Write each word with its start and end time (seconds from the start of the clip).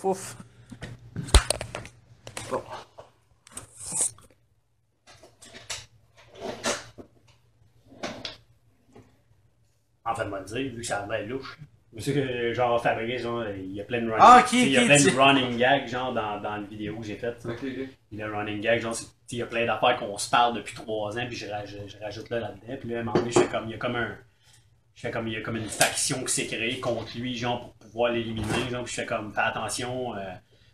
Fouf. 0.00 0.34
Bon. 2.50 2.62
En 10.04 10.14
fait, 10.14 10.24
moi, 10.24 10.40
dire, 10.40 10.72
vu 10.72 10.80
que 10.80 10.86
ça 10.86 11.00
a 11.00 11.06
l'air 11.06 11.28
louche. 11.28 11.58
Parce 11.94 12.06
que, 12.06 12.52
genre, 12.54 12.80
Fabrice, 12.82 13.22
genre, 13.22 13.44
il 13.48 13.72
y 13.74 13.80
a 13.80 13.84
plein 13.84 14.00
de 14.00 14.06
running, 14.06 14.20
Ah, 14.20 14.44
il 14.52 14.68
y 14.70 14.76
a 14.78 14.84
plein 14.86 14.96
de 15.04 15.10
running 15.18 15.58
gags, 15.58 15.88
genre, 15.88 16.14
dans, 16.14 16.40
dans 16.40 16.56
la 16.56 16.62
vidéo 16.62 16.98
que 16.98 17.04
j'ai 17.06 17.16
faite. 17.16 17.46
Il 18.10 18.18
y 18.18 18.22
a 18.22 18.26
le 18.26 18.34
running 18.34 18.60
gag, 18.60 18.80
genre, 18.80 18.94
il 19.30 19.38
y 19.38 19.42
a 19.42 19.46
plein 19.46 19.66
d'affaires 19.66 19.96
qu'on 19.98 20.16
se 20.16 20.30
parle 20.30 20.54
depuis 20.56 20.74
trois 20.74 21.18
ans, 21.18 21.26
puis 21.26 21.36
je, 21.36 21.46
je 21.46 21.98
rajoute 22.02 22.30
là 22.30 22.40
là-dedans. 22.40 22.76
Puis 22.80 22.88
là, 22.88 22.98
à 22.98 23.00
un 23.00 23.04
moment 23.04 23.18
donné, 23.18 23.32
je 23.32 23.40
fais 23.40 23.48
comme, 23.48 23.64
il 23.66 23.72
y 23.72 23.74
a 23.74 23.78
comme 23.78 23.96
un. 23.96 24.16
Je 25.00 25.06
fais 25.06 25.12
comme, 25.12 25.28
il 25.28 25.32
y 25.32 25.36
a 25.38 25.40
comme 25.40 25.56
une 25.56 25.66
faction 25.66 26.22
qui 26.24 26.30
s'est 26.34 26.46
créée 26.46 26.78
contre 26.78 27.16
lui, 27.16 27.34
genre, 27.34 27.72
pour 27.72 27.86
pouvoir 27.86 28.12
l'éliminer, 28.12 28.68
genre, 28.68 28.84
puis 28.84 28.92
je 28.94 29.00
fais 29.00 29.06
comme, 29.06 29.32
fais 29.32 29.40
attention, 29.40 30.14
euh, 30.14 30.30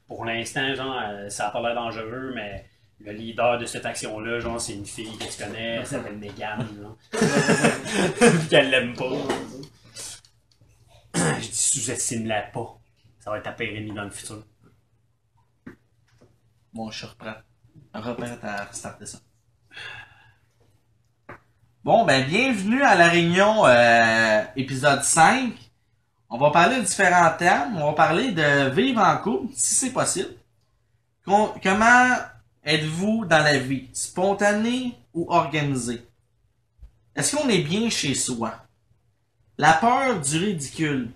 pour 0.08 0.24
l'instant, 0.24 0.74
genre, 0.74 1.00
euh, 1.00 1.28
ça 1.28 1.46
a 1.46 1.50
pas 1.52 1.62
l'air 1.62 1.76
dangereux, 1.76 2.32
mais 2.34 2.68
le 2.98 3.12
leader 3.12 3.56
de 3.56 3.66
cette 3.66 3.84
faction-là, 3.84 4.40
genre, 4.40 4.60
c'est 4.60 4.74
une 4.74 4.84
fille 4.84 5.16
que 5.16 5.32
tu 5.32 5.44
connais, 5.44 5.76
elle 5.76 5.86
s'appelle 5.86 6.18
Megan, 6.18 6.66
genre. 6.76 6.98
Qu'elle 8.50 8.70
l'aime 8.70 8.96
pas. 8.96 9.12
Je 11.14 11.48
dis, 11.48 11.56
sous-estime-la 11.56 12.42
pas. 12.52 12.80
Ça 13.20 13.30
va 13.30 13.38
être 13.38 13.56
ta 13.56 13.64
ennemie 13.64 13.92
dans 13.92 14.02
le 14.02 14.10
futur. 14.10 14.44
Bon, 16.72 16.90
je 16.90 17.06
reprends. 17.06 17.36
Reprends 17.94 18.38
à 18.42 18.64
restarter 18.64 19.06
ça. 19.06 19.20
Bon, 21.86 22.04
ben, 22.04 22.26
bienvenue 22.26 22.82
à 22.82 22.96
la 22.96 23.06
réunion 23.06 23.64
euh, 23.64 24.42
épisode 24.56 25.04
5. 25.04 25.52
On 26.28 26.36
va 26.36 26.50
parler 26.50 26.78
de 26.78 26.82
différents 26.82 27.30
thèmes. 27.38 27.76
On 27.76 27.86
va 27.86 27.92
parler 27.92 28.32
de 28.32 28.70
vivre 28.70 29.00
en 29.00 29.16
couple, 29.18 29.52
si 29.54 29.72
c'est 29.76 29.92
possible. 29.92 30.34
Com- 31.24 31.52
comment 31.62 32.08
êtes-vous 32.64 33.24
dans 33.26 33.38
la 33.38 33.58
vie? 33.58 33.88
Spontané 33.92 34.98
ou 35.14 35.30
organisé? 35.30 36.04
Est-ce 37.14 37.36
qu'on 37.36 37.48
est 37.48 37.62
bien 37.62 37.88
chez 37.88 38.14
soi? 38.14 38.66
La 39.56 39.74
peur 39.74 40.20
du 40.20 40.38
ridicule. 40.38 41.12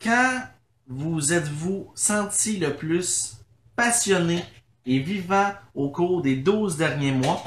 Quand 0.00 0.42
vous 0.86 1.32
êtes-vous 1.32 1.90
senti 1.96 2.58
le 2.58 2.76
plus 2.76 3.38
passionné 3.74 4.44
et 4.86 5.00
vivant 5.00 5.50
au 5.74 5.88
cours 5.90 6.22
des 6.22 6.36
12 6.36 6.76
derniers 6.76 7.10
mois? 7.10 7.42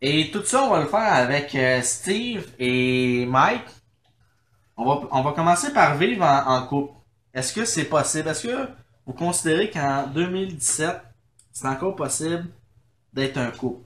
Et 0.00 0.30
tout 0.30 0.44
ça, 0.44 0.62
on 0.62 0.70
va 0.70 0.80
le 0.80 0.86
faire 0.86 1.12
avec 1.12 1.54
euh, 1.54 1.82
Steve 1.82 2.48
et 2.58 3.26
Mike. 3.26 3.64
On 4.76 4.84
va, 4.84 5.08
on 5.10 5.22
va 5.22 5.32
commencer 5.32 5.72
par 5.72 5.96
vivre 5.96 6.24
en, 6.24 6.56
en 6.56 6.66
couple. 6.66 6.92
Est-ce 7.34 7.52
que 7.52 7.64
c'est 7.64 7.84
possible? 7.84 8.28
Est-ce 8.28 8.46
que 8.46 8.68
vous 9.06 9.12
considérez 9.12 9.70
qu'en 9.70 10.06
2017, 10.06 11.00
c'est 11.52 11.66
encore 11.66 11.96
possible 11.96 12.46
d'être 13.12 13.38
un 13.38 13.50
couple? 13.50 13.84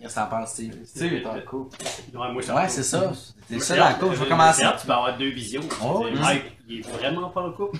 Qu'est-ce 0.00 0.14
que 0.14 0.20
t'en 0.20 0.26
penses, 0.26 0.50
Steve? 0.52 0.76
Steve 0.84 1.14
est 1.14 1.26
en 1.26 1.40
couple. 1.40 1.76
Ouais, 2.14 2.32
moi, 2.32 2.42
Ouais, 2.54 2.68
c'est 2.68 2.82
ça. 2.84 3.12
C'est 3.48 3.58
ça 3.58 3.76
la 3.76 3.94
couple. 3.94 4.14
Je 4.14 4.22
vais 4.22 4.28
commencer. 4.28 4.62
Tu 4.80 4.86
peux 4.86 4.92
avoir 4.92 5.16
deux 5.18 5.30
visions. 5.30 5.62
Oh, 5.82 6.02
oui. 6.04 6.12
Mike, 6.18 6.44
il 6.68 6.78
est 6.78 6.88
vraiment 6.88 7.30
pas 7.30 7.42
en 7.42 7.52
couple. 7.52 7.78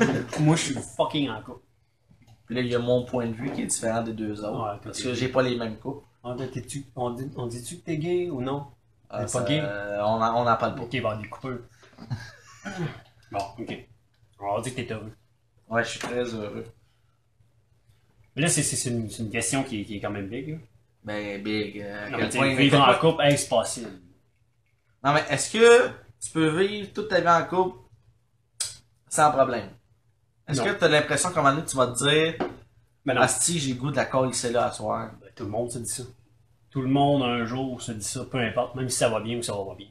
moi, 0.40 0.56
je 0.56 0.62
suis 0.62 0.74
fucking 0.96 1.28
en 1.30 1.40
couple. 1.42 1.60
Puis 2.46 2.54
là, 2.56 2.62
il 2.62 2.68
y 2.68 2.74
a 2.74 2.78
mon 2.78 3.04
point 3.04 3.26
de 3.26 3.32
vue 3.34 3.52
qui 3.52 3.62
est 3.62 3.66
différent 3.66 4.02
des 4.02 4.14
deux 4.14 4.42
autres. 4.42 4.64
Ouais, 4.64 4.78
parce 4.82 5.00
que 5.00 5.12
j'ai 5.14 5.28
pas 5.28 5.42
les 5.42 5.56
mêmes 5.56 5.76
couples. 5.76 6.04
On 6.28 6.34
dit-tu 6.34 6.84
on 6.94 7.10
dit, 7.10 7.30
on 7.36 7.48
que 7.48 7.74
t'es 7.84 7.96
gay 7.96 8.28
ou 8.28 8.42
non? 8.42 8.66
Ah, 9.08 9.24
T'es 9.24 9.32
pas 9.32 9.44
gay? 9.44 9.60
euh, 9.62 10.04
on 10.04 10.20
en, 10.20 10.44
on 10.44 10.46
en 10.46 10.56
parle 10.56 10.74
pas. 10.74 10.82
Ok, 10.82 10.94
avoir 10.94 11.18
des 11.18 11.28
coupeurs. 11.28 11.60
bon, 13.32 13.38
ok. 13.58 13.88
On 14.38 14.56
va 14.56 14.60
dire 14.60 14.74
que 14.74 14.80
t'es 14.82 14.92
heureux. 14.92 15.12
Ouais, 15.68 15.82
je 15.84 15.88
suis 15.88 15.98
très 16.00 16.24
heureux. 16.34 16.66
Mais 18.36 18.42
là, 18.42 18.48
c'est, 18.48 18.90
une, 18.90 19.30
question 19.30 19.64
qui 19.64 19.80
est, 19.80 19.84
qui 19.84 19.96
est 19.96 20.00
quand 20.00 20.10
même 20.10 20.28
big. 20.28 20.50
là. 20.50 20.56
Ben, 21.04 21.42
big. 21.42 21.80
euh, 21.80 22.10
Non, 22.10 22.18
mais 22.18 22.28
point- 22.28 22.54
vivre 22.54 22.78
en 22.80 22.94
couple, 22.98 23.22
hey, 23.22 23.38
c'est 23.38 23.48
possible. 23.48 23.90
Non, 25.02 25.14
mais 25.14 25.24
est-ce 25.30 25.50
que 25.52 25.88
tu 26.20 26.30
peux 26.32 26.60
vivre 26.60 26.92
toute 26.92 27.08
ta 27.08 27.20
vie 27.20 27.28
en 27.28 27.44
couple 27.44 27.78
sans 29.08 29.30
problème? 29.32 29.70
Est-ce 30.46 30.60
que 30.60 30.78
tu 30.78 30.84
as 30.84 30.88
l'impression 30.88 31.30
qu'à 31.30 31.40
un 31.40 31.42
moment 31.42 31.54
donné, 31.56 31.66
tu 31.66 31.76
vas 31.76 31.86
te 31.86 31.98
dire 32.04 32.34
Asti, 33.16 33.58
j'ai 33.58 33.72
le 33.72 33.80
goût 33.80 33.90
de 33.90 33.96
la 33.96 34.04
colle 34.04 34.30
ici 34.30 34.50
là 34.50 34.66
à 34.66 34.72
soir? 34.72 35.10
ben, 35.20 35.30
tout 35.34 35.44
le 35.44 35.50
monde 35.50 35.70
se 35.70 35.78
dit 35.78 35.88
ça. 35.88 36.02
Tout 36.78 36.82
le 36.82 36.90
monde, 36.90 37.24
un 37.24 37.44
jour, 37.44 37.82
se 37.82 37.90
dit 37.90 38.04
ça, 38.04 38.24
peu 38.30 38.38
importe, 38.38 38.76
même 38.76 38.88
si 38.88 38.98
ça 38.98 39.08
va 39.08 39.18
bien 39.18 39.36
ou 39.38 39.42
ça 39.42 39.52
va 39.52 39.64
pas 39.64 39.74
bien. 39.74 39.88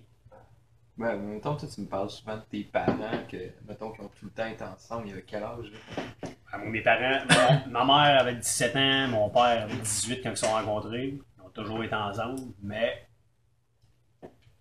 Ouais, 0.97 1.17
mais 1.17 1.33
mettons, 1.33 1.53
toi, 1.57 1.67
tu 1.67 1.81
me 1.81 1.85
parles 1.85 2.09
souvent 2.09 2.37
de 2.37 2.43
tes 2.49 2.63
parents, 2.63 2.95
que, 3.29 3.35
mettons, 3.67 3.91
qui 3.91 3.99
ont 3.99 4.09
tout 4.17 4.23
le 4.23 4.31
temps 4.31 4.45
été 4.45 4.63
ensemble, 4.63 5.07
il 5.07 5.09
y 5.09 5.11
avait 5.11 5.25
quel 5.27 5.43
âge, 5.43 5.65
là? 5.69 6.29
Ah, 6.49 6.57
moi, 6.59 6.69
mes 6.69 6.79
parents, 6.81 7.25
mon- 7.29 7.71
ma 7.71 7.83
mère 7.83 8.21
avait 8.21 8.35
17 8.35 8.73
ans, 8.77 9.07
mon 9.09 9.29
père 9.29 9.63
avait 9.63 9.75
18 9.75 10.21
quand 10.23 10.29
ils 10.29 10.37
se 10.37 10.45
sont 10.45 10.53
rencontrés. 10.53 11.07
Ils 11.37 11.41
ont 11.45 11.49
toujours 11.49 11.83
été 11.83 11.93
ensemble, 11.93 12.39
mais 12.63 13.05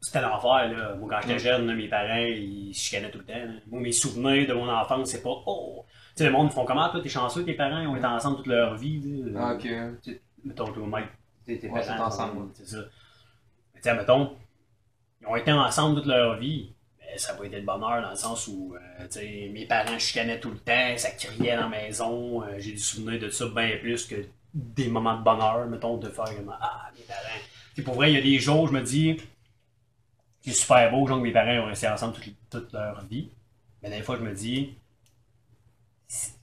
c'était 0.00 0.20
l'enfer, 0.22 0.68
là. 0.76 0.94
Moi, 0.96 1.08
quand 1.08 1.20
j'étais 1.22 1.38
jeune, 1.38 1.68
là, 1.68 1.74
mes 1.74 1.86
parents, 1.86 2.16
ils 2.26 2.74
se 2.74 2.80
chicanaient 2.80 3.12
tout 3.12 3.18
le 3.18 3.24
temps. 3.24 3.34
là. 3.34 3.52
Moi, 3.68 3.82
mes 3.82 3.92
souvenirs 3.92 4.48
de 4.48 4.52
mon 4.52 4.68
enfance, 4.68 5.10
c'est 5.10 5.22
pas 5.22 5.30
«Oh!» 5.46 5.84
Tu 6.16 6.24
sais, 6.24 6.24
le 6.24 6.32
monde, 6.32 6.48
ils 6.50 6.54
font 6.54 6.64
comment, 6.64 6.88
toi, 6.88 7.00
t'es 7.00 7.08
chanceux, 7.08 7.44
tes 7.44 7.54
parents, 7.54 7.78
ils 7.78 7.86
ont 7.86 7.94
été 7.94 8.06
ensemble 8.06 8.38
toute 8.38 8.48
leur 8.48 8.74
vie, 8.74 9.00
là. 9.26 9.50
Ah, 9.50 9.54
ok. 9.54 10.10
Mettons, 10.44 10.72
toi, 10.72 10.86
Mike, 10.88 11.08
tes 11.46 11.68
Ouais, 11.70 11.88
ensemble, 11.90 12.50
c'est 12.54 12.66
ça. 12.66 12.78
Mais 13.74 13.80
tu 13.80 13.88
sais, 13.88 13.94
mettons, 13.96 14.36
ils 15.20 15.26
ont 15.26 15.36
été 15.36 15.52
ensemble 15.52 15.96
toute 15.96 16.06
leur 16.06 16.36
vie. 16.38 16.72
Mais 17.00 17.18
ça 17.18 17.32
n'a 17.32 17.38
pas 17.38 17.44
été 17.46 17.56
le 17.58 17.66
bonheur 17.66 18.02
dans 18.02 18.10
le 18.10 18.16
sens 18.16 18.48
où, 18.48 18.74
euh, 18.74 19.06
tu 19.06 19.20
sais, 19.20 19.50
mes 19.52 19.66
parents 19.66 19.98
chicanaient 19.98 20.40
tout 20.40 20.50
le 20.50 20.58
temps, 20.58 20.96
ça 20.96 21.10
criait 21.12 21.56
dans 21.56 21.62
la 21.62 21.68
maison. 21.68 22.42
euh, 22.42 22.58
J'ai 22.58 22.72
du 22.72 22.78
souvenir 22.78 23.20
de 23.20 23.30
ça 23.30 23.46
bien 23.48 23.76
plus 23.80 24.06
que 24.06 24.16
des 24.54 24.88
moments 24.88 25.16
de 25.18 25.22
bonheur, 25.24 25.66
mettons, 25.68 25.96
de 25.98 26.08
faire 26.08 26.24
comme 26.36 26.54
Ah, 26.60 26.90
mes 26.96 27.02
parents. 27.04 27.20
Tu 27.74 27.76
sais, 27.76 27.82
pour 27.82 27.94
vrai, 27.94 28.12
il 28.12 28.14
y 28.16 28.18
a 28.18 28.22
des 28.22 28.38
jours 28.38 28.62
où 28.62 28.66
je 28.68 28.72
me 28.72 28.82
dis, 28.82 29.16
c'est 30.40 30.52
super 30.52 30.90
beau, 30.90 31.06
genre 31.06 31.18
que 31.18 31.22
mes 31.24 31.32
parents 31.32 31.58
ont 31.64 31.66
resté 31.66 31.88
ensemble 31.88 32.14
toute, 32.14 32.34
toute 32.50 32.72
leur 32.72 33.04
vie. 33.06 33.28
Mais 33.82 33.90
des 33.90 34.02
fois, 34.02 34.16
je 34.16 34.22
me 34.22 34.32
dis, 34.34 34.74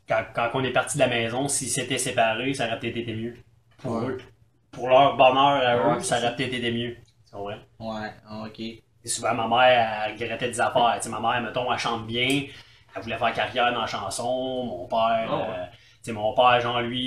quand, 0.08 0.24
quand 0.34 0.52
on 0.54 0.64
est 0.64 0.72
parti 0.72 0.98
de 0.98 1.00
la 1.04 1.08
maison, 1.08 1.48
s'ils 1.48 1.70
s'étaient 1.70 1.98
séparés, 1.98 2.54
ça 2.54 2.68
aurait 2.68 2.80
peut-être 2.80 2.98
été 2.98 3.14
mieux. 3.16 3.36
Pour 3.78 3.94
Ouais. 3.94 4.08
eux. 4.08 4.18
Pour 4.74 4.90
leur 4.90 5.16
bonheur 5.16 5.38
à 5.66 5.78
eux, 5.78 5.98
Ouais, 5.98 6.04
ça 6.04 6.18
aurait 6.20 6.36
peut-être 6.36 6.54
été 6.54 6.72
mieux. 6.72 6.98
C'est 7.26 7.38
vrai. 7.38 7.60
Ouais, 7.80 8.12
ok. 8.46 8.60
Et 8.60 8.82
souvent, 9.08 9.34
ma 9.36 9.48
mère, 9.48 10.04
elle 10.08 10.14
regrettait 10.14 10.48
des 10.50 10.62
affaires. 10.62 10.94
Tu 10.98 11.04
sais, 11.04 11.10
ma 11.10 11.20
mère, 11.20 11.42
mettons, 11.42 11.72
elle 11.72 11.80
chante 11.80 12.08
bien. 12.08 12.46
Elle 12.96 13.02
voulait 13.02 13.18
faire 13.18 13.34
carrière 13.34 13.74
dans 13.74 13.82
la 13.82 13.88
chanson. 13.88 14.66
Mon 14.66 14.88
père, 14.88 15.28
Oh, 15.30 15.36
ouais. 15.50 15.60
euh, 15.60 15.66
tu 15.72 15.78
sais, 16.04 16.12
mon 16.14 16.34
père, 16.34 16.60
genre, 16.62 16.82
lui, 16.82 17.00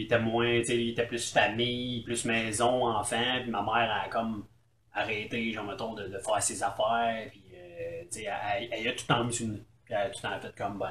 il 0.00 0.02
était 0.04 0.18
moins, 0.18 0.58
tu 0.60 0.66
sais, 0.66 0.76
il 0.82 0.90
était 0.90 1.06
plus 1.06 1.32
famille, 1.32 2.02
plus 2.04 2.24
maison, 2.24 2.86
enfant. 2.86 3.40
Puis 3.42 3.50
ma 3.50 3.62
mère, 3.62 3.76
elle 3.84 4.06
a 4.06 4.08
comme 4.10 4.46
arrêté, 4.92 5.52
genre, 5.52 5.64
mettons, 5.64 5.94
de, 5.94 6.08
de 6.08 6.18
faire 6.18 6.42
ses 6.42 6.62
affaires. 6.62 7.26
Puis, 7.30 7.44
euh, 7.54 8.02
tu 8.12 8.20
sais, 8.20 8.24
elle, 8.56 8.68
elle 8.72 8.88
a 8.88 8.92
tout 8.92 9.04
le 9.08 9.14
temps 9.14 9.24
mis 9.24 9.32
sur 9.32 9.46
une. 9.46 9.64
Elle 9.88 9.96
a 9.96 10.10
tout 10.10 10.20
le 10.22 10.28
temps 10.28 10.40
fait 10.40 10.54
comme, 10.56 10.78
ben, 10.78 10.90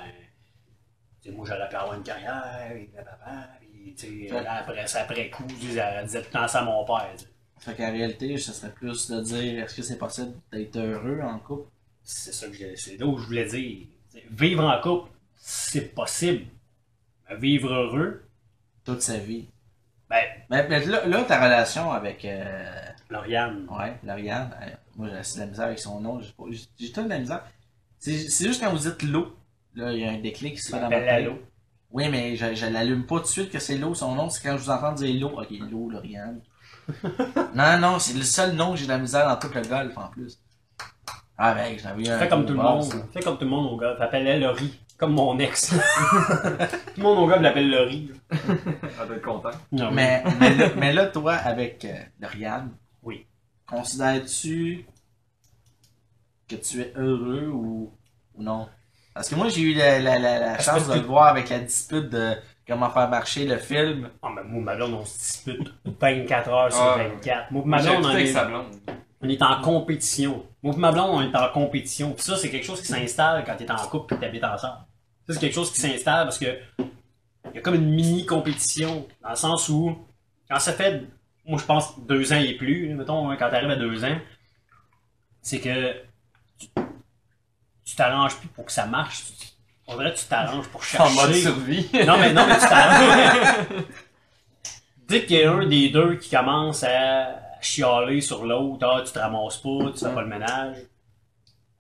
tu 1.22 1.29
sais, 1.29 1.35
moi, 1.35 1.46
j'aurais 1.47 1.68
pu 1.69 1.75
avoir 1.75 1.96
une 1.96 2.03
carrière, 2.03 2.72
et 2.72 2.85
blablabla. 2.94 3.50
Puis, 3.97 4.31
Ouais. 4.31 4.45
après, 4.47 4.85
après 4.95 5.29
coup, 5.29 5.44
elle 5.50 6.06
disait 6.06 6.22
tout 6.22 6.28
le 6.28 6.31
temps 6.31 6.47
ça 6.47 6.59
à 6.59 6.66
mon 6.66 6.85
père. 6.85 7.09
tu 7.17 7.23
sais. 7.23 7.29
Fait 7.59 7.75
qu'en 7.75 7.91
réalité, 7.91 8.38
ce 8.38 8.53
serait 8.53 8.72
plus 8.72 9.09
de 9.09 9.22
dire 9.22 9.63
est-ce 9.63 9.75
que 9.75 9.81
c'est 9.81 9.97
possible 9.97 10.34
d'être 10.51 10.78
heureux 10.78 11.19
en 11.22 11.40
couple? 11.40 11.69
C'est 12.03 12.34
ça 12.34 12.47
que 12.47 12.53
je, 12.53 12.75
c'est 12.75 12.97
là 12.97 13.06
où 13.06 13.17
je 13.17 13.25
voulais 13.25 13.45
dire. 13.45 13.88
T'sais, 14.09 14.23
Vivre 14.31 14.63
en 14.63 14.79
couple, 14.81 15.09
c'est 15.35 15.94
possible. 15.94 16.45
Mais 17.29 17.35
vivre 17.35 17.72
heureux, 17.73 18.23
Toute 18.85 19.01
sa 19.01 19.17
vie. 19.17 19.47
ben, 20.09 20.23
Mais, 20.50 20.67
mais 20.67 20.85
là, 20.85 21.06
là, 21.06 21.23
ta 21.25 21.44
relation 21.44 21.91
avec 21.91 22.23
euh, 22.25 22.81
Lauriane, 23.09 23.67
ouais, 23.69 23.94
Lauriane, 24.03 24.50
euh, 24.63 24.69
moi 24.96 25.07
j'ai 25.09 25.35
de 25.35 25.40
la 25.41 25.46
misère 25.47 25.66
avec 25.66 25.79
son 25.79 26.00
nom, 26.00 26.19
j'ai 26.22 26.31
pas- 26.31 26.44
j'ai 26.50 26.61
j'ai 26.79 26.91
tout 26.91 27.03
de 27.03 27.09
la 27.09 27.19
misère. 27.19 27.44
C'est 28.00 28.17
c'est 28.29 28.47
juste 28.47 28.61
quand 28.63 28.72
vous 28.72 28.79
dites 28.90 29.03
l'eau, 29.03 29.35
là, 29.75 29.91
il 29.94 30.00
y 30.00 30.06
a 30.06 30.11
un 30.11 30.17
déclic 30.19 30.56
qui 30.56 30.61
se 30.61 30.72
fait 30.72 30.79
dans 30.79 30.90
ma 30.90 31.00
tête. 31.01 31.29
Oui, 31.91 32.08
mais 32.09 32.36
je, 32.36 32.53
je 32.53 32.66
l'allume 32.68 33.06
pas 33.06 33.16
tout 33.18 33.24
de 33.24 33.28
suite 33.28 33.50
que 33.52 33.59
c'est 33.59 33.78
l'eau, 33.78 33.96
son 33.96 34.14
nom, 34.16 34.30
c'est 34.30 34.41
quand 34.44 34.58
je 34.58 34.64
vous 34.64 34.70
entends 34.70 34.91
dire 34.91 35.20
l'eau. 35.20 35.40
Ok, 35.40 35.47
l'eau, 35.72 35.90
Lauriane. 35.90 36.40
non, 37.56 37.80
non, 37.80 38.00
c'est 38.00 38.14
le 38.14 38.24
seul 38.24 38.53
nom 38.56 38.72
que 38.74 38.78
j'ai 38.78 38.86
de 38.86 38.90
la 38.90 38.97
misère 38.97 39.28
dans 39.28 39.36
tout 39.38 39.53
le 39.53 39.62
golf 39.62 39.97
en 39.97 40.08
plus. 40.09 40.40
Ah 41.38 41.53
ben, 41.53 41.78
j'en 41.80 41.97
ai 41.97 42.06
eu 42.06 42.09
un. 42.09 42.20
Fais 42.20 42.28
comme 42.28 42.46
tout 42.46 42.53
le 42.53 42.59
monde. 42.62 42.91
Fais 43.14 43.22
comme 43.22 43.38
tout 43.38 43.46
le 43.46 43.50
monde 43.50 43.72
au 43.72 43.78
gars. 43.78 43.96
T'appelais 43.97 44.40
Laurie. 44.40 44.80
Comme 44.97 45.14
mon 45.14 45.40
ex. 45.40 45.70
tout 45.70 45.78
le 46.97 47.03
monde 47.03 47.20
au 47.20 47.28
gars 47.28 47.38
l'appelle 47.38 47.72
Laurie. 47.72 48.12
Elle 48.32 49.08
doit 49.08 49.16
être 49.16 49.22
content. 49.24 49.52
Non, 49.72 49.91
Mais, 49.91 50.24
mais, 50.40 50.56
là, 50.56 50.70
mais 50.76 50.91
là, 50.94 51.06
toi, 51.08 51.36
avec 51.36 51.86
euh, 51.86 51.94
Lauriane, 52.20 52.72
Oui. 53.03 53.26
considères-tu 53.66 54.86
que 56.50 56.56
tu 56.56 56.82
es 56.82 56.91
heureux 56.97 57.47
ou, 57.47 57.94
ou 58.36 58.44
non? 58.44 58.68
Parce 59.14 59.29
que 59.29 59.35
moi, 59.35 59.50
j'ai 59.50 59.61
eu 59.61 59.73
la, 59.73 60.00
la, 60.00 60.17
la, 60.20 60.40
la 60.40 60.52
Parce 60.53 60.66
chance 60.66 60.84
que 60.88 60.94
de 60.94 61.00
le 61.00 61.06
voir 61.06 61.28
avec 61.28 61.50
la 61.50 61.59
dispute 61.59 62.09
de 62.09 62.35
comment 62.67 62.90
faire 62.90 63.09
marcher 63.09 63.46
le 63.46 63.58
film. 63.58 64.09
Ah, 64.22 64.29
mais 64.35 64.44
moi, 64.44 64.61
ma 64.61 64.76
blonde, 64.76 64.94
on 64.94 65.06
se 65.06 65.17
dispute 65.17 65.73
24 66.00 66.50
heures 66.50 66.72
sur 66.72 66.82
Ah, 66.82 66.97
24. 66.97 67.52
Moi, 67.52 67.64
pis 67.64 67.70
ma 67.70 67.78
J'ai 67.79 67.90
blonde, 67.90 68.06
on 68.06 68.17
est, 68.17 68.26
sa 68.28 68.46
blonde. 68.46 68.66
on 69.22 69.28
est 69.29 69.41
en 69.41 69.61
compétition. 69.61 70.46
Moi, 70.64 70.76
ma 70.78 70.91
blonde, 70.91 71.09
on 71.11 71.22
est 71.22 71.35
en 71.35 71.50
compétition. 71.52 72.11
Pis 72.14 72.23
ça, 72.23 72.38
c'est 72.38 72.50
quelque 72.50 72.66
chose 72.66 72.79
qui 72.82 72.88
s'installe 72.88 73.44
quand 73.46 73.56
t'es 73.58 73.70
en 73.70 73.76
couple 73.88 74.14
et 74.14 74.17
que 74.17 74.22
t'habites 74.22 74.44
ensemble. 74.44 74.78
Ça, 75.28 75.34
c'est 75.34 75.40
quelque 75.40 75.55
chose 75.55 75.72
qui 75.72 75.82
s'installe 75.82 76.26
parce 76.26 76.40
que 76.40 76.58
il 76.79 77.55
y 77.55 77.58
a 77.58 77.62
comme 77.62 77.76
une 77.76 77.90
mini 77.90 78.26
compétition 78.26 79.08
dans 79.23 79.29
le 79.32 79.35
sens 79.35 79.70
où 79.70 79.97
quand 80.50 80.59
ça 80.59 80.72
fait, 80.73 81.03
moi 81.46 81.58
je 81.59 81.66
pense 81.66 82.00
deux 82.05 82.32
ans 82.32 82.38
et 82.40 82.53
plus, 82.53 82.94
mettons 82.94 83.29
hein, 83.29 83.35
quand 83.40 83.50
t'arrives 83.50 83.70
à 83.72 83.76
deux 83.76 84.05
ans, 84.05 84.17
c'est 85.41 85.59
que 85.59 85.94
tu- 86.59 86.67
tu 87.90 87.96
t'arranges 87.96 88.36
plus 88.38 88.47
pour 88.50 88.66
que 88.66 88.72
ça 88.72 88.86
marche. 88.86 89.24
Tu- 89.40 89.47
On 89.88 89.97
dirait 89.97 90.14
que 90.14 90.20
tu 90.20 90.26
t'arranges 90.26 90.68
pour 90.68 90.84
chercher. 90.84 91.08
En 91.08 91.12
mode 91.22 91.34
survie. 91.36 91.90
Non, 92.06 92.18
mais, 92.20 92.34
non, 92.34 92.46
mais 92.47 92.56
tu 92.59 92.68
t'arranges. 92.68 93.66
Dès 95.08 95.26
qu'il 95.26 95.38
y 95.40 95.44
a 95.44 95.52
un 95.53 95.66
des 95.66 95.90
deux 95.90 96.16
qui 96.18 96.30
commence 96.30 96.84
à 96.84 97.36
chialer 97.62 98.22
sur 98.22 98.46
l'autre, 98.46 98.86
ah, 98.88 99.02
tu 99.06 99.12
te 99.12 99.18
ramasses 99.20 99.58
pas, 99.58 99.91
tu 99.94 100.06
fais 100.06 100.14
pas 100.14 100.22
le 100.22 100.28
ménage. 100.28 100.78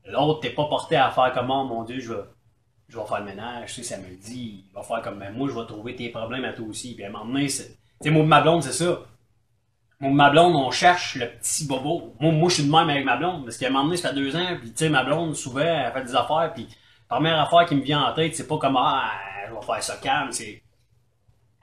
L'autre, 0.05 0.39
t'es 0.41 0.49
pas 0.49 0.65
porté 0.65 0.95
à 0.95 1.11
faire 1.11 1.31
comment, 1.33 1.63
mon 1.65 1.83
Dieu, 1.83 1.99
je 1.99 2.11
vais, 2.13 2.23
je 2.87 2.97
vais 2.97 3.05
faire 3.05 3.19
le 3.19 3.25
ménage, 3.25 3.69
tu 3.75 3.83
sais, 3.83 3.93
ça 3.95 4.01
me 4.01 4.07
le 4.09 4.15
dit, 4.15 4.65
il 4.67 4.73
va 4.73 4.81
faire 4.81 5.01
comme, 5.03 5.19
ben, 5.19 5.31
moi, 5.31 5.47
je 5.47 5.53
vais 5.53 5.65
trouver 5.67 5.95
tes 5.95 6.09
problèmes 6.09 6.43
à 6.45 6.53
toi 6.53 6.65
aussi. 6.67 6.95
Puis 6.95 7.03
à 7.03 7.07
un 7.07 7.11
moment 7.11 7.25
donné, 7.25 7.47
c'est, 7.47 7.67
tu 7.67 7.75
sais, 8.01 8.09
moi, 8.09 8.23
ma 8.23 8.41
blonde, 8.41 8.63
c'est 8.63 8.73
ça. 8.73 8.99
Ma 10.01 10.29
blonde, 10.29 10.55
on 10.55 10.71
cherche 10.71 11.15
le 11.15 11.29
petit 11.29 11.65
bobo. 11.65 12.15
Moi, 12.21 12.31
moi, 12.31 12.49
je 12.49 12.55
suis 12.55 12.63
de 12.63 12.71
même 12.71 12.89
avec 12.89 13.03
ma 13.03 13.17
blonde, 13.17 13.43
parce 13.43 13.57
qu'à 13.57 13.67
un 13.67 13.69
moment 13.69 13.85
donné, 13.85 13.97
ça 13.97 14.09
fait 14.09 14.15
deux 14.15 14.33
ans, 14.35 14.57
puis 14.59 14.71
tu 14.71 14.77
sais, 14.77 14.89
ma 14.89 15.03
blonde, 15.03 15.35
souvent, 15.35 15.59
elle 15.59 15.91
fait 15.91 16.03
des 16.03 16.15
affaires, 16.15 16.51
puis 16.53 16.67
la 17.09 17.15
première 17.17 17.39
affaire 17.39 17.65
qui 17.65 17.75
me 17.75 17.81
vient 17.81 18.03
en 18.03 18.13
tête, 18.13 18.33
c'est 18.33 18.47
pas 18.47 18.57
comme, 18.57 18.77
ah, 18.77 19.11
je 19.49 19.53
vais 19.53 19.61
faire 19.61 19.83
ça 19.83 19.97
calme, 19.97 20.31
c'est, 20.31 20.63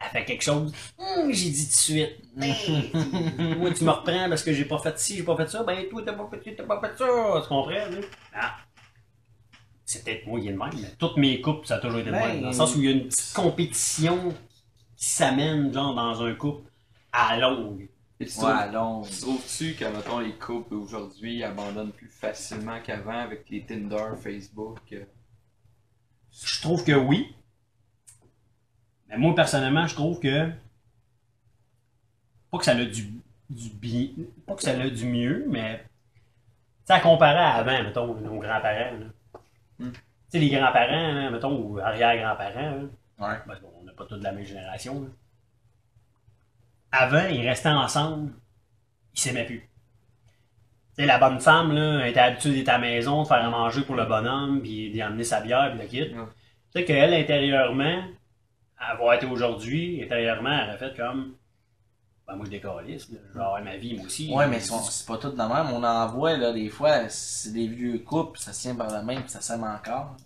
elle 0.01 0.09
fait 0.11 0.25
quelque 0.27 0.43
chose. 0.43 0.71
Hum, 0.99 1.33
j'ai 1.33 1.49
dit 1.49 1.65
tout 1.65 1.71
de 1.71 1.77
suite. 1.77 2.19
Moi, 3.59 3.71
tu 3.73 3.85
me 3.85 3.91
reprends 3.91 4.29
parce 4.29 4.43
que 4.43 4.53
j'ai 4.53 4.67
pas 4.67 4.79
fait 4.79 4.99
ci, 4.99 5.17
j'ai 5.17 5.23
pas 5.23 5.37
fait 5.37 5.49
ça. 5.49 5.63
Ben, 5.63 5.89
toi, 5.89 6.03
t'as 6.05 6.13
pas 6.13 6.29
fait, 6.31 6.55
t'as 6.55 6.65
pas 6.65 6.81
fait 6.81 6.99
ça. 6.99 7.07
Tu 7.43 7.49
comprends, 7.49 7.71
là? 7.71 8.07
Ah. 8.35 8.57
C'est 9.87 10.05
peut-être 10.05 10.27
moi 10.27 10.41
qui 10.41 10.49
est 10.49 10.53
de 10.53 10.59
même, 10.59 10.71
mais 10.75 10.93
toutes 10.99 11.17
mes 11.17 11.41
couples, 11.41 11.67
ça 11.67 11.77
a 11.77 11.79
toujours 11.79 12.01
été 12.01 12.11
de 12.11 12.15
Ben, 12.15 12.27
même. 12.27 12.41
Dans 12.43 12.49
le 12.49 12.53
sens 12.53 12.75
où 12.75 12.81
il 12.81 12.85
y 12.85 12.89
a 12.89 12.91
une 12.91 13.09
petite 13.09 13.33
compétition 13.33 14.35
qui 14.97 15.07
s'amène, 15.07 15.73
genre, 15.73 15.95
dans 15.95 16.23
un 16.23 16.35
couple 16.35 16.69
à 17.13 17.39
longue. 17.39 17.89
Et 18.19 18.27
tu 18.27 18.39
Ouais, 18.41 18.45
trouves- 18.63 18.73
donc. 18.73 19.09
tu 19.11 19.21
trouves-tu 19.21 19.75
que, 19.75 19.85
mettons, 19.85 20.19
les 20.21 20.33
couples 20.35 20.75
aujourd'hui 20.75 21.45
abandonnent 21.45 21.93
plus 21.93 22.09
facilement 22.09 22.81
qu'avant 22.81 23.19
avec 23.21 23.49
les 23.51 23.65
Tinder, 23.65 24.15
Facebook? 24.23 24.79
Je 26.33 26.61
trouve 26.63 26.83
que 26.85 26.93
oui. 26.93 27.35
Mais 29.09 29.19
moi, 29.19 29.35
personnellement, 29.35 29.87
je 29.87 29.95
trouve 29.95 30.19
que. 30.21 30.51
Pas 32.51 32.59
que 32.59 32.65
ça 32.65 32.73
a 32.73 32.85
du, 32.85 33.13
du 33.51 33.69
bien. 33.71 34.09
Pas 34.47 34.55
que 34.55 34.63
ça 34.63 34.71
a 34.73 34.89
du 34.91 35.05
mieux, 35.07 35.45
mais. 35.49 35.79
Tu 35.83 36.87
sais, 36.87 36.93
à 36.95 37.01
comparer 37.01 37.39
à 37.39 37.55
avant, 37.57 37.83
mettons, 37.83 38.15
nos 38.15 38.39
grands-parents. 38.39 38.97
Hmm. 39.79 39.91
Tu 39.93 40.01
sais, 40.31 40.39
les 40.39 40.49
grands-parents, 40.51 41.13
là, 41.13 41.31
mettons, 41.31 41.59
ou 41.61 41.79
arrière-grands-parents, 41.79 42.77
là, 43.19 43.29
Ouais. 43.29 43.39
ben, 43.47 43.59
on 43.81 43.85
n'a 43.85 43.93
pas 43.93 44.07
tous 44.07 44.17
de 44.17 44.23
la 44.25 44.33
même 44.33 44.45
génération. 44.45 45.03
là. 45.03 45.09
Avant, 46.93 47.27
ils 47.29 47.47
restaient 47.47 47.69
ensemble, 47.69 48.33
ils 49.15 49.21
s'aimaient 49.21 49.45
plus. 49.45 49.69
Tu 50.97 51.03
sais, 51.03 51.07
la 51.07 51.19
bonne 51.19 51.41
femme, 51.41 51.73
là, 51.73 52.01
elle 52.01 52.11
était 52.11 52.21
habituée 52.21 52.55
d'être 52.55 52.69
à 52.71 52.73
la 52.73 52.79
maison, 52.79 53.23
de 53.23 53.29
faire 53.29 53.45
à 53.45 53.51
manger 53.51 53.83
pour 53.83 53.97
le 53.97 54.07
bonhomme, 54.07 54.63
puis 54.63 54.91
d'y 54.91 55.03
emmener 55.03 55.25
sa 55.25 55.41
bière, 55.41 55.73
puis 55.73 55.83
le 55.83 55.89
kit. 55.89 56.15
Ouais. 56.15 56.25
Tu 56.73 56.81
sais 56.81 56.85
qu'elle, 56.85 57.13
intérieurement, 57.13 58.03
avoir 58.79 59.15
été 59.15 59.27
aujourd'hui, 59.27 60.03
intérieurement, 60.03 60.53
elle 60.53 60.71
a 60.71 60.79
fait 60.79 60.97
comme. 60.97 61.35
Ben, 62.27 62.35
moi, 62.35 62.47
je 62.47 62.51
décalisse, 62.51 63.11
là. 63.11 63.19
je 63.29 63.39
vais 63.39 63.45
avoir 63.45 63.63
ma 63.63 63.77
vie, 63.77 63.95
moi 63.95 64.07
aussi. 64.07 64.33
Ouais, 64.33 64.49
mais 64.49 64.59
c'est 64.59 64.75
c'est 64.91 65.07
pas 65.07 65.17
tout 65.19 65.31
de 65.31 65.37
même. 65.37 65.73
On 65.73 65.85
en 65.85 66.07
voit, 66.09 66.37
là, 66.37 66.53
des 66.53 66.69
fois, 66.69 67.09
c'est 67.09 67.53
des 67.53 67.69
vieux 67.69 67.99
couples, 67.99 68.39
ça 68.39 68.53
se 68.53 68.63
tient 68.63 68.75
par 68.75 68.91
la 68.91 69.03
main, 69.03 69.21
puis 69.21 69.31
ça 69.31 69.41
s'aime 69.41 69.63
encore. 69.65 70.17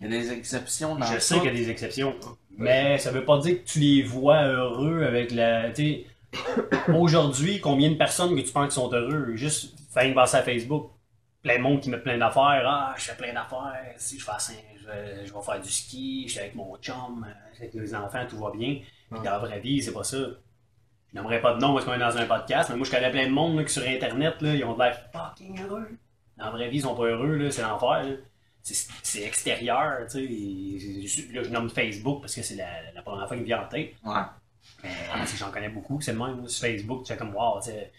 Il 0.00 0.10
y 0.10 0.16
a 0.16 0.20
des 0.20 0.32
exceptions 0.32 0.96
dans 0.96 1.06
Je 1.06 1.18
sais 1.18 1.36
qu'il 1.36 1.44
y 1.44 1.48
a 1.48 1.54
des 1.54 1.70
exceptions. 1.70 2.14
Mais 2.56 2.98
ça 2.98 3.10
veut 3.10 3.24
pas 3.24 3.38
dire 3.38 3.62
que 3.62 3.68
tu 3.68 3.78
les 3.78 4.02
vois 4.02 4.42
heureux 4.44 5.02
avec 5.02 5.30
la. 5.30 5.70
Tu 5.70 6.04
sais, 6.32 6.42
aujourd'hui, 6.94 7.60
combien 7.60 7.90
de 7.90 7.96
personnes 7.96 8.36
que 8.36 8.40
tu 8.40 8.52
penses 8.52 8.68
qui 8.68 8.74
sont 8.74 8.92
heureux? 8.92 9.34
Juste, 9.34 9.74
faire 9.92 10.14
passer 10.14 10.36
à 10.36 10.42
Facebook. 10.42 10.90
Plein 11.42 11.56
de 11.56 11.62
monde 11.62 11.80
qui 11.80 11.88
met 11.88 11.98
plein 11.98 12.18
d'affaires. 12.18 12.64
Ah, 12.66 12.94
je 12.98 13.04
fais 13.04 13.16
plein 13.16 13.32
d'affaires. 13.32 13.94
Si 13.96 14.18
je 14.18 14.24
fais 14.24 14.32
ça, 14.38 14.52
je 14.78 14.86
vais, 14.86 15.26
je 15.26 15.32
vais 15.32 15.40
faire 15.40 15.60
du 15.60 15.70
ski, 15.70 16.24
je 16.26 16.32
suis 16.32 16.40
avec 16.40 16.54
mon 16.54 16.76
chum, 16.78 17.26
avec 17.58 17.72
les 17.72 17.94
enfants, 17.94 18.26
tout 18.28 18.38
va 18.38 18.50
bien. 18.50 18.80
Puis 19.10 19.20
dans 19.24 19.30
la 19.30 19.38
vraie 19.38 19.60
vie, 19.60 19.82
c'est 19.82 19.92
pas 19.92 20.04
ça. 20.04 20.18
Je 20.18 21.18
n'aimerais 21.18 21.40
pas 21.40 21.54
de 21.54 21.60
nom 21.60 21.72
parce 21.72 21.84
qu'on 21.84 21.94
est 21.94 21.98
dans 21.98 22.16
un 22.16 22.26
podcast, 22.26 22.70
mais 22.70 22.76
moi 22.76 22.86
je 22.86 22.90
connais 22.90 23.10
plein 23.10 23.26
de 23.26 23.32
monde 23.32 23.56
là, 23.56 23.64
qui 23.64 23.72
sur 23.72 23.82
internet, 23.82 24.40
là, 24.40 24.54
ils 24.54 24.64
ont 24.64 24.74
de 24.74 24.78
l'air 24.78 24.96
fucking 25.12 25.60
heureux. 25.62 25.88
Dans 26.36 26.44
la 26.46 26.50
vraie 26.52 26.68
vie, 26.68 26.76
ils 26.76 26.82
sont 26.82 26.94
pas 26.94 27.04
heureux, 27.04 27.36
là, 27.36 27.50
c'est 27.50 27.62
l'enfer. 27.62 28.18
C'est 28.62 29.22
extérieur, 29.22 30.06
tu 30.10 31.08
sais. 31.08 31.32
Là, 31.32 31.42
je 31.42 31.48
nomme 31.48 31.70
Facebook 31.70 32.20
parce 32.20 32.34
que 32.34 32.42
c'est 32.42 32.56
la, 32.56 32.92
la 32.94 33.02
première 33.02 33.26
fois 33.26 33.36
qui 33.36 33.42
me 33.42 33.46
vient 33.46 33.62
en 33.62 33.68
tête. 33.68 33.94
Ouais. 34.04 34.20
Mais 34.84 35.26
si 35.26 35.36
j'en 35.36 35.50
connais 35.50 35.68
beaucoup, 35.70 36.00
c'est 36.00 36.12
le 36.12 36.18
même. 36.18 36.46
Sur 36.48 36.66
Facebook, 36.68 37.04
tu 37.04 37.12
fais 37.12 37.18
comme, 37.18 37.34
wow, 37.34 37.60
tu 37.60 37.70
sais, 37.70 37.90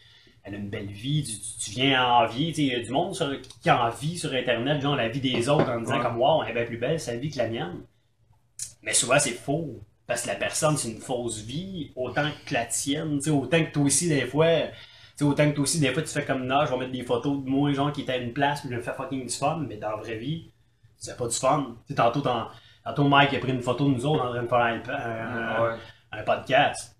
elle 0.44 0.56
a 0.56 0.58
une 0.58 0.70
belle 0.70 0.88
vie, 0.92 1.24
tu, 1.24 1.34
tu- 1.34 1.66
tu 1.66 1.72
viens 1.72 2.04
envier. 2.06 2.50
tu 2.50 2.56
sais, 2.56 2.62
Il 2.64 2.68
y 2.74 2.76
a 2.76 2.80
du 2.80 2.92
monde 2.92 3.16
sur, 3.16 3.30
qui 3.42 3.70
envie 3.72 4.18
sur 4.18 4.32
Internet, 4.34 4.82
genre 4.82 4.96
la 4.96 5.10
vie 5.10 5.20
des 5.20 5.50
autres, 5.50 5.70
en 5.70 5.80
disant 5.82 5.98
Ouais. 5.98 6.04
comme, 6.04 6.18
wow, 6.20 6.44
elle 6.44 6.52
est 6.52 6.54
bien 6.54 6.66
plus 6.66 6.78
belle 6.78 7.00
sa 7.00 7.16
vie 7.16 7.30
que 7.30 7.38
la 7.38 7.48
mienne. 7.48 7.82
Mais 8.84 8.94
souvent, 8.94 9.20
c'est 9.20 9.32
faux. 9.32 9.80
Parce 10.08 10.24
que 10.24 10.28
la 10.28 10.36
personne, 10.36 10.76
c'est 10.78 10.90
une 10.92 11.00
fausse 11.00 11.40
vie, 11.42 11.92
autant 11.96 12.30
que 12.46 12.54
la 12.54 12.66
tienne. 12.66 13.18
tu 13.18 13.26
sais, 13.26 13.30
Autant 13.30 13.64
que 13.64 13.72
toi 13.72 13.84
aussi, 13.84 14.10
des 14.10 14.26
fois. 14.26 14.48
Tu 15.22 15.28
sais, 15.28 15.32
autant 15.32 15.50
que 15.50 15.56
toi 15.56 15.64
aussi, 15.64 15.80
des 15.80 15.94
fois, 15.94 16.02
tu 16.02 16.10
fais 16.10 16.26
comme, 16.26 16.46
non, 16.46 16.66
je 16.66 16.72
vais 16.72 16.78
mettre 16.78 16.92
des 16.92 17.04
photos 17.04 17.44
de 17.44 17.50
moi, 17.50 17.72
genre, 17.74 17.92
qui 17.92 18.02
était 18.02 18.14
à 18.14 18.18
une 18.18 18.34
place, 18.34 18.62
puis 18.62 18.70
je 18.70 18.76
me 18.76 18.82
fais 18.82 18.94
fucking 18.94 19.26
du 19.28 19.34
fun. 19.34 19.64
Mais 19.68 19.78
dans 19.78 19.92
la 19.92 19.96
vraie 19.98 20.18
vie, 20.18 20.52
c'est 20.98 21.18
pas 21.18 21.28
du 21.28 21.36
fun. 21.36 21.76
Tu 21.86 21.94
sais, 21.94 21.96
tantôt, 21.96 22.22
tantôt, 22.22 23.08
Mike 23.08 23.34
a 23.34 23.40
pris 23.40 23.52
une 23.52 23.62
photo 23.62 23.86
de 23.86 23.92
nous 23.96 24.06
autres 24.06 24.24
en 24.26 24.30
train 24.32 24.44
de 24.44 24.48
faire 24.48 24.60
un, 24.60 24.82
un- 25.60 25.64
Ouais. 25.64 25.76
un 26.14 26.24
podcast. 26.24 26.96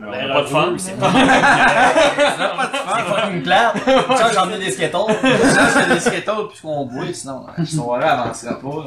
On 0.00 0.12
a 0.12 0.28
pas 0.28 0.42
de 0.42 0.46
fun. 0.46 0.74
c'est 0.78 0.96
C'est 0.96 1.00
fucking 3.04 3.42
plate. 3.42 3.76
Ça, 4.16 4.32
j'en 4.32 4.50
ai 4.50 4.58
des 4.58 4.70
skateurs. 4.70 5.10
Ça, 5.42 5.68
c'est 5.70 5.88
des 5.94 6.00
skateurs 6.00 6.48
puisqu'on 6.48 6.86
boit, 6.86 7.12
sinon, 7.12 7.46
la 7.56 7.64
soirée 7.64 8.04
avancera 8.04 8.58
pas. 8.60 8.84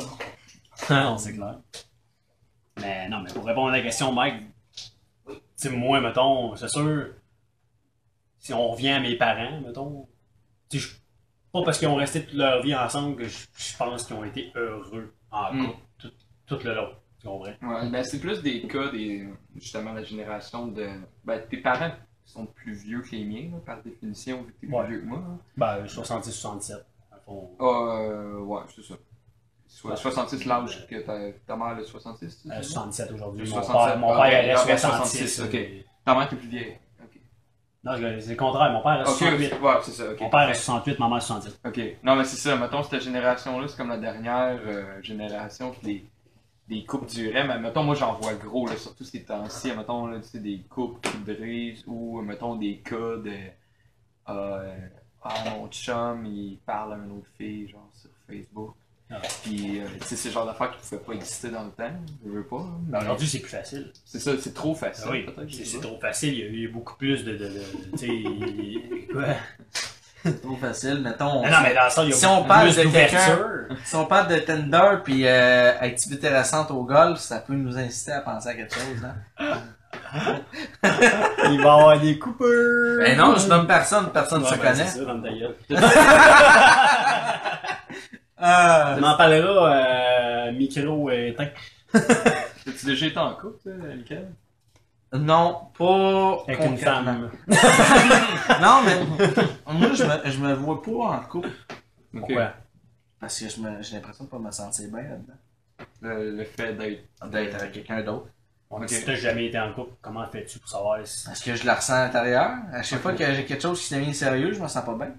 non, 1.04 1.18
c'est 1.18 1.34
clair. 1.34 1.56
Mais 2.80 3.10
non, 3.10 3.22
mais 3.22 3.32
pour 3.34 3.46
répondre 3.46 3.70
à 3.70 3.78
la 3.78 3.82
question, 3.82 4.12
Mike, 4.12 4.44
tu 5.28 5.34
sais, 5.56 5.70
moi, 5.70 6.00
mettons, 6.02 6.56
c'est 6.56 6.68
sûr, 6.70 7.08
si 8.48 8.54
on 8.54 8.70
revient 8.70 8.92
à 8.92 9.00
mes 9.02 9.18
parents, 9.18 9.60
mettons, 9.60 10.08
je- 10.72 10.88
pas 11.52 11.64
parce 11.66 11.78
qu'ils 11.80 11.90
ont 11.90 11.96
resté 11.96 12.24
toute 12.24 12.34
leur 12.34 12.62
vie 12.64 12.74
ensemble 12.74 13.18
que 13.18 13.26
je, 13.28 13.46
je 13.58 13.76
pense 13.78 14.06
qu'ils 14.06 14.16
ont 14.16 14.24
été 14.24 14.52
heureux 14.56 15.14
en 15.32 15.54
Mm. 15.54 15.66
couple 15.68 15.78
tout, 15.98 16.12
tout 16.46 16.60
le 16.64 16.74
long. 16.74 16.90
Tu 17.20 17.28
comprends? 17.28 17.52
Ouais, 17.62 17.90
ben 17.90 18.04
c'est 18.06 18.22
plus 18.22 18.42
des 18.42 18.66
cas 18.68 18.88
des 18.90 19.28
justement 19.56 19.92
la 19.92 20.04
génération 20.04 20.68
de 20.68 20.88
ben 21.26 21.42
tes 21.50 21.58
parents 21.58 21.92
sont 22.24 22.46
plus 22.46 22.72
vieux 22.74 23.02
que 23.02 23.12
les 23.18 23.26
miens 23.26 23.50
là, 23.52 23.58
par 23.66 23.82
définition 23.84 24.44
vu 24.44 24.54
que 24.54 24.62
t'es 24.62 24.68
plus 24.68 24.76
Ouais. 24.78 24.88
vieux 24.88 25.00
que 25.02 25.06
moi. 25.06 25.20
hein. 25.28 25.40
Ben, 25.58 25.86
66-67, 25.86 26.76
à 27.12 27.18
fond. 27.26 27.50
Ah, 27.60 27.66
euh, 27.66 28.40
ouais, 28.40 28.62
c'est 28.74 28.82
ça. 28.84 28.96
Soit 29.68 29.92
Ouais. 29.92 29.98
66 29.98 30.46
l'âge 30.46 30.88
que 30.88 30.96
ta, 31.02 31.34
ta 31.46 31.58
mère 31.58 31.78
a 31.78 31.84
66, 31.84 32.44
c'est 32.44 32.50
Euh, 32.50 32.62
ça? 32.62 32.64
67 32.64 33.12
aujourd'hui. 33.12 33.46
Mon 33.50 33.56
67, 33.56 33.74
père, 33.92 34.00
mon 34.00 34.10
ah, 34.14 34.22
père 34.30 34.44
ouais, 34.46 34.52
a 34.52 34.54
ah, 34.54 34.58
66. 34.64 35.18
66, 35.18 35.42
ok. 35.42 35.54
mais- 35.54 35.86
Ta 36.06 36.14
mère 36.14 36.24
est 36.32 36.38
plus 36.38 36.48
vieille. 36.48 36.78
Non, 37.88 38.20
c'est 38.20 38.30
le 38.30 38.36
contraire. 38.36 38.72
Mon 38.72 38.82
père 38.82 38.92
a 38.92 39.02
Ok, 39.02 39.18
68. 39.18 39.54
ouais, 39.62 39.74
c'est 39.84 39.92
ça, 39.92 40.12
ok. 40.12 40.22
Mon 40.22 40.30
père 40.30 40.40
a 40.40 40.48
Ouais. 40.48 40.54
68, 40.54 41.00
ma 41.00 41.08
mère 41.08 41.18
a 41.18 41.22
70. 41.22 41.60
Ok. 41.66 41.82
Non, 42.04 42.16
mais 42.16 42.24
c'est 42.26 42.38
ça. 42.38 42.56
Mettons, 42.56 42.84
cette 42.84 43.02
génération-là, 43.02 43.68
c'est 43.68 43.78
comme 43.78 43.90
la 43.90 43.98
dernière 43.98 44.60
euh, 44.66 45.02
génération 45.02 45.74
des 45.84 46.84
couples 46.86 47.06
duraient. 47.08 47.48
Mais 47.48 47.60
mettons, 47.60 47.84
moi, 47.84 47.96
j'en 47.96 48.14
vois 48.16 48.34
gros, 48.34 48.68
là, 48.68 48.76
surtout 48.76 49.04
ces 49.04 49.24
temps-ci. 49.24 49.72
Mettons, 49.76 50.08
là, 50.08 50.20
tu 50.20 50.28
sais, 50.28 50.40
des 50.40 50.60
couples 50.70 51.00
qui 51.10 51.18
brisent 51.18 51.84
ou, 51.88 52.22
mettons, 52.22 52.56
des 52.56 52.78
cas 52.80 52.96
de. 52.96 53.32
Euh, 54.30 54.76
ah, 55.24 55.34
mon 55.50 55.68
chum, 55.70 56.26
il 56.26 56.60
parle 56.66 56.94
à 56.94 56.96
une 56.98 57.12
autre 57.18 57.28
fille, 57.38 57.70
genre, 57.70 57.90
sur 57.94 58.10
Facebook. 58.28 58.76
Ah. 59.10 59.16
Puis, 59.44 59.80
euh, 59.80 59.86
tu 60.02 60.06
sais, 60.08 60.16
c'est 60.18 60.28
le 60.30 60.34
genre 60.34 60.46
d'affaires 60.46 60.70
qui 60.72 60.78
ne 60.78 60.82
pouvaient 61.00 61.14
pas 61.14 61.14
exister 61.24 61.50
dans 61.50 61.64
le 61.64 61.72
temps. 61.72 61.92
Je 62.26 62.30
veux 62.30 62.44
pas. 62.44 62.66
Ben, 62.82 63.00
Aujourd'hui, 63.00 63.28
c'est 63.28 63.40
plus 63.40 63.52
facile. 63.52 63.92
C'est 64.06 64.20
ça, 64.20 64.32
c'est 64.40 64.54
trop 64.54 64.76
facile, 64.76 65.06
Ah 65.08 65.12
oui, 65.12 65.26
c'est 65.64 65.80
trop 65.80 65.98
facile. 66.00 66.34
Il 66.34 66.40
y 66.40 66.44
a 66.44 66.48
eu 66.48 66.68
beaucoup 66.68 66.96
plus 66.96 67.24
de. 67.24 67.32
de, 67.32 67.38
de- 67.38 67.98
tu 67.98 68.00
sais. 68.00 69.14
Quoi? 69.14 69.24
C'est 70.24 70.42
trop 70.42 70.58
facile, 70.58 71.00
mettons. 71.02 71.42
Non, 71.42 71.58
mais 71.64 71.74
dans 71.74 71.90
ça, 71.90 72.04
il 72.04 72.10
y 72.10 72.14
a 72.14 72.16
Si 72.18 72.26
on 72.26 72.44
parle 72.44 72.68
plus 72.68 72.78
de 72.78 72.84
d'ouverture. 72.84 73.48
Si 73.86 73.96
on 73.96 74.06
parle 74.06 74.28
de 74.28 74.40
Tinder 74.40 74.98
puis 75.06 75.26
euh, 75.26 75.80
activité 75.80 76.28
récente 76.28 76.70
au 76.72 76.84
golf, 76.84 77.20
ça 77.20 77.40
peut 77.40 77.54
nous 77.54 77.78
inciter 77.78 78.12
à 78.12 78.20
penser 78.20 78.50
à 78.50 78.56
quelque 78.56 78.74
chose, 78.76 79.06
hein? 79.06 79.16
Il 80.84 80.84
va 80.84 81.50
y 81.50 81.60
avoir 81.60 81.98
des 82.00 82.20
coupeurs. 82.20 82.98
Ben 83.00 83.18
non, 83.18 83.36
je 83.38 83.48
nomme 83.48 83.68
personne, 83.68 84.10
personne 84.12 84.44
Ouais, 84.44 84.50
se 84.50 84.56
ben, 84.56 84.62
connaît. 84.62 84.86
C'est 84.86 85.00
ça, 85.00 85.06
dans 85.06 85.22
ta 85.22 85.30
gueule. 85.30 85.56
Euh, 88.42 88.96
On 89.00 89.04
en 89.04 89.18
parlera 89.18 89.72
euh, 90.48 90.52
micro 90.52 91.10
éteint. 91.10 91.50
As-tu 91.94 92.86
déjà 92.86 93.06
été 93.08 93.18
en 93.18 93.34
couple, 93.36 93.70
Michael? 93.74 94.30
non, 95.14 95.70
pas 95.78 96.44
Avec 96.48 96.60
une 96.66 96.78
femme. 96.78 97.32
Non, 98.62 98.82
mais 98.86 99.04
moi, 99.74 99.94
je 99.94 100.04
me, 100.04 100.30
je 100.32 100.40
me 100.40 100.54
vois 100.54 100.82
pas 100.82 100.92
en 100.92 101.20
couple. 101.22 101.48
Ok. 102.14 102.20
Pourquoi? 102.20 102.54
Parce 103.20 103.40
que 103.40 103.50
je 103.50 103.60
me- 103.62 103.82
j'ai 103.82 103.96
l'impression 103.96 104.26
de 104.26 104.30
pas 104.30 104.38
me 104.40 104.52
sentir 104.52 104.90
bien 104.90 105.02
là-dedans. 105.04 105.34
Le, 106.02 106.32
le 106.38 106.44
fait 106.44 106.74
d'être. 106.74 107.04
d'être 107.32 107.56
avec 107.56 107.72
quelqu'un 107.72 108.02
d'autre. 108.04 108.28
Ouais, 108.70 108.80
mais 108.82 108.86
Ok. 108.86 108.92
Si 108.92 109.06
t'as 109.06 109.16
jamais 109.16 109.46
été 109.48 109.58
en 109.60 109.72
couple, 109.74 109.94
comment 110.02 110.28
fais-tu 110.28 110.60
pour 110.60 110.70
savoir 110.70 111.00
si. 111.06 111.26
Parce 111.26 111.40
que 111.42 111.56
je 111.56 111.66
la 111.66 111.76
ressens 111.76 111.94
à 111.94 112.04
l'intérieur? 112.06 112.52
À 112.74 112.84
chaque 112.84 113.00
fois 113.00 113.14
que 113.14 113.26
j'ai 113.34 113.46
quelque 113.46 113.62
chose 113.62 113.82
qui 113.82 113.94
devient 113.96 114.14
sérieux, 114.14 114.52
je 114.54 114.62
me 114.62 114.68
sens 114.68 114.84
pas 114.84 114.94
bien. 114.94 115.14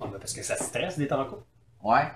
Ouais, 0.00 0.18
parce 0.18 0.32
que 0.34 0.42
ça 0.42 0.56
te 0.56 0.64
stresse 0.64 0.98
d'être 0.98 1.12
en 1.12 1.24
couple. 1.24 1.44
Ouais. 1.82 2.08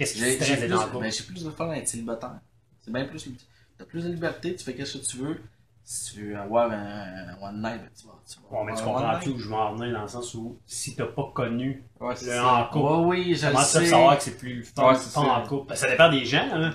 Qu'est-ce 0.00 0.14
qui 0.14 0.20
plus, 0.20 0.60
d'être 0.60 0.72
en 0.80 0.88
couple? 0.88 1.00
ben, 1.04 1.12
j'ai 1.12 1.24
plus 1.24 1.44
de 1.44 1.50
fun 1.50 1.70
à 1.70 1.76
être 1.76 1.88
célibataire. 1.88 2.40
C'est 2.80 2.92
bien 2.92 3.04
plus. 3.04 3.28
T'as 3.76 3.84
plus 3.84 4.04
de 4.04 4.08
liberté, 4.10 4.56
tu 4.56 4.64
fais 4.64 4.74
qu'est-ce 4.74 4.98
que 4.98 5.06
tu 5.06 5.16
veux. 5.18 5.40
Si 5.84 6.14
tu 6.14 6.30
veux 6.30 6.38
avoir 6.38 6.70
un 6.70 7.36
one 7.42 7.60
night, 7.62 7.80
ben, 7.82 7.90
tu 7.98 8.06
vas. 8.06 8.18
Tu 8.26 8.36
vas 8.40 8.48
Bon, 8.50 8.64
mais 8.64 8.72
tu 8.74 8.80
avoir 8.80 8.96
un 8.96 9.00
comprends 9.00 9.14
one 9.16 9.24
tout, 9.24 9.38
je 9.38 9.48
vais 9.48 9.54
en 9.54 9.74
venir 9.74 9.92
dans 9.92 10.02
le 10.02 10.08
sens 10.08 10.34
où 10.34 10.58
si 10.66 10.96
t'as 10.96 11.06
pas 11.06 11.30
connu 11.34 11.84
Ouais, 12.00 12.14
le 12.22 12.40
en 12.42 12.64
couple, 12.68 12.78
Ouais, 13.06 13.18
oui, 13.18 13.34
je 13.34 13.46
comment 13.46 13.60
le 13.60 13.66
tu 13.66 13.72
peux 13.72 13.84
sais. 13.84 13.86
savoir 13.86 14.16
que 14.16 14.22
c'est 14.22 14.38
plus 14.38 14.64
fun, 14.64 14.92
Ouais, 14.92 14.98
en 15.16 15.46
couple? 15.46 15.76
Ça 15.76 15.88
dépend 15.90 16.10
des 16.10 16.24
gens, 16.24 16.48
hein. 16.52 16.70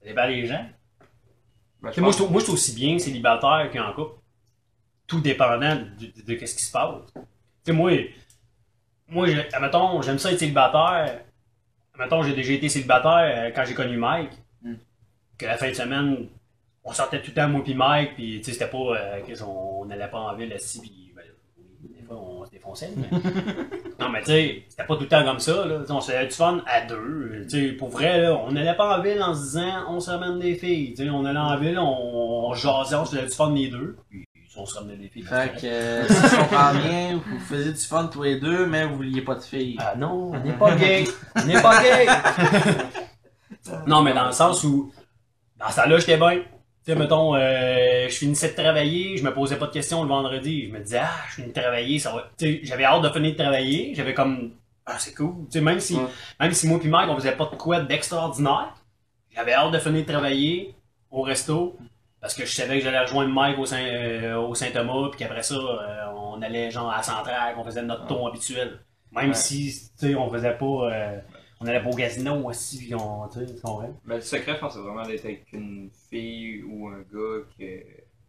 Ça 0.00 0.08
dépend 0.08 0.26
des 0.26 0.46
gens. 0.46 0.66
Ben, 1.80 1.92
moi, 1.98 2.10
je 2.12 2.16
trouve, 2.16 2.30
moi, 2.30 2.40
je 2.40 2.44
trouve 2.44 2.54
aussi 2.56 2.74
bien 2.74 2.98
célibataire 2.98 3.70
qu'en 3.72 3.92
couple. 3.92 4.18
Tout 5.06 5.20
dépendant 5.20 5.76
de, 5.76 6.06
de, 6.06 6.22
de 6.26 6.34
qu'est-ce 6.34 6.54
qui 6.56 6.62
se 6.64 6.72
passe. 6.72 7.12
Tu 7.14 7.20
sais, 7.66 7.72
moi, 7.72 7.92
moi, 9.08 9.26
je- 9.26 9.40
admettons, 9.52 10.00
j'aime 10.00 10.18
ça 10.18 10.32
être 10.32 10.38
célibataire. 10.38 11.24
J'ai 12.24 12.34
déjà 12.34 12.52
été 12.52 12.68
célibataire 12.68 13.46
euh, 13.46 13.50
quand 13.54 13.64
j'ai 13.66 13.74
connu 13.74 13.96
Mike. 13.96 14.32
Mm. 14.62 14.74
Que 15.38 15.46
la 15.46 15.56
fin 15.56 15.68
de 15.68 15.74
semaine, 15.74 16.28
on 16.84 16.92
sortait 16.92 17.20
tout 17.20 17.30
le 17.30 17.34
temps, 17.34 17.48
moi 17.48 17.62
puis 17.62 17.74
Mike, 17.74 18.14
puis 18.14 18.38
tu 18.38 18.44
sais, 18.44 18.52
c'était 18.52 18.70
pas, 18.70 18.78
euh, 18.78 19.20
qu'on 19.20 19.44
on 19.44 19.84
n'allait 19.86 20.08
pas 20.08 20.18
en 20.18 20.34
ville, 20.34 20.52
assis, 20.52 20.80
puis 20.80 21.12
ben, 21.14 21.22
des 21.96 22.04
fois, 22.04 22.16
on 22.16 22.44
se 22.44 22.50
défonçait, 22.50 22.90
mais... 22.96 23.08
non, 24.00 24.08
mais 24.10 24.20
tu 24.20 24.26
sais, 24.26 24.62
c'était 24.68 24.84
pas 24.84 24.96
tout 24.96 25.02
le 25.02 25.08
temps 25.08 25.24
comme 25.24 25.40
ça, 25.40 25.64
là. 25.66 25.82
On 25.88 26.00
se 26.00 26.10
faisait 26.10 26.26
du 26.26 26.32
fun 26.32 26.62
à 26.66 26.82
deux. 26.82 27.46
Sais, 27.48 27.72
pour 27.72 27.88
vrai, 27.88 28.20
là, 28.20 28.34
on 28.36 28.52
n'allait 28.52 28.76
pas 28.76 28.98
en 28.98 29.02
ville 29.02 29.22
en 29.22 29.34
se 29.34 29.42
disant, 29.42 29.84
on 29.88 30.00
se 30.00 30.10
ramène 30.10 30.38
des 30.38 30.54
filles. 30.54 30.94
On 31.10 31.24
allait 31.24 31.38
en 31.38 31.56
ville, 31.58 31.78
on, 31.78 32.48
on 32.48 32.54
jasait, 32.54 32.96
on 32.96 33.04
se 33.04 33.16
faisait 33.16 33.26
du 33.26 33.34
fun 33.34 33.52
les 33.52 33.68
deux. 33.68 33.96
Puis, 34.10 34.24
on 34.56 34.66
se 34.66 34.74
ramenait 34.78 34.96
des 34.96 35.08
filles. 35.08 35.22
Fait 35.22 35.52
que, 35.60 35.66
euh, 35.66 36.06
si 36.08 36.14
je 36.14 36.36
comprends 36.36 36.74
bien, 36.74 37.20
vous 37.26 37.38
faisiez 37.40 37.72
du 37.72 37.78
fun 37.80 38.06
tous 38.06 38.22
les 38.22 38.38
deux, 38.38 38.66
mais 38.66 38.84
vous 38.84 38.96
vouliez 38.96 39.22
pas 39.22 39.34
de 39.34 39.40
filles. 39.42 39.76
Ah 39.80 39.94
non, 39.96 40.32
on 40.34 40.38
n'est 40.40 40.52
pas 40.52 40.74
gay. 40.76 41.04
On 41.36 41.44
n'est 41.46 41.60
pas 41.62 41.82
gay. 41.82 42.06
non, 43.86 44.02
mais 44.02 44.12
dans 44.12 44.26
le 44.26 44.32
sens 44.32 44.62
où, 44.64 44.92
dans 45.58 45.70
ce 45.70 45.76
temps-là, 45.76 45.98
j'étais 45.98 46.16
bien. 46.16 46.42
Tu 46.84 46.90
sais, 46.92 46.98
mettons, 46.98 47.34
euh, 47.36 48.08
je 48.08 48.14
finissais 48.14 48.48
de 48.50 48.54
travailler, 48.60 49.16
je 49.16 49.22
me 49.24 49.32
posais 49.32 49.56
pas 49.56 49.66
de 49.66 49.72
questions 49.72 50.02
le 50.02 50.08
vendredi. 50.08 50.66
Je 50.66 50.72
me 50.72 50.80
disais, 50.80 50.98
ah, 51.02 51.10
je 51.28 51.34
finis 51.36 51.48
de 51.52 51.52
travailler, 51.60 51.98
ça 52.00 52.12
va. 52.12 52.28
Tu 52.36 52.44
sais, 52.44 52.60
j'avais 52.64 52.84
hâte 52.84 53.02
de 53.02 53.08
finir 53.08 53.32
de 53.32 53.36
travailler. 53.36 53.94
J'avais 53.94 54.14
comme, 54.14 54.50
ah, 54.84 54.96
c'est 54.98 55.14
cool. 55.14 55.46
Tu 55.50 55.58
sais, 55.58 55.60
même 55.60 55.78
si, 55.78 55.94
Ouais. 55.94 56.02
même 56.40 56.52
si 56.52 56.66
moi 56.66 56.80
puis 56.80 56.88
Mike, 56.88 57.08
on 57.08 57.14
faisait 57.16 57.36
pas 57.36 57.46
de 57.46 57.54
quoi 57.56 57.80
d'extraordinaire, 57.80 58.74
j'avais 59.34 59.52
hâte 59.52 59.70
de 59.72 59.78
finir 59.78 60.02
de 60.04 60.10
travailler 60.12 60.74
au 61.10 61.22
resto. 61.22 61.78
Parce 62.22 62.34
que 62.34 62.46
je 62.46 62.54
savais 62.54 62.78
que 62.78 62.84
j'allais 62.84 63.00
rejoindre 63.00 63.34
Mike 63.34 63.58
au 63.58 63.66
Saint, 63.66 63.84
euh, 63.84 64.36
au 64.38 64.54
Saint-Thomas, 64.54 65.10
puis 65.10 65.18
qu'après 65.18 65.42
ça, 65.42 65.54
euh, 65.56 66.06
on 66.16 66.40
allait 66.40 66.70
genre 66.70 66.90
à 66.90 66.98
la 66.98 67.02
centrale, 67.02 67.54
qu'on 67.54 67.64
faisait 67.64 67.82
notre 67.82 68.06
ton 68.06 68.26
habituel. 68.26 68.80
Même 69.10 69.28
Ouais. 69.30 69.34
si, 69.34 69.90
tu 70.00 70.06
sais, 70.08 70.14
on 70.14 70.30
faisait 70.30 70.56
pas. 70.56 70.64
euh, 70.66 71.20
on 71.60 71.66
allait 71.66 71.82
pas 71.82 71.90
au 71.90 71.94
casino 71.96 72.48
aussi, 72.48 72.78
puis 72.78 72.94
on. 72.94 73.28
Tu 73.28 73.40
comprends? 73.62 73.94
Ben, 74.06 74.14
le 74.16 74.20
secret, 74.22 74.54
je 74.54 74.58
pense, 74.60 74.72
c'est 74.74 74.80
vraiment 74.80 75.02
d'être 75.06 75.24
avec 75.24 75.52
une 75.52 75.90
fille 76.10 76.62
ou 76.62 76.88
un 76.88 76.98
gars 77.00 77.44
que, 77.58 77.64
tu 77.80 77.84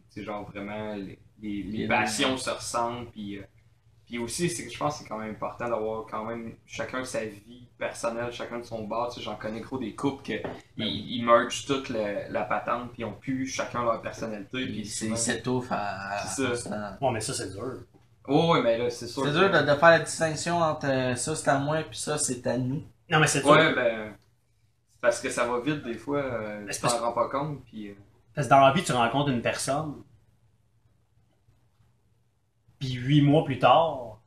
sais, 0.09 0.23
genre 0.23 0.43
vraiment, 0.51 0.95
les, 0.95 1.17
les, 1.41 1.63
les 1.63 1.77
Les 1.79 1.87
passions 1.87 2.35
se 2.37 2.49
ressemblent, 2.49 3.09
puis, 3.11 3.37
euh, 3.37 3.43
puis 4.13 4.23
aussi, 4.23 4.47
c'est 4.47 4.63
que 4.65 4.71
je 4.71 4.77
pense 4.77 4.93
que 4.97 5.03
c'est 5.03 5.09
quand 5.09 5.17
même 5.17 5.31
important 5.31 5.67
d'avoir 5.67 6.05
quand 6.05 6.23
même 6.25 6.53
chacun 6.67 7.03
sa 7.03 7.25
vie 7.25 7.67
personnelle, 7.79 8.31
chacun 8.31 8.59
de 8.59 8.63
son 8.63 8.83
bar, 8.87 9.09
tu 9.09 9.15
sais, 9.19 9.21
j'en 9.25 9.35
connais 9.35 9.59
gros 9.59 9.79
des 9.79 9.95
couples 9.95 10.23
que 10.23 10.33
ils, 10.77 11.15
ils 11.17 11.25
mergent 11.25 11.65
toute 11.65 11.89
la, 11.89 12.29
la 12.29 12.43
patente, 12.43 12.91
puis 12.91 13.01
ils 13.01 13.05
ont 13.05 13.13
plus 13.13 13.47
chacun 13.47 13.83
leur 13.83 13.99
personnalité, 14.03 14.65
puis 14.65 14.73
Puis 14.81 14.85
c'est 14.85 15.05
souvent- 15.05 15.15
s'étouffe 15.15 15.71
à. 15.71 16.19
C'est 16.27 16.55
ça. 16.55 16.97
Ouais, 17.01 17.11
mais 17.11 17.21
ça, 17.21 17.33
c'est 17.33 17.49
dur. 17.51 17.73
Oh, 18.27 18.53
ouais, 18.53 18.61
mais 18.61 18.77
là, 18.77 18.89
c'est 18.91 19.07
sûr. 19.07 19.23
C'est 19.25 19.31
dur 19.31 19.49
de, 19.49 19.59
de 19.61 19.75
faire 19.75 19.89
la 19.89 19.99
distinction 19.99 20.57
entre 20.59 20.85
euh, 20.87 21.15
ça 21.15 21.35
c'est 21.35 21.49
à 21.49 21.57
moi 21.57 21.77
puis 21.89 21.97
ça 21.97 22.17
c'est 22.19 22.45
à 22.45 22.55
nous. 22.57 22.83
Non, 23.09 23.19
mais 23.19 23.25
c'est 23.27 23.41
dur. 23.41 23.49
Ouais, 23.49 23.73
ben, 23.73 24.13
c'est 24.93 25.01
parce 25.01 25.19
que 25.19 25.29
ça 25.29 25.45
va 25.47 25.59
vite 25.59 25.83
des 25.83 25.95
fois, 25.95 26.19
euh, 26.19 26.65
tu 26.71 26.79
t'en 26.79 26.99
rends 26.99 27.11
pas 27.13 27.29
compte, 27.29 27.63
puis... 27.65 27.89
euh, 27.89 27.93
Parce 28.35 28.47
que 28.47 28.51
dans 28.51 28.59
la 28.61 28.71
vie, 28.73 28.83
tu 28.83 28.91
rencontres 28.93 29.29
une 29.31 29.41
personne, 29.41 29.95
puis 32.83 32.93
huit 32.93 33.21
mois 33.21 33.43
plus 33.45 33.59
tard, 33.59 34.19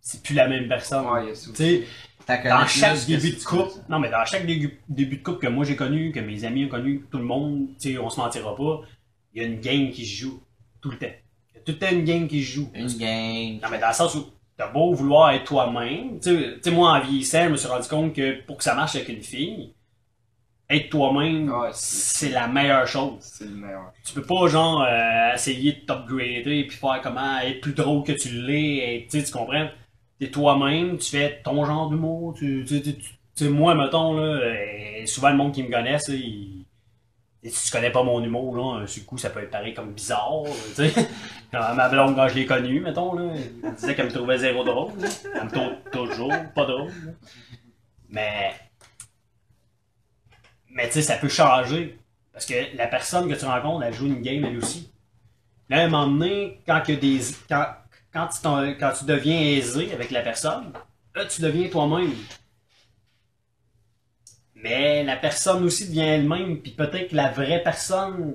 c'est- 0.00 0.22
plus 0.22 0.34
la 0.34 0.48
même 0.48 0.68
personne. 0.68 1.06
ouais, 1.06 1.32
Tu 1.54 1.84
dans 2.48 2.66
chaque 2.66 3.00
que 3.00 3.06
début 3.06 3.32
de 3.32 3.42
couple, 3.42 3.72
non 3.88 3.98
mais 3.98 4.10
dans 4.10 4.24
chaque 4.24 4.46
début, 4.46 4.80
début 4.88 5.16
de 5.18 5.22
couple 5.22 5.38
que 5.40 5.46
moi 5.48 5.64
j'ai 5.64 5.76
connu, 5.76 6.12
que 6.12 6.20
mes 6.20 6.44
amis 6.44 6.64
ont 6.64 6.68
connu, 6.68 7.04
tout 7.10 7.18
le 7.18 7.24
monde, 7.24 7.68
tu 7.80 7.92
sais, 7.92 7.98
on 7.98 8.08
se 8.10 8.20
mentira 8.20 8.54
pas, 8.56 8.80
il 9.34 9.42
y 9.42 9.44
a 9.44 9.48
une 9.48 9.60
game 9.60 9.90
qui 9.90 10.04
se 10.06 10.22
joue 10.22 10.42
tout 10.80 10.90
le 10.90 10.98
temps. 10.98 11.06
Il 11.52 11.56
y 11.56 11.58
a 11.58 11.60
tout 11.62 11.72
le 11.72 11.78
temps 11.78 11.90
une 11.90 12.04
game 12.04 12.28
qui 12.28 12.42
se 12.44 12.52
joue. 12.52 12.70
Une 12.74 12.86
game. 12.96 13.60
Non 13.62 13.68
mais 13.70 13.78
dans 13.78 13.88
le 13.88 13.94
sens 13.94 14.14
où 14.14 14.26
t'as 14.56 14.68
beau 14.70 14.92
vouloir 14.94 15.30
être 15.32 15.44
toi-même, 15.44 16.20
tu 16.20 16.60
sais 16.62 16.70
moi 16.70 16.92
en 16.92 17.00
vieillissant, 17.00 17.44
je 17.44 17.48
me 17.50 17.56
suis 17.56 17.68
rendu 17.68 17.88
compte 17.88 18.12
que 18.14 18.40
pour 18.46 18.56
que 18.58 18.64
ça 18.64 18.74
marche 18.74 18.94
avec 18.96 19.08
une 19.08 19.22
fille, 19.22 19.74
être 20.72 20.88
toi-même, 20.90 21.50
Ouais, 21.50 21.68
c'est- 21.72 22.30
la 22.30 22.46
meilleure 22.48 22.86
chose. 22.86 23.16
C'est 23.20 23.44
le 23.44 23.50
meilleur. 23.56 23.92
Tu 24.04 24.12
peux 24.14 24.22
pas 24.22 24.46
genre 24.48 24.82
euh, 24.82 25.34
essayer 25.34 25.72
de 25.72 25.80
t'upgrader 25.80 26.64
puis 26.68 26.76
faire 26.76 27.00
comment 27.02 27.38
être 27.40 27.60
plus 27.60 27.72
drôle 27.74 28.02
que 28.04 28.12
tu 28.12 28.28
l'es, 28.30 28.96
et, 28.96 29.08
tu 29.10 29.22
comprends? 29.32 29.68
T'es 30.18 30.30
toi-même, 30.30 30.98
tu 30.98 31.10
fais 31.10 31.40
ton 31.44 31.64
genre 31.64 31.88
d'humour, 31.90 32.34
tu 32.38 32.64
tu 32.66 32.80
tu- 33.34 33.48
moi 33.48 33.74
mettons 33.74 34.14
là, 34.16 34.22
euh, 34.22 35.06
souvent 35.06 35.30
le 35.30 35.36
monde 35.36 35.52
qui 35.52 35.62
me 35.62 35.70
connaît, 35.70 35.98
ça, 35.98 36.12
il 36.12 36.64
et 37.44 37.48
si 37.50 37.66
tu 37.66 37.72
connais 37.72 37.90
pas 37.90 38.04
mon 38.04 38.22
humour, 38.22 38.54
là, 38.56 38.86
sur 38.86 39.02
le 39.02 39.06
coup, 39.06 39.18
ça 39.18 39.28
peut 39.30 39.40
être 39.42 39.50
pareil 39.50 39.74
comme 39.74 39.94
bizarre, 39.94 40.42
tu 40.76 40.88
sais. 40.88 40.92
Ma 41.52 41.88
blonde, 41.88 42.14
quand 42.14 42.28
je 42.28 42.36
l'ai 42.36 42.46
connue, 42.46 42.78
mettons, 42.80 43.14
là, 43.14 43.32
elle 43.64 43.74
disait 43.74 43.96
qu'elle 43.96 44.06
me 44.06 44.12
trouvait 44.12 44.38
zéro 44.38 44.62
drôle. 44.62 44.92
là. 45.00 45.08
Elle 45.34 45.44
me 45.46 45.50
trouve 45.50 45.72
toujours 45.90 46.32
pas 46.54 46.64
drôle. 46.66 46.86
là. 47.04 47.12
Mais, 48.10 48.52
mais 50.72 50.86
tu 50.86 50.94
sais, 50.94 51.02
ça 51.02 51.16
peut 51.16 51.28
changer. 51.28 51.98
Parce 52.32 52.46
que 52.46 52.54
la 52.76 52.86
personne 52.86 53.28
que 53.28 53.34
tu 53.38 53.44
rencontres, 53.44 53.84
elle 53.84 53.92
joue 53.94 54.06
une 54.06 54.22
game 54.22 54.44
elle 54.44 54.56
aussi. 54.58 54.90
Là, 55.68 55.78
à 55.78 55.84
un 55.84 55.88
moment 55.88 56.06
donné, 56.06 56.60
quand, 56.66 56.82
des, 56.86 57.20
quand, 57.48 57.66
quand, 58.12 58.28
tu 58.28 58.40
t'en- 58.42 58.74
quand 58.74 58.92
tu 58.98 59.04
deviens 59.04 59.38
aisé 59.40 59.92
avec 59.92 60.10
la 60.10 60.22
personne, 60.22 60.72
là, 61.14 61.24
tu 61.26 61.42
deviens 61.42 61.68
toi-même. 61.68 62.12
Mais 64.54 65.02
la 65.02 65.16
personne 65.16 65.64
aussi 65.64 65.88
devient 65.88 66.00
elle-même, 66.00 66.58
puis 66.60 66.72
peut-être 66.72 67.10
que 67.10 67.16
la 67.16 67.30
vraie 67.30 67.62
personne, 67.62 68.34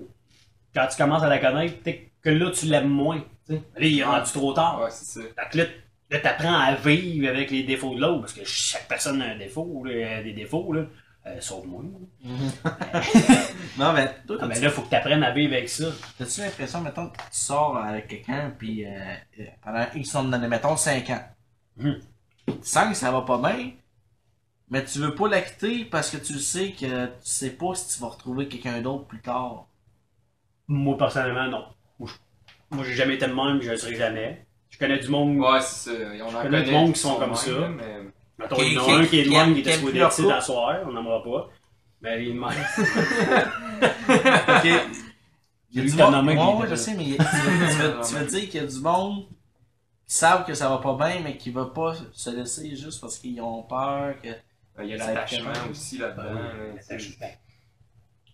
quand 0.76 0.88
tu 0.88 0.98
commences 0.98 1.24
à 1.24 1.30
la 1.30 1.40
connaître, 1.40 1.78
peut-être 1.80 2.02
que 2.22 2.30
là, 2.30 2.52
tu 2.52 2.66
l'aimes 2.66 2.90
moins. 2.90 3.24
Là, 3.50 3.58
il 3.80 4.00
est 4.00 4.04
rendu 4.04 4.32
trop 4.32 4.54
tard. 4.54 4.82
Ouais, 4.82 4.90
c'est 4.92 5.22
ça. 5.22 5.22
Fait 5.22 5.50
que 5.52 5.58
là, 5.60 5.64
là 6.12 6.20
t'apprends 6.20 6.60
à 6.60 6.76
vivre 6.76 7.30
avec 7.30 7.50
les 7.50 7.64
défauts 7.64 7.96
de 7.96 8.02
l'autre, 8.02 8.22
parce 8.22 8.34
que 8.34 8.44
chaque 8.46 8.88
personne 8.88 9.22
a 9.22 9.26
un 9.26 9.38
défaut, 9.38 9.84
là, 9.86 10.18
a 10.18 10.24
des 10.24 10.34
défauts, 10.34 10.74
là. 10.74 10.86
Euh, 11.28 11.42
sauf 11.42 11.66
moi. 11.66 11.84
Non, 13.78 13.94
mais 13.94 14.12
toi, 14.26 14.38
Ah, 14.42 14.48
mais 14.48 14.54
t'as-tu 14.56 14.66
là, 14.66 14.72
faut 14.72 14.82
que 14.84 14.90
t'apprennes 14.90 15.24
à 15.24 15.32
vivre 15.32 15.54
avec 15.54 15.70
ça. 15.70 15.86
t'as-tu 16.18 16.42
l'impression, 16.42 16.82
mettons, 16.82 17.10
que 17.10 17.18
tu 17.18 17.24
sors 17.32 17.78
avec 17.78 18.08
quelqu'un, 18.08 18.52
puis 18.58 18.86
euh, 18.86 18.90
euh, 19.40 19.44
pendant 19.64 19.86
X 19.94 20.14
nombre 20.16 20.32
d'années, 20.32 20.48
mettons 20.48 20.76
5 20.78 21.10
ans. 21.12 21.24
Mhm. 21.78 22.00
Tu 22.48 22.54
sens 22.64 22.90
que 22.90 22.94
ça 22.96 23.12
va 23.12 23.22
pas 23.22 23.38
bien, 23.38 23.72
mais 24.70 24.84
tu 24.86 25.00
veux 25.00 25.14
pas 25.14 25.28
la 25.28 25.42
quitter 25.42 25.86
parce 25.86 26.10
que 26.10 26.18
tu 26.18 26.40
sais 26.40 26.72
que 26.72 27.06
tu 27.08 27.12
sais 27.24 27.52
pas 27.52 27.76
si 27.76 27.96
tu 27.96 28.02
vas 28.02 28.08
retrouver 28.10 28.48
quelqu'un 28.48 28.82
d'autre 28.82 29.06
plus 29.06 29.20
tard. 29.22 29.68
Moi, 30.68 30.98
personnellement, 30.98 31.48
non. 31.48 31.66
Moi, 32.72 32.84
je- 32.84 32.90
j'ai 32.90 32.96
jamais 32.96 33.16
été 33.16 33.28
de 33.28 33.34
même, 33.34 33.62
je 33.62 33.72
le 33.72 33.78
serai 33.78 33.96
jamais. 33.96 34.46
Je 34.70 34.78
connais 34.78 35.00
du 35.00 35.08
monde. 35.10 35.38
Ouais, 35.38 35.62
c'est 35.62 35.92
ça. 36.18 36.26
On 36.26 36.36
en 36.36 36.42
connais 36.42 36.64
du 36.64 36.72
monde 36.72 36.94
qui 36.94 37.00
sont 37.00 37.16
comme 37.18 37.36
ça. 37.36 37.52
mais... 37.70 37.84
Mettons, 38.40 38.56
il 38.62 38.74
y 38.74 38.78
en 38.78 38.86
qui- 38.86 38.92
a 38.92 38.96
un 38.98 39.06
qui 39.06 39.20
est 39.20 39.24
de 39.24 39.30
qui 39.30 39.36
même, 39.36 39.54
qui 39.56 39.60
était 39.62 39.72
couple. 39.80 40.32
à 40.32 40.42
soir, 40.42 40.80
on 40.86 40.94
n'aimera 40.94 41.24
pas. 41.24 41.50
Mais 42.02 42.24
il 42.24 42.30
est 42.30 42.34
de 42.34 42.40
même. 42.40 42.50
Ok. 44.48 44.66
Il 45.70 45.78
y 45.78 45.80
a 45.82 45.84
du 45.84 45.90
monde. 46.36 46.60
Ouais, 46.60 46.68
je 46.70 46.76
sais, 46.76 46.94
mais 46.96 47.04
il 47.04 47.10
y 47.16 47.18
a- 47.20 47.24
tu 47.24 47.36
veux, 47.36 47.68
tu 47.70 47.76
veux- 47.76 48.02
tu 48.08 48.14
veux 48.16 48.26
dire 48.26 48.50
qu'il 48.50 48.62
y 48.62 48.64
a 48.64 48.68
du 48.68 48.80
monde 48.80 49.26
qui 50.06 50.16
savent 50.16 50.46
que 50.46 50.54
ça 50.54 50.70
va 50.70 50.78
pas 50.78 50.96
bien, 50.96 51.20
mais 51.24 51.36
qui 51.38 51.52
va 51.52 51.66
pas 51.66 51.94
se 52.14 52.30
laisser 52.30 52.76
juste 52.76 53.02
parce 53.02 53.18
qu'ils 53.20 53.42
ont 53.42 53.64
peur 53.64 54.16
que. 54.22 54.30
Euh, 54.30 54.84
Il 54.84 54.90
y 54.90 54.94
a 54.94 54.98
l'attachement 54.98 55.50
aussi 55.72 55.98
là-dedans. 55.98 56.24
Ben 56.36 56.76
là, 56.76 56.82
tu 56.90 57.00
sais. 57.00 57.18
ben, 57.20 57.30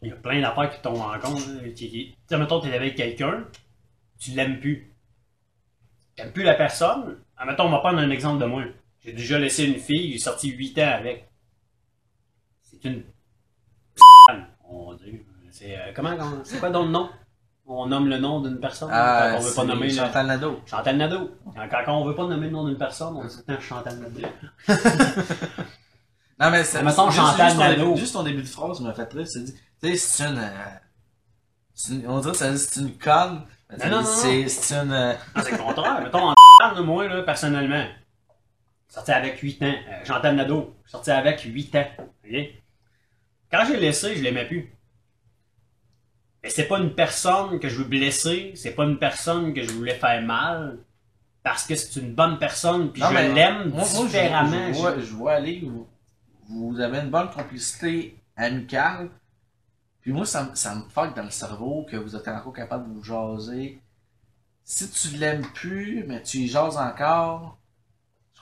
Il 0.02 0.10
y 0.10 0.12
a 0.12 0.16
plein 0.16 0.42
d'affaires 0.42 0.70
qui 0.70 0.82
tombent 0.82 0.98
en 1.02 1.18
compte. 1.20 1.48
là, 1.48 1.70
qui- 1.70 1.90
qui- 1.90 2.12
Tu 2.12 2.16
sais, 2.28 2.38
mettons, 2.38 2.60
t'es 2.60 2.74
avec 2.74 2.96
quelqu'un, 2.96 3.46
tu 4.20 4.32
l'aimes 4.32 4.60
plus. 4.60 4.92
Tu 6.16 6.22
n'aimes 6.22 6.34
plus 6.34 6.44
la 6.44 6.54
personne. 6.56 7.18
Ah, 7.38 7.46
mettons, 7.46 7.64
on 7.64 7.72
va 7.72 7.80
prendre 7.80 7.98
un 8.00 8.10
exemple 8.12 8.40
de 8.42 8.46
moi. 8.46 8.64
J'ai 9.06 9.14
déjà 9.14 9.38
laissé 9.40 9.66
une 9.66 9.76
fille, 9.80 10.14
j'ai 10.14 10.20
sorti 10.20 10.50
8 10.50 10.78
ans 10.80 10.92
avec. 11.00 11.30
C'est 12.62 12.84
une. 12.86 13.04
On. 14.70 14.98
C'est, 15.52 15.78
euh, 15.78 15.92
comment, 15.96 16.18
c'est 16.44 16.60
quoi 16.60 16.70
dans 16.72 16.84
le 16.84 16.90
nom? 16.90 17.10
On 17.66 17.86
nomme 17.86 18.08
le 18.10 18.18
nom 18.18 18.42
d'une 18.42 18.60
personne? 18.60 18.90
Quand 18.90 19.36
on 19.38 19.40
veut 19.40 19.54
pas 19.54 19.64
nommer 19.66 19.88
le- 19.90 20.00
Ah, 20.02 20.06
Chantal 20.08 20.26
Nadeau. 20.28 20.62
Chantal 20.66 20.98
Nadeau. 20.98 21.32
Quand, 21.56 21.84
quand 21.86 21.98
on 22.02 22.06
veut 22.06 22.16
pas 22.16 22.24
nommer 22.28 22.48
le 22.48 22.52
nom 22.52 22.68
d'une 22.68 22.78
personne, 22.78 23.16
on 23.16 23.24
dit 23.26 23.36
le 23.48 23.60
Chantal 23.60 24.00
Nadeau. 24.00 24.28
Non, 26.40 26.50
mais 26.50 26.64
c'est. 26.64 26.82
Mettons 26.82 27.12
Chantal 27.12 27.46
juste 27.48 27.58
ton 27.58 27.64
Nadeau. 27.64 27.86
début- 27.90 28.00
Juste 28.00 28.14
ton 28.14 28.24
début 28.24 28.42
de 28.42 28.48
phrase 28.48 28.80
m'a 28.82 28.94
fait 28.94 29.14
rire. 29.14 29.28
C'est 29.28 29.44
dit, 29.44 29.54
tu 29.54 29.90
sais, 29.92 29.98
c'est 29.98 30.24
une, 30.28 30.40
euh, 30.40 30.50
c'est 31.76 31.94
une- 31.94 32.08
On 32.08 32.20
dirait 32.20 32.32
que 32.34 32.38
c'est 32.58 32.80
une 32.82 32.98
conne. 32.98 33.44
Non, 33.70 33.78
non, 33.90 34.02
dit, 34.02 34.06
non, 34.08 34.48
C'est 34.48 34.76
une. 34.76 34.92
euh, 34.92 35.14
Ah, 35.36 35.42
c'est 35.44 35.52
le 35.52 35.58
contraire. 35.60 36.02
Mettons, 36.04 36.30
en 36.30 36.76
de 36.76 36.82
moi, 36.82 37.08
là, 37.08 37.22
personnellement, 37.22 37.86
sorti 38.94 39.12
avec 39.12 39.40
8 39.40 39.62
ans. 39.64 39.74
Euh, 39.90 40.06
Chantal 40.06 40.36
Nadeau, 40.36 40.76
sorti 40.86 41.10
avec 41.12 41.42
8 41.42 41.76
ans. 41.76 41.88
OK? 42.00 42.36
Quand 43.52 43.66
j'ai 43.68 43.78
laissé, 43.78 44.16
je 44.16 44.22
l'aimais 44.24 44.46
plus. 44.48 44.72
Mais 46.44 46.50
c'est 46.50 46.68
pas 46.68 46.78
une 46.80 46.94
personne 46.94 47.60
que 47.60 47.70
je 47.70 47.78
veux 47.78 47.86
blesser, 47.86 48.52
c'est 48.56 48.76
pas 48.76 48.84
une 48.84 49.00
personne 49.00 49.54
que 49.54 49.64
je 49.64 49.72
voulais 49.72 49.96
faire 49.96 50.22
mal, 50.22 50.78
parce 51.42 51.66
que 51.66 51.76
c'est 51.76 52.00
une 52.00 52.14
bonne 52.14 52.38
personne, 52.38 52.92
puis 52.92 53.02
Non, 53.02 53.10
je 53.10 53.14
l'aime 53.34 53.70
moi- 53.70 53.78
moi, 53.78 53.84
je- 54.02 54.06
différemment. 54.06 54.74
Je, 54.74 54.78
vois, 54.80 55.00
je 55.00 55.14
vois 55.14 55.34
aller, 55.34 55.62
vous, 55.64 55.88
vous 56.50 56.80
avez 56.80 57.00
une 57.00 57.10
bonne 57.10 57.30
complicité 57.30 58.18
amicale. 58.36 59.10
Puis 60.02 60.12
moi, 60.12 60.26
ça, 60.26 60.44
me- 60.44 60.56
ça 60.56 60.76
me 60.76 60.84
fuck 60.90 61.16
dans 61.16 61.24
le 61.24 61.30
cerveau 61.30 61.86
que 61.90 61.96
vous 61.96 62.16
êtes 62.16 62.28
encore 62.28 62.52
capable 62.54 62.90
de 62.90 62.94
vous 62.94 63.04
jaser. 63.04 63.80
Si 64.66 64.90
tu 64.92 65.16
l'aimes 65.18 65.46
plus, 65.54 66.04
mais 66.06 66.22
tu 66.22 66.38
y 66.40 66.48
jases 66.48 66.78
encore, 66.78 67.58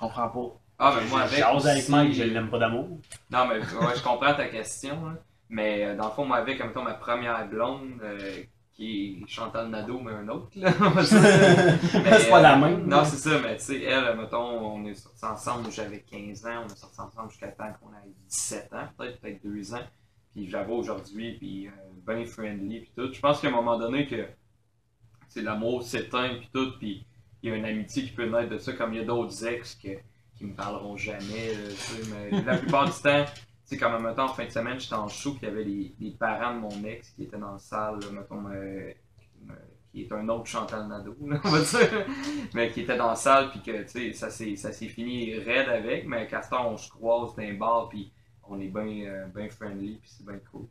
comprends 0.01 0.29
pas. 0.29 0.59
Ah, 0.79 0.95
ben 0.97 1.07
moi, 1.09 1.21
avec. 1.21 1.37
jase 1.37 1.67
avec 1.67 1.89
Mike, 1.89 2.13
je 2.13 2.23
l'aime 2.23 2.49
pas 2.49 2.59
d'amour. 2.59 2.87
Non, 3.29 3.47
mais 3.47 3.59
ouais, 3.59 3.95
je 3.95 4.03
comprends 4.03 4.33
ta 4.33 4.47
question. 4.47 5.05
là. 5.05 5.13
Mais 5.49 5.85
euh, 5.85 5.95
dans 5.95 6.05
le 6.07 6.11
fond, 6.11 6.25
moi, 6.25 6.37
avec, 6.37 6.63
mettons, 6.63 6.81
ma 6.81 6.93
première 6.93 7.47
blonde, 7.47 7.99
euh, 8.01 8.41
qui 8.73 9.21
est 9.21 9.27
Chantal 9.27 9.69
Nadeau, 9.69 9.99
mais 9.99 10.13
un 10.13 10.27
autre, 10.29 10.47
là. 10.55 10.71
Mais, 10.95 11.03
C'est 12.19 12.29
pas 12.29 12.41
la 12.41 12.55
même. 12.55 12.87
Non, 12.87 13.03
c'est 13.03 13.17
ça, 13.17 13.37
mais 13.43 13.57
tu 13.57 13.63
sais, 13.65 13.83
elle, 13.83 14.17
mettons, 14.17 14.73
on 14.75 14.85
est 14.85 14.95
sortis 14.95 15.25
ensemble, 15.25 15.69
j'avais 15.71 15.99
15 15.99 16.45
ans, 16.45 16.63
on 16.63 16.67
est 16.67 16.77
sortis 16.77 17.01
ensemble 17.01 17.29
jusqu'à 17.29 17.49
temps 17.49 17.71
qu'on 17.79 17.89
ait 17.89 18.11
17 18.29 18.73
ans, 18.73 18.87
peut-être, 18.97 19.19
peut-être 19.19 19.43
2 19.43 19.75
ans. 19.75 19.83
Puis 20.33 20.47
vois 20.47 20.65
aujourd'hui, 20.69 21.33
puis 21.37 21.67
euh, 21.67 21.71
bien 22.07 22.25
friendly, 22.25 22.79
puis 22.79 22.91
tout. 22.95 23.11
Je 23.13 23.19
pense 23.19 23.41
qu'à 23.41 23.49
un 23.49 23.51
moment 23.51 23.77
donné, 23.77 24.07
que 24.07 24.25
c'est 25.27 25.41
l'amour 25.41 25.83
s'éteint, 25.83 26.35
puis 26.39 26.49
tout, 26.53 26.71
puis 26.79 27.05
il 27.43 27.49
y 27.49 27.53
a 27.53 27.55
une 27.55 27.65
amitié 27.65 28.03
qui 28.03 28.11
peut 28.11 28.25
naître 28.25 28.49
de 28.49 28.57
ça, 28.57 28.73
comme 28.73 28.93
il 28.93 28.99
y 28.99 29.01
a 29.01 29.05
d'autres 29.05 29.45
ex 29.45 29.75
que, 29.75 29.89
qui 30.35 30.45
me 30.45 30.53
parleront 30.53 30.97
jamais, 30.97 31.53
là, 31.53 31.69
mais 32.11 32.41
la 32.45 32.57
plupart 32.57 32.85
du 32.85 33.01
temps, 33.01 33.25
tu 33.25 33.31
sais, 33.65 33.77
comme, 33.77 34.03
mettons, 34.03 34.23
en 34.23 34.27
fin 34.29 34.45
de 34.45 34.49
semaine, 34.49 34.79
j'étais 34.79 34.95
en 34.95 35.07
show, 35.07 35.31
puis 35.31 35.41
il 35.43 35.49
y 35.49 35.51
avait 35.51 35.63
les, 35.63 35.95
les 35.99 36.11
parents 36.11 36.53
de 36.55 36.59
mon 36.59 36.83
ex 36.83 37.09
qui 37.11 37.23
étaient 37.23 37.37
dans 37.37 37.53
la 37.53 37.59
salle, 37.59 37.99
là, 37.99 38.07
mettons, 38.11 38.47
euh, 38.47 38.91
euh, 39.49 39.53
qui 39.91 40.01
est 40.01 40.11
un 40.11 40.27
autre 40.29 40.45
Chantal 40.45 40.87
Nadeau, 40.87 41.15
là, 41.25 41.41
on 41.43 41.49
va 41.49 41.61
dire, 41.61 42.05
mais 42.53 42.69
qui 42.71 42.81
était 42.81 42.97
dans 42.97 43.09
la 43.09 43.15
salle, 43.15 43.49
puis 43.49 43.61
que, 43.61 43.83
tu 43.83 44.13
sais, 44.13 44.55
ça 44.55 44.71
s'est 44.71 44.87
fini 44.87 45.37
raide 45.39 45.69
avec, 45.69 46.07
mais 46.07 46.27
qu'à 46.27 46.41
ce 46.41 46.49
temps, 46.49 46.69
on 46.71 46.77
se 46.77 46.89
croise 46.89 47.35
dans 47.35 47.43
un 47.43 47.53
bar, 47.53 47.89
puis 47.89 48.11
on 48.47 48.59
est 48.59 48.67
bien 48.67 49.05
euh, 49.05 49.25
bien 49.27 49.49
friendly, 49.49 49.97
puis 50.01 50.09
c'est 50.09 50.25
bien 50.25 50.39
cool. 50.51 50.67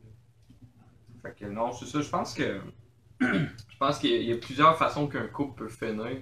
Fait 1.21 1.35
que 1.37 1.45
non, 1.45 1.71
c'est 1.71 1.85
ça, 1.85 2.01
je 2.01 2.09
pense 2.09 2.33
que 2.33 2.61
je 3.19 3.77
pense 3.79 3.99
qu'il 3.99 4.21
y, 4.21 4.25
y 4.25 4.33
a 4.33 4.37
plusieurs 4.37 4.77
façons 4.77 5.07
qu'un 5.07 5.27
couple 5.27 5.65
peut 5.65 5.69
finir. 5.69 6.21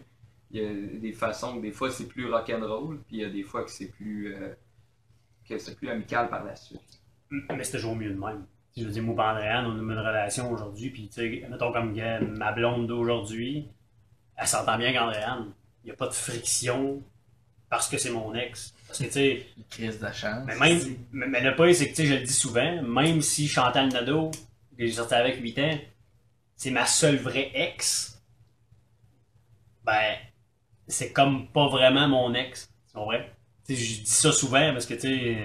Il 0.52 0.62
y 0.62 0.66
a 0.66 1.00
des 1.00 1.14
façons 1.14 1.58
que 1.58 1.62
des 1.62 1.72
fois 1.72 1.92
c'est 1.92 2.08
plus 2.08 2.32
rock'n'roll, 2.32 3.00
puis 3.08 3.18
il 3.18 3.22
y 3.22 3.26
a 3.26 3.30
des 3.30 3.44
fois 3.44 3.64
que 3.64 3.70
c'est 3.72 3.88
plus 3.88 4.34
euh, 4.34 4.54
que 5.48 5.58
c'est 5.58 5.76
plus 5.76 5.90
amical 5.90 6.30
par 6.30 6.44
la 6.44 6.56
suite. 6.56 6.82
Mais 7.30 7.64
c'est 7.64 7.78
toujours 7.78 7.96
mieux 7.96 8.10
de 8.12 8.20
même. 8.20 8.46
Je 8.78 8.84
veux 8.84 8.92
dire, 8.92 9.04
moi, 9.04 9.32
Andréane, 9.32 9.66
on 9.66 9.76
a 9.76 9.94
une 9.94 10.00
relation 10.00 10.52
aujourd'hui, 10.52 10.90
puis 10.90 11.08
tu 11.10 11.16
sais, 11.16 11.48
mettons 11.50 11.72
comme 11.72 11.94
ma 12.38 12.52
blonde 12.52 12.88
d'aujourd'hui, 12.88 13.68
elle 14.38 14.48
s'entend 14.48 14.78
bien 14.78 14.94
qu'Andréane. 14.94 15.52
Il 15.84 15.88
n'y 15.88 15.92
a 15.92 15.96
pas 15.96 16.08
de 16.08 16.14
friction 16.14 17.02
parce 17.70 17.88
que 17.88 17.98
c'est 17.98 18.12
mon 18.12 18.34
ex. 18.34 18.74
Parce 18.88 19.00
que, 19.00 19.06
tu 19.06 19.12
sais, 19.12 19.46
Une 19.58 19.64
crise 19.66 20.00
de 20.00 20.12
chance. 20.12 20.44
mais 20.46 20.56
même, 20.56 20.80
mais, 21.12 21.28
mais 21.28 21.42
le 21.42 21.56
pire, 21.56 21.76
c'est 21.76 21.92
que, 21.92 21.96
tu 21.96 22.04
sais, 22.04 22.06
je 22.06 22.14
le 22.16 22.22
dis 22.22 22.34
souvent, 22.34 22.82
même 22.82 23.22
si 23.22 23.48
Chantal 23.48 23.90
Nadeau, 23.90 24.32
que 24.78 24.86
j'ai 24.86 24.92
sorti 24.94 25.14
avec 25.14 25.40
8 25.42 25.60
ans, 25.60 25.80
c'est 26.56 26.72
ma 26.72 26.86
seule 26.86 27.18
vraie 27.18 27.52
ex, 27.54 28.22
ben, 29.84 30.16
c'est 30.90 31.12
comme 31.14 31.48
pas 31.48 31.68
vraiment 31.68 32.08
mon 32.08 32.34
ex. 32.34 32.70
C'est 32.88 33.00
vrai? 33.00 33.32
Je 33.68 33.76
dis 33.76 34.02
ça 34.06 34.32
souvent 34.32 34.74
parce 34.74 34.88
que, 34.88 34.96
tu 34.96 35.02
sais, 35.02 35.38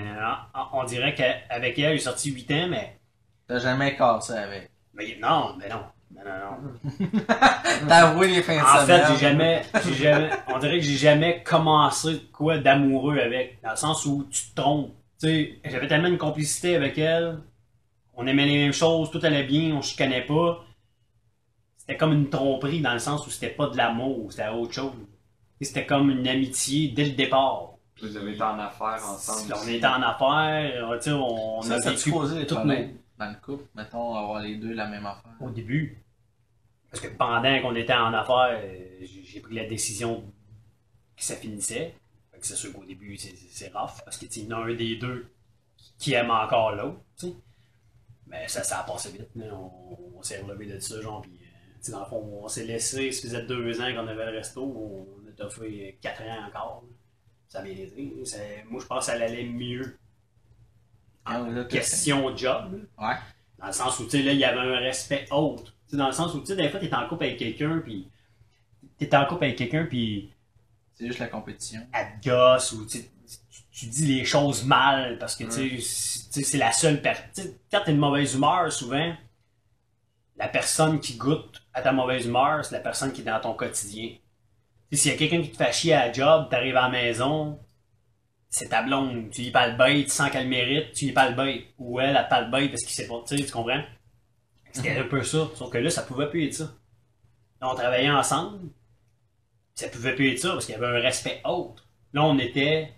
on 0.72 0.84
dirait 0.84 1.14
qu'avec 1.14 1.78
elle, 1.78 1.98
j'ai 1.98 2.04
sorti 2.04 2.30
8 2.30 2.50
ans, 2.52 2.68
mais 2.70 2.98
T'as 3.46 3.58
jamais 3.58 3.94
cassé 3.96 4.32
avec. 4.32 4.70
mais 4.94 5.18
non, 5.20 5.54
mais 5.58 5.68
non. 5.68 5.82
Mais 6.10 6.22
non, 6.24 6.30
non. 6.62 7.18
T'as 7.88 8.08
avoué 8.08 8.28
les 8.28 8.42
fins 8.42 8.56
de 8.56 8.60
En 8.60 8.86
fait, 8.86 9.04
j'ai 9.12 9.18
jamais, 9.18 9.62
j'ai 9.84 9.94
jamais, 9.94 10.30
on 10.48 10.58
dirait 10.58 10.78
que 10.78 10.84
j'ai 10.84 10.96
jamais 10.96 11.42
commencé 11.42 12.22
quoi 12.32 12.58
d'amoureux 12.58 13.18
avec, 13.18 13.60
dans 13.62 13.70
le 13.70 13.76
sens 13.76 14.06
où 14.06 14.26
tu 14.30 14.44
te 14.50 14.54
trompes. 14.54 14.94
Tu 15.20 15.26
sais, 15.26 15.58
j'avais 15.64 15.88
tellement 15.88 16.08
une 16.08 16.18
complicité 16.18 16.76
avec 16.76 16.96
elle, 16.98 17.40
on 18.14 18.26
aimait 18.26 18.46
les 18.46 18.58
mêmes 18.58 18.72
choses, 18.72 19.10
tout 19.10 19.20
allait 19.22 19.42
bien, 19.44 19.74
on 19.74 19.82
se 19.82 19.96
connaît 19.96 20.24
pas. 20.24 20.64
C'était 21.76 21.96
comme 21.96 22.12
une 22.12 22.30
tromperie 22.30 22.80
dans 22.80 22.94
le 22.94 22.98
sens 23.00 23.26
où 23.26 23.30
c'était 23.30 23.50
pas 23.50 23.66
de 23.66 23.76
l'amour, 23.76 24.30
c'était 24.30 24.48
autre 24.48 24.72
chose. 24.72 24.92
Et 25.60 25.64
C'était 25.64 25.86
comme 25.86 26.10
une 26.10 26.26
amitié 26.26 26.88
dès 26.88 27.04
le 27.04 27.12
départ. 27.12 27.70
Vous 28.02 28.16
avez 28.16 28.32
été 28.32 28.42
en 28.42 28.58
affaires 28.58 29.00
ensemble. 29.08 29.54
On 29.64 29.68
était 29.68 29.86
en 29.86 30.02
affaires, 30.02 30.98
tu 30.98 31.04
sais, 31.04 31.12
on, 31.12 31.62
ça, 31.62 31.74
a 31.74 31.80
ça 31.80 31.90
vécu 31.90 32.10
causé 32.10 32.44
toutes 32.46 32.58
problèmes 32.58 32.96
dans 33.18 33.28
le 33.30 33.36
couple. 33.40 33.64
Mettons, 33.74 34.14
avoir 34.16 34.40
les 34.42 34.56
deux 34.56 34.72
la 34.74 34.86
même 34.88 35.06
affaire. 35.06 35.30
au 35.40 35.50
début. 35.50 36.02
Parce 36.90 37.00
que 37.02 37.08
pendant 37.16 37.60
qu'on 37.62 37.74
était 37.76 37.94
en 37.94 38.12
affaires, 38.12 38.60
euh, 38.62 39.04
j'ai 39.04 39.40
pris 39.40 39.54
la 39.54 39.64
décision 39.66 40.24
que 41.16 41.22
ça 41.24 41.36
finissait. 41.36 41.94
C'est 42.40 42.56
sûr 42.56 42.72
qu'au 42.72 42.84
début, 42.84 43.16
c'est- 43.16 43.72
rough. 43.72 44.02
Parce 44.04 44.18
qu'il 44.18 44.44
y 44.44 44.52
en 44.52 44.58
a 44.58 44.64
un 44.64 44.74
des 44.74 44.96
deux 44.96 45.30
qui 45.98 46.12
aime 46.12 46.30
encore 46.30 46.72
l'autre. 46.72 47.00
Mais 48.26 48.46
ça, 48.48 48.62
ça 48.62 48.80
a 48.80 48.82
passé 48.84 49.10
vite. 49.10 49.28
On, 49.50 49.70
on 50.18 50.22
s'est 50.22 50.40
relevé 50.40 50.66
de 50.66 50.78
ça, 50.78 51.00
genre. 51.00 51.22
Puis, 51.22 51.32
euh, 51.40 51.92
dans 51.92 52.00
le 52.00 52.04
fond, 52.06 52.40
on 52.42 52.48
s'est 52.48 52.64
laissé. 52.64 53.12
Ça 53.12 53.22
faisait 53.22 53.46
deux 53.46 53.80
ans 53.80 53.92
qu'on 53.94 54.06
avait 54.08 54.30
le 54.30 54.36
resto. 54.38 54.62
On 54.62 55.23
a 55.34 55.44
toffé 55.44 55.98
quatre 56.00 56.22
ans 56.22 56.46
encore. 56.48 56.84
Ça 57.48 57.60
a 57.60 57.62
bien 57.62 57.72
été. 57.74 58.24
Ça- 58.24 58.38
Moi, 58.68 58.80
je 58.80 58.86
pense 58.86 59.00
que 59.00 59.04
ça 59.06 59.12
allait 59.12 59.44
mieux 59.44 59.98
Ah, 61.24 61.38
là, 61.38 61.64
t'as- 61.64 61.78
question 61.78 62.36
job. 62.36 62.86
Ouais. 62.98 63.14
Dans 63.58 63.66
le 63.66 63.72
sens 63.72 63.98
où, 64.00 64.04
tu 64.04 64.10
sais, 64.10 64.22
là, 64.22 64.32
il 64.32 64.38
y 64.38 64.44
avait 64.44 64.58
un 64.60 64.78
respect 64.78 65.26
autre. 65.30 65.72
Dans 65.92 66.06
le 66.06 66.12
sens 66.12 66.34
où, 66.34 66.40
tu 66.40 66.46
sais, 66.46 66.56
des 66.56 66.68
fois, 66.68 66.80
t'es 66.80 66.92
en 66.94 67.08
couple 67.08 67.24
avec 67.24 67.38
quelqu'un, 67.38 67.78
puis. 67.78 68.08
T'es 68.98 69.14
en 69.14 69.24
couple 69.26 69.44
avec 69.44 69.56
quelqu'un, 69.56 69.86
puis. 69.86 70.32
C'est 70.94 71.06
juste 71.06 71.18
la 71.20 71.28
compétition. 71.28 71.86
Elle 71.92 72.20
te 72.20 72.28
gosse, 72.28 72.72
ou 72.72 72.86
tu, 72.86 73.86
dis 73.86 74.06
les 74.06 74.24
choses 74.24 74.64
mal, 74.64 75.18
parce 75.18 75.34
que, 75.36 75.44
tu 75.44 75.80
sais, 75.80 76.42
c'est 76.42 76.58
la 76.58 76.72
seule 76.72 77.00
personne. 77.02 77.54
Quand 77.70 77.82
t'es 77.84 77.92
de 77.92 77.98
mauvaise 77.98 78.34
humeur, 78.34 78.70
souvent, 78.72 79.14
la 80.36 80.48
personne 80.48 81.00
qui 81.00 81.16
goûte 81.16 81.62
à 81.72 81.80
ta 81.82 81.92
mauvaise 81.92 82.26
humeur, 82.26 82.64
c'est 82.64 82.74
la 82.74 82.80
personne 82.80 83.12
qui 83.12 83.20
est 83.22 83.24
dans 83.24 83.40
ton 83.40 83.54
quotidien. 83.54 84.16
Tu 84.94 85.00
sais, 85.00 85.02
S'il 85.02 85.12
y 85.12 85.14
a 85.14 85.18
quelqu'un 85.18 85.42
qui 85.42 85.50
te 85.50 85.56
fait 85.56 85.72
chier 85.72 85.92
à 85.94 86.06
la 86.06 86.12
job, 86.12 86.48
t'arrives 86.48 86.76
à 86.76 86.82
la 86.82 86.88
maison, 86.88 87.58
c'est 88.48 88.68
ta 88.68 88.84
blonde. 88.84 89.28
Tu 89.32 89.42
lui 89.42 89.50
parles 89.50 89.76
bête, 89.76 90.06
tu 90.06 90.12
sens 90.12 90.30
qu'elle 90.30 90.44
le 90.44 90.50
mérite, 90.50 90.92
tu 90.92 91.06
lui 91.06 91.12
parles 91.12 91.34
bête. 91.34 91.64
Ou 91.78 91.98
elle, 91.98 92.16
elle 92.16 92.28
parle 92.28 92.48
bête 92.48 92.70
parce 92.70 92.82
qu'il 92.82 92.92
sait 92.92 93.08
pas. 93.08 93.20
Tu 93.26 93.36
sais, 93.36 93.44
tu 93.44 93.50
comprends? 93.50 93.82
C'était 94.70 94.96
un 94.96 95.04
peu 95.04 95.24
ça. 95.24 95.48
Sauf 95.56 95.68
que 95.70 95.78
là, 95.78 95.90
ça 95.90 96.02
pouvait 96.02 96.30
plus 96.30 96.46
être 96.46 96.54
ça. 96.54 96.70
Là, 97.60 97.72
on 97.72 97.74
travaillait 97.74 98.10
ensemble. 98.10 98.68
Ça 99.74 99.88
pouvait 99.88 100.14
plus 100.14 100.30
être 100.30 100.38
ça 100.38 100.50
parce 100.50 100.64
qu'il 100.64 100.76
y 100.76 100.78
avait 100.78 100.86
un 100.86 101.00
respect 101.00 101.40
autre. 101.44 101.84
Là, 102.12 102.22
on 102.22 102.38
était 102.38 102.92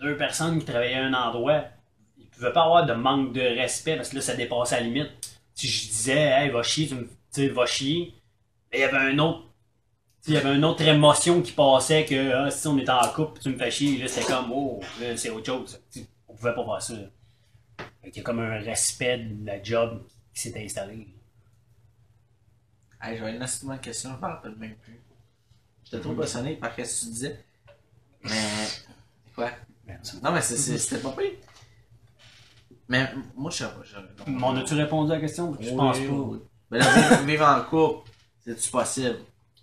deux 0.00 0.16
personnes 0.16 0.60
qui 0.60 0.64
travaillaient 0.64 0.94
à 0.94 1.06
un 1.06 1.14
endroit. 1.14 1.64
Il 2.18 2.28
pouvait 2.28 2.52
pas 2.52 2.62
avoir 2.62 2.86
de 2.86 2.92
manque 2.92 3.32
de 3.32 3.40
respect 3.40 3.96
parce 3.96 4.10
que 4.10 4.14
là, 4.14 4.22
ça 4.22 4.36
dépassait 4.36 4.76
la 4.76 4.86
limite. 4.86 5.10
Si 5.54 5.66
je 5.66 5.88
disais, 5.88 6.20
hey, 6.20 6.50
va 6.50 6.62
chier, 6.62 6.86
tu 6.86 6.94
me, 6.94 7.02
tu 7.02 7.08
sais, 7.32 7.48
va 7.48 7.66
chier. 7.66 8.14
Mais 8.70 8.78
il 8.78 8.80
y 8.82 8.84
avait 8.84 9.12
un 9.12 9.18
autre 9.18 9.51
il 10.26 10.34
y 10.34 10.36
avait 10.36 10.54
une 10.54 10.64
autre 10.64 10.82
émotion 10.82 11.42
qui 11.42 11.52
passait 11.52 12.04
que 12.04 12.32
ah, 12.32 12.50
si 12.50 12.66
on 12.68 12.78
était 12.78 12.90
en 12.90 13.08
couple 13.12 13.40
tu 13.40 13.48
me 13.50 13.58
fais 13.58 13.70
chier, 13.70 13.98
là 13.98 14.08
c'était 14.08 14.26
comme 14.26 14.52
oh, 14.52 14.80
c'est 15.16 15.30
autre 15.30 15.46
chose. 15.46 15.80
On 16.28 16.34
pouvait 16.34 16.54
pas 16.54 16.64
faire 16.64 16.82
ça. 16.82 16.94
Fait 18.02 18.10
qu'il 18.10 18.18
y 18.18 18.20
a 18.20 18.22
comme 18.24 18.40
un 18.40 18.58
respect 18.60 19.18
de 19.18 19.46
la 19.46 19.62
job 19.62 20.02
qui 20.34 20.42
s'est 20.42 20.64
installé. 20.64 21.08
Hey, 23.00 23.18
j'avais 23.18 23.32
une 23.32 23.40
de 23.40 23.76
question, 23.78 24.10
je 24.14 24.20
m'en 24.20 24.28
rappelle 24.32 24.54
même 24.56 24.76
plus. 24.76 25.00
J'étais 25.84 26.00
trop 26.00 26.14
passionné 26.14 26.54
par 26.54 26.72
ce 26.72 26.76
que 26.76 27.04
tu 27.04 27.10
disais. 27.10 27.44
Mais. 28.22 28.30
Quoi? 29.34 29.50
Non, 30.22 30.30
mais 30.32 30.40
c'était 30.40 31.02
pas 31.02 31.10
pire. 31.12 31.32
Mais 32.88 33.12
moi, 33.34 33.50
je 33.50 33.56
sais 33.56 33.64
pas. 33.64 34.24
on 34.28 34.56
a-tu 34.56 34.74
répondu 34.74 35.10
à 35.10 35.14
la 35.16 35.20
question? 35.20 35.56
Je 35.58 35.70
pense 35.74 35.98
Oui, 35.98 36.06
pas. 36.06 36.14
oui. 36.14 36.38
Mais 36.70 36.78
là, 36.78 37.22
vivre 37.22 37.46
en 37.46 37.62
couple, 37.64 38.10
c'est-tu 38.44 38.70
possible? 38.70 39.18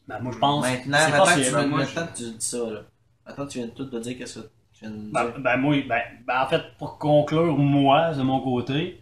Ben, 0.10 0.19
moi 0.19 0.32
je 0.34 0.38
pense. 0.39 0.65
Maintenant, 0.65 0.98
que 1.12 1.17
possible. 1.17 1.43
tu, 1.43 1.50
viens- 1.50 1.67
moi, 1.67 1.80
maintenant 1.80 2.08
que 2.08 2.17
tu 2.17 2.24
dis 2.32 2.36
ça, 2.45 2.58
là. 2.69 2.82
Maintenant, 3.28 3.45
tu 3.48 3.58
viens 3.60 3.67
de 3.67 3.72
tout 3.72 3.86
de 3.86 4.00
dire 4.00 4.17
qu'est-ce 4.17 4.39
que 4.39 4.45
tu 4.74 4.80
viens 4.82 4.89
de 4.91 5.12
Ben, 5.12 5.34
ben, 5.38 5.58
moi, 5.58 5.76
ben, 5.88 6.02
ben, 6.26 6.41
en 6.41 6.48
fait, 6.48 6.63
pour 6.78 6.98
conclure, 6.98 7.56
moi, 7.58 8.13
de 8.13 8.22
mon 8.24 8.41
côté, 8.41 9.02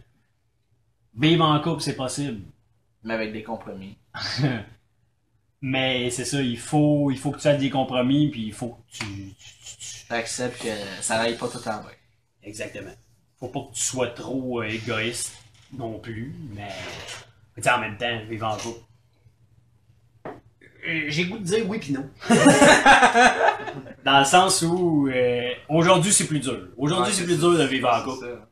vivre 1.15 1.46
en 1.46 1.60
couple, 1.62 1.82
c'est 1.82 1.96
possible. 1.96 2.41
Mais 3.04 3.13
avec 3.13 3.32
des 3.32 3.43
compromis. 3.43 3.98
Mais 5.62 6.10
c'est 6.12 6.26
ça, 6.26 6.41
il 6.41 6.58
faut, 6.60 7.10
il 7.10 7.17
faut 7.17 7.32
que 7.32 7.39
tu 7.39 7.48
aies 7.48 7.58
des 7.58 7.70
compromis, 7.72 8.30
puis 8.30 8.46
il 8.48 8.54
faut 8.54 8.70
que 8.70 8.98
tu. 8.98 9.06
tu- 9.06 9.78
tu- 9.78 10.13
acceptes 10.13 10.62
que 10.62 10.70
ça 11.02 11.17
n'aille 11.17 11.36
pas 11.38 11.48
tout 11.48 11.58
en 11.67 11.78
bas. 11.84 11.91
Exactement. 12.43 12.91
faut 13.39 13.48
pas 13.50 13.62
que 13.70 13.74
tu 13.76 13.82
sois 13.82 14.08
trop 14.08 14.62
euh, 14.62 14.67
égoïste 14.67 15.34
non 15.74 16.00
plus, 16.00 16.34
mais 16.54 16.70
tu 17.62 17.67
en 17.70 17.80
même 17.80 17.98
temps, 17.98 18.20
vivre 18.30 18.48
en 18.48 18.56
couple. 18.58 18.80
Euh, 20.88 21.06
J'ai 21.10 21.26
goût 21.26 21.38
de 21.38 21.43
dire 21.43 21.65
oui 21.67 21.80
puis 21.80 21.91
non. 21.93 22.06
Dans 24.06 24.19
le 24.19 24.26
sens 24.26 24.62
où 24.62 25.08
euh, 25.10 25.50
aujourd'hui 25.69 26.12
c'est 26.13 26.28
plus 26.28 26.39
dur. 26.39 26.69
Aujourd'hui 26.78 27.08
Ouais, 27.10 27.13
c'est 27.13 27.26
plus 27.26 27.38
dur 27.39 27.58
de 27.58 27.63
vivre 27.63 27.89
en 27.89 28.04
couple. 28.04 28.26
ça. 28.26 28.47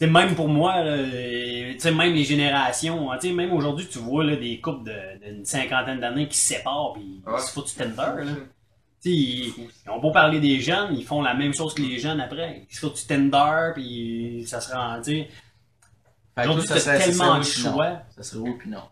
Tu 0.00 0.06
sais, 0.06 0.12
même 0.12 0.34
pour 0.36 0.48
moi, 0.48 0.80
là, 0.84 0.92
euh, 0.92 1.72
tu 1.72 1.80
sais, 1.80 1.90
même 1.90 2.12
les 2.12 2.22
générations, 2.22 3.10
hein, 3.10 3.18
tu 3.20 3.28
sais, 3.28 3.34
même 3.34 3.52
aujourd'hui, 3.52 3.88
tu 3.90 3.98
vois 3.98 4.22
là, 4.22 4.36
des 4.36 4.60
couples 4.60 4.84
de- 4.88 5.24
d'une 5.34 5.44
cinquantaine 5.44 5.98
d'années 5.98 6.28
qui 6.28 6.36
se 6.38 6.54
séparent 6.54 6.92
puis 6.94 7.20
Ouais. 7.26 7.32
ils 7.36 7.42
se 7.42 7.52
foutent 7.52 7.66
du 7.66 7.74
Tinder. 7.74 7.96
Là. 7.96 8.14
Ouais. 8.24 8.46
Tu 9.02 9.10
sais, 9.10 9.10
ils, 9.10 9.54
ils 9.86 9.90
ont 9.90 9.98
beau 10.00 10.12
parler 10.12 10.38
des 10.40 10.60
jeunes, 10.60 10.94
ils 10.96 11.04
font 11.04 11.20
la 11.22 11.34
même 11.34 11.52
chose 11.54 11.74
que 11.74 11.82
les 11.82 11.98
jeunes 11.98 12.20
après. 12.20 12.64
Ils 12.70 12.74
se 12.74 12.80
foutent 12.80 12.96
du 12.96 13.06
Tinder 13.06 13.72
puis 13.74 14.44
ça 14.46 14.60
se 14.60 14.72
rend, 14.72 15.00
Aujourd'hui, 15.00 16.68
ça 16.68 16.74
t'as 16.80 16.98
tellement 16.98 17.38
de 17.38 17.42
choix. 17.42 18.02
Ça 18.14 18.22
serait 18.22 18.40
oui 18.40 18.52
puis 18.58 18.70
non. 18.70 18.82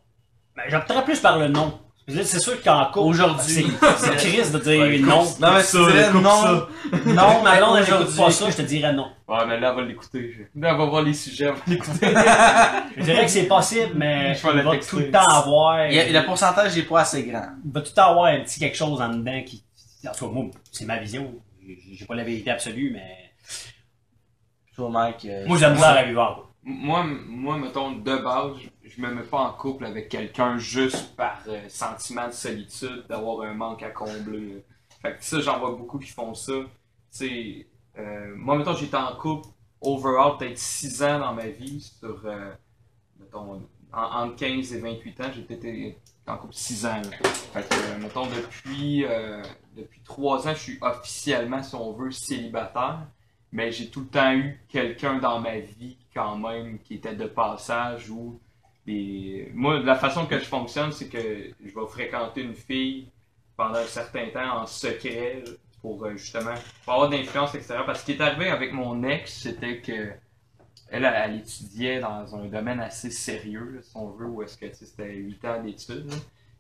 Ben, 0.57 0.65
j'opterais 0.69 1.05
plus 1.05 1.21
par 1.21 1.39
le 1.39 1.47
non. 1.49 1.79
C'est 2.09 2.39
sûr 2.39 2.63
qu'en 2.63 2.85
couple, 2.87 2.99
Aujourd'hui. 3.01 3.67
c'est 3.81 3.97
c'est 3.99 4.17
triste 4.17 4.53
de 4.53 4.59
dire 4.61 4.81
Ouais, 4.81 4.99
non. 5.01 5.25
Non, 5.41 5.55
mais 5.55 5.63
dirais 5.63 6.13
non. 6.13 6.21
Non, 6.23 6.67
Non, 7.15 7.43
ma 7.43 7.51
mais 7.55 7.59
écoute 7.59 7.81
aujourd'hui. 7.83 8.17
pas 8.17 8.31
ça, 8.31 8.51
je 8.51 8.57
te 8.59 8.63
dirais 8.63 8.93
non. 8.93 9.11
Ouais, 9.27 9.45
mais 9.49 9.59
là, 9.59 9.71
elle 9.71 9.77
va 9.77 9.83
l'écouter. 9.83 10.49
Là, 10.55 10.71
elle 10.71 10.77
va 10.79 10.85
voir 10.85 11.03
les 11.03 11.15
sujets, 11.15 11.47
elle 11.47 11.55
va 11.55 11.61
l'écouter. 11.67 12.07
Je 12.97 13.03
dirais 13.03 13.25
que 13.25 13.31
c'est 13.31 13.49
possible, 13.49 13.91
mais 13.97 14.35
Je 14.35 14.49
il 14.49 14.63
va 14.63 14.77
tout 14.79 14.99
le 14.99 15.11
temps 15.11 15.19
avoir. 15.27 15.87
Il 15.89 15.95
y 15.95 15.99
a- 16.01 16.21
le 16.21 16.25
pourcentage 16.27 16.77
n'est 16.77 16.83
pas 16.85 17.01
assez 17.01 17.25
grand. 17.25 17.47
il 17.65 17.73
va 17.73 17.81
tout 17.81 17.91
le 17.91 17.95
temps 17.95 18.11
avoir 18.11 18.27
un 18.27 18.41
petit 18.41 18.61
quelque 18.61 18.77
chose 18.77 19.01
en 19.01 19.09
dedans 19.09 19.43
qui. 19.45 19.65
En 20.09 20.13
tout 20.13 20.27
cas, 20.29 20.33
moi, 20.33 20.45
c'est 20.71 20.85
ma 20.85 20.99
vision. 20.99 21.35
J'ai 21.93 22.05
pas 22.07 22.15
la 22.15 22.23
vérité 22.23 22.53
absolue, 22.53 22.93
mais. 22.95 23.33
Toi, 24.77 24.91
Mike. 24.91 25.25
euh, 25.25 25.45
Moi, 25.49 25.59
j'aime 25.59 25.77
ça 25.77 25.95
la 25.95 26.05
vivre. 26.05 26.51
Moi, 26.63 27.05
moi, 27.29 27.57
mettons, 27.59 27.93
de 27.93 28.17
base, 28.17 28.53
je- 28.89 29.01
me 29.01 29.13
mets 29.15 29.23
pas 29.23 29.39
en 29.41 29.53
couple 29.53 29.85
avec 29.87 30.09
quelqu'un 30.09 30.59
juste 30.59 31.15
par 31.17 31.41
euh, 31.49 31.69
sentiment 31.69 32.27
de 32.29 32.33
solitude, 32.33 33.05
d'avoir 33.09 33.43
un 33.43 33.55
manque 33.55 33.83
à 33.83 33.91
combler. 33.91 34.65
Fait 35.03 35.17
que 35.17 35.25
ça, 35.25 35.41
j'en 35.41 35.59
vois 35.59 35.73
beaucoup 35.73 35.99
qui 35.99 36.09
font 36.11 36.35
ça. 36.35 36.53
Euh, 37.99 38.35
moi, 38.37 38.57
mettons, 38.59 38.75
j'étais 38.75 38.97
en 38.97 39.15
couple, 39.17 39.49
overall, 39.81 40.37
peut-être 40.39 40.59
6 40.59 41.03
ans 41.03 41.19
dans 41.19 41.33
ma 41.35 41.49
vie, 41.49 41.81
sur, 41.81 42.21
euh, 42.27 42.53
mettons, 43.19 43.63
en, 43.93 44.03
entre 44.03 44.37
15 44.37 44.73
et 44.75 44.81
28 44.81 45.21
ans, 45.21 45.31
été 45.51 45.99
en 46.27 46.37
couple 46.37 46.55
6 46.55 46.85
ans. 46.87 47.01
Fait 47.53 47.67
que, 47.69 48.03
mettons, 48.03 48.27
depuis, 48.27 49.05
depuis 49.77 50.01
3 50.03 50.47
ans, 50.49 50.55
je 50.55 50.61
suis 50.61 50.79
officiellement, 50.83 51.63
si 51.63 51.75
on 51.75 51.93
veut, 51.93 52.11
célibataire 52.11 53.07
mais 53.53 53.71
j'ai 53.73 53.89
tout 53.89 54.01
le 54.01 54.07
temps 54.09 54.33
eu 54.35 54.61
quelqu'un 54.69 55.19
dans 55.19 55.41
ma 55.41 55.61
vie 55.61 55.97
quand 56.13 56.37
même 56.37 56.79
qui 56.81 56.95
était 56.95 57.15
de 57.15 57.27
passage 57.27 58.11
ou 58.11 58.39
des... 58.87 59.51
moi 59.55 59.79
la 59.81 59.97
façon 59.97 60.27
que 60.27 60.39
je 60.39 60.45
fonctionne 60.45 60.93
c'est 60.93 61.09
que 61.09 61.19
je 61.19 61.75
vais 61.75 61.87
fréquenter 61.89 62.43
une 62.43 62.55
fille 62.55 63.09
pendant 63.57 63.79
un 63.79 63.85
certain 63.85 64.29
temps 64.29 64.63
en 64.63 64.67
secret 64.67 65.43
pour 65.81 66.05
euh, 66.05 66.17
justement 66.17 66.55
pas 66.85 66.93
avoir 66.95 67.09
d'influence 67.09 67.55
extérieure 67.55 67.87
parce 67.87 68.03
que 68.03 68.07
ce 68.07 68.13
qui 68.13 68.19
est 68.19 68.25
arrivé 68.25 68.51
avec 68.51 68.73
mon 68.73 69.03
ex 69.03 69.33
c'était 69.43 69.81
que 69.81 70.13
elle, 70.89 71.05
elle, 71.05 71.41
étudiait 71.41 71.99
dans 71.99 72.37
un 72.37 72.45
domaine 72.47 72.79
assez 72.79 73.11
sérieux 73.11 73.81
si 73.83 73.97
on 73.97 74.11
veut 74.11 74.27
où 74.27 74.43
est-ce 74.43 74.57
que 74.57 74.73
c'était 74.73 75.15
8 75.15 75.45
ans 75.45 75.63
d'études 75.63 76.13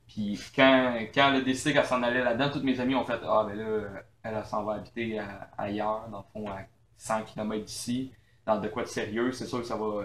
puis 0.08 0.38
quand, 0.54 0.98
quand 1.14 1.28
elle 1.30 1.36
a 1.36 1.40
décidé 1.40 1.72
qu'elle 1.72 1.84
s'en 1.84 2.02
allait 2.02 2.24
là-dedans 2.24 2.50
toutes 2.50 2.64
mes 2.64 2.80
amis 2.80 2.94
ont 2.94 3.04
fait 3.04 3.20
ah 3.22 3.46
ben 3.48 3.56
là 3.56 4.02
elle, 4.22 4.44
s'en 4.44 4.64
va 4.64 4.74
habiter 4.74 5.20
ailleurs 5.56 6.08
dans 6.10 6.18
le 6.18 6.24
fond 6.32 6.50
à 6.50 6.62
100 6.98 7.22
km 7.24 7.64
d'ici, 7.64 8.12
dans 8.44 8.60
de 8.60 8.68
quoi 8.68 8.82
de 8.82 8.88
sérieux, 8.88 9.32
c'est 9.32 9.46
sûr 9.46 9.60
que 9.60 9.66
ça 9.66 9.76
va. 9.76 10.04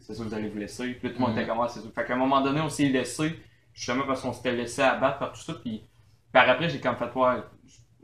C'est 0.00 0.14
sûr 0.14 0.24
que 0.24 0.28
vous 0.28 0.34
allez 0.34 0.48
vous 0.48 0.58
laisser. 0.58 0.92
Puis 0.94 1.08
là, 1.08 1.14
tout 1.14 1.20
le 1.20 1.26
monde 1.26 1.34
Mhm. 1.34 1.38
était 1.42 1.48
comme, 1.48 1.60
Ah, 1.60 1.68
c'est 1.68 1.80
sûr. 1.80 1.92
Fait 1.94 2.04
qu'à 2.04 2.14
un 2.14 2.18
moment 2.18 2.40
donné, 2.40 2.60
on 2.60 2.68
s'est 2.68 2.88
laissé, 2.88 3.38
justement 3.72 4.04
parce 4.06 4.20
qu'on 4.22 4.32
s'était 4.32 4.52
laissé 4.52 4.82
abattre 4.82 5.18
par 5.18 5.32
tout 5.32 5.40
ça. 5.40 5.54
Puis 5.54 5.82
par 6.32 6.48
après, 6.48 6.68
j'ai 6.68 6.80
comme 6.80 6.96
fait, 6.96 7.12
ouais, 7.14 7.36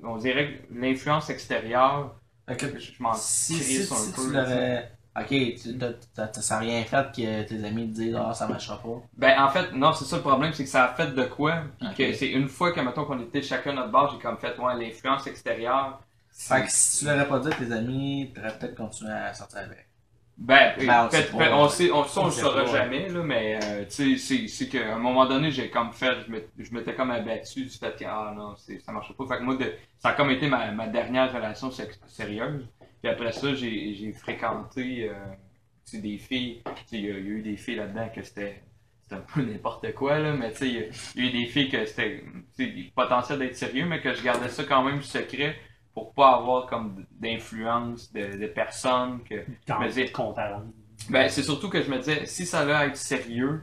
on 0.03 0.17
dirait 0.17 0.55
que 0.69 0.75
l'influence 0.81 1.31
extérieure, 1.31 2.15
je 2.49 3.03
m'en 3.03 3.13
si, 3.15 3.55
un 3.57 3.59
si 3.59 4.13
peu. 4.13 4.33
tu. 4.33 4.91
Ok, 5.17 5.27
tu 5.27 5.77
t'as- 6.15 6.33
ça 6.35 6.59
rien 6.61 6.85
fait 6.85 7.07
que 7.15 7.43
tes 7.43 7.65
amis 7.65 7.89
te 7.89 7.95
disent 7.95 8.17
Ah, 8.17 8.33
ça 8.33 8.47
marchera 8.47 8.81
pas. 8.81 9.03
Ben, 9.17 9.43
en 9.43 9.49
fait, 9.49 9.73
non, 9.73 9.93
c'est 9.93 10.05
ça 10.05 10.17
le 10.17 10.23
problème, 10.23 10.53
c'est 10.53 10.63
que 10.63 10.71
ça 10.71 10.85
a 10.85 10.95
fait 10.95 11.09
de 11.15 11.25
quoi. 11.25 11.65
Puis 11.81 11.89
que 11.97 12.13
c'est 12.13 12.31
une 12.31 12.47
fois 12.49 12.71
que, 12.73 12.81
mettons, 12.81 13.05
qu'on 13.05 13.21
était 13.21 13.43
chacun 13.43 13.73
notre 13.73 13.91
bord, 13.91 14.13
j'ai 14.13 14.21
comme 14.23 14.39
fait, 14.39 14.57
ouais, 14.59 14.77
l'influence 14.77 15.27
extérieure. 15.27 16.01
Fait 16.33 16.63
que 16.65 16.71
si 16.71 17.01
tu 17.01 17.05
l'aurais 17.11 17.27
pas 17.29 17.41
dit 17.41 17.49
à 17.49 17.51
tes 17.51 17.73
amis, 17.73 18.33
t'aurais 18.35 18.57
peut-être 18.57 18.77
continué 18.77 19.11
à 19.13 19.35
sortir 19.35 19.59
avec. 19.59 19.89
Ben, 20.41 20.75
Ben, 20.79 21.05
on 21.05 21.09
pas. 21.37 21.55
on 21.55 21.69
sait, 21.69 21.91
on, 21.93 22.05
ça, 22.05 22.21
on 22.23 22.25
On 22.25 22.27
le 22.27 22.33
saura 22.33 22.65
pas, 22.65 22.71
ouais. 22.73 22.79
jamais, 22.79 23.09
là, 23.11 23.23
mais 23.23 23.59
euh, 23.63 23.85
tu 23.85 23.91
sais, 23.91 24.17
c'est- 24.17 24.49
c'est 24.49 24.69
qu'à 24.69 24.95
un 24.95 24.99
moment 24.99 25.27
donné, 25.27 25.51
j'ai 25.51 25.69
comme 25.71 25.93
fait, 25.93 26.15
je 26.27 26.33
m'étais- 26.33 26.49
je 26.59 26.73
m'étais 26.75 26.95
comme 26.95 27.11
abattu 27.11 27.65
du 27.65 27.69
fait 27.69 27.95
que, 27.99 28.05
ah 28.07 28.33
non, 28.35 28.57
c'est- 28.57 28.81
ça 28.81 28.91
marche 28.93 29.13
pas. 29.15 29.27
Fait 29.27 29.37
que 29.39 29.43
moi, 29.43 29.57
de, 29.57 29.71
ça 29.99 30.09
a 30.11 30.13
comme 30.15 30.31
été 30.31 30.49
ma, 30.49 30.73
ma 30.73 30.87
dernière 30.89 31.31
relation 31.33 31.71
sérieuse. 31.71 32.67
Puis 33.03 33.11
après 33.11 33.33
ça, 33.33 33.55
j'ai 33.55 33.95
j'ai 33.95 34.13
fréquenté 34.13 35.11
euh, 35.11 35.15
tu 35.87 35.97
sais, 35.97 35.99
des 36.03 36.19
filles. 36.19 36.63
Tu 36.65 36.73
sais, 36.87 36.97
Il 36.99 37.05
y, 37.07 37.11
a 37.13 37.19
il 37.19 37.27
y 37.27 37.29
a 37.29 37.33
eu 37.33 37.43
des 37.43 37.57
filles 37.57 37.77
là-dedans 37.77 38.09
que 38.15 38.23
c'était 38.23 38.63
c'était 39.03 39.17
un 39.17 39.25
peu 39.35 39.43
n'importe 39.43 39.93
quoi, 39.95 40.19
là, 40.19 40.33
mais 40.33 40.53
tu 40.53 40.59
sais, 40.59 40.69
il 40.69 40.75
y 40.75 40.79
a- 40.79 40.87
il 41.17 41.25
y, 41.25 41.27
a 41.27 41.31
eu 41.31 41.33
des 41.43 41.47
filles 41.51 41.69
que 41.71 41.85
c'était 41.85 42.23
tu 42.57 42.65
sais, 42.65 42.67
le 42.67 42.91
potentiel 42.95 43.39
d'être 43.41 43.57
sérieux, 43.57 43.85
mais 43.87 44.01
que 44.01 44.15
je 44.15 44.23
gardais 44.23 44.49
ça 44.49 44.65
quand 44.65 44.83
même 44.85 45.03
secret 45.03 45.57
pour 45.95 46.13
pas 46.15 46.37
avoir 46.37 46.67
comme 46.67 47.05
d'influence 47.13 48.13
de, 48.13 48.37
de 48.37 48.47
personnes 48.47 49.23
que 49.25 49.45
Quand 49.67 49.81
Mais 49.81 49.91
c'est- 49.91 50.13
compte 50.13 50.39
à 50.39 50.55
rendre. 50.55 50.67
ben, 51.09 51.29
c'est 51.29 51.43
surtout 51.43 51.69
que 51.69 51.83
je 51.83 51.91
me 51.91 51.99
disais, 51.99 52.27
si 52.27 52.47
ça 52.47 52.65
va 52.65 52.87
être 52.87 52.97
sérieux, 52.97 53.63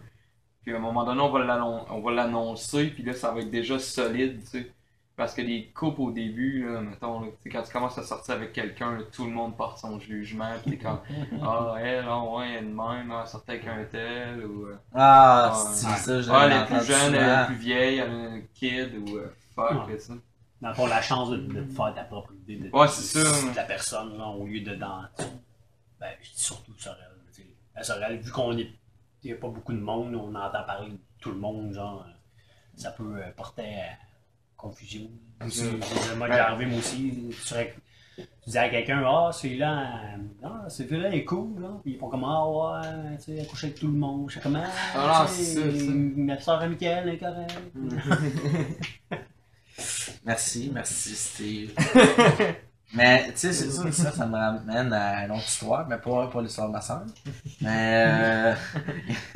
puis 0.64 0.74
à 0.74 0.78
un 0.78 0.82
moment 0.82 1.06
donné, 1.06 1.22
on 1.22 1.30
va 1.32 1.40
l'annon- 1.44 1.86
on 1.90 2.02
va 2.02 2.12
l'annoncer, 2.12 2.88
puis 2.88 3.04
là, 3.04 3.14
ça 3.14 3.32
va 3.32 3.40
être 3.42 3.52
déjà 3.52 3.80
solide, 3.80 4.42
tu 4.44 4.48
sais. 4.64 4.72
Parce 5.16 5.34
que 5.34 5.42
les 5.42 5.72
couples 5.74 6.02
au 6.02 6.12
début, 6.12 6.72
là, 6.72 6.80
mettons, 6.82 7.22
là, 7.22 7.28
quand 7.52 7.64
tu 7.64 7.72
commences 7.74 7.98
à 7.98 8.04
sortir 8.04 8.36
avec 8.36 8.54
quelqu'un, 8.54 8.98
là, 8.98 9.04
tout 9.12 9.26
le 9.26 9.32
monde 9.32 9.58
porte 9.58 9.80
son 9.80 10.00
jugement, 10.00 10.52
puis 10.62 10.78
t'es 10.78 10.78
comme, 10.78 11.00
ah, 11.42 11.74
elle, 11.82 12.06
ah, 12.08 12.22
ouais, 12.24 12.52
elle 12.60 12.66
de 12.66 12.70
même, 12.70 13.12
ah, 13.12 13.22
elle 13.24 13.28
sortait 13.28 13.54
avec 13.54 13.66
un 13.68 13.84
tel, 13.86 14.46
ou, 14.46 14.68
euh, 14.68 14.76
Ah, 14.94 15.54
Ouais. 15.56 15.70
c'est 15.74 15.88
ça, 15.88 16.22
j'ai 16.22 16.30
ah, 16.32 16.46
elle 16.46 16.52
est 16.62 16.66
plus 16.66 16.86
jeune, 16.86 17.16
elle 17.16 17.30
est 17.44 17.46
plus 17.48 17.56
vieille, 17.56 17.98
elle 17.98 18.12
a 18.12 18.14
un 18.14 18.42
kid, 18.54 18.92
ou, 19.10 19.18
euh, 19.18 19.34
fuck, 19.56 19.88
Ouais. 19.88 19.98
ça. 19.98 20.14
Dans 20.62 20.70
le 20.70 20.74
fond, 20.74 20.88
la 20.88 21.02
chance 21.02 21.30
de, 21.30 21.38
de 21.38 21.64
faire 21.66 21.94
ta 21.94 22.04
propre 22.04 22.34
idée 22.34 22.56
de, 22.58 22.76
Ouais, 22.76 22.88
c'est 22.88 23.24
ça. 23.24 23.50
de 23.52 23.56
la 23.56 23.64
personne, 23.64 24.18
là, 24.18 24.26
au 24.28 24.46
lieu 24.46 24.62
de 24.62 24.76
dans. 24.76 25.04
Ben, 26.00 26.10
je 26.22 26.32
dis 26.32 26.42
surtout 26.44 26.74
Sorel. 26.80 27.00
tu 27.34 27.42
sais. 27.42 27.48
À 27.76 27.84
Sorel, 27.84 28.18
vu 28.20 28.32
qu'on 28.32 28.58
est. 28.58 28.70
Il 29.24 29.32
n'y 29.32 29.34
a 29.34 29.36
pas 29.40 29.50
beaucoup 29.50 29.74
de 29.74 29.80
monde, 29.80 30.16
on 30.16 30.34
entend 30.36 30.64
parler 30.64 30.92
de 30.92 30.98
tout 31.20 31.32
le 31.32 31.38
monde, 31.38 31.74
genre. 31.74 32.06
euh, 32.08 32.12
Ça 32.76 32.92
peut 32.92 33.18
euh, 33.18 33.32
porter 33.36 33.64
à 33.82 33.98
confusion. 34.56 35.10
Ouais. 35.42 35.50
c'est 35.50 35.72
le 35.72 36.16
mode 36.16 36.32
arrivé, 36.32 36.66
moi 36.68 36.80
aussi. 36.80 37.14
Tu, 37.32 37.34
serais- 37.42 37.76
tu 38.16 38.24
disais 38.48 38.60
à 38.60 38.70
quelqu'un, 38.70 39.04
ah, 39.06 39.32
celui-là, 39.32 40.16
euh, 40.16 40.18
ah, 40.44 40.70
celui-là 40.70 41.10
est 41.14 41.24
cool, 41.26 41.62
là. 41.62 41.70
Puis 41.84 41.94
ils 41.94 42.00
font 42.00 42.10
comment, 42.10 42.74
ah, 42.74 42.82
ouais, 42.82 43.18
tu 43.18 43.24
sais, 43.26 43.36
elle 43.38 43.48
couche 43.48 43.64
avec 43.66 43.78
tout 43.80 43.88
le 43.88 43.94
monde. 43.94 44.30
Je 44.30 44.36
sais 44.36 44.42
comment, 44.42 44.64
Ah, 44.96 45.26
c'est 45.30 45.44
ça, 45.44 45.62
ça. 45.86 45.92
Ma 45.92 46.40
soeur 46.40 46.60
à 46.62 46.68
Mickaël 46.68 47.10
est 47.10 47.18
correcte. 47.20 47.60
Merci, 50.28 50.70
merci 50.74 51.16
Steve. 51.16 51.72
mais 52.94 53.32
tu 53.32 53.38
sais, 53.38 53.54
c'est 53.54 53.72
ça, 53.72 53.90
ça, 53.94 54.12
ça 54.12 54.26
me 54.26 54.36
ramène 54.36 54.92
à 54.92 55.24
une 55.26 55.32
autre 55.32 55.48
histoire, 55.48 55.88
mais 55.88 55.98
pas, 55.98 56.28
pas 56.28 56.42
l'histoire 56.42 56.68
de 56.68 56.74
ma 56.74 56.82
soeur. 56.82 57.04
Mais 57.62 58.04
euh, 58.08 58.56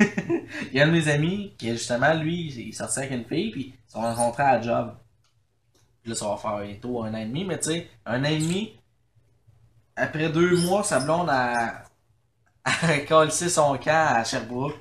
il 0.70 0.74
y 0.74 0.80
a 0.80 0.84
un 0.84 0.88
de 0.88 0.92
mes 0.92 1.08
amis 1.08 1.54
qui, 1.56 1.70
justement, 1.70 2.12
lui, 2.14 2.52
il 2.52 2.74
sortait 2.74 3.00
avec 3.00 3.12
une 3.12 3.24
fille, 3.24 3.50
puis 3.50 3.74
ils 3.74 3.86
se 3.86 3.92
sont 3.94 4.02
rencontrés 4.02 4.42
à 4.42 4.56
la 4.56 4.60
job. 4.62 4.94
Puis 6.02 6.10
là, 6.10 6.14
ça 6.16 6.28
va 6.28 6.36
faire 6.36 6.58
bientôt 6.58 7.02
un 7.04 7.14
an 7.14 7.18
et 7.18 7.26
demi, 7.26 7.44
mais 7.46 7.58
tu 7.58 7.70
sais, 7.70 7.88
un 8.04 8.20
an 8.20 8.28
et 8.28 8.38
demi, 8.38 8.78
après 9.96 10.28
deux 10.28 10.56
mois, 10.58 10.82
sa 10.84 11.00
blonde 11.00 11.30
a, 11.30 11.84
a 12.64 12.70
récolté 12.82 13.48
son 13.48 13.78
camp 13.78 14.08
à 14.14 14.24
Sherbrooke. 14.24 14.76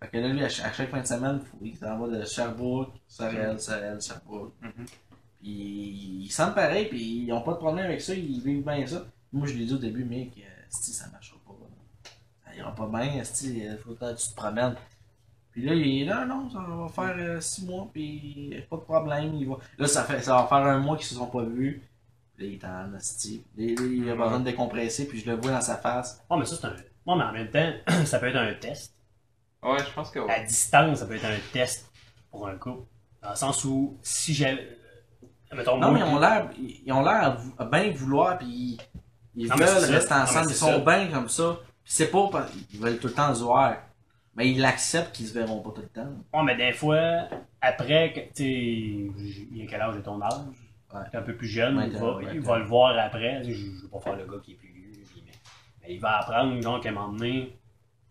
Fait 0.00 0.08
que 0.10 0.16
là, 0.18 0.28
lui, 0.28 0.44
à 0.44 0.48
ch- 0.48 0.64
à 0.64 0.72
chaque 0.72 0.90
fin 0.90 1.00
de 1.00 1.06
semaine, 1.06 1.40
il 1.60 1.76
s'en 1.76 1.98
va 1.98 2.06
de 2.18 2.24
Sherbrooke, 2.24 2.92
Sorel, 3.08 3.58
Sorel, 3.60 4.00
Sherbrooke. 4.00 4.54
Mhm. 4.62 4.86
Puis 4.86 5.07
ils 5.42 6.30
sentent 6.30 6.54
pareil, 6.54 6.86
puis 6.88 7.24
ils 7.24 7.32
ont 7.32 7.42
pas 7.42 7.52
de 7.52 7.58
problème 7.58 7.86
avec 7.86 8.00
ça, 8.00 8.14
ils 8.14 8.40
vivent 8.40 8.64
bien 8.64 8.86
ça. 8.86 9.06
Moi, 9.32 9.46
je 9.46 9.54
lui 9.54 9.62
ai 9.62 9.66
dit 9.66 9.74
au 9.74 9.78
début, 9.78 10.04
mec, 10.04 10.32
euh, 10.38 10.42
si 10.68 10.92
ça 10.92 11.06
marchera 11.12 11.38
pas. 11.46 11.52
Ça 12.44 12.56
ira 12.56 12.74
pas 12.74 12.86
bien, 12.86 13.22
si 13.24 13.62
faut 13.84 13.94
que 13.94 14.14
tu 14.14 14.28
te 14.28 14.34
promènes. 14.34 14.74
Puis 15.52 15.62
là, 15.66 15.74
il 15.74 16.02
est 16.02 16.04
là, 16.04 16.24
non, 16.24 16.48
ça 16.50 16.60
va 16.60 16.88
faire 16.88 17.16
euh, 17.18 17.40
six 17.40 17.64
mois, 17.64 17.88
puis 17.92 18.54
pas 18.70 18.76
de 18.76 18.82
problème. 18.82 19.34
Il 19.34 19.48
va... 19.48 19.56
Là, 19.78 19.86
ça, 19.86 20.04
fait, 20.04 20.20
ça 20.22 20.34
va 20.34 20.46
faire 20.46 20.58
un 20.58 20.78
mois 20.78 20.96
qu'ils 20.96 21.06
se 21.06 21.14
sont 21.14 21.26
pas 21.26 21.42
vus. 21.42 21.82
Puis 22.36 22.46
là, 22.46 22.52
il 22.52 22.58
est 22.58 22.64
en 22.64 22.94
hostie. 22.96 23.42
Il 23.56 24.08
a 24.08 24.14
besoin 24.14 24.38
de 24.40 24.44
décompresser, 24.44 25.08
puis 25.08 25.20
je 25.20 25.28
le 25.30 25.36
vois 25.36 25.50
dans 25.50 25.60
sa 25.60 25.76
face. 25.76 26.22
Oh, 26.30 26.36
mais 26.36 26.46
ça, 26.46 26.56
c'est 26.56 26.66
un. 26.66 26.70
Ouais, 26.70 27.16
mais 27.16 27.24
en 27.24 27.32
même 27.32 27.50
temps, 27.50 27.72
ça 28.04 28.18
peut 28.18 28.28
être 28.28 28.36
un 28.36 28.54
test. 28.54 28.94
Ouais, 29.62 29.78
je 29.78 29.92
pense 29.92 30.10
que 30.10 30.20
À 30.20 30.26
ouais. 30.26 30.46
distance, 30.46 31.00
ça 31.00 31.06
peut 31.06 31.16
être 31.16 31.24
un 31.24 31.38
test 31.52 31.90
pour 32.30 32.46
un 32.46 32.56
couple. 32.56 32.84
Dans 33.22 33.30
le 33.30 33.36
sens 33.36 33.64
où, 33.64 33.96
si 34.02 34.32
j'avais. 34.34 34.77
Mettons, 35.54 35.78
Non, 35.78 35.92
mais 35.92 36.00
ils 36.00 36.04
ont 36.04 36.18
l'air, 36.18 36.50
ils 36.58 36.92
ont 36.92 37.02
l'air 37.02 37.38
à 37.58 37.62
à 37.62 37.64
bien 37.64 37.90
vouloir, 37.90 38.38
puis 38.38 38.78
ils, 39.34 39.48
Non, 39.48 39.56
veulent 39.56 39.90
rester 39.90 40.14
ensemble, 40.14 40.46
ils 40.50 40.54
sont 40.54 40.80
bien 40.80 41.08
comme 41.08 41.28
ça. 41.28 41.56
Puis 41.84 41.92
c'est 41.94 42.10
pas 42.10 42.28
parce 42.30 42.50
qu'ils 42.50 42.80
veulent 42.80 42.98
tout 42.98 43.08
le 43.08 43.14
temps 43.14 43.34
se 43.34 43.42
voir. 43.42 43.76
Mais 44.34 44.50
ils 44.50 44.60
l'acceptent 44.60 45.16
qu'ils 45.16 45.26
se 45.26 45.34
verront 45.34 45.60
pas 45.60 45.70
tout 45.70 45.80
le 45.80 45.88
temps. 45.88 46.12
Ouais, 46.32 46.44
mais 46.44 46.56
des 46.56 46.72
fois, 46.72 47.28
après, 47.60 48.30
tu 48.34 48.44
sais, 48.44 48.44
il 48.44 49.56
y 49.56 49.62
a 49.62 49.66
quel 49.66 49.80
âge 49.80 49.96
de 49.96 50.00
ton 50.00 50.20
âge? 50.22 50.32
Ouais. 50.94 51.00
T'es 51.10 51.18
un 51.18 51.22
peu 51.22 51.34
plus 51.34 51.48
jeune, 51.48 51.82
il, 51.90 51.98
va, 51.98 52.18
il 52.32 52.40
va 52.40 52.58
le 52.58 52.64
voir 52.64 52.96
après. 52.98 53.42
Je, 53.42 53.52
je 53.52 53.82
vais 53.82 53.88
pas 53.90 54.00
faire 54.00 54.16
le 54.16 54.26
gars 54.26 54.38
qui 54.42 54.52
est 54.52 54.54
plus 54.54 54.68
vieux. 54.68 55.04
Mais, 55.24 55.32
mais 55.82 55.94
il 55.94 56.00
va 56.00 56.18
apprendre, 56.18 56.60
genre, 56.62 56.80
qu'à 56.80 56.90
un 56.90 56.92
moment 56.92 57.12
donné, 57.12 57.58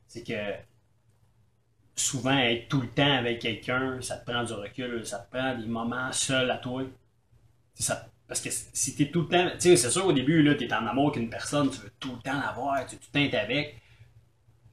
c'est 0.08 0.24
que 0.24 0.34
souvent, 1.96 2.38
être 2.38 2.68
tout 2.68 2.82
le 2.82 2.90
temps 2.90 3.14
avec 3.14 3.40
quelqu'un, 3.40 4.00
ça 4.02 4.18
te 4.18 4.30
prend 4.30 4.44
du 4.44 4.54
recul, 4.54 5.06
ça 5.06 5.20
te 5.20 5.36
prend 5.36 5.56
des 5.56 5.66
moments 5.66 6.12
seuls 6.12 6.52
à 6.52 6.58
toi. 6.58 6.84
Sais, 7.78 7.84
Ça, 7.84 8.08
parce 8.28 8.42
que 8.42 8.50
si 8.52 8.96
t'es 8.96 9.10
tout 9.10 9.22
le 9.22 9.28
temps. 9.28 9.50
Tu 9.54 9.62
sais, 9.62 9.78
c'est 9.78 9.90
sûr, 9.92 10.06
au 10.06 10.14
début, 10.14 10.42
là, 10.44 10.56
t'es 10.56 10.72
en 10.74 10.86
amour 10.88 11.10
avec 11.12 11.22
une 11.24 11.30
personne, 11.30 11.70
tu 11.72 11.80
veux 11.82 11.92
tout 12.00 12.14
le 12.16 12.22
temps 12.22 12.40
la 12.40 12.52
voir, 12.54 12.86
tu 12.86 12.96
veux 12.96 13.02
tout 13.02 13.08
le 13.14 13.30
temps 13.30 13.38
avec. 13.38 13.82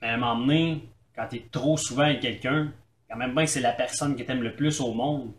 Mais 0.03 0.09
à 0.09 0.15
un 0.15 0.17
moment 0.17 0.41
donné, 0.41 0.89
quand 1.15 1.27
t'es 1.29 1.47
trop 1.51 1.77
souvent 1.77 2.05
avec 2.05 2.21
quelqu'un, 2.21 2.73
quand 3.09 3.17
même 3.17 3.35
bien 3.35 3.45
que 3.45 3.51
c'est 3.51 3.61
la 3.61 3.73
personne 3.73 4.17
que 4.17 4.23
t'aimes 4.23 4.43
le 4.43 4.55
plus 4.57 4.81
au 4.81 4.93
monde, 4.95 5.33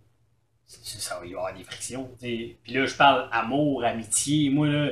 c'est- 0.66 0.84
c'est- 0.84 1.00
ça 1.00 1.20
va 1.20 1.26
y 1.26 1.32
avoir 1.34 1.54
des 1.54 1.64
frictions. 1.64 2.10
Puis 2.20 2.58
là, 2.74 2.86
je 2.86 2.96
parle 2.96 3.30
amour, 3.32 3.84
amitié. 3.86 4.50
Moi, 4.50 4.68
là, 4.68 4.92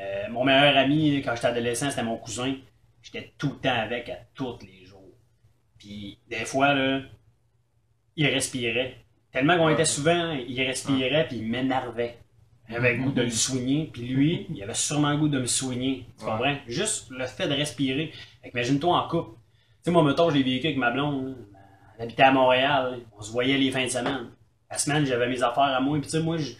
euh, 0.00 0.28
mon 0.30 0.44
meilleur 0.44 0.76
ami, 0.76 1.16
quand 1.24 1.34
j'étais 1.36 1.48
adolescent, 1.48 1.90
c'était 1.90 2.02
mon 2.02 2.18
cousin. 2.18 2.56
J'étais 3.02 3.32
tout 3.38 3.50
le 3.50 3.56
temps 3.60 3.74
avec 3.80 4.08
à 4.10 4.16
tous 4.34 4.58
les 4.62 4.84
jours. 4.86 5.00
Puis 5.78 6.18
des 6.28 6.44
fois, 6.46 6.74
là, 6.74 7.02
il 8.16 8.26
respirait. 8.26 9.01
Tellement 9.32 9.56
qu'on 9.56 9.68
était 9.70 9.84
souvent, 9.84 10.32
il 10.32 10.60
respirait 10.62 11.26
puis 11.28 11.38
il 11.38 11.46
m'énervait. 11.46 12.18
J'avais 12.68 12.96
le 12.96 13.02
goût 13.02 13.12
de 13.12 13.22
le 13.22 13.30
soigner, 13.30 13.90
puis 13.92 14.02
lui, 14.02 14.46
il 14.54 14.62
avait 14.62 14.74
sûrement 14.74 15.10
le 15.10 15.16
goût 15.18 15.28
de 15.28 15.40
me 15.40 15.46
soigner. 15.46 16.06
Tu 16.18 16.24
Ouais. 16.24 16.30
comprends? 16.30 16.56
Juste 16.68 17.10
le 17.10 17.26
fait 17.26 17.48
de 17.48 17.54
respirer. 17.54 18.12
Imagine-toi 18.52 18.96
en 18.96 19.08
couple. 19.08 19.30
Tu 19.34 19.38
sais, 19.84 19.90
moi, 19.90 20.02
mettons, 20.04 20.30
je 20.30 20.36
l'ai 20.36 20.42
vécu 20.42 20.66
avec 20.66 20.78
ma 20.78 20.90
blonde. 20.90 21.36
Elle 21.98 22.04
habitait 22.04 22.22
à 22.22 22.32
Montréal. 22.32 23.00
On 23.18 23.22
se 23.22 23.30
voyait 23.32 23.58
les 23.58 23.70
fins 23.70 23.84
de 23.84 23.90
semaine. 23.90 24.28
La 24.70 24.78
semaine, 24.78 25.04
j'avais 25.04 25.28
mes 25.28 25.42
affaires 25.42 25.64
à 25.64 25.80
moi. 25.80 25.98
Puis 25.98 26.06
tu 26.06 26.16
sais, 26.16 26.22
moi, 26.22 26.36
je- 26.38 26.52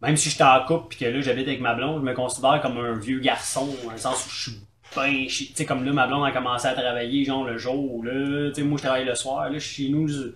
même 0.00 0.16
si 0.16 0.30
j'étais 0.30 0.44
en 0.44 0.64
couple 0.64 0.88
puis 0.90 0.98
que 1.00 1.04
là, 1.06 1.20
j'habite 1.20 1.48
avec 1.48 1.60
ma 1.60 1.74
blonde, 1.74 2.00
je 2.00 2.04
me 2.06 2.14
considère 2.14 2.60
comme 2.62 2.78
un 2.78 2.94
vieux 2.98 3.18
garçon, 3.18 3.68
dans 3.84 3.90
le 3.92 3.98
sens 3.98 4.24
où 4.26 4.30
je 4.30 4.50
suis 4.50 4.60
ben 4.96 5.26
Tu 5.26 5.44
sais, 5.54 5.66
comme 5.66 5.84
là, 5.84 5.92
ma 5.92 6.06
blonde 6.06 6.24
a 6.24 6.30
commencé 6.32 6.66
à 6.66 6.72
travailler, 6.72 7.22
genre, 7.24 7.44
le 7.44 7.58
jour, 7.58 8.02
là. 8.04 8.48
Tu 8.48 8.54
sais, 8.54 8.62
moi, 8.62 8.78
je 8.78 8.82
travaille 8.84 9.04
le 9.04 9.14
soir. 9.14 9.50
Là, 9.50 9.58
je 9.58 9.66
suis 9.66 9.84
chez 9.86 9.90
nous, 9.92 10.08
je, 10.08 10.32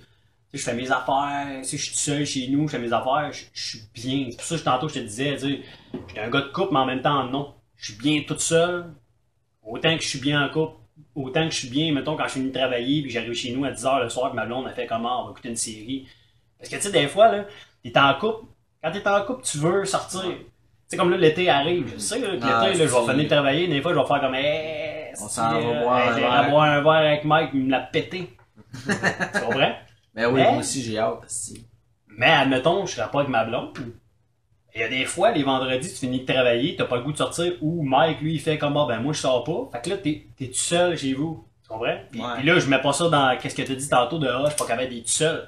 je 0.58 0.62
fais 0.62 0.74
mes 0.74 0.90
affaires. 0.90 1.46
Tu 1.62 1.64
sais, 1.64 1.76
je 1.76 1.82
suis 1.82 1.92
tout 1.92 1.98
seul 2.00 2.26
chez 2.26 2.48
nous, 2.48 2.68
je 2.68 2.72
fais 2.76 2.82
mes 2.82 2.92
affaires. 2.92 3.30
Je, 3.32 3.44
je 3.52 3.68
suis 3.68 3.80
bien. 3.94 4.26
C'est 4.30 4.36
pour 4.36 4.44
ça 4.46 4.56
que 4.58 4.62
tantôt, 4.62 4.88
je 4.88 4.94
te 4.94 4.98
disais, 5.00 5.34
tu 5.34 5.40
sais, 5.40 5.60
j'étais 6.08 6.20
un 6.20 6.30
gars 6.30 6.40
de 6.42 6.48
couple, 6.52 6.72
mais 6.72 6.80
en 6.80 6.86
même 6.86 7.02
temps, 7.02 7.24
non. 7.24 7.54
Je 7.76 7.92
suis 7.92 8.00
bien 8.00 8.22
toute 8.26 8.40
seule. 8.40 8.86
Autant 9.64 9.96
que 9.96 10.02
je 10.02 10.08
suis 10.08 10.18
bien 10.20 10.44
en 10.44 10.48
couple, 10.48 10.76
autant 11.14 11.46
que 11.46 11.54
je 11.54 11.58
suis 11.60 11.68
bien, 11.68 11.92
mettons, 11.92 12.16
quand 12.16 12.24
je 12.24 12.32
finis 12.32 12.50
de 12.50 12.58
travailler, 12.58 13.02
puis 13.02 13.10
j'arrive 13.10 13.32
chez 13.32 13.52
nous 13.52 13.64
à 13.64 13.70
10h 13.70 14.02
le 14.02 14.08
soir, 14.08 14.30
puis 14.30 14.36
ma 14.36 14.44
blonde 14.46 14.66
a 14.66 14.70
fait 14.70 14.86
comment, 14.86 15.22
on 15.22 15.26
va 15.26 15.30
écouter 15.32 15.48
une 15.50 15.56
série. 15.56 16.06
Parce 16.58 16.68
que, 16.68 16.76
tu 16.76 16.82
sais, 16.82 16.92
des 16.92 17.06
fois, 17.08 17.30
là, 17.30 17.44
t'es 17.82 17.96
en 17.98 18.14
couple. 18.14 18.46
Quand 18.82 18.90
t'es 18.90 19.06
en 19.08 19.22
couple, 19.24 19.42
tu 19.44 19.58
veux 19.58 19.84
sortir. 19.84 20.22
Tu 20.22 20.36
sais, 20.88 20.96
comme 20.96 21.10
là, 21.10 21.16
l'été 21.16 21.48
arrive. 21.48 21.92
Je 21.94 21.98
sais, 21.98 22.18
là, 22.18 22.28
que 22.28 22.32
l'été, 22.34 22.46
Ah, 22.46 22.64
là, 22.66 22.72
je 22.72 22.78
vais 22.82 22.88
finir 22.88 23.14
de 23.16 23.24
travailler. 23.28 23.68
Des 23.68 23.80
fois, 23.80 23.94
je 23.94 23.98
vais 23.98 24.06
faire 24.06 24.20
comme, 24.20 24.34
hey, 24.34 25.12
On 25.20 25.28
s'en 25.28 25.60
va 25.60 25.60
boire 25.82 25.98
hey, 25.98 26.08
un 26.08 26.14
J'ai 26.14 26.20
verre. 26.20 26.32
à 26.32 26.48
boire 26.50 26.64
un 26.64 26.80
verre 26.82 26.92
avec 26.92 27.24
Mike, 27.24 27.50
il 27.54 27.60
me 27.64 27.70
l'a 27.70 27.80
pété. 27.80 28.36
tu 28.74 29.40
comprends? 29.40 29.72
Mais 30.14 30.26
oui, 30.26 30.42
moi 30.42 30.58
aussi 30.58 30.82
j'ai 30.82 30.98
hâte. 30.98 31.24
Mais 32.08 32.26
admettons, 32.30 32.84
je 32.86 32.96
serais 32.96 33.10
pas 33.10 33.20
avec 33.20 33.30
ma 33.30 33.44
blonde. 33.44 33.72
Il 34.74 34.80
y 34.80 34.84
a 34.84 34.88
des 34.88 35.04
fois, 35.04 35.32
les 35.32 35.42
vendredis, 35.42 35.88
tu 35.88 35.94
finis 35.96 36.20
de 36.24 36.32
travailler, 36.32 36.76
t'as 36.76 36.86
pas 36.86 36.96
le 36.96 37.02
goût 37.02 37.12
de 37.12 37.18
sortir, 37.18 37.52
ou 37.60 37.82
Mike, 37.82 38.20
lui, 38.22 38.34
il 38.34 38.40
fait 38.40 38.56
comme, 38.56 38.74
ah, 38.78 38.86
ben 38.88 39.00
moi, 39.00 39.12
je 39.12 39.20
sors 39.20 39.44
pas. 39.44 39.68
Fait 39.78 39.84
que 39.84 39.90
là, 39.90 39.96
t'es, 39.98 40.26
t'es 40.36 40.46
tout 40.46 40.54
seul 40.54 40.96
chez 40.96 41.12
vous. 41.12 41.46
Tu 41.62 41.68
comprends? 41.68 41.96
Puis, 42.10 42.20
Ouais. 42.20 42.26
puis 42.38 42.46
là, 42.46 42.58
je 42.58 42.66
mets 42.68 42.80
pas 42.80 42.92
ça 42.94 43.08
dans, 43.10 43.36
qu'est-ce 43.38 43.54
que 43.54 43.62
tu 43.62 43.76
dit 43.76 43.88
tantôt 43.88 44.18
de, 44.18 44.26
ah, 44.28 44.42
je 44.44 44.48
suis 44.50 44.56
pas 44.58 44.66
capable 44.66 44.88
d'être 44.88 45.02
tout 45.04 45.10
seul. 45.10 45.46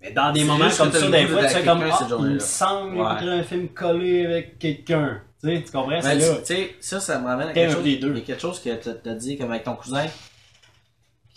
Mais 0.00 0.10
dans 0.12 0.32
des 0.32 0.44
moments 0.44 0.68
comme 0.76 0.90
t'as 0.90 1.00
ça, 1.00 1.10
des 1.10 1.26
fois, 1.26 1.44
tu 1.44 1.48
fais 1.54 1.64
comme, 1.64 1.82
ah, 1.82 1.98
il 2.18 2.24
me 2.24 2.38
semble 2.38 2.96
écouter 2.96 3.28
un 3.28 3.42
film 3.42 3.68
collé 3.68 4.24
avec 4.26 4.58
quelqu'un. 4.58 5.20
Tu 5.42 5.48
sais, 5.56 5.62
tu 5.64 5.70
comprends? 5.72 5.90
Mais 5.90 6.02
C'est 6.02 6.18
tu 6.18 6.20
là. 6.22 6.36
tu 6.38 6.44
sais, 6.46 6.76
ça, 6.80 7.00
ça 7.00 7.18
me 7.18 7.26
ramène 7.26 7.48
à 7.48 7.52
quelque 7.52 7.72
chose. 7.74 7.84
des 7.84 7.96
deux. 7.96 8.10
Il 8.12 8.18
y 8.18 8.22
a 8.22 8.24
quelque 8.24 8.40
chose 8.40 8.58
que 8.60 8.70
t'as 8.74 8.94
t'as 8.94 9.14
dit 9.14 9.36
comme 9.36 9.50
avec 9.50 9.64
ton 9.64 9.74
cousin. 9.74 10.06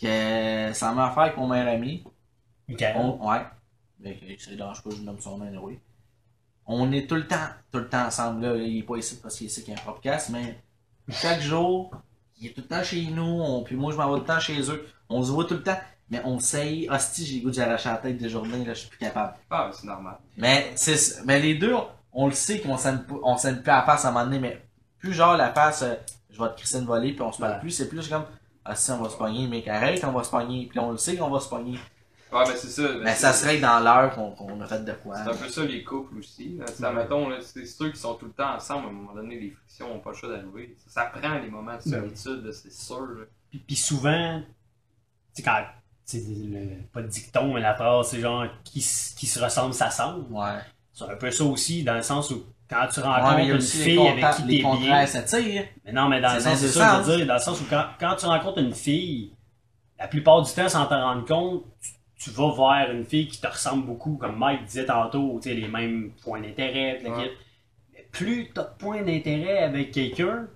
Que 0.01 0.71
ça 0.73 0.91
m'a 0.93 1.11
fait 1.11 1.19
avec 1.21 1.37
mon 1.37 1.47
meilleur 1.47 1.67
ami. 1.73 2.03
Ok. 2.71 2.83
On, 2.95 3.29
ouais. 3.29 3.41
Mais 3.99 4.19
ça 4.39 4.51
ne 4.51 4.55
dérange 4.57 4.83
pas, 4.83 4.89
je 4.91 5.01
nomme 5.01 5.19
son 5.19 5.37
nom, 5.37 5.45
oui. 5.63 5.79
On 6.67 6.91
est 6.91 7.07
tout 7.07 7.15
le 7.15 7.27
temps, 7.27 7.47
tout 7.71 7.79
le 7.79 7.87
temps 7.87 8.05
ensemble. 8.07 8.45
Là. 8.45 8.55
Il 8.57 8.79
est 8.79 8.83
pas 8.83 8.97
ici 8.97 9.19
parce 9.21 9.37
qu'il 9.37 9.45
est 9.47 9.49
ici 9.49 9.63
qu'il 9.63 9.73
y 9.73 9.77
a 9.77 9.79
un 9.79 9.83
podcast, 9.85 10.29
mais 10.31 10.59
chaque 11.09 11.41
jour, 11.41 11.91
il 12.39 12.47
est 12.47 12.53
tout 12.53 12.61
le 12.61 12.67
temps 12.67 12.83
chez 12.83 13.05
nous. 13.05 13.21
On, 13.23 13.63
puis 13.63 13.75
moi, 13.75 13.91
je 13.91 13.97
m'en 13.97 14.07
vais 14.09 14.15
tout 14.15 14.21
le 14.21 14.25
temps 14.27 14.39
chez 14.39 14.59
eux. 14.71 14.87
On 15.09 15.23
se 15.23 15.31
voit 15.31 15.45
tout 15.45 15.53
le 15.53 15.63
temps. 15.63 15.77
Mais 16.09 16.21
on 16.23 16.39
sait, 16.39 16.87
hostie, 16.89 17.25
j'ai 17.25 17.37
le 17.39 17.45
goût 17.45 17.51
de 17.51 17.59
la 17.59 17.77
tête 17.97 18.17
des 18.17 18.29
journées, 18.29 18.63
là, 18.63 18.75
je 18.75 18.81
suis 18.81 18.89
plus 18.89 18.99
capable. 18.99 19.33
Ah, 19.49 19.71
c'est 19.73 19.87
normal. 19.87 20.17
Mais, 20.37 20.71
c'est, 20.75 21.23
mais 21.25 21.39
les 21.39 21.55
deux, 21.55 21.73
on, 21.73 21.87
on 22.13 22.27
le 22.27 22.33
sait 22.33 22.59
qu'on 22.61 22.77
s'aime 22.77 23.07
on 23.23 23.37
s'aime 23.37 23.63
plus 23.63 23.71
à 23.71 23.77
la 23.77 23.81
face 23.83 24.05
à 24.05 24.09
un 24.09 24.11
moment 24.11 24.25
donné, 24.25 24.37
mais 24.37 24.61
plus 24.99 25.13
genre 25.13 25.35
la 25.35 25.51
face, 25.51 25.81
euh, 25.81 25.95
je 26.29 26.39
vais 26.39 26.49
te 26.49 26.57
crisser 26.57 26.77
une 26.77 26.85
volée, 26.85 27.13
puis 27.13 27.23
on 27.23 27.31
se 27.31 27.39
parle 27.39 27.53
Ouais. 27.53 27.59
plus, 27.59 27.71
c'est 27.71 27.89
plus 27.89 28.07
comme, 28.07 28.25
ah 28.65 28.75
si, 28.75 28.91
on 28.91 29.01
va 29.01 29.09
se 29.09 29.17
pogner, 29.17 29.47
mec, 29.47 29.67
arrête, 29.67 30.03
on 30.05 30.11
va 30.11 30.23
se 30.23 30.29
pogner, 30.29 30.67
puis 30.67 30.77
on 30.77 30.91
le 30.91 30.97
sait 30.97 31.15
qu'on 31.15 31.29
va 31.31 31.39
se 31.39 31.49
pogner. 31.49 31.79
Ouais, 32.35 32.43
mais 32.47 32.55
c'est 32.55 32.67
ça. 32.69 32.89
Mais 33.01 33.13
c'est- 33.13 33.21
ça 33.21 33.33
serait 33.33 33.59
dans 33.59 33.79
l'heure 33.79 34.13
qu'on, 34.13 34.31
qu'on 34.31 34.59
a 34.61 34.65
fait 34.67 34.83
de 34.83 34.91
quoi. 34.93 35.15
C'est 35.23 35.29
un 35.31 35.35
peu 35.35 35.49
ça 35.49 35.63
les 35.65 35.83
couples 35.83 36.17
aussi. 36.17 36.57
Là. 36.79 36.91
Mettons, 36.91 37.29
c'est 37.41 37.65
ceux 37.65 37.91
qui 37.91 37.99
sont 37.99 38.15
tout 38.15 38.25
le 38.25 38.31
temps 38.33 38.55
ensemble, 38.55 38.87
à 38.87 38.89
un 38.89 38.93
moment 38.93 39.13
donné, 39.13 39.39
les 39.39 39.51
frictions 39.51 39.87
n'ont 39.89 39.99
pas 39.99 40.11
le 40.11 40.15
choix 40.17 40.29
d'arriver. 40.29 40.75
Ça, 40.87 41.01
ça 41.01 41.19
prend 41.19 41.35
les 41.39 41.49
moments 41.49 41.75
de 41.77 41.81
solitude, 41.81 42.51
c'est 42.51 42.71
sûr. 42.73 43.07
Puis, 43.49 43.59
puis 43.59 43.75
souvent, 43.75 44.41
tu 45.35 45.41
sais, 45.41 45.43
quand, 45.43 45.63
le- 46.13 46.83
pas 46.93 47.01
le 47.01 47.07
dicton, 47.07 47.53
mais 47.53 47.61
la 47.61 47.73
phrase, 47.75 48.09
c'est 48.09 48.19
genre, 48.19 48.45
qui, 48.63 48.79
qui 48.79 49.25
se 49.27 49.39
ressemble, 49.39 49.73
s'assemble. 49.73 50.25
Ouais. 50.31 50.59
C'est 50.93 51.05
un 51.05 51.15
peu 51.15 51.31
ça 51.31 51.43
aussi, 51.43 51.83
dans 51.83 51.95
le 51.95 52.03
sens 52.03 52.31
où 52.31 52.43
quand 52.69 52.87
tu 52.91 52.99
rencontres 53.01 53.39
une 53.39 53.61
fille 53.61 54.07
avec 54.07 54.35
qui 54.37 54.41
t'es 54.47 54.77
bien. 54.77 55.05
s'attirent. 55.05 55.65
Mais 55.85 55.91
non, 55.91 56.07
mais 56.09 56.19
dans 56.21 56.33
le 56.33 56.39
C'est 56.39 56.49
sens, 56.49 56.59
c'est 56.59 56.67
ce 56.67 56.73
ça, 56.79 57.03
je 57.03 57.09
veux 57.11 57.17
dire, 57.17 57.27
dans 57.27 57.33
le 57.35 57.39
sens 57.39 57.59
où 57.61 57.65
quand, 57.69 57.85
quand 57.99 58.15
tu 58.15 58.25
rencontres 58.25 58.59
une 58.59 58.73
fille, 58.73 59.33
la 59.99 60.07
plupart 60.07 60.41
du 60.41 60.51
temps, 60.51 60.67
sans 60.69 60.85
t'en 60.87 61.01
rendre 61.01 61.25
compte, 61.25 61.63
tu, 61.81 61.91
tu 62.17 62.29
vas 62.31 62.53
vers 62.55 62.91
une 62.91 63.03
fille 63.05 63.27
qui 63.27 63.39
te 63.41 63.47
ressemble 63.47 63.85
beaucoup, 63.85 64.17
comme 64.17 64.37
Mike 64.37 64.65
disait 64.65 64.85
tantôt, 64.85 65.39
tu 65.41 65.49
sais, 65.49 65.55
les 65.55 65.67
mêmes 65.67 66.11
points 66.23 66.41
d'intérêt, 66.41 67.01
Ouais. 67.03 67.31
plus 68.11 68.49
t'as 68.53 68.63
de 68.63 68.77
points 68.77 69.01
d'intérêt 69.03 69.59
avec 69.59 69.91
quelqu'un, 69.91 70.47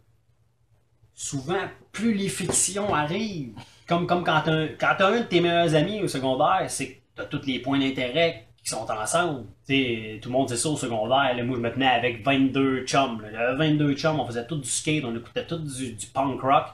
souvent, 1.14 1.60
plus 1.92 2.14
les 2.14 2.30
frictions 2.30 2.94
arrivent. 2.94 3.54
Comme, 3.88 4.08
comme 4.08 4.24
quand 4.24 4.42
t'as 4.46 4.52
un, 4.54 4.68
quand 4.68 4.96
t'as 4.98 5.08
un 5.12 5.20
de 5.20 5.24
tes 5.26 5.42
meilleurs 5.42 5.76
amis 5.76 6.02
au 6.02 6.08
secondaire, 6.08 6.66
c'est 6.70 6.92
que 6.94 7.00
t'as 7.16 7.26
tous 7.26 7.46
les 7.46 7.60
points 7.60 7.80
d'intérêt 7.80 8.46
qui 8.64 8.70
sont 8.70 8.90
ensemble. 8.90 9.46
Tu 9.68 10.20
tout 10.22 10.30
le 10.30 10.34
monde 10.34 10.50
sait 10.50 10.58
ça 10.58 10.70
au 10.70 10.78
secondaire. 10.78 11.36
Là, 11.36 11.44
moi, 11.44 11.58
je 11.58 11.62
me 11.62 11.72
tenais 11.74 11.88
avec 11.88 12.24
22 12.24 12.86
chums. 12.86 13.22
là. 13.22 13.30
J'avais 13.32 13.70
22 13.70 13.96
chums, 13.96 14.20
on 14.20 14.26
faisait 14.28 14.46
tout 14.48 14.58
du 14.58 14.70
skate, 14.70 15.04
on 15.06 15.16
écoutait 15.16 15.46
tout 15.46 15.58
du, 15.58 15.94
du 15.94 16.06
punk 16.08 16.40
rock. 16.42 16.68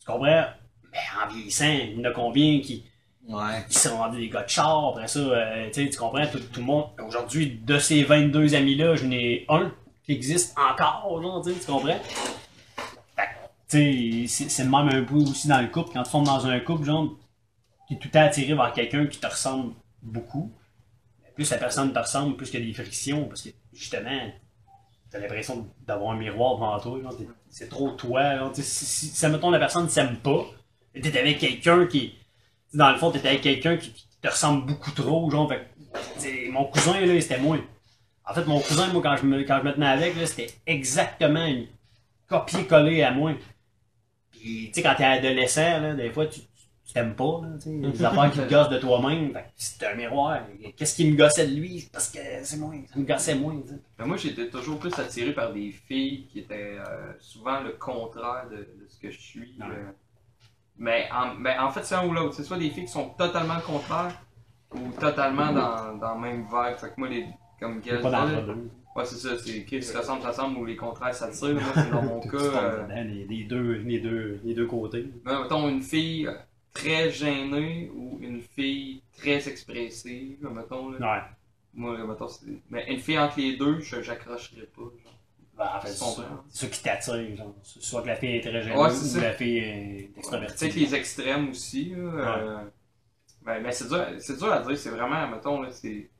Tu 0.00 0.06
comprends? 0.06 0.44
Mais 0.92 0.98
en 1.22 1.28
vieillissant, 1.28 1.68
il 1.70 1.98
y 1.98 2.00
en 2.00 2.04
a 2.04 2.10
combien 2.12 2.60
qui, 2.60 2.84
Ouais. 3.28 3.64
qui 3.68 3.78
sont 3.78 3.96
rendus 3.98 4.18
des 4.18 4.28
gars 4.28 4.44
de 4.44 4.48
char, 4.48 4.88
après 4.90 5.08
ça, 5.08 5.18
euh, 5.18 5.70
tu 5.72 5.88
comprends, 5.96 6.26
tout, 6.26 6.38
tout 6.38 6.60
le 6.60 6.66
monde. 6.66 6.84
Aujourd'hui, 7.06 7.58
de 7.64 7.78
ces 7.78 8.04
22 8.04 8.54
amis-là, 8.54 8.94
je 8.94 9.04
n'ai 9.06 9.44
un 9.48 9.72
qui 10.04 10.12
existe 10.12 10.56
encore, 10.58 11.20
genre, 11.20 11.42
tu 11.44 11.52
comprends? 11.66 11.98
C'est- 13.68 14.62
le 14.62 14.70
même 14.70 14.88
un 14.88 15.02
peu 15.04 15.16
aussi 15.16 15.48
dans 15.48 15.60
le 15.60 15.66
couple. 15.66 15.90
Quand 15.92 16.04
tu 16.04 16.12
tombes 16.12 16.24
dans 16.24 16.46
un 16.46 16.60
couple, 16.60 16.84
genre, 16.84 17.08
tu 17.88 17.94
es 17.94 17.98
tout 17.98 18.06
le 18.08 18.12
temps 18.12 18.20
attiré 18.20 18.54
vers 18.54 18.72
quelqu'un 18.72 19.06
qui 19.06 19.18
te 19.18 19.26
ressemble 19.26 19.72
beaucoup. 20.02 20.52
Plus 21.34 21.50
la 21.50 21.58
personne 21.58 21.92
te 21.92 21.98
ressemble, 21.98 22.36
plus 22.36 22.48
qu'il 22.50 22.60
y 22.60 22.62
a 22.62 22.66
des 22.66 22.72
frictions, 22.72 23.24
parce 23.24 23.42
que 23.42 23.48
justement, 23.72 24.30
t'as 25.10 25.18
l'impression 25.18 25.66
d'avoir 25.84 26.12
un 26.12 26.16
miroir 26.16 26.54
devant 26.54 26.78
toi, 27.00 27.10
t'es- 27.18 27.28
c'est 27.50 27.68
trop 27.68 27.90
toi, 27.90 28.50
si, 28.54 28.62
si, 28.62 29.06
si, 29.08 29.26
mettons, 29.26 29.50
la 29.50 29.58
personne 29.58 29.84
ne 29.84 29.88
s'aime 29.88 30.16
pas, 30.18 30.46
t'es 30.94 31.18
avec 31.18 31.38
quelqu'un 31.40 31.86
qui, 31.86 32.14
dans 32.74 32.90
le 32.90 32.98
fond, 32.98 33.10
t'étais 33.10 33.28
avec 33.28 33.42
quelqu'un 33.42 33.76
qui, 33.76 33.92
qui 33.92 34.06
te 34.20 34.28
ressemble 34.28 34.66
beaucoup 34.66 34.90
trop, 34.90 35.30
genre, 35.30 35.48
fait 35.48 35.66
mon 36.50 36.64
cousin, 36.64 37.00
là, 37.00 37.20
c'était 37.20 37.38
moi. 37.38 37.58
En 38.24 38.34
fait, 38.34 38.44
mon 38.44 38.60
cousin, 38.60 38.92
moi, 38.92 39.02
quand 39.02 39.16
je 39.16 39.26
me, 39.26 39.42
quand 39.44 39.60
je 39.60 39.68
me 39.68 39.72
tenais 39.74 39.86
avec, 39.86 40.16
là, 40.16 40.26
c'était 40.26 40.52
exactement 40.66 41.44
une 41.44 41.66
copier-coller 42.28 43.02
à 43.02 43.12
moi. 43.12 43.32
Puis, 44.32 44.66
tu 44.68 44.74
sais, 44.74 44.82
quand 44.82 44.94
t'es 44.96 45.04
adolescent, 45.04 45.80
là, 45.80 45.94
des 45.94 46.10
fois, 46.10 46.26
tu, 46.26 46.40
tu 46.40 46.92
t'aimes 46.92 47.14
pas, 47.14 47.40
là, 47.42 47.48
tu 47.62 47.70
sais, 47.70 47.90
des 47.90 48.04
affaires 48.04 48.30
qui 48.32 48.38
te 48.38 48.50
gossent 48.50 48.68
de 48.68 48.78
toi-même, 48.78 49.38
c'est 49.56 49.86
un 49.86 49.94
miroir. 49.94 50.40
Qu'est-ce 50.76 50.96
qui 50.96 51.10
me 51.10 51.16
gossait 51.16 51.46
de 51.46 51.54
lui? 51.54 51.88
Parce 51.92 52.08
que 52.08 52.18
c'est 52.42 52.56
moi, 52.56 52.74
ça 52.92 52.98
me 52.98 53.04
gossait 53.04 53.34
moins, 53.36 53.62
moi, 54.04 54.16
j'étais 54.16 54.48
toujours 54.48 54.78
plus 54.78 54.96
attiré 54.98 55.32
par 55.32 55.52
des 55.52 55.70
filles 55.70 56.26
qui 56.32 56.40
étaient 56.40 56.78
euh, 56.78 57.12
souvent 57.20 57.60
le 57.60 57.72
contraire 57.72 58.48
de, 58.50 58.56
de 58.56 58.86
ce 58.88 58.98
que 58.98 59.10
je 59.10 59.20
suis. 59.20 59.54
Euh. 59.60 59.90
Mais, 60.78 61.08
en, 61.12 61.34
mais 61.34 61.58
en 61.58 61.70
fait, 61.70 61.82
c'est 61.84 61.94
un 61.94 62.06
ou 62.06 62.12
l'autre. 62.12 62.34
C'est 62.34 62.44
soit 62.44 62.58
des 62.58 62.70
filles 62.70 62.84
qui 62.84 62.92
sont 62.92 63.10
totalement 63.10 63.56
le 63.56 63.62
contraire 63.62 64.12
ou 64.74 64.90
totalement 65.00 65.52
dans, 65.52 65.94
dans 65.96 66.14
le 66.14 66.20
même 66.20 66.42
vibe. 66.42 66.76
Fait 66.78 66.88
que 66.88 66.94
moi, 66.98 67.08
les, 67.08 67.26
comme 67.58 67.80
Gaël 67.80 68.02
Pas 68.02 68.10
dans 68.10 68.26
le. 68.26 68.68
Ouais, 68.94 69.04
c'est 69.04 69.16
ça, 69.16 69.36
c'est 69.38 69.64
qui 69.64 69.82
se 69.82 69.96
ressemble, 69.96 70.22
ça 70.22 70.28
ressemble 70.28 70.56
ou 70.58 70.64
les 70.64 70.76
contraires 70.76 71.14
s'attirent. 71.14 71.52
Moi, 71.54 71.62
c'est 71.74 71.90
dans 71.90 72.02
mon 72.02 72.20
cas. 72.28 72.38
Euh, 72.38 72.86
les, 73.04 73.26
les 73.26 73.44
deux, 73.44 73.74
les, 73.74 74.00
deux, 74.00 74.40
les 74.42 74.54
deux 74.54 74.66
côtés. 74.66 75.06
ben, 75.24 75.42
mettons 75.42 75.68
une 75.68 75.82
fille 75.82 76.28
très 76.72 77.10
gênée 77.10 77.90
ou 77.94 78.18
une 78.22 78.40
fille 78.40 79.02
très 79.18 79.48
expressive, 79.48 80.48
mettons. 80.50 80.90
Là. 80.92 80.98
Ouais. 80.98 81.22
Moi, 81.74 82.06
mettons, 82.06 82.28
c'est. 82.28 82.46
Mais 82.70 82.90
une 82.90 82.98
fille 82.98 83.18
entre 83.18 83.38
les 83.38 83.56
deux, 83.56 83.80
je 83.80 84.00
j'accrocherais 84.00 84.68
pas. 84.74 84.90
Ben, 85.56 85.70
en 85.76 85.80
fait, 85.80 85.88
c'est 85.88 86.04
ça, 86.50 86.66
qui 86.68 86.82
t'attire. 86.82 87.36
genre. 87.36 87.54
Soit 87.62 88.02
que 88.02 88.08
la 88.08 88.16
fille 88.16 88.36
est 88.36 88.40
très 88.42 88.62
gênée 88.62 88.76
Ouais, 88.76 88.90
c'est 88.90 89.04
ou 89.04 89.08
ça. 89.08 89.20
la 89.22 89.32
fille 89.32 89.58
est 89.58 90.10
extravertie. 90.16 90.64
Peut-être 90.66 90.76
les 90.76 90.94
extrêmes 90.94 91.48
aussi. 91.50 91.90
Là, 91.94 91.98
euh, 91.98 92.64
ben, 93.42 93.62
mais 93.62 93.72
c'est 93.72 93.88
dur, 93.88 94.04
c'est 94.18 94.36
dur 94.38 94.52
à 94.52 94.60
dire, 94.60 94.76
c'est 94.76 94.90
vraiment, 94.90 95.26
mettons, 95.28 95.62
là, 95.62 95.70
c'est. 95.70 95.88
Tu 95.88 96.10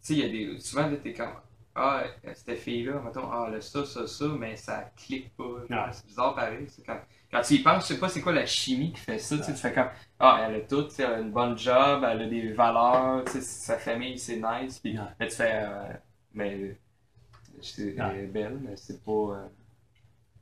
sais, 0.00 0.14
il 0.14 0.18
y 0.20 0.24
a 0.24 0.28
des. 0.28 0.60
Souvent, 0.60 0.88
t'es 1.02 1.12
comme. 1.12 1.32
Ah, 1.78 2.04
cette 2.34 2.58
fille-là, 2.58 3.02
mettons, 3.04 3.28
ah, 3.30 3.46
elle 3.48 3.56
a 3.56 3.60
ça, 3.60 3.84
ça, 3.84 4.06
ça, 4.06 4.24
mais 4.38 4.56
ça 4.56 4.90
clique 4.96 5.36
pas. 5.36 5.44
Ouais. 5.44 5.76
C'est 5.92 6.06
bizarre 6.06 6.34
pareil. 6.34 6.66
Quand, 6.86 6.98
quand 7.30 7.42
tu 7.42 7.54
y 7.54 7.58
penses, 7.58 7.82
je 7.88 7.94
sais 7.94 8.00
pas 8.00 8.08
c'est 8.08 8.22
quoi 8.22 8.32
la 8.32 8.46
chimie 8.46 8.92
qui 8.94 9.00
fait 9.00 9.18
ça. 9.18 9.36
Tu 9.36 9.42
sais, 9.44 9.52
tu 9.52 9.58
fais 9.60 9.72
comme. 9.74 9.88
Ah, 10.18 10.46
elle 10.48 10.54
a 10.54 10.60
tout, 10.60 10.84
tu 10.84 10.90
sais, 10.94 11.02
elle 11.02 11.12
a 11.12 11.18
une 11.18 11.32
bonne 11.32 11.58
job, 11.58 12.02
elle 12.08 12.22
a 12.22 12.26
des 12.28 12.52
valeurs, 12.54 13.24
tu 13.26 13.32
sais, 13.32 13.40
sa 13.42 13.76
famille, 13.76 14.18
c'est 14.18 14.36
nice. 14.40 14.78
Puis 14.78 14.92
Ouais. 14.98 15.04
là, 15.18 15.26
tu 15.26 15.34
fais. 15.36 15.52
euh, 15.64 15.92
mais. 16.32 16.78
Elle 18.12 18.16
est 18.24 18.26
belle, 18.26 18.58
mais 18.60 18.76
c'est 18.76 19.02
pas. 19.04 19.10
euh, 19.12 19.46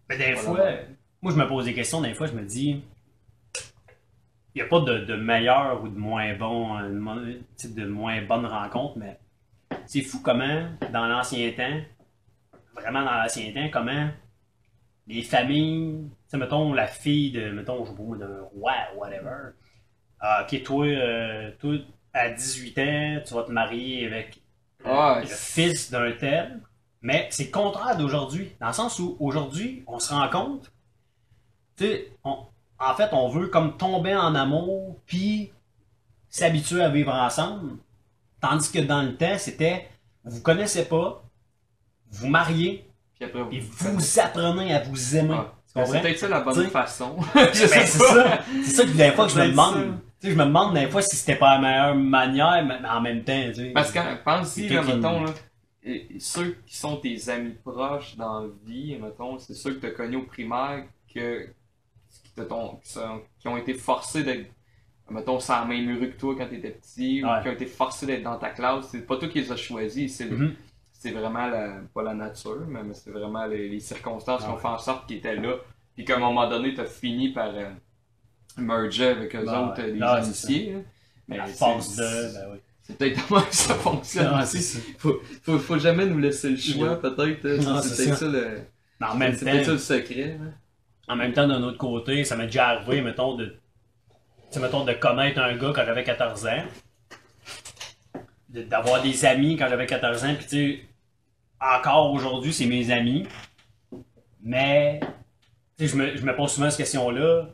Mais 0.08 0.16
des 0.18 0.34
fois, 0.36 0.58
moi 1.22 1.32
je 1.32 1.38
me 1.38 1.46
pose 1.48 1.64
des 1.66 1.74
questions, 1.74 2.00
des 2.00 2.14
fois 2.14 2.26
je 2.26 2.32
me 2.34 2.42
dis, 2.44 2.82
il 4.54 4.62
n'y 4.62 4.62
a 4.62 4.66
pas 4.66 4.80
de, 4.80 4.98
de 5.04 5.16
meilleur 5.16 5.82
ou 5.82 5.88
de 5.88 5.98
moins 5.98 6.34
bon, 6.36 6.78
euh, 6.78 6.88
de 7.64 7.68
de 7.80 7.86
moins 7.86 8.22
bonne 8.22 8.46
rencontre, 8.46 8.98
mais 8.98 9.18
c'est 9.86 10.02
fou 10.02 10.20
comment, 10.22 10.68
dans 10.92 11.06
l'ancien 11.06 11.50
temps, 11.52 11.80
vraiment 12.74 13.04
dans 13.04 13.14
l'ancien 13.22 13.52
temps, 13.52 13.68
comment 13.72 14.08
les 15.06 15.22
familles, 15.22 16.08
tu 16.08 16.10
sais, 16.28 16.38
mettons 16.38 16.72
la 16.72 16.86
fille 16.86 17.30
de, 17.32 17.50
mettons, 17.50 17.84
je 17.84 17.92
moi, 17.92 18.16
d'un 18.16 18.42
roi, 18.54 18.74
whatever, 18.96 19.50
ah, 20.20 20.46
ok, 20.50 20.62
toi, 20.62 20.86
euh, 20.86 21.50
toi, 21.58 21.76
à 22.12 22.30
18 22.30 22.78
ans, 22.78 23.22
tu 23.26 23.34
vas 23.34 23.42
te 23.42 23.50
marier 23.52 24.06
avec 24.06 24.36
le- 24.80 24.90
Ah, 24.90 25.18
le 25.20 25.26
fils 25.26 25.90
d'un 25.90 26.12
tel, 26.12 26.60
mais 27.04 27.28
c'est 27.30 27.44
le 27.44 27.50
contraire 27.50 27.96
d'aujourd'hui. 27.98 28.52
Dans 28.60 28.68
le 28.68 28.72
sens 28.72 28.98
où 28.98 29.16
aujourd'hui, 29.20 29.84
on 29.86 29.98
se 29.98 30.12
rend 30.12 30.28
compte, 30.30 30.72
tu 31.76 31.84
sais, 31.84 32.10
en 32.24 32.94
fait, 32.96 33.10
on 33.12 33.28
veut 33.28 33.48
comme 33.48 33.76
tomber 33.76 34.16
en 34.16 34.34
amour, 34.34 34.96
puis 35.04 35.52
s'habituer 36.30 36.82
à 36.82 36.88
vivre 36.88 37.12
ensemble. 37.12 37.76
Tandis 38.40 38.72
que 38.72 38.78
dans 38.78 39.02
le 39.02 39.16
temps, 39.16 39.36
c'était, 39.38 39.86
vous 40.24 40.40
connaissez 40.40 40.86
pas, 40.86 41.22
vous 42.10 42.28
mariez, 42.28 42.88
Puis 43.16 43.26
après, 43.26 43.40
et 43.52 43.60
vous. 43.60 43.92
vous 43.98 44.20
apprenez 44.20 44.74
à 44.74 44.82
vous 44.82 45.16
aimer. 45.16 45.36
Ah. 45.76 45.84
C'est 45.86 46.00
peut-être 46.00 46.18
ça 46.18 46.28
la 46.28 46.40
bonne 46.40 46.54
T'sais, 46.54 46.68
façon. 46.70 47.16
Ben, 47.34 47.48
c'est 47.52 47.68
ça. 47.68 48.38
C'est 48.64 48.70
ça 48.70 48.84
que 48.84 48.90
des 48.90 49.10
fois 49.10 49.26
que 49.26 49.32
je 49.32 49.40
me 49.40 49.48
demande. 49.48 49.98
je 50.22 50.30
me 50.30 50.44
demande 50.44 50.72
des 50.74 50.88
fois 50.88 51.02
si 51.02 51.16
c'était 51.16 51.36
pas 51.36 51.56
la 51.56 51.60
meilleure 51.60 51.94
manière, 51.96 52.64
mais 52.64 52.88
en 52.88 53.00
même 53.00 53.24
temps. 53.24 53.42
Parce 53.74 53.90
que 53.90 53.98
là, 53.98 54.16
toi 54.24 54.42
qui- 54.44 54.68
mettons, 54.68 55.24
là, 55.24 55.32
et- 55.84 56.20
ceux 56.20 56.52
qui 56.66 56.76
sont 56.76 56.96
tes 56.96 57.28
amis 57.28 57.54
proches 57.64 58.16
dans 58.16 58.40
la 58.40 58.48
vie, 58.64 58.96
mettons, 58.98 59.38
c'est 59.38 59.54
ceux 59.54 59.74
que 59.74 59.80
tu 59.80 59.86
as 59.86 59.90
connus 59.90 60.16
au 60.16 60.22
primaire 60.24 60.84
que, 61.14 61.46
qui, 62.24 62.32
te 62.34 62.40
t'ont- 62.42 62.80
qui 63.38 63.48
ont 63.48 63.56
été 63.56 63.74
forcés 63.74 64.22
d'être, 64.24 64.50
mettons, 65.10 65.38
sans 65.40 65.60
la 65.60 65.64
même 65.66 65.98
rue 65.98 66.10
que 66.10 66.18
toi 66.18 66.34
quand 66.36 66.48
tu 66.48 66.56
étais 66.56 66.70
petit, 66.70 67.22
ou 67.22 67.28
qui 67.42 67.48
ont 67.48 67.52
été 67.52 67.66
forcés 67.66 68.06
d'être 68.06 68.22
dans 68.22 68.38
ta 68.38 68.50
classe. 68.50 68.88
C'est 68.90 69.06
pas 69.06 69.16
toi 69.16 69.28
qui 69.28 69.40
les 69.40 69.52
as 69.52 69.56
choisis, 69.56 70.16
c'est 70.16 70.30
Mhm. 70.30 70.54
c'est 70.92 71.10
vraiment 71.10 71.46
la, 71.46 71.80
pas 71.92 72.02
la 72.02 72.14
nature, 72.14 72.64
mais, 72.66 72.82
mais 72.82 72.94
c'est 72.94 73.10
vraiment 73.10 73.44
les, 73.46 73.68
les 73.68 73.80
circonstances 73.80 74.40
Ah 74.42 74.46
qui 74.46 74.50
ont 74.50 74.54
ouais. 74.56 74.60
fait 74.62 74.68
en 74.68 74.78
sorte 74.78 75.06
qu'ils 75.06 75.18
étaient 75.18 75.36
là. 75.36 75.56
Puis 75.94 76.04
qu'à 76.04 76.16
un 76.16 76.20
moment 76.20 76.48
donné, 76.48 76.72
tu 76.74 76.80
as 76.80 76.86
fini 76.86 77.28
par 77.32 77.50
euh, 77.54 77.70
merger 78.56 79.08
avec 79.08 79.34
eux 79.36 79.44
Ben 79.44 79.68
autres, 79.68 79.82
ouais. 79.82 79.90
les 79.92 80.00
Ah. 80.02 80.20
Mais 81.28 81.46
force 81.48 81.96
de. 81.96 82.02
Ben 82.34 82.48
oui. 82.52 82.58
C'est 82.84 82.96
peut-être 82.96 83.26
que 83.26 83.54
ça 83.56 83.74
fonctionne 83.74 84.44
c'est 84.46 84.60
ça. 84.60 84.78
Faut, 84.98 85.20
faut, 85.42 85.58
faut 85.58 85.78
jamais 85.78 86.06
nous 86.06 86.18
laisser 86.18 86.50
le 86.50 86.56
choix, 86.56 86.90
Non. 86.90 86.96
peut-être. 87.00 87.44
Non, 87.64 87.80
C'est 87.82 87.88
c'est 87.88 88.04
peut-être 88.04 88.18
ça. 88.18 88.26
ça 88.26 88.32
le, 88.32 88.60
en 89.02 89.14
même 89.16 89.34
c'est 89.34 89.44
peut-être 89.44 89.60
ça 89.64 89.66
temps, 89.66 89.72
le 89.72 89.78
secret. 89.78 90.38
hein. 90.40 90.52
en 91.08 91.16
même 91.16 91.32
temps, 91.32 91.48
d'un 91.48 91.62
autre 91.62 91.78
côté, 91.78 92.24
ça 92.24 92.36
m'est 92.36 92.46
déjà 92.46 92.68
arrivé, 92.68 93.00
mettons, 93.02 93.34
de. 93.36 93.56
Mettons, 94.60 94.84
de 94.84 94.92
connaître 94.92 95.40
un 95.40 95.56
gars 95.56 95.72
quand 95.74 95.84
j'avais 95.84 96.04
14 96.04 96.46
ans. 96.46 96.62
de- 98.50 98.62
D'avoir 98.62 99.02
des 99.02 99.24
amis 99.24 99.56
quand 99.56 99.68
j'avais 99.68 99.86
14 99.86 100.24
ans, 100.24 100.34
puis 100.36 100.46
tu 100.46 100.48
sais, 100.50 100.80
encore 101.60 102.12
aujourd'hui, 102.12 102.52
c'est 102.52 102.66
mes 102.66 102.90
amis. 102.92 103.26
Mais, 104.42 105.00
tu 105.78 105.88
sais, 105.88 105.92
je 105.92 105.96
me, 105.96 106.16
je 106.16 106.22
me 106.24 106.36
pose 106.36 106.52
souvent 106.52 106.70
cette 106.70 106.78
question-là. 106.78 107.48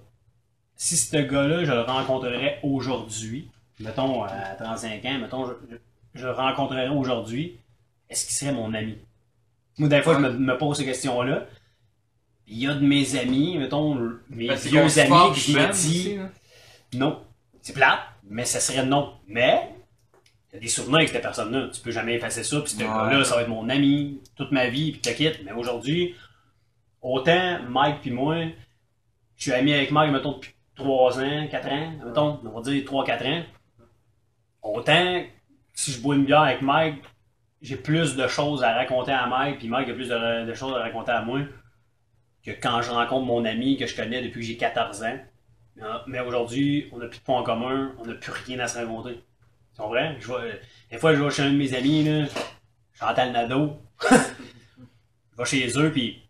Si 0.76 0.96
ce 0.96 1.16
gars-là, 1.16 1.64
je 1.64 1.72
le 1.72 1.80
rencontrerais 1.82 2.58
aujourd'hui, 2.62 3.48
mettons 3.80 4.22
à 4.24 4.54
35 4.58 5.04
ans, 5.04 5.18
mettons, 5.18 5.46
je, 5.46 5.52
je- 5.70 5.76
je 6.20 6.26
rencontrerais 6.26 6.88
aujourd'hui, 6.88 7.58
est-ce 8.08 8.26
qu'il 8.26 8.34
serait 8.34 8.52
mon 8.52 8.72
ami? 8.74 8.98
Moi, 9.78 9.88
des 9.88 10.02
fois, 10.02 10.14
je 10.14 10.18
me, 10.20 10.30
me 10.30 10.58
pose 10.58 10.76
ces 10.78 10.84
questions-là. 10.84 11.46
Il 12.46 12.58
y 12.58 12.66
a 12.66 12.74
de 12.74 12.84
mes 12.84 13.16
amis, 13.16 13.56
mettons, 13.58 13.94
mes 14.28 14.48
qu'on 14.48 14.54
vieux 14.56 14.98
amis, 14.98 15.32
que 15.34 15.38
je 15.40 15.52
me 15.52 15.58
jeune 15.60 15.70
dis, 15.70 15.70
aussi, 15.70 16.16
hein. 16.18 16.30
non. 16.94 17.22
C'est 17.62 17.72
plate, 17.74 18.00
mais 18.28 18.44
ça 18.44 18.58
serait 18.58 18.84
non. 18.84 19.14
Mais, 19.28 19.72
a 20.52 20.58
des 20.58 20.66
souvenirs 20.68 20.96
avec 20.98 21.10
cette 21.10 21.22
personne-là. 21.22 21.68
Tu 21.72 21.80
peux 21.80 21.92
jamais 21.92 22.14
effacer 22.14 22.42
ça, 22.42 22.60
puis 22.60 22.72
ce 22.72 22.76
Ouais. 22.78 22.84
gars-là, 22.84 23.22
ça 23.24 23.36
va 23.36 23.42
être 23.42 23.48
mon 23.48 23.68
ami 23.68 24.20
toute 24.34 24.50
ma 24.50 24.68
vie, 24.68 24.90
puis 24.92 25.00
te 25.00 25.10
quitte. 25.10 25.40
Mais 25.44 25.52
aujourd'hui, 25.52 26.16
autant 27.02 27.60
Mike 27.68 28.00
puis 28.00 28.10
moi, 28.10 28.36
je 29.36 29.42
suis 29.42 29.52
ami 29.52 29.72
avec 29.72 29.92
Mike, 29.92 30.10
mettons, 30.12 30.32
depuis 30.32 30.54
3 30.74 31.20
ans, 31.20 31.46
4 31.50 31.68
ans, 31.68 31.92
mettons, 32.04 32.40
on 32.44 32.50
va 32.60 32.62
dire 32.62 32.82
3-4 32.84 33.26
ans. 33.26 33.42
Autant, 34.62 35.22
si 35.72 35.92
je 35.92 36.00
bois 36.00 36.16
une 36.16 36.24
bière 36.24 36.42
avec 36.42 36.62
Mike, 36.62 37.02
j'ai 37.62 37.76
plus 37.76 38.16
de 38.16 38.26
choses 38.26 38.62
à 38.62 38.74
raconter 38.74 39.12
à 39.12 39.26
Mike, 39.26 39.58
puis 39.58 39.68
Mike 39.68 39.88
a 39.88 39.94
plus 39.94 40.08
de, 40.08 40.54
choses 40.54 40.74
à 40.74 40.80
raconter 40.80 41.12
à 41.12 41.22
moi 41.22 41.40
que 42.44 42.50
quand 42.50 42.80
je 42.80 42.90
rencontre 42.90 43.26
mon 43.26 43.44
ami 43.44 43.76
que 43.76 43.86
je 43.86 43.94
connais 43.94 44.22
depuis 44.22 44.40
que 44.40 44.46
j'ai 44.46 44.56
14 44.56 45.02
ans. 45.02 45.18
Ah, 45.82 46.04
Mais 46.06 46.20
aujourd'hui, 46.20 46.88
on 46.92 46.98
n'a 46.98 47.06
plus 47.06 47.18
de 47.18 47.24
points 47.24 47.40
en 47.40 47.42
commun, 47.42 47.94
on 47.98 48.06
n'a 48.06 48.14
plus 48.14 48.32
rien 48.32 48.58
à 48.60 48.68
se 48.68 48.78
raconter. 48.78 49.22
C'est 49.74 49.82
vrai? 49.82 50.18
Des 50.90 50.98
fois, 50.98 51.14
je 51.14 51.22
vais 51.22 51.30
chez 51.30 51.42
un 51.42 51.52
de 51.52 51.56
mes 51.56 51.74
amis, 51.74 52.04
là, 52.04 52.26
Chantal 52.98 53.32
Nadeau. 53.32 53.78
je 54.10 55.36
vais 55.38 55.44
chez 55.44 55.78
eux, 55.78 55.90
puis 55.90 56.22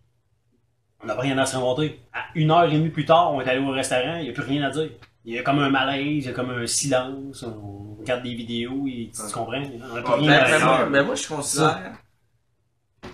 on 1.02 1.06
n'a 1.06 1.14
rien 1.14 1.36
à 1.38 1.46
se 1.46 1.56
raconter. 1.56 2.00
À 2.12 2.26
une 2.34 2.50
heure 2.50 2.64
et 2.64 2.72
demie 2.72 2.90
plus 2.90 3.04
tard, 3.04 3.32
on 3.32 3.40
est 3.40 3.48
allé 3.48 3.60
au 3.60 3.70
restaurant, 3.70 4.16
il 4.16 4.24
n'y 4.24 4.30
a 4.30 4.32
plus 4.32 4.42
rien 4.42 4.62
à 4.62 4.70
dire. 4.70 4.90
Il 5.24 5.34
y 5.34 5.38
a 5.38 5.42
comme 5.42 5.58
un 5.58 5.70
malaise, 5.70 6.24
il 6.24 6.26
y 6.26 6.28
a 6.28 6.32
comme 6.32 6.50
un 6.50 6.66
silence, 6.66 7.42
on 7.42 7.96
regarde 7.98 8.22
des 8.22 8.34
vidéos, 8.34 8.86
et 8.86 9.10
tu, 9.14 9.20
tu 9.26 9.32
comprends? 9.32 9.60
On 9.62 9.80
Ah, 10.06 10.16
Ben, 10.16 10.26
ben, 10.26 10.56
dire. 10.58 10.66
moi, 10.66 10.86
ben, 10.86 11.02
moi, 11.04 11.14
je 11.14 11.28
considère 11.28 11.92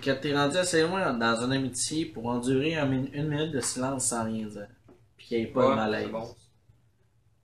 que 0.01 0.11
t'es 0.11 0.33
rendu 0.35 0.57
assez 0.57 0.83
loin 0.83 1.13
dans 1.13 1.43
une 1.43 1.51
amitié 1.53 2.05
pour 2.05 2.27
endurer 2.27 2.75
un 2.75 2.85
min- 2.85 3.11
une 3.13 3.27
minute 3.27 3.51
de 3.51 3.59
silence 3.59 4.05
sans 4.05 4.23
rien 4.25 4.47
dire. 4.47 4.67
Puis 5.17 5.27
qu'il 5.27 5.37
n'y 5.39 5.43
ait 5.45 5.47
pas 5.47 5.71
de 5.71 5.75
malaise. 5.75 6.09
bon. 6.09 6.27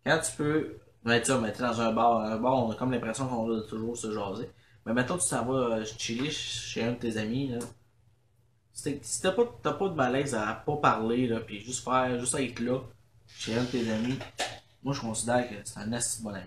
Quand 0.05 0.19
tu 0.19 0.31
peux. 0.37 0.77
Ben, 1.03 1.19
tu 1.19 1.25
sais, 1.25 1.39
mais 1.39 1.51
dans 1.51 1.81
un 1.81 1.91
bar. 1.91 2.19
Un 2.21 2.37
bar, 2.37 2.65
on 2.65 2.71
a 2.71 2.75
comme 2.75 2.91
l'impression 2.91 3.27
qu'on 3.27 3.47
va 3.47 3.61
toujours 3.63 3.97
se 3.97 4.11
jaser. 4.11 4.49
Mais 4.85 4.93
maintenant, 4.93 5.17
tu 5.17 5.27
t'en 5.29 5.45
vas 5.45 5.77
euh, 5.77 5.85
chiller 5.97 6.29
chez 6.31 6.83
un 6.83 6.91
de 6.91 6.97
tes 6.97 7.17
amis, 7.17 7.49
là. 7.49 7.59
Si 8.73 9.21
t'as 9.21 9.31
pas, 9.31 9.43
t'as 9.61 9.73
pas 9.73 9.87
de 9.89 9.93
malaise 9.93 10.33
à 10.35 10.53
pas 10.65 10.77
parler, 10.77 11.27
là, 11.27 11.39
puis 11.39 11.59
juste 11.59 11.83
faire, 11.83 12.19
juste 12.19 12.35
être 12.35 12.59
là, 12.59 12.79
chez 13.37 13.55
un 13.57 13.63
de 13.63 13.67
tes 13.67 13.89
amis, 13.91 14.17
moi, 14.83 14.93
je 14.93 15.01
considère 15.01 15.47
que 15.49 15.55
c'est 15.63 15.79
un 15.79 15.91
assez 15.93 16.21
bon 16.23 16.29
ami. 16.33 16.45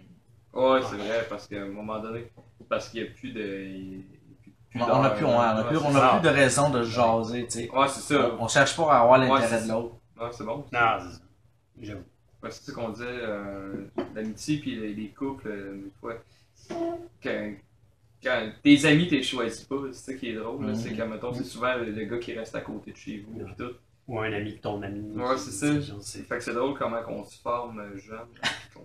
Ouais, 0.53 0.81
c'est 0.89 0.97
vrai, 0.97 1.27
parce 1.29 1.47
qu'à 1.47 1.63
un 1.63 1.69
moment 1.69 1.99
donné, 1.99 2.31
parce 2.69 2.89
qu'il 2.89 3.03
n'y 3.03 3.09
a 3.09 3.11
plus 3.13 3.33
de. 3.33 4.01
plus- 4.71 4.81
On 4.81 4.85
on 4.85 4.85
a 5.03 5.09
d'heures, 5.09 5.17
plus, 5.17 5.25
on 5.27 5.39
a, 5.41 5.65
plus, 5.65 5.77
on 5.79 5.97
a 5.97 6.19
plus 6.19 6.29
de 6.29 6.35
raison 6.35 6.71
de 6.71 6.83
se 6.83 6.91
jaser, 6.91 7.45
tu 7.47 7.51
sais. 7.61 7.71
Ouais, 7.71 7.89
c'est 7.89 8.01
ça. 8.15 8.31
On, 8.39 8.45
on 8.45 8.49
cherche 8.49 8.77
pas 8.77 8.93
à 8.93 9.01
avoir 9.01 9.19
l'intérêt 9.19 9.63
de 9.65 9.69
l'autre. 9.69 9.95
Ouais, 10.21 10.29
c'est 10.33 10.45
bon. 10.45 10.65
Non. 10.73 10.99
J'avoue. 11.81 12.03
Ouais, 12.43 12.51
c'est 12.51 12.65
ça 12.65 12.73
qu'on 12.73 12.89
disait, 12.91 13.05
euh, 13.07 13.87
l'amitié 14.15 14.59
puis 14.59 14.77
les, 14.77 14.95
les 14.95 15.09
couples, 15.09 15.49
euh, 15.49 15.75
des 15.85 15.91
fois. 16.01 16.15
Quand, 17.23 17.53
quand 18.23 18.51
tes 18.63 18.85
amis, 18.87 19.09
t'es 19.09 19.23
choisis 19.23 19.65
pas, 19.65 19.77
c'est 19.93 20.13
ça 20.13 20.15
qui 20.15 20.29
est 20.31 20.35
drôle. 20.35 20.65
Mhm. 20.67 20.75
C'est 20.75 20.93
que, 20.95 21.03
mettons, 21.03 21.33
c'est 21.35 21.45
souvent 21.45 21.75
le, 21.77 21.91
le 21.91 22.05
gars 22.05 22.19
qui 22.19 22.33
reste 22.35 22.55
à 22.55 22.61
côté 22.61 22.93
de 22.93 22.97
chez 22.97 23.25
vous. 23.27 23.45
Pis 23.47 23.55
tout. 23.57 23.73
Ou 24.09 24.21
un 24.21 24.33
ami 24.33 24.53
de 24.55 24.59
ton 24.59 24.83
ami. 24.83 25.01
Ouais, 25.17 25.37
c'est 25.37 25.51
ça. 25.51 25.81
genre, 25.81 26.01
c'est- 26.03 26.23
Fait 26.23 26.39
que 26.39 26.45
c'est 26.45 26.55
drôle 26.55 26.79
comment 26.79 27.01
on 27.09 27.25
se 27.25 27.39
forme 27.41 27.81
euh, 27.81 27.97
jeune. 27.99 28.29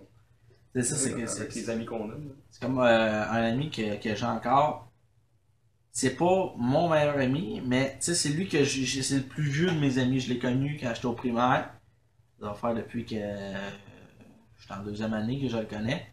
C'est 0.74 0.84
ça, 0.84 0.96
c'est 0.96 1.10
que 1.10 1.16
avec 1.16 1.52
c'est. 1.52 1.54
les 1.60 1.68
amis 1.68 1.84
qu'on 1.84 2.08
a. 2.10 2.14
là. 2.14 2.20
C'est 2.50 2.62
comme 2.62 2.78
euh, 2.78 3.30
un 3.30 3.42
ami 3.42 3.68
que, 3.70 4.00
que 4.02 4.14
j'ai 4.14 4.24
encore. 4.24 4.90
C'est 5.90 6.16
pas 6.16 6.54
mon 6.56 6.88
meilleur 6.88 7.18
ami, 7.18 7.60
mais 7.66 7.90
tu 8.00 8.06
sais, 8.06 8.14
c'est 8.14 8.30
lui 8.30 8.48
que 8.48 8.64
j'ai, 8.64 8.84
j'ai- 8.86 9.02
c'est 9.02 9.16
le 9.18 9.22
plus 9.22 9.42
vieux 9.50 9.70
de 9.70 9.78
mes 9.78 9.98
amis. 9.98 10.18
Je 10.20 10.32
l'ai 10.32 10.38
connu 10.38 10.78
quand 10.80 10.94
j'étais 10.94 11.04
au 11.04 11.12
primaire. 11.12 11.70
Ça 12.40 12.46
va 12.46 12.54
faire 12.54 12.74
depuis 12.74 13.04
que 13.04 13.16
euh, 13.18 13.68
j'étais 14.58 14.72
en 14.72 14.82
deuxième 14.82 15.12
année 15.12 15.42
que 15.42 15.48
je 15.48 15.58
le 15.58 15.66
connais. 15.66 16.06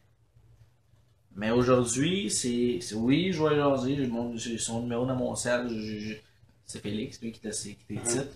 Mais 1.37 1.51
aujourd'hui, 1.51 2.29
c'est, 2.29 2.79
c'est- 2.81 2.95
oui, 2.95 3.31
je 3.31 3.41
vais 3.41 3.55
jaser, 3.55 4.09
j'ai, 4.35 4.57
son 4.57 4.81
numéro 4.81 5.05
dans 5.05 5.15
mon 5.15 5.35
j'ai- 5.35 6.21
c'est 6.65 6.81
Félix, 6.81 7.21
lui, 7.21 7.31
qui 7.31 7.39
t'a 7.39 7.51
qui 7.51 7.77
t'a 7.95 8.01
titre. 8.01 8.27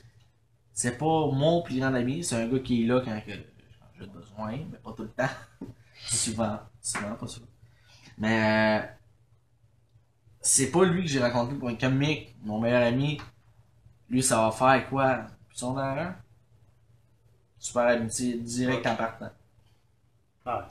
C'est 0.74 0.98
pas 0.98 1.06
mon 1.32 1.62
plus 1.62 1.80
grand 1.80 1.94
ami, 1.94 2.24
c'est 2.24 2.36
un 2.36 2.48
gars 2.48 2.60
qui 2.60 2.84
est 2.84 2.88
là 2.88 3.02
quand 3.04 3.22
j'ai 3.26 4.08
besoin, 4.08 4.52
mais 4.72 4.78
pas 4.84 4.94
tout 4.94 5.04
le 5.04 5.10
temps. 5.10 5.30
souvent, 6.06 6.60
souvent, 6.82 7.16
pas 7.16 7.28
souvent. 7.28 7.48
Mais 8.18 8.82
euh, 8.82 8.88
c'est 10.42 10.72
pas 10.72 10.86
lui 10.86 11.04
que 11.04 11.10
j'ai 11.10 11.22
rencontré 11.24 11.56
pour 11.56 11.70
un 11.70 11.76
comique, 11.76 12.36
mon 12.44 12.60
meilleur 12.60 12.84
ami. 12.84 13.20
Lui, 14.10 14.24
ça 14.24 14.38
va 14.42 14.52
faire 14.52 14.90
quoi? 14.90 15.28
Son 15.54 15.78
un? 15.78 16.16
Super 17.60 17.88
amitié, 17.88 18.40
direct 18.40 18.86
en 18.88 18.96
partant. 18.96 19.32
Ah, 20.46 20.70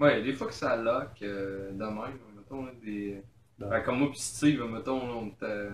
Ouais, 0.00 0.14
il 0.14 0.18
y 0.18 0.22
a 0.22 0.32
des 0.32 0.32
fois 0.32 0.48
que 0.48 0.54
ça 0.54 0.74
lock 0.76 1.10
euh, 1.22 1.70
de 1.70 1.84
même. 1.84 2.18
Mettons, 2.36 2.64
là, 2.64 2.72
des... 2.82 3.22
Ben, 3.58 3.80
comme 3.82 3.98
moi 4.00 4.10
pis 4.10 4.20
Steve, 4.20 4.64
mettons, 4.64 5.06
là, 5.06 5.14
on 5.14 5.26
était... 5.28 5.68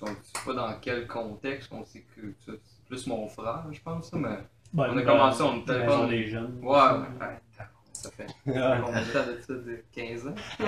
Je 0.00 0.06
sais 0.06 0.44
pas 0.44 0.52
dans 0.52 0.74
quel 0.80 1.06
contexte 1.06 1.72
on 1.72 1.84
sait 1.84 2.04
que 2.14 2.32
c'est 2.44 2.60
plus 2.88 3.06
mon 3.06 3.28
frère, 3.28 3.64
je 3.72 3.80
pense, 3.80 4.10
ça, 4.10 4.16
mais... 4.16 4.36
ben, 4.72 4.90
On 4.92 4.96
a 4.98 5.02
commencé, 5.02 5.42
on 5.42 5.58
était 5.60 5.86
pas- 5.86 6.06
des 6.06 6.28
jeunes. 6.28 6.58
Ouais, 6.62 6.78
ça 7.92 8.10
fait 8.10 8.26
de 8.46 8.52
temps 9.12 9.26
de 9.26 9.40
ça? 9.40 9.54
De 9.54 9.84
15 9.92 10.26
ans? 10.28 10.34
Euh, 10.60 10.66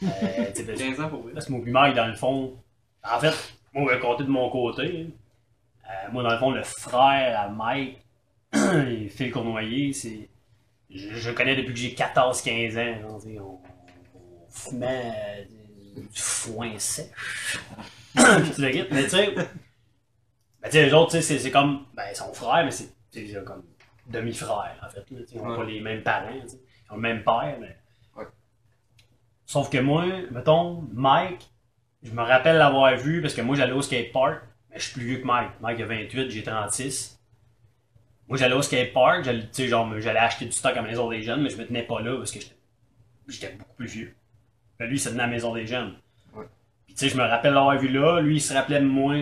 tu 0.00 0.54
sais, 0.54 0.64
parce 0.64 0.78
que- 0.78 0.78
15 0.78 1.00
ans 1.00 1.08
pour 1.08 1.22
vrai. 1.22 1.32
Parce 1.34 1.46
que 1.46 1.52
mon 1.52 1.58
dans 1.94 2.06
le 2.06 2.14
fond, 2.14 2.56
en 3.04 3.20
fait, 3.20 3.54
moi, 3.74 3.90
je 3.92 3.94
vais 3.96 4.00
compter 4.00 4.24
de 4.24 4.30
mon 4.30 4.48
côté. 4.50 5.08
Euh, 5.84 6.10
moi, 6.12 6.22
dans 6.22 6.30
le 6.32 6.38
fond, 6.38 6.50
le 6.50 6.62
frère 6.62 7.40
à 7.40 7.48
Mike, 7.48 7.98
et 8.54 9.08
Phil 9.08 9.30
Cournoyer, 9.32 9.92
c'est. 9.92 10.28
Je, 10.90 11.14
je 11.14 11.30
connais 11.30 11.56
depuis 11.56 11.72
que 11.72 11.78
j'ai 11.78 11.94
14-15 11.94 12.70
ans. 13.06 13.18
sais, 13.20 13.38
on, 13.38 13.58
on 14.14 14.50
fumait 14.50 15.10
euh, 15.10 16.00
du 16.00 16.08
foin 16.14 16.78
sèche. 16.78 17.58
Tu 18.54 18.60
le. 18.60 18.86
Mais 18.90 19.04
tu 19.04 19.10
sais, 19.10 19.30
ben, 19.32 19.46
tu 20.64 20.70
sais, 20.70 20.84
les 20.86 20.92
autres, 20.94 21.18
c'est- 21.20 21.50
comme. 21.50 21.86
Ben, 21.94 22.14
son 22.14 22.32
frère, 22.32 22.64
mais 22.64 22.70
c'est 22.70 22.92
comme 23.44 23.64
demi-frère, 24.06 24.76
en 24.84 24.88
fait. 24.88 25.04
Là, 25.10 25.20
ils 25.32 25.38
n'ont 25.38 25.50
Ouais. 25.50 25.56
pas 25.56 25.64
les 25.64 25.80
mêmes 25.80 26.02
parents. 26.02 26.28
Ils 26.34 26.92
ont 26.92 26.96
le 26.96 27.00
même 27.00 27.22
père, 27.24 27.56
mais. 27.60 27.76
Ouais. 28.16 28.26
Sauf 29.46 29.70
que 29.70 29.78
moi, 29.78 30.04
mettons, 30.30 30.82
Mike, 30.92 31.50
je 32.02 32.10
me 32.12 32.22
rappelle 32.22 32.56
l'avoir 32.56 32.96
vu 32.96 33.20
parce 33.22 33.34
que 33.34 33.40
moi 33.42 33.54
j'allais 33.56 33.72
au 33.72 33.82
skatepark, 33.82 34.42
mais 34.70 34.78
je 34.78 34.84
suis 34.84 34.92
plus 34.94 35.04
vieux 35.06 35.18
que 35.18 35.26
Mike. 35.26 35.50
Mike 35.60 35.80
a 35.80 35.86
28, 35.86 36.30
j'ai 36.30 36.42
36. 36.42 37.20
Moi 38.28 38.38
j'allais 38.38 38.54
au 38.54 38.62
j'allais, 38.62 39.48
sais, 39.52 39.68
genre, 39.68 39.88
j'allais 40.00 40.18
acheter 40.18 40.46
du 40.46 40.52
stock 40.52 40.72
à 40.72 40.82
la 40.82 40.88
maison 40.88 41.08
des 41.10 41.22
jeunes, 41.22 41.42
mais 41.42 41.50
je 41.50 41.56
me 41.58 41.66
tenais 41.66 41.82
pas 41.82 42.00
là 42.00 42.16
parce 42.16 42.32
que 42.32 42.40
j'étais, 43.28 43.52
beaucoup 43.52 43.74
plus 43.76 43.86
vieux. 43.86 44.16
Puis 44.78 44.88
lui, 44.88 44.96
il 44.96 45.00
se 45.00 45.10
tenait 45.10 45.22
à 45.22 45.26
la 45.26 45.32
maison 45.32 45.54
des 45.54 45.66
jeunes. 45.66 45.94
Puis 46.92 47.06
tu 47.06 47.08
sais, 47.08 47.14
je 47.16 47.16
me 47.16 47.26
rappelle 47.26 47.54
l'avoir 47.54 47.78
vu 47.78 47.88
là, 47.88 48.20
lui 48.20 48.36
il 48.36 48.40
se 48.40 48.52
rappelait 48.52 48.80
de 48.80 48.84
moi. 48.84 49.14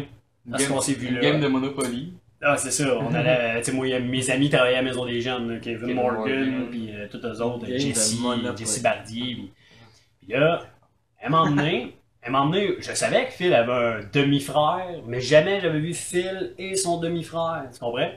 Parce 0.50 0.66
qu'on 0.66 0.80
s'est 0.80 0.94
vu 0.94 1.08
une 1.08 1.14
là. 1.16 1.20
game 1.20 1.40
de 1.40 1.46
Monopoly. 1.46 2.14
Ah, 2.42 2.56
c'est 2.56 2.70
ça, 2.72 2.98
on 2.98 3.14
allait, 3.14 3.58
tu 3.58 3.66
sais, 3.66 3.72
moi, 3.72 3.86
mes 4.00 4.30
amis 4.30 4.48
travaillaient 4.48 4.78
à 4.78 4.82
la 4.82 4.88
maison 4.88 5.04
des 5.04 5.20
jeunes, 5.20 5.52
là, 5.52 5.58
Kevin 5.60 5.80
Kevin 5.80 5.94
Morgan, 5.94 6.50
Morgan. 6.50 6.66
puis 6.70 6.90
euh, 6.90 7.06
tous 7.08 7.24
eux 7.24 7.42
autres, 7.42 7.66
Jesse. 7.66 8.16
Jesse 8.56 8.82
Bardier. 8.82 9.34
Puis, 9.34 9.52
puis 10.22 10.32
là, 10.32 10.62
elle 11.20 11.30
m'a 11.30 11.42
emmené, 11.42 11.94
elle 12.22 12.32
m'a 12.32 12.40
emmené, 12.40 12.76
je 12.80 12.92
savais 12.92 13.26
que 13.26 13.32
Phil 13.32 13.52
avait 13.54 13.72
un 13.72 14.00
demi-frère, 14.12 15.02
mais 15.06 15.20
jamais 15.20 15.60
j'avais 15.60 15.80
vu 15.80 15.92
Phil 15.94 16.54
et 16.58 16.74
son 16.76 16.98
demi-frère, 16.98 17.66
tu 17.72 17.78
comprends? 17.78 18.10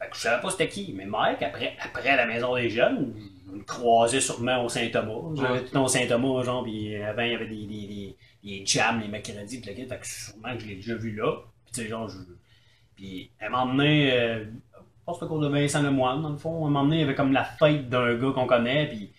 Fait 0.00 0.08
que 0.10 0.16
je 0.16 0.20
savais 0.20 0.42
pas 0.42 0.50
c'était 0.50 0.68
qui, 0.68 0.92
mais 0.96 1.04
Mike, 1.04 1.42
après, 1.42 1.76
après 1.78 2.16
la 2.16 2.26
maison 2.26 2.56
des 2.56 2.70
jeunes, 2.70 3.12
je 3.46 3.52
me 3.52 3.62
croisais 3.64 4.20
sûrement 4.20 4.64
au 4.64 4.68
Saint-Thomas. 4.70 5.36
J'avais 5.36 5.58
tout 5.58 5.64
le 5.66 5.70
temps 5.70 5.84
au 5.84 5.88
Saint-Thomas, 5.88 6.42
genre, 6.42 6.64
puis 6.64 6.96
avant, 6.96 7.22
il 7.22 7.32
y 7.32 7.34
avait 7.34 7.46
des, 7.46 7.66
des, 7.66 7.86
des, 7.86 8.16
des 8.42 8.64
jams 8.66 9.00
les 9.00 9.08
mercredis, 9.08 9.60
puis 9.60 9.70
le 9.70 9.76
kit, 9.76 9.86
fait 9.88 9.98
que 9.98 10.06
sûrement 10.06 10.54
que 10.54 10.60
je 10.60 10.66
l'ai 10.66 10.76
déjà 10.76 10.94
vu 10.94 11.14
là. 11.14 11.32
Puis 11.64 11.74
tu 11.74 11.82
sais, 11.82 11.88
genre, 11.88 12.08
je... 12.08 12.18
Puis 12.96 13.30
elle 13.38 13.50
m'a 13.50 13.62
emmené, 13.62 14.12
euh, 14.12 14.44
je 14.44 15.04
pense 15.06 15.18
que 15.18 15.24
cause 15.24 15.42
de 15.42 15.48
Vincent 15.48 15.82
Lemoine, 15.82 16.22
dans 16.22 16.30
le 16.30 16.36
fond. 16.38 16.66
Elle 16.66 16.72
m'a 16.72 16.80
emmené, 16.80 16.96
il 16.96 17.00
y 17.00 17.04
avait 17.04 17.14
comme 17.14 17.32
la 17.32 17.44
fête 17.44 17.88
d'un 17.88 18.14
gars 18.16 18.32
qu'on 18.32 18.46
connaît, 18.46 18.88
puis 18.88 19.10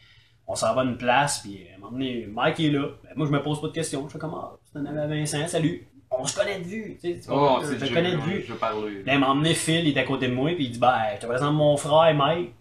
on 0.48 0.56
s'en 0.56 0.74
va 0.76 0.82
à 0.82 0.84
une 0.84 0.98
place, 0.98 1.40
puis 1.40 1.66
elle 1.74 1.80
m'a 1.80 1.88
emmené, 1.88 2.28
Mike 2.28 2.60
est 2.60 2.70
là. 2.72 2.88
Ben, 3.04 3.12
moi, 3.16 3.26
je 3.28 3.32
me 3.32 3.42
pose 3.42 3.62
pas 3.62 3.68
de 3.68 3.74
questions. 3.74 4.08
Je 4.08 4.14
fais 4.14 4.20
comme, 4.20 4.36
ah, 4.36 4.52
c'est 4.72 4.80
un 4.80 5.08
Vincent, 5.08 5.48
salut. 5.48 5.88
On 6.12 6.28
se 6.28 6.36
connaît 6.36 6.60
de 6.60 6.66
vue, 6.66 6.98
tu 7.02 7.14
sais. 7.14 7.20
tu 7.20 7.28
Oh, 7.32 7.60
je 7.64 7.74
te 7.74 7.92
connais 7.94 8.12
de 8.12 8.18
vu, 8.18 8.34
vue. 8.40 8.46
Je 8.48 8.54
il 9.12 9.20
m'a 9.20 9.30
emmené 9.30 9.56
Phil, 9.56 9.80
il 9.84 9.88
était 9.90 10.02
à 10.02 10.04
côté 10.04 10.28
de 10.28 10.34
moi, 10.34 10.52
puis 10.54 10.66
il 10.66 10.72
dit, 10.72 10.80
ben, 10.80 10.96
je 11.16 11.22
te 11.22 11.26
présente 11.26 11.56
mon 11.56 11.76
frère, 11.76 12.14
Mike. 12.14 12.54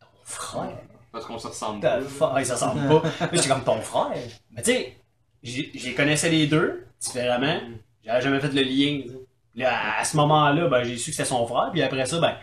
Ton 0.00 0.06
frère? 0.22 0.78
Parce 1.10 1.26
qu'on 1.26 1.38
se 1.38 1.48
ressemble 1.48 1.80
pas. 1.80 2.00
fa- 2.02 2.32
Ouais, 2.34 2.44
ça 2.44 2.54
ressemble 2.54 2.86
pas. 2.88 3.08
Là, 3.20 3.28
j'étais 3.32 3.48
comme 3.48 3.64
ton 3.64 3.80
frère? 3.80 4.12
Mais 4.52 4.62
tu 4.62 4.70
sais, 4.72 4.96
j'ai- 5.44 5.94
connaissais 5.94 6.30
les 6.30 6.46
deux, 6.46 6.86
différemment. 7.00 7.60
J'avais 8.04 8.20
jamais 8.22 8.40
fait 8.40 8.52
le 8.52 8.62
lien. 8.62 9.02
Là, 9.56 9.98
à 10.00 10.04
ce 10.04 10.16
moment-là, 10.16 10.66
ben, 10.68 10.82
j'ai 10.82 10.96
su 10.96 11.10
que 11.10 11.16
c'était 11.16 11.28
son 11.28 11.46
frère. 11.46 11.70
Puis 11.72 11.80
après 11.82 12.04
ça, 12.06 12.18
ben, 12.18 12.34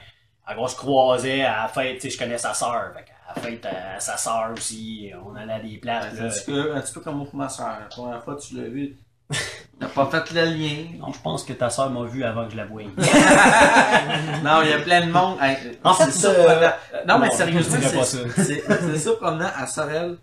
on 0.57 0.67
se 0.67 0.75
croisait 0.75 1.43
à 1.43 1.63
la 1.63 1.67
fête, 1.67 1.95
tu 1.95 2.01
sais, 2.01 2.09
je 2.09 2.17
connais 2.17 2.37
sa 2.37 2.53
sœur. 2.53 2.93
Qu'à 2.93 3.33
la 3.35 3.41
fête, 3.41 3.65
à 3.65 3.99
sa 3.99 4.15
sœur 4.17 4.51
aussi, 4.55 5.11
on 5.25 5.35
allait 5.35 5.53
à 5.53 5.59
des 5.59 5.77
places. 5.77 6.13
Là. 6.17 6.25
un 6.25 6.29
petit 6.29 6.45
peu- 6.45 6.75
un 6.75 6.79
petit 6.81 6.93
peu 6.93 7.01
comme 7.01 7.17
moi 7.17 7.25
pour 7.25 7.35
ma 7.35 7.49
soeur. 7.49 7.67
La 7.79 7.85
première 7.87 8.23
fois 8.23 8.35
que 8.35 8.41
tu 8.41 8.55
l'as 8.55 8.69
vu, 8.69 8.95
t'as 9.79 9.87
pas 9.87 10.05
fait 10.07 10.33
le 10.33 10.45
lien. 10.45 10.97
Non, 10.99 11.11
je 11.13 11.19
pense 11.21 11.43
que 11.43 11.53
ta 11.53 11.69
sœur 11.69 11.89
m'a 11.89 12.05
vu 12.05 12.23
avant 12.23 12.45
que 12.45 12.51
je 12.53 12.57
la 12.57 12.65
voie. 12.65 12.83
non, 14.43 14.61
il 14.63 14.69
y 14.69 14.73
a 14.73 14.79
plein 14.79 15.05
de 15.05 15.11
monde. 15.11 15.37
Hey, 15.41 15.57
En 15.83 15.93
fait, 15.93 16.11
c'est 16.11 16.27
euh. 16.27 16.69
Non, 17.07 17.19
mais 17.19 17.31
sérieusement, 17.31 18.03
ça. 18.03 18.17
c'est 18.37 18.97
surprenant 18.99 19.49
à 19.55 19.67
Sorel. 19.67 20.17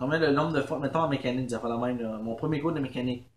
Combien 0.00 0.18
le 0.18 0.32
nombre 0.32 0.54
de 0.54 0.62
fois, 0.62 0.78
mettons 0.78 1.00
en 1.00 1.08
mécanique, 1.08 1.50
ça 1.50 1.60
fait 1.60 1.68
la 1.68 1.76
même, 1.76 2.00
là, 2.00 2.16
mon 2.16 2.34
premier 2.34 2.58
cours 2.58 2.72
de 2.72 2.80
mécanique. 2.80 3.28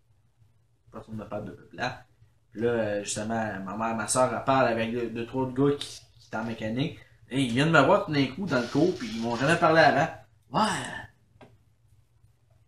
Personne 0.94 1.18
ne 1.18 1.24
me 1.24 1.28
parle 1.28 1.44
de 1.44 1.52
peu 1.52 1.68
là. 1.74 2.06
Puis 2.54 2.62
là, 2.62 2.70
euh, 2.70 3.04
justement, 3.04 3.60
ma 3.66 3.76
mère, 3.76 3.96
ma 3.98 4.08
soeur, 4.08 4.34
elle 4.34 4.44
parle 4.46 4.68
avec 4.68 4.94
deux, 4.94 5.10
deux, 5.10 5.26
trois 5.26 5.52
gars 5.52 5.76
qui, 5.78 6.00
qui 6.22 6.30
sont 6.32 6.38
en 6.38 6.46
mécanique. 6.46 6.98
Et 7.30 7.42
ils 7.42 7.52
viennent 7.52 7.70
me 7.70 7.82
voir 7.82 8.06
tout 8.06 8.14
d'un 8.14 8.26
coup 8.28 8.46
dans 8.46 8.62
le 8.62 8.68
cours, 8.68 8.96
puis 8.96 9.10
ils 9.14 9.22
m'ont 9.22 9.36
jamais 9.36 9.58
parlé 9.58 9.82
avant. 9.82 10.08
Ouais. 10.54 10.62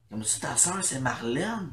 Comme 0.10 0.24
si 0.24 0.42
ta 0.42 0.58
soeur, 0.58 0.84
c'est 0.84 1.00
Marlène. 1.00 1.72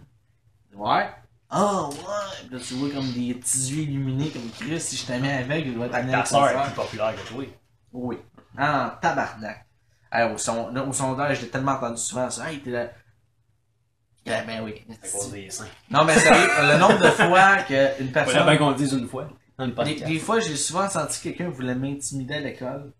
Ouais. 0.75 1.11
Ah, 1.51 1.89
ouais. 1.89 2.47
Puis 2.47 2.57
là, 2.57 2.61
tu 2.65 2.75
vois 2.75 2.91
comme 2.91 3.13
des 3.13 3.35
petits 3.35 3.73
yeux 3.73 3.83
illuminés, 3.83 4.31
comme 4.31 4.49
Chris, 4.51 4.81
si 4.81 4.97
je 4.97 5.07
t'aimais 5.07 5.33
avec, 5.39 5.67
je 5.67 5.73
dois 5.73 5.89
t'amener 5.89 6.13
ta 6.13 6.19
avec 6.19 6.29
sœur 6.29 6.45
ta 6.45 6.51
est 6.51 6.55
sœur. 6.55 6.65
plus 6.67 6.75
populaire 6.75 7.17
que 7.17 7.29
toi. 7.29 7.45
Oui. 7.93 8.19
Ah, 8.57 8.97
tabarnak. 9.03 9.62
Hey, 10.13 10.31
au, 10.31 10.37
son, 10.39 10.75
au 10.77 10.93
sondage, 10.93 11.39
je 11.39 11.43
l'ai 11.43 11.49
tellement 11.49 11.73
entendu 11.73 11.97
souvent 12.01 12.29
ça. 12.31 12.51
Hey, 12.53 12.61
t'es 12.61 12.71
là. 12.71 12.91
Eh 14.27 14.31
ben 14.47 14.63
oui. 14.63 14.85
Non, 15.91 16.05
mais 16.05 16.15
sérieux, 16.19 16.47
le 16.61 16.79
nombre 16.79 16.99
de 16.99 17.09
fois 17.09 17.57
qu'une 17.63 17.77
Faudrait 17.77 18.13
personne. 18.13 18.45
bien 18.45 18.57
qu'on 18.57 18.71
le 18.71 18.77
dise 18.77 18.93
une 18.93 19.09
fois. 19.09 19.29
Dans 19.59 19.65
le 19.65 19.71
Des, 19.71 19.77
podcast. 19.77 20.05
des 20.05 20.19
fois, 20.19 20.41
j'ai 20.41 20.57
souvent 20.57 20.89
senti 20.89 21.19
que 21.19 21.23
quelqu'un 21.25 21.49
voulait 21.51 21.75
m'intimider 21.75 22.35
à 22.35 22.41
l'école. 22.41 22.93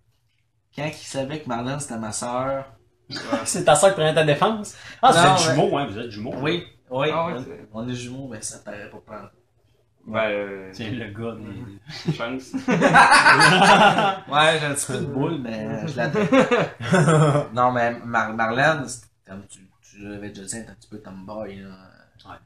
Quand 0.75 0.87
il 0.87 0.95
savait 0.95 1.41
que 1.41 1.49
Marlène 1.49 1.79
c'était 1.81 1.99
ma 1.99 2.13
soeur. 2.13 2.65
C'est 3.45 3.65
ta 3.65 3.75
soeur 3.75 3.91
qui 3.91 3.97
prenait 3.97 4.15
ta 4.15 4.25
défense? 4.25 4.75
Ah, 5.03 5.13
vous 5.13 5.19
êtes 5.19 5.25
ouais. 5.49 5.55
jumeaux, 5.55 5.77
hein, 5.79 5.87
vous 5.87 5.99
êtes 5.99 6.11
jumeaux. 6.11 6.35
Oui, 6.41 6.65
oui. 6.91 7.09
Ah 7.13 7.27
ouais, 7.27 7.33
on- 7.37 7.45
c'est- 7.45 7.69
on 7.75 7.89
est 7.89 7.95
jumeaux, 7.95 8.29
mais 8.29 8.41
ça 8.41 8.59
paraît 8.61 8.89
pas 8.89 8.99
prendre. 9.05 9.31
Ben, 10.05 10.19
euh, 10.31 10.71
C'est 10.73 10.91
le 10.91 11.07
gars 11.13 11.37
des... 11.37 12.13
chance. 12.13 12.53
Ouais, 14.33 14.59
j'ai 14.59 14.67
un 14.67 14.75
petit 14.75 14.87
peu 14.87 14.99
de 14.99 15.07
boule, 15.07 15.39
mais 15.41 15.87
je 15.87 15.97
l'attends. 15.97 17.49
non, 17.55 17.73
mais 17.73 17.99
Mar- 18.01 18.33
Marlène, 18.35 18.87
comme 19.27 19.47
tu, 19.47 19.61
tu 19.81 19.99
l'avais 20.09 20.31
déjà 20.31 20.45
dit, 20.45 20.57
elle 20.57 20.63
est 20.65 20.71
un 20.71 20.75
petit 20.75 20.89
peu 20.89 20.99
tomboy. 20.99 21.57
Là. 21.61 21.69
Ouais. 22.25 22.37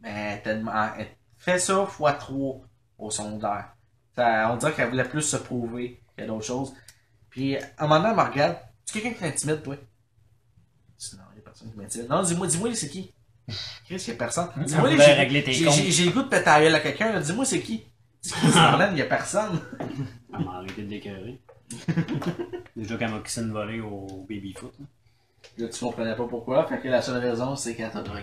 Mais 0.00 0.40
tellement, 0.42 0.72
elle 0.98 1.08
fait 1.38 1.58
ça 1.58 1.84
fois 1.86 2.14
trois 2.14 2.60
au 2.98 3.10
secondaire. 3.10 3.74
Ça, 4.16 4.50
on 4.52 4.56
dirait 4.56 4.72
qu'elle 4.72 4.90
voulait 4.90 5.04
plus 5.08 5.22
se 5.22 5.36
prouver 5.36 6.00
que 6.16 6.24
d'autres 6.24 6.44
choses. 6.46 6.72
Puis, 7.30 7.56
à 7.58 7.60
un 7.78 7.86
moment 7.86 7.96
donné, 8.00 8.10
elle 8.10 8.16
me 8.16 8.30
regarde. 8.30 8.56
Tu 8.86 8.98
es 8.98 9.00
quelqu'un 9.02 9.16
qui 9.16 9.22
t'intimide, 9.32 9.62
toi? 9.62 9.76
Je 10.98 11.08
dis, 11.10 11.16
Non, 11.16 11.22
il 11.32 11.34
n'y 11.34 11.40
a 11.40 11.44
personne 11.44 11.70
qui 11.72 11.76
m'intimide. 11.78 12.08
Non, 12.08 12.22
dis-moi, 12.22 12.46
dis-moi, 12.46 12.74
c'est 12.74 12.88
qui? 12.88 13.12
Chris, 13.84 13.96
il 14.06 14.06
n'y 14.08 14.12
a 14.12 14.16
personne. 14.16 14.48
Dis-moi, 14.56 14.90
voulait 14.90 15.04
j'ai- 15.04 15.12
régler 15.12 15.44
tes 15.44 15.52
j'ai- 15.52 15.64
comptes. 15.66 15.74
j'ai 15.74 15.90
j'ai 15.90 16.04
le 16.06 16.10
goût 16.12 16.22
de 16.22 16.28
péter 16.28 16.48
à 16.48 16.80
quelqu'un. 16.80 17.12
là. 17.12 17.20
Dis-moi, 17.20 17.44
c'est 17.44 17.60
qui? 17.60 17.84
C'est 18.22 18.34
qui, 18.40 18.46
Marlène? 18.54 18.92
Il 18.92 18.96
n'y 18.96 19.02
a 19.02 19.06
personne. 19.06 19.60
Elle 20.32 20.44
m'a 20.44 20.56
arrêté 20.58 20.82
de 20.82 20.90
l'écœurer. 20.90 21.40
Déjà 22.76 22.96
qu'elle 22.96 23.10
m'a 23.10 23.20
kissé 23.20 23.42
une 23.42 23.52
volée 23.52 23.80
au 23.80 24.26
baby-foot. 24.28 24.72
là. 24.78 24.86
Là, 25.58 25.68
tu 25.68 25.78
comprenais 25.84 26.16
pas 26.16 26.26
pourquoi. 26.26 26.66
Fait 26.66 26.80
que 26.80 26.88
la 26.88 27.02
seule 27.02 27.18
raison, 27.22 27.54
c'est 27.54 27.74
qu'elle 27.76 27.90
t'a 27.90 28.00
drogué. 28.02 28.22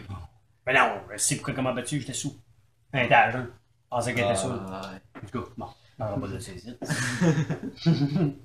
Mais 0.66 0.74
non, 0.74 1.02
je 1.12 1.18
sais 1.18 1.36
pourquoi 1.36 1.54
comment 1.54 1.74
battu, 1.74 2.00
j'étais 2.00 2.14
sous. 2.14 2.36
Un 2.94 3.04
étage, 3.04 3.36
hein. 3.36 3.48
Je 3.52 3.90
pensais 3.90 4.14
qu'elle 4.14 4.26
était 4.26 4.36
sous. 4.36 4.50
Ah, 4.50 4.82
ouais. 4.92 5.22
En 5.22 5.28
tout 5.28 5.40
cas, 5.44 5.50
bon, 5.58 5.66
on 5.66 5.98
parlera 5.98 6.20
pas 6.22 6.28
de 6.28 6.40
saisie. 6.40 6.76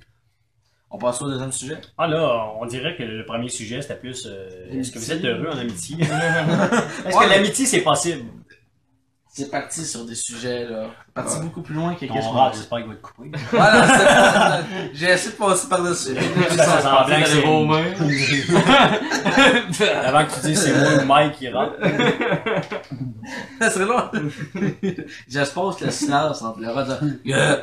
On 0.91 0.99
passe 0.99 1.21
au 1.21 1.29
deuxième 1.29 1.53
sujet. 1.53 1.79
Ah 1.99 2.07
là, 2.07 2.47
on 2.61 2.65
dirait 2.67 2.97
que 2.97 3.03
le 3.03 3.25
premier 3.27 3.49
sujet, 3.49 3.83
c'était 3.83 3.97
plus... 3.97 4.27
euh, 4.27 4.49
Est-ce 4.73 4.93
que 4.93 4.99
vous 4.99 5.13
êtes 5.13 5.25
heureux 5.25 5.49
en 5.53 5.59
amitié? 5.59 5.97
Est-ce 6.01 7.17
Ouais. 7.17 7.25
que 7.25 7.31
l'amitié, 7.31 7.67
c'est 7.67 7.81
possible? 7.81 8.25
C'est 9.29 9.51
parti 9.51 9.85
sur 9.85 10.07
des 10.07 10.15
sujets, 10.15 10.65
là. 10.65 10.87
C'est 11.09 11.13
parti 11.13 11.37
Ouais. 11.37 11.43
beaucoup 11.43 11.61
plus 11.61 11.75
loin 11.75 11.95
que 11.95 12.07
Ton 12.07 12.15
qu'est-ce 12.15 12.27
qu'on 12.29 12.53
j'espère 12.55 12.79
qu'il 12.79 12.87
va 12.89 12.95
te 12.95 13.03
couper. 13.03 13.33
Voilà, 13.51 13.87
c'est 13.99 14.05
pas- 14.07 14.61
J'ai 14.95 15.11
essayé 15.11 15.33
de 15.33 15.37
passer 15.37 15.69
par-dessus. 15.69 16.15
Ça 16.57 16.81
semblait 16.81 17.23
que 17.23 17.29
c'est 17.29 17.41
vos 17.43 17.65
mains. 17.67 17.85
Avant 20.05 20.25
que 20.25 20.35
tu 20.41 20.47
dises 20.47 20.59
c'est 20.63 20.73
moi 20.81 21.03
ou 21.03 21.05
Mike 21.07 21.33
qui 21.35 21.49
rentre. 21.51 21.75
Ça 23.61 23.71
serait 23.71 23.85
long. 23.85 24.11
J'espère 25.29 25.77
que 25.79 25.85
le 25.85 25.91
silence 25.91 26.41
entre 26.43 26.61
le 26.61 27.21
Yeah. 27.25 27.61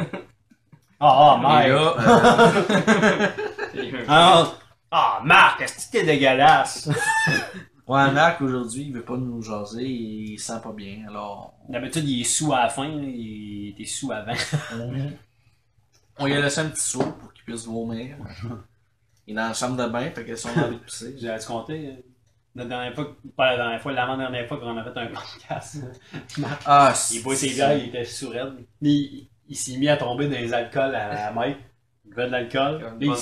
Ah, 0.99 1.35
ah, 1.35 1.37
Et 1.37 1.41
Mike. 1.41 1.67
là, 1.69 1.95
euh, 3.75 4.05
Ah, 4.07 4.53
ah, 4.91 5.21
Marc, 5.23 5.61
est-ce 5.61 5.87
que 5.87 5.91
t'es 5.91 6.03
dégueulasse? 6.05 6.87
ouais, 7.87 8.11
Marc, 8.11 8.41
aujourd'hui, 8.41 8.83
il 8.83 8.93
veut 8.93 9.03
pas 9.03 9.17
nous 9.17 9.41
jaser, 9.41 9.83
il 9.85 10.37
sent 10.39 10.59
pas 10.63 10.71
bien, 10.71 11.05
alors... 11.09 11.53
D'habitude, 11.67 12.07
il 12.07 12.21
est 12.21 12.25
sous 12.25 12.53
à 12.53 12.63
la 12.63 12.69
fin, 12.69 12.87
là, 12.87 13.01
il 13.03 13.69
était 13.69 13.85
sous 13.85 14.11
avant. 14.11 14.33
On 16.19 16.25
lui 16.27 16.33
a 16.35 16.41
laissé 16.41 16.59
un 16.61 16.69
petit 16.69 16.81
saut 16.81 16.99
pour 17.19 17.33
qu'il 17.33 17.43
puisse 17.43 17.65
vomir. 17.65 18.15
Il 19.25 19.31
est 19.31 19.35
dans 19.35 19.47
la 19.47 19.53
chambre 19.53 19.75
de 19.83 19.89
bain, 19.91 20.11
fait 20.11 20.23
que 20.25 20.35
si 20.35 20.45
on 20.45 20.61
a 20.61 20.65
envie 20.67 20.75
de 20.75 20.81
pisser... 20.81 21.15
J'ai 21.19 21.35
tu 21.39 21.47
compter? 21.47 21.87
euh, 21.87 22.01
La 22.55 22.65
dernière 22.65 22.93
fois, 22.93 23.15
pas 23.35 23.51
la 23.51 23.57
dernière 23.57 23.81
fois, 23.81 23.93
l'avant-dernière 23.93 24.47
fois 24.47 24.59
qu'on 24.59 24.77
a 24.77 24.83
fait 24.83 24.95
un 24.99 25.07
podcast, 25.07 25.77
Marc, 26.37 26.61
Ah, 26.67 26.93
il 27.11 27.23
boit 27.23 27.35
ses 27.35 27.49
bières, 27.49 27.75
il 27.77 27.87
était 27.89 28.05
sous 28.05 28.29
raide. 28.29 28.63
Il, 28.81 29.27
il 29.54 29.56
s'est 29.56 29.78
mis 29.78 29.88
à 29.88 29.97
tomber 29.97 30.28
dans 30.28 30.38
les 30.39 30.51
alcools 30.54 30.95
à 30.95 31.14
la 31.14 31.32
Mike. 31.32 31.58
Il 32.06 32.10
buvait 32.10 32.26
de 32.26 32.32
l'alcool. 32.32 32.93
Il 32.99 33.08
il-. 33.08 33.14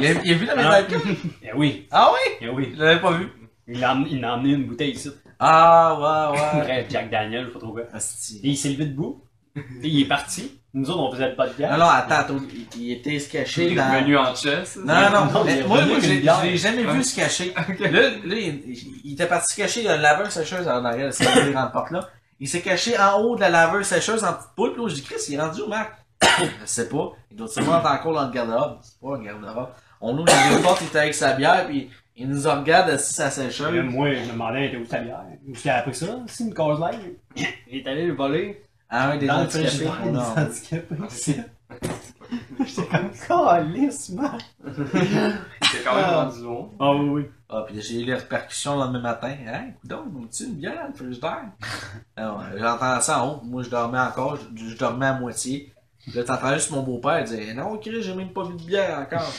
Il 0.00 0.06
a, 0.06 0.20
il 0.24 0.32
a 0.32 0.34
vu 0.34 0.46
la 0.46 0.52
Ah. 0.52 0.56
médaille? 0.56 0.86
Eh 1.42 1.52
oui, 1.54 1.86
Ah 1.90 2.10
oui? 2.12 2.32
eh 2.40 2.48
oui. 2.48 2.72
Je 2.76 2.82
l'avais 2.82 3.00
pas 3.00 3.12
vu. 3.12 3.28
Il 3.68 3.84
a, 3.84 3.96
il 4.10 4.24
a 4.24 4.34
emmené 4.34 4.54
une 4.54 4.64
bouteille 4.66 4.90
ici. 4.92 5.10
Ah, 5.38 6.30
ouais, 6.32 6.38
ouais. 6.40 6.60
Bref, 6.64 6.86
Jack 6.90 7.08
Daniel, 7.10 7.42
je 7.42 7.46
sais 7.46 7.52
pas 7.52 7.58
trop 7.60 7.72
quoi. 7.72 7.82
Asti. 7.92 8.40
Et 8.42 8.48
il 8.48 8.56
s'est 8.56 8.70
levé 8.70 8.86
debout. 8.86 9.22
Et 9.56 9.62
il 9.88 10.02
est 10.02 10.08
parti. 10.08 10.56
Nous 10.74 10.88
autres, 10.90 11.00
on 11.00 11.12
faisait 11.12 11.30
le 11.30 11.34
podcast. 11.36 11.72
Non, 11.72 11.78
non, 11.78 11.90
attends, 11.90 12.14
attends, 12.14 12.36
il, 12.76 12.80
il 12.82 12.92
était 12.92 13.18
se 13.18 13.26
Il 13.26 13.30
cacher 13.32 13.72
est 13.72 13.74
dans... 13.74 13.92
revenu 13.92 14.16
en 14.16 14.34
chess. 14.34 14.76
Non, 14.76 14.94
non, 14.94 15.10
non, 15.10 15.24
Non, 15.32 15.40
il 15.40 15.46
mais 15.46 15.58
est 15.58 15.66
moi, 15.66 15.84
moi, 15.84 15.96
une 15.98 16.48
l'ai- 16.50 16.56
jamais 16.56 16.84
vu 16.84 17.02
se 17.02 17.16
cacher. 17.16 17.52
Là, 17.80 17.88
là 17.90 18.10
il, 18.36 18.62
il 19.04 19.12
était 19.14 19.26
parti 19.26 19.52
se 19.52 19.56
cacher, 19.60 19.80
il 19.80 19.86
y 19.86 19.88
a 19.88 19.96
une 19.96 20.02
laveuse 20.02 20.28
sécheuse 20.30 20.68
en 20.68 20.84
arrière, 20.84 21.12
c'est 21.12 21.24
la 21.24 21.50
grande 21.50 21.72
porte 21.72 21.90
là. 21.90 22.08
Il 22.40 22.48
s'est 22.48 22.62
caché 22.62 22.98
en 22.98 23.20
haut 23.20 23.36
de 23.36 23.40
la 23.42 23.50
laveuse 23.50 23.86
sécheuse 23.86 24.24
en 24.24 24.32
petite 24.32 24.50
poule, 24.56 24.72
puis 24.72 24.82
là, 24.82 24.88
je 24.88 24.94
dis, 24.94 25.02
Chris, 25.02 25.16
il 25.28 25.34
est 25.34 25.40
rendu 25.40 25.60
où, 25.62 25.68
Marc? 25.68 25.92
je 26.22 26.66
sais 26.66 26.88
pas. 26.88 27.12
Il 27.30 27.36
doit 27.36 27.48
sûrement 27.48 27.78
être 27.78 27.90
encore 27.90 28.14
dans 28.14 28.26
le 28.26 28.32
garde-robe. 28.32 28.78
C'est 28.82 28.98
pas 29.00 29.16
un 29.16 29.22
garde-robe. 29.22 29.68
On 30.00 30.14
ouvre 30.16 30.24
la 30.26 30.56
deux 30.56 30.62
portes, 30.62 30.80
il 30.80 30.86
était 30.86 30.98
avec 31.00 31.14
sa 31.14 31.34
bière, 31.34 31.66
puis 31.66 31.90
il 32.16 32.28
nous 32.28 32.42
regarde 32.50 32.96
sa 32.96 33.24
Là, 33.24 33.30
sécheuse. 33.30 33.84
moi, 33.84 34.12
je 34.14 34.20
me 34.20 34.32
demandais, 34.32 34.66
était 34.68 34.76
où 34.78 34.84
ta 34.86 35.00
bière? 35.00 35.22
Où 35.46 35.54
j'ai 35.54 35.70
appris 35.70 35.94
ça? 35.94 36.06
C'est 36.26 36.44
une 36.44 36.54
cause 36.54 36.80
live. 36.80 37.14
Il 37.70 37.76
est 37.78 37.86
allé 37.86 38.06
le 38.06 38.14
voler. 38.14 38.64
Ah, 38.88 39.10
un 39.10 39.16
des 39.18 39.26
dans 39.26 39.40
le 39.40 39.44
handicapés. 39.44 39.88
handicapés. 39.88 40.94
C'est- 41.08 41.44
J'étais 42.66 42.86
comme, 42.88 43.10
calice, 43.28 44.08
man. 44.10 44.38
C'est 44.64 45.84
quand 45.84 45.94
même 45.94 46.04
Ah. 46.06 46.24
rendu 46.24 46.42
long. 46.42 46.70
Ah 46.80 46.92
oui, 46.94 47.08
oui. 47.08 47.26
Ah, 47.52 47.64
puis 47.66 47.80
j'ai 47.82 48.00
eu 48.00 48.04
les 48.04 48.14
répercussions 48.14 48.74
le 48.76 48.84
lendemain 48.84 49.00
matin. 49.00 49.34
Hein, 49.48 49.70
coudonc, 49.80 50.04
tu 50.32 50.44
une 50.44 50.54
bière 50.54 50.82
dans 50.82 50.88
le 50.88 50.94
frigidaire? 50.94 51.44
Ah 52.16 52.50
J'entends 52.56 53.00
ça 53.00 53.24
en 53.24 53.28
haut. 53.28 53.40
Moi, 53.42 53.62
je 53.64 53.70
dormais 53.70 53.98
encore. 53.98 54.36
Je, 54.36 54.68
je 54.70 54.76
dormais 54.76 55.06
à 55.06 55.14
moitié. 55.14 55.72
Puis 55.98 56.12
Là, 56.12 56.22
t'entends 56.22 56.54
juste 56.54 56.70
mon 56.70 56.82
beau-père 56.82 57.24
dire 57.24 57.54
Non, 57.56 57.76
Chris, 57.78 58.02
j'ai 58.02 58.14
même 58.14 58.32
pas 58.32 58.44
vu 58.44 58.52
de 58.52 58.62
bière 58.62 58.98
encore. 58.98 59.32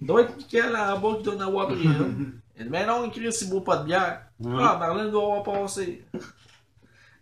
Il 0.00 0.06
doit 0.06 0.22
être 0.22 0.36
Michael 0.36 0.76
en 0.76 0.98
bas 0.98 1.16
qui 1.16 1.22
doit 1.22 1.36
en 1.36 1.40
avoir 1.40 1.68
pris 1.68 1.82
une. 1.82 2.40
Il 2.56 2.64
dit 2.64 2.70
Mais 2.70 2.84
non, 2.86 3.08
Chris, 3.08 3.34
il 3.40 3.50
boit 3.50 3.64
pas 3.64 3.76
de 3.78 3.84
bière. 3.84 4.22
Ah, 4.44 4.76
Marlène 4.78 5.10
doit 5.10 5.38
avoir 5.38 5.42
passé. 5.42 6.04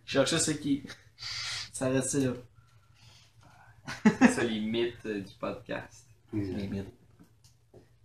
Je 0.05 0.12
cherchais 0.12 0.39
c'est 0.39 0.59
qui. 0.59 0.83
Ça 1.72 1.89
restait 1.89 2.20
là. 2.20 2.33
C'est 4.20 4.29
ça 4.29 4.43
les 4.43 4.61
mythes 4.61 5.07
du 5.07 5.33
podcast. 5.39 6.07
Limite. 6.33 6.89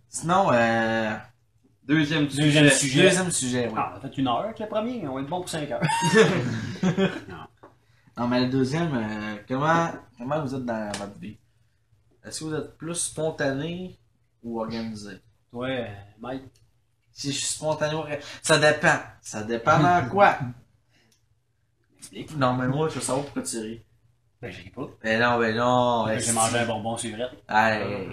Sinon, 0.08 0.52
euh. 0.52 1.16
Deuxième 1.86 2.28
sujet. 2.30 2.42
Deuxième 2.42 2.70
sujet. 2.70 3.02
Deuxième 3.02 3.30
sujet, 3.30 3.68
oui. 3.68 3.74
Ah, 3.76 3.92
on 3.94 3.96
a 3.96 4.00
fait 4.00 4.18
une 4.18 4.28
heure 4.28 4.40
avec 4.40 4.58
le 4.58 4.68
premier, 4.68 5.06
on 5.08 5.14
va 5.14 5.20
être 5.20 5.28
bon 5.28 5.40
pour 5.40 5.48
5 5.48 5.70
heures. 5.70 5.82
Non, 8.16 8.28
mais 8.28 8.40
le 8.44 8.50
deuxième, 8.50 8.94
euh, 8.94 9.36
comment, 9.48 9.90
comment 10.18 10.42
vous 10.42 10.54
êtes 10.54 10.66
dans 10.66 10.92
votre 10.98 11.18
vie? 11.18 11.38
Est-ce 12.22 12.40
que 12.40 12.44
vous 12.44 12.54
êtes 12.54 12.76
plus 12.76 12.94
spontané 12.94 13.98
ou 14.42 14.60
organisé? 14.60 15.12
Toi, 15.50 15.68
euh, 15.68 15.86
Mike? 16.20 16.42
Si 17.10 17.32
je 17.32 17.38
suis 17.38 17.46
spontané 17.46 17.94
ou 17.94 17.98
organisé, 18.00 18.22
ça 18.42 18.58
dépend. 18.58 18.98
Ça 19.22 19.42
dépend 19.42 19.78
dans 19.78 20.06
quoi? 20.10 20.38
Explique. 21.98 22.36
Non, 22.36 22.52
mais 22.54 22.68
moi, 22.68 22.88
je 22.90 22.96
veux 22.96 23.00
savoir 23.00 23.24
pourquoi 23.24 23.42
tu 23.44 23.58
ris. 23.58 23.82
Ben, 24.42 24.52
j'ai 24.52 24.68
pas. 24.70 24.88
Ben 25.02 25.20
non, 25.20 25.38
ben 25.38 25.56
non. 25.56 26.04
J'ai 26.08 26.14
esti. 26.16 26.32
mangé 26.32 26.58
un 26.58 26.66
bonbon 26.66 26.96
suvrette. 26.98 27.32
Hey. 27.48 28.08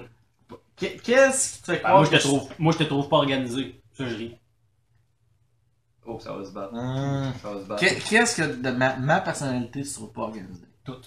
Qu- 0.80 0.98
Qu'est-ce 1.04 1.56
qui 1.58 1.62
te 1.62 1.66
fait 1.66 1.72
Ben, 1.74 1.80
croire 1.80 1.96
moi, 1.98 2.06
je 2.06 2.10
te 2.12 2.16
que 2.16 2.22
trouve, 2.22 2.50
moi, 2.58 2.74
je 2.74 2.78
te 2.78 2.84
trouve 2.84 3.10
pas 3.10 3.18
organisé. 3.18 3.82
Ça, 3.98 4.06
je 4.08 4.16
ris. 4.16 4.36
Oh, 6.06 6.20
ça 6.20 6.34
va 6.34 6.44
se 6.44 6.52
battre. 6.52 6.74
Hum. 6.74 7.34
Ça 7.42 7.54
va 7.54 7.60
se 7.62 7.66
battre. 7.66 7.82
Qu'est- 7.82 8.00
Qu'est-ce 8.10 8.42
que 8.42 8.56
de 8.56 8.70
ma, 8.72 8.96
ma 8.96 9.22
personnalité 9.22 9.84
tu 9.84 9.94
trouves 9.94 10.12
pas 10.12 10.22
organisée? 10.22 10.66
Tout. 10.84 10.98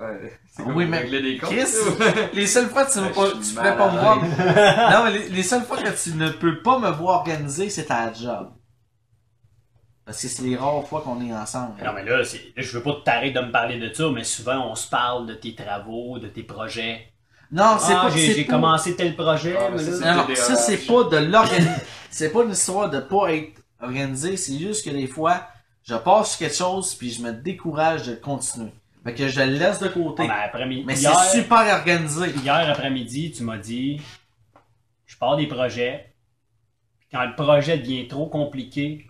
Ouais, 0.00 0.38
c'est 0.48 0.62
Ah 0.62 0.64
comme 0.64 0.76
oui, 0.76 0.86
mais 0.86 0.98
régler 0.98 1.22
des 1.22 1.38
comptes. 1.38 1.50
Chris, 1.50 1.66
les 2.34 2.46
seules 2.46 2.68
fois 2.68 2.84
que 2.84 2.92
tu, 2.92 2.98
Ouais, 2.98 3.08
veux 3.08 3.12
pas, 3.14 3.28
je 3.28 3.42
suis 3.42 3.48
tu 3.50 3.54
pourrais 3.54 3.76
pas 3.76 3.92
me 3.92 3.98
voir. 3.98 4.20
Non, 4.90 5.04
mais 5.04 5.18
les, 5.18 5.28
les 5.30 5.42
seules 5.42 5.62
fois 5.64 5.78
que 5.78 6.02
tu 6.02 6.14
ne 6.16 6.30
peux 6.30 6.62
pas 6.62 6.78
me 6.78 6.90
voir 6.90 7.20
organiser, 7.20 7.70
c'est 7.70 7.90
à 7.90 8.06
la 8.06 8.12
job. 8.12 8.52
Parce 10.04 10.20
que 10.20 10.28
c'est 10.28 10.42
les 10.42 10.56
rares 10.56 10.86
fois 10.86 11.00
qu'on 11.00 11.20
est 11.26 11.32
ensemble. 11.32 11.82
Non, 11.82 11.92
mais 11.94 12.04
là, 12.04 12.22
c'est- 12.24 12.52
là, 12.56 12.62
je 12.62 12.76
veux 12.76 12.82
pas 12.82 12.96
t'arrêter 13.04 13.38
de 13.40 13.46
me 13.46 13.52
parler 13.52 13.78
de 13.78 13.92
ça, 13.92 14.10
mais 14.10 14.24
souvent, 14.24 14.70
on 14.70 14.74
se 14.74 14.88
parle 14.88 15.26
de 15.26 15.34
tes 15.34 15.54
travaux, 15.54 16.18
de 16.18 16.28
tes 16.28 16.42
projets. 16.42 17.13
Non, 17.52 17.76
c'est 17.78 17.92
Ah, 17.94 18.02
pas. 18.02 18.10
j'ai 18.10 18.26
c'est 18.26 18.34
j'ai 18.34 18.44
pas- 18.44 18.52
commencé 18.52 18.96
tel 18.96 19.14
projet, 19.14 19.56
Ah, 19.58 19.70
mais 19.70 19.82
là- 19.82 20.26
Non, 20.26 20.34
ça 20.34 20.56
c'est 20.56 20.86
pas 20.86 21.04
de 21.04 21.16
l'organiser. 21.18 21.70
c'est 22.10 22.32
pas 22.32 22.42
une 22.44 22.50
histoire 22.50 22.90
de 22.90 23.00
pas 23.00 23.32
être 23.32 23.60
organisé. 23.80 24.36
C'est 24.36 24.58
juste 24.58 24.84
que 24.84 24.90
des 24.90 25.06
fois, 25.06 25.46
je 25.82 25.94
passe 25.94 26.30
sur 26.30 26.38
quelque 26.40 26.54
chose 26.56 26.94
puis 26.94 27.10
je 27.10 27.22
me 27.22 27.32
décourage 27.32 28.06
de 28.06 28.14
continuer. 28.14 28.72
Fait 29.04 29.14
que 29.14 29.28
je 29.28 29.38
le 29.40 29.58
laisse 29.58 29.78
de 29.80 29.88
côté. 29.88 30.22
Ah, 30.24 30.28
ben, 30.28 30.34
après-midi. 30.46 30.84
mais 30.86 30.96
c'est 30.96 31.14
super 31.32 31.74
organisé. 31.78 32.30
hier 32.42 32.70
après-midi, 32.70 33.32
tu 33.32 33.42
m'as 33.42 33.58
dit, 33.58 34.00
je 35.06 35.16
pars 35.18 35.36
des 35.36 35.46
projets. 35.46 36.14
Puis 36.98 37.08
Quand 37.12 37.24
le 37.26 37.34
projet 37.34 37.76
devient 37.78 38.08
trop 38.08 38.26
compliqué, 38.26 39.06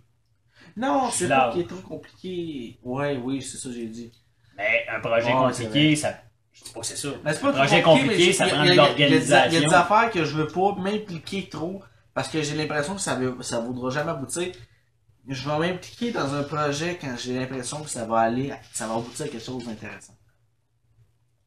Non, 0.77 1.09
c'est 1.13 1.29
pas 1.29 1.51
qu'il 1.53 1.61
est 1.63 1.69
trop 1.69 1.81
compliqué. 1.89 2.79
Ouais, 2.83 3.17
oui, 3.23 3.41
c'est 3.41 3.57
ça 3.57 3.69
que 3.69 3.75
j'ai 3.77 3.87
dit. 3.87 4.11
mais 4.57 4.85
un 4.93 4.99
projet 5.01 5.31
compliqué, 5.31 5.95
ça. 5.95 6.15
Je 6.55 6.65
dis 6.65 6.71
pas 6.73 6.81
que 6.81 6.87
c'est 6.87 6.97
ça. 6.97 7.09
Mais 7.25 7.35
c'est 7.35 7.41
pas 7.41 7.53
projet 7.53 7.83
compliqué, 7.83 8.07
compliqué, 8.09 8.27
mais 8.29 8.33
ça 8.33 8.47
il 8.47 8.49
y 8.49 8.53
a- 8.53 8.55
prend 8.55 8.65
il 8.65 8.71
de 8.71 8.75
y 8.75 8.81
a- 8.81 8.91
Il 8.93 9.01
y, 9.01 9.05
a 9.05 9.09
des- 9.09 9.15
il 9.17 9.31
y 9.31 9.35
a 9.35 9.39
l'organisation. 9.41 9.69
des 9.69 9.75
affaires 9.75 10.11
que 10.11 10.25
je 10.25 10.37
veux 10.37 10.47
pas 10.49 10.75
m'impliquer 10.79 11.49
trop 11.49 11.83
parce 12.15 12.29
que 12.29 12.41
j'ai 12.43 12.55
l'impression 12.55 12.95
que 12.95 13.01
ça 13.01 13.17
ne 13.17 13.43
ça 13.43 13.59
voudra 13.61 13.91
jamais 13.91 14.11
aboutir. 14.13 14.53
Je 15.27 15.49
vais 15.49 15.59
m'impliquer 15.59 16.13
dans 16.13 16.35
un 16.35 16.43
projet 16.45 16.97
quand 17.01 17.15
j'ai 17.19 17.39
l'impression 17.39 17.83
que 17.83 17.89
ça 17.91 18.05
va 18.07 18.21
aller, 18.21 18.53
ça 18.73 18.87
va 18.87 18.95
aboutir 18.95 19.27
à 19.27 19.29
quelque 19.29 19.45
chose 19.45 19.65
d'intéressant. 19.67 20.15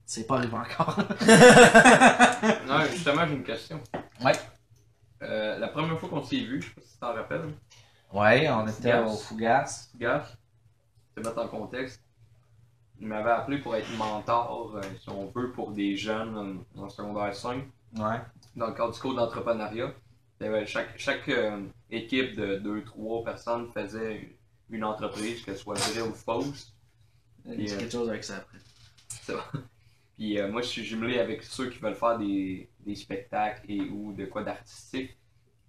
C'est 0.05 0.25
pas 0.25 0.37
arrivé 0.37 0.55
encore. 0.55 0.97
Non, 2.67 2.81
justement, 2.91 3.25
j'ai 3.27 3.33
une 3.33 3.43
question. 3.43 3.79
Ouais. 4.23 4.31
Euh, 5.21 5.57
la 5.59 5.67
première 5.69 5.99
fois 5.99 6.09
qu'on 6.09 6.23
s'est 6.23 6.37
vu, 6.37 6.61
je 6.61 6.67
sais 6.67 6.73
pas 6.75 6.81
si 6.81 6.93
tu 6.93 6.99
t'en 6.99 7.13
rappelles, 7.13 7.53
ouais, 8.13 8.49
on 8.49 8.67
était 8.67 8.91
Fougas. 8.91 9.01
au 9.05 9.17
Fougas. 9.17 9.87
gars, 9.97 10.25
te 11.15 11.21
mettre 11.21 11.39
en 11.39 11.47
contexte, 11.47 12.01
il 12.99 13.07
m'avait 13.07 13.29
appelé 13.31 13.59
pour 13.59 13.75
être 13.75 13.89
mentor, 13.97 14.75
euh, 14.77 14.81
si 15.01 15.09
on 15.09 15.27
veut, 15.27 15.51
pour 15.51 15.71
des 15.71 15.95
jeunes 15.95 16.65
en, 16.75 16.81
en 16.83 16.89
secondaire 16.89 17.33
5, 17.35 17.63
Ouais. 17.97 18.17
dans 18.55 18.67
le 18.67 18.73
cadre 18.73 18.93
du 18.93 18.99
cours 18.99 19.15
d'entrepreneuriat. 19.15 19.93
Chaque, 20.65 20.97
chaque 20.99 21.27
euh, 21.29 21.65
équipe 21.89 22.35
de 22.35 22.59
2-3 22.59 23.23
personnes 23.23 23.71
faisait 23.71 24.37
une 24.69 24.83
entreprise, 24.83 25.41
qu'elle 25.43 25.57
soit 25.57 25.75
vraie 25.75 26.01
ou 26.01 26.13
fausse. 26.13 26.75
Il 27.45 27.67
y 27.67 27.71
a 27.71 27.75
euh, 27.75 27.79
quelque 27.79 27.91
chose 27.91 28.09
avec 28.09 28.23
ça 28.23 28.37
après. 28.37 28.57
C'est 29.09 29.33
bon. 29.33 29.39
Puis 30.17 30.39
euh, 30.39 30.51
moi, 30.51 30.61
je 30.61 30.67
suis 30.67 30.83
jumelé 30.83 31.19
avec 31.19 31.43
ceux 31.43 31.69
qui 31.69 31.79
veulent 31.79 31.95
faire 31.95 32.17
des, 32.19 32.69
des 32.81 32.95
spectacles 32.95 33.61
et 33.69 33.79
ou 33.81 34.13
de 34.13 34.25
quoi 34.25 34.43
d'artistique. 34.43 35.17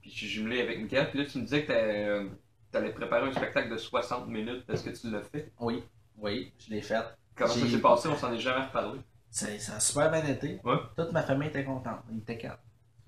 Puis 0.00 0.10
je 0.10 0.16
suis 0.16 0.28
jumelé 0.28 0.60
avec 0.60 0.80
Mickaël. 0.80 1.08
Puis 1.10 1.18
là, 1.20 1.24
tu 1.26 1.38
me 1.38 1.44
disais 1.44 1.64
que 1.64 2.28
tu 2.72 2.76
allais 2.76 2.92
préparer 2.92 3.28
un 3.28 3.32
spectacle 3.32 3.70
de 3.70 3.76
60 3.76 4.26
minutes. 4.28 4.64
Est-ce 4.68 4.84
que 4.84 4.90
tu 4.90 5.10
l'as 5.10 5.22
fait? 5.22 5.52
Oui, 5.60 5.82
oui, 6.20 6.52
je 6.58 6.70
l'ai 6.74 6.82
fait. 6.82 7.02
Comment 7.36 7.52
ça 7.52 7.66
s'est 7.68 7.78
passé? 7.78 8.08
On 8.08 8.16
s'en 8.16 8.32
est 8.32 8.38
jamais 8.38 8.64
reparlé. 8.64 9.00
Ça, 9.30 9.46
ça 9.58 9.76
a 9.76 9.80
super 9.80 10.10
bien 10.10 10.24
été. 10.24 10.60
Ouais. 10.64 10.76
Toute 10.96 11.12
ma 11.12 11.22
famille 11.22 11.48
était 11.48 11.64
contente. 11.64 12.00
Ils 12.10 12.18
étaient 12.18 12.38
quatre. 12.38 12.58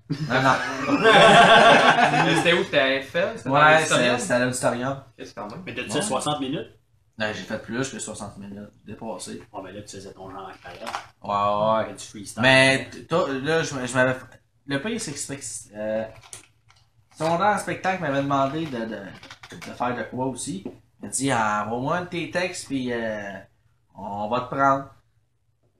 Non, 0.29 0.41
non. 0.41 0.99
Mais 2.25 2.35
C'était 2.35 2.53
où? 2.53 2.63
C'était 2.63 2.79
à 2.79 2.95
Eiffel? 2.95 3.29
C'était 3.37 3.49
dans 3.49 3.55
Ouais, 3.55 3.75
l'auditorium? 3.77 4.17
c'était 4.19 4.33
à 4.33 4.39
l'auditorium. 4.45 5.03
Qu'est-ce 5.17 5.33
quand 5.33 5.49
même? 5.51 5.63
Mais 5.65 5.73
t'as 5.73 5.83
dit 5.83 5.89
Ouais. 5.95 6.01
ça 6.01 6.07
60 6.07 6.39
minutes? 6.41 6.67
Non, 7.17 7.27
j'ai 7.27 7.43
fait 7.43 7.61
plus 7.61 7.89
que 7.89 7.99
60 7.99 8.37
minutes. 8.37 8.69
Dépassé. 8.85 9.41
Oh, 9.51 9.61
mais 9.63 9.71
là, 9.71 9.81
tu 9.83 9.95
faisais 9.95 10.11
ton 10.13 10.29
genre 10.29 10.47
avec 10.49 10.61
pareil. 10.61 10.79
Ouais, 11.23 11.29
ouais. 11.29 11.83
Avec 11.85 11.97
du 11.97 12.03
freestyle. 12.05 12.41
Mais 12.41 12.89
t- 12.91 13.05
toi, 13.05 13.27
là, 13.31 13.63
je, 13.63 13.69
je 13.85 13.93
m'avais. 13.93 14.15
Le 14.67 14.81
pire, 14.81 14.99
c'est 15.01 15.11
que 15.11 15.17
c'était. 15.19 15.41
Euh, 15.75 16.05
son 17.17 17.25
en 17.25 17.57
spectacle 17.57 18.01
m'avait 18.01 18.21
demandé 18.23 18.65
de, 18.65 18.79
de, 18.85 18.95
de 19.55 19.73
faire 19.77 19.95
de 19.95 20.03
quoi 20.03 20.25
aussi. 20.27 20.63
Il 21.01 21.05
m'a 21.05 21.11
dit, 21.11 21.31
ah, 21.31 21.63
envoie-moi 21.65 21.97
un 21.97 22.01
de 22.03 22.09
tes 22.09 22.29
textes, 22.31 22.67
puis 22.67 22.91
euh, 22.93 23.31
on 23.97 24.27
va 24.29 24.41
te 24.41 24.53
prendre. 24.55 24.85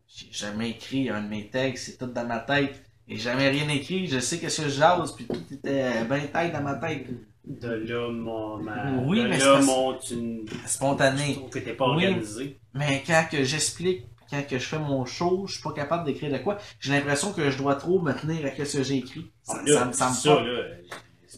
J'ai 0.08 0.28
jamais 0.32 0.72
écrit 0.72 1.10
un 1.10 1.22
de 1.22 1.28
mes 1.28 1.48
textes, 1.50 1.86
c'est 1.86 1.98
tout 1.98 2.12
dans 2.12 2.26
ma 2.26 2.40
tête. 2.40 2.84
J'ai 3.08 3.18
jamais 3.18 3.50
rien 3.50 3.68
écrit, 3.70 4.08
je 4.08 4.20
sais 4.20 4.40
que 4.40 4.50
je 4.50 4.68
jase, 4.70 5.14
puis 5.14 5.26
tout 5.26 5.42
était 5.54 6.04
bien 6.06 6.28
tête 6.34 6.54
dans 6.54 6.62
ma 6.62 6.76
tête. 6.76 7.08
De 7.46 7.70
là, 7.70 8.10
mon. 8.12 8.58
ma- 8.58 8.92
Oui, 9.06 9.22
de 9.24 9.28
mais 9.28 9.40
c'est 9.40 9.46
là, 9.46 9.62
mon. 9.62 9.98
Tu 9.98 10.42
je 10.64 10.68
Spontané. 10.68 11.34
trouve 11.36 11.50
que 11.50 11.60
t'es 11.60 11.74
pas 11.74 11.90
Oui. 11.96 12.06
organisé. 12.06 12.60
Mais 12.74 13.04
quand 13.06 13.26
que 13.32 13.44
j'explique, 13.44 14.06
quand 14.30 14.46
que 14.48 14.60
je 14.60 14.64
fais 14.66 14.80
mon 14.80 15.06
show, 15.06 15.46
je 15.48 15.54
suis 15.54 15.64
pas 15.64 15.74
capable 15.74 16.06
d'écrire 16.06 16.32
de 16.32 16.38
quoi. 16.38 16.58
J'ai 16.80 16.92
l'impression 16.94 17.34
que 17.34 17.50
je 17.50 17.58
dois 17.58 17.76
trop 17.76 18.00
me 18.00 18.14
tenir 18.14 18.46
à 18.46 18.66
ce 18.66 18.78
que 18.78 18.84
j'ai 18.84 18.98
écrit. 18.98 19.32
Ça, 19.44 19.56
Ah, 19.60 19.64
là, 19.66 19.92
ça 19.94 20.10
me- 20.10 20.14
ça 20.14 20.42
là, 20.44 20.64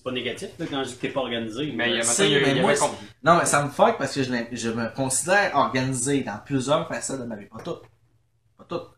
c'est 0.04 0.10
pas 0.10 0.12
négatif 0.12 0.50
là, 0.60 0.66
quand 0.70 0.84
je 0.84 0.90
dis 0.90 0.96
que 0.96 1.02
t'es 1.02 1.10
pas 1.10 1.22
organisé. 1.22 1.72
Mais 1.76 1.90
il 1.92 1.96
y 1.98 2.02
a 2.02 2.04
maintenant, 2.04 2.26
il 2.26 2.32
y 2.32 2.36
a- 2.36 2.40
mais 2.42 2.52
il 2.52 2.58
y 2.58 2.62
moi, 2.62 2.70
avait 2.72 2.80
c'est- 2.80 2.86
com- 2.86 2.96
Non, 3.24 3.38
mais 3.38 3.46
ça 3.46 3.64
me 3.64 3.70
fuck 3.70 3.98
parce 3.98 4.14
que 4.14 4.24
je, 4.24 4.34
je 4.52 4.70
me 4.70 4.94
considère 4.96 5.52
organisé 5.56 6.22
dans 6.24 6.38
plusieurs 6.46 6.88
facettes 6.88 7.20
de 7.20 7.26
ma 7.26 7.36
vie. 7.36 7.46
Pas 7.46 7.62
toutes. 7.64 7.84
Pas 8.58 8.66
toutes. 8.68 8.90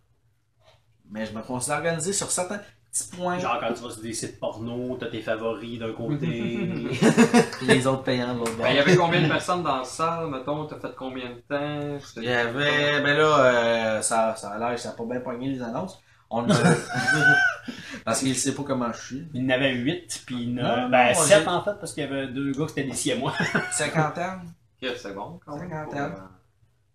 Mais 1.12 1.26
je 1.26 1.34
me 1.34 1.42
considère 1.44 1.78
organisé 1.78 2.12
sur 2.14 2.32
certains 2.32 2.60
petits 2.92 3.16
points. 3.16 3.38
Genre 3.38 3.58
quand 3.60 3.74
tu 3.74 3.84
vas 3.84 3.92
sur 3.92 4.02
des 4.02 4.14
sites 4.14 4.40
porno, 4.40 4.98
t'as 5.00 5.08
tes 5.08 5.22
favoris 5.22 5.78
d'un 5.80 5.94
côté. 5.94 6.26
Puis 7.60 7.68
les 7.68 7.86
autres 7.88 8.04
payants 8.04 8.34
de 8.34 8.40
l'autre. 8.40 8.58
Ben, 8.58 8.70
il 8.70 8.76
y 8.78 8.80
avait 8.80 8.96
combien 8.96 9.22
de 9.22 9.28
personnes 9.28 9.62
dans 9.64 9.78
la 9.78 9.84
salle, 9.84 10.28
mettons, 10.30 10.66
t'as 10.66 10.80
fait 10.80 10.96
combien 10.98 11.30
de 11.30 11.36
temps? 11.48 12.00
Il 12.18 12.24
y 12.24 12.30
avait, 12.30 13.02
ben 13.02 13.16
là, 13.18 13.40
euh, 13.98 14.02
ça, 14.02 14.36
ça 14.36 14.50
a 14.52 14.58
l'air, 14.58 14.80
ça 14.80 14.90
a 14.90 14.94
pas 14.94 15.06
bien 15.06 15.20
pogné 15.20 15.50
les 15.50 15.62
annonces. 15.62 16.00
On 16.30 16.50
a... 16.50 16.54
Parce 18.06 18.20
qu'il 18.20 18.36
sait 18.36 18.54
pas 18.54 18.64
comment 18.64 18.92
je 18.94 19.02
suis. 19.02 19.28
il 19.34 19.46
en 19.46 19.50
avait 19.50 19.74
8, 19.74 20.24
puis 20.26 20.44
il 20.44 20.60
en 20.62 20.90
Ben 20.90 21.14
non, 21.14 21.14
7 21.22 21.42
j'ai- 21.44 21.48
en 21.48 21.64
fait, 21.64 21.74
parce 21.80 21.94
qu'il 21.94 22.04
y 22.04 22.08
avait 22.08 22.28
deux 22.28 22.52
gars 22.52 22.66
qui 22.68 22.80
étaient 22.80 22.92
des 22.92 23.12
à 23.12 23.16
moi. 23.16 23.34
50 23.72 24.18
ans. 24.20 24.40
Ok, 24.84 24.90
c'est 24.98 25.14
bon, 25.16 25.40
quand 25.46 25.58
même. 25.58 25.70
Cinquante 25.70 25.90
pour, 25.92 26.00
ans. 26.00 26.04
euh, 26.04 26.28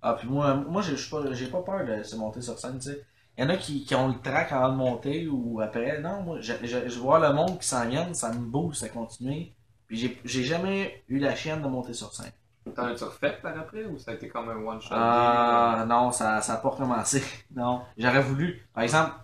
Ah, 0.03 0.15
puis 0.19 0.29
moi, 0.29 0.55
moi 0.55 0.83
j'ai 0.83 0.93
je 0.93 1.03
suis 1.03 1.11
pas, 1.11 1.33
j'ai 1.33 1.47
pas 1.47 1.63
peur 1.63 1.85
de 1.85 2.03
se 2.03 2.15
monter 2.17 2.41
sur 2.41 2.59
scène, 2.59 2.79
tu 2.79 2.91
sais. 2.91 3.05
Il 3.39 3.45
y 3.45 3.47
en 3.47 3.51
a 3.51 3.57
qui, 3.57 3.85
qui 3.85 3.95
ont 3.95 4.09
le 4.09 4.19
trac 4.21 4.53
avant 4.53 4.71
de 4.71 4.77
monter 4.77 5.27
ou 5.27 5.61
après. 5.61 6.01
Non, 6.01 6.23
moi, 6.23 6.39
je, 6.41 6.53
je, 6.63 6.89
je 6.89 6.99
vois 6.99 7.19
le 7.19 7.33
monde 7.35 7.59
qui 7.59 7.67
s'en 7.67 7.89
vient, 7.89 8.13
ça 8.15 8.33
me 8.33 8.39
booste 8.39 8.83
à 8.85 8.89
continuer. 8.89 9.53
Puis 9.87 9.97
j'ai, 9.97 10.21
j'ai 10.25 10.45
jamais 10.45 11.03
eu 11.09 11.19
la 11.19 11.35
chienne 11.35 11.63
de 11.63 11.67
monter 11.69 11.95
sur 11.95 12.15
scène. 12.15 12.31
T'en 12.75 12.85
as-tu 12.87 13.05
refait 13.05 13.39
par 13.43 13.59
après 13.59 13.85
ou 13.85 13.99
ça 13.99 14.11
a 14.11 14.15
été 14.15 14.29
comme 14.29 14.49
un 14.49 14.57
one-shot? 14.57 14.95
Ah, 14.95 15.85
non, 15.89 16.13
ça, 16.13 16.41
ça 16.43 16.55
a 16.55 16.57
pas 16.59 16.69
recommencé. 16.71 17.23
Non. 17.55 17.83
J'aurais 17.97 18.23
voulu. 18.23 18.63
Par 18.75 18.85
exemple, 18.85 19.15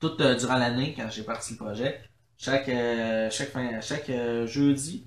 tout 0.00 0.20
euh, 0.20 0.34
durant 0.36 0.56
l'année, 0.56 0.94
quand 0.96 1.08
j'ai 1.10 1.22
parti 1.24 1.52
le 1.52 1.58
projet, 1.58 2.00
chaque, 2.36 2.68
euh, 2.68 3.30
chaque, 3.30 3.48
fin- 3.50 3.80
chaque 3.80 4.10
euh, 4.10 4.46
jeudi, 4.46 5.06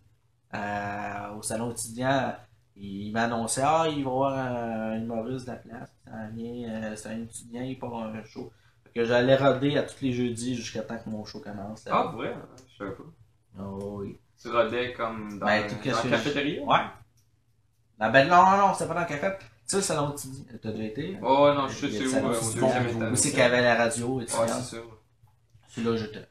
euh, 0.54 1.36
au 1.38 1.41
salon 1.41 1.72
étudiant, 1.72 2.36
il 2.76 3.12
m'annonçait 3.12 3.62
Ah, 3.64 3.86
il 3.88 3.95
va 4.04 4.10
y 4.12 4.14
avoir 4.14 4.34
un, 4.38 4.97
humoriste 4.97 5.45
de 5.47 5.52
la 5.52 5.58
place. 5.58 5.89
Ça 6.06 6.28
vient, 6.34 6.70
euh, 6.70 6.95
c'est 6.95 7.10
un 7.10 7.22
étudiant, 7.22 7.62
il 7.62 7.78
part 7.80 7.95
un 7.95 8.24
show. 8.24 8.52
Fait 8.84 8.91
que 9.02 9.06
j'allais 9.06 9.36
roder 9.36 9.78
à 9.78 9.84
tous 9.84 10.02
les 10.02 10.14
jeudis 10.14 10.56
jusqu'à 10.56 10.82
temps 10.82 10.97
que 10.97 11.10
mon 11.10 11.24
show 11.26 11.39
commence. 11.39 11.86
Ah, 11.89 12.12
vrai? 12.16 12.36
Je 12.72 12.78
savais 12.78 12.95
pas. 12.95 13.04
Oh, 13.60 13.97
oui. 14.02 14.18
Tu 14.42 14.50
rodais 14.50 14.94
comme 14.94 15.38
dans, 15.40 15.46
Ben, 15.46 15.68
tout 15.68 15.76
dans 15.76 15.82
qu'est-ce 15.82 16.08
la 16.08 16.18
cafétéria? 16.18 16.64
Ouais. 16.64 16.78
La 18.00 18.10
ben, 18.10 18.28
non, 18.28 18.44
non, 18.52 18.58
non, 18.68 18.74
c'était 18.74 18.88
pas 18.88 18.94
dans 18.94 19.02
le 19.02 19.06
café. 19.08 19.28
Tu 19.38 19.46
sais, 19.66 19.76
le 19.78 19.82
salon 19.84 20.12
étudiant, 20.14 20.46
t'as 20.62 20.72
déjà 20.72 20.84
été? 20.84 21.18
Oh, 21.22 21.46
ouais, 21.46 21.54
non, 21.56 21.68
je 21.68 21.74
sais 21.76 21.92
c'est 21.92 22.22
où, 22.22 22.26
au 22.26 22.30
deuxième 22.32 22.86
Où 22.88 22.90
étage. 23.04 23.18
c'est 23.18 23.30
qu'il 23.30 23.40
y 23.40 23.42
avait 23.42 23.62
la 23.62 23.76
radio 23.76 24.08
Ouais, 24.16 24.24
étudiante. 24.24 24.48
c'est 24.50 24.76
ça. 24.78 24.82
Celui-là, 25.70 25.98
j'étais. 25.98 26.28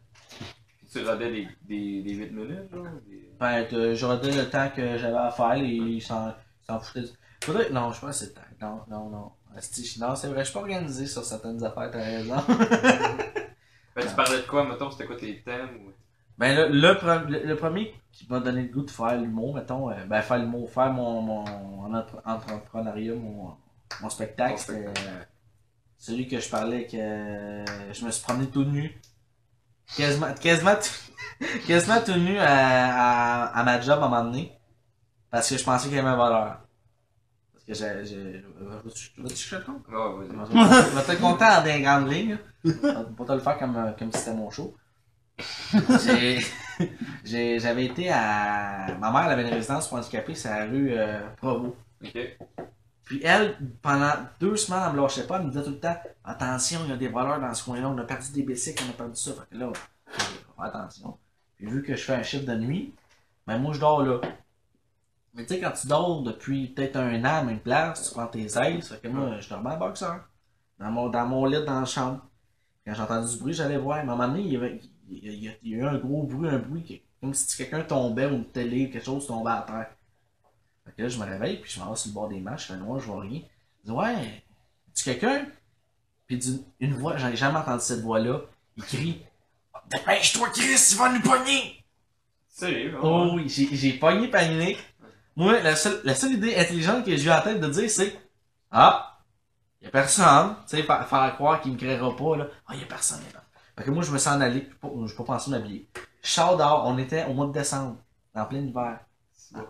Puis 0.78 0.86
tu 0.90 1.06
rodais 1.06 1.30
des, 1.30 1.48
des, 1.62 2.02
des 2.02 2.14
8 2.14 2.30
minutes, 2.32 2.70
genre? 2.72 2.86
Des... 3.06 3.30
Ben, 3.38 3.94
je 3.94 4.06
redais 4.06 4.32
le 4.32 4.48
temps 4.50 4.70
que 4.74 4.96
j'avais 4.98 5.16
à 5.18 5.30
faire 5.30 5.52
et 5.54 5.66
ils 5.68 6.00
s'en 6.02 6.34
s'en 6.66 6.80
foutaient. 6.80 7.02
du- 7.02 7.08
Faudrait... 7.44 7.70
Non, 7.70 7.92
je 7.92 8.00
pense 8.00 8.18
que 8.18 8.24
c'est 8.24 8.26
le 8.26 8.32
temps. 8.32 8.40
Non, 8.60 8.82
non, 8.88 9.10
non. 9.10 9.32
Non, 10.00 10.14
c'est 10.16 10.28
vrai, 10.28 10.40
je 10.40 10.44
suis 10.44 10.54
pas 10.54 10.60
organisé 10.60 11.06
sur 11.06 11.24
certaines 11.24 11.62
affaires, 11.64 11.90
t'as 11.90 11.98
raison. 12.02 12.36
Ben, 13.94 14.06
tu 14.06 14.14
parlais 14.14 14.36
de 14.36 14.46
quoi, 14.46 14.64
mettons? 14.64 14.90
C'était 14.92 15.06
quoi 15.06 15.16
tes 15.16 15.42
thèmes? 15.42 15.70
Ou... 15.84 15.92
ben, 16.38 16.56
le, 16.56 16.68
le, 16.68 17.44
le- 17.46 17.56
premier 17.56 17.94
qui 18.12 18.26
m'a 18.30 18.40
donné 18.40 18.62
le 18.62 18.68
goût 18.68 18.82
de 18.82 18.90
faire 18.90 19.16
l'humour, 19.20 19.54
mettons, 19.54 19.90
euh, 19.90 20.04
ben, 20.06 20.22
faire 20.22 20.38
l'humour, 20.38 20.70
faire 20.70 20.92
mon, 20.92 21.20
mon 21.22 21.44
en 21.84 21.94
entre- 21.94 22.22
entrepreneuriat, 22.24 23.14
mon, 23.14 23.56
mon 24.00 24.08
spectacle, 24.10 24.58
c'était 24.58 24.86
euh, 24.86 24.92
celui 25.98 26.28
que 26.28 26.38
je 26.40 26.48
parlais 26.48 26.86
que 26.86 26.96
euh, 26.96 27.92
je 27.92 28.04
me 28.04 28.10
suis 28.10 28.22
promené 28.22 28.48
tout 28.48 28.64
nu. 28.64 29.00
Quasiment, 29.96 30.32
quasiment, 30.34 30.74
tout, 30.76 31.46
quasiment 31.66 32.00
tout 32.00 32.14
nu 32.18 32.38
à, 32.38 33.44
à, 33.44 33.58
à 33.58 33.64
ma 33.64 33.80
job 33.80 34.00
à 34.02 34.06
un 34.06 34.08
moment 34.08 34.24
donné. 34.24 34.52
Parce 35.30 35.48
que 35.50 35.56
je 35.58 35.64
pensais 35.64 35.88
qu'il 35.88 35.96
y 35.96 36.00
avait 36.00 36.08
un 36.08 36.16
voleur. 36.16 36.60
Parce 37.52 37.64
que 37.64 37.74
j'ai. 37.74 38.04
j'ai- 38.04 38.44
Vas-tu 38.60 39.10
que 39.16 39.34
je 39.34 39.56
te 39.56 39.62
compte? 39.64 39.86
Ouais, 39.88 40.26
vas-y. 40.36 40.90
Je 40.90 40.96
vais 40.96 41.02
te 41.04 41.12
le 41.12 41.18
compter 41.18 41.44
en 41.44 41.62
des 41.62 41.80
grandes 41.82 42.10
lignes. 42.10 42.38
pas 42.62 43.24
te 43.26 43.32
le 43.32 43.40
faire 43.40 43.58
comme, 43.58 43.94
comme 43.98 44.12
si 44.12 44.18
c'était 44.18 44.34
mon 44.34 44.50
show. 44.50 44.76
J'avais 47.24 47.84
été 47.84 48.10
à. 48.10 48.96
Ma 48.98 49.10
mère 49.10 49.24
elle 49.26 49.32
avait 49.32 49.48
une 49.48 49.54
résidence 49.54 49.88
pour 49.88 49.98
handicapés, 49.98 50.34
c'est 50.34 50.48
à 50.48 50.60
la 50.60 50.66
rue 50.66 50.92
euh, 50.92 51.20
Provo. 51.36 51.76
Puis 53.04 53.20
elle, 53.22 53.56
pendant 53.80 54.12
deux 54.38 54.56
semaines, 54.56 54.82
elle 54.86 54.92
me 54.96 55.00
lâchait 55.00 55.26
pas, 55.26 55.38
elle 55.38 55.46
me 55.46 55.50
disait 55.50 55.64
tout 55.64 55.70
le 55.70 55.80
temps 55.80 55.96
Attention, 56.24 56.80
il 56.84 56.90
y 56.90 56.92
a 56.92 56.96
des 56.96 57.08
voleurs 57.08 57.40
dans 57.40 57.54
ce 57.54 57.64
coin-là, 57.64 57.88
on 57.88 57.96
a 57.98 58.04
perdu 58.04 58.32
des 58.32 58.42
bicycles, 58.42 58.84
on 58.86 58.90
a 58.90 58.92
perdu 58.92 59.16
ça. 59.16 59.32
Fait 59.32 59.54
que 59.54 59.56
là, 59.56 59.72
faire 59.72 60.64
attention. 60.64 61.16
Puis 61.56 61.66
vu 61.66 61.82
que 61.82 61.96
je 61.96 62.04
fais 62.04 62.14
un 62.14 62.22
chiffre 62.22 62.44
de 62.44 62.54
nuit, 62.54 62.94
ben 63.46 63.58
moi 63.58 63.72
je 63.72 63.80
dors 63.80 64.02
là. 64.02 64.20
Mais 65.34 65.46
tu 65.46 65.54
sais, 65.54 65.60
quand 65.60 65.70
tu 65.70 65.86
dors 65.86 66.22
depuis 66.22 66.68
peut-être 66.68 66.96
un 66.96 67.24
an 67.24 67.38
à 67.38 67.42
même 67.44 67.60
place, 67.60 68.08
tu 68.08 68.14
prends 68.14 68.26
tes 68.26 68.46
ailes, 68.58 68.82
fait 68.82 69.00
que 69.00 69.08
moi, 69.08 69.38
je 69.38 69.48
dormais 69.48 69.70
en 69.70 69.78
boxeur. 69.78 70.20
Dans 70.78 70.90
mon, 70.90 71.08
dans 71.08 71.26
mon 71.26 71.44
lit 71.46 71.64
dans 71.64 71.80
la 71.80 71.86
chambre. 71.86 72.26
Quand 72.84 72.94
j'ai 72.94 73.02
entendu 73.02 73.32
du 73.32 73.40
bruit, 73.40 73.52
j'allais 73.52 73.78
voir. 73.78 74.04
Mais 74.04 74.10
à 74.10 74.14
un 74.14 74.16
moment 74.16 74.28
donné, 74.28 74.40
il 74.40 74.52
y, 74.52 74.56
avait, 74.56 74.80
il, 75.10 75.44
y 75.44 75.48
a, 75.48 75.52
il 75.62 75.68
y 75.68 75.74
eu 75.74 75.84
un 75.84 75.98
gros 75.98 76.22
bruit, 76.24 76.48
un 76.48 76.58
bruit 76.58 76.82
qui, 76.82 77.02
comme 77.20 77.34
si 77.34 77.56
quelqu'un 77.56 77.82
tombait 77.82 78.26
ou 78.26 78.34
une 78.36 78.44
télé 78.46 78.90
quelque 78.90 79.04
chose 79.04 79.26
tombait 79.26 79.50
à 79.50 79.64
terre. 79.66 79.90
Fait 80.84 80.92
que 80.96 81.02
là, 81.02 81.08
je 81.08 81.18
me 81.18 81.24
réveille, 81.24 81.58
puis 81.58 81.70
je 81.70 81.80
m'en 81.80 81.90
vais 81.90 81.96
sur 81.96 82.08
le 82.10 82.14
bord 82.14 82.28
des 82.28 82.40
marches, 82.40 82.68
je 82.68 82.72
fais 82.72 82.78
noir, 82.78 82.98
je 82.98 83.06
vois 83.06 83.20
rien. 83.22 83.40
Je 83.84 83.90
dis, 83.90 83.96
ouais, 83.96 84.44
tu 84.94 85.04
quelqu'un? 85.04 85.46
Puis 86.26 86.36
dit, 86.38 86.64
une 86.80 86.94
voix, 86.94 87.16
j'en 87.16 87.28
ai 87.28 87.36
jamais 87.36 87.58
entendu 87.58 87.82
cette 87.82 88.00
voix-là. 88.00 88.40
Il 88.76 88.84
crie, 88.84 89.22
dépêche-toi, 89.90 90.50
Chris, 90.50 90.88
il 90.92 90.96
va 90.96 91.12
nous 91.12 91.20
pogner! 91.20 91.84
Sérieux? 92.48 92.94
hein? 92.96 93.00
Oh 93.02 93.30
oui, 93.34 93.48
j'ai 93.48 93.68
j'ai 93.74 93.92
pogné 93.94 94.28
paniqué. 94.28 94.76
Moi, 95.36 95.60
la 95.60 95.76
seule, 95.76 96.00
la 96.04 96.14
seule 96.14 96.32
idée 96.32 96.56
intelligente 96.56 97.04
que 97.04 97.16
j'ai 97.16 97.28
eu 97.28 97.30
en 97.30 97.40
tête 97.40 97.60
de 97.60 97.68
dire, 97.68 97.88
c'est 97.90 98.18
Ah, 98.70 99.20
y 99.80 99.86
a 99.86 99.90
personne. 99.90 100.56
Tu 100.68 100.76
sais, 100.76 100.82
faire, 100.82 101.32
croire 101.36 101.60
qu'il 101.60 101.72
me 101.72 101.78
créera 101.78 102.14
pas, 102.16 102.36
là. 102.36 102.48
Ah, 102.66 102.74
y 102.74 102.82
a 102.82 102.86
personne, 102.86 103.18
y 103.20 103.22
a 103.22 103.24
personne. 103.26 103.37
Que 103.84 103.90
moi, 103.90 104.02
je 104.02 104.10
me 104.10 104.18
suis 104.18 104.28
en 104.28 104.40
allé, 104.40 104.68
je 104.82 105.06
j'ai 105.06 105.14
pas 105.14 105.24
pensé 105.24 105.50
m'habiller. 105.50 105.86
Sors 106.22 106.56
dehors, 106.56 106.84
on 106.86 106.98
était 106.98 107.24
au 107.26 107.32
mois 107.34 107.46
de 107.46 107.52
décembre, 107.52 107.96
en 108.34 108.44
plein 108.44 108.58
hiver. 108.58 108.98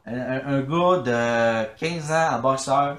Un, 0.07 0.61
gars 0.63 1.03
de 1.03 1.77
15 1.79 2.11
ans 2.11 2.37
en 2.37 2.41
boxeur 2.41 2.99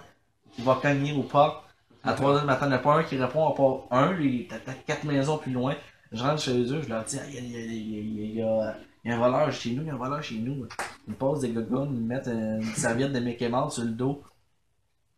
qui 0.52 0.62
va 0.62 0.80
cogner 0.82 1.14
au 1.14 1.24
portes 1.24 1.66
à 2.04 2.14
3 2.14 2.36
h 2.36 2.40
du 2.42 2.46
matin. 2.46 2.66
Il 2.68 2.70
n'y 2.70 2.76
a 2.76 2.80
pas 2.80 2.96
un 3.00 3.04
qui 3.04 3.18
répond 3.18 3.50
à 3.50 3.56
pas 3.56 3.98
un, 3.98 4.16
il 4.20 4.42
est 4.42 4.54
à 4.54 4.60
4 4.60 5.04
maisons 5.04 5.38
plus 5.38 5.52
loin. 5.52 5.76
Je 6.12 6.24
rentre 6.24 6.42
chez 6.42 6.58
eux, 6.72 6.82
je 6.82 6.90
leur 6.90 7.04
dis, 7.04 7.18
il 7.34 8.36
y 8.36 8.36
y 8.38 8.42
a- 8.42 8.76
un 9.06 9.18
voleur 9.18 9.52
chez 9.52 9.72
nous, 9.74 9.82
il 9.82 9.88
y 9.88 9.90
a 9.90 9.94
un 9.96 9.98
voleur 9.98 10.22
chez 10.24 10.38
nous. 10.38 10.68
Ils 11.08 11.12
me 11.12 11.16
posent 11.16 11.42
des 11.42 11.50
gogoons, 11.50 11.86
ils 11.92 12.00
me 12.00 12.08
mettent 12.08 12.28
une 12.28 12.62
serviette 12.76 13.12
de 13.14 13.20
Mickey 13.20 13.50
sur 13.70 13.84
le 13.84 13.90
dos. 13.92 14.24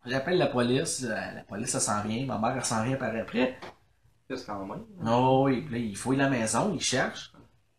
J'appelle 0.06 0.38
la 0.38 0.48
police, 0.48 1.04
euh, 1.04 1.10
la 1.36 1.44
police, 1.44 1.70
ça 1.70 1.80
s'en 1.80 2.02
vient, 2.02 2.26
ma 2.26 2.38
mère, 2.40 2.56
elle 2.58 2.66
s'en 2.66 2.84
vient 2.84 2.96
par 2.98 3.14
après. 3.16 3.60
Quand 4.46 4.66
même? 4.66 4.84
Oh 5.06 5.44
oui, 5.46 5.62
puis 5.62 5.74
là, 5.74 5.80
il 5.80 5.98
fouille 5.98 6.18
la 6.18 6.30
maison, 6.30 6.72
il 6.74 6.82
cherche. 6.82 7.34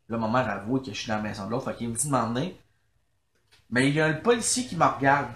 Là, 0.09 0.18
ma 0.18 0.28
mère 0.28 0.48
avoue 0.50 0.80
que 0.80 0.92
je 0.92 0.98
suis 0.98 1.09
dans 1.09 1.16
la 1.16 1.22
maison 1.22 1.46
de 1.46 1.50
l'autre, 1.50 1.70
fait 1.70 1.76
qu'il 1.76 1.88
me 1.88 1.94
dit 1.94 2.07
de 2.07 2.12
m'emmener. 2.12 2.61
Mais 3.70 3.88
il 3.88 3.94
y 3.94 4.00
a 4.00 4.07
un 4.07 4.12
policier 4.14 4.66
qui 4.66 4.76
me 4.76 4.84
regarde. 4.84 5.28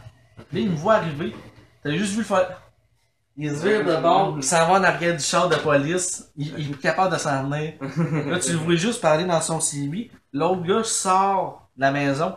Là, 0.52 0.60
il 0.60 0.70
me 0.70 0.76
voit 0.76 0.94
arriver. 0.96 1.34
T'as 1.82 1.92
juste 1.92 2.12
vu 2.12 2.18
le 2.18 2.24
faire. 2.24 2.60
Il 3.38 3.50
se 3.50 3.66
vire 3.66 3.84
de 3.84 3.96
bord, 4.00 4.34
il 4.36 4.42
s'en 4.42 4.66
va 4.66 4.80
en 4.80 4.84
arrière 4.84 5.14
du 5.14 5.22
char 5.22 5.48
de 5.48 5.56
police. 5.56 6.32
Il, 6.36 6.58
il 6.58 6.70
est 6.70 6.80
capable 6.80 7.12
de 7.12 7.18
s'en 7.18 7.44
venir. 7.44 7.74
Là, 7.80 8.38
tu 8.38 8.52
le 8.52 8.58
vois 8.58 8.76
juste 8.76 9.02
parler 9.02 9.24
dans 9.24 9.40
son 9.42 9.60
CB. 9.60 10.10
L'autre 10.32 10.62
gars 10.62 10.84
sort 10.84 11.68
de 11.76 11.82
la 11.82 11.90
maison. 11.90 12.34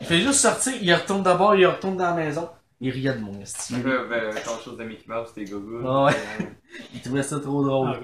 Il 0.00 0.06
fait 0.06 0.20
juste 0.20 0.40
sortir, 0.40 0.74
il 0.80 0.94
retourne 0.94 1.22
d'abord, 1.22 1.56
il 1.56 1.66
retourne 1.66 1.96
dans 1.96 2.04
la 2.04 2.14
maison. 2.14 2.48
Il 2.80 2.90
riait 2.90 3.14
de 3.14 3.20
mon 3.20 3.44
style. 3.44 3.82
Là, 3.82 4.04
ben, 4.04 4.34
quelque 4.34 4.62
chose 4.62 4.76
de 4.76 4.84
Mickey 4.84 5.04
Mouse, 5.06 5.32
tes 5.32 5.44
gogoons. 5.44 5.86
Ah 5.86 6.04
ouais. 6.06 6.48
Il 6.94 7.00
trouvait 7.00 7.22
ça 7.22 7.40
trop 7.40 7.64
drôle. 7.64 7.90
Ah. 7.94 8.00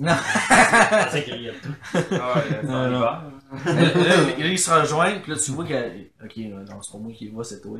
Non. 0.00 0.14
Je 0.14 1.04
pensais 1.04 1.24
qu'il 1.24 1.42
y 1.42 1.48
a. 1.50 1.52
Ah 2.20 2.42
c'est 2.48 2.62
Non, 2.62 2.88
non. 2.88 3.00
là, 3.00 4.36
ils 4.38 4.58
se 4.58 4.70
rejoignent, 4.70 5.20
puis 5.20 5.32
là, 5.32 5.38
tu 5.38 5.50
vois 5.52 5.64
que. 5.64 6.24
Ok, 6.24 6.36
non, 6.36 6.82
c'est 6.82 6.92
pas 6.92 6.98
moi 6.98 7.12
qui 7.12 7.26
le 7.26 7.32
vois, 7.32 7.44
c'est 7.44 7.60
toi. 7.60 7.78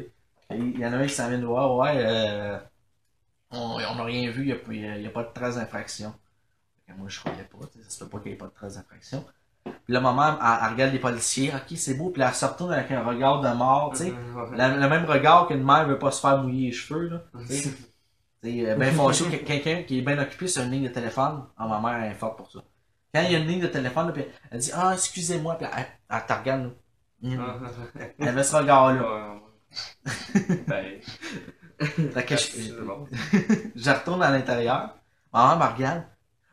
Il 0.51 0.78
y 0.78 0.86
en 0.86 0.93
a 0.93 0.97
un 0.97 1.07
qui 1.07 1.14
s'en 1.14 1.28
vient 1.28 1.39
de 1.39 1.45
voir, 1.47 1.76
ouais, 1.76 1.93
euh, 1.97 2.59
on 3.51 3.78
n'a 3.78 4.05
rien 4.05 4.30
vu, 4.30 4.43
il 4.43 4.47
n'y 4.47 4.53
a, 4.53 4.57
pas- 4.57 4.72
il 4.72 5.03
y 5.03 5.07
a 5.07 5.11
pas 5.11 5.24
de 5.24 5.32
trace 5.32 5.57
d'infraction. 5.57 6.14
Moi, 6.97 7.09
je 7.09 7.20
croyais 7.20 7.45
pas, 7.45 7.66
tu 7.70 7.78
sais, 7.78 7.84
ça 7.84 7.91
se 7.91 7.99
peut 8.05 8.09
pas 8.09 8.18
qu'il 8.18 8.28
n'y 8.30 8.34
ait 8.34 8.39
pas 8.39 8.47
de 8.47 8.53
trace 8.55 8.76
d'infraction. 8.76 9.24
Puis 9.85 9.95
là, 9.95 10.01
maman, 10.01 10.39
elle, 10.41 10.59
elle 10.64 10.73
regarde 10.73 10.93
les 10.93 10.99
policiers. 10.99 11.53
Ok, 11.55 11.77
c'est 11.77 11.95
beau. 11.95 12.11
Puis 12.11 12.21
là, 12.21 12.29
elle 12.29 12.35
se 12.35 12.45
retourne 12.45 12.73
avec 12.73 12.91
un 12.91 13.03
regard 13.05 13.41
de 13.41 13.49
mort, 13.51 13.93
tu 13.93 14.05
sais. 14.05 14.12
La- 14.57 14.69
le 14.77 14.89
même 14.89 15.05
regard 15.05 15.47
qu'une 15.49 15.64
mère 15.64 15.87
veut 15.87 15.99
pas 15.99 16.11
se 16.11 16.21
faire 16.21 16.43
mouiller 16.43 16.66
les 16.66 16.73
cheveux, 16.73 17.09
là. 17.09 17.23
C'est 18.41 18.51
bien 18.77 18.93
fâché 18.93 19.25
que 19.25 19.45
quelqu'un 19.45 19.83
qui 19.83 19.99
est 19.99 20.03
bien 20.03 20.16
occupé 20.19 20.47
sur 20.47 20.62
une 20.62 20.71
ligne 20.71 20.85
de 20.89 20.93
téléphone. 20.93 21.45
Ah, 21.57 21.66
ma 21.66 21.81
mère 21.81 22.03
elle 22.05 22.12
est 22.12 22.14
forte 22.14 22.37
pour 22.37 22.51
ça. 22.51 22.61
Quand 23.12 23.23
il 23.23 23.33
y 23.33 23.35
a 23.35 23.39
une 23.39 23.47
ligne 23.49 23.61
de 23.61 23.66
téléphone, 23.66 24.07
là, 24.07 24.12
puis 24.12 24.25
elle 24.51 24.61
dit 24.61 24.71
Ah, 24.75 24.91
excusez-moi, 24.93 25.57
puis 25.59 25.66
elle, 25.77 25.87
elle 26.09 26.27
te 26.27 26.33
regarde, 26.33 26.62
là. 26.64 26.71
Hum. 27.25 27.59
Elle 28.19 28.29
avait 28.29 28.45
ce 28.45 28.55
regard-là. 28.57 29.35
Ben, 30.69 30.85
je, 32.37 32.81
bon. 32.83 33.07
je 33.77 33.91
retourne 33.91 34.23
à 34.23 34.31
l'intérieur. 34.31 34.95
Ma 35.33 35.57
mère 35.57 35.69
me 35.69 35.75
regarde. 35.75 36.03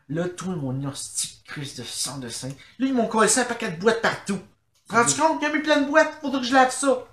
Là, 0.07 0.29
tout 0.29 0.51
mon 0.51 0.87
hostie 0.87 1.41
crise 1.47 1.75
de 1.75 1.83
sang 1.83 2.19
de 2.19 2.29
sein. 2.29 2.49
Là, 2.79 2.87
ils 2.87 2.93
m'ont 2.93 3.07
collé 3.07 3.29
un 3.37 3.43
paquet 3.43 3.71
de 3.71 3.79
boîtes 3.79 4.01
partout. 4.01 4.39
Tu 4.87 4.95
rendu 4.95 5.13
compte 5.15 5.39
qu'il 5.39 5.47
y 5.47 5.51
a 5.51 5.55
mis 5.55 5.63
plein 5.63 5.81
de 5.81 5.87
boîtes? 5.87 6.19
Faudrait 6.21 6.41
que 6.41 6.45
je 6.45 6.53
lave 6.53 6.71
ça. 6.71 7.05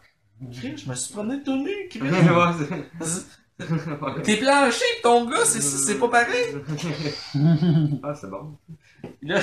Chris, 0.53 0.77
je 0.77 0.91
me 0.91 0.95
suis 0.95 1.13
promené 1.13 1.43
tout 1.43 1.57
nu. 1.57 1.71
Chris. 1.91 2.01
T'es 4.25 4.37
planché, 4.39 4.85
ton 5.03 5.27
gars, 5.27 5.45
c'est, 5.45 5.61
c'est 5.61 5.99
pas 5.99 6.09
pareil. 6.09 6.57
Ah, 8.03 8.15
c'est 8.15 8.29
bon. 8.29 8.57
Là, 9.23 9.39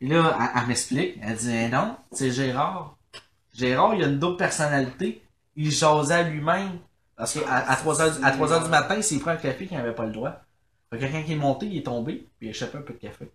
là 0.00 0.36
elle, 0.44 0.50
elle 0.56 0.66
m'explique. 0.66 1.18
Elle 1.22 1.36
dit, 1.36 1.52
Eh 1.52 1.68
non, 1.68 1.96
c'est 2.12 2.30
Gérard. 2.30 2.96
Gérard, 3.52 3.94
il 3.94 4.04
a 4.04 4.06
une 4.06 4.18
double 4.18 4.36
personnalité. 4.36 5.22
Il 5.56 5.70
jasait 5.70 6.14
à 6.14 6.22
lui-même. 6.22 6.78
Parce 7.16 7.34
qu'à 7.34 7.52
à 7.52 7.74
3h, 7.74 8.22
à 8.22 8.30
3 8.30 8.52
heures 8.52 8.64
du 8.64 8.70
matin, 8.70 8.94
il 8.96 9.02
s'est 9.02 9.18
pris 9.18 9.30
un 9.30 9.36
café 9.36 9.66
qu'il 9.66 9.76
n'avait 9.76 9.94
pas 9.94 10.06
le 10.06 10.12
droit. 10.12 10.40
Fait 10.90 10.98
que 10.98 11.04
quand 11.04 11.22
il 11.26 11.32
est 11.32 11.36
monté, 11.36 11.66
il 11.66 11.78
est 11.78 11.82
tombé, 11.82 12.28
puis 12.38 12.46
il 12.46 12.48
a 12.48 12.50
échappé 12.50 12.78
un 12.78 12.82
peu 12.82 12.94
de 12.94 12.98
café. 12.98 13.30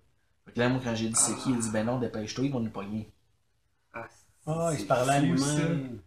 Fait 0.46 0.52
que 0.54 0.60
là, 0.60 0.70
moi, 0.70 0.82
quand 0.84 0.96
j'ai 0.96 1.08
dit 1.08 1.16
c'est 1.16 1.36
qui, 1.36 1.52
il 1.52 1.60
dit, 1.60 1.70
ben 1.72 1.86
non, 1.86 2.00
dépêche-toi, 2.00 2.46
ils 2.46 2.52
vont 2.52 2.60
nous 2.60 2.72
pogner. 2.72 3.12
Ah, 3.94 4.08
Ah, 4.48 4.70
il 4.74 4.80
se 4.80 4.86
parlait 4.86 5.14
à 5.14 5.20
lui-même. 5.22 6.00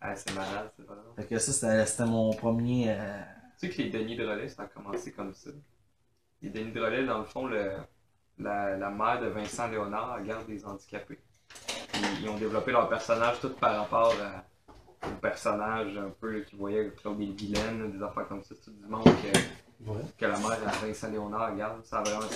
Ah, 0.00 0.14
c'est 0.14 0.32
malade, 0.34 0.70
c'est 0.76 0.84
vraiment. 0.86 1.14
Fait 1.16 1.24
que 1.26 1.38
ça, 1.38 1.52
c'était, 1.52 1.86
c'était 1.86 2.04
mon 2.06 2.32
premier. 2.32 2.86
euh, 2.90 3.20
Tu 3.58 3.66
sais 3.68 3.74
que 3.74 3.82
les 3.82 3.90
Denis 3.90 4.16
de 4.16 4.24
relais, 4.26 4.48
ça 4.48 4.62
a 4.62 4.66
commencé 4.66 5.10
comme 5.12 5.34
ça. 5.34 5.50
Les 6.42 6.50
Denis 6.50 6.70
de 6.72 6.80
relais, 6.80 7.04
dans 7.04 7.18
le 7.18 7.24
fond, 7.24 7.46
le, 7.46 7.72
la, 8.38 8.76
la 8.76 8.90
mère 8.90 9.20
de 9.20 9.26
Vincent 9.26 9.66
Léonard, 9.68 10.18
elle 10.20 10.26
garde 10.26 10.46
des 10.46 10.64
handicapés. 10.64 11.18
Puis, 11.92 12.02
ils 12.22 12.28
ont 12.28 12.36
développé 12.38 12.70
leur 12.70 12.88
personnage 12.88 13.40
tout 13.40 13.50
par 13.54 13.74
rapport 13.76 14.14
à, 14.22 14.44
au 15.08 15.16
personnage 15.20 15.96
un 15.96 16.10
peu 16.20 16.42
qu'ils 16.42 16.58
voyaient 16.58 16.92
Claude 17.00 17.20
et 17.20 17.26
Guylaine, 17.26 17.90
des 17.90 18.02
affaires 18.02 18.28
comme 18.28 18.42
ça. 18.44 18.54
C'est 18.54 18.66
tout 18.70 18.76
du 18.76 18.86
monde 18.86 19.02
que, 19.04 19.38
Ouais. 19.86 20.00
que 20.18 20.24
la 20.26 20.38
mère 20.38 20.58
de 20.60 20.86
Vincent 20.86 21.10
Léonard 21.10 21.54
garde. 21.56 21.84
Ça 21.84 22.02
vraiment, 22.02 22.26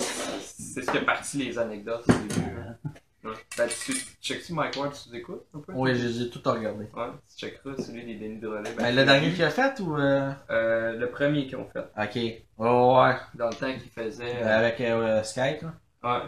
c'est 0.40 0.82
ce 0.82 0.90
qui 0.90 0.96
a 0.98 1.00
parti 1.02 1.38
les 1.38 1.58
anecdotes 1.58 2.04
au 2.08 2.12
début. 2.12 2.40
là. 2.56 2.76
Ouais. 3.24 3.34
Ben, 3.56 3.68
tu, 3.68 3.94
tu 3.94 4.00
checkes-tu 4.20 4.52
Mike 4.52 4.76
Ward, 4.76 4.92
tu 4.92 5.16
écoutes 5.16 5.44
un 5.54 5.60
peu? 5.60 5.72
Oui, 5.76 5.94
j'ai, 5.94 6.28
tout 6.28 6.40
regardé. 6.44 6.86
Ouais, 6.92 7.06
tu 7.30 7.36
checkeras 7.38 7.76
celui 7.80 8.04
des 8.04 8.16
Denis 8.16 8.40
de 8.40 8.48
relais. 8.48 8.72
Ben, 8.76 8.92
le 8.96 9.04
dernier 9.04 9.32
qu'il 9.32 9.44
a 9.44 9.50
fait 9.50 9.78
ou. 9.78 9.96
euh, 9.96 10.32
Euh, 10.50 10.94
le 10.98 11.08
premier 11.08 11.46
qu'ils 11.46 11.54
ont 11.54 11.68
fait. 11.68 11.86
Ok. 11.96 12.42
Oh, 12.58 13.00
ouais. 13.00 13.14
Dans 13.36 13.46
le 13.48 13.54
temps 13.54 13.72
qu'ils 13.72 13.92
faisaient. 13.92 14.42
euh, 14.42 14.58
Avec 14.58 14.80
euh, 14.80 15.22
Skype, 15.22 15.62
là. 15.62 15.72
Ouais. 16.02 16.24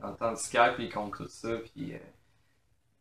Dans 0.00 0.10
le 0.10 0.14
temps 0.16 0.30
de 0.30 0.36
Skype, 0.38 0.74
ils 0.78 0.92
comptent 0.92 1.16
tout 1.16 1.26
ça, 1.26 1.48
puis. 1.56 1.94
Euh... 1.94 1.98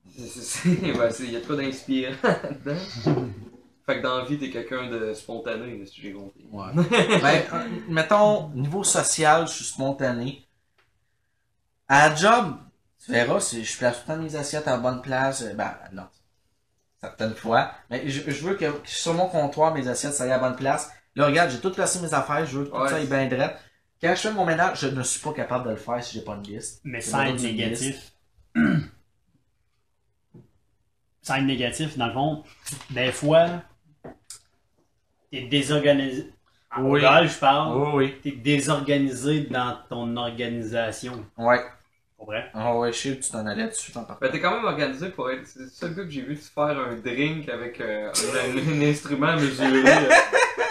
ouais, 0.99 1.09
Il 1.19 1.31
y 1.31 1.35
a 1.35 1.41
trop 1.41 1.55
d'inspirant 1.55 2.15
là-dedans. 2.23 2.81
fait 3.89 3.97
que 3.97 4.03
dans 4.03 4.19
la 4.19 4.25
vie, 4.25 4.37
t'es 4.37 4.49
quelqu'un 4.49 4.87
de 4.89 5.13
spontané, 5.13 5.83
si 5.85 6.01
j'ai 6.01 6.13
compris. 6.13 6.45
Ouais. 6.51 6.67
ben, 7.21 7.41
euh, 7.53 7.67
mettons, 7.87 8.49
niveau 8.49 8.83
social, 8.83 9.47
je 9.47 9.53
suis 9.53 9.65
spontané. 9.65 10.45
À 11.87 12.09
la 12.09 12.15
job, 12.15 12.57
tu 13.03 13.11
verras, 13.11 13.39
si 13.39 13.65
je 13.65 13.77
place 13.77 13.97
tout 13.97 14.11
le 14.11 14.15
temps 14.17 14.21
mes 14.21 14.35
assiettes 14.35 14.67
en 14.67 14.77
bonne 14.77 15.01
place, 15.01 15.41
euh, 15.41 15.53
ben, 15.53 15.75
non. 15.91 16.07
Certaines 17.01 17.33
fois. 17.33 17.71
Mais 17.89 18.07
je, 18.07 18.29
je 18.29 18.47
veux 18.47 18.55
que, 18.55 18.65
que 18.65 18.89
sur 18.89 19.13
mon 19.13 19.27
comptoir, 19.27 19.73
mes 19.73 19.87
assiettes, 19.87 20.13
ça 20.13 20.25
aille 20.25 20.31
à 20.31 20.37
la 20.37 20.49
bonne 20.49 20.55
place. 20.55 20.91
Là, 21.15 21.25
regarde, 21.25 21.49
j'ai 21.49 21.59
tout 21.59 21.71
placé 21.71 21.99
mes 21.99 22.13
affaires, 22.13 22.45
je 22.45 22.59
veux 22.59 22.65
que 22.65 22.69
tout 22.69 22.77
Ouais. 22.77 22.89
ça 22.89 22.97
aille 22.97 23.07
bien 23.07 23.27
droit. 23.27 23.53
Quand 24.01 24.13
je 24.15 24.21
fais 24.21 24.31
mon 24.31 24.45
ménage, 24.45 24.81
je 24.81 24.87
ne 24.87 25.01
suis 25.01 25.19
pas 25.19 25.33
capable 25.33 25.65
de 25.65 25.71
le 25.71 25.75
faire 25.77 26.03
si 26.03 26.13
j'ai 26.17 26.23
pas 26.23 26.35
une 26.35 26.43
liste. 26.43 26.81
Mais 26.83 27.01
une 27.01 27.35
négatif. 27.37 28.11
sans 31.21 31.35
être 31.35 31.43
négatif, 31.43 31.97
dans 31.97 32.07
le 32.07 32.13
fond, 32.13 32.43
des 32.91 33.11
fois, 33.11 33.61
t'es 35.31 35.41
désorganisé. 35.41 36.29
En 36.75 36.83
Oui. 36.83 37.03
oral, 37.03 37.27
je 37.27 37.37
parle. 37.37 37.77
Oui, 37.77 37.89
oui. 37.95 38.15
T'es 38.21 38.31
désorganisé 38.31 39.41
dans 39.49 39.75
ton 39.89 40.15
organisation. 40.17 41.25
Ouais. 41.37 41.61
Comprends? 42.17 42.43
Ah 42.53 42.75
ouais, 42.77 42.91
je 42.91 42.97
sais 42.97 43.11
où 43.11 43.15
tu 43.15 43.31
t'en 43.31 43.45
allais 43.45 43.67
dessus, 43.67 43.91
t'en 43.93 44.03
parles. 44.03 44.19
Ben, 44.21 44.29
t'es 44.29 44.39
quand 44.41 44.51
même 44.53 44.65
organisé 44.65 45.09
pour 45.09 45.31
être. 45.31 45.47
C'est 45.47 45.59
le 45.61 45.67
seul 45.69 45.95
gars 45.95 46.03
que 46.03 46.09
j'ai 46.09 46.21
vu 46.21 46.35
se 46.35 46.51
faire 46.51 46.63
un 46.77 46.95
drink 46.95 47.47
avec 47.47 47.79
euh, 47.79 48.11
un, 48.11 48.57
un 48.57 48.81
instrument 48.89 49.33
mesuré. 49.35 49.69
euh, 49.85 50.09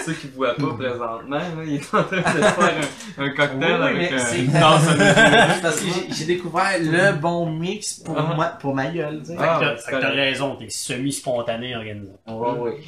Ceux 0.04 0.12
qui 0.12 0.28
voient 0.28 0.54
pas 0.54 0.74
présentement, 0.74 1.28
là, 1.38 1.42
il 1.64 1.76
est 1.76 1.94
en 1.94 2.04
train 2.04 2.16
de 2.18 2.22
se 2.22 2.38
faire 2.38 2.74
un, 3.18 3.24
un 3.24 3.30
cocktail 3.30 3.80
Oui, 3.80 4.06
avec 4.06 4.20
c'est- 4.20 4.44
une 4.44 4.54
à 4.56 4.78
mesurer. 4.78 5.14
Parce 5.62 5.80
que 5.80 5.86
j'ai- 6.14 6.24
découvert 6.26 6.78
le 6.80 7.12
bon 7.18 7.50
mix 7.50 7.94
pour, 8.00 8.16
Ah. 8.18 8.34
moi, 8.36 8.46
pour 8.60 8.74
ma 8.74 8.88
gueule, 8.88 9.20
tu 9.20 9.28
sais. 9.28 9.32
Fait 9.32 9.38
que 9.38 9.42
Ah, 9.42 9.58
t'as- 9.60 9.76
c'est 9.78 9.96
raison, 10.06 10.54
t'es 10.56 10.68
semi-spontané 10.68 11.74
organisé. 11.76 12.12
Ouais, 12.26 12.50
ouais. 12.58 12.80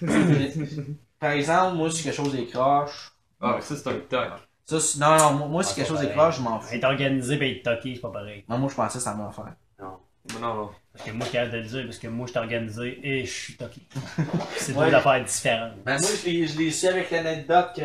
Par 1.26 1.32
exemple, 1.34 1.76
moi, 1.76 1.90
si 1.90 2.04
quelque 2.04 2.14
chose 2.14 2.34
est 2.36 2.46
croche. 2.46 3.12
Ah, 3.40 3.56
ça, 3.60 3.74
c'est 3.74 3.88
un 3.88 3.94
toc. 3.94 4.28
Ça, 4.64 4.78
c'est- 4.80 4.98
non, 5.00 5.16
non, 5.16 5.32
moi, 5.32 5.48
moi, 5.48 5.62
si 5.64 5.72
Ah, 5.72 5.74
quelque 5.76 5.88
chose 5.88 5.98
est 6.02 6.02
pareil. 6.04 6.16
croche, 6.18 6.36
je 6.36 6.42
m'en 6.42 6.60
fous. 6.60 6.72
Être 6.74 6.84
organisé 6.84 7.34
et 7.34 7.56
être 7.56 7.62
toqué, 7.64 7.94
c'est 7.96 8.00
pas 8.00 8.10
pareil. 8.10 8.44
Non, 8.48 8.58
moi, 8.58 8.68
je 8.70 8.76
pensais 8.76 8.98
que 8.98 9.04
ça 9.04 9.12
m'en 9.14 9.32
faire. 9.32 9.54
Non. 9.80 9.96
Mais 10.32 10.40
non, 10.40 10.54
non. 10.54 10.70
Parce 10.92 11.04
que 11.04 11.10
moi, 11.10 11.20
je 11.24 11.24
suis 11.30 11.32
capable 11.32 11.52
de 11.52 11.56
le 11.58 11.64
dire, 11.64 11.84
parce 11.84 11.98
que 11.98 12.06
moi, 12.06 12.26
je 12.26 12.30
suis 12.30 12.38
organisé 12.38 13.00
et 13.02 13.24
je 13.26 13.30
suis 13.32 13.56
toqué. 13.56 13.80
C'est 14.56 14.72
Ouais. 14.74 14.88
deux 14.88 14.94
affaires 14.94 15.24
différentes. 15.24 15.72
Ben, 15.84 15.98
moi, 16.00 16.08
je 16.22 16.26
l'ai- 16.30 16.46
je 16.46 16.58
l'ai 16.58 16.70
su 16.70 16.86
avec 16.86 17.10
l'anecdote 17.10 17.70
que 17.74 17.82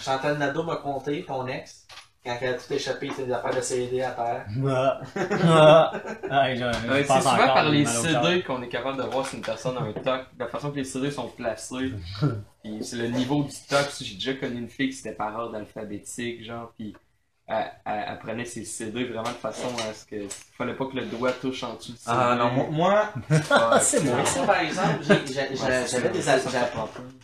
Chantal 0.00 0.36
Nadeau 0.36 0.62
m'a 0.64 0.76
conté, 0.76 1.24
ton 1.26 1.46
ex, 1.46 1.79
quand 2.24 2.36
elle 2.40 2.54
a 2.54 2.58
tout 2.58 2.72
échappé, 2.72 3.06
il 3.06 3.12
fait 3.12 3.24
des 3.24 3.32
affaires 3.32 3.54
de 3.54 3.60
CD 3.60 4.02
à 4.02 4.10
terre. 4.10 4.46
Ah. 4.68 5.00
Ah. 5.44 5.92
Ah, 6.30 6.48
Ouais, 6.50 6.56
c'est 7.06 7.20
souvent 7.20 7.36
par 7.36 7.68
les. 7.70 7.84
CD 7.86 8.42
qu'on 8.42 8.62
est 8.62 8.68
capable 8.68 8.98
de 8.98 9.08
voir 9.08 9.26
si 9.26 9.36
une 9.36 9.42
personne 9.42 9.76
a 9.78 9.80
un 9.80 9.92
toc. 9.92 10.26
La 10.38 10.46
façon 10.48 10.70
que 10.70 10.76
les 10.76 10.84
CD 10.84 11.10
sont 11.10 11.28
placés. 11.28 11.92
Puis 12.62 12.78
c'est 12.82 12.96
le 12.96 13.08
niveau 13.08 13.42
du 13.44 13.54
toc. 13.68 13.86
J'ai 14.00 14.14
déjà 14.14 14.34
connu 14.34 14.58
une 14.58 14.68
fille 14.68 14.90
qui 14.90 14.96
c'était 14.96 15.14
par 15.14 15.34
ordre 15.34 15.56
alphabétique, 15.56 16.44
genre. 16.44 16.72
Puis 16.76 16.94
elle, 17.46 17.72
elle- 17.86 18.04
elle 18.10 18.18
prenait 18.18 18.44
ses 18.44 18.64
CD 18.64 19.04
vraiment 19.04 19.22
de 19.30 19.34
façon 19.34 19.66
à 19.88 19.94
ce 19.94 20.04
que. 20.04 20.28
fallait 20.58 20.74
pas 20.74 20.84
que 20.86 20.96
le 20.96 21.06
doigt 21.06 21.32
touche 21.32 21.62
en 21.64 21.74
dessous 21.74 21.92
du 21.92 21.98
CD. 21.98 22.16
Ah 22.20 22.36
non, 22.38 22.70
moi, 22.70 23.12
c'est 23.80 24.04
moi. 24.04 24.18
par 24.46 24.60
exemple, 24.60 24.98
c'est 25.02 25.34
j'avais 25.90 26.10
des 26.10 26.20
ça, 26.22 26.36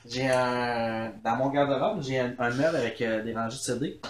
j'ai- 0.08 0.28
un. 0.30 1.12
Dans 1.22 1.36
mon 1.36 1.50
garde-robe, 1.50 2.02
j'ai 2.02 2.18
un, 2.18 2.34
un 2.38 2.50
meuble 2.50 2.76
avec 2.76 3.00
euh, 3.02 3.22
des 3.22 3.34
rangées 3.34 3.56
de 3.58 3.60
CD. 3.62 4.00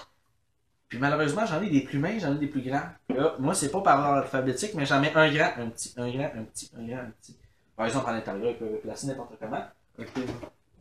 Puis 0.88 0.98
malheureusement, 0.98 1.44
j'en 1.46 1.60
ai 1.62 1.68
des 1.70 1.80
plus 1.80 1.98
minces, 1.98 2.22
j'en 2.22 2.34
ai 2.34 2.38
des 2.38 2.46
plus 2.46 2.62
grands. 2.62 2.82
Là, 3.08 3.34
moi, 3.38 3.54
c'est 3.54 3.70
pas 3.70 3.80
par 3.80 3.98
ordre 3.98 4.18
alphabétique, 4.22 4.72
mais 4.74 4.86
j'en 4.86 5.00
mets 5.00 5.12
un 5.16 5.32
grand, 5.32 5.50
un 5.58 5.68
petit, 5.68 5.92
un 5.96 6.08
grand, 6.10 6.24
un 6.36 6.44
petit, 6.44 6.70
un 6.78 6.86
grand, 6.86 6.98
un 6.98 7.10
petit. 7.20 7.36
Par 7.76 7.86
exemple, 7.86 8.08
à 8.08 8.12
l'intérieur, 8.12 8.50
il 8.50 8.56
peut 8.56 8.78
placer 8.82 9.06
n'importe 9.08 9.32
comment? 9.40 9.64
Ok. 9.98 10.06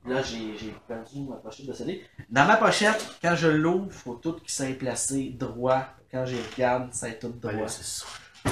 Là, 0.07 0.21
j'ai 0.21 0.73
perdu 0.87 1.21
ma 1.27 1.37
pochette 1.37 1.65
de 1.65 1.73
CD. 1.73 2.05
Dans 2.29 2.45
ma 2.45 2.57
pochette, 2.57 3.03
quand 3.23 3.35
je 3.35 3.47
l'ouvre, 3.47 3.91
faut 3.91 4.13
tout 4.15 4.33
qu'il 4.33 4.49
s'aille 4.49 4.75
placé 4.75 5.31
droit. 5.37 5.87
Quand 6.11 6.25
je 6.27 6.35
regarde, 6.53 6.93
ça 6.93 7.09
est 7.09 7.17
tout 7.19 7.29
droit. 7.41 7.51
Ouais, 7.53 7.67
c'est 7.67 7.83
ça. 7.83 8.05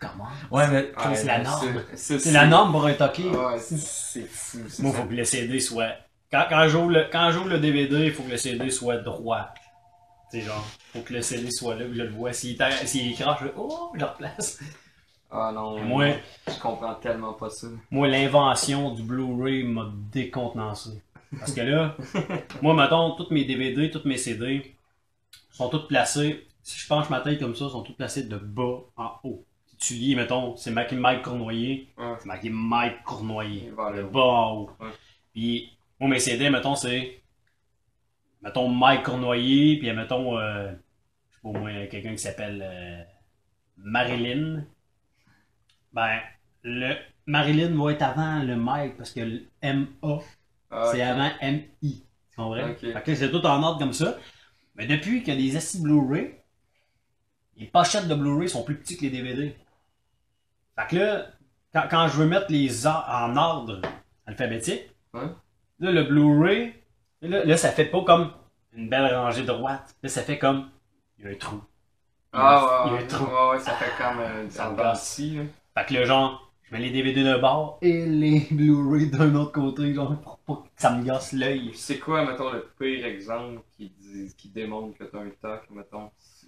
Comment? 0.00 0.26
Ouais, 0.50 0.66
mais. 0.68 0.92
Ouais, 1.06 1.14
c'est 1.14 1.24
la 1.26 1.38
norme. 1.38 1.82
c'est- 1.94 2.32
la 2.32 2.46
norme 2.46 2.72
pour 2.72 2.84
un 2.86 2.94
toqué. 2.94 3.22
Ouais, 3.28 3.58
c'est- 3.60 3.76
c'est 3.78 4.26
fou. 4.26 4.58
c'est 4.68 4.82
Moi, 4.82 4.90
ça. 4.92 4.98
faut 4.98 5.04
que 5.08 5.14
le 5.14 5.24
CD 5.24 5.60
soit. 5.60 5.92
Quand, 6.32 6.46
quand 6.48 6.66
j'ouvre 6.68 6.90
le, 6.90 7.04
quand 7.12 7.30
j'ouvre 7.30 7.48
le 7.50 7.60
DVD, 7.60 8.06
il 8.06 8.12
faut 8.12 8.24
que 8.24 8.32
le 8.32 8.36
CD 8.36 8.68
soit 8.70 8.96
droit. 8.96 9.54
Sais, 10.34 10.40
genre, 10.40 10.64
faut 10.92 11.00
que 11.02 11.12
le 11.12 11.22
CD 11.22 11.48
soit 11.52 11.76
là, 11.76 11.84
que 11.84 11.94
je 11.94 12.02
le 12.02 12.08
vois. 12.10 12.32
S'il 12.32 12.60
est 12.60 13.14
crache, 13.14 13.38
je 13.42 13.48
oh, 13.56 13.90
je 13.94 14.00
le 14.00 14.04
replace. 14.06 14.60
Ah 15.30 15.52
non. 15.54 15.78
Moi, 15.84 16.14
Je 16.48 16.58
comprends 16.60 16.94
tellement 16.96 17.34
pas 17.34 17.50
ça. 17.50 17.68
moi 17.90 18.08
l'invention 18.08 18.92
du 18.94 19.02
Blu-ray 19.04 19.62
m'a 19.62 19.92
décontenancé. 20.12 20.90
Parce 21.38 21.52
que 21.52 21.60
là, 21.60 21.96
moi, 22.62 22.74
mettons, 22.74 23.12
tous 23.16 23.28
mes 23.32 23.44
DVD, 23.44 23.90
tous 23.90 24.02
mes 24.08 24.16
CD 24.16 24.74
sont 25.52 25.68
tous 25.68 25.86
placés. 25.86 26.46
Si 26.64 26.80
je 26.80 26.88
penche 26.88 27.08
ma 27.10 27.20
tête 27.20 27.38
comme 27.38 27.54
ça, 27.54 27.68
sont 27.68 27.82
tous 27.82 27.92
placés 27.92 28.24
de 28.24 28.36
bas 28.36 28.78
en 28.96 29.10
haut. 29.22 29.44
Si 29.66 29.76
tu 29.76 29.94
lis, 29.94 30.16
mettons, 30.16 30.56
c'est 30.56 30.70
marqué 30.72 30.96
Mike 30.96 31.22
Cournoyer, 31.22 31.88
Ouais. 31.96 32.14
c'est 32.18 32.26
marqué 32.26 32.50
Mike 32.50 33.04
Cournoyer. 33.04 33.70
De 33.70 34.02
bas 34.02 34.20
en 34.20 34.52
haut. 34.56 34.70
Ouais. 34.80 34.90
Puis, 35.32 35.76
moi, 36.00 36.10
mes 36.10 36.18
CD, 36.18 36.50
mettons, 36.50 36.74
c'est. 36.74 37.20
Mettons 38.44 38.68
Mike 38.68 39.02
Cournoyer, 39.04 39.78
puis 39.78 39.92
mettons. 39.92 40.38
Euh, 40.38 40.70
je 41.30 41.34
sais 41.36 41.40
pas, 41.42 41.58
moi, 41.58 41.86
quelqu'un 41.86 42.12
qui 42.12 42.18
s'appelle. 42.18 42.62
euh, 42.64 43.02
Marilyn. 43.78 44.64
Ben, 45.92 46.20
le. 46.62 46.94
Marilyn 47.26 47.74
va 47.74 47.92
être 47.92 48.02
avant 48.02 48.42
le 48.42 48.54
Mike, 48.54 48.96
parce 48.98 49.10
que 49.12 49.20
le 49.20 49.46
MA, 49.62 50.18
Ah, 50.70 50.88
c'est 50.92 51.00
avant 51.02 51.30
MI. 51.40 52.04
Tu 52.30 52.36
comprends? 52.36 52.68
Ok. 52.70 52.80
Fait 52.80 53.02
que 53.02 53.14
c'est 53.14 53.30
tout 53.30 53.44
en 53.46 53.62
ordre 53.62 53.78
comme 53.78 53.92
ça. 53.94 54.18
Mais 54.74 54.86
depuis 54.86 55.22
qu'il 55.22 55.34
y 55.34 55.36
a 55.38 55.40
des 55.50 55.56
assis 55.56 55.80
Blu-ray, 55.80 56.34
les 57.56 57.66
pochettes 57.66 58.08
de 58.08 58.14
Blu-ray 58.14 58.48
sont 58.48 58.62
plus 58.64 58.76
petites 58.76 58.98
que 58.98 59.04
les 59.04 59.10
DVD. 59.10 59.56
Fait 60.78 60.86
que 60.90 60.96
là, 60.96 61.26
quand, 61.72 61.86
quand 61.88 62.08
je 62.08 62.16
veux 62.18 62.26
mettre 62.26 62.46
les 62.50 62.86
en 62.86 63.36
ordre 63.36 63.80
alphabétique, 64.26 64.82
là, 65.14 65.92
le 65.92 66.02
Blu-ray, 66.02 66.74
là, 67.28 67.44
là, 67.44 67.56
ça 67.56 67.70
fait 67.70 67.86
pas 67.86 68.02
comme 68.04 68.32
une 68.72 68.88
belle 68.88 69.14
rangée 69.14 69.44
droite. 69.44 69.94
Là, 70.02 70.08
ça 70.08 70.22
fait 70.22 70.38
comme. 70.38 70.70
Il 71.18 71.24
y 71.24 71.28
a 71.28 71.30
un 71.30 71.34
trou. 71.36 71.62
Ah 72.32 72.64
Il 72.84 72.90
y 72.90 72.94
a 72.94 72.98
ouais, 72.98 73.02
un 73.02 73.04
ouais, 73.04 73.06
trou. 73.06 73.26
ouais, 73.26 73.50
ouais, 73.50 73.60
ça 73.60 73.76
fait 73.76 73.92
comme 73.96 74.18
euh, 74.20 74.48
Ça 74.50 74.74
ici. 74.94 75.38
Fait 75.76 75.86
que 75.86 75.94
le 75.94 76.04
genre, 76.04 76.52
je 76.64 76.74
mets 76.74 76.80
les 76.80 76.90
DVD 76.90 77.24
d'un 77.24 77.38
bord 77.38 77.78
et 77.82 78.06
les 78.06 78.40
Blu-ray 78.50 79.10
d'un 79.10 79.34
autre 79.36 79.52
côté, 79.52 79.94
genre, 79.94 80.16
pour 80.20 80.38
pas 80.38 80.54
que 80.76 80.82
ça 80.82 80.90
me 80.92 81.04
gosse 81.04 81.32
l'œil. 81.32 81.72
C'est 81.74 81.98
quoi, 81.98 82.24
mettons, 82.24 82.50
le 82.50 82.66
pire 82.78 83.04
exemple 83.04 83.62
qui, 83.76 83.90
dit, 83.90 84.34
qui 84.36 84.48
démontre 84.48 84.96
que 84.98 85.04
t'as 85.04 85.20
un 85.20 85.30
toc, 85.30 85.68
mettons? 85.70 86.10
c'est- 86.18 86.46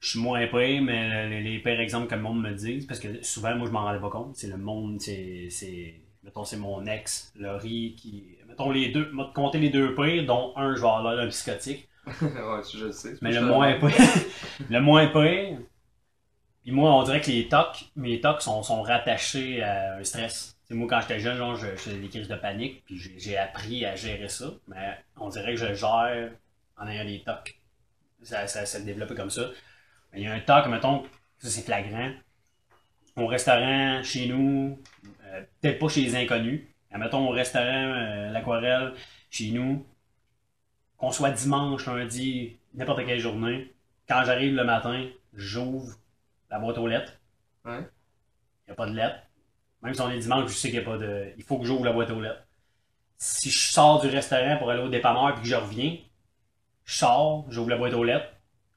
Je 0.00 0.10
suis 0.10 0.20
moins 0.20 0.46
prêt, 0.46 0.80
mais 0.80 1.28
les, 1.28 1.40
les 1.42 1.58
pires 1.58 1.80
exemples 1.80 2.06
que 2.08 2.14
le 2.14 2.20
monde 2.22 2.40
me 2.40 2.52
dit, 2.54 2.84
parce 2.86 3.00
que 3.00 3.22
souvent, 3.22 3.56
moi, 3.56 3.66
je 3.66 3.72
m'en 3.72 3.82
rendais 3.82 4.00
pas 4.00 4.10
compte. 4.10 4.36
C'est 4.36 4.46
le 4.48 4.56
monde, 4.56 5.00
c'est. 5.00 5.48
c'est- 5.50 6.00
Mettons, 6.22 6.44
c'est 6.44 6.56
mon 6.56 6.84
ex, 6.86 7.32
Laurie, 7.36 7.94
qui. 7.96 8.37
Mettons, 8.58 8.70
les 8.70 8.88
deux. 8.88 9.10
M'a 9.12 9.30
compté 9.34 9.58
les 9.58 9.70
deux 9.70 9.94
pires, 9.94 10.24
dont 10.26 10.52
un, 10.56 10.74
je 10.74 10.80
vais 10.80 10.86
avoir 10.86 11.02
l'air 11.02 11.24
d'un 11.24 11.28
psychotique. 11.28 11.88
ouais, 12.06 12.62
je 12.72 12.86
le 12.86 12.92
sais. 12.92 13.14
Mais 13.22 13.30
le 13.30 13.40
ça. 13.40 13.42
moins 13.42 13.78
pire. 13.78 13.96
le 14.70 14.80
moins 14.80 15.06
pire. 15.06 15.58
Puis 16.62 16.72
moi, 16.72 16.92
on 16.92 17.02
dirait 17.02 17.20
que 17.20 17.30
les 17.30 17.48
tocs, 17.48 17.86
mes 17.96 18.20
tocs 18.20 18.42
sont, 18.42 18.62
sont 18.62 18.82
rattachés 18.82 19.62
à 19.62 19.96
un 19.96 20.04
stress. 20.04 20.56
Tu 20.66 20.68
sais, 20.68 20.74
moi, 20.74 20.86
quand 20.88 21.00
j'étais 21.00 21.20
jeune, 21.20 21.36
genre, 21.36 21.56
je, 21.56 21.66
faisais 21.76 21.98
des 21.98 22.08
crises 22.08 22.28
de 22.28 22.34
panique, 22.34 22.84
puis 22.84 22.98
j'ai 23.16 23.38
appris 23.38 23.86
à 23.86 23.94
gérer 23.94 24.28
ça. 24.28 24.46
Mais 24.66 24.98
on 25.16 25.28
dirait 25.28 25.54
que 25.54 25.60
je 25.60 25.66
le 25.66 25.74
gère 25.74 26.30
en 26.76 26.86
ayant 26.86 27.04
des 27.04 27.22
tocs. 27.22 27.58
Ça, 28.22 28.46
ça 28.46 28.66
s'est 28.66 28.82
développé 28.82 29.14
comme 29.14 29.30
ça. 29.30 29.50
Mais 30.12 30.20
il 30.20 30.24
y 30.24 30.26
a 30.26 30.32
un 30.32 30.40
toc, 30.40 30.66
mettons, 30.66 31.04
ça 31.38 31.48
c'est 31.48 31.62
flagrant. 31.62 32.12
Au 33.16 33.26
restaurant, 33.26 34.02
chez 34.02 34.26
nous, 34.26 34.80
euh, 35.24 35.42
peut-être 35.60 35.78
pas 35.78 35.88
chez 35.88 36.02
les 36.02 36.16
inconnus. 36.16 36.66
Mettons 36.98 37.28
au 37.28 37.30
restaurant, 37.30 37.64
euh, 37.64 38.30
l'aquarelle, 38.30 38.92
chez 39.30 39.50
nous, 39.50 39.86
qu'on 40.96 41.10
soit 41.12 41.30
dimanche, 41.30 41.86
lundi, 41.86 42.58
n'importe 42.74 43.04
quelle 43.06 43.20
journée, 43.20 43.72
quand 44.08 44.22
j'arrive 44.24 44.54
le 44.54 44.64
matin, 44.64 45.06
j'ouvre 45.32 45.96
la 46.50 46.58
boîte 46.58 46.78
aux 46.78 46.86
lettres. 46.86 47.12
Ouais. 47.64 47.78
Il 47.80 48.68
n'y 48.68 48.72
a 48.72 48.74
pas 48.74 48.86
de 48.86 48.94
lettres. 48.94 49.20
Même 49.82 49.94
si 49.94 50.00
on 50.00 50.10
est 50.10 50.18
dimanche, 50.18 50.50
je 50.50 50.54
sais 50.56 50.70
qu'il 50.70 50.80
n'y 50.80 50.84
a 50.84 50.88
pas 50.90 50.98
de. 50.98 51.32
Il 51.36 51.44
faut 51.44 51.58
que 51.58 51.64
j'ouvre 51.64 51.84
la 51.84 51.92
boîte 51.92 52.10
aux 52.10 52.20
lettres. 52.20 52.42
Si 53.16 53.50
je 53.50 53.72
sors 53.72 54.00
du 54.00 54.08
restaurant 54.08 54.56
pour 54.58 54.70
aller 54.70 54.82
au 54.82 54.88
dépanneur 54.88 55.34
puis 55.34 55.42
que 55.42 55.48
je 55.48 55.54
reviens, 55.54 55.96
je 56.84 56.94
sors, 56.96 57.44
j'ouvre 57.48 57.70
la 57.70 57.76
boîte 57.76 57.94
aux 57.94 58.04
lettres. 58.04 58.28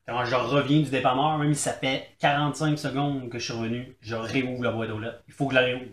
Quand 0.07 0.25
je 0.25 0.35
reviens 0.35 0.81
du 0.81 0.89
dépanneur, 0.89 1.37
même 1.37 1.53
si 1.53 1.61
ça 1.61 1.73
fait 1.73 2.09
45 2.19 2.77
secondes 2.77 3.29
que 3.29 3.39
je 3.39 3.45
suis 3.45 3.53
revenu, 3.53 3.95
je 4.01 4.15
réouvre 4.15 4.63
la 4.63 4.71
boîte 4.71 4.89
aux 4.89 4.99
lettres. 4.99 5.23
Il 5.27 5.33
faut 5.33 5.47
que 5.47 5.53
je 5.53 5.59
la 5.59 5.65
réouvre. 5.65 5.91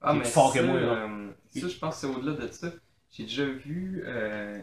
Ah, 0.00 0.12
mais 0.14 0.20
plus 0.20 0.30
fort 0.30 0.52
que 0.52 0.60
moi, 0.60 0.80
là. 0.80 0.86
euh, 0.86 1.21
ça, 1.60 1.68
je 1.68 1.78
pense 1.78 1.94
que 1.94 2.00
c'est 2.00 2.06
au-delà 2.06 2.32
de 2.32 2.50
ça. 2.52 2.68
J'ai 3.10 3.24
déjà 3.24 3.44
vu 3.44 4.02
euh, 4.06 4.58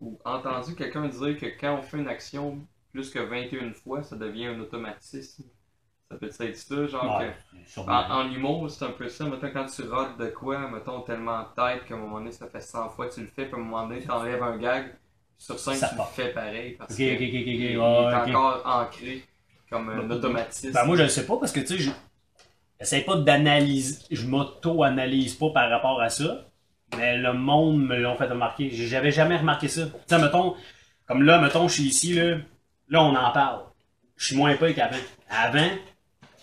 ou 0.00 0.18
entendu 0.24 0.74
quelqu'un 0.74 1.08
dire 1.08 1.38
que 1.38 1.46
quand 1.58 1.74
on 1.78 1.82
fait 1.82 1.98
une 1.98 2.08
action 2.08 2.66
plus 2.92 3.10
que 3.10 3.18
21 3.18 3.72
fois, 3.72 4.02
ça 4.02 4.16
devient 4.16 4.46
un 4.46 4.60
automatisme. 4.60 5.44
Ça 6.10 6.18
peut 6.18 6.30
être 6.38 6.56
ça, 6.56 6.86
genre 6.86 7.18
Ouais, 7.18 7.34
que. 7.74 7.80
En, 7.80 8.10
en 8.20 8.30
humour, 8.30 8.70
c'est 8.70 8.84
un 8.84 8.90
peu 8.90 9.08
ça. 9.08 9.24
Mettons, 9.24 9.50
quand 9.52 9.66
tu 9.66 9.82
rates 9.82 10.18
de 10.18 10.26
quoi, 10.26 10.70
mettons, 10.70 11.00
tellement 11.00 11.40
en 11.40 11.44
tête 11.44 11.86
qu'à 11.86 11.94
un 11.94 11.98
moment 11.98 12.18
donné, 12.18 12.30
ça 12.30 12.46
fait 12.46 12.60
100 12.60 12.90
fois 12.90 13.08
que 13.08 13.14
tu 13.14 13.20
le 13.22 13.26
fais, 13.26 13.46
puis 13.46 13.54
à 13.54 13.56
un 13.56 13.60
moment 13.60 13.88
donné, 13.88 14.02
t'enlèves 14.02 14.42
un 14.42 14.58
gag, 14.58 14.94
sur 15.38 15.58
5, 15.58 15.74
Ça 15.74 15.88
tu 15.88 15.96
part. 15.96 16.10
le 16.16 16.22
fais 16.22 16.32
pareil. 16.32 16.76
Parce 16.78 16.94
que 16.94 17.02
ok, 17.02 17.20
ok, 17.20 17.28
ok, 17.28 17.40
ok, 17.40 17.46
il, 17.46 17.64
est 17.64 17.76
encore 18.34 18.62
ancré 18.64 19.24
comme 19.70 19.88
un 19.88 20.10
automatisme. 20.10 20.72
Ben 20.72 20.84
moi 20.84 20.96
je 20.96 21.02
le 21.02 21.08
sais 21.08 21.26
pas 21.26 21.36
parce 21.38 21.52
que 21.52 21.60
tu 21.60 21.78
sais, 21.78 21.90
j'essaie 22.80 23.02
pas 23.02 23.16
d'analyser, 23.16 23.98
je 24.10 24.26
m'auto-analyse 24.26 25.34
pas 25.34 25.50
par 25.50 25.70
rapport 25.70 26.00
à 26.00 26.08
ça, 26.08 26.46
mais 26.96 27.16
le 27.16 27.32
monde 27.32 27.82
me 27.82 27.96
l'ont 27.96 28.16
fait 28.16 28.26
remarquer. 28.26 28.70
J'avais 28.70 29.10
jamais 29.10 29.36
remarqué 29.36 29.68
ça. 29.68 29.82
Tu 30.08 30.14
mettons, 30.16 30.54
comme 31.06 31.22
là, 31.22 31.40
mettons, 31.40 31.68
je 31.68 31.74
suis 31.74 31.84
ici, 31.84 32.14
là, 32.14 32.36
là 32.88 33.02
on 33.02 33.14
en 33.14 33.30
parle. 33.32 33.62
Je 34.16 34.26
suis 34.26 34.36
moins 34.36 34.54
pire 34.56 34.74
qu'avant. 34.74 34.96
Avant, 35.28 35.70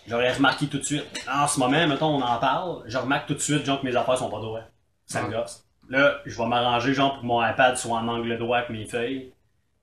j'aurais 0.06 0.32
remarqué 0.32 0.66
tout 0.66 0.78
de 0.78 0.84
suite. 0.84 1.04
En 1.30 1.46
ce 1.46 1.58
moment, 1.58 1.86
mettons, 1.86 2.14
on 2.16 2.22
en 2.22 2.38
parle, 2.38 2.82
je 2.86 2.98
remarque 2.98 3.26
tout 3.26 3.34
de 3.34 3.38
suite, 3.38 3.64
genre, 3.64 3.80
que 3.80 3.86
mes 3.86 3.96
affaires 3.96 4.18
sont 4.18 4.30
pas 4.30 4.40
droites. 4.40 4.70
Ça 5.06 5.22
me 5.22 5.30
gosse. 5.30 5.66
Là, 5.88 6.20
je 6.26 6.36
vais 6.36 6.46
m'arranger, 6.46 6.94
genre, 6.94 7.12
pour 7.12 7.22
que 7.22 7.26
mon 7.26 7.46
iPad 7.46 7.76
soit 7.76 7.98
en 7.98 8.08
angle 8.08 8.38
droit 8.38 8.58
avec 8.58 8.70
mes 8.70 8.84
feuilles, 8.84 9.32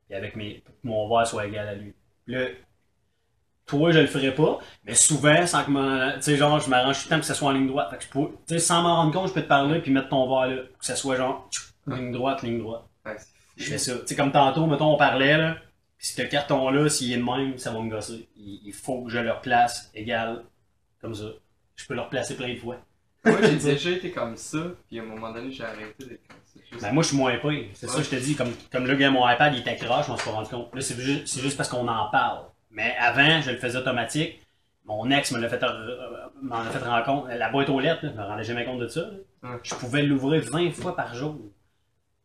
et 0.10 0.16
avec 0.16 0.36
mes, 0.36 0.56
pour 0.66 0.74
que 0.76 0.88
mon 0.88 1.10
verre 1.10 1.28
soit 1.28 1.48
égal 1.48 1.68
à 1.68 1.76
lui. 1.76 1.94
Là, 2.28 2.48
toi, 3.70 3.92
je 3.92 4.00
le 4.00 4.08
ferais 4.08 4.34
pas, 4.34 4.60
mais 4.86 4.96
souvent, 4.96 5.46
sans 5.48 5.64
que 5.64 5.72
mon, 5.72 6.12
tu 6.16 6.22
sais, 6.24 6.36
genre, 6.38 6.60
je 6.60 6.70
m'arrange 6.70 6.98
tout 7.00 7.06
le 7.06 7.10
temps 7.16 7.20
que 7.20 7.26
ça 7.26 7.34
soit 7.34 7.50
en 7.50 7.52
ligne 7.52 7.68
droite. 7.68 7.90
Fait 7.92 7.98
que 7.98 8.04
je 8.04 8.10
peux, 8.10 8.20
tu 8.48 8.54
sais, 8.56 8.60
sans 8.60 8.82
m'en 8.82 8.96
rendre 8.96 9.14
compte, 9.14 9.28
je 9.30 9.34
peux 9.34 9.42
te 9.44 9.48
parler 9.48 9.80
puis 9.80 9.92
mettre 9.92 10.10
ton 10.10 10.28
verre 10.28 10.56
là, 10.56 10.62
que 10.64 10.86
ça 10.86 10.96
soit 10.96 11.16
genre, 11.16 11.50
ligne 11.88 12.12
droite, 12.12 12.42
ligne 12.44 12.60
droite. 12.60 12.84
Ouais. 13.06 13.16
Je 13.58 13.64
fais 13.66 13.78
ça. 13.78 13.94
Tu 14.00 14.08
sais, 14.08 14.16
comme 14.16 14.32
tantôt, 14.32 14.66
mettons, 14.66 14.94
on 14.94 14.98
parlait, 14.98 15.38
là, 15.38 15.56
pis 15.98 16.08
ce 16.08 16.22
carton-là, 16.22 16.90
s'il 16.90 17.12
est 17.14 17.18
de 17.18 17.24
même, 17.24 17.58
ça 17.58 17.72
va 17.72 17.80
me 17.82 17.90
gosser. 17.90 18.28
Il, 18.38 18.62
il 18.66 18.74
faut 18.74 19.04
que 19.04 19.12
je 19.12 19.20
le 19.20 19.32
replace 19.32 19.92
égal, 19.94 20.44
comme 21.02 21.14
ça. 21.14 21.26
Je 21.76 21.86
peux 21.86 21.94
le 21.94 22.02
replacer 22.02 22.36
plein 22.36 22.54
de 22.54 22.60
fois. 22.60 22.78
Moi, 23.26 23.38
j'ai 23.44 23.56
déjà 23.76 23.90
été 23.92 24.12
comme 24.12 24.36
ça, 24.38 24.60
puis 24.88 25.00
à 25.00 25.04
un 25.04 25.06
moment 25.06 25.32
donné, 25.32 25.52
j'ai 25.52 25.64
arrêté 25.64 26.06
d'être 26.06 26.28
comme 26.28 26.38
ça. 26.46 26.60
Juste- 26.72 26.82
Ben, 26.82 26.92
moi, 26.94 27.04
je 27.04 27.08
suis 27.10 27.18
moins 27.18 27.38
pire. 27.38 27.66
C'est 27.74 27.88
ça, 27.88 27.98
Ouais. 27.98 28.04
je 28.04 28.10
te 28.10 28.16
dis, 28.16 28.36
comme, 28.36 28.52
comme 28.72 28.88
là, 28.88 28.96
gars, 28.96 29.12
mon 29.12 29.30
iPad, 29.30 29.54
il 29.54 29.60
était 29.60 29.76
croche, 29.76 30.06
je 30.08 30.12
m'en 30.12 30.18
suis 30.18 30.26
pas 30.30 30.36
rendu 30.36 30.50
compte. 30.50 30.74
Là, 30.74 30.82
c'est 30.82 31.00
juste, 31.00 31.28
c'est 31.28 31.42
juste 31.42 31.58
parce 31.58 31.68
qu'on 31.70 31.88
en 31.88 32.10
parle. 32.10 32.46
Mais 32.72 32.96
avant, 33.00 33.42
je 33.42 33.52
le 33.52 33.58
faisais 33.58 33.78
automatique. 33.78 34.40
Mon 34.86 35.10
ex 35.12 35.32
me 35.32 35.40
l'a 35.40 35.50
fait, 35.50 35.62
euh, 35.64 36.28
m'en 36.42 36.60
a 36.60 36.66
fait 36.70 36.80
rendre 36.84 37.06
compte. 37.06 37.28
La 37.30 37.50
boîte 37.50 37.70
aux 37.70 37.80
lettres, 37.80 38.06
là, 38.06 38.12
je 38.12 38.18
me 38.18 38.24
rendais 38.24 38.44
jamais 38.44 38.66
compte 38.66 38.80
de 38.80 38.88
ça. 38.88 39.02
là. 39.44 39.58
Je 39.64 39.76
pouvais 39.76 40.04
l'ouvrir 40.04 40.44
20 40.52 40.72
fois 40.72 40.96
par 40.96 41.14
jour. 41.14 41.38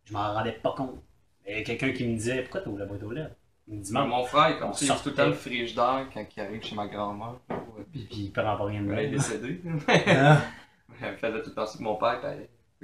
Je 0.05 0.13
m'en 0.13 0.33
rendais 0.33 0.53
pas 0.53 0.75
compte. 0.77 1.03
Il 1.47 1.57
y 1.57 1.61
a 1.61 1.63
quelqu'un 1.63 1.93
qui 1.93 2.07
me 2.07 2.15
disait, 2.17 2.43
pourquoi 2.43 2.61
tu 2.63 2.69
ouvres 2.69 2.79
la 2.79 2.87
boîte 2.87 3.03
aux 3.03 3.11
lettres? 3.11 3.35
Il 3.69 3.79
me 3.79 3.83
dit, 3.83 3.93
mon 3.93 4.25
frère, 4.25 4.59
comme 4.59 4.73
ça, 4.75 4.85
il 4.95 5.03
tout 5.03 5.09
le 5.11 5.15
temps 5.15 5.27
le 5.27 5.33
frigidaire 5.33 6.07
quand 6.13 6.25
il 6.37 6.41
arrive 6.41 6.63
chez 6.63 6.75
ma 6.75 6.87
grand-mère. 6.87 7.37
Ouais, 7.51 7.85
puis, 7.91 8.05
puis 8.05 8.17
il 8.25 8.31
peut 8.33 8.41
en 8.43 8.57
pas 8.57 8.65
rien 8.65 8.83
de 8.83 8.93
Elle 8.93 8.99
est 8.99 9.03
mal. 9.09 9.11
décédée. 9.11 9.61
Ah. 10.09 10.39
Elle 11.03 11.17
faisait 11.17 11.43
tout 11.43 11.49
le 11.51 11.55
temps 11.55 11.67
ça 11.67 11.79
mon 11.81 11.97
père, 11.97 12.21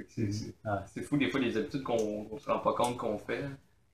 c'est- 0.07 1.01
fou 1.03 1.17
des 1.17 1.29
fois 1.29 1.39
les 1.39 1.55
habitudes 1.55 1.83
qu'on 1.83 2.27
on 2.31 2.37
se 2.37 2.49
rend 2.49 2.59
pas 2.59 2.73
compte 2.73 2.97
qu'on 2.97 3.17
fait. 3.19 3.43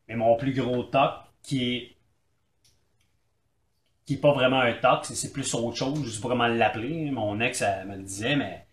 Mais 0.08 0.16
mon 0.16 0.36
plus 0.38 0.54
gros 0.54 0.84
toc, 0.84 1.12
qui 1.44 1.76
est 1.76 1.97
qui 4.08 4.16
est 4.16 4.18
pas 4.18 4.32
vraiment 4.34 4.62
un 4.62 4.74
toc, 4.74 5.06
c'est- 5.06 5.32
plus 5.32 5.54
autre 5.54 5.76
chose, 5.78 6.04
je 6.04 6.10
sais 6.10 6.22
pas 6.22 6.30
comment 6.30 6.48
l'appeler. 6.48 7.12
Mon 7.12 7.40
ex 7.42 7.62
elle 7.62 7.86
me 7.88 7.96
le 7.98 8.04
disait, 8.04 8.36
mais 8.36 8.66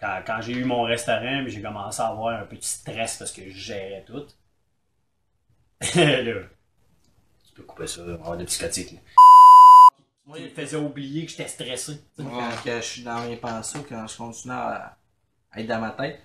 quand, 0.00 0.20
quand 0.26 0.40
j'ai 0.42 0.52
eu 0.54 0.64
mon 0.64 0.82
restaurant, 0.82 1.44
j'ai 1.46 1.62
commencé 1.62 2.02
à 2.02 2.08
avoir 2.08 2.38
un 2.42 2.44
petit 2.44 2.68
stress 2.68 3.16
parce 3.16 3.32
que 3.32 3.44
je 3.48 3.56
gérais 3.56 4.04
tout. 4.06 4.26
là, 5.94 6.22
tu 7.44 7.52
peux 7.54 7.62
couper 7.62 7.86
ça, 7.86 8.02
on 8.02 8.06
va 8.06 8.12
avoir 8.14 8.36
des 8.36 8.44
psychotiques. 8.44 8.92
là. 8.92 8.98
Moi, 10.26 10.38
Il 10.38 10.44
me 10.44 10.50
faisait 10.50 10.76
oublier 10.76 11.24
que 11.26 11.30
j'étais 11.32 11.48
stressé. 11.48 11.94
Sais, 11.94 12.00
Quand 12.16 12.50
que 12.64 12.76
je 12.76 12.80
suis 12.86 13.02
dans 13.02 13.20
mes 13.28 13.36
pensées, 13.36 13.80
quand 13.88 14.06
je 14.06 14.16
continue 14.16 14.54
à, 14.54 14.96
à 15.50 15.60
être 15.60 15.66
dans 15.66 15.80
ma 15.80 15.90
tête. 15.90 16.20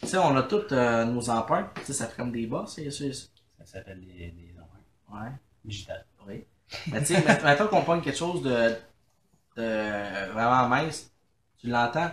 Tu 0.00 0.08
sais, 0.08 0.18
on 0.18 0.34
a 0.36 0.42
toutes 0.42 0.72
euh, 0.72 1.04
nos 1.04 1.28
empreintes. 1.30 1.68
Tu 1.76 1.84
sais, 1.84 1.92
ça 1.92 2.08
fait 2.08 2.16
comme 2.16 2.32
des 2.32 2.46
bas, 2.46 2.64
c'est 2.66 2.90
c'est- 2.90 3.12
Ça 3.12 3.64
s'appelle 3.64 4.00
des, 4.00 4.28
des 4.30 4.54
empreintes 4.58 4.82
Ouais, 5.12 5.30
digitales. 5.64 6.04
oui. 6.26 6.44
Mais 6.90 7.00
tu 7.00 7.14
sais, 7.14 7.42
mettons 7.44 7.66
qu'on 7.68 7.82
pogne 7.82 8.00
quelque 8.00 8.18
chose 8.18 8.42
de, 8.42 8.74
de 9.56 10.32
vraiment 10.32 10.68
mince. 10.68 11.10
Tu 11.58 11.68
l'entends? 11.68 12.10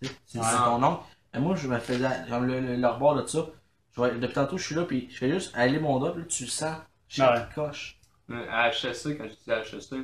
Tu 0.00 0.08
sais, 0.08 0.14
C'est 0.26 0.38
Ouais. 0.38 0.44
ton 0.64 0.78
nom. 0.78 1.00
Mais 1.34 1.40
moi, 1.40 1.56
je 1.56 1.66
me 1.68 1.78
faisais, 1.78 2.08
comme 2.28 2.46
le, 2.46 2.60
le, 2.60 2.76
le 2.76 2.88
rebord 2.88 3.14
de 3.16 3.26
ça. 3.26 3.46
Je 3.92 3.96
vois, 3.96 4.10
depuis 4.10 4.34
tantôt, 4.34 4.56
je 4.58 4.64
suis 4.66 4.74
là, 4.74 4.84
puis 4.84 5.08
je 5.10 5.16
fais 5.18 5.30
juste 5.30 5.52
aller 5.54 5.78
mon 5.78 5.98
doigt, 5.98 6.12
puis 6.12 6.22
là, 6.22 6.26
tu 6.28 6.44
le 6.44 6.48
sens. 6.50 6.76
Chaque 7.08 7.48
Ouais. 7.48 7.54
coche. 7.54 7.98
Euh, 8.30 8.46
À 8.50 8.70
HSC, 8.70 9.16
quand 9.18 9.24
j'étais 9.28 9.52
à 9.52 9.62
HSC, 9.62 9.96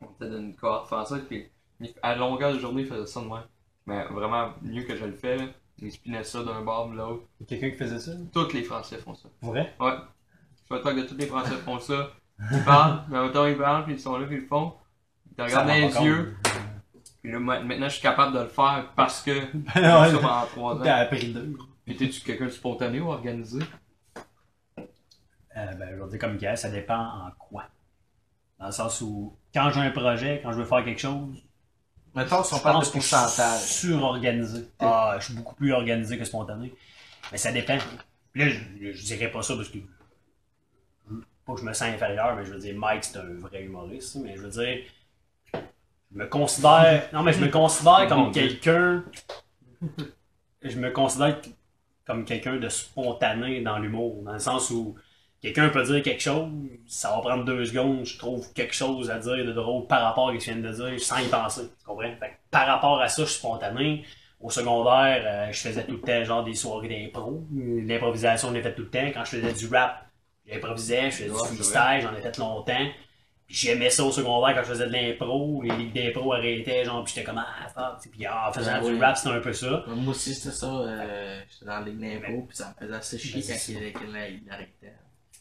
on 0.00 0.06
était 0.06 0.30
dans 0.30 0.38
une 0.38 0.54
cohorte 0.56 0.86
française, 0.86 1.22
puis 1.28 1.48
à 2.02 2.14
longueur 2.14 2.54
de 2.54 2.58
journée, 2.58 2.82
il 2.82 2.88
faisait 2.88 3.06
ça 3.06 3.20
de 3.20 3.26
moi. 3.26 3.44
Mais 3.86 4.04
vraiment, 4.06 4.52
mieux 4.62 4.84
que 4.84 4.96
je 4.96 5.04
le 5.04 5.12
fais, 5.12 5.36
là, 5.36 5.44
il 5.78 5.90
spinait 5.92 6.24
ça 6.24 6.42
d'un 6.44 6.62
bord 6.62 6.88
de 6.90 6.96
l'autre. 6.96 7.24
Quelqu'un 7.48 7.70
qui 7.70 7.76
faisait 7.76 7.98
ça? 7.98 8.12
Tous 8.32 8.52
les 8.52 8.62
Français 8.62 8.98
font 8.98 9.14
ça. 9.14 9.28
Vrai? 9.42 9.74
Ouais. 9.80 9.92
Je 10.70 10.74
me 10.74 10.80
que 10.80 11.06
tous 11.08 11.16
les 11.16 11.26
Français 11.26 11.56
font 11.56 11.78
ça. 11.80 12.10
Ils 12.52 12.64
parlent, 12.64 13.02
mais 13.08 13.30
temps, 13.32 13.46
ils 13.46 13.56
parlent, 13.56 13.84
puis 13.84 13.94
ils 13.94 14.00
sont 14.00 14.16
là, 14.18 14.26
puis 14.26 14.36
ils 14.36 14.40
le 14.42 14.46
font. 14.46 14.74
Ils 15.30 15.34
te 15.36 15.42
regardent 15.42 15.68
dans 15.68 15.74
les 15.74 16.04
yeux, 16.04 16.36
puis 17.22 17.32
là, 17.32 17.38
ma- 17.38 17.60
maintenant, 17.60 17.88
je 17.88 17.92
suis 17.94 18.02
capable 18.02 18.34
de 18.36 18.40
le 18.42 18.48
faire 18.48 18.86
parce 18.96 19.22
que 19.22 19.40
pendant 20.20 20.46
trois 20.46 20.74
ans. 20.74 20.80
T'as 20.82 20.96
appris 20.96 21.32
deux. 21.32 21.56
Puis 21.84 21.96
t'es-tu 21.96 22.20
quelqu'un 22.20 22.46
de 22.46 22.50
spontané 22.50 23.00
ou 23.00 23.08
organisé? 23.10 23.60
Euh, 25.56 25.72
ben, 25.74 25.88
je 25.96 26.02
vais 26.02 26.08
dire 26.10 26.18
comme 26.18 26.36
Gaz, 26.38 26.62
ça 26.62 26.70
dépend 26.70 26.96
en 26.98 27.30
quoi. 27.38 27.64
Dans 28.58 28.66
le 28.66 28.72
sens 28.72 29.00
où, 29.02 29.36
quand 29.52 29.70
j'ai 29.70 29.80
un 29.80 29.90
projet, 29.90 30.40
quand 30.42 30.52
je 30.52 30.58
veux 30.58 30.64
faire 30.64 30.84
quelque 30.84 31.00
chose, 31.00 31.36
Mettons, 32.14 32.42
si 32.42 32.54
on 32.54 32.58
je 32.58 32.62
parle 32.62 32.76
de 32.84 32.90
que 32.90 32.98
je 33.00 33.00
suis 33.00 33.10
pourcentage. 33.16 33.60
surorganisé. 33.60 34.68
Ah, 34.80 35.16
je 35.18 35.24
suis 35.26 35.34
beaucoup 35.34 35.54
plus 35.54 35.72
organisé 35.72 36.18
que 36.18 36.24
spontané. 36.24 36.72
Mais 37.30 37.38
ça 37.38 37.50
dépend. 37.52 37.76
Puis 38.32 38.42
Là, 38.42 38.48
je, 38.50 38.92
je 38.92 39.04
dirais 39.04 39.30
pas 39.30 39.42
ça 39.42 39.56
parce 39.56 39.68
que 39.70 39.78
pas 41.46 41.54
que 41.54 41.60
je 41.60 41.64
me 41.64 41.72
sens 41.72 41.88
inférieur, 41.88 42.36
mais 42.36 42.44
je 42.44 42.52
veux 42.52 42.58
dire, 42.58 42.74
Mike, 42.76 43.04
c'est 43.04 43.18
un 43.18 43.34
vrai 43.38 43.62
humoriste, 43.62 44.16
mais 44.16 44.36
je 44.36 44.42
veux 44.42 44.50
dire, 44.50 44.78
je 45.54 46.18
me 46.18 46.26
considère, 46.26 47.08
non, 47.12 47.22
mais 47.22 47.32
je 47.32 47.40
me 47.40 47.48
considère 47.48 48.06
comme 48.08 48.32
quelqu'un, 48.32 49.04
je 50.62 50.78
me 50.78 50.90
considère 50.90 51.40
comme 52.04 52.24
quelqu'un 52.24 52.56
de 52.56 52.68
spontané 52.68 53.60
dans 53.62 53.78
l'humour, 53.78 54.22
dans 54.22 54.34
le 54.34 54.38
sens 54.38 54.70
où 54.70 54.94
quelqu'un 55.40 55.68
peut 55.70 55.82
dire 55.84 56.02
quelque 56.02 56.22
chose, 56.22 56.50
ça 56.86 57.10
va 57.10 57.20
prendre 57.20 57.44
deux 57.44 57.64
secondes, 57.64 58.04
je 58.04 58.18
trouve 58.18 58.52
quelque 58.52 58.74
chose 58.74 59.10
à 59.10 59.18
dire 59.18 59.44
de 59.44 59.52
drôle 59.52 59.86
par 59.86 60.02
rapport 60.02 60.28
à 60.28 60.32
ce 60.32 60.38
que 60.38 60.44
je 60.44 60.52
viens 60.52 60.70
de 60.70 60.74
dire, 60.74 61.00
sans 61.00 61.18
y 61.18 61.28
penser, 61.28 61.62
tu 61.62 61.84
comprends? 61.84 62.02
Fait 62.02 62.28
que 62.28 62.34
par 62.50 62.66
rapport 62.66 63.00
à 63.00 63.08
ça, 63.08 63.24
je 63.24 63.28
suis 63.28 63.38
spontané. 63.38 64.04
Au 64.40 64.50
secondaire, 64.50 65.22
euh, 65.24 65.52
je 65.52 65.60
faisais 65.60 65.84
tout 65.84 65.92
le 65.92 66.00
temps 66.00 66.24
genre 66.24 66.42
des 66.42 66.54
soirées 66.54 66.88
d'impro. 66.88 67.46
L'improvisation, 67.52 68.48
je 68.48 68.54
l'ai 68.54 68.62
fait 68.62 68.74
tout 68.74 68.82
le 68.82 68.90
temps. 68.90 69.08
Quand 69.14 69.24
je 69.24 69.36
faisais 69.36 69.52
du 69.52 69.72
rap, 69.72 70.04
j'improvisais, 70.46 71.10
je 71.10 71.16
faisais 71.16 71.28
du 71.28 71.56
freestyle, 71.56 72.00
j'en 72.02 72.14
ai 72.14 72.20
fait 72.20 72.36
longtemps. 72.38 72.88
J'aimais 73.48 73.90
ça 73.90 74.02
au 74.04 74.10
secondaire 74.10 74.54
quand 74.54 74.62
je 74.62 74.68
faisais 74.68 74.86
de 74.86 74.92
l'impro. 74.92 75.60
Les 75.62 75.76
ligues 75.76 75.92
d'impro 75.92 76.32
arrêtaient, 76.32 76.86
genre, 76.86 77.04
puis 77.04 77.12
j'étais 77.14 77.26
comme 77.26 77.36
ah, 77.36 77.68
fuck. 77.68 78.10
Puis 78.10 78.26
en 78.26 78.50
faisant 78.50 78.72
Ah, 78.76 78.80
du 78.80 78.98
rap, 78.98 79.16
c'était 79.16 79.34
un 79.34 79.40
peu 79.40 79.52
ça. 79.52 79.84
Moi 79.88 80.12
aussi, 80.12 80.34
c'était 80.34 80.54
ça. 80.56 80.66
Euh, 80.66 81.42
J'étais 81.50 81.66
dans 81.66 81.80
la 81.80 81.84
ligue 81.84 82.00
d'impôt, 82.00 82.46
puis 82.48 82.56
ça 82.56 82.74
me 82.74 82.86
faisait 82.86 82.96
assez 82.96 83.18
chier 83.18 83.92
quand 83.92 84.00
il, 84.06 84.42
arrêtait. 84.50 84.94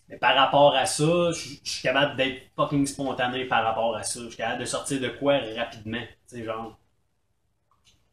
Mais 0.10 0.18
par 0.18 0.36
rapport 0.36 0.76
à 0.76 0.86
ça, 0.86 1.32
je 1.32 1.56
je 1.64 1.72
suis 1.72 1.84
capable 1.84 2.18
d'être 2.18 2.42
fucking 2.58 2.86
spontané 2.86 3.46
par 3.46 3.64
rapport 3.64 3.96
à 3.96 4.04
ça. 4.04 4.20
Je 4.24 4.28
suis 4.28 4.38
capable 4.38 4.60
de 4.60 4.66
sortir 4.66 5.00
de 5.00 5.08
quoi 5.08 5.40
rapidement. 5.56 6.04
Tu 6.28 6.38
sais, 6.38 6.44
genre. 6.44 6.78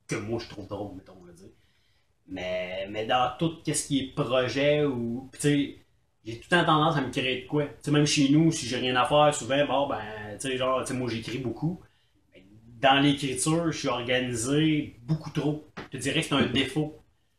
Que 0.06 0.14
moi 0.14 0.38
je 0.38 0.48
trouve 0.48 0.68
drôle, 0.68 0.94
mettons, 0.94 1.16
on 1.20 1.26
va 1.26 1.32
dire. 1.32 1.50
Mais, 2.28 2.86
mais 2.88 3.04
dans 3.04 3.32
tout 3.36 3.58
ce 3.66 3.86
qui 3.88 3.98
est 3.98 4.14
projet 4.14 4.84
ou. 4.84 5.28
Tu 5.32 5.40
sais, 5.40 5.78
j'ai 6.28 6.38
tout 6.38 6.48
le 6.50 6.58
temps 6.58 6.64
tendance 6.66 6.96
à 6.96 7.00
me 7.00 7.10
créer 7.10 7.42
de 7.42 7.46
quoi. 7.48 7.64
Même 7.88 8.06
chez 8.06 8.28
nous, 8.28 8.52
si 8.52 8.66
j'ai 8.66 8.76
rien 8.76 8.94
à 8.96 9.06
faire, 9.06 9.34
souvent, 9.34 9.66
bon, 9.66 9.88
ben, 9.88 9.98
tu 10.40 10.48
sais, 10.48 10.56
genre, 10.58 10.84
moi 10.92 11.08
j'écris 11.10 11.38
beaucoup. 11.38 11.80
Dans 12.80 13.00
l'écriture, 13.00 13.72
je 13.72 13.78
suis 13.78 13.88
organisé 13.88 14.96
beaucoup 15.02 15.30
trop. 15.30 15.66
Je 15.92 15.98
te 15.98 16.02
dirais 16.02 16.20
que 16.20 16.26
c'est 16.26 16.34
un 16.34 16.46
défaut. 16.46 16.98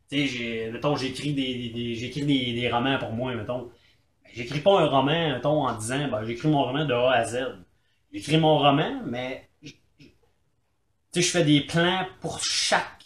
Tu 0.09 0.69
mettons, 0.73 0.95
j'écris 0.95 1.33
des, 1.33 1.69
des, 1.69 2.53
des- 2.53 2.71
romans 2.71 2.97
pour 2.99 3.11
moi, 3.13 3.35
mettons. 3.35 3.69
J'écris 4.33 4.61
pas 4.61 4.81
un 4.81 4.87
roman, 4.87 5.33
mettons, 5.33 5.67
en 5.67 5.77
disant, 5.77 6.09
ben, 6.09 6.25
j'écris 6.25 6.47
mon 6.49 6.63
roman 6.63 6.85
de 6.85 6.93
A 6.93 7.11
à 7.13 7.25
Z. 7.25 7.37
J'écris 8.13 8.37
mon 8.37 8.57
roman, 8.59 9.01
mais, 9.05 9.49
je 11.15 11.21
fais 11.21 11.43
des 11.43 11.61
plans 11.61 12.07
pour 12.21 12.39
chaque, 12.43 13.03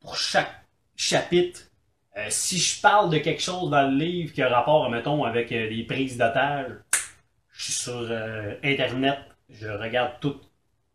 pour 0.00 0.16
chaque 0.16 0.64
chapitre. 0.96 1.71
Euh, 2.18 2.26
si 2.28 2.58
je 2.58 2.80
parle 2.80 3.08
de 3.10 3.18
quelque 3.18 3.40
chose 3.42 3.70
dans 3.70 3.88
le 3.90 3.96
livre 3.96 4.32
qui 4.32 4.42
a 4.42 4.48
rapport, 4.48 4.90
mettons, 4.90 5.24
avec 5.24 5.50
euh, 5.52 5.68
des 5.70 5.82
prises 5.84 6.18
d'otages, 6.18 6.72
je 7.52 7.64
suis 7.64 7.72
sur 7.72 8.06
euh, 8.10 8.54
Internet, 8.62 9.18
je 9.50 9.68
regarde 9.68 10.12
tout 10.20 10.36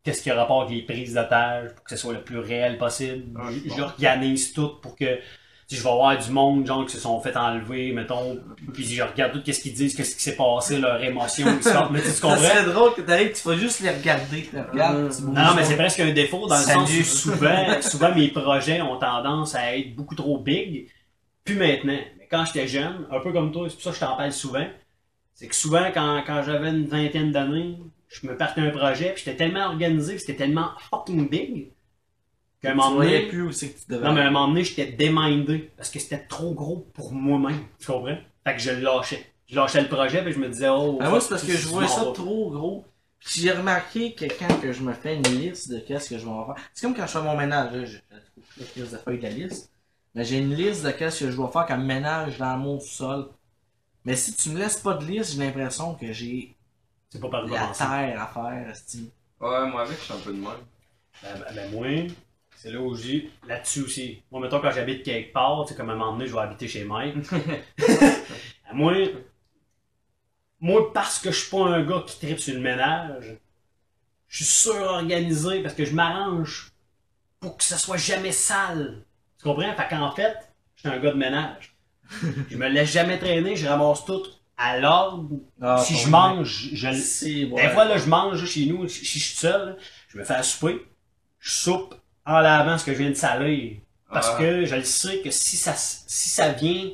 qu'est-ce 0.03 0.22
qui 0.22 0.30
a 0.30 0.36
rapport 0.36 0.61
avec 0.63 0.76
les 0.76 0.82
prises 0.84 1.15
d'otages 1.15 1.72
pour 1.74 1.84
que 1.84 1.89
ce 1.89 1.97
soit 1.97 2.13
le 2.13 2.22
plus 2.22 2.38
réel 2.39 2.78
possible. 2.78 3.24
Ah, 3.39 3.47
Je-. 3.51 3.76
J'organise 3.76 4.53
tout 4.53 4.70
pour 4.82 4.95
que 4.95 5.18
si 5.68 5.76
je 5.76 5.84
vais 5.84 5.89
voir 5.89 6.18
du 6.18 6.32
monde, 6.32 6.65
genre, 6.65 6.86
qui 6.86 6.93
se 6.93 6.99
sont 6.99 7.20
fait 7.20 7.36
enlever, 7.36 7.91
mettons, 7.91 8.39
puis 8.74 8.86
je 8.86 9.01
regarde 9.03 9.34
tout 9.34 9.41
qu'est-ce 9.43 9.59
qu'ils 9.59 9.74
disent, 9.74 9.95
qu'est-ce 9.95 10.15
qui 10.15 10.22
s'est 10.22 10.38
passé, 10.38 10.78
leur 10.78 11.03
émotion, 11.03 11.45
l'histoire. 11.57 11.91
Mais 11.91 11.99
tu, 11.99 12.05
tu 12.05 12.11
Ça 12.13 12.22
comprends? 12.22 12.38
serait 12.41 12.63
drôle 12.63 12.93
que 12.93 13.01
t'arrives, 13.01 13.34
tu 13.34 13.45
vas 13.45 13.55
juste 13.57 13.82
les 13.82 13.89
regarder. 13.89 14.43
Tu 14.43 14.55
les 14.55 14.61
regardes, 14.61 15.13
tu 15.13 15.24
bouges 15.24 15.36
Non, 15.36 15.49
mais 15.55 15.61
pas. 15.61 15.63
c'est 15.65 15.76
presque 15.76 15.99
un 15.99 16.13
défaut 16.13 16.47
dans 16.47 16.55
le 16.57 16.61
Salut. 16.63 16.80
sens 16.88 16.99
où 16.99 17.03
souvent, 17.03 17.65
souvent 17.82 18.15
mes 18.15 18.30
projets 18.30 18.82
ont 18.82 18.97
tendance 18.97 19.55
à 19.55 19.76
être 19.76 19.93
beaucoup 19.95 20.15
trop 20.15 20.38
big. 20.38 20.88
Plus 21.48 21.56
maintenant. 21.56 21.98
Mais 22.20 22.28
quand 22.30 22.43
j'étais 22.45 22.68
jeune, 22.68 23.08
un 23.10 23.20
peu 23.22 23.32
comme 23.32 23.52
toi, 23.52 23.70
c'est 23.70 23.76
pour 23.76 23.84
ça 23.84 23.89
que 23.91 23.95
je 23.95 24.02
t'en 24.02 24.18
parle 24.18 24.34
souvent. 24.34 24.68
C'est 25.34 25.48
que 25.48 25.56
souvent, 25.56 25.89
quand, 25.93 26.24
quand 26.28 26.43
j'avais 26.43 26.70
une 26.70 26.88
vingtaine 26.88 27.32
d'années, 27.32 27.78
je 28.10 28.28
me 28.28 28.36
partais 28.36 28.62
un 28.62 28.70
projet, 28.72 29.14
puis 29.14 29.24
j'étais 29.24 29.38
tellement 29.38 29.68
organisé, 29.68 30.14
puis 30.16 30.20
c'était 30.22 30.36
tellement 30.36 30.72
fucking 30.89 31.30
big, 31.30 31.72
qu'à 32.62 32.70
un 32.70 32.72
Tu 32.72 32.78
moment 32.78 32.95
voyais 32.95 33.20
donné, 33.20 33.30
plus 33.30 33.41
où 33.43 33.52
c'est 33.52 33.70
que 33.70 33.80
tu 33.80 33.86
devais 33.89 34.06
non, 34.06 34.14
mais 34.14 34.22
à 34.22 34.28
un 34.28 34.32
moment 34.32 34.48
donné, 34.50 34.64
j'étais 34.64 34.91
démindé 34.91 35.72
parce 35.78 35.89
que 35.89 36.00
c'était 36.00 36.26
trop 36.26 36.54
gros 36.54 36.88
pour 36.93 37.14
moi-même. 37.14 37.64
Tu 37.80 37.88
comprends? 37.88 38.18
Fait 38.45 38.56
que 38.56 38.60
je 38.62 38.72
le 38.72 38.82
lâchais. 38.82 39.26
Je 39.48 39.56
lâchais 39.56 39.82
le 39.82 39.88
projet, 39.88 40.22
puis 40.24 40.34
je 40.34 40.39
me 40.39 40.50
disais, 40.50 40.70
oh. 40.70 40.98
Ah, 41.02 41.10
moi, 41.10 41.22
c'est 41.22 41.30
parce 41.30 41.43
que 41.45 41.54
je 41.54 41.68
vois 41.68 41.84
m'en 41.84 41.88
ça 41.88 42.12
trop 42.14 42.52
gros. 42.52 42.86
Puis 43.20 43.41
j'ai 43.41 43.52
remarqué 43.52 44.14
que 44.14 44.26
quand 44.26 44.60
que 44.62 44.72
je 44.72 44.82
me 44.82 44.93
fais 44.93 45.16
une 45.16 45.24
liste 45.24 45.72
de 45.72 45.80
qu'est-ce 45.80 46.10
que 46.10 46.18
je 46.18 46.26
vais 46.26 46.32
faire. 46.32 46.56
C'est 46.74 46.86
comme 46.86 46.95
quand 46.95 47.08
je 47.08 47.12
fais 47.12 47.22
mon 47.22 47.38
ménage. 47.38 47.74
Là, 47.74 47.86
j'ai 48.76 48.82
la 48.82 48.98
feuilles 48.98 49.18
de 49.18 49.24
la 49.24 49.30
liste. 49.30 49.72
Mais 50.18 50.26
j'ai 50.26 50.39
une 50.39 50.55
liste 50.55 50.84
de 50.84 50.89
qu'est-ce 50.89 51.20
que 51.26 51.30
je 51.32 51.36
dois 51.36 51.51
faire 51.51 51.68
comme 51.68 51.86
ménage 51.86 52.39
dans 52.39 52.57
mon 52.57 52.80
sol. 52.80 53.30
Mais 54.03 54.15
si 54.15 54.34
tu 54.36 54.49
me 54.49 54.57
laisses 54.57 54.80
pas 54.80 54.95
de 54.95 55.05
liste, 55.05 55.34
j'ai 55.34 55.45
l'impression 55.45 55.93
que 55.93 56.11
j'ai 56.11 56.55
C'est 57.11 57.22
pas 57.22 57.30
par 57.30 57.45
où 57.45 57.49
la 57.49 57.59
commencer. 57.59 57.84
terre 57.84 58.20
à 58.24 58.28
faire. 58.28 58.74
Ouais, 59.39 59.70
moi 59.70 59.84
avec, 59.84 59.99
je 59.99 60.03
suis 60.05 60.13
un 60.13 60.18
peu 60.18 60.34
de 60.34 60.39
même. 60.39 60.65
Ben, 61.22 61.39
ben, 61.39 61.55
ben, 61.55 61.72
moi, 61.72 62.07
c'est 62.55 62.72
là 62.72 62.82
où 62.82 62.95
j'ai 62.95 63.30
là-dessus 63.47 63.82
aussi. 63.84 64.24
Moi, 64.32 64.41
mettons, 64.41 64.59
quand 64.59 64.72
j'habite 64.72 65.03
quelque 65.03 65.32
part, 65.32 65.65
tu 65.65 65.74
sais, 65.74 65.78
comme 65.78 65.91
à 65.91 65.93
un 65.93 65.95
moment 65.97 66.13
donné, 66.13 66.26
je 66.28 66.34
vais 66.34 66.39
habiter 66.41 66.68
chez 66.68 66.84
Mike. 66.84 67.15
Ben, 67.78 68.74
moi, 68.74 68.93
moi, 70.59 70.91
parce 70.93 71.20
que 71.20 71.32
je 71.32 71.39
suis 71.41 71.49
pas 71.51 71.68
un 71.68 71.84
gars 71.86 72.03
qui 72.07 72.18
tripe 72.20 72.39
sur 72.39 72.55
le 72.55 72.61
ménage, 72.61 73.38
je 74.28 74.38
suis 74.38 74.45
surorganisé 74.45 75.61
parce 75.61 75.76
que 75.76 75.86
je 75.86 75.93
m'arrange 75.93 76.72
pour 77.39 77.57
que 77.57 77.63
ça 77.63 77.78
soit 77.78 77.97
jamais 77.97 78.32
sale. 78.32 79.03
Tu 79.39 79.43
comprends? 79.43 79.73
Fait 79.75 79.88
qu'en 79.89 80.11
fait, 80.11 80.35
je 80.75 80.81
suis 80.81 80.89
un 80.89 80.99
gars 80.99 81.11
de 81.11 81.17
ménage. 81.17 81.75
je 82.49 82.57
me 82.57 82.67
laisse 82.67 82.91
jamais 82.91 83.17
traîner, 83.19 83.55
je 83.55 83.67
ramasse 83.67 84.05
tout 84.05 84.23
à 84.57 84.79
l'ordre. 84.79 85.29
Ah, 85.61 85.77
si 85.77 85.95
je 85.97 86.07
mange, 86.09 86.69
je 86.73 86.88
le 86.88 86.95
C'est 86.95 87.45
des 87.45 87.69
fois, 87.69 87.85
là, 87.85 87.97
je 87.97 88.07
mange 88.07 88.43
chez 88.45 88.65
nous, 88.65 88.88
si 88.88 89.03
je 89.05 89.09
suis 89.25 89.35
seul, 89.38 89.69
là, 89.69 89.75
je 90.07 90.17
me 90.17 90.23
fais 90.23 90.33
à 90.35 90.43
souper, 90.43 90.85
je 91.39 91.51
soupe 91.51 91.95
en 92.25 92.39
lavant 92.39 92.77
ce 92.77 92.85
que 92.85 92.93
je 92.93 92.97
viens 92.97 93.09
de 93.09 93.13
saler. 93.15 93.81
Parce 94.11 94.29
Ah. 94.33 94.38
que 94.39 94.65
je 94.65 94.75
le 94.75 94.83
sais 94.83 95.19
que 95.19 95.29
si 95.31 95.57
ça, 95.57 95.73
si 95.75 96.29
ça 96.29 96.49
vient, 96.49 96.89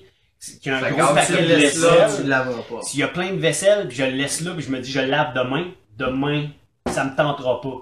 qu'il 0.62 0.72
y 0.72 0.76
a 0.76 0.78
un 0.80 0.92
gros 0.92 1.14
paquet 1.14 1.34
de 1.44 1.54
vaisselle, 1.56 2.10
s'il 2.82 3.00
y 3.00 3.04
a 3.04 3.08
plein 3.08 3.32
de 3.34 3.38
vaisselle, 3.40 3.88
puis 3.88 3.96
je 3.98 4.04
le 4.04 4.12
laisse 4.12 4.42
là, 4.42 4.52
puis 4.54 4.64
je 4.66 4.72
me 4.72 4.80
dis 4.80 4.92
je 4.92 5.00
le 5.00 5.06
lave 5.08 5.34
demain, 5.36 5.68
demain, 5.96 6.48
ça 6.92 7.06
me 7.06 7.16
tentera 7.16 7.62
pas. 7.62 7.78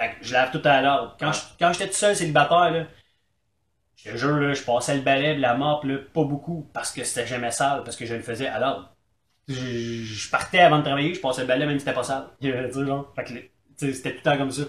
Fait 0.00 0.08
que 0.18 0.24
je 0.26 0.32
lave 0.32 0.50
tout 0.50 0.62
à 0.66 0.80
l'ordre. 0.80 1.16
Quand 1.20 1.72
j'étais 1.72 1.86
tout 1.88 1.94
seul 1.94 2.16
célibataire, 2.16 2.70
là, 2.72 2.84
je 4.04 4.10
te 4.10 4.16
jure, 4.16 4.36
là, 4.36 4.52
je 4.52 4.62
passais 4.62 4.96
le 4.96 5.02
balai, 5.02 5.36
la 5.36 5.54
mop, 5.54 5.84
là, 5.84 5.98
pas 6.12 6.24
beaucoup, 6.24 6.68
parce 6.72 6.92
que 6.92 7.04
c'était 7.04 7.26
jamais 7.26 7.50
sale, 7.50 7.84
parce 7.84 7.96
que 7.96 8.04
je 8.04 8.14
le 8.14 8.22
faisais 8.22 8.48
à 8.48 8.58
l'ordre. 8.58 8.94
Je, 9.48 10.30
partais 10.30 10.60
avant 10.60 10.78
de 10.78 10.84
travailler, 10.84 11.14
je 11.14 11.20
passais 11.20 11.42
le 11.42 11.46
balai 11.46 11.66
même 11.66 11.78
si 11.78 11.84
c'était 11.84 11.94
pas 11.94 12.02
sale. 12.02 12.28
Genre, 12.40 13.14
c'était 13.76 14.10
tout 14.10 14.16
le 14.16 14.22
temps 14.22 14.36
comme 14.36 14.50
ça. 14.50 14.62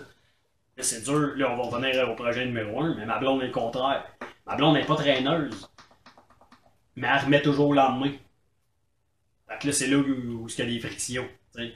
C'est 0.77 1.03
dur, 1.03 1.33
là, 1.35 1.51
on 1.51 1.55
va 1.55 1.63
revenir 1.63 2.09
au 2.09 2.15
projet 2.15 2.45
numéro 2.45 2.81
1, 2.81 2.95
mais 2.95 3.05
ma 3.05 3.19
blonde 3.19 3.41
est 3.41 3.47
le 3.47 3.51
contraire. 3.51 4.05
Ma 4.45 4.55
blonde 4.55 4.75
n'est 4.75 4.85
pas 4.85 4.95
traîneuse, 4.95 5.69
mais 6.95 7.07
elle 7.07 7.25
remet 7.25 7.41
toujours 7.41 7.73
le 7.73 7.77
lendemain. 7.77 8.11
Fait 9.47 9.59
que 9.59 9.67
là, 9.67 9.73
c'est 9.73 9.87
là 9.87 9.97
où, 9.97 10.01
où 10.01 10.47
il 10.47 10.59
y 10.59 10.61
a 10.61 10.65
des 10.65 10.79
frictions. 10.79 11.27
tu 11.55 11.61
sais. 11.61 11.73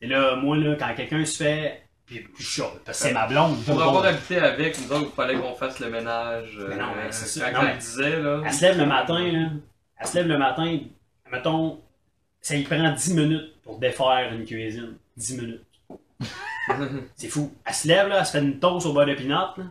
Et 0.00 0.06
là, 0.06 0.36
moi, 0.36 0.56
là, 0.56 0.76
quand 0.76 0.94
quelqu'un 0.94 1.24
se 1.24 1.42
fait. 1.42 1.89
Puis, 2.10 2.26
je 2.40 2.62
c'est 2.90 3.12
ma 3.12 3.28
blonde. 3.28 3.62
Pour 3.64 3.80
avoir 3.80 4.04
habité 4.04 4.38
avec, 4.38 4.76
nous 4.80 4.92
autres, 4.92 5.10
il 5.12 5.14
fallait 5.14 5.36
qu'on 5.36 5.54
fasse 5.54 5.78
le 5.78 5.90
ménage. 5.90 6.58
Mais 6.68 6.76
non, 6.76 6.88
mais 6.96 7.04
euh, 7.04 7.12
c'est. 7.12 7.52
Quand 7.52 7.62
le 7.62 7.78
disait, 7.78 8.20
là. 8.20 8.42
Elle 8.44 8.52
se 8.52 8.62
lève 8.62 8.78
le 8.78 8.86
matin, 8.86 9.32
là. 9.32 9.48
Elle 9.96 10.06
se 10.06 10.14
lève 10.16 10.26
le 10.26 10.38
matin, 10.38 10.78
mettons, 11.30 11.80
ça 12.40 12.56
lui 12.56 12.64
prend 12.64 12.92
10 12.92 13.14
minutes 13.14 13.62
pour 13.62 13.78
défaire 13.78 14.32
une 14.32 14.44
cuisine. 14.44 14.96
10 15.16 15.40
minutes. 15.40 15.64
C'est 17.16 17.28
fou. 17.28 17.52
Elle 17.64 17.74
se 17.74 17.86
lève, 17.86 18.08
là, 18.08 18.20
elle 18.20 18.26
se 18.26 18.32
fait 18.32 18.40
une 18.40 18.58
toast 18.58 18.86
au 18.86 18.92
beurre 18.92 19.06
de 19.06 19.14
pinot, 19.14 19.34
là. 19.56 19.64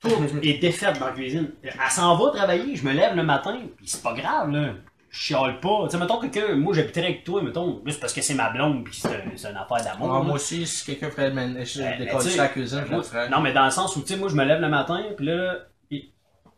Tout 0.00 0.10
est 0.42 0.58
défaite 0.58 1.00
dans 1.00 1.06
la 1.06 1.12
cuisine. 1.12 1.52
Elle 1.62 1.72
s'en 1.90 2.16
va 2.16 2.30
travailler, 2.30 2.76
je 2.76 2.84
me 2.84 2.92
lève 2.92 3.16
le 3.16 3.22
matin, 3.22 3.58
puis 3.76 3.88
c'est 3.88 4.02
pas 4.02 4.12
grave, 4.12 4.50
là. 4.50 4.74
Je 5.16 5.20
chiale 5.20 5.60
pas. 5.60 5.84
Tu 5.84 5.90
sais, 5.90 5.98
mettons 5.98 6.18
quelqu'un, 6.18 6.56
moi 6.56 6.74
j'habiterais 6.74 7.04
avec 7.06 7.22
toi, 7.24 7.40
mettons, 7.40 7.80
juste 7.86 8.00
parce 8.00 8.12
que 8.12 8.20
c'est 8.20 8.34
ma 8.34 8.50
blonde, 8.50 8.82
puis 8.84 8.96
c'est 9.00 9.06
un- 9.08 9.36
c'est 9.36 9.48
une 9.50 9.56
affaire 9.56 9.84
d'amour. 9.84 10.12
Ah, 10.12 10.22
moi 10.22 10.34
aussi, 10.34 10.66
si 10.66 10.84
quelqu'un 10.84 11.08
ferait 11.10 11.28
le 11.28 11.34
ménage, 11.34 11.76
Ben, 11.78 11.96
je 12.00 12.16
tu 12.18 12.30
sais, 12.30 12.36
la 12.36 12.48
cuisine, 12.48 12.82
je 12.88 12.92
le 12.96 13.02
ferais. 13.02 13.28
Non, 13.28 13.40
mais 13.40 13.52
dans 13.52 13.64
le 13.64 13.70
sens 13.70 13.94
où, 13.96 14.00
tu 14.02 14.08
sais, 14.08 14.16
moi, 14.16 14.28
je 14.28 14.34
me 14.34 14.44
lève 14.44 14.60
le 14.60 14.68
matin, 14.68 15.00
puis 15.16 15.26
là, 15.26 15.54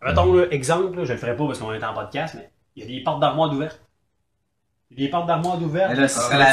mettons, 0.02 0.32
là, 0.32 0.46
exemple, 0.50 0.96
là, 0.96 1.04
je 1.04 1.12
le 1.12 1.18
ferai 1.18 1.36
pas 1.36 1.46
parce 1.46 1.58
qu'on 1.58 1.72
est 1.74 1.84
en 1.84 1.92
podcast, 1.92 2.34
mais 2.36 2.50
il 2.76 2.82
y 2.84 2.86
a 2.86 2.88
des 2.98 3.02
portes 3.04 3.20
d'armoire 3.20 3.52
ouvertes. 3.52 3.78
Il 4.90 4.98
y 4.98 5.02
a 5.02 5.06
des 5.06 5.10
portes 5.10 5.26
d'armoire 5.26 5.60
ouvertes. 5.60 5.90
Le 5.94 6.06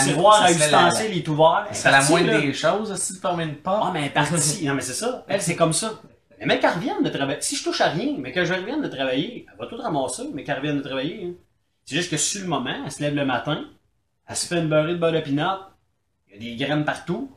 tiroir 0.03 0.41
à 0.43 0.51
ustensiles 0.51 1.17
est 1.17 1.27
ouvert. 1.29 1.67
C'est 1.71 1.89
la 1.89 1.97
Parti, 1.99 2.11
moindre 2.11 2.41
des 2.41 2.53
choses, 2.53 2.91
aussi, 2.91 3.13
de 3.13 3.19
fermer 3.19 3.43
une 3.45 3.55
porte. 3.55 3.83
Ah, 3.87 3.91
mais 3.93 4.09
partie. 4.09 4.65
non, 4.67 4.73
mais 4.73 4.81
c'est 4.81 4.93
ça. 4.93 5.23
Elle, 5.29 5.41
c'est 5.41 5.55
comme 5.55 5.71
ça. 5.71 5.93
Mais 6.39 6.47
mec, 6.47 6.59
qu'elle 6.59 6.71
revienne 6.71 7.01
de 7.01 7.09
travailler. 7.09 7.39
Si 7.41 7.55
je 7.55 7.63
touche 7.63 7.79
à 7.79 7.89
rien, 7.89 8.15
mais 8.17 8.33
que 8.33 8.43
je 8.43 8.53
revienne 8.53 8.81
de 8.81 8.87
travailler, 8.89 9.45
elle 9.49 9.57
va 9.57 9.67
tout 9.67 9.77
ramasser, 9.77 10.23
mais 10.33 10.43
qu'elle 10.43 10.57
revienne 10.57 10.79
de 10.79 10.81
travailler. 10.83 11.27
hein. 11.29 11.33
C'est 11.85 11.95
juste 11.95 12.11
que 12.11 12.17
sur 12.17 12.41
le 12.41 12.47
moment, 12.47 12.83
elle 12.85 12.91
se 12.91 13.01
lève 13.01 13.15
le 13.15 13.25
matin, 13.25 13.65
elle 14.27 14.35
se 14.35 14.47
fait 14.47 14.59
une 14.59 14.69
beurrée 14.69 14.93
de 14.93 14.97
beurre 14.97 15.11
de 15.11 15.19
pinot, 15.19 15.59
il 16.29 16.43
y 16.43 16.47
a 16.47 16.55
des 16.55 16.65
graines 16.65 16.85
partout. 16.85 17.31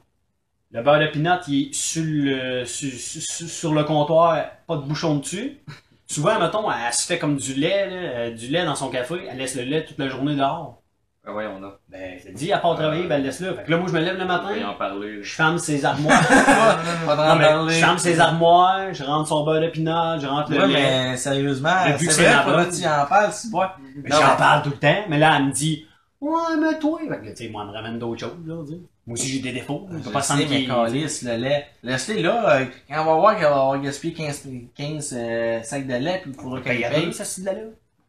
Le 0.71 0.83
beurre 0.83 1.01
de 1.01 1.07
pinot, 1.07 1.41
il 1.49 1.69
est 1.69 1.75
sur 1.75 2.05
le, 2.05 2.65
sur, 2.65 3.75
le 3.75 3.85
comptoir, 3.85 4.45
pas 4.67 4.77
de 4.77 4.83
bouchon 4.83 5.17
dessus. 5.17 5.59
Souvent, 6.07 6.39
mettons, 6.39 6.71
elle 6.71 6.93
se 6.93 7.07
fait 7.07 7.19
comme 7.19 7.37
du 7.37 7.55
lait, 7.55 7.89
euh, 7.91 8.31
du 8.31 8.47
lait 8.49 8.65
dans 8.65 8.77
son 8.77 8.91
café, 8.91 9.27
elle 9.29 9.39
laisse 9.39 9.57
le 9.57 9.63
lait 9.63 9.85
toute 9.85 9.99
la 9.99 10.09
journée 10.09 10.37
dehors. 10.37 10.81
Ah 11.29 11.33
ouais, 11.35 11.45
on 11.47 11.63
a. 11.65 11.77
Ben, 11.89 12.21
te 12.21 12.31
dis, 12.31 12.53
à 12.53 12.59
part 12.59 12.77
travailler, 12.77 13.07
ben 13.09 13.19
laisse-le. 13.21 13.53
Fait 13.55 13.65
que 13.65 13.71
là, 13.73 13.79
moi, 13.79 13.89
je 13.89 13.93
me 13.95 14.01
lève 14.01 14.17
le 14.17 14.25
matin, 14.27 14.55
en 14.69 14.75
parler. 14.75 15.17
là. 15.17 15.23
je 15.23 15.33
ferme 15.35 15.59
ses 15.59 15.85
armoires. 15.85 16.23
Non, 17.07 17.37
mais 17.37 17.75
je 17.75 17.81
ferme 17.81 17.99
ses 17.99 18.21
armoires, 18.21 18.93
je 18.95 19.03
rentre 19.03 19.29
son 19.29 19.45
beurre 19.45 19.61
de 19.61 19.69
pinot, 19.69 20.21
je 20.21 20.27
rentre 20.27 20.53
le 20.53 20.61
Ouais, 20.61 20.67
lait. 20.69 20.73
mais 21.11 21.17
sérieusement, 21.17 21.85
Vu 21.99 22.07
que 22.07 22.13
c'est 22.13 22.23
c'est 22.23 22.33
vrai, 22.33 22.67
que 22.67 22.77
tu 22.81 22.87
en 22.87 23.07
parles, 23.07 23.33
si 23.33 23.51
bois. 23.51 23.77
Mais 23.97 24.11
J'en 24.11 24.19
mais- 24.21 24.37
parle 24.39 24.63
tout 24.63 24.71
le 24.71 24.77
temps, 24.77 25.05
mais 25.09 25.19
là, 25.19 25.35
elle 25.39 25.47
me 25.47 25.53
dit, 25.53 25.85
ouais, 26.21 26.33
mais 26.61 26.79
toi, 26.79 27.01
fait 27.09 27.19
que, 27.21 27.29
tu 27.31 27.37
sais, 27.45 27.49
moi, 27.49 27.63
elle 27.65 27.71
me 27.71 27.75
ramène 27.77 27.99
d'autres 27.99 28.21
choses, 28.21 28.47
là, 28.47 28.55
tu 28.65 28.73
sais. 28.75 28.81
Moi 29.09 29.15
aussi, 29.15 29.29
j'ai 29.29 29.39
des 29.41 29.53
défauts. 29.53 29.87
Je 29.93 29.99
peux 29.99 30.11
pas 30.11 30.21
sentir 30.23 30.47
mais 30.51 30.57
qu'il- 30.59 30.69
calisse, 30.69 31.23
le 31.23 31.37
lait. 31.37 31.67
Laisse-les 31.85 32.23
là, 32.23 32.57
euh, 32.59 32.65
quand 32.89 33.03
on 33.03 33.05
va 33.05 33.15
voir 33.15 33.35
qu'elle 33.37 33.45
va 33.45 33.51
avoir 33.61 33.81
gaspillé 33.81 34.13
15, 34.13 34.49
15 34.77 35.15
euh, 35.17 35.63
sacs 35.63 35.87
de 35.87 35.95
lait, 35.95 36.19
puis 36.23 36.33
il 36.35 36.41
faudra 36.41 36.59
Ben, 36.59 36.65
qu'elle 36.65 36.75
il 36.77 36.81
y 36.81 36.85
a 36.85 36.91
paye. 36.91 37.13
ça, 37.13 37.25
c'est 37.25 37.43
de 37.43 37.47
là. 37.47 37.53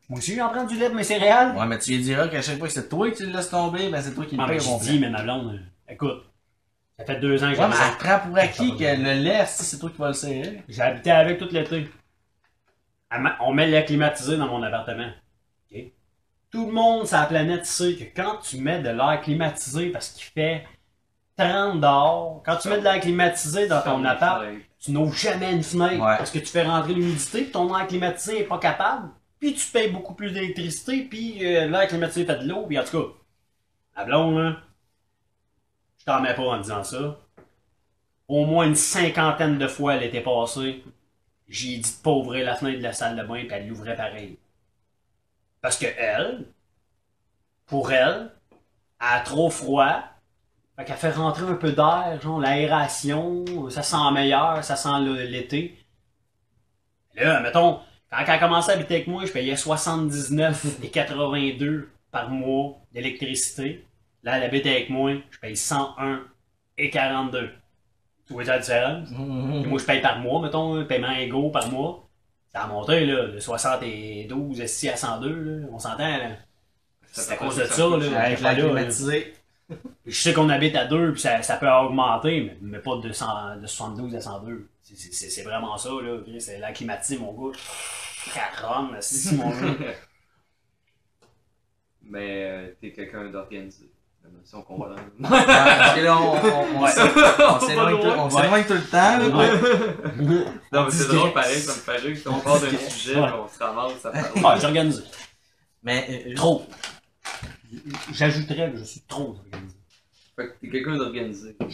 Moi 0.10 0.20
aussi, 0.20 0.36
j'en 0.36 0.50
prends 0.50 0.64
du 0.64 0.78
lait 0.78 0.88
pour 0.88 0.96
mes 0.96 1.04
céréales. 1.04 1.56
Ouais, 1.56 1.66
mais 1.66 1.78
tu 1.80 1.92
lui 1.92 2.00
diras 2.02 2.28
qu'à 2.30 2.42
chaque 2.42 2.58
fois 2.58 2.68
que 2.68 2.74
c'est 2.74 2.88
toi 2.88 3.12
que 3.12 3.18
tu 3.18 3.26
le 3.26 3.32
laisses 3.34 3.50
tomber, 3.50 3.90
ben 3.90 4.02
c'est 4.02 4.14
toi 4.14 4.26
qui 4.26 4.38
le 4.38 4.44
Ah, 4.44 4.48
payes 4.48 4.60
au 4.60 4.80
dis, 4.80 5.00
mais 5.00 5.10
ma 5.10 5.22
blonde, 5.22 5.56
euh, 5.56 5.92
écoute, 5.94 6.24
ça 6.98 7.06
fait 7.06 7.20
deux 7.20 7.44
ans 7.44 7.52
que 7.54 7.58
Ouais, 7.60 7.68
mais 7.68 7.76
elle 7.92 7.98
prend 7.98 8.20
pour 8.28 8.38
acquis 8.38 8.78
que 8.78 8.84
le 8.84 9.14
lait, 9.22 9.46
si 9.48 9.64
c'est 9.64 9.80
toi 9.80 9.90
qui 9.90 9.98
vas 9.98 10.08
le 10.08 10.14
serrer. 10.14 10.64
J'ai 10.70 10.82
habité 10.82 11.12
avec 11.12 11.38
tout 11.40 11.50
l'été. 11.52 11.90
On 13.42 13.54
met 13.54 13.68
l'air 13.68 13.86
climatisé 13.86 14.38
dans 14.38 14.48
mon 14.48 14.62
appartement. 14.64 15.10
Tout 16.50 16.66
le 16.68 16.72
monde 16.72 17.06
sur 17.06 17.18
la 17.18 17.26
planète 17.26 17.66
sait 17.66 17.96
que 17.96 18.04
quand 18.16 18.38
tu 18.38 18.58
mets 18.60 18.80
de 18.82 18.88
l'air 18.90 19.20
climatisé 19.22 19.90
parce 19.90 20.10
qu'il 20.12 20.24
fait 20.24 20.66
30 21.38 21.82
dehors, 21.82 22.42
quand 22.46 22.56
tu 22.56 22.70
mets 22.70 22.78
de 22.80 22.84
l'air 22.84 23.02
climatisé 23.02 23.68
dans 23.68 23.82
ton 23.82 24.04
appart, 24.06 24.46
tu 24.80 24.92
n'ouvres 24.92 25.14
jamais 25.14 25.52
une 25.52 25.62
fenêtre 25.64 25.96
Ouais. 26.02 26.18
parce 26.18 26.32
que 26.32 26.40
tu 26.40 26.46
fais 26.48 26.64
rentrer 26.64 26.94
l'humidité, 26.94 27.42
puis 27.44 27.52
ton 27.52 27.78
air 27.78 27.86
climatisé 27.86 28.40
n'est 28.40 28.46
pas 28.46 28.60
capable, 28.60 29.10
puis 29.40 29.54
tu 29.54 29.68
payes 29.72 29.92
beaucoup 29.92 30.14
plus 30.14 30.32
d'électricité, 30.32 31.04
puis 31.04 31.46
euh, 31.46 31.68
l'air 31.68 31.88
climatisé 31.88 32.26
fait 32.26 32.38
de 32.38 32.48
l'eau, 32.48 32.66
puis 32.66 32.80
en 32.80 32.84
tout 32.84 33.02
cas, 33.02 33.14
la 33.98 34.06
blonde, 34.06 34.38
là, 34.38 34.58
je 36.00 36.06
t'en 36.06 36.22
mets 36.22 36.36
pas 36.36 36.44
en 36.44 36.60
disant 36.60 36.84
ça. 36.84 37.20
Au 38.28 38.46
moins 38.46 38.68
une 38.68 38.76
cinquantaine 38.76 39.58
de 39.58 39.68
fois, 39.68 39.96
elle 39.96 40.04
était 40.04 40.22
passée. 40.22 40.84
J'ai 41.48 41.78
dit 41.78 41.92
de 41.98 42.04
pas 42.04 42.12
ouvrir 42.12 42.46
la 42.46 42.56
fenêtre 42.56 42.80
de 42.80 42.84
la 42.84 42.94
salle 42.94 43.16
de 43.16 43.24
bain, 43.24 43.46
puis 43.46 43.50
elle 43.52 43.68
l'ouvrait 43.68 43.96
pareil. 43.96 44.38
Parce 45.62 45.78
que 45.78 45.86
elle, 45.86 46.46
pour 47.66 47.92
elle, 47.92 48.32
elle 49.00 49.08
a 49.08 49.20
trop 49.22 49.50
froid, 49.50 50.04
fait 50.76 50.86
qu'elle 50.86 50.98
fait 50.98 51.12
rentrer 51.12 51.46
un 51.48 51.56
peu 51.56 51.72
d'air, 51.72 52.20
genre 52.22 52.40
l'aération, 52.40 53.70
ça 53.70 53.82
sent 53.82 54.12
meilleur, 54.14 54.64
ça 54.64 54.76
sent 54.76 55.00
l'été. 55.00 55.78
Là, 57.16 57.40
mettons, 57.42 57.80
quand 58.12 58.24
elle 58.24 58.30
a 58.30 58.38
commencé 58.38 58.72
à 58.72 58.76
habiter 58.76 58.96
avec 58.96 59.08
moi, 59.08 59.26
je 59.26 59.32
payais 59.32 59.56
79 59.56 60.84
et 60.84 60.90
82 60.90 61.90
par 62.12 62.30
mois 62.30 62.78
d'électricité. 62.94 63.86
Là, 64.24 64.38
elle 64.38 64.44
habite 64.44 64.66
avec 64.66 64.90
moi, 64.90 65.14
je 65.30 65.40
paye 65.40 65.56
101 65.56 66.22
et 66.78 66.90
42. 66.90 67.50
Tu 68.26 68.34
vois 68.34 68.44
la 68.44 68.60
différence? 68.60 69.10
Mhm. 69.12 69.62
Puis 69.62 69.70
moi, 69.70 69.80
je 69.80 69.86
paye 69.86 70.02
par 70.02 70.20
mois, 70.20 70.42
mettons, 70.42 70.76
un 70.76 70.84
paiement 70.84 71.12
égaux 71.12 71.50
par 71.50 71.70
mois. 71.70 72.08
Ça 72.54 72.64
a 72.64 72.68
monté, 72.68 73.06
là, 73.06 73.28
de 73.28 73.40
72 73.40 74.60
ici 74.60 74.90
à 74.90 74.96
102, 74.96 75.30
là. 75.30 75.68
On 75.72 75.80
s'entend, 75.80 76.18
là. 76.18 76.30
C'est 77.12 77.34
à 77.34 77.38
cause 77.38 77.58
de 77.58 77.66
ça, 77.66 77.88
là. 77.88 78.20
Avec 78.20 78.42
la 78.42 78.54
là, 78.54 78.64
climatisée. 78.64 79.34
Je 80.06 80.16
sais 80.16 80.34
qu'on 80.34 80.50
habite 80.50 80.76
à 80.76 80.86
2, 80.86 81.12
puis 81.12 81.22
ça, 81.22 81.42
ça 81.42 81.58
peut 81.58 81.70
augmenter, 81.70 82.42
mais, 82.42 82.58
mais 82.62 82.80
pas 82.80 82.98
de, 82.98 83.12
100 83.12 83.58
de 83.62 83.68
72 83.68 84.16
à 84.16 84.22
102. 84.22 84.68
C'est- 84.96 85.44
vraiment 85.44 85.78
ça, 85.78 85.90
là. 85.90 86.20
C'est 86.40 86.60
la 86.60 86.72
climatisée, 86.72 87.18
mon 87.20 87.34
gars. 87.34 87.58
Caronne, 88.34 88.98
si 89.02 89.36
mon 89.36 89.50
gars. 89.50 89.76
Mais 92.04 92.44
euh, 92.46 92.68
t'es 92.80 92.92
quelqu'un 92.94 93.30
d'organisé. 93.30 93.90
Si 94.44 94.56
on 94.56 94.62
comprend. 94.62 94.90
Ouais, 95.20 95.30
parce 95.46 95.96
que 95.96 96.02
là, 96.02 96.18
on, 96.20 96.34
on, 96.84 97.60
s'éloigne 97.60 98.66
tout, 98.66 98.74
Ouais. 98.74 98.80
le 98.80 98.90
temps, 98.90 99.18
là. 99.18 99.28
Ouais. 99.30 100.46
Non, 100.72 100.84
mais 100.84 100.92
c'est 100.92 101.08
drôle 101.14 101.32
pareil, 101.34 101.60
ça 101.62 101.74
me 101.74 101.78
fait 101.80 101.98
rire. 101.98 102.18
On 102.26 102.40
part 102.40 102.60
d'un 102.60 102.70
sujet, 102.90 103.16
Ouais. 103.20 103.30
on 103.34 103.48
se 103.48 103.58
ramasse, 103.64 104.00
ça 104.02 104.12
j'organise. 104.60 105.04
Mais, 105.82 106.26
euh, 106.28 106.36
Trop. 106.36 106.66
J'ajouterais 108.12 108.72
que 108.72 108.78
je 108.80 108.84
suis 108.84 109.02
trop 109.02 109.38
organisé. 109.46 109.77
Fait 110.38 110.48
que 110.50 110.54
t'es 110.62 110.70
quelqu'un 110.70 110.96
d'organisé. 110.98 111.56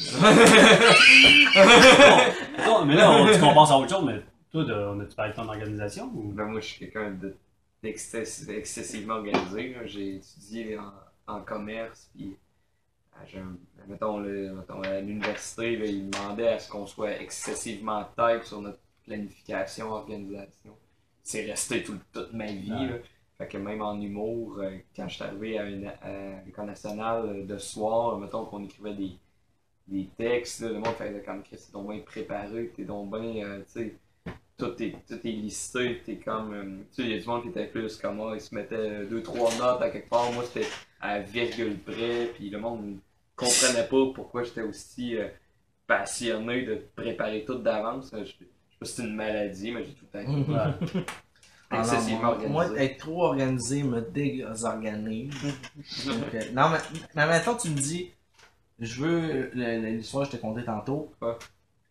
Non, 2.66 2.86
mais 2.86 2.96
là, 2.96 3.12
on 3.12 3.26
dit 3.32 3.40
qu'on 3.40 3.54
passe 3.54 3.72
à 3.72 3.78
autre 3.78 3.90
chose, 3.90 4.06
mais 4.06 4.22
toi, 4.52 4.64
de- 4.64 4.74
on 4.74 5.00
a-tu 5.00 5.16
parlé 5.16 5.32
de 5.32 5.36
ton 5.36 5.48
organisation 5.48 6.06
ou... 6.14 6.32
Ben 6.32 6.46
moi, 6.46 6.60
je 6.62 6.66
suis 6.68 6.80
quelqu'un 6.80 7.12
de- 7.12 7.36
d'excess- 7.84 8.46
d'excessivement 8.46 9.16
organisé. 9.16 9.76
J'ai 9.86 10.16
étudié 10.16 10.78
en, 10.78 10.94
en 11.34 11.42
commerce, 11.42 12.10
puis 12.16 12.36
un- 13.36 13.58
mettons, 13.88 14.20
le- 14.20 14.54
mettons, 14.54 14.82
à 14.82 15.00
l'université, 15.02 15.74
ils 15.74 16.10
demandaient 16.10 16.48
à 16.48 16.60
ce 16.60 16.70
qu'on 16.70 16.86
soit 16.88 17.20
excessivement 17.22 18.06
tête 18.16 18.46
sur 18.46 18.62
notre 18.62 18.80
planification, 19.06 19.92
organisation. 19.92 20.76
C'est 21.22 21.46
resté 21.46 21.84
tout- 21.84 22.00
toute 22.14 22.34
ma 22.34 22.46
vie. 22.48 22.72
Ouais. 22.72 22.88
là. 22.88 22.96
Fait 23.44 23.50
que 23.50 23.58
même 23.58 23.82
en 23.82 24.00
humour, 24.00 24.60
euh, 24.60 24.78
quand 24.96 25.10
je 25.10 25.16
suis 25.16 25.24
arrivé 25.24 25.58
à, 25.58 25.66
une, 25.66 25.88
à 25.88 26.42
l'école 26.46 26.68
nationale 26.68 27.46
de 27.46 27.58
soir, 27.58 28.18
mettons 28.18 28.46
qu'on 28.46 28.64
écrivait 28.64 28.94
des, 28.94 29.18
des 29.88 30.08
textes, 30.18 30.62
là, 30.62 30.70
le 30.70 30.76
monde 30.76 30.96
faisait 30.98 31.22
comme 31.24 31.44
Chris, 31.44 31.58
t'es 31.58 31.74
donc 31.74 31.92
bien 31.92 32.00
préparé, 32.00 32.72
t'es 32.74 32.86
donc 32.86 33.12
bien, 33.12 33.46
euh, 33.46 33.60
tu 33.66 33.72
sais, 33.72 33.96
tout 34.58 34.82
est, 34.82 34.96
tout 35.06 35.20
est 35.28 35.32
listé, 35.32 36.02
t'es 36.06 36.16
comme, 36.18 36.54
euh, 36.54 36.78
tu 36.96 37.02
sais, 37.02 37.02
il 37.04 37.12
y 37.12 37.14
a 37.16 37.20
du 37.20 37.28
monde 37.28 37.42
qui 37.44 37.50
était 37.50 37.68
plus 37.68 37.98
comme 37.98 38.16
moi, 38.16 38.36
ils 38.36 38.42
se 38.42 38.56
mettaient 38.56 39.06
deux, 39.08 39.22
trois 39.22 39.54
notes 39.58 39.82
à 39.82 39.90
quelque 39.90 40.10
part, 40.10 40.32
moi 40.32 40.46
c'était 40.46 40.70
à 41.02 41.20
virgule 41.20 41.78
près, 41.80 42.28
puis 42.34 42.50
le 42.50 42.60
monde 42.60 43.00
comprenait 43.36 43.88
pas 43.90 44.06
pourquoi 44.16 44.44
j'étais 44.44 44.62
aussi 44.62 45.18
euh, 45.18 45.28
passionné 45.86 46.62
de 46.64 46.76
préparer 46.96 47.44
tout 47.44 47.56
d'avance. 47.56 48.10
Je, 48.14 48.24
je 48.24 48.32
sais 48.32 48.46
pas 48.80 48.86
si 48.86 48.94
c'est 48.94 49.04
une 49.04 49.16
maladie, 49.16 49.72
mais 49.72 49.84
j'ai 49.84 49.96
tout 49.96 50.06
le 50.14 50.24
temps 50.24 51.04
excessivement 51.80 52.20
moi, 52.20 52.30
organisé. 52.30 52.52
moi, 52.54 52.82
être 52.82 52.98
trop 52.98 53.24
organisé 53.24 53.84
me 53.84 54.02
désorganise. 54.02 55.34
Donc, 56.06 56.34
euh, 56.34 56.52
non, 56.54 56.70
mais, 56.70 56.78
mais 57.16 57.26
maintenant, 57.28 57.56
tu 57.56 57.70
me 57.70 57.76
dis, 57.78 58.12
je 58.80 59.02
veux, 59.04 59.52
l'histoire 59.54 60.24
que 60.26 60.32
je 60.32 60.38
t'ai 60.38 60.42
conté 60.42 60.64
tantôt, 60.66 61.14
Ouais. 61.22 61.34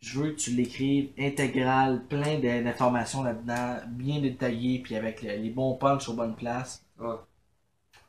je 0.01 0.19
veux 0.21 0.31
que 0.33 0.37
tu 0.37 0.51
l'écrives 0.51 1.11
intégral, 1.19 2.05
plein 2.07 2.39
d'informations 2.39 3.23
là-dedans, 3.23 3.79
bien 3.89 4.21
détaillé, 4.21 4.81
puis 4.81 4.97
avec 4.97 5.23
le- 5.23 5.37
les 5.37 5.51
bons 5.51 5.75
punchs 5.77 6.09
aux 6.09 6.15
bonnes 6.15 6.37
places. 6.37 6.85
Ouais. 6.99 7.15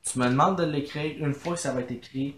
Tu 0.04 0.20
me 0.20 0.28
demandes 0.28 0.58
de 0.58 0.64
l'écrire, 0.66 1.16
une 1.26 1.34
fois 1.34 1.54
que 1.54 1.60
ça 1.60 1.72
va 1.72 1.82
être 1.82 1.92
écrit, 1.92 2.36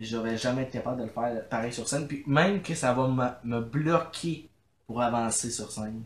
j'aurais 0.00 0.36
jamais 0.36 0.62
été 0.62 0.72
capable 0.78 0.98
de 1.00 1.04
le 1.04 1.10
faire 1.10 1.48
pareil 1.48 1.72
sur 1.72 1.88
scène, 1.88 2.06
puis 2.08 2.24
même 2.26 2.60
que 2.62 2.74
ça 2.74 2.92
va 2.92 3.06
me, 3.08 3.56
me 3.56 3.60
bloquer 3.60 4.48
pour 4.86 5.00
avancer 5.00 5.50
sur 5.50 5.70
scène. 5.70 6.02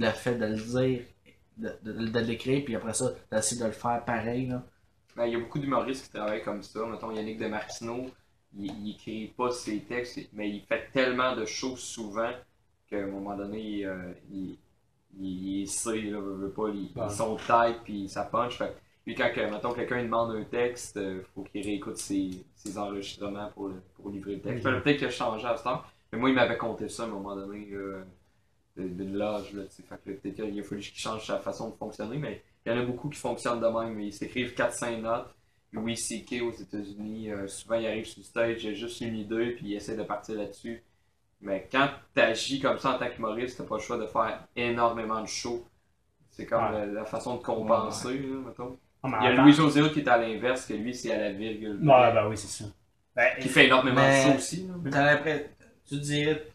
Le 0.00 0.06
fait 0.10 0.34
de 0.36 0.46
le 0.46 0.56
dire, 0.56 1.02
de, 1.58 1.70
de, 1.82 2.06
de 2.08 2.18
l'écrire, 2.20 2.64
puis 2.64 2.74
après 2.74 2.94
ça, 2.94 3.12
d'essayer 3.30 3.60
de 3.60 3.66
le 3.66 3.72
faire 3.72 4.02
pareil, 4.04 4.46
là. 4.48 4.62
Ben, 5.16 5.26
il 5.26 5.32
y 5.32 5.36
a 5.36 5.38
beaucoup 5.40 5.58
d'humoristes 5.58 6.06
qui 6.06 6.12
travaillent 6.12 6.42
comme 6.42 6.62
ça. 6.62 6.86
Mettons, 6.86 7.10
Yannick 7.10 7.38
Demartino, 7.38 8.06
il, 8.58 8.72
il 8.82 8.90
écrit 8.94 9.26
pas 9.36 9.50
ses 9.50 9.80
textes, 9.80 10.18
mais 10.32 10.48
il 10.48 10.62
fait 10.62 10.88
tellement 10.92 11.36
de 11.36 11.44
choses 11.44 11.80
souvent 11.80 12.30
qu'à 12.88 12.98
un 12.98 13.06
moment 13.06 13.36
donné, 13.36 13.84
euh, 13.84 14.12
il, 14.32 14.56
il, 15.18 15.60
il 15.62 15.68
sait, 15.68 16.00
là, 16.02 16.18
veut, 16.20 16.34
veut 16.34 16.50
pas, 16.50 16.68
il, 16.68 16.90
Ouais. 16.96 17.06
il 17.08 17.10
son 17.10 17.36
tête, 17.36 17.76
puis 17.84 18.08
ça 18.08 18.24
punch. 18.24 18.56
Fait 18.56 18.68
que 18.68 18.74
lui, 19.06 19.14
quand 19.14 19.30
que, 19.34 19.40
mettons, 19.50 19.72
quelqu'un 19.74 20.02
demande 20.02 20.30
un 20.36 20.44
texte, 20.44 20.96
il 21.02 21.22
faut 21.34 21.42
qu'il 21.42 21.62
réécoute 21.66 21.96
ses, 21.98 22.30
ses 22.54 22.78
enregistrements 22.78 23.50
pour, 23.54 23.68
le- 23.68 23.82
pour 23.96 24.10
livrer 24.10 24.36
le 24.36 24.40
texte. 24.40 24.64
Ok. 24.64 24.82
Peut-être 24.82 24.98
qu'il 24.98 25.06
a 25.08 25.10
changé 25.10 25.46
à 25.46 25.56
ce 25.56 25.64
temps, 25.64 25.82
mais 26.12 26.18
moi, 26.18 26.30
il 26.30 26.34
m'avait 26.36 26.56
compté 26.56 26.88
ça 26.88 27.02
à 27.02 27.06
un 27.06 27.10
moment 27.10 27.34
donné, 27.36 27.68
de- 28.76 28.88
d'une 28.88 29.16
loge, 29.16 29.52
là. 29.52 29.62
Fait 29.70 29.82
que 30.04 30.10
peut-être 30.18 30.34
qu'il 30.36 30.60
a 30.60 30.62
fallu 30.62 30.80
qu'il 30.80 30.98
change 30.98 31.26
sa 31.26 31.38
façon 31.38 31.70
de 31.70 31.74
fonctionner, 31.76 32.16
mais 32.18 32.42
il 32.64 32.72
y 32.72 32.74
en 32.74 32.78
a 32.78 32.84
beaucoup 32.84 33.08
qui 33.08 33.18
fonctionnent 33.18 33.60
de 33.60 33.66
même. 33.66 34.00
Ils 34.00 34.12
s'écrivent 34.12 34.54
4-5 34.54 35.00
notes. 35.00 35.34
Louis 35.72 35.96
C.K. 35.96 36.42
aux 36.42 36.50
États-Unis, 36.52 37.30
euh, 37.30 37.46
souvent 37.46 37.76
il 37.76 37.86
arrive 37.86 38.04
sur 38.04 38.18
le 38.18 38.24
stage, 38.24 38.64
il 38.64 38.70
a 38.70 38.74
juste 38.74 39.00
une 39.02 39.16
idée, 39.16 39.52
puis 39.52 39.66
il 39.66 39.74
essaie 39.74 39.96
de 39.96 40.02
partir 40.02 40.34
là-dessus. 40.36 40.82
Mais 41.42 41.68
quand 41.70 41.88
tu 42.14 42.20
agis 42.20 42.60
comme 42.60 42.78
ça 42.78 42.96
en 42.96 42.98
tant 42.98 43.08
qu'humoriste, 43.08 43.56
t'as 43.58 43.64
pas 43.64 43.76
le 43.76 43.80
choix 43.80 43.96
de 43.96 44.06
faire 44.06 44.46
énormément 44.56 45.20
de 45.22 45.26
shows. 45.28 45.64
C'est 46.30 46.44
comme 46.44 46.64
Ouais. 46.64 46.72
la, 46.72 46.86
la 46.86 47.04
façon 47.04 47.36
de 47.36 47.42
compenser, 47.42 48.18
là, 48.18 48.36
mettons. 48.48 48.76
Ah, 49.02 49.08
Il 49.20 49.24
y 49.24 49.26
a 49.28 49.32
attends. 49.32 49.42
Louis-José 49.44 49.80
Hood 49.80 49.92
qui 49.92 50.00
est 50.00 50.08
à 50.08 50.18
l'inverse, 50.18 50.66
que 50.66 50.74
lui, 50.74 50.92
c'est 50.94 51.12
à 51.12 51.18
la 51.18 51.32
virgule. 51.32 51.76
Ouais, 51.80 52.12
ben 52.12 52.28
oui, 52.28 52.36
c'est 52.36 52.62
ça. 52.64 52.68
Ben, 53.16 53.28
Qui 53.40 53.48
fait 53.48 53.66
énormément 53.66 54.06
de 54.06 54.12
shows 54.32 54.36
aussi. 54.36 54.66
là. 54.66 55.18
Tu 55.88 55.98
dirais, 55.98 56.46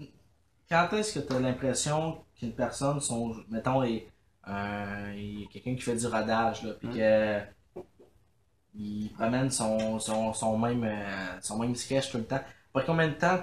quand 0.69 0.89
est-ce 0.93 1.19
que 1.19 1.25
tu 1.27 1.33
as 1.33 1.39
l'impression 1.39 2.23
qu'une 2.37 2.53
personne, 2.53 2.99
son, 2.99 3.35
mettons, 3.49 3.83
est, 3.83 4.07
euh, 4.47 5.13
est 5.15 5.47
quelqu'un 5.51 5.75
qui 5.75 5.81
fait 5.81 5.95
du 5.95 6.07
rodage, 6.07 6.63
là, 6.63 6.73
puis 6.73 6.87
Mm. 6.89 6.93
que 6.97 7.41
il 8.77 9.11
promène 9.13 9.49
son, 9.49 9.99
son, 9.99 10.33
son, 10.33 10.57
même, 10.57 10.83
euh, 10.83 11.41
son 11.41 11.59
même 11.59 11.75
sketch 11.75 12.11
tout 12.11 12.17
le 12.17 12.25
temps. 12.25 12.41
Après 12.73 12.85
combien 12.85 13.07
de 13.07 13.13
temps 13.13 13.37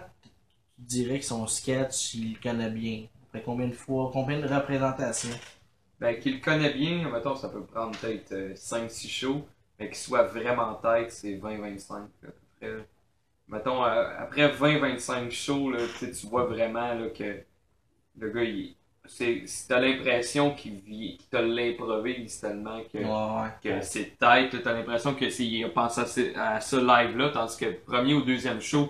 tu 0.77 0.83
dirais 0.85 1.19
que 1.19 1.25
son 1.25 1.47
sketch, 1.47 2.15
il 2.15 2.35
le 2.35 2.39
connaît 2.43 2.71
bien? 2.71 3.07
Après 3.29 3.43
combien 3.43 3.67
de 3.69 3.73
fois, 3.73 4.11
combien 4.13 4.41
de 4.41 4.47
représentations? 4.47 5.39
Ben, 6.01 6.19
qu'il 6.19 6.35
le 6.37 6.41
connaît 6.41 6.75
bien, 6.75 7.09
mettons, 7.11 7.37
ça 7.37 7.49
peut 7.49 7.65
prendre 7.65 7.97
peut-être 7.99 8.57
5-6 8.57 9.09
shows. 9.09 9.47
mais 9.79 9.91
qui 9.91 9.99
soit 9.99 10.25
vraiment 10.25 10.75
tête, 10.75 11.11
c'est 11.13 11.35
20-25 11.37 11.95
à 11.97 12.27
peu 12.27 12.33
près. 12.61 12.87
Mettons, 13.53 13.85
euh, 13.85 14.07
après 14.19 14.49
20-25 14.51 15.31
shows, 15.33 15.73
là, 15.73 15.81
tu 16.01 16.27
vois 16.29 16.47
vraiment 16.47 16.95
là, 16.95 17.09
que 17.11 17.45
le 18.19 18.31
gars, 18.31 18.45
il, 18.45 18.77
c'est, 19.07 19.43
si 19.47 19.69
t'as 19.69 19.81
l'impression 19.81 20.55
qu'il 20.55 20.77
vit, 20.81 21.17
qu'il 21.19 21.29
te 21.29 21.37
l'improvise 21.37 22.41
tellement 22.41 22.83
que, 22.93 22.99
Ouais, 22.99 23.43
ouais. 23.43 23.51
que 23.63 23.81
c'est 23.83 24.17
tête, 24.19 24.63
t'as 24.63 24.73
l'impression 24.75 25.15
que 25.15 25.29
c'est, 25.31 25.47
il 25.47 25.65
a 25.65 25.69
pensé 25.71 26.01
à, 26.03 26.07
ce- 26.07 26.39
à 26.39 26.61
ce 26.61 26.77
live-là, 26.77 27.31
tandis 27.31 27.57
que 27.59 27.67
premier 27.87 28.15
ou 28.15 28.23
deuxième 28.23 28.61
show, 28.61 28.87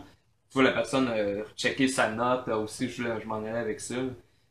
tu 0.51 0.55
vois 0.55 0.64
la 0.64 0.72
personne 0.72 1.09
euh, 1.10 1.44
checker 1.56 1.89
sa 1.89 2.10
note, 2.10 2.47
là 2.48 2.59
aussi, 2.59 2.89
je, 2.89 3.02
je 3.20 3.26
m'en 3.26 3.36
allais 3.39 3.51
avec 3.51 3.80
ça. 3.80 3.97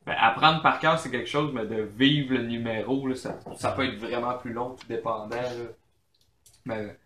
Mais 0.07 0.15
apprendre 0.17 0.61
par 0.63 0.79
cœur, 0.79 0.99
c'est 0.99 1.11
quelque 1.11 1.29
chose, 1.29 1.51
mais 1.53 1.65
de 1.67 1.81
vivre 1.83 2.33
le 2.33 2.43
numéro, 2.43 3.07
là, 3.07 3.15
ça, 3.15 3.39
ça 3.57 3.71
peut 3.71 3.85
être 3.85 3.97
vraiment 3.99 4.33
plus 4.38 4.53
long, 4.53 4.75
tout 4.75 4.88
dépendant. 4.88 5.35
Là. 5.35 5.49
Mais 6.65 6.97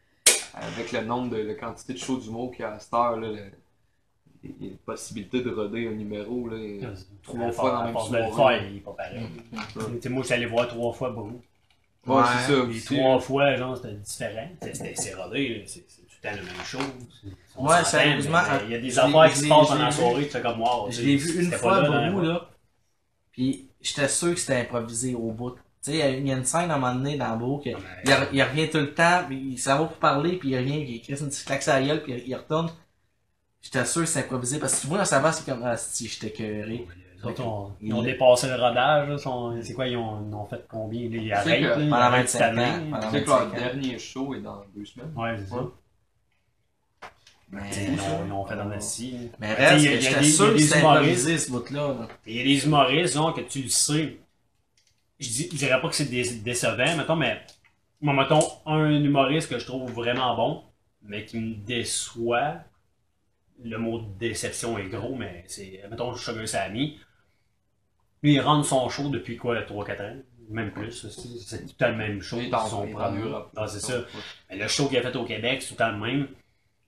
avec 0.56 0.92
le 0.92 1.02
nombre 1.04 1.30
de 1.36 1.42
la 1.42 1.54
quantité 1.56 1.94
de 1.94 1.98
shows 2.00 2.18
d'humour 2.18 2.52
qu'il 2.52 2.62
y 2.62 2.64
a 2.66 2.74
à 2.74 2.80
cette 2.80 2.94
heure, 2.94 3.18
là, 3.20 3.28
le- 3.30 3.52
il 4.44 4.52
y 4.62 4.68
a 4.70 4.72
une 4.72 4.78
possibilité 4.78 5.42
de 5.42 5.50
roder 5.50 5.88
un 5.88 5.92
numéro. 5.92 6.48
Là, 6.50 6.58
Trois 7.24 7.52
fois 7.52 7.72
dans 7.72 7.80
la 7.84 7.92
même 7.92 7.98
soirée. 8.32 8.60
faire, 8.60 8.70
il 8.70 8.78
est 8.78 8.80
pas 8.80 8.92
pareil. 8.92 9.20
Mm. 9.52 10.10
Moi, 10.10 10.22
je 10.22 10.26
suis 10.28 10.34
allé 10.36 10.46
voir 10.46 10.68
trois 10.68 10.94
fois 10.94 11.10
Brou. 11.10 11.42
Ouais, 12.06 12.16
Ouais. 12.18 12.24
c'est 12.46 12.80
ça. 12.80 12.96
Trois 12.96 13.20
fois, 13.20 13.56
genre, 13.56 13.76
c'était 13.76 13.94
différent. 13.96 14.48
C'est 14.96 15.14
rodé, 15.16 15.64
c'est 15.66 15.80
tout 15.82 15.88
le 16.24 16.30
temps 16.30 16.36
la 16.36 16.44
même 16.44 16.64
chose. 16.64 16.82
On 17.58 17.68
Ouais, 17.68 17.84
sérieusement, 17.84 18.42
mais 18.52 18.66
Il 18.66 18.72
y 18.72 18.76
a 18.76 18.80
des 18.80 19.00
affaires 19.00 19.30
qui 19.32 19.38
se 19.40 19.48
passent 19.48 19.68
pendant 19.70 19.84
la 19.84 19.92
soirée, 19.92 20.26
tu 20.26 20.30
fais 20.32 20.42
comme 20.42 20.58
moi. 20.60 20.86
Je 20.90 21.02
l'ai 21.02 21.16
vu 21.16 21.44
une 21.46 21.52
fois, 21.52 21.82
Brou, 22.12 22.22
là. 22.22 22.50
Puis 23.32 23.68
j'étais 23.82 24.08
sûr 24.08 24.34
que 24.34 24.40
c'était 24.40 24.62
improvisé 24.62 25.16
au 25.16 25.32
bout. 25.32 25.56
Tu 25.86 25.92
sais, 25.92 26.18
il 26.18 26.28
y 26.28 26.32
a 26.32 26.36
une 26.36 26.44
scène 26.46 26.72
à 26.72 26.76
un 26.76 26.78
moment 26.80 26.96
donné 26.96 27.16
dans 27.18 27.36
Beau 27.38 27.60
que 27.64 27.70
il, 27.70 27.76
re- 28.10 28.28
il 28.34 28.42
revient 28.42 28.70
tout 28.70 28.80
le 28.80 28.94
temps, 28.94 29.24
puis 29.28 29.38
il 29.52 29.58
s'en 29.60 29.78
va 29.78 29.86
pour 29.86 29.98
parler, 29.98 30.34
puis 30.38 30.50
il 30.50 30.58
revient, 30.58 30.84
puis 30.84 30.96
il 30.96 31.02
crée 31.02 31.20
une 31.22 31.30
petite 31.30 31.46
claque 31.46 31.62
sur 31.64 31.74
la 31.74 31.84
gueule, 31.84 32.02
puis 32.02 32.24
il 32.26 32.36
retourne. 32.36 32.72
J'étais 33.62 33.86
sûr 33.86 34.02
que 34.02 34.08
c'est 34.08 34.20
improvisé, 34.22 34.58
parce 34.60 34.76
que 34.76 34.82
tu 34.82 34.88
vois 34.88 34.98
dans 35.00 35.06
sa 35.06 35.20
c'est 35.32 35.46
comme, 35.46 35.62
ah, 35.64 35.78
si, 35.78 36.08
j'étais 36.08 36.32
ont, 37.44 37.72
Il- 37.82 37.88
ils 37.88 37.94
ont 37.94 38.04
dépassé 38.04 38.48
le 38.48 38.56
rodage. 38.56 39.10
là, 39.10 39.18
sont- 39.18 39.60
C'est 39.62 39.74
quoi, 39.74 39.88
ils 39.88 39.98
ont, 39.98 40.28
ils 40.30 40.34
ont 40.36 40.46
fait 40.46 40.64
combien? 40.70 41.02
Là, 41.10 41.18
Ils 41.18 41.34
arrêtent, 41.34 41.62
là, 41.62 41.74
pendant 41.76 41.96
arrêtent 41.96 42.22
25 42.26 42.38
cette 42.40 42.42
année. 42.42 42.66
ans, 42.66 42.92
pendant 42.92 43.00
Tu 43.12 43.18
sais 43.18 43.24
que 43.24 43.30
25 43.30 43.40
leur 43.40 43.52
dernier 43.54 44.00
show 44.00 44.34
est 44.36 44.42
dans 44.42 44.64
deux 44.76 44.86
semaines. 44.86 45.14
Ouais, 45.16 45.36
c'est 45.38 45.50
ça. 45.50 45.56
Ouais. 45.56 45.62
Mais, 47.52 47.70
T'sais, 47.70 47.86
Ils 47.94 48.00
ont, 48.00 48.26
ils 48.28 48.32
ont 48.32 48.46
fait 48.46 48.56
dans 48.56 48.66
la 48.66 48.80
scie. 48.80 49.30
mais 49.40 49.54
reste 49.54 49.80
j'étais 49.84 49.98
des- 49.98 50.02
sûr 50.32 50.46
il 50.46 50.50
y 50.50 50.52
a 50.52 50.54
que 50.54 50.58
des 50.58 50.64
c'était 50.64 50.80
humoristes. 50.80 51.02
improvisé, 51.04 51.38
ce 51.38 51.52
bout-là. 51.52 51.88
là. 52.00 52.08
Il 52.26 52.36
y 52.36 52.40
a 52.40 52.44
des 52.44 52.66
humoristes, 52.66 53.14
genre, 53.14 53.34
que 53.34 53.42
tu 53.42 53.62
le 53.64 53.70
sais. 53.70 54.18
Je, 55.20 55.48
dirais 55.56 55.80
pas 55.82 55.90
que 55.90 55.96
c'est 55.96 56.06
dé- 56.10 56.40
décevant, 56.40 56.98
mettons, 56.98 57.16
mais 57.16 57.42
moi, 58.02 58.14
mettons, 58.14 58.42
un 58.66 58.90
humoriste 58.90 59.50
que 59.50 59.60
je 59.60 59.66
trouve 59.66 59.90
vraiment 59.92 60.36
bon, 60.36 60.64
mais 61.04 61.26
qui 61.26 61.40
me 61.40 61.56
déçoit. 61.56 62.56
Le 63.64 63.78
mot 63.78 64.02
déception 64.20 64.78
est 64.78 64.90
gros, 64.90 65.16
mais 65.16 65.46
c'est, 65.48 65.82
mettons, 65.90 66.14
Sugar 66.16 66.46
Sammy. 66.46 67.00
Lui, 68.22 68.34
il 68.34 68.42
rentre 68.42 68.68
son 68.68 68.90
show 68.90 69.08
depuis 69.10 69.38
quoi, 69.38 69.62
3-4 69.62 70.02
ans? 70.02 70.18
Même 70.50 70.72
plus. 70.72 70.92
C'est, 70.92 71.60
tout 71.62 71.64
le 71.68 71.74
temps 71.78 71.88
le 71.90 71.96
même 71.96 72.22
show. 72.22 72.38
Son. 72.68 72.86
Europe. 72.88 73.52
Ah, 73.56 73.68
c'est 73.68 73.80
ça. 73.80 74.04
Mais 74.50 74.58
le 74.58 74.68
show 74.68 74.88
qu'il 74.90 74.98
a 74.98 75.02
fait 75.02 75.16
au 75.16 75.24
Québec, 75.26 75.62
c'est 75.62 75.70
tout 75.70 75.74
le 75.76 75.78
temps 75.78 75.92
le 75.92 75.98
même. 76.00 76.28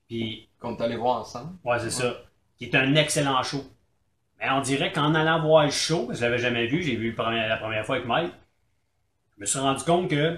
Puis 0.07 0.47
Qu'on 0.59 0.75
est 0.75 0.81
allé 0.81 0.95
voir 0.97 1.21
ensemble. 1.21 1.53
Ouais, 1.63 1.79
c'est 1.79 1.89
ça. 1.89 2.21
Qui 2.57 2.65
est 2.65 2.75
un 2.75 2.95
excellent 2.95 3.41
show. 3.43 3.63
Mais 4.39 4.49
on 4.51 4.61
dirait 4.61 4.91
qu'en 4.91 5.15
allant 5.15 5.41
voir 5.41 5.65
le 5.65 5.71
show, 5.71 6.05
parce 6.07 6.19
que 6.19 6.25
je 6.25 6.29
l'avais 6.29 6.37
jamais 6.41 6.67
vu, 6.67 6.83
j'ai 6.83 6.95
vu 6.95 7.09
le 7.09 7.15
premier- 7.15 7.47
la 7.47 7.57
première 7.57 7.85
fois 7.85 7.95
avec 7.95 8.07
Mike, 8.07 8.31
je 9.35 9.41
me 9.41 9.45
suis 9.45 9.59
rendu 9.59 9.83
compte 9.83 10.09
que 10.09 10.37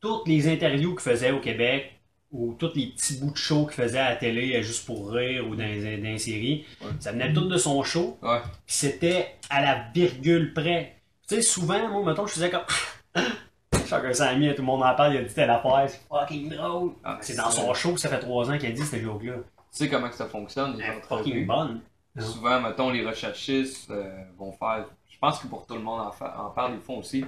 toutes 0.00 0.26
les 0.26 0.48
interviews 0.52 0.92
qu'il 0.92 1.00
faisait 1.00 1.30
au 1.30 1.40
Québec, 1.40 1.92
ou 2.30 2.54
tous 2.58 2.72
les 2.74 2.86
petits 2.86 3.18
bouts 3.18 3.30
de 3.32 3.36
show 3.36 3.66
qu'il 3.66 3.74
faisait 3.74 3.98
à 3.98 4.10
la 4.10 4.16
télé, 4.16 4.56
euh, 4.56 4.62
juste 4.62 4.86
pour 4.86 5.10
rire, 5.12 5.46
ou 5.46 5.54
dans, 5.54 5.62
dans 5.64 6.02
les 6.02 6.18
séries, 6.18 6.64
Ouais. 6.80 6.88
ça 6.98 7.12
venait 7.12 7.30
tout 7.32 7.46
de 7.46 7.58
son 7.58 7.82
show, 7.82 8.18
Ouais. 8.22 8.40
c'était 8.66 9.34
à 9.50 9.60
la 9.60 9.84
virgule 9.94 10.54
près. 10.54 10.96
Tu 11.28 11.34
sais, 11.36 11.42
souvent, 11.42 11.88
moi, 11.90 12.02
mettons, 12.10 12.26
je 12.26 12.32
faisais 12.32 12.50
comme... 12.50 12.64
Chacun 13.86 14.12
s'est 14.14 14.36
mis, 14.36 14.48
tout 14.54 14.62
le 14.62 14.66
monde 14.66 14.82
en 14.82 14.94
parle, 14.94 15.12
il 15.14 15.18
a 15.18 15.22
dit 15.24 15.34
telle 15.34 15.50
affaire, 15.50 15.84
c'est 15.86 16.00
fucking 16.08 16.48
drôle. 16.48 16.92
Ah, 17.04 17.18
C'est 17.20 17.36
dans 17.36 17.50
son 17.50 17.74
show 17.74 17.92
que 17.92 18.00
ça 18.00 18.08
fait 18.08 18.20
trois 18.20 18.50
ans 18.50 18.56
qu'il 18.56 18.68
a 18.70 18.72
dit 18.72 18.82
cette 18.82 19.02
joke-là. 19.02 19.34
Tu 19.36 19.42
sais 19.70 19.88
comment 19.90 20.08
que 20.08 20.14
ça 20.14 20.26
fonctionne, 20.26 20.78
les 20.78 20.84
entrevues. 20.88 21.24
fucking 21.24 21.46
bonne. 21.46 21.80
Non. 22.14 22.22
Souvent, 22.26 22.60
mettons, 22.60 22.90
les 22.90 23.06
recherchistes 23.06 23.90
euh, 23.90 24.24
vont 24.36 24.52
faire. 24.52 24.86
Je 25.10 25.18
pense 25.18 25.38
que 25.38 25.46
pour 25.46 25.66
tout 25.66 25.74
le 25.74 25.80
monde 25.80 26.00
en, 26.00 26.10
fa- 26.10 26.38
en 26.40 26.50
parle, 26.50 26.74
ils 26.74 26.80
font 26.80 26.98
aussi. 26.98 27.24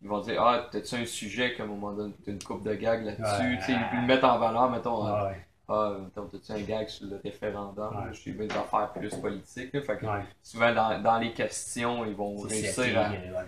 Ils 0.00 0.08
vont 0.08 0.20
dire 0.20 0.40
Ah, 0.40 0.68
t'as-tu 0.70 0.94
un 0.94 1.06
sujet 1.06 1.54
qu'à 1.54 1.64
un 1.64 1.66
moment 1.66 1.92
donné, 1.92 2.14
t'as 2.24 2.30
une 2.32 2.42
coupe 2.42 2.62
de 2.62 2.74
gags 2.74 3.04
là-dessus? 3.04 3.72
Ouais. 3.72 3.78
Ils 3.94 4.00
le 4.00 4.06
mettent 4.06 4.22
en 4.24 4.38
valeur, 4.38 4.70
mettons. 4.70 5.02
Ah 5.04 5.18
Ah, 5.18 5.26
ouais. 5.26 5.46
ah, 5.68 5.96
mettons, 6.04 6.26
t'as-tu 6.26 6.52
un 6.52 6.64
gag 6.64 6.88
sur 6.88 7.06
le 7.08 7.20
référendum? 7.24 7.96
Ouais. 7.96 8.12
Je 8.12 8.18
suis 8.20 8.32
des 8.32 8.46
affaires 8.50 8.92
plus 8.92 9.12
politiques. 9.16 9.72
là. 9.72 9.82
Fait 9.82 9.96
que 9.98 10.06
souvent, 10.42 10.72
dans, 10.72 11.02
dans 11.02 11.18
les 11.18 11.32
questions, 11.32 12.04
ils 12.06 12.14
vont 12.14 12.36
réussir 12.36 12.96
à. 13.00 13.10
euh. 13.10 13.42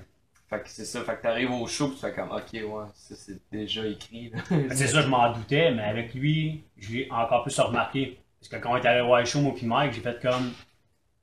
Fait 0.49 0.61
que 0.63 0.69
c'est 0.69 0.85
ça. 0.85 1.03
Fait 1.05 1.15
que 1.17 1.23
t'arrives 1.23 1.53
au 1.53 1.65
show, 1.69 1.87
pis 1.91 1.95
tu 1.95 2.01
fais 2.01 2.13
comme 2.13 2.33
Ok, 2.33 2.53
ouais, 2.53 2.85
ça 2.95 3.15
c'est 3.15 3.39
déjà 3.53 3.87
écrit. 3.87 4.33
C'est 4.73 4.89
ça, 4.89 5.01
je 5.03 5.07
m'en 5.07 5.33
doutais, 5.33 5.71
mais 5.71 5.85
avec 5.85 6.13
lui, 6.15 6.65
je 6.77 6.93
l'ai 6.95 7.09
encore 7.13 7.45
plus 7.45 7.57
remarqué. 7.61 8.19
Parce 8.41 8.49
que 8.49 8.57
quand 8.57 8.73
on 8.73 8.77
est 8.77 8.87
allé 8.87 9.03
voir 9.07 9.21
le 9.21 9.27
show, 9.27 9.41
moi 9.41 9.53
puis 9.55 9.67
Mike, 9.67 9.93
j'ai 9.93 10.01
fait 10.01 10.21
comme. 10.21 10.51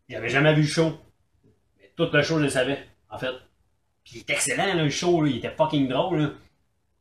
Il 0.09 0.15
avait 0.15 0.29
jamais 0.29 0.53
vu 0.53 0.61
le 0.61 0.67
show. 0.67 0.91
Mais 1.79 1.91
tout 1.95 2.09
le 2.11 2.21
show, 2.21 2.37
je 2.37 2.43
le 2.43 2.49
savais, 2.49 2.79
en 3.09 3.17
fait. 3.17 3.33
Puis 4.03 4.13
il 4.15 4.21
était 4.21 4.33
excellent, 4.33 4.65
là, 4.65 4.75
le 4.83 4.89
show, 4.89 5.21
là. 5.21 5.29
il 5.29 5.37
était 5.37 5.51
fucking 5.51 5.87
drôle. 5.89 6.17
Là. 6.19 6.29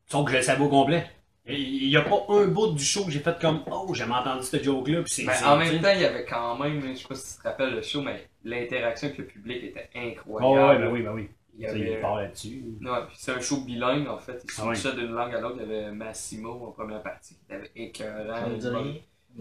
Sauf 0.06 0.24
que 0.26 0.32
je 0.32 0.36
le 0.38 0.42
savais 0.42 0.62
au 0.64 0.68
complet. 0.68 1.06
Il 1.48 1.88
n'y 1.88 1.96
a 1.96 2.02
pas 2.02 2.24
un 2.30 2.46
bout 2.48 2.72
du 2.72 2.82
show 2.84 3.04
que 3.04 3.12
j'ai 3.12 3.20
fait 3.20 3.38
comme 3.40 3.62
Oh, 3.70 3.94
j'ai 3.94 4.02
entendu 4.02 4.42
ce 4.44 4.60
joke-là. 4.60 4.98
Mais 5.00 5.04
c'est- 5.06 5.44
en 5.44 5.56
même 5.56 5.80
temps, 5.80 5.92
il 5.94 6.00
y 6.00 6.04
avait 6.04 6.24
quand 6.24 6.58
même, 6.58 6.80
je 6.82 6.94
sais 7.00 7.06
pas 7.06 7.14
si 7.14 7.36
tu 7.36 7.42
te 7.42 7.48
rappelles 7.48 7.74
le 7.76 7.82
show, 7.82 8.02
mais 8.02 8.28
l'interaction 8.42 9.06
avec 9.06 9.18
le 9.18 9.26
public 9.26 9.62
était 9.62 9.88
Oh, 9.94 9.98
incroyable. 10.38 10.66
ouais, 10.66 10.78
ben 10.88 10.92
oui, 10.92 11.02
ben 11.02 11.12
oui. 11.12 11.28
Il 11.58 11.64
y 11.64 11.68
Ça, 11.68 11.76
Il 11.76 11.82
avait- 11.86 12.00
parle 12.00 12.22
là-dessus. 12.22 12.64
Non, 12.80 12.96
puis 13.06 13.16
c'est 13.18 13.30
un 13.30 13.40
show 13.40 13.60
bilingue 13.60 14.08
en 14.08 14.18
fait. 14.18 14.42
Il 14.44 14.50
Ah 14.58 14.74
switchait 14.74 14.96
d'une 14.96 15.12
langue 15.12 15.34
à 15.34 15.40
l'autre. 15.40 15.56
Il 15.60 15.62
y 15.70 15.74
avait 15.76 15.92
Massimo 15.92 16.66
en 16.66 16.72
première 16.72 17.02
partie 17.02 17.34
qui 17.36 17.54
était 17.54 17.70
écœurant. 17.76 18.50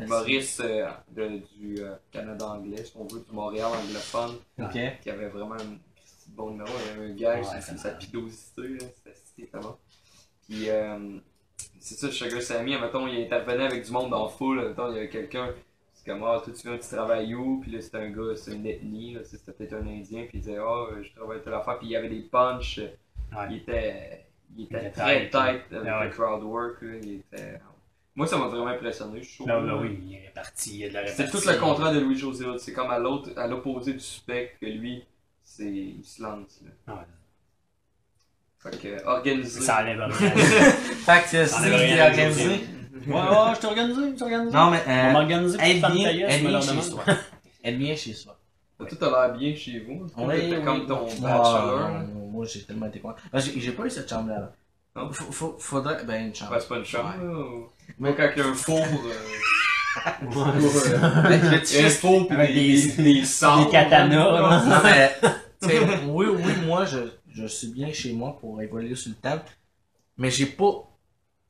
Maurice 0.07 0.59
euh, 0.63 0.87
de- 1.11 1.41
du 1.57 1.79
euh, 1.79 1.95
Canada 2.11 2.47
anglais, 2.47 2.83
si 2.83 2.93
on 2.95 3.05
veut, 3.05 3.21
du 3.27 3.31
Montréal 3.33 3.67
anglophone, 3.67 4.35
qui 5.01 5.09
avait 5.09 5.27
vraiment 5.29 5.55
un 5.55 5.77
bon 6.29 6.51
numéro. 6.51 6.69
Il 6.79 6.87
y 6.87 6.89
avait 6.91 7.11
un 7.11 7.15
gag 7.15 7.37
Ouais, 7.39 7.43
sa 7.61 7.61
là, 9.05 9.15
c'était 9.35 9.57
bon. 9.59 9.75
Puis 10.47 10.69
euh, 10.69 11.17
c'est 11.79 11.95
ça, 11.95 12.11
Sugar 12.11 12.41
Sammy, 12.41 12.77
mettons, 12.77 13.07
il 13.07 13.23
intervenait 13.23 13.65
avec 13.65 13.85
du 13.85 13.91
monde 13.91 14.09
dans 14.09 14.27
foule. 14.29 14.67
Mettons, 14.69 14.89
il 14.91 14.95
y 14.95 14.97
avait 14.99 15.09
quelqu'un, 15.09 15.49
c'est 15.93 16.05
comme, 16.11 16.23
ah, 16.23 16.41
toi 16.43 16.53
tu 16.53 16.67
viens, 16.67 16.77
tu 16.77 16.87
travailles 16.87 17.33
où? 17.35 17.59
Puis 17.61 17.71
là, 17.71 17.81
c'était 17.81 17.97
un 17.97 18.09
gars, 18.09 18.35
c'est 18.35 18.53
une 18.53 18.65
ethnie, 18.65 19.17
c'était 19.23 19.51
peut-être 19.53 19.73
un 19.73 19.87
Indien, 19.87 20.25
puis 20.27 20.39
il 20.39 20.41
disait, 20.41 20.57
ah, 20.59 20.87
euh, 20.91 21.03
je 21.03 21.13
travaille 21.15 21.37
à 21.37 21.41
telle 21.41 21.53
affaire. 21.53 21.77
Puis 21.79 21.87
il 21.87 21.91
y 21.91 21.95
avait 21.95 22.09
des 22.09 22.21
punchs. 22.21 22.79
Ouais. 23.31 23.47
il 23.49 23.57
était, 23.57 24.25
il 24.55 24.65
était 24.65 24.77
était 24.77 24.91
très 24.91 25.29
tight, 25.29 25.31
tight 25.31 25.73
avec 25.77 25.87
Ah 25.91 25.99
ouais. 25.99 26.05
le 26.05 26.09
crowd 26.11 26.43
work. 26.43 26.81
là, 26.81 26.95
il 27.01 27.13
était... 27.15 27.59
Moi, 28.15 28.27
ça 28.27 28.37
m'a 28.37 28.47
vraiment 28.47 28.67
impressionné. 28.67 29.21
Je 29.21 29.35
trouve. 29.35 29.47
Là, 29.47 29.59
là, 29.59 29.75
oui, 29.77 29.99
il 30.07 30.13
est 30.15 30.31
parti, 30.33 30.71
il 30.75 30.79
y 30.79 30.85
a 30.85 30.89
de 30.89 30.93
la 30.93 31.07
C'est 31.07 31.29
tout 31.29 31.41
le 31.45 31.59
contraire 31.59 31.93
de 31.93 31.99
Louis 31.99 32.17
José. 32.17 32.45
C'est 32.59 32.71
comme 32.73 32.89
à 32.89 32.97
l'autre, 32.99 33.31
à 33.35 33.47
l'opposé 33.47 33.93
du 33.93 33.99
spec 33.99 34.57
que 34.61 34.65
lui, 34.67 35.03
c'est 35.43 35.71
il 35.71 36.03
se 36.03 36.23
lance. 36.23 36.61
là. 36.87 36.93
Ouais. 36.93 37.01
Fait 38.59 38.81
que 38.81 38.87
euh, 38.87 39.05
organisé. 39.05 39.61
Ça 39.61 39.81
enlève 39.81 39.99
rien. 39.99 40.11
Fait 40.31 41.23
que 41.23 41.75
rien 41.85 42.05
à 42.05 42.09
organisé. 42.09 42.47
Ouais, 43.07 43.13
ouais, 43.13 43.55
je 43.55 43.59
t'ai 43.59 43.67
organisé, 43.67 44.01
je 44.11 44.15
t'ai 44.15 44.23
organisé. 44.23 44.55
Non, 44.57 44.71
mais 44.71 44.81
On 44.87 44.91
euh, 44.91 45.11
m'organiser 45.11 45.57
pour 45.57 45.67
aide 45.67 45.79
faire 45.81 45.91
bien, 45.91 46.07
ta 46.07 46.13
gueule, 46.13 46.31
aide 46.31 46.39
je 46.39 46.43
me 46.43 46.49
bien 46.49 46.61
chez 46.61 46.81
soi. 46.81 47.03
Bien 47.65 47.95
chez 47.95 48.13
soi. 48.13 48.39
Tout 48.77 49.05
a 49.05 49.27
l'air 49.27 49.37
bien 49.37 49.55
chez 49.55 49.79
vous. 49.79 50.07
T'es 50.07 50.23
oui, 50.23 50.63
comme 50.63 50.85
ton 50.85 51.05
bachelor. 51.05 51.79
Ah, 51.83 52.03
Moi, 52.13 52.45
j'ai 52.45 52.63
tellement 52.63 52.87
été 52.87 52.99
content. 52.99 53.15
J'ai 53.33 53.59
j'ai 53.59 53.71
pas 53.71 53.85
eu 53.85 53.89
cette 53.89 54.09
chambre-là. 54.09 54.53
Non? 54.95 55.11
Faudrait. 55.11 56.03
Ben, 56.05 56.27
une 56.27 56.35
chambre. 56.35 56.53
Ouais, 56.53 56.59
c'est 56.59 56.67
pas 56.69 56.77
une 56.77 56.85
chambre. 56.85 57.13
Ouais. 57.17 57.25
là, 57.25 57.33
ou- 57.33 57.69
Mais- 57.99 58.15
quand 58.15 58.29
il 58.35 58.39
y 58.39 58.41
a 58.45 58.47
un 58.47 58.53
four. 58.53 58.79
euh, 58.79 59.13
Ouais, 60.21 60.27
pour, 60.31 60.45
le 60.47 60.59
il 60.59 60.91
y 60.91 60.93
a 60.93 61.07
un 61.55 61.57
petit- 61.59 61.89
four 61.89 62.27
pis 62.27 62.35
des, 62.35 63.71
katanas. 63.71 64.61
Non, 64.65 64.83
mais, 64.83 65.15
tu 65.61 65.69
sais, 65.69 65.79
oui, 66.05 66.25
oui, 66.27 66.53
moi, 66.65 66.83
je, 66.85 66.99
je 67.33 67.45
suis 67.45 67.67
bien 67.69 67.93
chez 67.93 68.11
moi 68.13 68.37
pour 68.39 68.61
évoluer 68.61 68.95
sur 68.95 69.09
le 69.11 69.15
temps. 69.15 69.41
Mais 70.17 70.29
j'ai 70.31 70.47
pas 70.47 70.71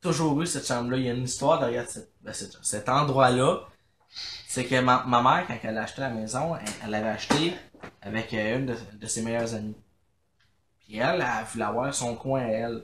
toujours 0.00 0.40
eu 0.42 0.46
cette 0.46 0.66
chambre-là. 0.66 0.96
Il 0.96 1.04
y 1.06 1.10
a 1.10 1.14
une 1.14 1.24
histoire 1.24 1.58
derrière 1.58 1.88
cette- 1.88 2.12
ben, 2.22 2.32
cette- 2.32 2.58
cet 2.62 2.88
endroit-là. 2.88 3.60
C'est 4.48 4.64
que 4.64 4.80
ma, 4.80 5.04
ma 5.06 5.20
mère, 5.22 5.44
quand 5.48 5.56
elle 5.64 5.78
a 5.78 5.82
acheté 5.82 6.00
la 6.00 6.10
maison, 6.10 6.54
elle, 6.56 6.62
elle 6.84 6.90
l'avait 6.90 7.08
acheté 7.08 7.52
avec 8.00 8.32
euh, 8.32 8.58
une 8.58 8.66
de, 8.66 8.74
de 9.00 9.06
ses 9.06 9.22
meilleures 9.22 9.54
amies. 9.54 9.76
Puis 10.80 10.98
elle, 10.98 11.20
elle 11.20 11.44
voulait 11.52 11.64
avoir 11.64 11.92
son 11.92 12.14
coin 12.14 12.40
à 12.42 12.48
elle. 12.48 12.82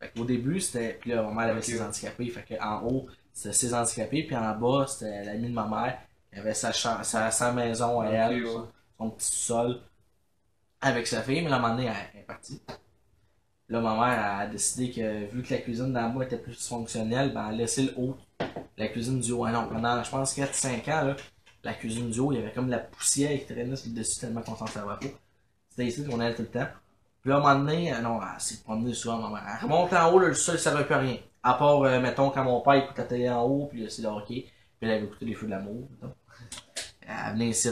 Fait 0.00 0.10
qu'au 0.10 0.24
début, 0.24 0.60
c'était. 0.60 0.94
Puis 1.00 1.10
là, 1.10 1.22
ma 1.22 1.32
mère 1.32 1.52
avait 1.52 1.62
ses 1.62 1.80
handicapés. 1.80 2.28
Fait 2.28 2.56
qu'en 2.56 2.82
haut, 2.86 3.06
c'était 3.32 3.54
ses 3.54 3.74
handicapés. 3.74 4.22
Puis 4.24 4.36
en 4.36 4.54
bas, 4.56 4.86
c'était 4.86 5.24
l'ami 5.24 5.48
de 5.48 5.54
ma 5.54 5.66
mère. 5.66 5.98
qui 6.32 6.38
avait 6.38 6.54
sa, 6.54 6.72
sa, 6.72 7.30
sa 7.30 7.52
maison 7.52 8.00
à 8.00 8.06
elle, 8.08 8.44
ouais. 8.44 8.52
son 8.98 9.10
petit 9.10 9.34
sol 9.34 9.80
avec 10.80 11.06
sa 11.06 11.22
fille. 11.22 11.42
Mais 11.42 11.50
à 11.50 11.56
un 11.56 11.58
moment 11.58 11.74
donné, 11.74 11.86
elle, 11.86 11.94
elle 12.14 12.20
est 12.20 12.24
partie. 12.24 12.60
Là, 13.68 13.80
ma 13.80 13.94
mère 13.94 14.24
a 14.24 14.46
décidé 14.46 14.90
que 14.90 15.26
vu 15.26 15.42
que 15.42 15.52
la 15.52 15.60
cuisine 15.60 15.92
d'en 15.92 16.08
bas 16.10 16.24
était 16.24 16.38
plus 16.38 16.66
fonctionnelle, 16.66 17.34
ben, 17.34 17.48
elle 17.48 17.54
a 17.54 17.58
laissé 17.58 17.82
le 17.82 17.92
haut. 17.98 18.16
La 18.78 18.88
cuisine 18.88 19.20
du 19.20 19.32
haut. 19.32 19.44
Ah 19.44 19.52
non, 19.52 19.68
pendant, 19.68 20.02
je 20.02 20.10
pense, 20.10 20.36
4-5 20.36 20.90
ans, 20.90 21.04
là, 21.06 21.16
la 21.64 21.74
cuisine 21.74 22.10
du 22.10 22.18
haut, 22.20 22.32
il 22.32 22.36
y 22.36 22.42
avait 22.42 22.52
comme 22.52 22.66
de 22.66 22.70
la 22.70 22.78
poussière 22.78 23.38
qui 23.38 23.44
traînait 23.44 23.76
sur 23.76 23.90
le 23.90 23.96
dessus 23.96 24.20
tellement 24.20 24.40
qu'on 24.42 24.56
s'en 24.56 24.66
servait 24.66 24.94
pas. 24.94 25.14
C'était 25.68 25.86
ici 25.86 26.04
qu'on 26.06 26.20
allait 26.20 26.34
tout 26.34 26.42
le 26.42 26.48
temps. 26.48 26.68
Puis 27.28 27.34
là, 27.34 27.42
à 27.44 27.50
un 27.50 27.54
moment 27.54 27.64
donné, 27.66 27.92
euh, 27.92 28.00
non, 28.00 28.20
elle 28.22 28.40
s'est 28.40 28.62
promenée 28.64 28.94
souvent, 28.94 29.18
ma 29.18 29.28
mère. 29.28 29.58
Elle 29.60 29.64
remonte 29.68 29.92
en 29.92 30.10
haut, 30.10 30.18
là, 30.18 30.28
le 30.28 30.34
sol, 30.34 30.58
ça 30.58 30.70
servait 30.70 30.86
plus 30.86 30.94
à 30.94 30.98
rien. 30.98 31.16
À 31.42 31.52
part, 31.52 31.82
euh, 31.82 32.00
mettons, 32.00 32.30
quand 32.30 32.42
mon 32.42 32.62
père 32.62 32.72
écoute 32.76 32.96
la 32.96 33.04
télé 33.04 33.28
en 33.28 33.42
haut, 33.42 33.66
puis 33.70 33.82
là, 33.82 33.90
c'est 33.90 34.00
le 34.00 34.08
hockey. 34.08 34.46
Puis 34.46 34.88
elle 34.88 34.92
avait 34.92 35.04
écouté 35.04 35.26
les 35.26 35.34
feux 35.34 35.44
de 35.44 35.50
l'amour, 35.50 35.86
mettons. 35.90 36.14
Elle 37.02 37.32
venait 37.34 37.48
ici. 37.50 37.68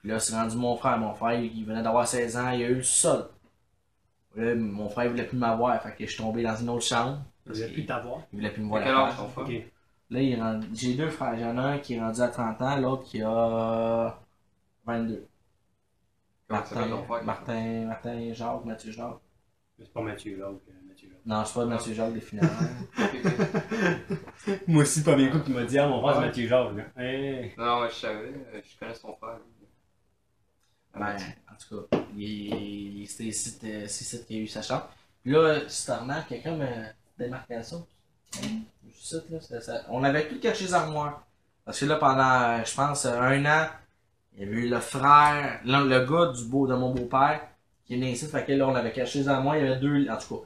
Puis 0.00 0.10
là, 0.10 0.18
c'est 0.20 0.34
rendu 0.34 0.54
mon 0.58 0.76
frère. 0.76 0.98
Mon 0.98 1.14
frère, 1.14 1.40
il 1.40 1.64
venait 1.64 1.82
d'avoir 1.82 2.06
16 2.06 2.36
ans, 2.36 2.50
il 2.50 2.62
a 2.62 2.68
eu 2.68 2.74
le 2.74 2.82
sol. 2.82 3.26
Là, 4.36 4.54
mon 4.54 4.90
frère, 4.90 5.06
il 5.06 5.10
voulait 5.12 5.26
plus 5.26 5.38
m'avoir, 5.38 5.82
fait 5.82 5.92
que 5.96 6.04
je 6.04 6.10
suis 6.12 6.22
tombé 6.22 6.42
dans 6.42 6.56
une 6.56 6.68
autre 6.68 6.84
chambre. 6.84 7.22
Vous 7.46 7.58
avez 7.62 7.72
pu 7.72 7.86
t'avoir. 7.86 8.18
Il 8.34 8.36
voulait 8.38 8.50
plus 8.52 8.62
me 8.62 8.68
voir 8.68 8.82
Quel 8.84 8.94
âge 8.94 9.16
ton 9.16 9.28
frère? 9.28 9.44
Ok. 9.46 9.64
Là, 10.10 10.20
il 10.20 10.38
rendu- 10.42 10.68
j'ai 10.74 10.92
deux 10.92 11.08
frères. 11.08 11.38
J'en 11.38 11.54
ai 11.56 11.72
un 11.76 11.78
qui 11.78 11.94
est 11.94 12.00
rendu 12.00 12.20
à 12.20 12.28
30 12.28 12.60
ans, 12.60 12.76
l'autre 12.76 13.04
qui 13.04 13.22
a 13.22 14.14
22. 14.84 15.26
Ça 16.50 16.56
Martin, 16.56 17.04
frère? 17.06 17.24
Martin, 17.24 17.84
Martin 17.86 18.32
Jacques, 18.32 18.64
Mathieu 18.64 18.90
Jacques. 18.90 19.20
C'est 19.78 19.92
pas 19.92 20.02
Mathieu 20.02 20.36
là, 20.36 20.46
que 20.48 20.88
Mathieu. 20.88 21.08
Non, 21.24 21.44
c'est 21.44 21.54
pas 21.54 21.64
Mathieu 21.64 21.94
Jacques 21.94 22.12
des 22.12 22.20
finales. 22.20 22.50
Moi 24.66 24.82
aussi, 24.82 25.02
pas 25.04 25.14
bien 25.14 25.30
coup, 25.30 25.38
tu 25.38 25.52
m'as 25.52 25.64
dit, 25.64 25.78
ah, 25.78 25.86
mon 25.86 26.02
frère, 26.02 26.14
c'est. 26.16 26.20
Mathieu 26.20 26.48
Jacques. 26.48 26.76
là. 26.76 27.02
Hey. 27.02 27.54
Non, 27.56 27.88
je 27.88 27.94
savais, 27.94 28.32
euh, 28.52 28.60
je 28.62 28.78
connais 28.78 28.94
son 28.94 29.14
frère. 29.14 29.38
ben, 30.94 31.16
en 31.16 31.54
tout 31.56 31.86
cas, 31.88 31.98
il, 32.16 33.06
c'était 33.08 33.24
ici, 33.24 33.58
c'est 33.60 33.84
ici 33.86 34.24
qu'il 34.26 34.38
a 34.38 34.40
eu 34.40 34.48
sa 34.48 34.60
chambre. 34.62 34.90
Puis 35.22 35.32
là, 35.32 35.60
si 35.68 35.86
t'en 35.86 36.00
remarques, 36.00 36.30
il 36.32 36.38
y 36.38 36.40
a 36.40 36.42
comme 36.42 36.62
euh, 36.62 36.86
démarcation. 37.16 37.86
Juste 38.92 39.30
là, 39.30 39.40
c'était 39.40 39.60
ça. 39.60 39.84
On 39.88 40.02
avait 40.02 40.28
tout 40.28 40.40
caché 40.40 40.64
les 40.64 40.74
armoires. 40.74 41.24
Parce 41.64 41.78
que 41.78 41.84
là, 41.84 41.96
pendant, 41.96 42.42
euh, 42.42 42.64
je 42.64 42.74
pense, 42.74 43.04
euh, 43.04 43.20
un 43.20 43.44
an, 43.46 43.68
il 44.40 44.46
y 44.46 44.48
avait 44.50 44.62
eu 44.62 44.68
le 44.68 44.80
frère, 44.80 45.60
le, 45.64 45.86
le 45.88 46.06
gars 46.06 46.32
du 46.32 46.44
beau, 46.46 46.66
de 46.66 46.74
mon 46.74 46.92
beau-père, 46.94 47.40
qui 47.84 47.94
est 47.94 47.98
né 47.98 48.12
ici. 48.12 48.26
Fait 48.26 48.44
que 48.44 48.52
là, 48.52 48.66
on 48.66 48.74
avait 48.74 48.90
caché 48.92 49.18
les 49.20 49.28
armoires. 49.28 49.56
Il 49.56 49.64
y 49.64 49.68
avait 49.68 49.78
deux, 49.80 50.08
en 50.08 50.16
tout 50.16 50.36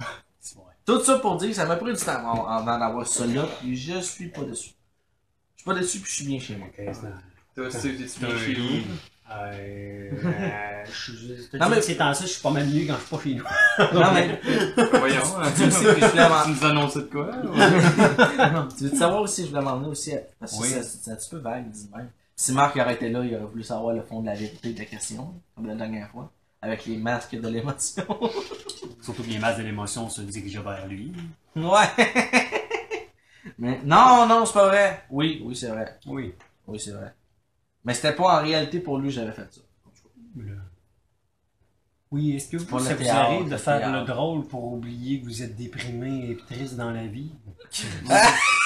cas. 0.00 0.06
Tout 0.84 1.00
ça 1.02 1.18
pour 1.18 1.36
dire 1.36 1.48
que 1.48 1.54
ça 1.54 1.64
m'a 1.64 1.76
pris 1.76 1.94
du 1.94 1.98
temps 2.04 2.46
avant 2.46 2.78
d'avoir 2.78 3.06
ça 3.06 3.24
là, 3.26 3.46
puis 3.60 3.74
je 3.76 4.00
suis 4.00 4.28
pas 4.28 4.42
dessus. 4.42 4.72
Je 5.56 5.62
suis 5.62 5.64
pas 5.64 5.74
dessus, 5.74 5.98
puis 6.00 6.10
je 6.10 6.16
suis 6.16 6.26
bien 6.26 6.38
chez 6.38 6.56
moi. 6.56 6.66
Toi 7.54 7.66
aussi, 7.68 7.80
tu 7.96 8.20
bien 8.26 8.36
chez 8.36 8.56
nous. 8.58 8.82
Euh, 9.32 10.10
euh, 10.22 10.84
je 10.84 11.12
suis. 11.12 11.58
Non, 11.58 11.70
mais- 11.70 11.80
c'est 11.80 11.94
temps 11.96 12.12
ça, 12.12 12.26
je 12.26 12.30
suis 12.32 12.42
pas 12.42 12.50
mal 12.50 12.66
mieux 12.66 12.86
quand 12.86 12.94
je 12.94 13.00
suis 13.00 13.16
pas 13.16 13.22
chez 13.22 13.34
nous. 13.94 13.98
Non, 14.00 14.12
mais 14.12 14.40
Voyons. 14.98 15.22
tu 15.56 15.64
le 15.64 15.70
sais 15.70 15.94
que 15.94 16.00
je 16.00 16.06
voulais 16.06 16.28
m'en- 16.28 16.42
Tu 16.44 16.50
nous 16.50 16.64
annonçais 16.66 16.98
de 16.98 17.04
quoi? 17.04 17.30
ou? 17.42 18.68
Tu 18.76 18.84
veux 18.88 18.96
savoir 18.96 19.22
aussi, 19.22 19.44
je 19.44 19.48
voulais 19.50 19.62
m'emmener 19.62 19.88
aussi, 19.88 20.12
à- 20.14 20.20
parce 20.38 20.52
que 20.58 20.62
Oui. 20.62 20.68
c'est- 20.68 20.82
c'est 20.82 21.10
un 21.12 21.16
petit 21.16 21.30
peu 21.30 21.38
vague, 21.38 21.70
dis 21.70 21.88
même. 21.96 22.10
Si 22.36 22.52
Marc 22.52 22.76
aurait 22.76 22.94
été 22.94 23.08
là, 23.10 23.24
il 23.24 23.34
aurait 23.34 23.44
voulu 23.44 23.62
savoir 23.62 23.94
le 23.94 24.02
fond 24.02 24.20
de 24.20 24.26
la 24.26 24.34
vérité 24.34 24.72
de 24.72 24.78
la 24.78 24.84
question, 24.84 25.34
comme 25.54 25.66
la 25.66 25.74
dernière 25.74 26.10
fois, 26.10 26.32
avec 26.60 26.84
les 26.86 26.96
masques 26.96 27.38
de 27.38 27.48
l'émotion. 27.48 28.04
Surtout 29.02 29.22
que 29.22 29.28
les 29.28 29.38
masses 29.38 29.58
de 29.58 29.62
l'émotion 29.62 30.08
se 30.08 30.22
dirigent 30.22 30.62
vers 30.62 30.86
lui. 30.86 31.12
ouais. 31.56 31.62
Mais 33.58 33.80
non, 33.84 34.26
non, 34.26 34.44
c'est 34.46 34.54
pas 34.54 34.68
vrai. 34.68 35.04
Oui, 35.10 35.42
oui, 35.44 35.54
c'est 35.54 35.68
vrai. 35.68 35.98
Oui. 36.06 36.34
Oui, 36.66 36.80
c'est 36.80 36.92
vrai. 36.92 37.14
Mais 37.84 37.94
c'était 37.94 38.14
pas 38.14 38.40
en 38.40 38.42
réalité 38.42 38.80
pour 38.80 38.98
lui 38.98 39.08
que 39.08 39.14
j'avais 39.14 39.32
fait 39.32 39.52
ça. 39.52 39.60
Oui, 42.10 42.36
est-ce 42.36 42.48
que 42.48 42.56
vous, 42.56 42.78
le 42.78 42.84
ça 42.84 42.94
vous 42.94 43.08
arrive 43.08 43.46
de 43.46 43.50
le 43.50 43.56
faire 43.56 44.00
le 44.00 44.06
drôle 44.06 44.46
pour 44.46 44.72
oublier 44.72 45.20
que 45.20 45.24
vous 45.24 45.42
êtes 45.42 45.56
déprimé 45.56 46.30
et 46.30 46.36
triste 46.36 46.76
dans 46.76 46.90
la 46.90 47.06
vie? 47.06 47.32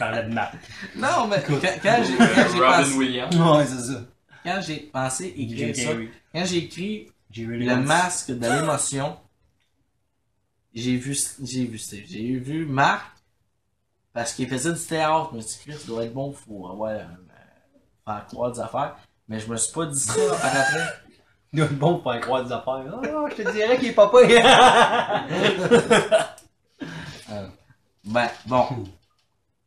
Parlais 0.00 0.22
de 0.22 0.32
Marc. 0.32 0.54
Non, 0.96 1.26
mais 1.28 1.42
quand, 1.46 1.60
quand 1.60 2.02
j'ai 2.02 2.16
quand 2.16 2.48
j'ai 2.52 2.58
Robin 2.58 2.82
pensé, 2.82 2.92
Williams. 2.94 3.36
Ouais, 3.36 3.66
c'est 3.66 3.92
ça. 3.92 4.00
quand 4.42 4.60
j'ai 4.62 4.76
pensé 4.78 5.34
écrire 5.36 5.76
ça, 5.76 5.92
quand 6.34 6.44
j'ai 6.46 6.56
écrit 6.56 7.12
le 7.36 7.76
masque 7.76 8.30
de 8.30 8.48
l'émotion, 8.48 9.18
j'ai 10.72 10.96
vu, 10.96 11.14
j'ai 11.44 11.66
vu 11.66 11.78
Steve, 11.78 12.06
j'ai 12.08 12.36
vu 12.38 12.64
Marc, 12.64 13.12
parce 14.14 14.32
qu'il 14.32 14.48
faisait 14.48 14.72
du 14.72 14.80
théâtre, 14.80 15.28
je 15.32 15.36
me 15.36 15.42
suis 15.42 15.58
dit, 15.58 15.64
Chris, 15.66 15.78
ça 15.80 15.86
doit 15.86 16.04
être 16.04 16.14
bon, 16.14 16.32
faut 16.32 16.66
avoir, 16.68 16.92
euh, 16.92 17.04
faire 18.06 18.26
croire 18.26 18.52
des 18.52 18.60
affaires, 18.60 18.96
mais 19.28 19.38
je 19.38 19.48
me 19.50 19.56
suis 19.58 19.72
pas 19.72 19.84
dit 19.84 20.00
ça 20.00 20.14
par 20.14 20.56
après. 20.56 20.86
Il 21.52 21.58
doit 21.58 21.66
être 21.66 21.78
bon 21.78 21.98
pour 21.98 22.12
faire 22.12 22.20
croire 22.22 22.44
des 22.44 22.52
affaires. 22.52 22.84
Ah, 22.88 23.24
je 23.28 23.42
te 23.42 23.50
dirais 23.52 23.76
qu'il 23.76 23.88
est 23.88 23.92
pas 23.92 24.08
pire. 24.08 24.46
Ben, 28.04 28.30
bon. 28.46 28.66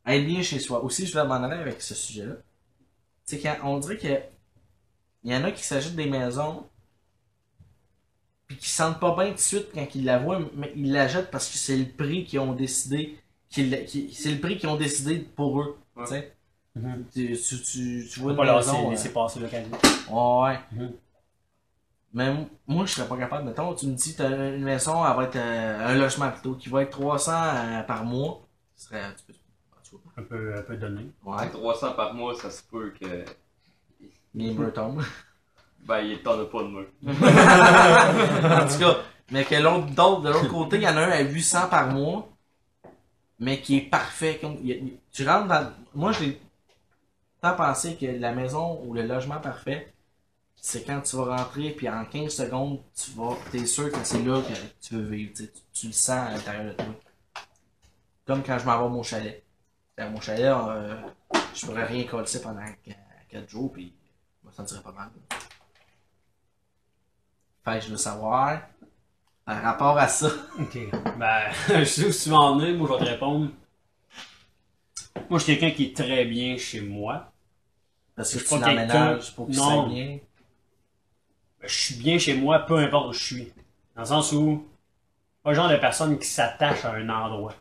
Être 0.06 0.26
bien 0.26 0.42
chez 0.42 0.58
soi. 0.58 0.82
Aussi, 0.84 1.06
je 1.06 1.14
vais 1.14 1.24
m'en 1.26 1.34
aller 1.42 1.56
avec 1.56 1.80
ce 1.80 1.94
sujet-là. 1.94 2.34
Tu 3.26 3.36
sais, 3.36 3.40
quand 3.40 3.56
on 3.64 3.78
dirait 3.78 3.96
que 3.96 4.20
il 5.22 5.32
y 5.32 5.36
en 5.36 5.44
a 5.44 5.50
qui 5.52 5.62
s'achètent 5.64 5.96
des 5.96 6.06
maisons 6.06 6.66
puis 8.46 8.58
qui 8.58 8.68
sentent 8.68 9.00
pas 9.00 9.14
bien 9.16 9.28
tout 9.28 9.34
de 9.34 9.38
suite 9.40 9.68
quand 9.72 9.86
ils 9.94 10.04
la 10.04 10.18
voient, 10.18 10.38
mais 10.54 10.72
ils 10.76 10.92
la 10.92 11.08
jettent 11.08 11.30
parce 11.30 11.48
que 11.50 11.56
c'est 11.56 11.76
le 11.78 11.86
prix 11.86 12.24
qu'ils 12.24 12.40
ont 12.40 12.52
décidé 12.52 13.18
qu'ils 13.48 13.70
la- 13.70 13.78
qui- 13.78 14.12
c'est 14.12 14.32
le 14.32 14.40
prix 14.40 14.58
qu'ils 14.58 14.68
ont 14.68 14.76
décidé 14.76 15.18
pour 15.20 15.60
eux. 15.62 15.78
Ouais. 15.96 16.34
Mhm. 16.74 17.04
Tu, 17.12 17.36
tu, 17.40 17.62
tu, 17.62 18.08
tu 18.12 18.20
vois 18.20 18.32
une 18.32 18.36
pas 18.36 18.56
maison, 18.56 18.72
laisser, 18.72 18.86
euh, 18.86 18.90
laisser 18.90 19.12
passer 19.12 19.40
l'occasion. 19.40 19.70
Ouais. 20.10 20.58
Mhm. 20.72 20.92
Mais 22.12 22.32
moi, 22.66 22.86
je 22.86 22.92
serais 22.92 23.08
pas 23.08 23.16
capable. 23.16 23.46
Mettons, 23.48 23.74
tu 23.74 23.86
me 23.86 23.94
dis, 23.94 24.14
t'as 24.14 24.28
une 24.54 24.62
maison, 24.62 25.04
elle 25.04 25.16
va 25.16 25.24
être 25.24 25.36
euh, 25.36 25.86
un 25.88 25.94
logement 25.96 26.30
plutôt, 26.30 26.54
qui 26.54 26.68
va 26.68 26.82
être 26.82 26.90
300 26.90 27.32
euh, 27.32 27.82
par 27.82 28.04
mois. 28.04 28.46
Ce 28.76 28.86
serait 28.86 29.02
un 29.02 29.10
petit 29.12 29.24
Un 30.16 30.22
peu, 30.22 30.54
un 30.56 30.62
peu 30.62 30.76
donné. 30.76 31.06
Ouais. 31.24 31.48
300 31.50 31.92
par 31.94 32.14
mois, 32.14 32.34
ça 32.36 32.50
se 32.50 32.62
peut 32.62 32.92
que. 33.00 33.24
Gamer 34.34 34.72
tombe. 34.72 35.02
Ben, 35.80 36.00
il 36.00 36.22
t'en 36.22 36.40
a 36.40 36.44
pas 36.46 36.62
de 36.62 36.68
moi. 36.68 36.82
en 37.04 38.68
tout 38.68 38.78
cas, 38.78 38.96
mais 39.30 39.44
que 39.44 39.54
l'autre, 39.56 39.86
d'autre, 39.86 40.22
de 40.22 40.30
l'autre 40.30 40.48
côté, 40.48 40.76
il 40.76 40.82
y 40.82 40.88
en 40.88 40.96
a 40.96 41.02
un 41.02 41.10
à 41.10 41.20
800 41.20 41.68
par 41.68 41.88
mois, 41.92 42.28
mais 43.38 43.60
qui 43.60 43.76
est 43.78 43.80
parfait. 43.90 44.38
Comme, 44.40 44.56
il 44.62 44.66
y 44.68 44.72
a- 44.72 44.76
il- 44.76 44.96
tu 45.12 45.28
rentres 45.28 45.48
dans. 45.48 45.72
Moi, 45.94 46.12
j'ai 46.12 46.40
tant 47.42 47.54
pensé 47.54 47.96
que 47.96 48.06
la 48.06 48.32
maison 48.32 48.80
ou 48.84 48.94
le 48.94 49.02
logement 49.02 49.40
parfait, 49.40 49.92
c'est 50.56 50.84
quand 50.86 51.00
tu 51.02 51.16
vas 51.16 51.36
rentrer, 51.36 51.70
puis 51.70 51.88
en 51.88 52.04
15 52.06 52.32
secondes, 52.34 52.80
tu 52.96 53.10
vas. 53.12 53.36
T'es 53.52 53.66
sûr 53.66 53.90
que 53.92 53.98
c'est 54.04 54.22
là 54.22 54.40
que 54.40 54.54
tu 54.86 54.94
veux 54.94 55.02
vivre. 55.02 55.32
Tu 55.72 55.86
le 55.88 55.92
sens 55.92 56.10
à 56.28 56.30
l'intérieur 56.30 56.64
de 56.66 56.72
toi. 56.72 56.86
Comme 58.26 58.42
quand 58.42 58.58
je 58.58 58.64
m'en 58.64 58.78
vais 58.78 58.84
à 58.86 58.88
mon 58.88 59.02
chalet. 59.02 59.43
Mon 59.98 60.20
chalet, 60.20 60.46
euh, 60.52 60.96
je 61.54 61.66
pourrais 61.66 61.84
rien 61.84 62.04
coller 62.04 62.26
pendant 62.42 62.64
4 63.30 63.48
jours, 63.48 63.72
puis 63.72 63.92
je 64.42 64.48
me 64.48 64.52
sentirais 64.52 64.82
pas 64.82 64.92
mal. 64.92 65.10
Fait 67.64 67.78
que 67.78 67.84
je 67.86 67.90
veux 67.90 67.96
savoir, 67.96 68.60
par 69.44 69.62
rapport 69.62 69.96
à 69.98 70.08
ça, 70.08 70.28
Ok. 70.58 70.78
Ben, 71.16 71.50
je 71.68 71.84
sais 71.84 72.06
où 72.06 72.12
tu 72.12 72.28
vas 72.30 72.36
en 72.38 72.58
venir, 72.58 72.76
moi 72.76 72.88
je 72.88 72.92
vais 72.94 73.04
te 73.04 73.10
répondre. 73.10 73.50
Moi 75.30 75.38
je 75.38 75.44
suis 75.44 75.56
quelqu'un 75.58 75.74
qui 75.76 75.84
est 75.86 75.96
très 75.96 76.24
bien 76.24 76.58
chez 76.58 76.80
moi. 76.80 77.32
parce 78.16 78.32
que 78.32 78.40
Je 78.40 78.44
suis 78.44 78.58
pas 78.58 78.66
l'emménages 78.66 79.34
pour 79.34 79.46
quelqu'un- 79.46 79.62
soit 79.62 79.72
non. 79.74 79.88
bien. 79.88 80.18
Ben, 81.60 81.68
Je 81.68 81.74
suis 81.74 81.94
bien 81.96 82.18
chez 82.18 82.34
moi, 82.34 82.58
peu 82.66 82.76
importe 82.78 83.10
où 83.10 83.12
je 83.12 83.24
suis. 83.24 83.52
Dans 83.94 84.02
le 84.02 84.06
sens 84.08 84.32
où, 84.32 84.66
pas 85.44 85.50
le 85.50 85.56
genre 85.56 85.68
de 85.68 85.76
personne 85.76 86.18
qui 86.18 86.26
s'attache 86.26 86.84
à 86.84 86.94
un 86.94 87.08
endroit. 87.08 87.54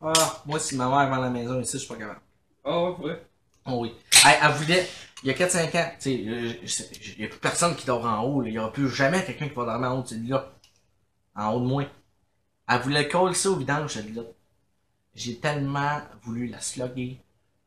Ah, 0.00 0.42
moi, 0.46 0.60
si 0.60 0.76
ma 0.76 0.88
mère 0.88 1.08
vend 1.08 1.20
la 1.22 1.30
maison 1.30 1.60
ici, 1.60 1.72
je 1.72 1.78
suis 1.78 1.88
pas 1.88 1.96
capable. 1.96 2.20
Ah, 2.64 2.82
ouais, 2.82 2.96
vrai? 2.98 3.26
Oh 3.66 3.80
oui. 3.80 3.94
Elle, 4.24 4.38
elle 4.42 4.52
voulait, 4.52 4.88
il 5.22 5.28
y 5.28 5.30
a 5.30 5.34
4-5 5.34 5.76
ans, 5.76 5.90
tu 6.00 6.00
sais, 6.00 6.24
euh, 6.26 6.52
il 7.16 7.22
y 7.22 7.24
a 7.24 7.28
plus 7.28 7.38
personne 7.38 7.74
qui 7.74 7.86
dort 7.86 8.04
en 8.04 8.22
haut, 8.22 8.40
là. 8.40 8.48
il 8.48 8.54
y 8.54 8.58
aura 8.58 8.72
plus 8.72 8.88
jamais 8.88 9.24
quelqu'un 9.24 9.48
qui 9.48 9.54
va 9.54 9.64
dormir 9.64 9.90
en 9.90 9.98
haut 9.98 10.02
de 10.02 10.08
celui-là. 10.08 10.52
En 11.34 11.52
haut 11.52 11.60
de 11.60 11.66
moi. 11.66 11.84
Elle 12.68 12.80
voulait 12.80 13.08
coller 13.08 13.34
ça 13.34 13.50
au 13.50 13.56
vidange, 13.56 13.92
celui-là. 13.92 14.22
J'ai 15.14 15.38
tellement 15.38 16.00
voulu 16.22 16.46
la 16.46 16.60
slugger. 16.60 17.20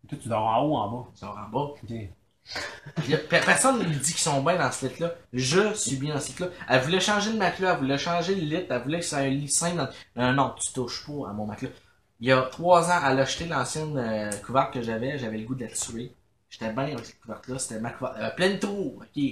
Toi, 0.07 0.17
tu 0.21 0.29
dors 0.29 0.45
en 0.45 0.61
haut 0.61 0.71
ou 0.71 0.77
en 0.77 0.89
bas. 0.89 1.09
Ça 1.15 1.33
en 1.33 1.49
bas. 1.49 1.73
Personne 3.29 3.79
ne 3.79 3.83
lui 3.83 3.97
dit 3.97 4.11
qu'ils 4.11 4.21
sont 4.21 4.41
bien 4.41 4.57
dans 4.57 4.71
ce 4.71 4.87
lit-là. 4.87 5.13
Je 5.33 5.73
suis 5.73 5.97
bien 5.97 6.13
dans 6.13 6.19
ce 6.19 6.29
lit-là. 6.29 6.47
Elle 6.69 6.81
voulait 6.81 6.99
changer 6.99 7.31
le 7.31 7.37
matelas, 7.37 7.73
elle 7.73 7.79
voulait 7.79 7.97
changer 7.97 8.35
le 8.35 8.41
lit, 8.41 8.65
elle 8.69 8.81
voulait 8.81 8.99
que 8.99 9.05
ça 9.05 9.23
ait 9.23 9.27
un 9.27 9.31
lit 9.31 9.49
simple. 9.49 9.77
Dans... 9.77 9.89
Non, 10.15 10.33
non, 10.33 10.55
tu 10.59 10.71
touches 10.73 11.05
pas 11.05 11.29
à 11.29 11.33
mon 11.33 11.45
matelas. 11.45 11.69
Il 12.21 12.27
y 12.27 12.31
a 12.31 12.41
trois 12.43 12.89
ans, 12.91 12.99
elle 13.09 13.19
a 13.19 13.23
acheté 13.23 13.45
l'ancienne 13.45 13.97
euh, 13.97 14.31
couverte 14.45 14.73
que 14.73 14.81
j'avais, 14.81 15.17
j'avais 15.17 15.37
le 15.39 15.45
goût 15.45 15.55
de 15.55 15.65
la 15.65 15.71
tuer. 15.71 16.13
J'étais 16.49 16.71
bien 16.71 16.83
avec 16.83 17.05
cette 17.05 17.19
couverte-là, 17.19 17.57
c'était 17.59 17.79
ma 17.81 17.89
couverte. 17.91 18.15
Elle 18.17 18.25
avait 18.25 18.35
plein 18.35 18.49
de 18.51 18.57
trous, 18.57 18.99
ok. 19.01 19.23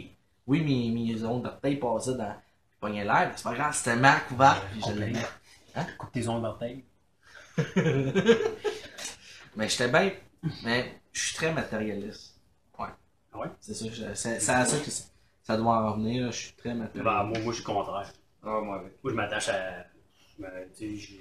Oui, 0.47 0.61
mes, 0.61 0.89
mes 0.89 1.23
ondes 1.23 1.43
d'orteil 1.43 1.75
passaient 1.77 2.15
dans. 2.15 2.33
Je 2.73 2.77
pognais 2.79 3.03
l'air, 3.03 3.27
mais 3.29 3.33
c'est 3.35 3.43
pas 3.43 3.53
grave, 3.53 3.75
c'était 3.75 3.95
ma 3.95 4.19
couverte, 4.21 4.63
puis 4.71 4.79
je 4.81 4.85
Complet. 4.87 5.05
l'aimais. 5.07 5.87
Coupe 5.97 6.11
tes 6.11 6.27
ongles 6.27 6.41
d'orteil. 6.43 6.83
Mais 9.55 9.67
j'étais 9.67 9.87
bien. 9.89 10.11
Mais 10.63 10.93
je 11.11 11.21
suis 11.21 11.35
très 11.35 11.51
matérialiste. 11.53 12.35
Ouais. 12.77 12.87
Ah 13.33 13.39
ouais? 13.39 13.47
C'est 13.59 13.73
ça, 13.73 13.85
je- 13.91 14.13
c'est 14.13 14.39
c'est 14.39 14.51
à 14.51 14.65
ça 14.65 14.77
que 14.79 14.89
ça, 14.89 15.03
ça 15.43 15.57
doit 15.57 15.73
en 15.73 15.91
revenir, 15.93 16.25
là. 16.25 16.31
je 16.31 16.37
suis 16.37 16.53
très 16.53 16.73
matérialiste. 16.73 17.03
Ben, 17.03 17.23
moi, 17.23 17.39
moi, 17.39 17.51
je 17.51 17.55
suis 17.57 17.63
contraire. 17.63 18.11
Ah, 18.43 18.61
moi 18.63 18.79
avec. 18.79 18.93
Moi, 19.03 19.11
je 19.11 19.15
m'attache 19.17 19.49
à. 19.49 19.85
je 20.37 20.41
me- 20.43 20.69
tu 20.75 20.95
sais, 20.95 20.95
J'ai 20.95 21.19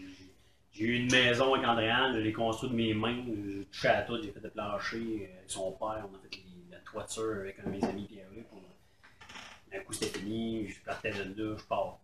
j'ai 0.79 0.85
eu 0.85 0.95
une 0.97 1.11
maison 1.11 1.55
avec 1.55 1.67
Andréane, 1.67 2.15
je 2.15 2.21
l'ai 2.21 2.33
construite 2.33 2.73
de 2.73 2.77
mes 2.77 2.95
mains, 2.95 3.25
j'ai 3.27 3.65
touché 3.67 3.89
à 3.89 4.03
tout, 4.03 4.23
j'ai 4.23 4.31
fait 4.31 4.41
le 4.41 4.51
plancher 4.51 5.29
euh, 5.31 5.39
avec 5.39 5.51
son 5.51 5.73
père, 5.73 6.07
on 6.11 6.15
a 6.17 6.19
fait 6.21 6.39
la 6.71 6.79
toiture 6.79 7.37
avec 7.41 7.59
un 7.61 7.65
de 7.65 7.71
mes 7.77 7.85
amis 7.85 8.07
Pierre-Luc. 8.07 8.47
on- 8.53 9.77
Un 9.77 9.81
coup 9.81 9.93
c'était 9.93 10.19
fini, 10.19 10.69
je 10.69 10.81
partais 10.83 11.11
de 11.13 11.19
là, 11.51 11.57
je 11.59 11.65
pars, 11.65 11.99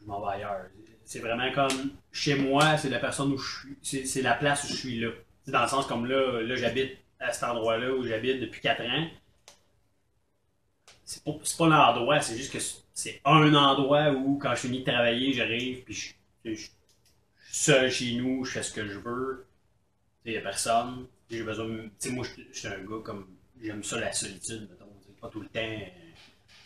je 0.00 0.06
m'en 0.06 0.20
vais 0.24 0.34
ailleurs. 0.36 0.66
C'est 1.04 1.18
vraiment 1.18 1.50
comme 1.52 1.92
chez 2.12 2.36
moi, 2.36 2.76
c'est 2.78 2.88
la 2.88 2.98
personne 2.98 3.32
où 3.32 3.38
je 3.38 3.76
suis, 3.82 4.06
c'est- 4.06 4.22
la 4.22 4.34
place 4.34 4.64
où 4.64 4.68
je 4.68 4.74
suis 4.76 5.00
là. 5.00 5.10
C'est 5.44 5.52
dans 5.52 5.62
le 5.62 5.68
sens 5.68 5.86
comme 5.86 6.06
là, 6.06 6.40
là 6.42 6.56
j'habite 6.56 6.96
à 7.18 7.32
cet 7.32 7.44
endroit-là 7.44 7.92
où 7.94 8.04
j'habite 8.04 8.40
depuis 8.40 8.60
4 8.60 8.82
ans. 8.82 9.06
C'est 11.04 11.22
pas, 11.24 11.32
pas 11.58 11.68
l'endroit, 11.68 12.20
c'est 12.22 12.36
juste 12.36 12.52
que 12.52 12.58
c'est 12.94 13.20
un 13.24 13.54
endroit 13.54 14.10
où 14.12 14.38
quand 14.38 14.50
je 14.54 14.60
finis 14.60 14.80
de 14.80 14.90
travailler, 14.90 15.32
j'arrive 15.32 15.82
puis 15.84 15.94
je, 15.94 16.54
je- 16.54 16.68
je 17.50 17.54
suis 17.54 17.64
seul 17.64 17.90
chez 17.90 18.14
nous, 18.14 18.44
je 18.44 18.52
fais 18.52 18.62
ce 18.62 18.72
que 18.72 18.86
je 18.86 18.98
veux. 18.98 19.46
Il 20.24 20.32
n'y 20.32 20.38
a 20.38 20.40
personne. 20.40 21.06
J'ai 21.30 21.42
besoin 21.42 21.66
de. 21.66 21.82
Tu 21.82 21.90
sais, 21.98 22.10
moi, 22.10 22.24
je 22.24 22.58
suis 22.58 22.68
un 22.68 22.78
gars 22.78 23.02
comme. 23.04 23.26
J'aime 23.62 23.82
ça 23.82 23.98
la 24.00 24.12
solitude, 24.12 24.68
mettons. 24.70 24.86
Pas 25.20 25.28
tout 25.28 25.40
le 25.40 25.48
temps. 25.48 25.60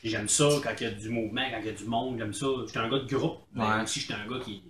J'aime 0.05 0.29
ça 0.29 0.49
quand 0.63 0.71
il 0.81 0.85
y 0.85 0.87
a 0.87 0.91
du 0.91 1.09
mouvement, 1.09 1.43
quand 1.51 1.59
il 1.61 1.67
y 1.67 1.69
a 1.71 1.73
du 1.73 1.85
monde, 1.87 2.19
j'aime 2.19 2.35
ça. 2.35 2.47
J'étais 2.67 2.79
un 2.79 2.89
gars 2.91 2.99
de 2.99 3.15
groupe, 3.15 3.39
mais 3.53 3.65
Ouais. 3.65 3.83
aussi 3.83 4.01
j'étais 4.01 4.15
un 4.15 4.27
gars 4.29 4.39
qui, 4.45 4.63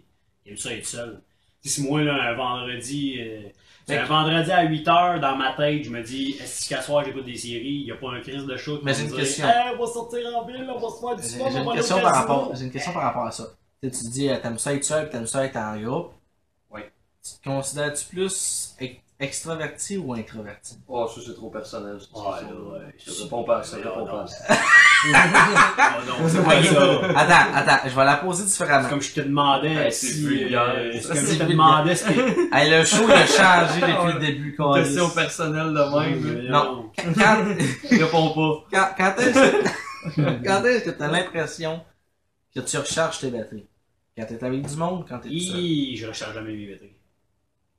aime 0.46 0.56
ça 0.56 0.72
être 0.72 0.86
seul. 0.86 1.20
Si 1.62 1.82
moi, 1.82 2.02
là, 2.02 2.30
un 2.30 2.34
vendredi, 2.34 3.16
euh, 3.18 3.40
Mais- 3.88 3.98
un 3.98 4.04
vendredi 4.04 4.50
à 4.52 4.64
8h, 4.64 5.18
dans 5.20 5.36
ma 5.36 5.54
tête, 5.54 5.82
je 5.84 5.90
me 5.90 6.02
dis, 6.02 6.36
est-ce 6.40 6.68
qu'à 6.68 6.80
soir 6.82 7.04
j'écoute 7.04 7.24
des 7.24 7.36
séries, 7.36 7.80
il 7.80 7.84
n'y 7.84 7.90
a 7.90 7.96
pas 7.96 8.12
un 8.12 8.20
crise 8.20 8.44
de 8.44 8.56
show 8.56 8.78
qui 8.78 8.84
me. 8.84 8.90
Hey, 8.90 9.74
on 9.74 9.78
va 9.84 9.86
sortir 9.92 10.36
en 10.36 10.46
ville, 10.46 10.66
on 10.68 10.78
va 10.78 10.88
se 10.88 11.00
faire 11.00 11.16
du 11.16 11.22
sport, 11.22 11.50
on 11.54 11.64
va 11.64 11.74
question 11.74 12.00
par 12.00 12.14
rapport, 12.14 12.54
une 12.60 12.70
question 12.70 12.92
par 12.92 13.02
rapport 13.02 13.24
à 13.26 13.30
ça. 13.32 13.44
Tu 13.90 13.90
tu 13.90 14.08
dis, 14.08 14.28
euh, 14.30 14.36
t'aimes 14.40 14.58
ça 14.58 14.72
être 14.74 14.84
seul, 14.84 15.10
t'aimes 15.10 15.26
ça 15.26 15.44
être 15.44 15.56
en 15.56 15.76
groupe. 15.78 16.12
Oui. 16.70 16.80
Tu 17.22 17.32
te 17.38 17.44
considères-tu 17.48 18.04
plus 18.06 18.74
ex- 18.80 19.00
extraverti 19.20 19.98
ou 19.98 20.14
introverti? 20.14 20.78
Oh, 20.88 21.06
ça 21.06 21.20
c'est 21.26 21.34
trop 21.34 21.50
personnel. 21.50 21.96
Ouais, 22.14 22.22
ouais. 22.22 22.94
Je 23.04 23.22
réponds 23.24 23.44
pas 23.44 23.58
à 23.58 23.62
ça, 23.62 23.76
je 23.82 23.86
réponds 23.88 24.06
pas 24.06 24.22
à 24.22 24.26
ça. 24.26 24.44
Ah 25.06 25.98
non, 26.06 26.14
c'est 26.28 26.42
pas 26.42 26.62
ça. 26.62 27.00
Attends, 27.14 27.54
attends, 27.54 27.88
je 27.88 27.94
vais 27.94 28.04
la 28.04 28.16
poser 28.16 28.44
différemment. 28.44 28.84
C'est 28.84 28.90
comme 28.90 29.02
je 29.02 29.12
te 29.12 29.20
demandais 29.20 29.90
si. 29.90 30.24
euh, 30.54 30.92
comme 31.06 31.16
je 31.16 31.38
te 31.38 31.44
demandais 31.50 31.94
ce 31.94 32.04
que. 32.06 32.54
Hey, 32.54 32.70
le 32.70 32.84
show, 32.86 33.04
il 33.06 33.12
a 33.12 33.26
changé 33.26 33.80
depuis 33.80 34.12
le 34.14 34.18
début. 34.20 34.56
Question 34.56 35.10
personnelle 35.10 35.74
de 35.74 35.98
même. 36.00 36.42
là. 36.46 36.50
Non. 36.50 36.90
Quand, 36.96 37.44
Réponds 37.90 38.30
pas. 38.30 38.64
quand, 38.72 38.88
quand 39.14 39.22
est-ce 39.22 39.40
que, 40.14 40.20
quand 40.46 40.64
est-ce 40.64 40.84
que 40.84 40.90
t'as 40.90 41.08
l'impression 41.08 41.82
que 42.54 42.60
tu 42.60 42.78
recharges 42.78 43.18
tes 43.18 43.28
batteries? 43.30 43.66
Quand 44.16 44.26
t'es 44.26 44.44
avec 44.44 44.66
du 44.66 44.76
monde, 44.76 45.04
quand 45.08 45.18
t'es 45.18 45.28
tout 45.28 45.38
seul? 45.40 45.60
Je 45.96 46.06
recharge 46.06 46.34
jamais 46.34 46.52
mes 46.54 46.66
batteries. 46.72 46.92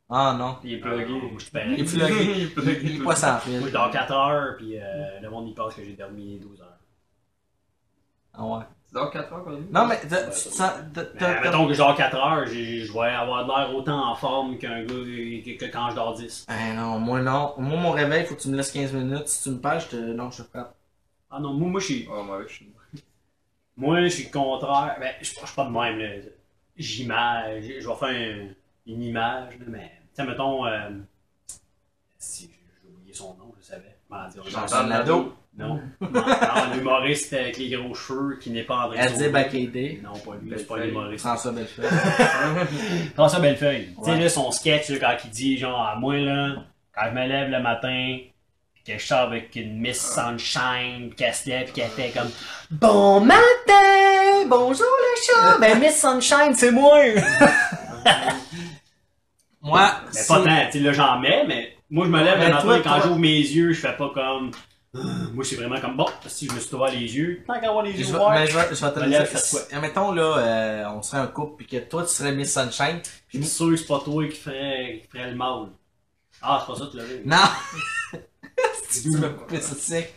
Ah 0.10 0.36
non. 0.38 0.58
Il 0.64 0.74
est 0.74 0.82
Ah, 0.84 0.88
plugué. 0.90 1.06
Moi, 1.22 1.32
je 1.40 1.46
te. 1.46 1.58
Il 1.58 1.80
est 1.80 1.84
plugué. 1.84 2.32
Il 2.36 2.70
est 2.70 2.84
Il 2.84 3.02
est 3.02 3.04
pas 3.04 3.16
sans 3.16 3.40
fil. 3.40 3.60
Moi, 3.60 3.68
je 3.70 3.74
dors 3.74 3.90
4 3.90 4.12
heures, 4.12 4.56
puis 4.58 4.78
euh, 4.80 5.20
le 5.22 5.30
monde 5.30 5.48
y 5.48 5.54
pense 5.54 5.74
que 5.74 5.84
j'ai 5.84 5.94
dormi 5.94 6.40
12 6.40 6.62
heures. 6.62 6.78
Ah 8.34 8.46
ouais. 8.46 8.64
Tu 8.88 8.94
dors 8.94 9.10
4 9.10 9.34
heures 9.34 9.44
par 9.44 9.54
nuit? 9.54 9.66
Non, 9.72 9.88
mais 9.88 10.00
Mais, 10.04 11.42
mettons 11.42 11.68
que 11.68 11.74
je 11.74 11.78
dors 11.78 11.96
4 11.96 12.16
heures, 12.18 12.46
je 12.46 12.92
vais 12.94 13.00
avoir 13.10 13.46
de 13.46 13.50
l'air 13.52 13.74
autant 13.76 14.12
en 14.12 14.16
forme 14.16 14.58
qu'un 14.58 14.82
gars 14.84 14.88
que, 14.88 15.58
que 15.58 15.66
quand 15.72 15.90
je 15.90 15.96
dors 15.96 16.14
10. 16.16 16.46
Eh 16.50 16.74
non, 16.76 17.00
moi 17.00 17.22
non. 17.22 17.54
Moi, 17.58 17.78
mon 17.80 17.92
réveil, 17.92 18.26
faut 18.26 18.36
que 18.36 18.42
tu 18.42 18.50
me 18.50 18.58
laisses 18.58 18.72
15 18.72 18.94
minutes. 18.94 19.28
Si 19.28 19.44
tu 19.44 19.50
me 19.56 19.60
perds, 19.62 19.80
je 19.80 19.88
te... 19.88 19.96
Non, 19.96 20.30
je 20.32 20.44
te 20.44 20.48
frappe. 20.50 20.76
Ah 21.32 21.40
non, 21.40 21.54
moi, 21.54 21.70
moi 21.70 21.80
je 21.80 21.86
suis. 21.86 22.08
Oh, 22.12 22.22
moi 22.24 22.44
je 22.48 22.54
suis. 22.54 22.70
Moi, 23.78 24.04
je 24.04 24.08
suis 24.08 24.24
le 24.26 24.30
contraire. 24.32 24.96
Ben, 25.00 25.12
je 25.22 25.26
je 25.26 25.34
suis 25.34 25.56
pas 25.56 25.66
de 25.66 25.70
même, 25.70 26.00
là. 26.00 26.10
J'image. 26.78 27.64
Je 27.80 27.88
vais 27.88 27.96
faire 27.96 28.10
un- 28.10 28.48
une 28.88 29.04
image, 29.04 29.54
là, 29.60 29.66
mais. 29.68 29.92
Tu 30.16 30.22
sais, 30.22 30.26
mettons. 30.26 30.66
euh, 30.66 30.90
si 32.18 32.50
j'ai 32.84 32.90
oublié 32.90 33.14
son 33.14 33.34
nom, 33.36 33.54
je 33.60 33.66
savais. 33.66 33.96
Nadeau? 34.88 35.34
Non. 35.58 35.80
un 36.02 36.78
humoriste 36.78 37.32
avec 37.32 37.58
les 37.58 37.70
gros 37.70 37.94
cheveux 37.96 38.38
qui 38.42 38.50
n'est 38.50 38.64
pas 38.64 38.86
André 38.88 39.00
Adib. 39.00 39.34
Akede. 39.36 40.04
Non, 40.04 40.12
pas 40.14 40.36
lui, 40.42 40.52
c'est 40.58 40.66
pas 40.68 40.76
un 40.76 40.78
Bellefeuille. 40.80 40.90
humoriste. 40.90 41.26
François 41.26 41.52
Bellefeuille. 41.54 41.90
François 43.16 43.40
Bellefeuille. 43.40 43.96
Tu 43.98 44.04
sais, 44.04 44.18
là, 44.20 44.30
son 44.30 44.52
sketch, 44.52 44.90
là, 44.90 44.98
quand 45.00 45.16
il 45.24 45.30
dit, 45.32 45.58
genre, 45.58 45.80
à 45.82 45.96
moi, 45.96 46.18
là, 46.18 46.56
quand 46.94 47.04
je 47.10 47.12
me 47.16 47.26
lève 47.28 47.50
le 47.50 47.62
matin, 47.62 48.18
que 48.86 48.98
je 49.00 49.06
sors 49.06 49.20
avec 49.20 49.56
une 49.56 49.80
Miss 49.80 50.00
Sunshine, 50.00 51.14
qu'elle 51.16 51.34
se 51.34 51.50
lève, 51.50 51.66
pis 51.68 51.74
qu'elle 51.74 51.90
fait 51.90 52.12
comme 52.12 52.30
Bon 52.72 53.20
matin! 53.20 54.46
Bonjour 54.48 54.86
le 54.86 55.22
chat! 55.26 55.58
Ben, 55.60 55.80
Miss 55.80 56.00
Sunshine, 56.00 56.54
c'est 56.54 56.72
moi! 56.72 57.00
Moi, 59.62 59.92
Mais 60.14 60.20
pas 60.28 60.44
tant, 60.44 60.66
tu 60.68 60.72
sais, 60.74 60.80
là, 60.80 60.94
j'en 60.94 61.20
mets, 61.20 61.44
mais 61.48 61.76
moi, 61.90 62.06
je 62.06 62.12
me 62.12 62.24
lève 62.24 62.40
le 62.40 62.50
matin, 62.54 62.82
quand 62.84 63.02
j'ouvre 63.02 63.18
mes 63.20 63.36
yeux, 63.40 63.74
je 63.74 63.80
fais 63.80 63.96
pas 63.98 64.12
comme. 64.14 64.52
Ah, 64.96 65.00
Moi, 65.34 65.44
c'est 65.44 65.56
vraiment 65.56 65.82
comme 65.82 65.98
bon, 65.98 66.06
si 66.28 66.48
je 66.48 66.54
me 66.54 66.60
suis 66.60 66.76
ouvert 66.76 66.92
les 66.92 67.00
yeux, 67.16 67.44
tant 67.48 67.60
qu'à 67.60 67.70
avoir 67.70 67.84
les 67.84 67.92
yeux 68.00 68.08
ouverts. 68.10 68.30
mais 68.30 68.46
je 68.46 68.56
vais, 68.56 68.68
je 68.76 68.86
vais 68.86 68.92
te 68.94 69.06
dire. 69.08 69.28
Si- 69.40 69.58
Mettons, 69.82 70.12
là, 70.12 70.38
euh, 70.38 70.84
on 70.96 71.02
serait 71.02 71.18
un 71.18 71.26
couple, 71.28 71.56
puis 71.58 71.66
que 71.66 71.78
toi, 71.84 72.04
tu 72.04 72.10
serais 72.14 72.32
Miss 72.32 72.54
Sunshine. 72.54 73.02
Je 73.30 73.40
suis 73.40 73.48
sûr 73.48 73.70
que 73.72 73.76
c'est 73.78 73.88
pas 73.88 74.00
toi 74.06 74.24
qui 74.28 74.36
ferais, 74.38 75.02
qui 75.02 75.08
ferais 75.18 75.32
le 75.32 75.36
mal. 75.36 75.70
Ah, 76.44 76.64
c'est 76.64 76.72
pas 76.74 76.80
ça 76.80 76.86
tu 76.92 76.98
l'avais. 76.98 77.22
Non! 77.26 77.38
si 78.90 79.04
tu 79.04 79.18
me 79.18 79.30
couper 79.30 79.62
ça 79.62 79.76
sec. 79.76 80.14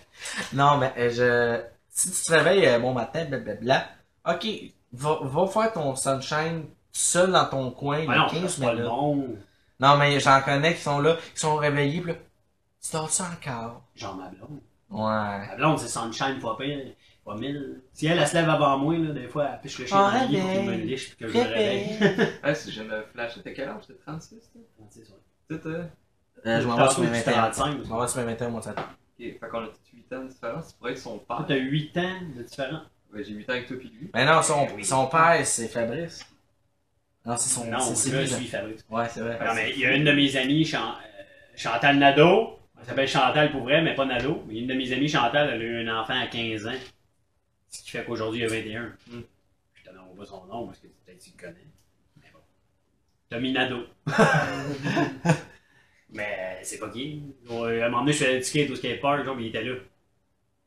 Non, 0.52 0.76
mais 0.78 0.92
euh, 0.98 1.10
je... 1.10 1.62
Si 1.90 2.10
tu 2.10 2.22
te 2.22 2.32
réveilles 2.32 2.66
euh, 2.66 2.78
bon 2.78 2.92
matin, 2.92 3.24
blablabla, 3.24 3.88
ok, 4.28 4.46
va, 4.92 5.18
va 5.22 5.46
faire 5.46 5.72
ton 5.72 5.96
Sunshine 5.96 6.66
seul 6.92 7.32
dans 7.32 7.46
ton 7.46 7.70
coin, 7.70 8.04
non, 8.04 8.28
15 8.28 8.54
c'est 8.54 8.62
pas 8.62 8.72
le 8.72 8.88
minutes. 8.88 9.38
Non, 9.80 9.96
mais 9.96 10.18
j'en 10.20 10.40
connais 10.42 10.74
qui 10.74 10.82
sont 10.82 11.00
là, 11.00 11.16
qui 11.34 11.40
sont 11.40 11.56
réveillés, 11.56 12.00
pis 12.00 12.08
là, 12.08 12.14
tu 12.82 12.92
dors 12.92 13.10
ça 13.10 13.30
encore? 13.32 13.82
Genre 13.94 14.16
ma 14.16 14.28
blonde. 14.28 14.60
Ouais. 14.90 15.46
Ma 15.48 15.56
blonde, 15.56 15.78
c'est 15.78 15.88
Sunshine 15.88 16.40
fois 16.40 16.56
pire, 16.56 16.78
fois 17.22 17.36
mille. 17.36 17.82
Si 17.92 18.06
elle, 18.06 18.18
elle 18.18 18.26
se 18.26 18.34
lève 18.34 18.48
avant 18.48 18.78
moi, 18.78 18.96
là, 18.96 19.12
des 19.12 19.28
fois, 19.28 19.48
elle 19.52 19.60
piche 19.60 19.78
le 19.78 19.86
chien 19.86 19.98
dans 19.98 20.20
le 20.20 20.26
lit 20.28 20.40
pour 20.40 20.50
qu'il 20.50 20.62
me 20.62 20.74
liche 20.76 21.08
puis 21.08 21.26
que 21.26 21.32
je 21.32 21.38
me 21.38 21.42
réveille. 21.42 21.98
Ah, 22.42 22.54
si 22.54 22.72
je 22.72 22.82
me 22.82 23.02
flash, 23.12 23.34
t'as 23.42 23.50
quel 23.50 23.68
âge? 23.68 23.82
T'as 23.86 23.94
36, 24.06 24.50
toi? 24.52 24.62
C'est 24.90 25.04
ça. 25.04 25.14
Tu 25.48 25.56
sais, 25.56 25.90
Euh, 26.46 26.60
je 26.60 26.66
m'en 26.66 26.76
vais 26.76 26.88
sur 26.90 27.00
mes 27.02 27.06
Tantôt, 27.22 27.30
21. 27.30 27.50
35. 27.50 27.78
Je 27.84 27.88
m'en 27.88 28.00
vais 28.00 28.08
sur 28.08 28.20
mes 28.20 28.26
21 28.26 28.46
au 28.46 28.50
mois 28.50 28.60
de 28.60 28.64
septembre. 28.66 28.88
Ok, 28.88 29.26
fait 29.40 29.48
qu'on 29.50 29.64
a 29.64 29.66
tous 29.68 29.78
8 29.94 30.12
ans 30.12 30.22
de 30.24 30.28
différence. 30.28 30.68
Tu 30.68 30.74
pourrais 30.78 30.92
être 30.92 30.98
son 30.98 31.18
père. 31.18 31.44
t'as 31.48 31.56
8 31.56 31.96
ans 31.98 32.20
de 32.36 32.42
différence. 32.42 32.82
Ouais, 33.12 33.24
j'ai 33.24 33.32
8 33.32 33.48
ans 33.48 33.52
avec 33.54 33.66
toi 33.66 33.76
pis 33.78 33.88
lui. 33.88 34.10
Mais 34.14 34.24
non, 34.26 34.42
son, 34.42 34.64
Ben 34.66 34.72
oui. 34.76 34.84
son 34.84 35.06
père, 35.08 35.40
c'est 35.46 35.68
Fabrice. 35.68 36.24
Non, 37.26 37.36
c'est 37.36 37.48
son... 37.48 37.64
Non, 37.66 37.80
c'est- 37.80 38.10
lui, 38.10 38.26
je 38.26 38.30
là. 38.32 38.36
suis 38.38 38.46
Fabrice. 38.46 38.84
Ouais, 38.88 39.08
c'est 39.08 39.20
vrai. 39.20 39.38
Non, 39.44 39.54
mais 39.54 39.72
il 39.72 39.80
y 39.80 39.86
a 39.86 39.94
une 39.96 40.04
de 40.04 40.12
mes 40.12 40.36
amies, 40.36 40.64
Chan- 40.64 40.94
euh, 40.94 41.22
Chantal 41.56 41.98
Nadeau. 41.98 42.58
Elle 42.80 42.86
s'appelle 42.86 43.08
Chantal 43.08 43.50
pour 43.50 43.62
vrai, 43.62 43.82
mais 43.82 43.94
pas 43.94 44.04
Nadeau. 44.06 44.44
Mais 44.46 44.58
une 44.60 44.66
de 44.68 44.74
mes 44.74 44.92
amies, 44.92 45.08
Chantal, 45.08 45.50
elle 45.52 45.60
a 45.60 45.64
eu 45.64 45.86
un 45.88 46.00
enfant 46.00 46.18
à 46.20 46.26
15 46.28 46.66
ans. 46.68 46.72
Ce 47.68 47.82
qui 47.82 47.90
fait 47.90 48.04
qu'aujourd'hui, 48.04 48.40
il 48.40 48.44
a 48.44 48.48
21. 48.48 48.82
Hmm. 49.10 49.22
Je 49.74 49.82
te 49.82 49.88
donne 49.94 50.16
pas 50.16 50.24
son 50.26 50.44
nom 50.46 50.66
parce 50.66 50.78
que 50.78 50.86
peut-être 50.86 51.18
tu 51.18 51.30
le 51.36 51.40
connais. 51.42 51.66
Mais 52.22 52.28
bon. 52.32 52.38
Tommy 53.30 53.52
Nadeau. 53.52 53.84
mais 56.10 56.60
c'est 56.62 56.78
pas 56.78 56.88
qui? 56.90 57.22
Ouais, 57.48 57.82
À 57.82 57.86
un 57.86 57.90
moment 57.90 58.02
donné, 58.02 58.12
je 58.12 58.18
faisais 58.24 58.38
du 58.38 58.44
skate 58.44 58.70
au 58.70 58.76
skatepark, 58.76 59.24
genre, 59.24 59.38
il 59.40 59.46
était 59.48 59.62
là. 59.62 59.76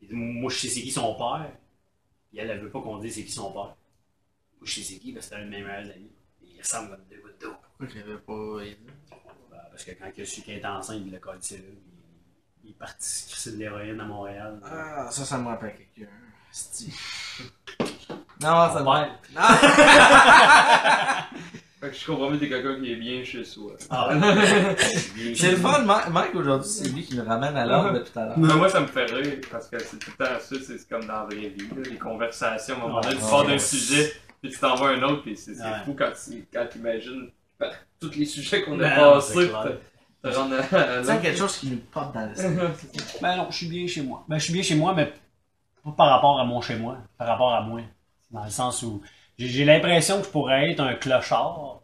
Il 0.00 0.08
dit, 0.08 0.14
moi, 0.14 0.50
je 0.50 0.56
sais 0.58 0.68
c'est 0.68 0.82
qui 0.82 0.90
son 0.90 1.14
père. 1.14 1.50
Puis 2.30 2.38
elle, 2.38 2.50
elle 2.50 2.60
veut 2.60 2.70
pas 2.70 2.80
qu'on 2.80 2.98
dise 2.98 3.14
c'est 3.14 3.24
qui 3.24 3.32
son 3.32 3.50
père. 3.52 3.62
Moi, 3.62 3.76
je 4.64 4.74
sais 4.74 4.82
c'est 4.82 4.98
qui, 4.98 5.12
parce 5.12 5.26
que 5.26 5.30
c'était 5.34 5.42
un 5.42 5.46
de 5.46 5.50
mes 5.50 5.62
meilleurs 5.62 5.90
amis. 5.94 6.10
Il 6.42 6.60
ressemble 6.60 6.90
comme 6.90 7.04
deux 7.10 7.20
gouttes 7.20 7.40
d'eau. 7.40 7.54
Pourquoi 7.78 7.94
je 7.94 8.00
l'avais 8.00 8.18
pas 8.20 8.60
aidé? 8.64 8.78
Ben, 9.50 9.58
Parce 9.70 9.84
que 9.84 9.90
quand 9.92 10.10
il 10.16 10.22
a 10.22 10.24
su 10.24 10.42
qu'elle 10.42 10.56
était 10.58 10.66
enceinte, 10.66 11.02
il 11.04 11.12
l'a 11.12 11.18
collé 11.18 11.38
là. 11.38 11.56
Il, 11.56 11.64
il 12.64 12.70
est 12.70 12.78
parti 12.78 13.26
crisser 13.28 13.52
de 13.52 13.56
l'héroïne 13.58 14.00
à 14.00 14.04
Montréal. 14.04 14.60
Ah, 14.64 15.08
ça, 15.10 15.24
ça 15.24 15.38
me 15.38 15.46
rappelle 15.48 15.74
quelqu'un. 15.76 16.10
Non, 18.40 18.72
ça 18.72 18.80
me 18.80 18.84
père. 18.84 19.20
Fait 21.82 21.90
que 21.90 21.96
je 21.96 22.06
comprends 22.06 22.30
mieux 22.30 22.36
que 22.36 22.44
t'es 22.44 22.48
quelqu'un 22.48 22.80
qui 22.80 22.92
est 22.92 22.96
bien 22.96 23.24
chez 23.24 23.42
soi. 23.44 23.72
Ah, 23.90 24.10
C'est 25.34 25.50
le 25.50 25.56
fun, 25.56 25.82
Mike, 25.82 26.32
aujourd'hui, 26.36 26.70
c'est 26.70 26.88
lui 26.88 27.02
qui 27.02 27.16
me 27.16 27.22
ramène 27.22 27.56
à 27.56 27.66
l'ordre 27.66 27.94
depuis 27.94 28.12
tout 28.12 28.18
à 28.20 28.26
l'heure. 28.26 28.38
Mais 28.38 28.54
moi, 28.54 28.68
ça 28.68 28.80
me 28.82 28.86
fait 28.86 29.06
rire 29.06 29.38
parce 29.50 29.66
que 29.66 29.80
c'est 29.80 29.98
tout 29.98 30.12
le 30.16 30.24
temps 30.24 30.32
ça, 30.40 30.56
c'est 30.64 30.88
comme 30.88 31.04
dans 31.06 31.12
la 31.12 31.24
vraie 31.24 31.48
vie. 31.48 31.66
Là, 31.74 31.82
les 31.90 31.98
conversations, 31.98 32.74
à 32.76 32.78
un 32.78 32.80
moment 32.82 33.00
donné, 33.00 33.16
tu 33.16 33.24
Ouais. 33.24 33.30
pars 33.30 33.44
d'un 33.46 33.58
sujet, 33.58 34.12
puis 34.40 34.52
tu 34.52 34.58
t'en 34.60 34.76
vas 34.76 34.90
à 34.90 34.92
un 34.92 35.02
autre, 35.02 35.22
puis 35.22 35.36
c'est 35.36 35.54
c'est 35.56 35.62
Ouais. 35.64 35.82
fou 35.84 35.96
quand 35.98 36.12
tu 36.24 36.46
quand 36.52 36.66
imagines 36.76 37.30
tous 37.98 38.14
les 38.16 38.26
sujets 38.26 38.62
qu'on 38.62 38.78
a 38.78 38.82
Ben, 38.84 39.20
c'est 39.20 39.50
passés, 39.50 41.04
sens 41.04 41.20
quelque 41.20 41.36
chose 41.38 41.56
qui 41.58 41.66
nous 41.66 41.78
pop 41.90 42.14
dans 42.14 42.28
le 42.28 42.34
cerveau. 42.36 42.68
Ben 43.20 43.36
non, 43.38 43.48
je 43.50 43.56
suis 43.56 43.66
bien 43.68 43.88
chez 43.88 44.02
moi. 44.02 44.24
Ben 44.28 44.38
je 44.38 44.44
suis 44.44 44.52
bien 44.52 44.62
chez 44.62 44.76
moi, 44.76 44.94
mais 44.94 45.12
pas 45.82 45.90
par 45.96 46.10
rapport 46.10 46.38
à 46.38 46.44
mon 46.44 46.60
chez 46.60 46.76
moi, 46.76 46.98
par 47.18 47.26
rapport 47.26 47.52
à 47.52 47.60
moi. 47.62 47.80
Dans 48.30 48.44
le 48.44 48.50
sens 48.50 48.84
où 48.84 49.02
j'ai 49.38 49.64
l'impression 49.64 50.18
que 50.20 50.26
je 50.26 50.30
pourrais 50.30 50.70
être 50.70 50.80
un 50.80 50.94
clochard. 50.94 51.80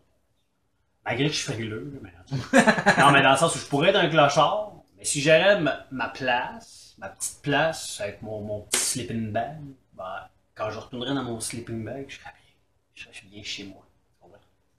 Malgré 1.05 1.27
que 1.29 1.33
je 1.33 1.39
suis 1.39 1.53
frileux, 1.53 2.01
mais. 2.03 2.13
non, 2.99 3.11
mais 3.13 3.23
dans 3.23 3.31
le 3.33 3.37
sens 3.37 3.55
où 3.57 3.59
je 3.59 3.65
pourrais 3.67 3.91
être 3.91 3.97
un 3.97 4.09
clochard, 4.09 4.73
mais 4.99 5.05
si 5.05 5.21
j'aurais 5.23 5.59
ma, 5.61 5.87
ma 5.91 6.09
place, 6.09 6.95
ma 6.99 7.09
petite 7.09 7.41
place 7.43 8.01
avec 8.01 8.21
mon, 8.23 8.43
mon 8.43 8.61
petit 8.63 8.81
sleeping 8.81 9.33
bag, 9.33 9.57
ben, 9.95 10.29
quand 10.55 10.71
je 10.71 10.79
retournerai 10.79 11.15
dans 11.15 11.25
mon 11.25 11.41
sleeping 11.41 11.85
bag, 11.85 12.07
je 12.09 12.17
serais 12.17 12.31
bien. 12.31 12.55
je 12.95 13.05
serais 13.05 13.27
bien 13.31 13.43
chez 13.43 13.65
moi. 13.65 13.83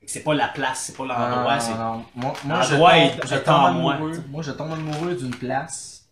C'est 0.06 0.24
pas 0.24 0.34
la 0.34 0.48
place, 0.48 0.86
c'est 0.86 0.96
pas 0.98 1.06
l'endroit, 1.06 1.54
Ah, 1.54 1.60
c'est. 1.60 1.74
non. 1.76 2.06
Moi, 2.16 2.34
moi, 2.44 2.62
je 2.62 2.76
tombe, 2.76 3.26
je 3.26 3.38
moi, 3.52 3.68
amoureux. 3.70 4.24
Moi, 4.30 4.42
je 4.44 4.52
tombe 4.52 4.72
amoureux 4.72 5.16
d'une 5.16 5.36
place. 5.36 6.08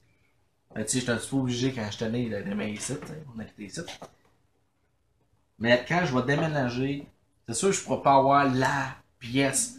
Ben, 0.76 0.84
tu 0.86 0.92
sais, 0.92 1.00
j'étais 1.00 1.12
un 1.14 1.18
petit 1.18 1.30
peu 1.30 1.36
obligé 1.38 1.74
quand 1.74 1.90
je 1.92 1.98
tenais 1.98 2.26
de 2.30 2.42
déménager 2.42 2.74
ici. 2.74 2.94
On 3.36 3.40
a 3.40 3.46
quitté 3.46 3.66
ici. 3.66 3.82
Mais 5.60 5.84
quand 5.88 6.06
je 6.06 6.16
vais 6.16 6.24
déménager, 6.24 7.08
c'est 7.48 7.54
sûr 7.56 7.70
que 7.70 7.76
je 7.76 7.82
pourrais 7.84 8.02
pas 8.04 8.16
avoir 8.16 8.46
la 8.54 8.96
pièce. 9.20 9.76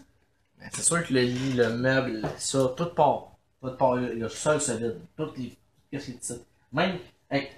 Mais 0.59 0.67
c'est 0.73 0.83
sûr 0.83 1.07
que 1.07 1.13
le 1.15 1.21
lit, 1.23 1.53
le 1.53 1.71
meuble, 1.71 2.23
ça, 2.37 2.73
tout 2.77 2.87
part. 2.87 3.29
Tout 3.63 3.71
part. 3.77 3.95
Le 3.97 4.15
le 4.15 4.29
sol 4.29 4.61
se 4.61 4.73
vide. 4.73 4.99
Toutes 5.17 5.37
les. 5.39 5.57
Qu'est-ce 5.91 6.07
qui 6.07 6.19
ici? 6.21 6.41
Même. 6.73 6.99
hey, 7.31 7.49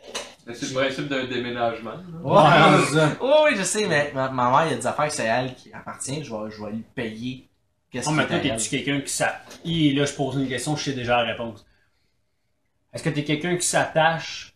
C'est 0.53 0.69
le 0.69 0.75
principe 0.75 1.09
d'un 1.09 1.25
déménagement. 1.25 1.93
là. 1.97 2.77
Ouais, 2.79 2.85
c'est 2.87 2.95
ça. 2.95 3.17
Oui, 3.21 3.57
je 3.57 3.63
sais, 3.63 3.87
mais 3.87 4.13
ma, 4.15 4.29
ma 4.29 4.51
mère, 4.51 4.67
il 4.67 4.71
y 4.73 4.75
a 4.75 4.77
des 4.77 4.87
affaires 4.87 5.09
que 5.09 5.15
c'est 5.15 5.25
elle 5.25 5.55
qui 5.55 5.73
appartient. 5.73 6.23
Je 6.23 6.31
vais, 6.35 6.51
je 6.51 6.63
vais 6.63 6.73
lui 6.73 6.85
payer. 6.95 7.49
Qu'est-ce 7.91 8.09
toi, 8.09 8.21
à 8.23 8.27
elle. 8.31 8.43
t'es-tu 8.43 8.69
quelqu'un 8.69 9.01
qui 9.01 9.13
s'a. 9.13 9.41
Hi, 9.65 9.95
là, 9.95 10.05
je 10.05 10.13
pose 10.13 10.37
une 10.37 10.49
question, 10.49 10.77
je 10.77 10.85
sais 10.85 10.93
déjà 10.93 11.23
la 11.25 11.33
réponse. 11.33 11.67
Est-ce 12.93 13.03
que 13.03 13.11
t'es 13.11 13.25
quelqu'un 13.25 13.57
qui 13.57 13.67
s'attache 13.67 14.55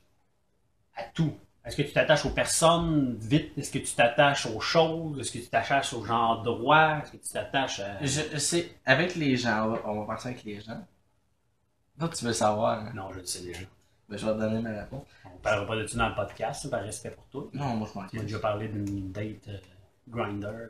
à 0.97 1.03
tout? 1.05 1.35
Est-ce 1.65 1.77
que 1.77 1.83
tu 1.83 1.93
t'attaches 1.93 2.27
aux 2.27 2.31
personnes 2.31 3.17
vite? 3.19 3.57
Est-ce 3.57 3.71
que 3.71 3.79
tu 3.79 3.95
t'attaches 3.95 4.47
aux 4.47 4.61
choses? 4.61 5.19
Est-ce 5.19 5.33
que 5.33 5.39
tu 5.39 5.49
t'attaches 5.49 5.95
aux 5.95 6.05
gens 6.05 6.43
droits? 6.43 6.99
Est-ce 6.99 7.13
que 7.13 7.17
tu 7.17 7.33
t'attaches 7.33 7.81
à. 7.81 8.05
Je, 8.05 8.37
sais, 8.39 8.71
avec 8.85 9.15
les 9.17 9.37
gens, 9.37 9.75
on 9.85 10.01
va, 10.01 10.07
partir 10.07 10.33
avec 10.33 10.45
les 10.45 10.61
gens. 10.61 10.85
Toi, 11.99 12.09
tu 12.11 12.25
veux 12.25 12.33
savoir, 12.33 12.81
hein? 12.81 12.93
Non, 12.95 13.11
je 13.13 13.21
le 13.21 13.25
sais 13.25 13.43
déjà. 13.45 13.61
Ben, 14.09 14.19
je 14.19 14.27
vais 14.27 14.33
te 14.33 14.39
donner 14.39 14.61
ma 14.61 14.81
réponse. 14.81 15.07
On 15.25 15.39
parlera 15.39 15.67
pas 15.67 15.77
de 15.77 15.87
ça 15.87 15.97
dans 15.97 16.09
le 16.11 16.15
podcast, 16.15 16.69
par 16.69 16.83
respect 16.83 17.11
pour 17.13 17.27
toi. 17.29 17.49
Non, 17.55 17.77
moi, 17.77 17.89
je 17.93 17.99
m'en 17.99 18.07
Tu 18.09 18.17
m'as 18.17 18.23
déjà 18.23 18.39
parlé 18.39 18.69
d'une 18.69 19.11
date 19.11 19.49
euh, 19.49 19.59
grinder. 20.09 20.69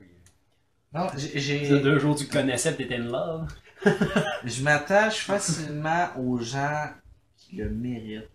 Non, 0.92 1.08
j'ai- 1.16 1.66
Ça, 1.66 1.78
deux 1.78 1.98
jours, 1.98 2.14
tu 2.14 2.28
connaissais, 2.28 2.72
t'étais 2.76 2.96
in 2.98 3.04
love. 3.10 3.52
Je 4.44 4.62
m'attache 4.62 5.24
facilement 5.26 6.08
aux 6.16 6.38
gens 6.38 6.88
qui 7.36 7.56
le 7.56 7.68
méritent. 7.68 8.30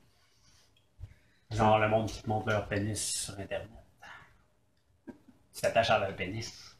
Genre 1.52 1.80
le 1.80 1.90
monde 1.90 2.10
qui 2.10 2.22
te 2.22 2.30
montre 2.30 2.48
leur 2.50 2.68
pénis 2.68 3.00
sur 3.04 3.34
Internet. 3.40 3.70
Tu 5.54 5.62
t'attaches 5.62 5.90
à 5.90 6.00
leur 6.00 6.16
pénis. 6.16 6.78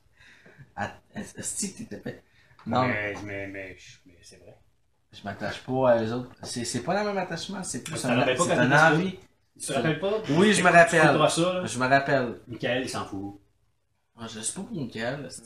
Est-ce 1.16 1.68
que 1.74 1.78
t'étais 1.78 2.00
fait? 2.00 2.24
Non, 2.66 2.88
mais, 2.88 3.14
mais, 3.24 3.48
mais, 3.48 3.78
mais 4.06 4.18
c'est 4.22 4.38
vrai. 4.38 4.56
je 5.12 5.24
m'attache 5.24 5.62
pas 5.64 5.92
à 5.92 6.04
eux 6.04 6.14
autres. 6.14 6.32
C'est 6.44 6.66
c'est 6.66 6.84
pas 6.84 7.02
le 7.02 7.08
même 7.08 7.18
attachement, 7.18 7.64
c'est 7.64 7.84
plus 7.84 8.00
Tu 8.00 8.08
un, 8.08 8.22
pas 8.22 8.36
c'est 8.38 8.50
quand 8.50 8.60
un 8.60 8.94
envie. 8.94 9.18
Tu 9.60 9.66
te 9.66 9.74
rappelles 9.74 10.00
pas? 10.00 10.14
Oui, 10.30 10.54
je 10.54 10.62
me 10.64 10.70
Tu 10.70 10.76
rappelle. 10.76 11.30
ça. 11.30 11.66
Je 11.66 11.80
me 11.80 11.88
rappelle. 11.88 12.40
Michael, 12.48 12.84
il 12.84 12.90
s'en 12.90 13.06
fout. 13.06 13.40
Ah, 14.18 14.28
Je 14.28 14.40
sais 14.42 14.54
pas 14.54 14.62
pour 14.68 14.72
Nickel. 14.78 15.28
c'est- 15.30 15.44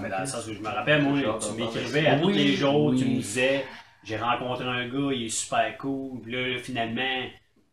Mais 0.00 0.08
dans 0.08 0.20
le 0.20 0.26
sens 0.26 0.46
où 0.46 0.54
je 0.54 0.60
me 0.60 0.68
rappelle, 0.68 1.02
moi, 1.02 1.38
tu 1.40 1.52
m'écrivais 1.52 2.06
à 2.06 2.18
tous 2.20 2.28
les 2.30 2.54
jours, 2.54 2.94
tu 2.94 3.04
me 3.04 3.16
disais, 3.16 3.64
j'ai 4.04 4.16
rencontré 4.16 4.64
un 4.64 4.88
gars, 4.88 5.12
il 5.12 5.24
est 5.24 5.28
super 5.28 5.76
cool, 5.78 6.20
puis 6.20 6.32
là, 6.32 6.58
finalement, 6.58 7.28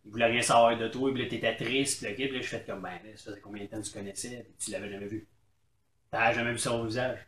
il 0.05 0.11
voulait 0.11 0.25
rien 0.25 0.41
savoir 0.41 0.77
de 0.77 0.87
toi, 0.87 1.11
puis 1.13 1.23
là, 1.23 1.29
t'étais 1.29 1.55
triste, 1.55 1.99
puis 1.99 2.07
là, 2.09 2.15
puis 2.15 2.29
là, 2.29 2.41
je 2.41 2.47
fais 2.47 2.63
comme, 2.65 2.81
ben, 2.81 2.89
là, 2.89 3.11
ça 3.15 3.31
faisait 3.31 3.41
combien 3.41 3.63
de 3.63 3.69
temps 3.69 3.79
que 3.81 3.85
tu 3.85 3.91
connaissais, 3.93 4.45
puis 4.47 4.65
tu 4.65 4.71
l'avais 4.71 4.89
jamais 4.89 5.07
vu. 5.07 5.27
T'as 6.09 6.33
jamais 6.33 6.51
vu 6.51 6.57
son 6.57 6.83
visage. 6.85 7.19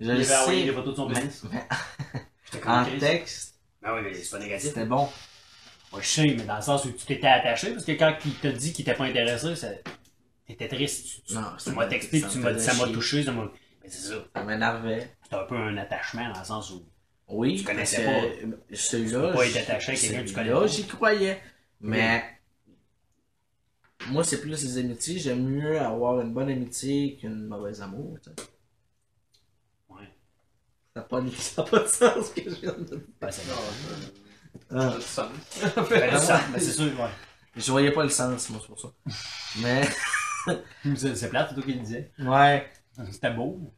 Je 0.00 0.06
il 0.06 0.10
avait 0.10 0.34
envoyé 0.36 0.64
des 0.64 0.72
photos 0.72 0.92
de 0.92 0.96
son 0.96 1.08
pénis. 1.08 1.44
mais 1.52 2.60
en 2.66 2.84
Chris. 2.84 2.98
texte, 2.98 3.60
Ben 3.80 3.94
oui, 3.94 4.00
mais 4.02 4.14
c'est 4.14 4.30
pas 4.30 4.38
négatif. 4.42 4.68
c'était 4.68 4.84
bon. 4.86 5.08
Moi, 5.92 6.00
je 6.00 6.06
sais, 6.06 6.34
mais 6.36 6.44
dans 6.44 6.56
le 6.56 6.62
sens 6.62 6.84
où 6.86 6.90
tu 6.92 7.04
t'étais 7.04 7.26
attaché, 7.26 7.72
parce 7.72 7.84
que 7.84 7.92
quand 7.92 8.16
il 8.24 8.34
t'a 8.34 8.50
dit 8.50 8.72
qu'il 8.72 8.82
était 8.82 8.94
pas 8.96 9.04
intéressé, 9.04 9.54
ça... 9.54 9.68
t'étais 10.46 10.68
triste. 10.68 11.22
Tu, 11.26 11.34
Non, 11.34 11.42
tu 11.58 11.64
ça 11.64 11.72
m'as 11.72 11.86
texté, 11.86 12.20
ça 12.20 12.28
tu 12.28 12.38
m'as 12.38 12.52
dit 12.52 12.62
ça 12.64 12.74
m'a 12.74 12.92
touché, 12.92 13.22
ça 13.22 13.32
m'a. 13.32 13.44
Mais 13.82 13.88
c'est 13.88 14.08
ça. 14.08 14.14
Ça 14.34 14.42
m'énervait. 14.42 15.14
C'est 15.28 15.36
un 15.36 15.44
peu 15.44 15.56
un 15.56 15.76
attachement 15.76 16.32
dans 16.32 16.38
le 16.38 16.44
sens 16.44 16.70
où. 16.70 16.82
Oui, 17.28 17.56
Tu 17.58 17.64
connaissais 17.64 18.04
que 18.70 18.74
celui-là, 18.76 19.20
Tu 19.20 19.28
peux 19.28 19.34
pas 19.38 19.46
être 19.46 19.56
attaché 19.56 19.92
à 19.92 19.94
quelqu'un 19.94 20.22
que 20.22 20.28
tu 20.28 20.34
connais 20.34 20.50
pas. 20.52 20.66
j'y 20.66 20.86
croyais. 20.86 21.40
Mais 21.82 22.24
moi, 24.08 24.24
c'est 24.24 24.40
plus 24.40 24.50
les 24.62 24.78
amitiés. 24.78 25.18
J'aime 25.18 25.44
mieux 25.48 25.78
avoir 25.80 26.20
une 26.20 26.32
bonne 26.32 26.48
amitié 26.48 27.16
qu'une 27.16 27.46
mauvaise 27.46 27.80
amour. 27.82 28.16
Ouais. 29.88 30.08
Ça 30.94 31.00
n'a 31.00 31.02
pas, 31.02 31.20
de- 31.20 31.30
pas 31.70 31.78
de 31.82 31.86
sens 31.88 32.26
ce 32.28 32.40
que 32.40 32.50
je 32.50 32.54
viens 32.60 32.72
de 32.72 32.84
dire. 32.84 33.00
Ben, 33.20 33.28
Ah. 33.28 33.30
ça 33.30 34.92
a 34.92 34.96
du 34.96 35.02
sens. 35.02 35.30
Ben, 35.90 36.10
ben, 36.10 36.58
c'est 36.58 36.72
sûr, 36.72 36.84
ouais. 37.00 37.10
Je 37.56 37.70
voyais 37.70 37.92
pas 37.92 38.02
le 38.02 38.08
sens, 38.08 38.48
moi, 38.50 38.58
c'est 38.60 38.66
pour 38.68 38.80
ça. 38.80 38.92
Mais, 39.60 39.82
C'est 40.96 41.14
c'est 41.14 41.28
plate, 41.28 41.50
c'est 41.50 41.54
toi 41.54 41.62
qui 41.64 41.74
le 41.74 41.80
disais. 41.80 42.10
ouais. 42.18 42.70
C'était 43.10 43.30
beau. 43.32 43.72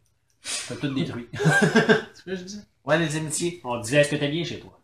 T'as 0.68 0.76
tout 0.76 0.92
détruit. 0.94 1.28
C'est 1.34 2.16
ce 2.16 2.22
que 2.22 2.34
je 2.36 2.42
dis. 2.42 2.60
Ouais, 2.84 2.98
les 2.98 3.16
amitiés. 3.16 3.60
On 3.64 3.78
disait, 3.80 3.98
est-ce 3.98 4.10
que 4.10 4.16
t'es 4.16 4.28
bien 4.28 4.44
chez 4.44 4.60
toi? 4.60 4.80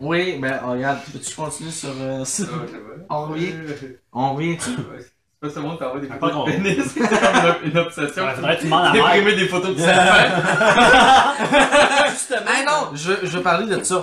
Oui, 0.00 0.38
ben, 0.38 0.60
oh, 0.64 0.70
regarde, 0.72 0.98
peux-tu 1.12 1.34
continuer 1.34 1.70
sur, 1.70 1.90
euh, 2.00 2.24
sur- 2.26 2.46
Ah. 2.50 3.04
On 3.10 3.26
revient. 3.26 3.52
On 4.12 4.38
C'est 4.38 4.76
pas 5.40 5.50
seulement 5.50 5.76
t'envoies 5.76 6.00
des 6.00 6.08
photos 6.08 6.46
de 6.46 6.50
pénis, 6.52 6.84
c'est 6.94 7.00
comme 7.00 7.64
une, 7.64 7.70
une 7.70 7.78
obsession. 7.78 8.24
Ouais, 8.24 8.34
faudrait 8.34 8.56
que 8.56 8.60
tu 8.62 8.66
Mike. 8.68 8.96
Imprimer 9.00 9.34
des 9.36 9.48
photos 9.48 9.74
de 9.76 9.80
serpents. 9.80 10.52
Ah 12.46 12.62
non, 12.66 12.94
je, 12.96 13.12
je 13.22 13.36
veux 13.36 13.42
parler 13.42 13.66
de 13.74 13.82
ça. 13.82 14.00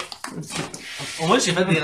Au 1.21 1.27
moins, 1.27 1.37
j'ai 1.39 1.51
fait 1.51 1.65
des... 1.65 1.79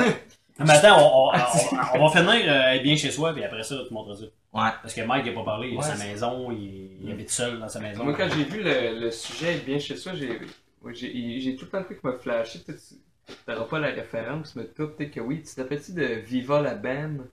Mais 0.59 0.71
attends, 0.71 0.97
on, 0.99 1.29
on, 1.29 1.31
on, 1.31 1.99
on 2.01 2.07
va 2.09 2.19
finir 2.19 2.51
euh, 2.51 2.71
être 2.73 2.83
bien 2.83 2.95
chez 2.95 3.11
soi, 3.11 3.33
puis 3.33 3.43
après 3.43 3.63
ça, 3.63 3.75
tu 3.88 3.93
montres 3.93 4.15
ça. 4.17 4.25
Ouais. 4.53 4.69
Parce 4.81 4.93
que 4.93 5.01
Mike, 5.01 5.23
il 5.25 5.31
a 5.31 5.35
pas 5.35 5.43
parlé, 5.43 5.69
il 5.69 5.75
a 5.75 5.79
Ouais, 5.79 5.85
sa 5.85 5.95
c'est- 5.95 6.07
maison, 6.07 6.51
il, 6.51 6.97
il 7.03 7.11
habite 7.11 7.29
seul 7.31 7.59
dans 7.59 7.67
sa 7.69 7.79
maison. 7.79 8.03
Moi, 8.03 8.13
quand 8.17 8.27
j'ai 8.35 8.43
vu 8.43 8.61
le, 8.63 8.99
le 8.99 9.11
sujet 9.11 9.55
être 9.55 9.65
bien 9.65 9.79
chez 9.79 9.95
soi, 9.95 10.13
j'ai 10.15 10.39
ouais, 10.83 10.93
j'ai 10.93 11.39
j'ai 11.39 11.55
tout 11.55 11.65
le 11.65 11.71
temps 11.71 11.79
le 11.79 11.85
truc 11.85 11.99
qui 12.01 12.07
m'a 12.07 12.13
flashé. 12.13 12.59
N'auras 13.48 13.65
pas 13.65 13.80
la 13.80 13.89
référence, 13.89 14.56
mais 14.56 14.65
toi, 14.65 14.95
peut-être 14.95 15.11
que 15.11 15.19
oui. 15.19 15.41
Tu 15.43 15.56
t'appelles-tu 15.56 15.93
de 15.93 16.03
Viva 16.03 16.61
la 16.61 16.76
Bam? 16.76 17.26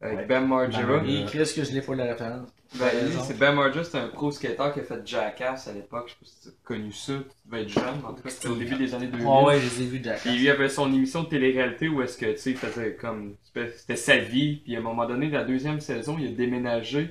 Avec 0.00 0.18
Ouais. 0.18 0.26
Bam 0.26 0.48
Margera. 0.48 1.02
Et 1.06 1.24
qu'est-ce 1.24 1.54
que 1.54 1.64
je 1.64 1.72
l'ai 1.72 1.80
pas 1.80 1.94
la 1.94 2.04
référence? 2.04 2.48
Ben, 2.78 2.90
c'est 3.22 3.38
Bam 3.38 3.56
Margera, 3.56 3.84
c'est 3.84 3.96
un 3.98 4.08
pro 4.08 4.30
skater 4.30 4.70
qui 4.74 4.80
a 4.80 4.82
fait 4.82 5.06
Jackass 5.06 5.68
à 5.68 5.72
l'époque. 5.72 6.08
Je 6.08 6.12
sais 6.12 6.18
pas 6.20 6.26
si 6.26 6.40
tu 6.42 6.48
as 6.48 6.52
connu 6.64 6.92
ça. 6.92 7.12
Tu 7.14 7.48
devais 7.48 7.62
être 7.62 7.68
jeune, 7.68 8.04
en 8.04 8.12
tout 8.12 8.22
cas. 8.22 8.28
C'était 8.28 8.48
au 8.48 8.56
début 8.56 8.74
des 8.76 8.94
années 8.94 9.06
2000. 9.06 9.26
Oh 9.26 9.46
ouais, 9.46 9.60
je 9.60 9.64
les 9.66 9.82
ai 9.82 9.86
vus, 9.86 10.00
Jack. 10.04 10.20
Puis 10.20 10.36
lui 10.36 10.50
avait 10.50 10.68
son 10.68 10.92
émission 10.92 11.22
de 11.22 11.28
télé-réalité 11.28 11.88
où 11.88 12.02
est-ce 12.02 12.18
que, 12.18 12.26
tu 12.32 12.38
sais, 12.38 12.50
il 12.50 12.56
faisait 12.56 12.94
comme, 12.96 13.36
c'était 13.76 13.96
sa 13.96 14.18
vie. 14.18 14.56
Puis 14.56 14.76
à 14.76 14.80
un 14.80 14.82
moment 14.82 15.06
donné, 15.06 15.30
la 15.30 15.44
deuxième 15.44 15.80
saison, 15.80 16.16
il 16.18 16.26
a 16.28 16.32
déménagé. 16.32 17.10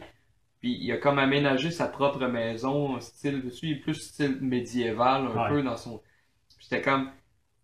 Puis 0.60 0.77
il 0.80 0.91
a 0.91 0.98
comme 0.98 1.18
aménagé 1.19 1.72
sa 1.72 1.88
propre 1.88 2.26
maison, 2.27 2.99
style, 2.99 3.41
tu 3.49 3.69
sais, 3.69 3.76
plus 3.76 3.95
style 3.95 4.38
médiéval, 4.41 5.26
un 5.27 5.44
Ouais. 5.44 5.49
peu 5.49 5.64
dans 5.64 5.77
son. 5.77 5.98
Puis 6.57 6.68
j'étais 6.69 6.81
comme, 6.81 7.10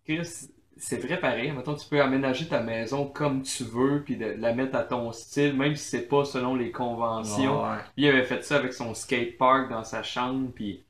Chris, 0.09 0.49
c'est 0.75 0.97
vrai 0.97 1.19
pareil. 1.19 1.51
Maintenant, 1.51 1.75
tu 1.75 1.87
peux 1.87 2.01
aménager 2.01 2.47
ta 2.47 2.61
maison 2.61 3.05
comme 3.05 3.43
tu 3.43 3.63
veux, 3.63 4.01
puis 4.03 4.17
de 4.17 4.25
la 4.25 4.55
mettre 4.55 4.75
à 4.75 4.83
ton 4.83 5.11
style, 5.11 5.55
même 5.55 5.75
si 5.75 5.87
c'est 5.87 6.07
pas 6.07 6.25
selon 6.25 6.55
les 6.55 6.71
conventions. 6.71 7.61
Ouais. 7.61 7.77
Puis 7.95 8.05
il 8.05 8.07
avait 8.07 8.23
fait 8.23 8.43
ça 8.43 8.55
avec 8.55 8.73
son 8.73 8.95
skatepark 8.95 9.69
dans 9.69 9.83
sa 9.83 10.01
chambre, 10.01 10.49
puis 10.55 10.83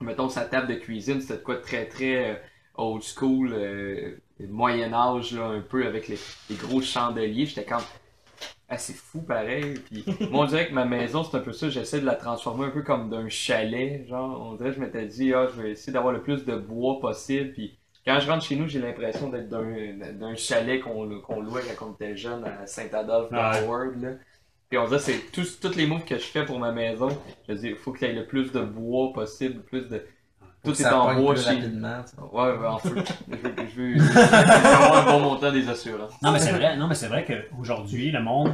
mettons 0.00 0.28
sa 0.28 0.44
table 0.44 0.68
de 0.68 0.74
cuisine, 0.74 1.20
c'était 1.20 1.38
de 1.38 1.42
quoi 1.42 1.56
de 1.56 1.62
très 1.62 1.86
très 1.86 2.30
euh, 2.30 2.36
old 2.76 3.02
school, 3.02 3.52
euh, 3.52 4.18
Moyen 4.38 4.92
Âge 4.92 5.32
là, 5.32 5.46
un 5.46 5.60
peu 5.60 5.84
avec 5.84 6.06
les, 6.06 6.18
les 6.48 6.56
gros 6.56 6.80
chandeliers. 6.80 7.46
J'étais 7.46 7.64
comme 7.64 7.82
c'est 8.76 8.94
fou 8.94 9.20
pareil. 9.20 9.80
Puis 9.90 10.04
moi 10.30 10.44
on 10.44 10.46
dirait 10.46 10.68
que 10.68 10.74
ma 10.74 10.84
maison 10.84 11.24
c'est 11.24 11.36
un 11.36 11.40
peu 11.40 11.52
ça, 11.52 11.70
j'essaie 11.70 12.00
de 12.00 12.06
la 12.06 12.14
transformer 12.14 12.66
un 12.66 12.70
peu 12.70 12.82
comme 12.82 13.10
d'un 13.10 13.28
chalet, 13.28 14.06
genre 14.06 14.40
on 14.40 14.54
dirait 14.54 14.70
que 14.70 14.76
je 14.76 14.80
m'étais 14.80 15.06
dit 15.06 15.34
ah 15.34 15.48
je 15.52 15.60
vais 15.60 15.70
essayer 15.72 15.92
d'avoir 15.92 16.12
le 16.12 16.22
plus 16.22 16.44
de 16.44 16.54
bois 16.54 17.00
possible, 17.00 17.52
puis 17.52 17.78
quand 18.06 18.20
je 18.20 18.30
rentre 18.30 18.44
chez 18.44 18.56
nous, 18.56 18.68
j'ai 18.68 18.80
l'impression 18.80 19.28
d'être 19.30 19.48
d'un 19.48 20.12
d'un 20.12 20.34
chalet 20.34 20.80
qu'on 20.80 21.20
qu'on 21.20 21.40
louait 21.42 21.62
quand 21.78 21.88
on 21.88 21.92
était 21.94 22.16
jeune 22.16 22.44
à 22.44 22.66
Saint-Adolphe 22.66 23.30
Ouais. 23.30 23.60
d'Howard. 23.60 24.00
là. 24.02 24.08
Puis 24.68 24.78
on 24.78 24.84
dirait 24.86 24.98
c'est 24.98 25.30
tous 25.32 25.60
tous 25.60 25.74
les 25.76 25.86
moves 25.86 26.04
que 26.04 26.16
je 26.18 26.24
fais 26.24 26.44
pour 26.44 26.58
ma 26.58 26.72
maison. 26.72 27.08
Je 27.48 27.54
dis, 27.54 27.68
il 27.68 27.76
faut 27.76 27.92
qu'il 27.92 28.08
y 28.08 28.10
ait 28.10 28.14
le 28.14 28.26
plus 28.26 28.50
de 28.52 28.60
bois 28.60 29.12
possible, 29.12 29.62
plus 29.62 29.88
de. 29.88 30.04
Tout 30.64 30.80
est 30.80 30.86
en 30.86 31.14
bois 31.20 31.36
chez. 31.36 31.56
Ouais, 32.32 32.66
en 32.66 32.78
fait, 32.78 32.88
je 33.28 33.36
veux, 33.36 33.54
je 33.68 33.76
veux, 33.76 33.98
je 33.98 34.02
veux 34.02 34.18
avoir 34.28 35.08
un 35.08 35.12
bon 35.12 35.20
montant 35.20 35.52
des 35.52 35.68
assurances. 35.68 36.14
Non, 36.22 36.32
mais 36.32 36.38
c'est 36.38 36.52
vrai, 36.52 36.74
non, 36.78 36.86
mais 36.88 36.94
c'est 36.94 37.08
vrai 37.08 37.24
qu'aujourd'hui, 37.26 38.10
le 38.10 38.22
monde 38.22 38.50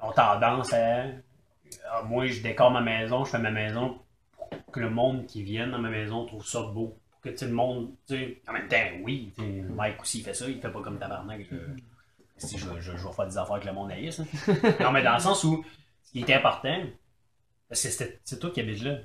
a 0.00 0.12
tendance 0.12 0.72
à. 0.72 1.04
Ah, 1.90 2.02
moi, 2.02 2.26
je 2.26 2.42
décore 2.42 2.70
ma 2.72 2.80
maison, 2.80 3.24
je 3.24 3.30
fais 3.30 3.38
ma 3.38 3.50
maison 3.52 3.98
pour 4.32 4.48
que 4.72 4.80
le 4.80 4.90
monde 4.90 5.26
qui 5.26 5.42
vient 5.44 5.66
dans 5.68 5.78
ma 5.78 5.90
maison 5.90 6.24
trouve 6.26 6.44
ça 6.46 6.62
beau. 6.62 6.96
Pour 7.20 7.32
que 7.32 7.36
sais, 7.36 7.46
le 7.46 7.52
monde. 7.52 7.90
En 8.48 8.52
même 8.52 8.68
temps, 8.68 8.76
oui, 9.02 9.32
Mike 9.74 10.00
aussi 10.00 10.18
il 10.18 10.24
fait 10.24 10.34
ça, 10.34 10.48
il 10.48 10.60
fait 10.60 10.70
pas 10.70 10.82
comme 10.82 10.98
tabarnak. 10.98 11.46
Je, 11.50 11.56
si 12.36 12.56
je, 12.58 12.66
je, 12.78 12.96
je 12.96 13.06
vais 13.06 13.12
faire 13.12 13.26
des 13.26 13.38
affaires 13.38 13.58
que 13.60 13.66
le 13.66 13.72
monde 13.72 13.90
haïsse. 13.90 14.20
hein. 14.20 14.26
Non, 14.80 14.92
mais 14.92 15.02
dans 15.02 15.14
le 15.14 15.20
sens 15.20 15.42
où 15.44 15.64
ce 16.04 16.12
qui 16.12 16.20
est 16.20 16.32
important, 16.34 16.80
parce 17.68 17.82
que 17.82 17.88
c'est 17.88 18.20
c'est 18.24 18.38
toi 18.38 18.50
qui 18.50 18.60
habites 18.60 18.82
là. 18.82 18.98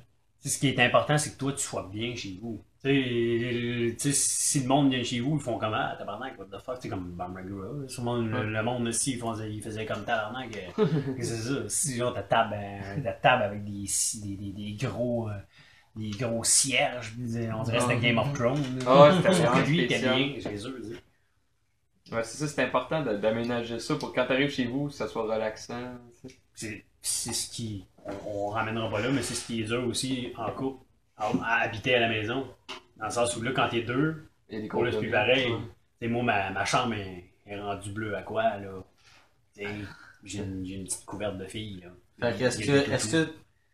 Ce 0.46 0.58
qui 0.60 0.68
est 0.68 0.80
important, 0.80 1.18
c'est 1.18 1.32
que 1.32 1.38
toi, 1.38 1.54
tu 1.54 1.60
sois 1.64 1.90
bien 1.92 2.14
chez 2.16 2.38
vous. 2.42 2.62
Si 2.84 4.60
le 4.62 4.68
monde 4.68 4.92
vient 4.92 5.02
chez 5.04 5.20
vous, 5.22 5.36
ils 5.38 5.42
font 5.42 5.58
comment? 5.58 5.78
Ah, 5.80 5.96
tabarnak, 5.98 6.38
what 6.38 6.46
the 6.52 6.62
fuck? 6.62 6.82
Sais, 6.82 6.90
comme 6.90 7.12
Bamragura. 7.14 7.88
Sûrement, 7.88 8.18
le, 8.18 8.52
le 8.52 8.64
monde 8.64 8.88
aussi, 8.90 9.12
ils, 9.14 9.20
font, 9.20 9.34
ils 9.40 9.62
faisaient 9.62 9.86
comme 9.86 10.04
tabarnak. 10.04 10.50
euh, 10.80 10.86
c'est 11.20 11.24
ça. 11.38 11.70
Si, 11.70 11.96
genre, 11.96 12.14
ta 12.14 12.24
table, 12.24 12.56
euh, 12.58 13.02
ta 13.02 13.14
table 13.14 13.44
avec 13.44 13.64
des, 13.64 13.86
des, 14.22 14.36
des, 14.36 14.52
des 14.52 14.74
gros. 14.74 15.30
euh, 15.30 15.34
des 15.96 16.10
gros 16.12 16.44
cierges, 16.44 17.14
on 17.20 17.64
dirait 17.64 17.78
que 17.78 17.84
c'était 17.84 17.98
Game 18.00 18.18
of 18.18 18.34
Thrones. 18.34 18.80
Ah, 18.88 19.12
c'était 19.18 19.30
lui, 19.68 19.80
était 19.82 20.00
bien. 20.00 20.34
Ouais, 22.12 22.24
c'est 22.24 22.38
ça, 22.38 22.48
c'est 22.48 22.62
important 22.64 23.02
de- 23.04 23.16
d'aménager 23.18 23.80
ça 23.80 23.96
pour 23.96 24.12
que 24.12 24.16
quand 24.16 24.28
t'arrives 24.28 24.50
chez 24.50 24.66
vous, 24.66 24.90
ça 24.90 25.08
soit 25.08 25.24
relaxant. 25.24 25.94
C'est 26.54 26.86
c'est 27.02 27.34
ce 27.34 27.50
qui. 27.50 27.86
On, 28.06 28.12
on 28.48 28.50
ramènera 28.50 28.90
pas 28.90 29.02
là, 29.02 29.10
mais 29.10 29.22
c'est 29.22 29.34
ce 29.36 29.46
qui 29.46 29.62
est 29.62 29.66
dur 29.66 29.86
aussi 29.88 30.32
en 30.38 30.52
couple, 30.52 30.84
à, 31.18 31.28
à 31.44 31.62
habiter 31.64 31.96
à 31.96 32.00
la 32.02 32.10
maison. 32.10 32.48
Dans 32.98 33.06
le 33.06 33.12
sens 33.12 33.36
où 33.38 33.42
là, 33.42 33.52
quand 33.52 33.70
t'es 33.70 33.82
deux, 33.82 34.26
Il 34.50 34.56
y 34.56 34.58
a 34.60 34.62
des 34.62 34.68
Pour 34.68 34.84
là, 34.84 34.92
c'est 34.92 34.98
plus 35.00 35.12
pareil. 35.12 35.46
Tu 36.02 36.08
sais, 36.08 36.08
moi, 36.08 36.24
ma, 36.24 36.50
ma 36.52 36.66
chambre 36.66 36.94
est, 36.96 37.24
est 37.48 37.60
rendue 37.60 37.92
bleue 37.92 38.16
à 38.16 38.22
quoi, 38.22 38.44
là? 38.58 38.84
J'ai 40.24 40.40
une, 40.40 40.66
j'ai 40.66 40.76
une 40.76 40.84
petite 40.86 41.06
couverte 41.06 41.38
de 41.38 41.46
filles, 41.46 41.82
là. 41.84 41.90
Que, 42.66 42.92
est-ce 42.94 43.12
que, 43.12 43.34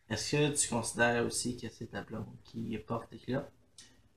est-ce 0.10 0.36
que 0.36 0.56
tu 0.56 0.68
considères 0.70 1.26
aussi 1.26 1.56
que 1.58 1.68
c'est 1.70 1.92
ta 1.92 2.02
blonde 2.02 2.26
qui 2.44 2.78
porte 2.88 3.10
tes 3.10 3.18
culottes? 3.18 3.52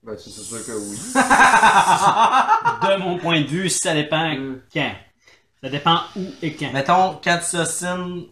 Ben, 0.02 0.16
c'est 0.16 0.30
sûr 0.30 0.64
que 0.66 0.72
oui. 0.72 0.96
De 2.88 2.96
mon 2.96 3.18
point 3.18 3.42
de 3.42 3.46
vue, 3.46 3.68
ça 3.68 3.94
dépend 3.94 4.34
quand. 4.72 4.94
Ça 5.62 5.68
dépend 5.68 6.00
où 6.16 6.24
et 6.40 6.56
quand. 6.56 6.72
Mettons, 6.72 7.20
quand 7.22 7.38
tu 7.38 7.44
s'ostines, 7.44 8.26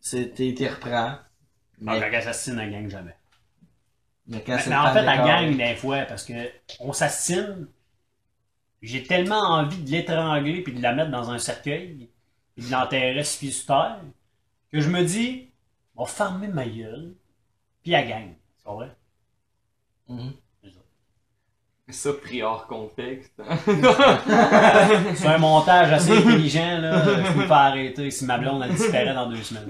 c'est, 0.00 0.34
t'es, 0.34 0.68
reprends. 0.68 1.16
Mais 1.80 1.98
Mais, 1.98 2.10
quand 2.10 2.16
assassine, 2.18 2.58
elle 2.58 2.70
gagne 2.70 2.90
jamais. 2.90 3.16
mais 4.26 4.42
quand 4.42 4.56
Mais, 4.56 4.62
mais 4.66 4.74
le 4.74 4.80
en 4.80 4.92
fait, 4.92 4.98
elle 4.98 5.24
gagne 5.24 5.56
des 5.56 5.76
fois 5.76 6.02
parce 6.02 6.24
que 6.24 6.34
on 6.80 6.92
s'assine. 6.92 7.68
J'ai 8.82 9.04
tellement 9.04 9.40
envie 9.40 9.78
de 9.78 9.90
l'étrangler 9.90 10.62
puis 10.62 10.74
de 10.74 10.82
la 10.82 10.92
mettre 10.92 11.10
dans 11.10 11.30
un 11.30 11.38
cercueil 11.38 12.10
et 12.58 12.60
de 12.60 12.70
l'enterrer 12.70 13.24
sous 13.24 13.46
terre 13.66 14.00
que 14.70 14.80
je 14.80 14.90
me 14.90 15.02
dis, 15.02 15.53
on 15.96 16.04
va 16.04 16.10
fermer 16.10 16.48
ma 16.48 16.64
gueule 16.66 17.14
puis 17.82 17.92
elle 17.92 18.08
gagne. 18.08 18.34
C'est 18.58 18.64
pas 18.64 18.74
vrai? 18.74 18.96
Mhm. 20.08 20.32
Ça 21.90 22.14
pris 22.14 22.42
hors 22.42 22.66
contexte. 22.66 23.34
hein. 23.46 23.58
C'est 25.14 25.26
un 25.28 25.36
montage 25.38 25.92
assez 25.92 26.16
intelligent, 26.16 26.78
là. 26.80 27.04
Je 27.04 27.32
peux 27.34 27.42
faire 27.42 27.52
arrêter 27.52 28.10
si 28.10 28.24
ma 28.24 28.38
blonde 28.38 28.62
elle 28.64 28.72
disparaît 28.74 29.12
dans 29.14 29.28
deux 29.28 29.42
semaines. 29.42 29.68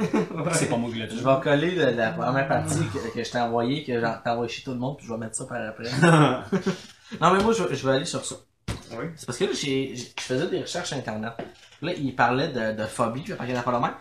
C'est 0.52 0.68
pas 0.68 0.76
moi 0.76 0.90
qui 0.92 0.98
l'ai 1.00 1.08
Je 1.08 1.16
vais 1.16 1.40
coller 1.42 1.74
la 1.74 2.12
première 2.12 2.46
partie 2.46 2.84
que, 2.86 3.12
que 3.12 3.24
je 3.24 3.30
t'ai 3.32 3.40
envoyée, 3.40 3.82
que 3.82 4.00
t'as 4.00 4.32
envoyé 4.32 4.48
chez 4.52 4.62
tout 4.62 4.70
le 4.70 4.78
monde, 4.78 4.96
puis 4.96 5.06
je 5.08 5.12
vais 5.12 5.18
mettre 5.18 5.34
ça 5.34 5.44
par 5.46 5.60
après. 5.60 5.90
non, 7.20 7.32
mais 7.34 7.42
moi, 7.42 7.52
je, 7.52 7.64
vais- 7.64 7.74
je 7.74 7.84
vais 7.86 7.94
aller 7.96 8.04
sur 8.04 8.24
ça. 8.24 8.36
Oui. 8.92 9.06
C'est 9.16 9.26
parce 9.26 9.36
que 9.38 9.44
là, 9.46 9.50
je 9.52 10.22
faisais 10.22 10.46
des 10.46 10.60
recherches 10.60 10.88
sur 10.90 10.96
Internet. 10.96 11.32
Là, 11.82 11.92
il 11.94 12.14
parlait 12.14 12.48
de, 12.48 12.76
de 12.80 12.86
phobie, 12.86 13.22
puis 13.22 13.32
il 13.32 13.36
parlait 13.36 13.54
d'affaires 13.54 13.72
de 13.76 13.82
même. 13.86 13.94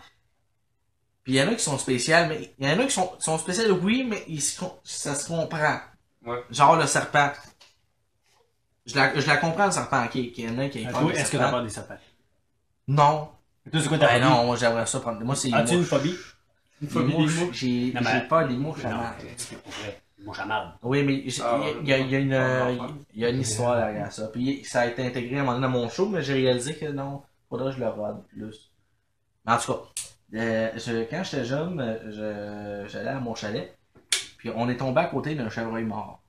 Puis 1.24 1.32
il 1.32 1.36
y 1.36 1.42
en 1.42 1.48
a 1.48 1.54
qui 1.54 1.62
sont 1.64 1.78
spéciales, 1.78 2.28
mais 2.28 2.54
il 2.58 2.68
y 2.68 2.70
en 2.70 2.78
a 2.78 2.84
qui 2.84 2.90
sont, 2.92 3.10
sont 3.18 3.38
spéciales, 3.38 3.72
oui, 3.72 4.04
mais 4.06 4.22
ils 4.28 4.42
se 4.42 4.62
ça 4.84 5.14
se 5.14 5.26
comprend. 5.26 5.78
Ouais. 6.24 6.42
Genre 6.50 6.76
le 6.76 6.86
serpent. 6.86 7.32
Je 8.86 8.94
la, 8.96 9.18
je 9.18 9.26
la 9.26 9.38
comprends, 9.38 9.66
le 9.66 9.72
serpent, 9.72 10.04
ok, 10.04 10.10
qu'il 10.10 10.40
y 10.40 10.48
en 10.48 10.58
a 10.58 10.68
qui 10.68 10.84
a 10.86 10.90
peur 10.90 11.00
Toi, 11.00 11.12
des 11.12 11.18
est-ce 11.18 11.32
que 11.32 11.36
t'as 11.38 11.50
peur 11.50 11.62
des 11.62 11.70
serpents? 11.70 11.96
Non. 12.88 13.30
Toi, 13.72 13.80
c'est 13.80 13.88
quoi 13.88 13.96
ta 13.98 14.06
Ben 14.08 14.22
phobie? 14.22 14.34
non, 14.34 14.44
moi 14.46 14.56
j'aimerais 14.56 14.84
ça 14.86 15.00
prendre. 15.00 15.20
Moi, 15.24 15.34
c'est 15.34 15.52
As-tu 15.54 15.72
une 15.72 15.78
mouches. 15.80 15.88
phobie? 15.88 16.16
Les 16.82 16.88
phobie 16.88 17.12
des 17.12 17.18
mouches, 17.18 17.40
mouches? 17.40 17.56
J'ai, 17.56 17.92
Non, 17.94 18.00
j'ai 18.02 18.12
mais- 18.12 18.28
peur 18.28 18.46
des 18.48 18.56
mouches 18.56 18.84
à 18.84 18.90
Non, 18.90 18.96
marde. 18.98 19.14
c'est 19.38 19.56
pour 19.62 19.72
vrai. 19.72 20.00
Mouche 20.22 20.38
à 20.38 20.44
marde. 20.44 20.72
Oui, 20.82 21.02
mais 21.02 21.24
Ah, 21.42 21.60
il 21.80 21.88
y 21.88 21.92
a, 21.94 21.98
il 21.98 22.10
y 22.10 22.16
a 22.16 22.18
une, 22.18 22.34
ah, 22.34 22.66
ah. 22.78 22.86
il 23.14 23.20
y 23.20 23.24
a 23.24 23.30
une 23.30 23.40
histoire 23.40 23.76
derrière 23.78 24.12
ça. 24.12 24.26
Puis 24.28 24.62
ça 24.64 24.82
a 24.82 24.86
été 24.86 25.06
intégré 25.06 25.38
à 25.38 25.40
un 25.40 25.44
moment 25.44 25.58
donné 25.58 25.66
dans 25.72 25.80
mon 25.80 25.88
show, 25.88 26.06
mais 26.06 26.22
j'ai 26.22 26.34
réalisé 26.34 26.76
que 26.76 26.84
non, 26.86 27.22
faudrait 27.48 27.70
que 27.72 27.76
je 27.78 27.80
le 27.80 27.88
rode 27.88 28.22
plus. 28.26 28.70
Mais 29.46 29.52
en 29.54 29.58
tout 29.58 29.72
cas, 29.72 29.78
euh, 30.34 30.70
je- 30.76 31.04
quand 31.10 31.22
j'étais 31.24 31.44
jeune, 31.44 31.80
euh, 31.80 32.84
je- 32.86 32.92
j'allais 32.92 33.10
à 33.10 33.20
mon 33.20 33.34
chalet, 33.34 33.76
puis 34.38 34.50
on 34.54 34.68
est 34.68 34.76
tombé 34.76 35.00
à 35.00 35.06
côté 35.06 35.34
d'un 35.34 35.50
chevreuil 35.50 35.84
mort. 35.84 36.20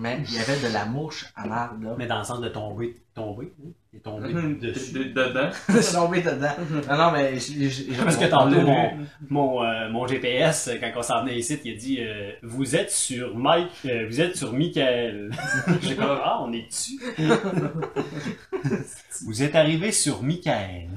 Mais 0.00 0.20
il 0.28 0.32
y 0.32 0.38
avait 0.38 0.60
de 0.68 0.72
la 0.72 0.84
mouche 0.84 1.26
à 1.34 1.44
marde, 1.48 1.82
là. 1.82 1.96
Mais 1.98 2.06
dans 2.06 2.20
le 2.20 2.24
sens 2.24 2.40
de 2.40 2.48
tomber, 2.48 2.94
tomber, 3.16 3.52
hein? 3.60 3.98
Tombé 4.04 4.32
De- 4.32 4.70
dessus. 4.70 4.92
de- 4.92 5.02
Dedans. 5.12 5.50
Je 5.68 5.80
suis 5.80 5.94
tombé 5.96 6.22
dedans. 6.22 6.52
Non, 6.88 6.96
non, 6.96 7.10
mais 7.10 7.34
je, 7.36 7.68
je, 7.68 7.92
je- 7.92 8.02
Parce 8.04 8.16
que 8.16 8.26
tantôt, 8.26 8.60
mon, 8.60 8.96
vu. 8.96 9.04
mon, 9.28 9.64
euh, 9.64 9.88
mon 9.90 10.06
GPS, 10.06 10.70
quand 10.80 10.92
on 10.94 11.02
s'en 11.02 11.22
venait 11.24 11.36
ici, 11.36 11.58
il 11.64 11.74
a 11.74 11.76
dit 11.76 11.98
euh, 12.00 12.30
Vous 12.44 12.76
êtes 12.76 12.92
sur 12.92 13.36
Mike, 13.36 13.72
euh, 13.86 14.06
vous 14.06 14.20
êtes 14.20 14.36
sur 14.36 14.52
Michael. 14.52 15.32
J'ai 15.82 15.96
comme 15.96 16.16
Ah, 16.22 16.38
on 16.42 16.52
est 16.52 16.68
dessus. 16.68 17.00
vous 19.24 19.42
êtes 19.42 19.56
arrivé 19.56 19.90
sur 19.90 20.22
Michael. 20.22 20.90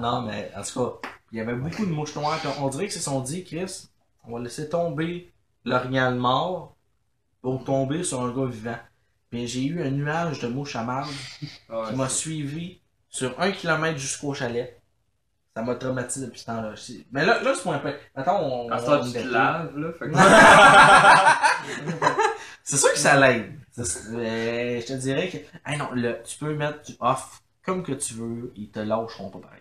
Non, 0.00 0.22
mais 0.22 0.52
en 0.56 0.62
tout 0.62 0.84
cas, 1.02 1.08
il 1.36 1.40
y 1.40 1.42
avait 1.42 1.54
beaucoup 1.54 1.84
de 1.84 1.90
mouches 1.90 2.14
noires. 2.14 2.40
On 2.60 2.68
dirait 2.68 2.86
que 2.86 2.94
se 2.94 3.00
sont 3.00 3.20
dit, 3.20 3.44
Chris, 3.44 3.88
on 4.24 4.34
va 4.34 4.40
laisser 4.42 4.70
tomber 4.70 5.30
l'orignal 5.66 6.14
mort 6.14 6.74
pour 7.42 7.62
tomber 7.62 8.02
sur 8.04 8.22
un 8.22 8.34
gars 8.34 8.46
vivant. 8.46 8.78
Puis 9.30 9.46
j'ai 9.46 9.64
eu 9.66 9.82
un 9.82 9.90
nuage 9.90 10.40
de 10.40 10.48
mouches 10.48 10.76
à 10.76 10.82
marde 10.82 11.10
qui 11.40 11.94
m'a 11.94 12.08
suivi 12.08 12.80
sur 13.10 13.38
un 13.38 13.50
kilomètre 13.50 13.98
jusqu'au 13.98 14.32
chalet. 14.32 14.80
Ça 15.54 15.60
m'a 15.62 15.74
traumatisé 15.74 16.24
depuis 16.24 16.40
ce 16.40 16.46
temps-là. 16.46 16.72
Mais 17.12 17.26
là, 17.26 17.42
là 17.42 17.52
c'est 17.54 17.68
un 17.68 17.78
peu. 17.80 17.92
Attends, 18.14 18.42
on. 18.42 18.68
Ce 18.78 18.90
on- 18.90 19.02
on 19.02 19.12
te 19.12 19.18
laves, 19.18 19.76
là. 19.76 19.92
Fait 19.92 20.08
que... 20.10 20.16
C'est 22.64 22.78
sûr 22.78 22.92
que 22.92 22.98
ça 22.98 23.20
l'aide. 23.20 23.52
Euh, 23.78 24.80
je 24.80 24.86
te 24.86 24.92
dirais 24.94 25.28
que. 25.28 25.36
Hey 25.70 25.76
non, 25.78 25.90
tu 26.24 26.38
peux 26.38 26.54
mettre 26.54 26.80
du 26.82 26.94
off 27.00 27.42
comme 27.62 27.82
que 27.82 27.92
tu 27.92 28.14
veux, 28.14 28.52
ils 28.56 28.70
te 28.70 28.78
lâcheront 28.80 29.28
pas 29.28 29.40
pareil. 29.40 29.60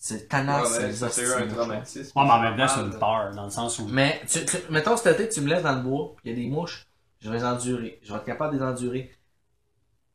C'est 0.00 0.28
tannant, 0.28 0.62
Ouais, 0.62 0.92
c'est 0.92 0.92
ça, 0.92 1.38
un 1.38 1.48
traumatisme. 1.48 2.18
Ouais, 2.18 2.24
mais 2.24 2.30
en 2.30 2.40
même 2.42 2.56
temps, 2.56 2.68
c'est 2.68 2.80
Ah, 2.80 2.84
une 2.84 2.98
peur, 2.98 3.30
dans 3.34 3.44
le 3.44 3.50
sens 3.50 3.78
où. 3.80 3.88
Mais, 3.88 4.20
tu, 4.28 4.44
tu- 4.46 4.56
mettons 4.70 4.96
cet 4.96 5.18
été, 5.20 5.28
tu 5.28 5.40
me 5.40 5.48
laisses 5.48 5.62
dans 5.64 5.74
le 5.74 5.82
bois, 5.82 6.14
pis 6.16 6.22
il 6.24 6.30
y 6.30 6.32
a 6.32 6.36
des 6.44 6.48
mouches, 6.48 6.86
je 7.20 7.28
vais 7.30 7.38
les 7.38 7.44
endurer. 7.44 7.98
Je 8.02 8.12
vais 8.12 8.18
être 8.18 8.24
capable 8.24 8.54
de 8.54 8.58
les 8.60 8.64
endurer. 8.64 9.10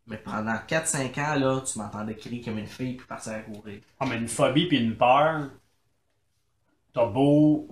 Mais 0.08 0.18
pendant 0.18 0.58
4-5 0.66 1.18
ans, 1.18 1.36
là, 1.36 1.62
tu 1.62 1.78
m'entendais 1.80 2.16
crier 2.16 2.42
comme 2.42 2.58
une 2.58 2.68
fille 2.68 2.96
puis 2.96 3.06
partir 3.08 3.34
à 3.34 3.40
courir. 3.40 3.82
Ah, 4.00 4.06
mais 4.06 4.18
une 4.18 4.28
phobie 4.30 4.68
puis 4.68 4.78
une 4.78 4.96
peur, 4.96 5.50
t'as 6.94 7.06
beau 7.06 7.68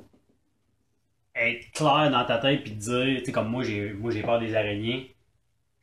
être 1.36 1.72
clair 1.74 2.10
dans 2.12 2.26
ta 2.26 2.38
tête 2.38 2.64
puis 2.64 2.72
te 2.74 2.80
dire, 2.80 3.20
tu 3.20 3.26
sais, 3.26 3.32
comme 3.32 3.50
moi, 3.50 3.64
j'ai 3.64 3.94
moi 3.94 4.12
j'ai 4.12 4.22
peur 4.22 4.40
des 4.40 4.56
araignées. 4.56 5.16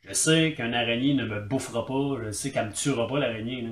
Je 0.01 0.13
sais 0.13 0.53
qu'un 0.55 0.73
araignée 0.73 1.13
ne 1.15 1.25
me 1.25 1.41
bouffera 1.41 1.85
pas, 1.85 2.17
je 2.25 2.31
sais 2.31 2.51
qu'elle 2.51 2.67
me 2.69 2.73
tuera 2.73 3.07
pas, 3.07 3.19
l'araignée. 3.19 3.61
là. 3.63 3.71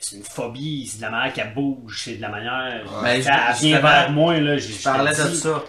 C'est 0.00 0.16
une 0.16 0.22
phobie, 0.24 0.86
c'est 0.86 0.98
de 0.98 1.02
la 1.02 1.10
manière 1.10 1.32
qu'elle 1.32 1.52
bouge, 1.54 2.02
c'est 2.04 2.16
de 2.16 2.22
la 2.22 2.28
manière. 2.28 2.84
Ben, 3.02 3.22
Ça, 3.22 3.32
elle 3.50 3.56
je- 3.56 3.60
vient 3.66 3.80
vers 3.80 4.10
moi, 4.12 4.38
là. 4.38 4.56
Je, 4.56 4.72
Je 4.72 4.82
parlais 4.82 5.10
de 5.10 5.14
ça. 5.34 5.64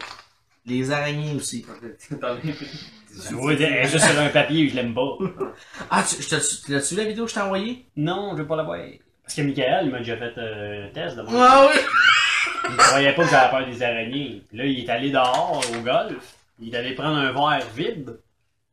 Les 0.66 0.92
araignées 0.92 1.34
aussi. 1.36 1.66
Vois, 3.32 3.54
elle 3.54 3.62
est 3.64 3.88
juste 3.88 4.06
sur 4.08 4.20
un 4.20 4.30
papier, 4.30 4.70
je 4.70 4.76
l'aime 4.76 4.94
pas. 4.94 5.18
Ah, 5.90 6.04
tu, 6.08 6.18
tu 6.24 6.72
l'as-tu 6.72 6.96
vu 6.96 7.02
la 7.02 7.08
vidéo 7.08 7.24
que 7.26 7.30
je 7.32 7.36
t'ai 7.36 7.42
envoyée? 7.42 7.86
Non, 7.96 8.34
je 8.36 8.42
veux 8.44 8.48
pas 8.48 8.56
la 8.56 8.64
voir. 8.64 8.78
Parce 9.24 9.34
que 9.36 9.42
Michael, 9.42 9.86
il 9.86 9.92
m'a 9.92 9.98
déjà 10.00 10.18
fait 10.18 10.34
euh, 10.38 10.88
un 10.88 10.90
test 10.94 11.16
de 11.18 11.24
moi. 11.24 11.32
Ah 11.36 11.68
oui! 11.70 11.80
Il 12.70 12.76
croyait 12.78 13.14
pas 13.14 13.24
que 13.24 13.30
j'avais 13.32 13.50
peur 13.50 13.66
des 13.68 13.82
araignées. 13.84 14.44
Puis 14.48 14.58
là, 14.58 14.66
il 14.66 14.80
est 14.80 14.90
allé 14.90 15.10
dehors 15.12 15.62
au 15.76 15.82
golf. 15.82 16.24
Il 16.60 16.74
est 16.74 16.78
allé 16.78 16.94
prendre 16.94 17.18
un 17.18 17.32
verre 17.32 17.66
vide. 17.76 18.20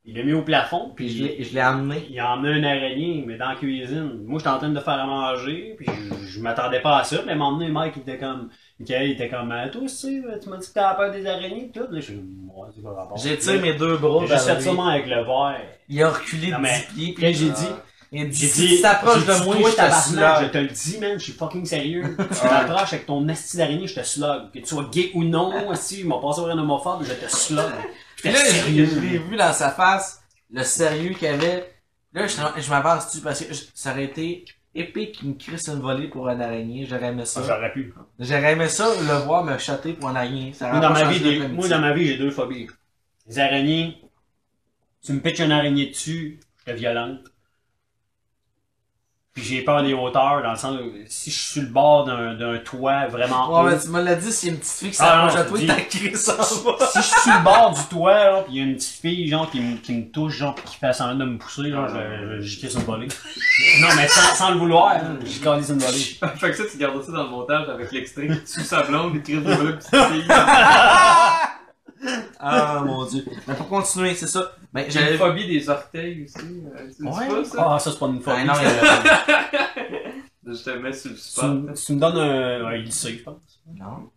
Il 0.09 0.17
l'a 0.17 0.23
mis 0.23 0.33
au 0.35 0.43
plafond. 0.43 0.93
Puis 0.95 1.09
je 1.09 1.25
l'ai- 1.25 1.43
je 1.43 1.53
l'ai 1.53 1.61
amené. 1.61 2.07
il 2.11 2.21
a 2.21 2.33
emmené 2.35 2.59
une 2.59 2.65
araignée, 2.65 3.25
mais 3.27 3.37
dans 3.37 3.49
la 3.49 3.57
cuisine. 3.57 4.21
Moi, 4.25 4.39
j'étais 4.39 4.51
en 4.51 4.59
train 4.59 4.69
de 4.69 4.79
faire 4.81 4.95
à 5.01 5.07
manger. 5.07 5.75
Puis 5.77 5.87
je, 5.87 6.27
je 6.29 6.41
m'attendais 6.41 6.81
pas 6.81 6.99
à 6.99 7.05
ça. 7.05 7.17
Mais 7.27 7.37
donné, 7.37 7.69
Mike, 7.69 7.95
il 7.97 8.03
était 8.03 8.19
comme. 8.19 8.49
Michael, 8.79 9.07
il 9.09 9.13
était 9.13 9.29
comme. 9.29 9.51
Ah, 9.51 9.69
Toi 9.69 9.83
aussi, 9.83 10.23
tu 10.43 10.49
m'as 10.49 10.59
dit 10.59 10.69
que 10.69 10.73
t'avais 10.73 10.97
peur 10.97 11.11
des 11.13 11.27
araignées. 11.27 11.71
Tout. 11.75 11.81
Là, 11.81 11.87
je 11.99 12.01
suis 12.01 12.15
ouais, 12.15 12.69
c'est 12.75 12.83
pas 12.85 12.93
rapport. 12.93 13.17
J'ai 13.19 13.37
tiré 13.37 13.59
mes 13.59 13.73
deux 13.75 13.97
bras 13.97 14.25
J'ai 14.29 14.37
fait 14.61 14.73
moi, 14.73 14.93
avec 14.93 15.07
le 15.09 15.25
verre. 15.25 15.61
Il 15.89 16.03
a 16.03 16.11
reculé 16.11 16.51
Non, 16.53 16.59
de 16.59 16.63
mais 16.63 16.87
10 16.95 16.95
pieds. 16.95 17.15
Puis 17.15 17.35
j'ai 17.35 17.51
dit. 17.51 17.67
il 18.13 18.29
dit, 18.29 18.39
J'ai 18.39 18.47
si 18.47 18.77
tu 18.77 18.83
t'approches 18.83 19.27
de 19.27 19.45
moi, 19.45 19.57
je 19.59 19.71
te 19.71 19.77
tabarnak, 19.77 20.37
je 20.37 20.41
slug. 20.43 20.51
te 20.53 20.59
le 20.59 20.69
dis, 20.69 20.99
man, 21.01 21.19
je 21.19 21.25
suis 21.25 21.33
fucking 21.33 21.65
sérieux. 21.65 22.17
Tu 22.31 22.41
t'approches 22.49 22.93
avec 22.93 23.07
ton 23.07 23.27
esti 23.29 23.57
d'araignée, 23.57 23.89
je 23.89 23.97
te 23.97 24.05
slug. 24.05 24.53
Que 24.55 24.61
tu 24.61 24.67
sois 24.67 24.89
gay 24.93 25.11
ou 25.15 25.25
non, 25.25 25.53
si 25.75 26.01
il 26.01 26.07
m'a 26.07 26.19
passé 26.21 26.41
pour 26.43 26.49
un 26.51 26.59
homophobe, 26.59 27.03
je 27.03 27.13
te 27.13 27.29
slug. 27.29 27.65
Puis 28.17 28.31
là, 28.33 28.39
je, 28.45 29.01
l'ai 29.01 29.19
vu 29.19 29.37
dans 29.37 29.53
sa 29.53 29.71
face, 29.71 30.23
le 30.51 30.63
sérieux 30.63 31.15
qu'il 31.15 31.29
avait. 31.29 31.73
Là, 32.13 32.27
je, 32.27 32.37
je 32.63 32.71
m'avance 32.71 33.07
dessus 33.09 33.21
parce 33.23 33.45
que 33.45 33.53
je- 33.53 33.65
ça 33.75 33.93
aurait 33.93 34.05
été 34.05 34.45
épique 34.75 35.13
qu'il 35.13 35.29
me 35.31 35.35
crisse 35.35 35.69
une 35.69 35.81
volée 35.81 36.09
pour 36.09 36.29
un 36.29 36.41
araignée. 36.41 36.87
J'aurais 36.89 37.09
aimé 37.09 37.25
ça. 37.27 37.43
J'aurais 37.47 37.73
pu. 37.73 37.93
J'aurais 38.19 38.53
aimé 38.53 38.69
ça, 38.69 38.89
le 38.89 39.25
voir 39.25 39.45
me 39.45 39.59
chatter 39.59 39.93
pour 39.93 40.09
un 40.09 40.17
araignée. 40.17 40.53
Ça 40.55 40.67
Moi, 40.69 40.79
aurait 40.79 40.89
dans 40.89 40.95
pas 40.95 41.01
ma 41.01 41.05
changé 41.07 41.19
vie, 41.19 41.25
notre 41.25 41.39
des- 41.39 41.45
amitié. 41.45 41.57
moi, 41.59 41.69
dans 41.69 41.81
ma 41.81 41.93
vie, 41.93 42.07
j'ai 42.07 42.19
deux 42.19 42.31
phobies. 42.31 42.67
Les 43.27 43.39
araignées, 43.39 43.99
tu 45.05 45.13
me 45.13 45.21
pitches 45.21 45.41
une 45.41 45.53
araignée 45.53 45.87
dessus, 45.87 46.41
je 46.65 46.73
te 46.73 46.77
violente. 46.77 47.21
Puis 49.37 49.45
j'ai 49.45 49.61
peur 49.61 49.83
des 49.83 49.93
hauteurs, 49.93 50.43
dans 50.43 50.53
le 50.53 50.57
sens 50.57 50.77
où 50.81 50.93
si 51.07 51.31
je 51.31 51.37
suis 51.37 51.51
sur 51.53 51.63
le 51.63 51.69
bord 51.69 52.05
d'un 52.07 52.33
d'un 52.33 52.57
toit 52.57 53.07
vraiment 53.09 53.51
Ouais, 53.53 53.61
haut, 53.61 53.75
mais 53.75 53.79
tu 53.79 53.89
me 53.91 54.01
l'as 54.01 54.15
dit, 54.15 54.33
s'il 54.33 54.49
y 54.49 54.53
a 54.53 54.55
une 54.55 54.61
petite 54.61 54.73
fille 54.79 54.91
qui 54.93 54.97
Ah, 54.99 55.29
s'approche 55.29 55.35
à 55.35 55.45
je 55.45 55.49
toi, 55.67 55.75
t'as 55.77 55.83
crié 55.83 56.15
ça 56.15 56.33
en 56.33 56.65
bas. 56.65 56.87
si 56.91 56.99
je 56.99 57.03
suis 57.05 57.21
sur 57.21 57.35
le 57.35 57.45
bord 57.45 57.75
du 57.75 57.83
toit, 57.91 58.15
là, 58.15 58.43
pis 58.47 58.53
il 58.53 58.57
y 58.57 58.61
a 58.61 58.63
une 58.65 58.77
petite 58.77 58.99
fille, 58.99 59.29
genre, 59.29 59.51
qui 59.51 59.61
me, 59.61 59.77
qui 59.77 59.93
me 59.93 60.05
touche, 60.11 60.37
genre, 60.39 60.55
pis 60.55 60.63
qui 60.63 60.77
fait 60.79 60.91
semblant 60.95 61.17
de 61.17 61.25
me 61.33 61.37
pousser, 61.37 61.71
genre, 61.71 61.87
je, 61.87 62.37
je, 62.37 62.41
j'y 62.41 62.59
crisse 62.61 62.77
une 62.77 62.85
volée. 62.85 63.09
non, 63.83 63.89
mais 63.95 64.09
sans, 64.09 64.35
sans 64.35 64.51
le 64.53 64.57
vouloir, 64.57 64.93
hein, 64.95 65.19
j'y 65.23 65.39
calisse 65.39 65.69
une 65.69 65.81
volée. 65.81 65.99
fait 66.39 66.51
que 66.51 66.57
ça, 66.57 66.63
tu 66.73 66.79
gardes 66.79 67.03
ça 67.05 67.13
dans 67.13 67.25
le 67.25 67.29
montage 67.29 67.69
avec 67.69 67.93
l'extrait 67.93 68.31
sous 68.47 68.63
sa 68.63 68.85
blonde, 68.85 69.13
il 69.17 69.23
crie 69.23 69.37
petite 69.37 69.95
fille. 69.95 70.25
Ah, 72.39 72.83
mon 72.85 73.05
dieu. 73.07 73.25
Mais 73.49 73.55
pour 73.55 73.69
continuer, 73.69 74.15
c'est 74.15 74.27
ça. 74.27 74.53
Ben, 74.73 74.85
J'ai 74.91 75.13
une 75.13 75.19
phobie 75.19 75.47
des 75.47 75.69
orteils 75.69 76.25
aussi. 76.25 76.63
euh, 76.67 76.91
Ouais. 77.11 77.29
pas 77.29 77.45
ça? 77.45 77.67
Ah, 77.75 77.79
ça, 77.79 77.91
c'est 77.93 77.99
pas 77.99 78.07
une 78.07 78.21
fois. 78.21 78.35
Ben, 78.37 78.47
non, 78.47 78.53
il 78.59 78.63
y 78.65 78.67
a- 78.67 80.55
Je 80.55 80.63
te 80.63 80.71
mets 80.71 80.93
sur 80.93 81.11
le 81.11 81.17
tu, 81.17 81.23
spot. 81.23 81.45
me- 81.51 81.75
tu 81.75 81.93
me 81.95 82.01
donnes 82.01 82.19
un, 82.19 82.67
un 82.67 82.77
lycée, 82.77 83.19
je 83.19 83.23
pense. 83.25 83.61
Non. 83.75 84.11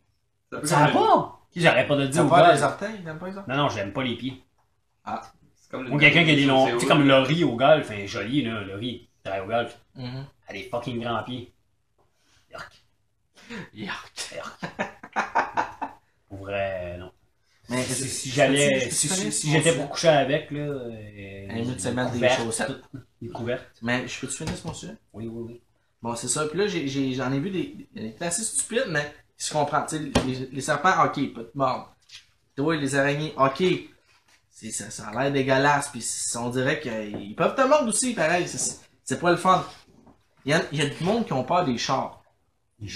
Ça 0.63 0.79
va 0.79 0.87
pas! 0.91 1.39
J'arrête 1.55 1.87
pas 1.87 1.95
de 1.95 2.07
dire 2.07 2.27
peur 2.27 2.37
gars. 2.37 2.53
des 2.55 2.63
orteils? 2.63 3.03
T'aimes 3.03 3.17
pas 3.17 3.27
les 3.29 3.37
orteils? 3.37 3.55
Non, 3.57 3.63
non, 3.63 3.69
j'aime 3.69 3.91
pas 3.93 4.03
les 4.03 4.15
pieds. 4.15 4.43
c'est 5.55 5.71
comme 5.71 5.85
le- 5.85 5.91
Ou 5.91 5.97
quelqu'un 5.97 6.23
qui 6.23 6.31
a 6.31 6.35
des 6.35 6.45
longs. 6.45 6.67
Tu 6.67 6.79
sais, 6.81 6.85
comme 6.85 7.07
Laurie 7.07 7.43
au 7.43 7.55
golf, 7.55 7.89
hein, 7.91 8.05
joli, 8.05 8.43
là, 8.43 8.61
Laurie, 8.61 9.09
qui 9.15 9.23
travaille 9.23 9.41
au 9.45 9.47
golf. 9.47 9.79
Mhm. 9.95 10.25
Elle 10.47 10.55
a 10.55 10.59
des 10.59 10.69
fucking 10.69 11.01
grands 11.01 11.23
pieds. 11.23 11.51
Yark. 12.51 12.83
Yuck. 13.73 14.43
Pour 16.29 16.37
vrai, 16.39 16.97
non. 16.99 17.11
Mais 17.69 17.83
Si, 17.83 18.29
j'allais, 18.31 18.89
si, 18.89 19.51
j'étais 19.51 19.73
pour 19.73 19.89
coucher 19.89 20.07
avec, 20.07 20.49
là, 20.51 20.59
euh, 20.59 21.47
Elle 21.49 21.65
veut 21.65 21.75
te 21.75 21.87
mettre 21.89 22.11
des 22.11 22.29
chaussettes. 22.29 22.81
Des 23.21 23.29
couvertes. 23.29 23.65
Mais 23.81 24.07
je 24.07 24.19
peux-tu 24.19 24.37
finir 24.37 24.53
mon 24.65 24.73
sujet? 24.73 24.95
Oui, 25.13 25.27
oui, 25.27 25.43
oui. 25.47 25.61
Bon, 26.01 26.15
c'est 26.15 26.27
ça. 26.27 26.45
Puis 26.47 26.57
là, 26.57 26.67
j'en 26.67 27.31
ai, 27.31 27.39
vu 27.39 27.49
des, 27.51 27.87
des 27.93 28.15
assez 28.21 28.43
stupides, 28.43 28.85
mais 28.87 29.13
ils 29.37 29.43
se 29.43 29.53
comprennent. 29.53 29.85
Tu 29.87 29.97
sais, 29.97 30.23
les, 30.25 30.49
les 30.51 30.61
serpents, 30.61 31.03
ok, 31.05 31.33
pas 31.33 31.41
de 31.41 31.51
mort. 31.53 31.95
Toi, 32.55 32.75
les 32.77 32.95
araignées, 32.95 33.33
ok. 33.37 33.63
Ça, 34.51 34.89
ça 34.89 35.07
a 35.07 35.23
l'air 35.23 35.31
dégueulasse. 35.31 35.89
Puis 35.89 36.05
on 36.37 36.49
dirait 36.49 36.79
qu'ils 36.79 37.35
peuvent 37.35 37.55
te 37.55 37.61
mordre 37.61 37.89
aussi, 37.89 38.13
pareil. 38.13 38.47
C'est, 38.47 38.79
c'est 39.03 39.19
pas 39.19 39.31
le 39.31 39.37
fun. 39.37 39.65
Il 40.45 40.51
y 40.51 40.53
a, 40.53 40.61
il 40.71 40.79
y 40.79 40.81
a 40.81 40.85
du 40.87 41.03
monde 41.03 41.25
qui 41.25 41.33
ont 41.33 41.43
peur 41.43 41.65
des 41.65 41.77
chars. 41.77 42.18
Oui, 42.81 42.89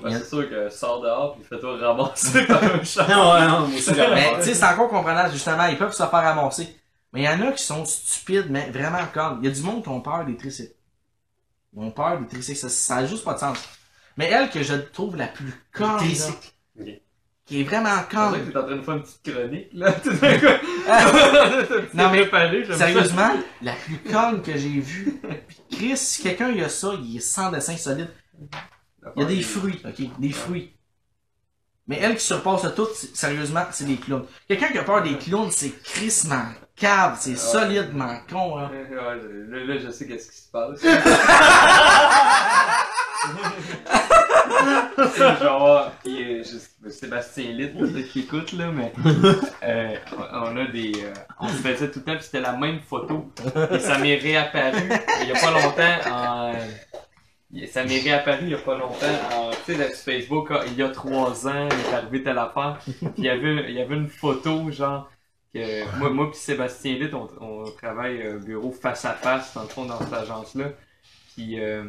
il 0.00 0.06
Ouais, 0.06 0.14
a- 0.14 0.18
c'est 0.20 0.28
sûr 0.28 0.48
que 0.48 0.68
sors 0.70 1.00
dehors 1.02 1.36
pis 1.36 1.42
fais-toi 1.44 1.76
ramasser 1.78 2.46
par 2.46 2.62
un 2.62 2.84
chat. 2.84 3.08
Non, 3.08 3.32
ouais, 3.32 3.46
non, 3.46 3.66
aussi, 3.66 3.92
j'aurais 3.94 4.14
Mais 4.14 4.34
tu 4.38 4.42
sais, 4.44 4.54
c'est 4.54 4.64
encore 4.66 4.88
comprenable, 4.88 5.32
justement, 5.32 5.66
ils 5.66 5.76
peuvent 5.78 5.90
se 5.92 5.96
faire 5.98 6.10
ramasser. 6.10 6.76
Mais 7.12 7.22
il 7.22 7.24
y 7.24 7.28
en 7.28 7.40
a 7.48 7.52
qui 7.52 7.62
sont 7.64 7.84
stupides, 7.84 8.46
mais 8.50 8.70
vraiment 8.70 9.04
comme. 9.12 9.38
Il 9.42 9.48
y 9.48 9.50
a 9.50 9.54
du 9.54 9.62
monde 9.62 9.82
qui 9.82 9.88
ont 9.88 10.00
peur 10.00 10.24
des 10.24 10.36
tricycles. 10.36 10.74
Ils 11.74 11.80
ont 11.82 11.90
peur 11.90 12.18
des 12.20 12.26
tricycles, 12.28 12.58
ça, 12.58 12.68
ça 12.68 12.96
a 12.96 13.06
juste 13.06 13.24
pas 13.24 13.34
de 13.34 13.38
sens. 13.38 13.58
Mais 14.16 14.26
elle 14.30 14.48
que 14.50 14.62
je 14.62 14.74
trouve 14.74 15.16
la 15.16 15.26
plus 15.26 15.52
conne, 15.72 15.88
là, 15.92 15.96
tricycles. 15.98 16.48
Ok. 16.80 16.86
qui 17.46 17.60
est 17.60 17.64
vraiment 17.64 17.96
conne. 18.10 18.50
t'es 18.50 18.56
en 18.56 18.62
train 18.64 18.76
de 18.76 18.82
faire 18.82 18.94
une 18.94 19.02
petite 19.02 19.22
chronique, 19.34 19.68
là. 19.72 19.92
Tout 20.02 20.12
d'un 20.12 20.38
coup. 20.38 20.46
Non, 21.94 22.10
mais 22.10 22.20
préparé. 22.26 22.64
Sérieusement, 22.74 23.30
la 23.62 23.72
plus 23.72 23.98
conne 23.98 24.42
que 24.42 24.52
j'ai 24.56 24.80
vue. 24.80 25.20
Puis 25.48 25.58
Chris, 25.72 25.96
si 25.96 26.22
quelqu'un 26.22 26.50
y 26.52 26.62
a 26.62 26.68
ça, 26.68 26.92
il 27.02 27.16
est 27.16 27.20
sans 27.20 27.50
dessin 27.50 27.76
solide. 27.76 28.08
Il 29.16 29.22
y 29.22 29.24
a 29.24 29.28
des 29.28 29.42
fruits, 29.42 29.80
ok? 29.84 30.18
Des 30.18 30.32
fruits. 30.32 30.72
Mais 31.88 31.98
elle 32.02 32.16
qui 32.16 32.24
surpasse 32.24 32.64
à 32.64 32.70
tout, 32.70 32.88
c'est- 32.94 33.14
sérieusement, 33.16 33.62
c'est 33.70 33.84
des 33.84 33.96
clowns. 33.96 34.24
Quelqu'un 34.48 34.68
qui 34.72 34.78
a 34.78 34.82
peur 34.82 35.02
des 35.02 35.16
clowns, 35.18 35.50
c'est 35.52 35.70
crissement 35.84 36.46
cave, 36.74 37.16
c'est 37.20 37.36
solidement 37.36 38.18
con, 38.28 38.58
hein. 38.58 38.70
Ouais, 38.90 39.64
là, 39.66 39.78
je 39.78 39.90
sais 39.90 40.06
qu'est-ce 40.06 40.30
qui 40.30 40.36
se 40.38 40.50
passe. 40.50 40.80
C'est 45.14 45.38
genre, 45.42 45.92
Sébastien 46.88 47.52
Litt, 47.52 47.76
peut-être 47.78 48.08
qui 48.08 48.20
écoute, 48.20 48.52
là, 48.52 48.70
mais 48.72 48.92
euh, 49.62 49.94
on 50.32 50.56
a 50.56 50.64
des. 50.66 50.92
euh, 51.04 51.12
on 51.40 51.48
se 51.48 51.54
faisait 51.54 51.90
tout 51.90 51.98
le 52.00 52.04
temps, 52.04 52.14
puis 52.14 52.24
c'était 52.24 52.40
la 52.40 52.52
même 52.52 52.80
photo. 52.80 53.30
Et 53.70 53.78
ça 53.78 53.98
m'est 53.98 54.16
réapparu 54.16 54.88
il 55.22 55.28
y 55.28 55.32
a 55.32 55.40
pas 55.40 55.50
longtemps 55.50 56.10
en. 56.10 56.52
Ça 57.66 57.84
m'est 57.84 58.00
réapparu 58.00 58.44
il 58.44 58.50
y 58.50 58.54
a 58.54 58.58
pas 58.58 58.76
longtemps 58.76 59.50
tu 59.66 59.74
sais, 59.74 59.88
Facebook, 59.90 60.48
ah, 60.50 60.62
il 60.66 60.74
y 60.74 60.82
a 60.82 60.88
trois 60.88 61.46
ans, 61.48 61.68
il 61.68 61.90
est 61.90 61.94
arrivé 61.94 62.22
telle 62.22 62.38
affaire. 62.38 62.78
Puis 62.84 63.10
il 63.18 63.24
y 63.24 63.28
avait, 63.28 63.70
il 63.70 63.74
y 63.74 63.80
avait 63.80 63.96
une 63.96 64.08
photo, 64.08 64.70
genre, 64.70 65.10
que 65.52 65.98
moi, 65.98 66.10
moi 66.10 66.30
puis 66.30 66.38
Sébastien 66.38 66.94
Litt, 66.94 67.14
on, 67.14 67.28
on 67.40 67.64
travaille 67.72 68.22
euh, 68.22 68.38
bureau 68.38 68.70
face 68.72 69.04
à 69.04 69.14
face, 69.14 69.54
dans 69.54 69.62
le 69.62 69.68
fond, 69.68 69.86
dans 69.86 69.98
cette 69.98 70.12
agence-là. 70.12 70.72
Puis 71.34 71.60
euh, 71.60 71.84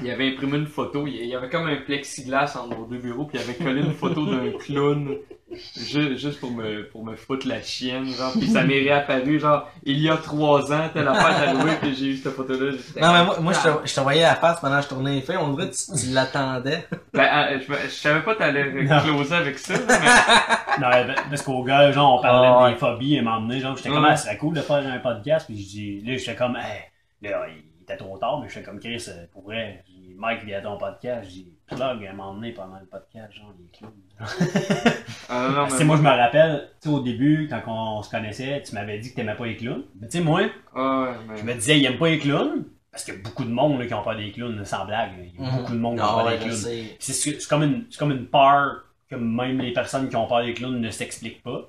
il 0.00 0.10
avait 0.10 0.28
imprimé 0.28 0.58
une 0.58 0.66
photo, 0.66 1.06
il 1.06 1.24
y 1.24 1.34
avait 1.34 1.48
comme 1.48 1.66
un 1.66 1.76
plexiglas 1.76 2.56
entre 2.56 2.78
nos 2.78 2.86
deux 2.86 2.98
bureaux, 2.98 3.24
puis 3.24 3.38
il 3.38 3.40
avait 3.40 3.56
collé 3.56 3.80
une 3.80 3.94
photo 3.94 4.26
d'un 4.26 4.52
clown, 4.58 5.16
juste 5.52 6.40
pour 6.40 6.50
me, 6.50 6.88
pour 6.88 7.04
me 7.04 7.14
foutre 7.14 7.46
la 7.46 7.62
chienne, 7.62 8.06
genre. 8.06 8.32
Puis 8.32 8.48
ça 8.48 8.62
m'est 8.64 8.80
réapparu, 8.80 9.38
genre, 9.38 9.70
il 9.84 9.98
y 10.00 10.08
a 10.08 10.16
trois 10.16 10.72
ans, 10.72 10.88
telle 10.92 11.06
affaire 11.08 11.48
arrivée, 11.48 11.76
puis 11.80 11.94
j'ai 11.94 12.06
eu 12.06 12.16
cette 12.16 12.32
photo-là. 12.32 12.72
j'étais 12.72 13.00
Non, 13.00 13.12
mais 13.12 13.24
moi, 13.24 13.40
moi 13.40 13.52
je, 13.52 13.60
te, 13.60 13.86
je 13.88 13.94
te 13.94 14.00
voyais 14.00 14.24
à 14.24 14.30
la 14.30 14.34
face 14.36 14.60
pendant 14.60 14.78
que 14.78 14.82
je 14.84 14.88
tournais 14.88 15.14
les 15.14 15.20
faits, 15.20 15.36
on 15.38 15.52
dirait 15.52 15.70
que 15.70 15.74
tu, 15.76 16.00
tu 16.06 16.12
l'attendais. 16.12 16.84
Ben, 17.12 17.28
ah, 17.30 17.48
je, 17.58 17.64
je 17.84 17.88
savais 17.90 18.22
pas 18.22 18.34
t'allais 18.34 18.82
Non. 18.84 19.00
closer 19.00 19.34
avec 19.36 19.58
ça, 19.58 19.74
là, 19.74 19.80
mais 19.88 20.80
Non, 20.84 20.90
ben, 20.90 21.14
parce 21.30 21.42
qu'au 21.42 21.62
gars, 21.62 21.90
genre, 21.92 22.18
on 22.18 22.22
parlait 22.22 22.48
Ah, 22.48 22.64
ouais. 22.64 22.72
des 22.72 22.78
phobies, 22.78 23.16
et 23.16 23.22
m'a 23.22 23.36
emmené, 23.38 23.60
genre, 23.60 23.76
j'étais 23.76 23.90
comme, 23.90 24.04
ah, 24.04 24.16
c'est 24.16 24.36
cool 24.38 24.54
de 24.54 24.60
faire 24.60 24.76
un 24.86 24.98
podcast, 24.98 25.46
puis 25.46 25.56
je 25.62 25.68
dis, 25.68 26.00
là, 26.02 26.16
j'étais 26.16 26.34
comme, 26.34 26.56
hey, 26.56 26.82
là, 27.30 27.46
il 27.48 27.82
était 27.82 27.96
trop 27.96 28.18
tard, 28.18 28.40
mais 28.40 28.48
j'étais 28.48 28.64
comme, 28.64 28.80
Chris, 28.80 29.04
euh, 29.08 29.26
pour 29.32 29.44
vrai, 29.44 29.84
Mike, 30.16 30.44
viens 30.44 30.58
à 30.58 30.62
ton 30.62 30.76
podcast, 30.76 31.28
j'ai 31.32 31.46
plug, 31.66 32.02
elle 32.08 32.14
m'a 32.16 32.24
emmené 32.24 32.52
pendant 32.52 32.78
le 32.78 32.86
podcast, 32.86 33.32
genre, 33.34 33.52
les 33.58 33.70
clowns. 33.76 33.92
Ah, 35.28 35.48
non, 35.52 35.64
Tu 35.64 35.72
sais, 35.72 35.78
mais 35.78 35.84
moi, 35.86 35.96
je 35.96 36.02
me 36.02 36.08
rappelle, 36.08 36.70
tu 36.80 36.88
sais, 36.88 36.94
au 36.94 37.00
début, 37.00 37.48
quand 37.50 37.60
on 37.66 38.02
se 38.02 38.10
connaissait, 38.10 38.62
tu 38.62 38.74
m'avais 38.74 38.98
dit 39.00 39.10
que 39.10 39.16
t'aimais 39.16 39.34
pas 39.34 39.46
les 39.46 39.56
clowns. 39.56 39.82
Mais 40.00 40.06
tu 40.08 40.18
sais, 40.18 40.24
moi, 40.24 40.42
Ah, 40.74 41.02
ouais, 41.10 41.16
mais- 41.28 41.36
je 41.38 41.42
me 41.44 41.54
disais, 41.54 41.78
il 41.78 41.84
aime 41.84 41.98
pas 41.98 42.08
les 42.08 42.18
clowns, 42.20 42.64
parce 42.92 43.04
qu'il 43.04 43.14
y 43.14 43.16
a 43.16 43.20
beaucoup 43.20 43.44
de 43.44 43.50
monde, 43.50 43.78
là, 43.80 43.86
qui 43.86 43.94
ont 43.94 44.02
pas 44.04 44.14
des 44.14 44.30
clowns, 44.30 44.64
sans 44.64 44.84
blague. 44.86 45.10
Il 45.34 45.42
y 45.42 45.44
a 45.46 45.50
beaucoup 45.50 45.72
de 45.72 45.78
monde 45.78 45.96
qui 45.96 46.02
ont 46.02 46.06
Ah 46.08 46.14
pas 46.22 46.24
ouais, 46.26 46.38
des 46.38 46.44
clowns. 46.44 46.56
C'est 46.56 46.96
c'est- 47.00 47.40
c'est 47.40 47.48
comme 47.48 47.62
une, 47.64 47.86
c'est 47.90 47.98
comme 47.98 48.12
une 48.12 48.26
peur 48.26 48.84
que 49.10 49.16
même 49.16 49.58
les 49.60 49.72
personnes 49.72 50.08
qui 50.08 50.14
ont 50.16 50.26
peur 50.28 50.44
des 50.44 50.54
clowns 50.54 50.80
ne 50.80 50.90
s'expliquent 50.90 51.42
pas. 51.42 51.68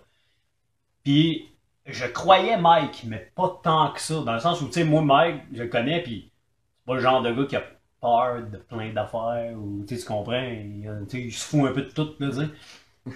Puis 1.04 1.50
je 1.86 2.06
croyais 2.06 2.58
Mike, 2.58 3.06
mais 3.08 3.32
pas 3.36 3.60
tant 3.64 3.92
que 3.92 4.00
ça, 4.02 4.22
dans 4.22 4.34
le 4.34 4.40
sens 4.40 4.62
où, 4.62 4.68
tu 4.68 4.74
sais, 4.74 4.84
moi, 4.84 5.02
Mike, 5.02 5.42
je 5.54 5.64
le 5.64 5.70
connais, 5.70 6.02
puis 6.04 6.32
c'est 6.78 6.86
pas 6.86 6.94
le 6.96 7.02
genre 7.02 7.22
de 7.24 7.32
gars 7.32 7.46
qui 7.46 7.56
a 7.56 7.64
peur 8.02 8.42
de 8.52 8.58
plein 8.58 8.94
d'affaires, 8.94 9.54
ou, 9.58 9.86
tu 9.88 9.96
comprends, 10.06 10.42
il, 10.42 11.32
se 11.32 11.46
fout 11.46 11.70
un 11.70 11.74
peu 11.74 11.82
de 11.84 11.90
tout, 11.90 12.10
là, 12.20 12.30
tu 12.30 12.36
sais. 12.36 12.48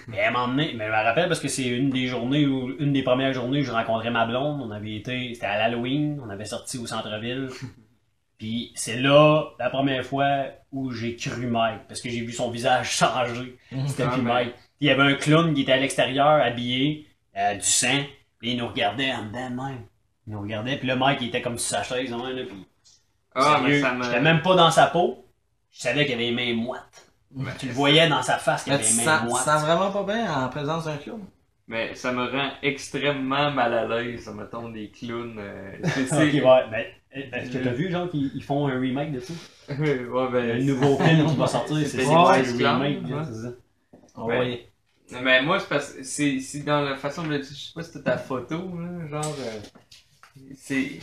Mais 0.08 0.16
elle 0.18 0.32
m'a 0.32 0.44
emmené, 0.44 0.72
mais 0.74 0.86
je 0.86 0.90
me 0.90 0.94
rappelle 0.96 1.28
parce 1.28 1.40
que 1.40 1.48
c'est 1.48 1.66
une 1.68 1.90
des 1.90 2.06
journées 2.06 2.46
où, 2.46 2.70
une 2.78 2.92
des 2.94 3.02
premières 3.02 3.34
journées 3.34 3.60
où 3.60 3.64
je 3.64 3.70
rencontrais 3.72 4.10
ma 4.10 4.24
blonde, 4.24 4.62
on 4.62 4.70
avait 4.70 4.94
été, 4.94 5.34
c'était 5.34 5.46
à 5.46 5.58
l'Halloween, 5.58 6.18
on 6.24 6.30
avait 6.30 6.46
sorti 6.46 6.78
au 6.78 6.86
centre-ville. 6.86 7.48
Puis 8.38 8.72
c'est 8.74 8.96
là, 8.96 9.50
la 9.58 9.70
première 9.70 10.04
fois 10.04 10.46
où 10.72 10.90
j'ai 10.90 11.14
cru 11.16 11.46
Mike, 11.46 11.82
parce 11.88 12.00
que 12.00 12.08
j'ai 12.08 12.22
vu 12.22 12.32
son 12.32 12.50
visage 12.50 12.90
changer. 12.96 13.56
C'était 13.86 14.04
Ah, 14.04 14.08
plus 14.12 14.22
mais- 14.22 14.32
Mike. 14.32 14.54
Il 14.80 14.88
y 14.88 14.90
avait 14.90 15.02
un 15.02 15.14
clown 15.14 15.54
qui 15.54 15.60
était 15.62 15.72
à 15.72 15.76
l'extérieur, 15.76 16.26
habillé, 16.42 17.06
euh, 17.36 17.54
du 17.54 17.60
sang, 17.64 18.02
puis 18.40 18.52
il 18.52 18.56
nous 18.56 18.66
regardait 18.66 19.12
en 19.12 19.26
dedans 19.26 19.50
de 19.50 19.54
même. 19.54 19.82
Il 20.26 20.32
nous 20.32 20.40
regardait, 20.40 20.76
puis 20.78 20.88
le 20.88 20.96
Mike 20.96 21.18
il 21.20 21.28
était 21.28 21.42
comme 21.42 21.56
sur 21.58 21.76
sa 21.76 21.82
chaise, 21.84 22.12
hein, 22.12 22.32
là, 22.32 22.42
puis 22.44 22.66
Ah, 23.34 23.60
mais 23.64 23.80
ça 23.80 23.92
me. 23.94 24.02
j'étais 24.02 24.20
même 24.20 24.42
pas 24.42 24.54
dans 24.54 24.70
sa 24.70 24.86
peau, 24.86 25.24
je 25.72 25.80
savais 25.80 26.04
qu'il 26.04 26.14
avait 26.14 26.30
les 26.30 26.54
mains 26.54 26.54
moites. 26.62 27.12
tu 27.58 27.66
le 27.66 27.72
voyais 27.72 28.08
dans 28.08 28.22
sa 28.22 28.38
face 28.38 28.64
qu'il 28.64 28.72
avait 28.72 28.84
les 28.84 29.04
mains 29.04 29.22
moites. 29.24 29.44
sens 29.44 29.62
vraiment 29.62 29.90
pas 29.90 30.02
bien 30.04 30.32
en 30.44 30.48
présence 30.48 30.84
d'un 30.84 30.96
clown? 30.96 31.20
Mais 31.68 31.94
ça 31.94 32.12
me 32.12 32.24
rend 32.28 32.50
extrêmement 32.62 33.50
mal 33.50 33.72
à 33.72 33.86
l'aise, 33.86 34.28
mettons, 34.28 34.68
des 34.68 34.90
clowns. 34.90 35.36
euh, 35.38 35.72
c'est- 35.84 36.02
Ok, 36.02 36.08
c'est- 36.10 36.42
ouais, 36.42 36.68
ben, 36.70 36.84
est-ce 37.12 37.50
que 37.50 37.58
t'as 37.58 37.72
vu, 37.72 37.90
genre, 37.90 38.10
qu'ils 38.10 38.30
ils 38.34 38.42
font 38.42 38.66
un 38.66 38.78
remake 38.78 39.12
de 39.12 39.20
ça? 39.20 39.32
ouais, 39.78 40.28
ben, 40.30 40.50
Un 40.60 40.64
nouveau 40.64 40.98
film 40.98 41.26
qui 41.26 41.36
va 41.36 41.46
sortir, 41.46 41.86
c'est 41.86 41.98
Clowns, 41.98 42.32
remake, 42.56 43.04
ouais. 43.04 43.10
là, 43.10 43.24
c'est 43.24 43.42
ça. 43.42 43.48
Ah 44.16 44.24
Ouais. 44.24 44.38
ouais. 44.38 44.68
Mais 45.22 45.42
moi, 45.42 45.60
c'est 45.60 45.68
parce 45.68 45.92
que 45.92 46.02
c'est 46.02 46.40
c'est 46.40 46.60
dans 46.60 46.80
la 46.80 46.96
façon 46.96 47.22
de 47.24 47.28
le 47.28 47.38
dire. 47.38 47.48
Je 47.50 47.54
sais 47.66 47.72
pas 47.74 47.82
si 47.82 47.92
c'était 47.92 48.04
ta 48.04 48.18
photo, 48.18 48.56
là, 48.78 49.06
genre. 49.08 49.34
euh, 49.40 49.60
c'est. 50.56 50.98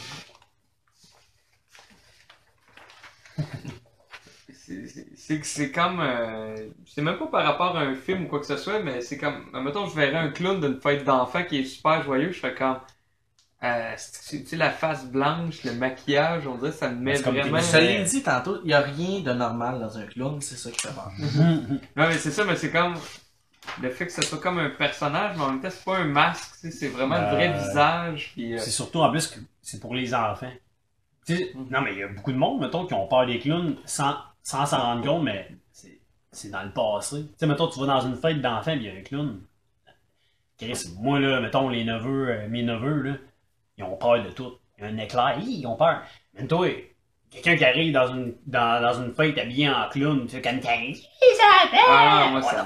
C'est- 5.16 5.72
comme. 5.72 6.00
euh, 6.00 6.56
c'est 6.86 7.02
même 7.02 7.18
pas 7.18 7.28
par 7.28 7.44
rapport 7.46 7.76
à 7.78 7.82
un 7.82 7.96
film 7.96 8.26
ou 8.26 8.28
quoi 8.28 8.40
que 8.40 8.46
ce 8.46 8.58
soit, 8.58 8.80
mais 8.80 9.02
c'est 9.02 9.18
comme. 9.18 9.46
Mettons, 9.54 9.88
je 9.88 9.96
verrais 9.96 10.18
un 10.18 10.30
clown 10.30 10.60
d'une 10.60 10.80
fête 10.80 11.04
d'enfant 11.04 11.44
qui 11.44 11.60
est 11.60 11.64
super 11.64 12.04
joyeux, 12.04 12.32
je 12.32 12.40
fais 12.40 12.54
comme. 12.54 12.78
Euh, 13.62 13.94
tu 14.30 14.46
sais, 14.46 14.56
la 14.56 14.70
face 14.70 15.06
blanche, 15.06 15.64
le 15.66 15.74
maquillage, 15.74 16.48
on 16.48 16.56
dirait 16.56 16.70
que 16.72 16.78
ça 16.78 16.90
me 16.90 16.96
met 17.02 17.12
vraiment. 17.42 17.58
des- 17.58 17.64
Je 17.64 17.78
l'ai 17.78 18.04
dit 18.04 18.24
tantôt, 18.24 18.60
il 18.64 18.70
y 18.70 18.74
a 18.74 18.80
rien 18.82 19.20
de 19.20 19.34
normal 19.34 19.80
dans 19.80 19.98
un 19.98 20.06
clown, 20.06 20.40
c'est 20.42 20.56
ça 20.56 20.72
qui 20.72 20.80
fait 20.80 20.94
peur. 20.94 21.12
Non, 21.96 22.08
mais 22.08 22.18
c'est 22.18 22.32
ça, 22.32 22.46
mais 22.46 22.56
c'est 22.56 22.72
comme. 22.72 22.96
Le 23.84 23.90
fait 23.92 24.08
que 24.08 24.12
ce 24.14 24.22
soit 24.24 24.40
comme 24.40 24.58
un 24.60 24.70
personnage, 24.72 25.36
mais 25.38 25.44
en 25.44 25.52
même 25.52 25.62
temps, 25.62 25.70
c'est 25.70 25.84
pas 25.84 25.98
un 25.98 26.06
masque, 26.06 26.56
c'est 26.72 26.88
vraiment 26.88 27.16
le 27.20 27.36
vrai 27.36 27.50
Euh, 27.50 27.58
visage. 27.58 28.32
Puis, 28.34 28.54
euh, 28.56 28.58
C'est 28.58 28.72
surtout 28.72 29.00
en 29.02 29.12
plus 29.12 29.28
que 29.28 29.40
c'est 29.62 29.80
pour 29.80 29.94
les 29.94 30.14
enfants. 30.16 30.52
Sais, 31.36 31.54
non, 31.56 31.82
mais 31.82 31.94
il 31.94 32.00
y 32.00 32.04
a 32.04 32.08
beaucoup 32.08 32.32
de 32.32 32.38
monde, 32.38 32.60
mettons, 32.62 32.86
qui 32.86 32.94
ont 32.94 33.08
peur 33.08 33.26
des 33.26 33.40
clowns 33.40 33.76
sans 33.86 34.16
sans 34.42 34.66
s'en 34.66 34.82
rendre 34.82 35.06
compte, 35.06 35.24
mais 35.24 35.48
c'est- 36.32 36.50
dans 36.50 36.64
le 36.64 36.72
passé. 36.72 37.24
Tu 37.28 37.34
sais, 37.38 37.48
mettons, 37.48 37.68
tu 37.68 37.80
vas 37.80 37.86
dans 37.88 38.02
une 38.02 38.16
fête 38.16 38.42
d'enfants, 38.42 38.72
il 38.72 38.84
y 38.84 38.90
a 38.90 38.94
un 38.94 39.02
clown. 39.02 39.42
Chris, 40.58 40.90
moi, 41.00 41.20
là, 41.20 41.40
mettons, 41.40 41.70
les 41.70 41.84
neveux, 41.86 42.30
euh, 42.30 42.48
mes 42.50 42.64
neveux, 42.64 43.02
là, 43.02 43.14
ils 43.78 43.84
ont 43.84 43.96
peur 43.96 44.24
de 44.24 44.30
tout. 44.32 44.54
Il 44.78 44.84
y 44.84 44.88
a 44.88 44.90
un 44.90 44.98
éclair, 44.98 45.38
ils 45.42 45.66
ont 45.66 45.76
peur. 45.76 46.02
Mais 46.34 46.48
toi, 46.48 46.68
quelqu'un 47.32 47.56
qui 47.56 47.66
arrive 47.66 47.94
dans 47.94 48.08
une, 48.14 48.36
dans, 48.46 48.82
dans 48.82 49.02
une 49.02 49.14
fête 49.14 49.38
habillé 49.38 49.70
en 49.70 49.88
clown, 49.90 50.26
tu 50.28 50.36
fais 50.36 50.42
comme 50.42 50.60
Ah, 51.90 52.28
moi, 52.32 52.42
ça? 52.42 52.64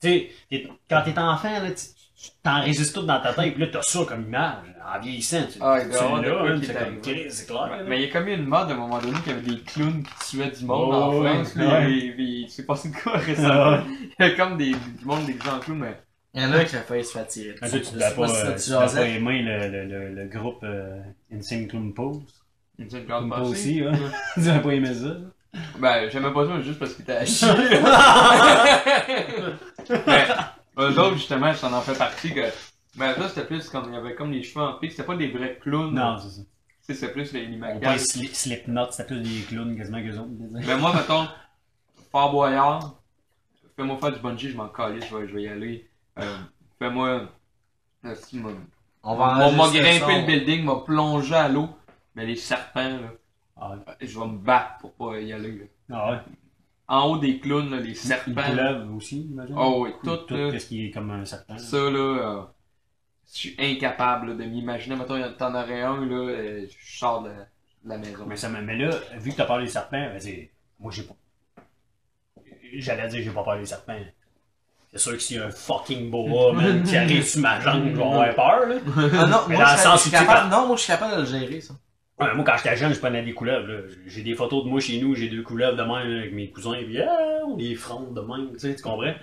Tu 0.00 0.08
sais, 0.50 0.68
quand 0.88 1.02
t'es 1.04 1.18
enfant, 1.18 1.60
là, 1.60 1.70
tu 1.70 1.86
tu 2.16 2.30
t'enregistres 2.42 3.00
tout 3.00 3.06
dans 3.06 3.20
ta 3.20 3.34
tête, 3.34 3.54
puis 3.54 3.64
là, 3.64 3.70
t'as 3.70 3.82
ça 3.82 4.00
comme 4.06 4.26
image. 4.26 4.73
En 4.86 5.00
vieillissant, 5.00 5.44
tu, 5.50 5.58
Ah, 5.62 5.78
il 5.80 5.86
tu 5.88 5.92
l'as, 5.94 5.98
quoi 5.98 6.48
hein, 6.50 6.54
qui 6.54 6.60
tu 6.60 6.66
fais 6.66 6.72
est 6.72 6.84
comme. 6.84 7.00
Chris, 7.00 7.24
c'est 7.30 7.46
clair. 7.46 7.84
Mais 7.86 7.96
il 7.98 8.02
y 8.02 8.10
a 8.10 8.12
comme 8.12 8.28
eu 8.28 8.34
une 8.34 8.44
mode 8.44 8.70
à 8.70 8.74
un 8.74 8.76
moment 8.76 8.98
donné 8.98 9.18
qu'il 9.20 9.32
y 9.32 9.36
avait 9.36 9.46
des 9.54 9.60
clowns 9.60 10.02
qui 10.02 10.36
tuaient 10.36 10.50
du 10.50 10.64
monde 10.66 10.90
Oh, 10.90 10.94
en 10.94 11.22
France. 11.44 11.54
ouais. 11.56 11.84
Puis, 11.86 12.10
puis, 12.12 12.46
c'est 12.50 12.66
passé 12.66 12.90
de 12.90 12.96
quoi 12.96 13.12
récemment? 13.16 13.78
Il 14.18 14.26
y 14.26 14.28
a 14.28 14.30
comme 14.32 14.56
des, 14.58 14.72
du 14.72 15.04
monde 15.04 15.24
déguisé 15.24 15.48
en 15.48 15.58
clown, 15.58 15.78
mais. 15.78 15.96
Il 16.34 16.42
y 16.42 16.44
en 16.44 16.52
a 16.52 16.64
qui 16.64 16.76
a 16.76 16.80
failli 16.82 17.04
se 17.04 17.12
faire 17.12 17.26
tirer. 17.26 17.54
Ah, 17.62 17.68
tu 17.70 17.76
devais 17.78 17.84
sais 17.84 18.14
pas, 18.14 18.56
si 18.58 18.72
euh, 18.74 18.86
pas 18.86 19.06
aimer 19.06 19.42
le, 19.42 19.68
le, 19.68 19.84
le, 19.86 20.14
le 20.14 20.28
groupe 20.28 20.64
euh, 20.64 20.98
Insane 21.32 21.68
Clown 21.68 21.94
Pose. 21.94 22.18
Regarde 22.78 23.28
toi 23.28 23.38
passer. 23.38 23.50
aussi, 23.50 23.80
hein. 23.82 23.92
tu 24.34 24.40
devais 24.40 24.60
pas 24.60 24.74
aimer 24.74 24.92
ça? 24.94 25.16
Ben, 25.78 26.10
j'aimais 26.10 26.32
pas 26.32 26.44
ça 26.46 26.60
juste 26.60 26.80
parce 26.80 26.92
qu'il 26.94 27.02
était 27.04 27.12
à 27.12 27.24
chier. 27.24 27.48
mais, 30.06 30.24
eux 30.78 30.98
autres, 30.98 31.14
justement, 31.14 31.54
ça 31.54 31.72
en 31.72 31.80
fait 31.80 31.96
partie 31.96 32.34
que. 32.34 32.40
Ben, 32.96 33.14
ça, 33.14 33.28
c'était 33.28 33.44
plus 33.46 33.68
comme, 33.68 33.86
il 33.88 33.94
y 33.94 33.96
avait 33.96 34.14
comme 34.14 34.30
les 34.30 34.42
cheveux 34.42 34.64
en 34.64 34.74
pique, 34.74 34.92
c'était 34.92 35.02
pas 35.04 35.16
des 35.16 35.28
vrais 35.30 35.58
clowns. 35.60 35.94
Non, 35.94 36.16
c'est 36.18 36.28
ça. 36.30 36.42
Tu 36.42 36.46
sais, 36.80 36.94
c'était 36.94 37.12
plus 37.12 37.32
les 37.32 37.58
pas 37.80 37.98
Slip, 37.98 38.34
Slipknot, 38.34 38.90
c'était 38.90 39.06
plus 39.14 39.20
des 39.20 39.40
clowns 39.48 39.76
quasiment 39.76 40.02
qu'eux 40.02 40.18
autres. 40.18 40.30
Mais 40.66 40.76
moi, 40.76 40.92
mettons, 40.94 41.26
Fort 42.12 42.30
Boyard, 42.30 43.00
fais-moi 43.76 43.96
faire 43.96 44.12
du 44.12 44.20
bungee, 44.20 44.50
je 44.50 44.56
m'en 44.56 44.68
calisse, 44.68 45.06
je 45.10 45.16
vais, 45.16 45.26
je 45.28 45.34
vais 45.34 45.42
y 45.42 45.48
aller. 45.48 45.88
Euh, 46.18 46.36
fais-moi. 46.78 47.28
euh, 48.04 48.14
si, 48.14 48.38
moi, 48.38 48.52
On 49.02 49.16
va 49.16 49.50
m'a 49.50 49.68
grimpé 49.70 50.20
le 50.20 50.26
building, 50.26 50.64
m'a 50.64 50.76
plongé 50.76 51.34
à 51.34 51.48
l'eau. 51.48 51.68
Mais 52.14 52.26
les 52.26 52.36
serpents, 52.36 52.88
là, 53.00 53.12
Ah 53.56 53.70
ouais. 53.70 53.76
je 54.06 54.18
vais 54.20 54.26
me 54.26 54.38
battre 54.38 54.78
pour 54.80 54.92
pas 54.92 55.18
y 55.20 55.32
aller. 55.32 55.58
là. 55.58 55.64
Ah 55.96 56.10
ouais. 56.12 56.18
En 56.86 57.08
haut 57.08 57.18
des 57.18 57.40
clowns, 57.40 57.70
là, 57.70 57.80
les 57.80 57.94
serpents. 57.94 58.32
pleuvent 58.34 58.94
aussi, 58.94 59.22
j'imagine. 59.26 59.56
Oh 59.58 59.84
oui, 59.84 59.90
tout, 60.04 60.16
tout, 60.18 60.34
là. 60.34 60.58
ce 60.58 60.66
qui 60.66 60.86
est 60.86 60.90
comme 60.90 61.10
un 61.10 61.24
serpent. 61.24 61.56
Ça, 61.58 61.78
là, 61.78 61.98
euh, 61.98 62.42
je 63.34 63.38
suis 63.38 63.56
incapable 63.58 64.28
là, 64.28 64.34
de 64.34 64.44
m'imaginer. 64.44 64.96
Mettons, 64.96 65.20
t'en 65.36 65.54
aurais 65.54 65.82
un, 65.82 66.06
là, 66.06 66.14
euh, 66.16 66.66
je 66.68 66.98
sors 66.98 67.22
de 67.22 67.28
la, 67.30 67.34
de 67.34 67.88
la 67.88 67.98
maison. 67.98 68.24
Mais, 68.26 68.36
ça, 68.36 68.48
me- 68.48 68.60
là, 68.74 68.90
vu 69.18 69.32
que 69.32 69.36
t'as 69.36 69.44
peur 69.46 69.58
des 69.60 69.66
serpents, 69.66 70.08
c'est- 70.18 70.50
moi 70.78 70.92
j'ai 70.94 71.02
pas. 71.02 71.14
J'allais 72.76 73.08
dire 73.08 73.22
j'ai 73.22 73.30
pas 73.30 73.44
peur 73.44 73.58
des 73.58 73.66
serpents. 73.66 73.94
C'est 74.92 74.98
sûr 74.98 75.12
que 75.12 75.18
s'il 75.18 75.36
y 75.36 75.40
a 75.40 75.46
un 75.46 75.50
fucking 75.50 76.10
boa 76.10 76.52
man, 76.54 76.82
qui 76.84 76.96
arrive 76.96 77.24
sur 77.24 77.40
ma 77.40 77.60
jambe, 77.60 77.88
je 77.90 77.96
vais 77.96 78.02
avoir 78.02 78.34
peur. 78.34 78.66
Là. 78.68 78.76
Ah 79.18 79.26
non, 79.26 79.38
Mais 79.48 79.56
moi, 79.56 79.64
dans 79.64 79.72
le 79.72 79.78
sens 79.78 80.06
où 80.06 80.10
tu 80.10 80.14
capable, 80.14 80.50
non, 80.50 80.66
moi 80.68 80.76
je 80.76 80.82
suis 80.82 80.92
capable 80.92 81.16
de 81.16 81.20
le 81.20 81.26
gérer, 81.26 81.60
ça. 81.60 81.74
Ouais, 82.20 82.32
moi, 82.32 82.44
quand 82.44 82.56
j'étais 82.56 82.76
jeune, 82.76 82.94
je 82.94 83.00
prenais 83.00 83.24
des 83.24 83.32
couleuvres. 83.34 83.66
là. 83.66 83.80
J'ai 84.06 84.22
des 84.22 84.34
photos 84.34 84.62
de 84.64 84.68
moi 84.68 84.78
chez 84.78 85.00
nous, 85.00 85.16
j'ai 85.16 85.28
deux 85.28 85.42
couleuvres 85.42 85.76
de 85.76 85.82
même 85.82 86.08
là, 86.08 86.20
avec 86.20 86.32
mes 86.32 86.48
cousins, 86.48 86.78
puis 86.86 87.00
ah, 87.00 87.40
on 87.44 87.56
les 87.56 87.74
fronde 87.74 88.14
de 88.14 88.20
même, 88.20 88.52
tu 88.52 88.60
sais, 88.60 88.74
tu 88.76 88.82
comprends? 88.82 89.14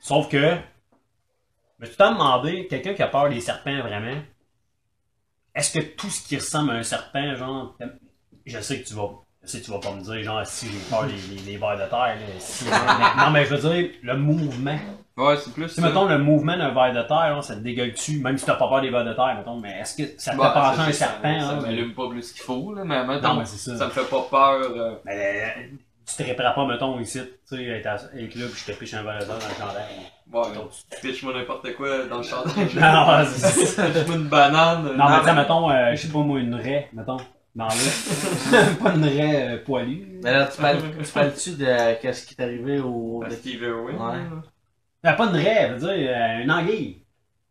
Sauf 0.00 0.28
que, 0.28 0.56
je 1.84 1.90
me 1.90 1.94
suis 1.94 1.96
tout 1.96 2.02
le 2.02 2.08
temps 2.08 2.12
demandé, 2.14 2.66
quelqu'un 2.68 2.94
qui 2.94 3.02
a 3.02 3.08
peur 3.08 3.28
des 3.28 3.40
serpents 3.40 3.80
vraiment, 3.82 4.16
est-ce 5.54 5.78
que 5.78 5.84
tout 5.84 6.10
ce 6.10 6.26
qui 6.26 6.36
ressemble 6.36 6.72
à 6.72 6.74
un 6.74 6.82
serpent, 6.82 7.34
genre, 7.36 7.76
je 8.44 8.58
sais 8.60 8.80
que 8.82 8.88
tu 8.88 8.94
vas, 8.94 9.10
je 9.42 9.48
sais 9.48 9.60
que 9.60 9.64
tu 9.66 9.70
vas 9.70 9.78
pas 9.78 9.92
me 9.92 10.02
dire, 10.02 10.22
genre, 10.24 10.44
si 10.46 10.66
j'ai 10.66 10.78
peur 10.90 11.06
des, 11.06 11.12
des, 11.12 11.42
des 11.42 11.56
vers 11.56 11.76
de 11.76 11.88
terre, 11.88 12.16
là, 12.16 12.16
si- 12.38 12.64
mais- 12.64 13.22
non, 13.24 13.30
mais 13.30 13.44
je 13.46 13.54
veux 13.54 13.70
dire, 13.74 13.90
le 14.02 14.16
mouvement. 14.16 14.78
Ouais, 15.16 15.36
c'est 15.36 15.54
plus 15.54 15.68
ça. 15.68 15.80
mettons, 15.80 16.06
le 16.06 16.18
mouvement 16.18 16.56
d'un 16.56 16.70
ver 16.74 16.92
de 16.92 17.02
terre, 17.06 17.36
là, 17.36 17.40
ça 17.42 17.54
te 17.54 17.60
dégueule 17.60 17.92
dessus, 17.92 18.18
même 18.18 18.36
si 18.36 18.44
t'as 18.46 18.56
pas 18.56 18.66
peur 18.68 18.80
des 18.80 18.90
vers 18.90 19.04
de 19.04 19.12
terre, 19.12 19.32
mettons, 19.38 19.60
mais 19.60 19.78
est-ce 19.78 19.96
que 19.96 20.20
ça 20.20 20.32
te 20.32 20.38
Bah, 20.38 20.48
fait 20.52 20.54
penser 20.60 20.76
ça, 20.76 20.82
à 20.82 20.86
un 20.86 20.86
ça, 20.86 20.92
serpent, 20.92 21.40
Ça, 21.40 21.50
hein, 21.50 21.60
m'allume 21.60 21.94
pas 21.94 22.08
plus 22.08 22.32
qu'il 22.32 22.42
faut, 22.42 22.74
là, 22.74 22.84
mais 22.84 22.98
Non, 23.06 23.14
mettons, 23.14 23.34
mais 23.34 23.44
c'est 23.46 23.58
ça. 23.58 23.78
ça 23.78 23.86
me 23.86 23.90
fait 23.92 24.10
pas 24.10 24.22
peur. 24.28 24.60
euh, 24.76 24.96
Mais 25.04 25.54
euh, 25.56 25.76
tu 26.06 26.16
te 26.16 26.22
réparais 26.22 26.54
pas, 26.54 26.66
mettons, 26.66 26.98
ici, 27.00 27.20
tu 27.48 27.56
sais, 27.56 27.64
être, 27.64 27.86
être 27.86 28.34
là, 28.34 28.46
puis 28.46 28.62
je 28.66 28.72
te 28.72 28.78
piche 28.78 28.94
un 28.94 29.02
verre 29.02 29.26
dans 29.26 29.34
le 29.34 29.40
chandail. 29.40 29.84
Ouais, 30.32 30.66
tu 30.90 31.00
pitches-moi 31.00 31.34
n'importe 31.34 31.74
quoi 31.74 32.04
dans 32.06 32.18
le 32.18 32.22
chandail. 32.22 32.68
Non, 32.74 33.24
c'est 33.26 33.66
ça. 33.66 33.86
Une 34.12 34.28
banane. 34.28 34.82
Non, 34.84 34.92
mais 34.92 34.96
Non, 34.96 35.22
mais- 35.24 35.34
mettons, 35.34 35.70
euh, 35.70 35.90
je 35.94 36.02
sais 36.06 36.12
pas 36.12 36.18
moi, 36.18 36.38
une 36.40 36.54
raie, 36.54 36.88
mettons, 36.92 37.18
dans 37.54 37.68
l'eau. 37.68 38.74
pas 38.82 38.94
une 38.94 39.04
raie 39.04 39.54
euh, 39.54 39.64
poilue. 39.64 40.20
Mais 40.22 40.32
là, 40.32 40.46
tu 40.46 40.60
parles, 40.60 40.78
tu 41.02 41.12
parles-tu 41.12 41.50
de 41.52 42.00
qu'est-ce 42.00 42.26
qui 42.26 42.34
est 42.38 42.42
arrivé 42.42 42.80
au. 42.80 43.22
À 43.24 43.30
Steve 43.30 43.62
Irwin. 43.62 43.96
Ouais. 43.96 44.16
là. 45.04 45.10
Euh, 45.10 45.12
pas 45.12 45.24
une 45.26 45.36
raie, 45.36 45.68
je 45.68 45.74
veux 45.74 45.94
dire, 45.96 46.10
euh, 46.16 46.42
une 46.42 46.50
anguille. 46.50 47.02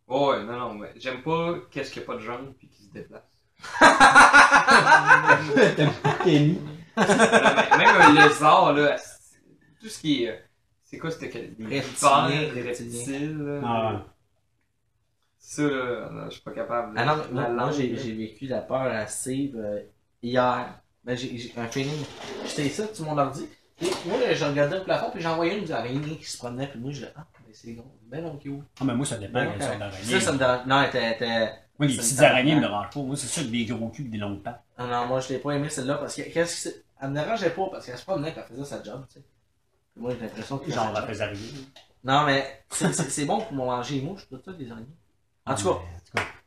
Ouais, 0.08 0.44
non, 0.44 0.58
non, 0.60 0.74
mais 0.74 0.90
j'aime 0.98 1.22
pas 1.22 1.54
qu'est-ce 1.72 1.92
qu'il 1.92 2.02
y 2.02 2.06
a 2.06 2.08
pas 2.08 2.16
de 2.16 2.20
jambes 2.22 2.54
puis 2.58 2.68
qui 2.68 2.84
se 2.84 2.92
déplace. 2.92 3.22
Kenny. 6.24 6.58
Non, 6.58 6.62
mais 6.64 6.73
Même 6.98 8.02
un 8.02 8.14
lézard, 8.28 8.74
là, 8.74 8.96
tout 9.82 9.88
ce 9.90 10.00
qui 10.00 10.24
est. 10.24 10.30
euh, 10.30 10.36
C'est 10.84 10.98
quoi, 10.98 11.12
c'était 11.12 11.30
quel- 11.30 11.56
des 11.56 11.80
Reptiliens, 11.80 12.54
des 12.54 12.62
reptiles, 12.62 13.38
là. 13.38 13.62
Ah. 13.66 14.06
Ça, 15.40 15.64
là, 15.64 16.10
non, 16.12 16.26
je 16.26 16.32
suis 16.32 16.42
pas 16.42 16.52
capable. 16.52 16.94
Ah 16.98 17.06
non, 17.06 17.16
mais 17.18 17.32
moi, 17.34 17.44
La 17.44 17.50
moi, 17.50 17.64
langue, 17.66 17.74
j'ai 17.74 17.90
là. 17.90 18.02
j'ai 18.02 18.14
vécu 18.14 18.46
la 18.48 18.62
peur 18.62 18.82
à 18.82 19.06
Steve 19.08 19.56
euh, 19.58 19.82
hier. 20.22 20.80
Ben, 21.04 21.18
j'ai 21.18 21.38
j'ai 21.38 21.54
un 21.58 21.68
feeling. 21.68 21.92
J'étais 22.48 22.66
ici 22.68 22.82
sur 22.94 23.06
mon 23.06 23.18
ordi. 23.18 23.46
Et 23.82 23.88
moi, 24.06 24.18
là, 24.20 24.34
je 24.34 24.46
regardais 24.46 24.78
le 24.78 24.84
plafond, 24.84 25.10
puis 25.12 25.22
j'envoyais 25.22 25.58
une 25.60 25.70
araignée 25.72 26.18
qui 26.18 26.26
se 26.26 26.38
promenait, 26.38 26.68
puis 26.68 26.80
moi, 26.80 26.92
je 26.92 27.00
disais, 27.00 27.12
ah, 27.18 27.26
ben 27.46 27.52
c'est 27.54 27.76
ben 28.08 28.24
non, 28.24 28.38
cute. 28.38 28.54
Ah, 28.80 28.84
mais 28.86 28.96
moi, 28.96 29.06
ça 29.06 29.18
dépend 29.18 29.34
Ben, 29.44 29.52
quelle 29.52 29.62
sorte 29.62 29.74
ok. 29.74 29.80
d'araignée. 29.80 30.12
Ça, 30.12 30.20
ça 30.22 30.32
me 30.32 30.38
dérange. 30.38 30.66
Non, 30.66 30.82
elle 30.82 31.12
était. 31.14 31.50
Moi, 31.78 31.88
les 31.88 31.94
ça 31.96 32.02
petites 32.02 32.20
araignées 32.22 32.56
me 32.56 32.62
dérangent 32.62 32.90
pas. 32.94 33.00
Moi, 33.02 33.18
c'est 33.18 33.28
ça, 33.28 33.42
avec 33.42 33.52
des 33.52 33.66
gros 33.66 33.90
culs 33.90 34.06
et 34.06 34.10
des 34.10 34.18
longues 34.20 34.42
pattes. 34.42 34.63
Ah 34.78 34.86
non, 34.88 35.06
moi, 35.08 35.20
je 35.20 35.30
l'ai 35.30 35.40
pas 35.40 35.52
aimé 35.52 35.70
celle-là, 35.70 35.96
parce 35.96 36.16
que, 36.16 36.22
qu'est-ce 36.22 36.56
que 36.56 36.62
c'est. 36.72 36.84
Elle 37.02 37.10
me 37.10 37.16
dérangeait 37.16 37.50
pas, 37.50 37.68
parce 37.72 37.86
qu'elle 37.86 37.98
se 37.98 38.04
promenait, 38.04 38.32
puis 38.32 38.42
elle 38.48 38.56
faisait 38.56 38.66
sa 38.78 38.84
job, 38.84 39.06
tu 39.08 39.16
sais. 39.16 39.26
Puis 39.94 40.02
moi, 40.02 40.12
j'ai 40.14 40.20
l'impression 40.22 40.58
que. 40.58 40.72
Genre, 40.72 40.96
après 40.96 41.22
araignées. 41.22 41.68
Non, 42.04 42.26
mais 42.26 42.66
c'est- 42.70 43.26
bon 43.26 43.40
pour 43.42 43.54
manger 43.54 43.96
les 43.96 44.02
mouches, 44.02 44.28
tout 44.30 44.42
ça, 44.44 44.52
des 44.54 44.70
araignées. 44.72 44.88
En 45.46 45.56
tout 45.56 45.74
cas, 45.74 45.80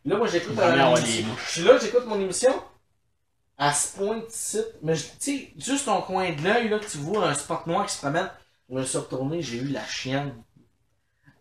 Là, 0.05 0.17
moi, 0.17 0.27
j'écoute 0.29 0.55
des 0.55 1.23
mouches. 1.25 1.45
Je 1.47 1.51
suis 1.51 1.63
là, 1.63 1.79
j'écoute 1.79 2.07
mon 2.07 2.21
émission. 2.21 2.53
À 3.59 3.73
ce 3.73 3.97
point 3.97 4.19
de 4.19 4.27
site. 4.29 4.67
Mais, 4.83 4.95
tu 4.95 5.03
sais, 5.19 5.53
juste 5.57 5.87
ton 5.87 6.01
coin 6.03 6.31
de 6.33 6.43
l'œil, 6.43 6.69
là, 6.69 6.79
que 6.79 6.87
tu 6.87 6.99
vois 6.99 7.29
un 7.29 7.35
spot 7.35 7.67
noir 7.67 7.87
qui 7.87 7.95
se 7.95 7.99
promène. 7.99 8.31
Je 8.69 8.75
me 8.75 8.85
suis 8.85 8.99
retourné, 8.99 9.43
j'ai 9.43 9.59
eu 9.59 9.69
la 9.69 9.85
chienne. 9.85 10.35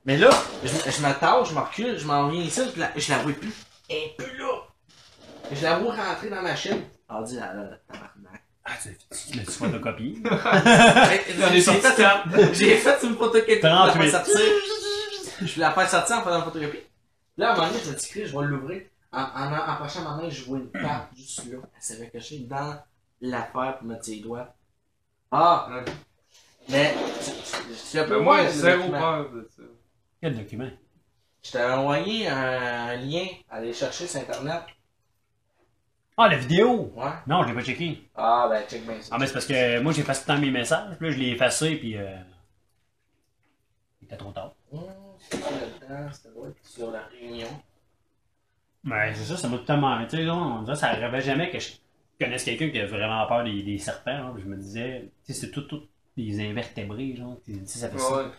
Mais 0.05 0.17
là, 0.17 0.29
je, 0.63 1.01
m'attache, 1.01 1.49
je 1.49 1.55
me 1.55 1.59
recule, 1.59 1.97
je 1.97 2.05
m'en 2.05 2.29
viens 2.29 2.41
ici, 2.41 2.61
je 2.75 2.79
la, 2.79 2.91
je 2.95 3.11
la 3.11 3.17
vois 3.19 3.33
plus. 3.33 3.53
Elle 3.89 3.97
est 3.97 4.15
plus 4.17 4.37
là. 4.37 4.64
Je 5.51 5.63
la 5.63 5.77
vois 5.79 5.95
rentrer 5.95 6.29
dans 6.29 6.41
ma 6.41 6.55
chaîne. 6.55 6.81
Ah 7.07 7.21
là, 7.21 7.53
là, 7.53 7.77
tabarnak. 7.87 8.43
ah, 8.65 8.71
tu, 8.81 8.97
tu 8.97 9.37
mets 9.37 9.43
tu 9.45 9.51
photocopie. 9.51 10.23
J'en 10.23 10.31
ai 11.47 11.51
J'ai 11.53 11.61
sorti 11.61 11.81
fait, 11.81 11.95
quatre. 11.95 12.53
j'ai 12.53 12.77
fait 12.77 13.03
une 13.03 13.15
photocopie 13.15 13.55
pour 13.59 13.69
la 13.69 13.87
38. 13.89 14.09
faire 14.09 14.25
sortir. 14.25 14.41
Je 15.41 15.45
vais 15.55 15.61
la 15.61 15.71
faire 15.71 15.89
sortir 15.89 16.17
en 16.17 16.21
faisant 16.23 16.37
une 16.37 16.43
photocopie. 16.45 16.79
Là, 17.37 17.49
à 17.49 17.53
un 17.53 17.55
moment 17.57 17.67
donné, 17.67 17.79
je 17.83 17.89
me 17.91 17.95
dis, 17.95 18.09
je 18.13 18.37
vais 18.39 18.45
l'ouvrir. 18.45 18.81
En, 19.11 19.21
en, 19.21 19.51
en 19.51 19.53
approchant 19.55 20.01
ma 20.01 20.15
main, 20.21 20.29
je 20.29 20.43
vois 20.45 20.57
une 20.57 20.69
patte 20.69 21.09
juste 21.15 21.45
là. 21.51 21.57
Elle 21.75 21.81
s'avait 21.81 22.09
cachée 22.09 22.39
dans 22.39 22.77
l'affaire 23.21 23.77
pour 23.77 23.87
mettre 23.87 24.03
ses 24.05 24.17
doigts. 24.17 24.53
Ah! 25.31 25.69
Ouais. 25.69 25.85
Mais, 26.69 26.93
tu- 27.23 27.31
tu- 27.31 27.91
tu 27.91 27.99
as 27.99 28.03
Mais 28.03 28.09
pas 28.09 28.19
moi, 28.19 28.43
j'ai 28.45 28.49
zéro 28.51 28.89
peur 28.89 29.29
de 29.31 29.47
ça. 29.55 29.63
Quel 30.21 30.35
document? 30.37 30.69
Je 31.43 31.51
t'avais 31.51 31.73
envoyé 31.73 32.27
un 32.27 32.95
lien 32.95 33.27
à 33.49 33.57
aller 33.57 33.71
chercher 33.73 34.07
sur 34.07 34.19
Internet. 34.19 34.63
Ah, 36.17 36.29
la 36.29 36.37
vidéo! 36.37 36.91
Ouais. 36.95 37.11
Non, 37.27 37.43
je 37.43 37.49
l'ai 37.49 37.53
pas 37.53 37.61
checké. 37.63 38.07
Ah, 38.15 38.47
ben, 38.49 38.65
check 38.67 38.85
bien 38.85 39.01
ça. 39.01 39.09
Ah, 39.11 39.17
mais 39.19 39.27
c'est 39.27 39.33
parce 39.33 39.45
que 39.45 39.79
moi, 39.81 39.91
j'ai 39.91 40.01
effacé 40.01 40.25
temps 40.25 40.39
mes 40.39 40.51
messages. 40.51 40.95
Puis 40.97 41.07
là, 41.07 41.13
je 41.13 41.19
l'ai 41.19 41.29
effacé, 41.31 41.75
puis. 41.75 41.97
Euh... 41.97 42.15
Il 44.01 44.05
était 44.05 44.17
trop 44.17 44.31
tard. 44.31 44.53
Hum, 44.71 44.81
c'est 45.19 45.37
ça 45.37 45.49
là-dedans, 45.51 46.11
ça 46.13 46.29
doit 46.29 46.47
être 46.49 46.65
sur 46.65 46.91
la 46.91 47.01
réunion. 47.07 47.47
Mais 48.83 49.13
c'est 49.15 49.25
ça, 49.25 49.35
ça 49.37 49.49
m'a 49.49 49.57
tout 49.57 49.65
tellement. 49.65 50.01
Tu 50.05 50.15
sais, 50.17 50.23
là, 50.23 50.35
on 50.35 50.61
dirait 50.61 50.75
ça 50.77 50.89
rêvait 50.91 51.21
jamais 51.21 51.49
que 51.49 51.59
je 51.59 51.71
connaisse 52.19 52.43
quelqu'un 52.43 52.69
qui 52.69 52.79
a 52.79 52.85
vraiment 52.85 53.25
peur 53.27 53.43
des, 53.43 53.63
des 53.63 53.77
serpents. 53.77 54.11
hein. 54.11 54.31
Puis 54.35 54.43
Je 54.43 54.47
me 54.47 54.57
disais, 54.57 55.11
tu 55.25 55.33
sais, 55.33 55.41
c'est 55.41 55.51
tout, 55.51 55.63
tout 55.63 55.87
des 56.15 56.39
invertébrés, 56.47 57.15
genre. 57.15 57.37
Tu 57.43 57.55
sais, 57.65 57.79
ça 57.79 57.89
fait 57.89 57.97
ça. 57.99 58.15
Ouais. 58.15 58.31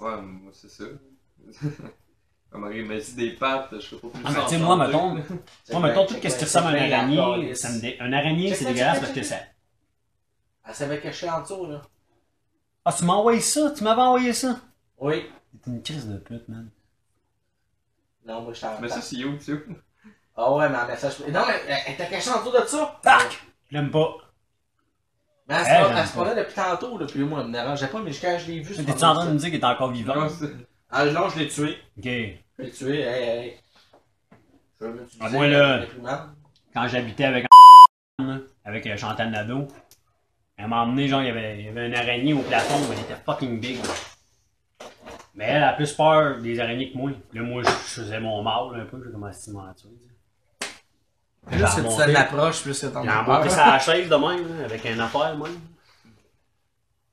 Ouais, 0.00 0.22
moi, 0.22 0.50
c'est 0.54 0.70
ça. 0.70 0.84
Marie 2.58 2.82
m'a 2.82 2.96
dit 2.96 3.14
des 3.14 3.30
pattes, 3.30 3.68
je 3.72 3.78
serais 3.78 4.00
pas 4.00 4.08
plus 4.08 4.22
Ah, 4.24 4.30
mais 4.32 4.42
tu 4.44 4.48
sais, 4.48 4.58
moi, 4.58 4.76
mettons, 4.76 5.14
moi, 5.70 5.80
mettons, 5.80 6.06
tout 6.06 6.14
ce 6.14 6.18
qui 6.20 6.28
ressemble 6.28 6.66
à 6.68 6.70
un 6.70 6.90
araignée, 6.92 7.54
ça 7.54 7.70
me 7.70 7.80
dé... 7.80 7.96
un 8.00 8.12
araignée, 8.12 8.54
c'est 8.54 8.64
dégueulasse 8.64 9.00
parce 9.00 9.12
que 9.12 9.22
ça. 9.22 9.36
Elle 10.66 10.74
s'avait 10.74 11.00
cachée 11.00 11.28
en 11.28 11.40
dessous, 11.42 11.66
là. 11.66 11.82
Ah, 12.84 12.92
tu 12.92 13.04
m'as 13.04 13.14
envoyé 13.14 13.40
ça? 13.40 13.72
Tu 13.76 13.84
m'avais 13.84 14.02
envoyé 14.02 14.32
ça? 14.32 14.58
Oui. 14.98 15.26
T'es 15.62 15.70
une 15.70 15.82
crise 15.82 16.08
de 16.08 16.16
pute, 16.18 16.48
man. 16.48 16.70
Non, 18.26 18.42
moi, 18.42 18.52
je 18.52 18.60
t'en 18.60 18.80
Mais 18.80 18.88
ça, 18.88 19.00
c'est 19.00 19.16
YouTube. 19.16 19.60
Ah 20.36 20.52
ouais, 20.52 20.68
mais 20.68 20.76
en 20.78 20.86
message. 20.86 21.20
Non, 21.20 21.42
mais 21.46 21.82
elle- 21.86 21.96
t'a 21.96 22.06
caché 22.06 22.30
en 22.30 22.40
dessous 22.40 22.52
de 22.52 22.66
ça? 22.66 22.98
Tac! 23.02 23.40
Je 23.70 23.76
l'aime 23.76 23.90
pas. 23.90 24.16
Mais 25.48 25.56
elle 25.66 26.06
se 26.06 26.12
prenait 26.12 26.36
depuis 26.36 26.54
tantôt, 26.54 26.96
là, 26.98 27.06
puis 27.06 27.20
moi, 27.20 27.40
elle 27.40 27.48
me 27.48 27.52
dérangeait 27.52 27.88
pas, 27.88 28.00
mais 28.00 28.12
quand 28.12 28.38
je 28.38 28.46
l'ai 28.46 28.60
vu, 28.60 28.74
T'es-tu 28.74 29.04
en 29.04 29.14
train 29.14 29.26
de 29.26 29.32
me 29.32 29.38
dire 29.38 29.50
qu'il 29.50 29.58
est 29.58 29.64
encore 29.64 29.90
vivant? 29.90 30.28
Ah 30.90 31.04
non, 31.06 31.28
je 31.28 31.38
l'ai 31.38 31.48
tué. 31.48 31.78
Ok. 31.98 32.04
Je 32.04 32.62
l'ai 32.62 32.70
tué, 32.70 33.00
hey, 33.00 33.28
hey. 33.46 33.56
Je 34.80 34.86
veux 34.86 34.92
m'utiliser 34.92 35.18
Ah, 35.20 35.28
moi, 35.30 35.46
là- 35.46 35.76
l'imprimante. 35.78 36.20
Quand 36.74 36.88
j'habitais 36.88 37.24
avec 37.24 37.46
là, 38.18 38.38
avec 38.64 38.86
euh, 38.86 38.96
Chantal 38.96 39.30
Nadeau, 39.30 39.68
elle 40.56 40.66
m'a 40.68 40.82
emmené, 40.82 41.08
genre, 41.08 41.22
il 41.22 41.28
y 41.28 41.30
avait, 41.30 41.58
il 41.58 41.66
y 41.66 41.68
avait 41.68 41.86
une 41.88 41.94
araignée 41.94 42.32
au 42.34 42.40
plafond, 42.42 42.78
mais 42.88 42.96
elle 42.96 43.02
était 43.04 43.22
fucking 43.24 43.60
big. 43.60 43.78
Mais 45.34 45.44
elle 45.46 45.62
a 45.62 45.72
plus 45.74 45.92
peur 45.92 46.38
des 46.40 46.58
araignées 46.60 46.92
que 46.92 46.98
moi. 46.98 47.10
Là, 47.32 47.42
moi, 47.42 47.62
je 47.62 47.68
je 47.70 48.00
faisais 48.02 48.20
mon 48.20 48.42
mal 48.42 48.80
un 48.80 48.84
peu, 48.84 49.02
j'ai 49.04 49.10
commencé 49.12 49.50
à 49.50 49.54
m'en 49.54 49.74
tuer. 49.74 49.88
Plus 51.46 51.58
que 51.62 51.76
tu 51.76 51.82
t'en 51.82 52.20
approches, 52.20 52.62
plus 52.62 52.80
que 52.80 52.86
t'en 52.88 53.02
J'ai 53.02 53.08
monté 53.08 53.30
approches. 53.30 53.50
sa 53.52 53.78
chaise 53.78 54.08
de 54.08 54.14
même, 54.16 54.58
là, 54.58 54.64
avec 54.64 54.84
une 54.84 55.00
affaire, 55.00 55.36
même. 55.38 55.58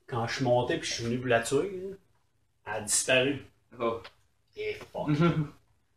Quand 0.08 0.28
je 0.28 0.36
suis 0.36 0.44
monté 0.46 0.78
puis 0.78 0.88
je 0.90 0.94
suis 0.96 1.04
venu 1.06 1.18
pour 1.20 1.28
la 1.28 1.40
tuer, 1.42 1.82
là, 1.90 1.96
elle 2.68 2.74
a 2.74 2.82
disparu. 2.82 3.46
Oh. 3.80 4.02
Et 4.56 4.74
fuck. 4.92 5.10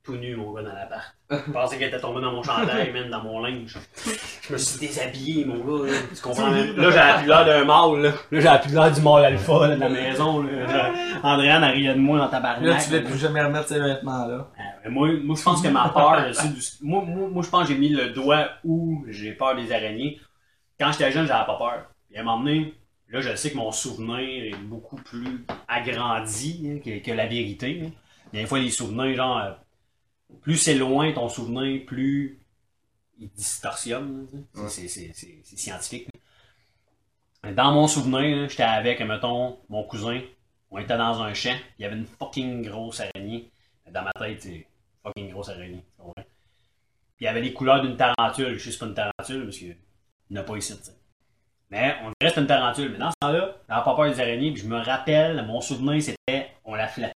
Tout 0.03 0.17
nu, 0.17 0.35
mon 0.35 0.55
gars, 0.55 0.63
dans 0.63 0.73
l'appart. 0.73 1.15
Je 1.31 1.53
pensais 1.53 1.79
qu'elle 1.79 1.89
était 1.89 2.01
tombée 2.01 2.23
dans 2.23 2.33
mon 2.33 2.43
chandail, 2.43 2.91
même 2.91 3.11
dans 3.11 3.23
mon 3.23 3.41
linge. 3.41 3.77
Je 4.43 4.53
me 4.53 4.59
suis 4.59 4.81
déshabillé, 4.81 5.45
mon 5.45 5.59
gars. 5.59 5.93
Là, 5.93 5.99
tu 6.15 6.23
comprends? 6.23 6.51
Même? 6.51 6.75
Là, 6.77 6.91
j'avais 6.91 7.19
plus 7.19 7.29
l'air 7.29 7.45
d'un 7.45 7.65
mâle. 7.65 8.01
Là, 8.01 8.13
là 8.31 8.41
j'avais 8.41 8.61
plus 8.61 8.75
l'air 8.75 8.91
du 8.91 9.01
mâle 9.03 9.25
alpha 9.27 9.69
là, 9.69 9.77
de 9.77 9.81
la 9.81 9.89
maison. 9.91 10.43
Là. 10.43 10.93
Andréane 11.23 11.63
arrivait 11.63 11.95
de 11.95 11.99
moi 11.99 12.19
dans 12.19 12.29
tabarnak. 12.29 12.65
Là, 12.65 12.77
tu 12.77 12.89
voulais 12.89 13.03
plus 13.03 13.19
jamais 13.19 13.43
remettre 13.43 13.69
ces 13.69 13.79
vêtements-là. 13.79 14.49
Euh, 14.87 14.91
moi, 14.91 15.09
moi, 15.23 15.37
je 15.39 15.43
pense 15.43 15.61
que 15.61 15.69
ma 15.69 15.91
peur, 15.91 16.25
c'est 16.33 16.53
du... 16.53 16.61
moi, 16.81 17.03
moi, 17.07 17.29
moi, 17.29 17.43
je 17.43 17.51
pense 17.51 17.69
que 17.69 17.75
j'ai 17.75 17.79
mis 17.79 17.91
le 17.91 18.11
doigt 18.11 18.49
où 18.65 19.05
j'ai 19.09 19.33
peur 19.33 19.55
des 19.55 19.71
araignées. 19.71 20.19
Quand 20.79 20.91
j'étais 20.93 21.13
jeune, 21.13 21.27
j'avais 21.27 21.45
pas 21.45 21.59
peur. 21.59 21.85
Puis 22.09 22.17
à 22.17 22.23
un 22.23 22.25
moment 22.25 22.39
donné, 22.39 22.75
là, 23.11 23.21
je 23.21 23.35
sais 23.37 23.51
que 23.51 23.57
mon 23.57 23.73
souvenir 23.73 24.19
est 24.55 24.57
beaucoup 24.63 24.97
plus 24.97 25.45
agrandi 25.69 26.63
hein, 26.67 26.81
que, 26.85 26.99
que 27.01 27.11
la 27.13 27.27
vérité. 27.27 27.83
hein. 27.87 27.91
Des 28.33 28.47
fois, 28.47 28.59
les 28.61 28.71
souvenirs, 28.71 29.17
genre, 29.17 29.39
euh, 29.39 29.53
plus 30.43 30.57
c'est 30.57 30.75
loin 30.77 31.13
ton 31.13 31.29
souvenir, 31.29 31.85
plus 31.87 32.41
il 33.19 33.29
distorsionne. 33.31 34.29
Ouais. 34.55 34.69
C'est- 34.69 35.13
scientifique. 35.57 36.09
Dans 37.55 37.73
mon 37.73 37.87
souvenir, 37.89 38.49
j'étais 38.49 38.63
avec, 38.63 39.01
mettons, 39.01 39.59
mon 39.69 39.85
cousin. 39.85 40.21
On 40.71 40.79
était 40.79 40.97
dans 40.97 41.21
un 41.23 41.35
champ. 41.35 41.57
Il 41.79 41.83
y 41.83 41.85
avait 41.87 41.97
une 41.97 42.07
fucking 42.07 42.63
grosse 42.63 43.01
araignée. 43.01 43.51
Dans 43.91 44.03
ma 44.03 44.13
tête, 44.13 44.43
c'est 44.43 44.67
fucking 45.03 45.31
grosse 45.31 45.49
araignée. 45.49 45.85
Puis 46.17 46.25
il 47.21 47.25
y 47.25 47.29
avait 47.29 47.41
les 47.43 47.53
couleurs 47.53 47.83
d'une 47.83 47.97
tarentule. 47.97 48.59
Je 48.59 48.71
sais 48.71 48.79
pas 48.79 48.87
une 48.87 48.95
tarentule 48.95 49.45
parce 49.45 49.57
qu'il 49.59 49.77
n'y 50.31 50.39
en 50.39 50.43
a 50.43 50.45
pas 50.45 50.57
ici. 50.57 50.77
tu 50.79 50.85
sais. 50.85 50.93
Mais 51.71 51.97
on 52.03 52.11
dirait 52.21 52.31
que 52.31 52.35
c'est 52.35 52.41
une 52.41 52.47
tarentule. 52.47 52.93
Mais 52.93 52.99
dans 52.99 53.11
ce 53.11 53.17
temps-là, 53.21 53.57
j'avais 53.69 53.85
pas 53.85 53.95
peur 53.95 54.07
des 54.11 54.21
araignées. 54.21 54.53
Puis 54.53 54.63
je 54.63 54.69
me 54.69 54.79
rappelle, 54.79 55.45
mon 55.47 55.61
souvenir, 55.61 56.03
c'était 56.03 56.51
on 56.65 56.75
la 56.75 56.89
flattait. 56.89 57.15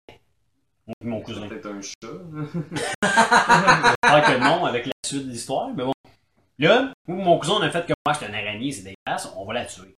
Mon 1.03 1.21
cousin. 1.21 1.47
Peut-être 1.47 1.67
un 1.67 1.81
chat. 1.81 1.95
J'espère 2.43 4.25
que 4.27 4.41
non, 4.43 4.65
avec 4.65 4.87
la 4.87 4.93
suite 5.07 5.27
de 5.27 5.31
l'histoire, 5.31 5.69
mais 5.69 5.85
bon. 5.85 5.93
Là, 6.59 6.93
où 7.07 7.15
mon 7.15 7.39
cousin, 7.39 7.55
on 7.55 7.63
a 7.63 7.71
fait 7.71 7.87
que 7.87 7.93
moi, 8.05 8.13
j'étais 8.13 8.29
une 8.29 8.35
araignée, 8.35 8.73
c'est 8.73 8.83
dégueulasse, 8.83 9.33
on 9.37 9.45
va 9.47 9.55
la 9.55 9.65
tuer. 9.65 9.97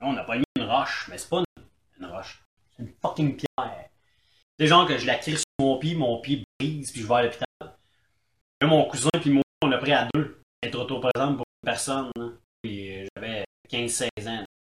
Là, 0.00 0.06
on 0.06 0.16
a 0.16 0.22
pas 0.22 0.36
mis 0.38 0.44
une 0.56 0.64
roche, 0.64 1.08
mais 1.10 1.18
c'est 1.18 1.28
pas 1.28 1.38
une, 1.38 1.64
une 2.00 2.06
roche. 2.06 2.42
C'est 2.76 2.84
une 2.84 2.92
fucking 3.02 3.36
pierre. 3.36 3.84
C'est 4.58 4.66
genre 4.68 4.86
que 4.86 4.96
je 4.96 5.06
la 5.06 5.16
tire 5.16 5.38
sur 5.38 5.44
mon 5.58 5.78
pied, 5.78 5.94
mon 5.96 6.20
pied 6.20 6.44
brise, 6.58 6.92
puis 6.92 7.02
je 7.02 7.06
vais 7.06 7.14
à 7.14 7.22
l'hôpital. 7.24 7.46
Là, 7.60 8.66
mon 8.66 8.84
cousin 8.84 9.10
puis 9.20 9.30
moi, 9.30 9.42
on 9.62 9.66
l'a 9.68 9.78
pris 9.78 9.92
à 9.92 10.08
deux. 10.14 10.40
Être 10.62 10.84
trop 10.84 11.00
présent 11.00 11.34
pour 11.34 11.44
une 11.62 11.66
personne. 11.66 12.10
là. 12.16 12.26
Puis 12.62 12.96
euh, 13.02 13.06
j'avais 13.16 13.44
15-16 13.70 14.28
ans. 14.28 14.44
On 14.44 14.44
a 14.44 14.57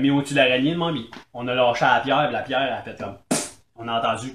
mis 0.00 0.10
au-dessus 0.10 0.34
de 0.34 0.38
l'araignée 0.38 0.72
de 0.72 0.78
mamie. 0.78 1.10
On 1.32 1.46
a 1.48 1.54
lâché 1.54 1.84
à 1.84 1.94
la 1.96 2.00
pierre, 2.00 2.24
puis 2.24 2.32
la 2.32 2.42
pierre, 2.42 2.78
a 2.78 2.82
fait 2.82 2.98
comme. 2.98 3.16
On 3.76 3.86
a 3.88 3.98
entendu. 3.98 4.34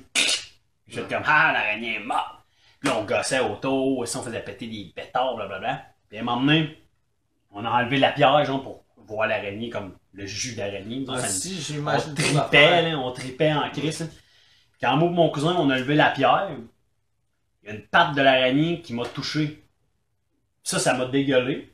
Fait 0.87 1.07
comme 1.09 1.23
Ah, 1.25 1.51
l'araignée 1.53 1.95
est 1.95 2.03
morte. 2.03 2.39
Puis 2.79 2.89
là, 2.89 2.97
on 2.99 3.03
gossait 3.03 3.39
autour, 3.39 3.99
on 3.99 4.05
faisait 4.05 4.43
péter 4.43 4.67
des 4.67 4.91
pétards, 4.95 5.35
blablabla. 5.35 5.83
Puis 6.09 6.17
à 6.17 6.21
un 6.21 6.23
moment 6.23 6.41
donné, 6.41 6.77
on 7.51 7.65
a 7.65 7.69
enlevé 7.69 7.97
la 7.97 8.11
pierre, 8.11 8.43
genre, 8.45 8.61
pour 8.63 8.83
voir 9.07 9.27
l'araignée 9.27 9.69
comme 9.69 9.93
le 10.13 10.25
jus 10.25 10.55
d'araignée. 10.55 11.05
Ah, 11.09 11.19
si, 11.19 11.75
on 11.79 12.13
tripait, 12.15 12.81
là, 12.91 12.97
on 12.97 13.11
tripait 13.11 13.53
en 13.53 13.69
crise. 13.69 14.01
là. 14.01 14.07
Quand 14.81 14.97
moi 14.97 15.09
et 15.09 15.13
mon 15.13 15.29
cousin, 15.29 15.55
on 15.57 15.69
a 15.69 15.77
levé 15.77 15.95
la 15.95 16.09
pierre, 16.09 16.49
il 17.63 17.69
y 17.69 17.71
a 17.71 17.75
une 17.75 17.81
patte 17.81 18.15
de 18.15 18.21
l'araignée 18.21 18.81
qui 18.81 18.93
m'a 18.93 19.05
touché. 19.05 19.63
Ça, 20.63 20.79
ça 20.79 20.93
m'a 20.95 21.05
dégueulé. 21.05 21.73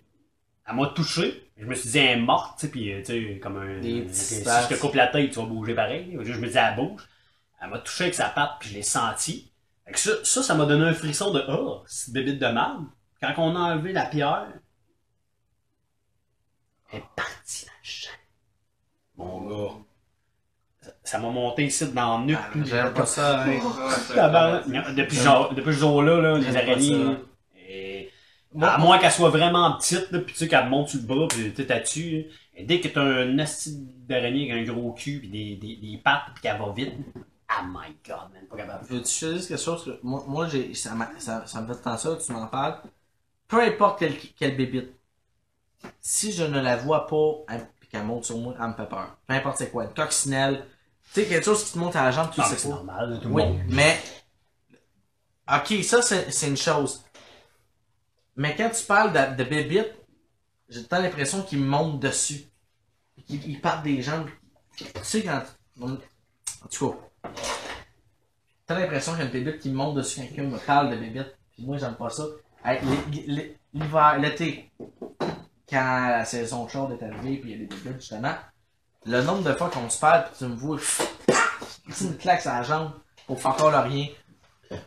Elle 0.67 0.75
m'a 0.75 0.87
touché. 0.87 1.50
Je 1.61 1.65
me 1.67 1.75
suis 1.75 1.89
dit, 1.91 1.99
elle 1.99 2.17
est 2.17 2.21
morte, 2.21 2.59
tu 2.59 2.65
sais, 2.65 2.71
puis, 2.71 2.91
euh, 2.91 3.03
tu 3.05 3.33
sais, 3.33 3.39
comme 3.39 3.57
un. 3.57 3.79
Des 3.79 3.99
un- 4.01 4.03
petits 4.05 4.13
si 4.15 4.43
je 4.43 4.67
te 4.75 4.79
coupe 4.81 4.95
la 4.95 5.07
tête, 5.07 5.29
tu 5.31 5.39
vas 5.39 5.45
bouger 5.45 5.75
pareil. 5.75 6.17
Je 6.21 6.33
me 6.39 6.47
dis, 6.49 6.57
elle 6.57 6.75
bouge. 6.75 7.01
Elle 7.61 7.69
m'a 7.69 7.77
touché 7.79 8.05
avec 8.05 8.15
sa 8.15 8.29
patte, 8.29 8.53
puis 8.59 8.69
je 8.69 8.73
l'ai 8.75 8.81
senti. 8.81 9.51
Fait 9.85 9.91
que 9.91 9.99
ça, 9.99 10.41
ça, 10.43 10.55
m'a 10.55 10.65
donné 10.65 10.85
un 10.85 10.93
frisson 10.93 11.31
de, 11.31 11.43
oh, 11.49 11.83
c'est 11.85 12.11
bébite 12.13 12.39
de 12.39 12.47
marde. 12.47 12.85
Quand 13.21 13.33
on 13.37 13.55
a 13.55 13.59
enlevé 13.73 13.93
la 13.93 14.05
pierre, 14.07 14.47
elle 16.91 16.99
est 16.99 17.03
partie 17.15 17.65
dans 17.65 17.71
le 17.71 17.83
champ. 17.83 18.09
Mon 19.17 19.41
gars. 19.47 19.73
Ça- 21.03 21.19
m'a 21.19 21.29
monté 21.29 21.65
ici 21.65 21.85
dans 21.91 22.19
le 22.19 22.25
nuque. 22.25 22.39
Ah, 22.41 22.57
J'aime 22.65 22.93
pas 22.93 23.05
ça, 23.05 23.41
hein. 23.43 23.45
Depuis, 24.95 25.15
ce 25.17 25.23
genre- 25.23 25.53
depuis 25.53 25.73
ce 25.75 25.79
jour-là, 25.79 26.19
là, 26.21 26.37
les 26.39 26.55
araignées, 26.57 26.89
ça. 27.05 27.11
là, 27.11 27.17
et- 27.69 28.09
Moi- 28.11 28.11
à 28.59 28.77
moins 28.77 28.97
qu'elle 28.99 29.11
soit 29.11 29.29
vraiment 29.29 29.77
petite, 29.77 30.11
là, 30.11 30.19
puis 30.19 30.33
tu 30.33 30.39
sais, 30.39 30.47
qu'elle 30.47 30.67
monte 30.69 30.89
sur 30.89 30.99
le 30.99 31.05
bras, 31.07 31.27
puis 31.27 31.51
tu 31.51 31.55
sais, 31.55 31.65
t'as 31.67 31.79
dessus. 31.79 32.25
Et 32.55 32.63
dès 32.65 32.81
que 32.81 32.87
t'as 32.89 33.01
un 33.01 33.39
asti 33.39 33.77
d'araignée 34.07 34.51
avec 34.51 34.69
un 34.69 34.73
gros 34.73 34.91
cul, 34.93 35.19
puis 35.19 35.29
des, 35.29 35.55
des, 35.55 35.75
des 35.77 35.97
pattes, 35.97 36.23
puis 36.33 36.41
qu'elle 36.43 36.59
va 36.59 36.71
vite, 36.73 36.93
oh 37.15 37.63
my 37.67 37.95
god, 38.05 38.31
man, 38.33 38.45
pas 38.49 38.57
capable. 38.57 38.85
Veux-tu 38.87 39.33
dise 39.33 39.47
quelque 39.47 39.61
chose? 39.61 39.85
que 39.85 39.99
Moi, 40.03 40.23
moi 40.27 40.47
j'ai, 40.47 40.73
ça, 40.73 40.91
ça, 41.19 41.45
ça 41.47 41.61
me 41.61 41.73
fait 41.73 41.81
tant 41.81 41.97
ça, 41.97 42.17
tu 42.17 42.31
m'en 42.33 42.47
parles. 42.47 42.81
Peu 43.47 43.61
importe 43.61 43.99
quelle, 43.99 44.17
quelle 44.37 44.57
bébite, 44.57 44.91
si 45.99 46.31
je 46.31 46.43
ne 46.43 46.59
la 46.59 46.77
vois 46.77 47.07
pas 47.07 47.55
et 47.55 47.87
qu'elle 47.89 48.03
monte 48.05 48.25
sur 48.25 48.37
moi, 48.37 48.53
elle 48.59 48.67
me 48.67 48.73
fait 48.73 48.87
peur. 48.87 49.17
Peu 49.27 49.33
importe 49.33 49.57
c'est 49.57 49.71
quoi, 49.71 49.85
une 49.85 49.93
coccinelle, 49.93 50.65
tu 51.13 51.21
sais, 51.21 51.27
quelque 51.27 51.43
chose 51.45 51.63
qui 51.63 51.73
te 51.73 51.79
monte 51.79 51.95
à 51.95 52.03
la 52.03 52.11
jambe, 52.11 52.29
tu 52.31 52.39
Non, 52.39 52.45
mais 52.49 52.55
sais 52.55 52.57
c'est 52.57 52.69
normal, 52.69 53.19
tout 53.21 53.29
le 53.29 53.33
Oui, 53.33 53.43
monde. 53.43 53.59
mais. 53.69 53.97
Ok, 55.51 55.83
ça 55.83 56.01
c'est 56.01 56.31
c'est 56.31 56.47
une 56.47 56.57
chose. 56.57 57.03
Mais 58.41 58.55
quand 58.55 58.71
tu 58.71 58.83
parles 58.85 59.13
de, 59.13 59.43
de 59.43 59.47
bébite, 59.47 59.93
j'ai 60.67 60.83
tant 60.85 60.99
l'impression 60.99 61.43
qu'ils 61.43 61.59
montent 61.59 61.99
dessus. 61.99 62.45
Qu'ils 63.27 63.47
ils 63.47 63.61
des 63.83 64.01
jambes. 64.01 64.27
Tu 64.75 64.85
sais, 65.03 65.21
quand. 65.21 65.43
En 65.79 65.97
tout 66.67 66.89
cas. 66.89 67.31
T'as 68.65 68.79
l'impression 68.79 69.11
qu'il 69.11 69.21
y 69.21 69.23
a 69.23 69.25
une 69.27 69.31
bébite 69.31 69.59
qui 69.59 69.69
monte 69.69 69.93
dessus 69.95 70.21
quelqu'un 70.21 70.43
me 70.45 70.57
parle 70.57 70.89
de 70.89 70.95
bébite. 70.95 71.37
Puis 71.51 71.63
moi, 71.63 71.77
j'aime 71.77 71.93
pas 71.93 72.09
ça. 72.09 72.23
L'été, 74.17 74.71
quand 75.69 76.07
la 76.09 76.25
saison 76.25 76.67
chaude 76.67 76.97
est 76.99 77.03
arrivée, 77.03 77.37
puis 77.37 77.51
il 77.51 77.61
y 77.61 77.63
a 77.63 77.67
des 77.67 77.75
bébites, 77.75 77.99
justement, 78.01 78.33
le 79.05 79.21
nombre 79.21 79.43
de 79.43 79.53
fois 79.53 79.69
qu'on 79.69 79.87
se 79.87 79.99
parle, 79.99 80.25
puis 80.25 80.33
tu 80.39 80.45
me 80.45 80.55
vois, 80.55 80.79
tu 81.95 82.05
me 82.05 82.13
claques 82.13 82.45
la 82.45 82.63
jambe 82.63 82.93
pour 83.27 83.39
faire 83.39 83.51
encore 83.51 83.69
le 83.69 83.77
rien. 83.77 84.07
Tu 84.71 84.77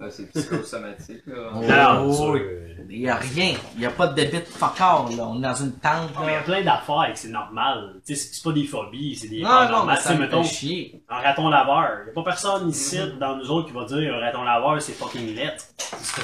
Ah, 0.00 0.10
c'est 0.10 0.28
psychosomatique, 0.30 1.22
là. 1.26 1.50
Oh. 1.54 2.34
Euh, 2.36 2.68
Il 2.90 3.00
y 3.00 3.08
a 3.08 3.16
rien. 3.16 3.54
Il 3.76 3.80
y 3.82 3.86
a 3.86 3.90
pas 3.90 4.08
de 4.08 4.14
bébite 4.14 4.46
fuck 4.48 4.80
all, 4.80 5.16
là. 5.16 5.26
On 5.28 5.38
est 5.38 5.42
dans 5.42 5.54
une 5.54 5.72
tente, 5.72 6.10
Ah, 6.16 6.22
mais 6.26 6.32
il 6.32 6.34
y 6.34 6.36
a 6.36 6.40
plein 6.42 6.62
d'affaires 6.62 7.10
que 7.12 7.18
c'est 7.18 7.28
normal. 7.28 7.94
Tu 8.06 8.14
sais, 8.14 8.28
c'est 8.34 8.42
pas 8.44 8.52
des 8.52 8.64
phobies, 8.64 9.14
c'est 9.16 9.28
des 9.28 9.40
Non, 9.42 9.48
non, 9.48 9.60
mais 9.64 9.70
normales. 9.70 9.98
Ça 9.98 10.14
mettons, 10.14 10.42
fait 10.42 10.54
chier. 10.54 11.02
un 11.08 11.18
raton 11.20 11.48
laveur. 11.48 12.00
Il 12.06 12.10
a 12.10 12.12
pas 12.12 12.22
personne 12.24 12.68
ici, 12.68 12.98
dans 13.20 13.36
nous 13.36 13.50
autres, 13.50 13.68
qui 13.68 13.74
va 13.74 13.84
dire 13.84 14.14
un 14.14 14.20
raton 14.20 14.42
laveur, 14.42 14.82
c'est 14.82 14.92
fucking 14.92 15.36
ça. 15.78 16.22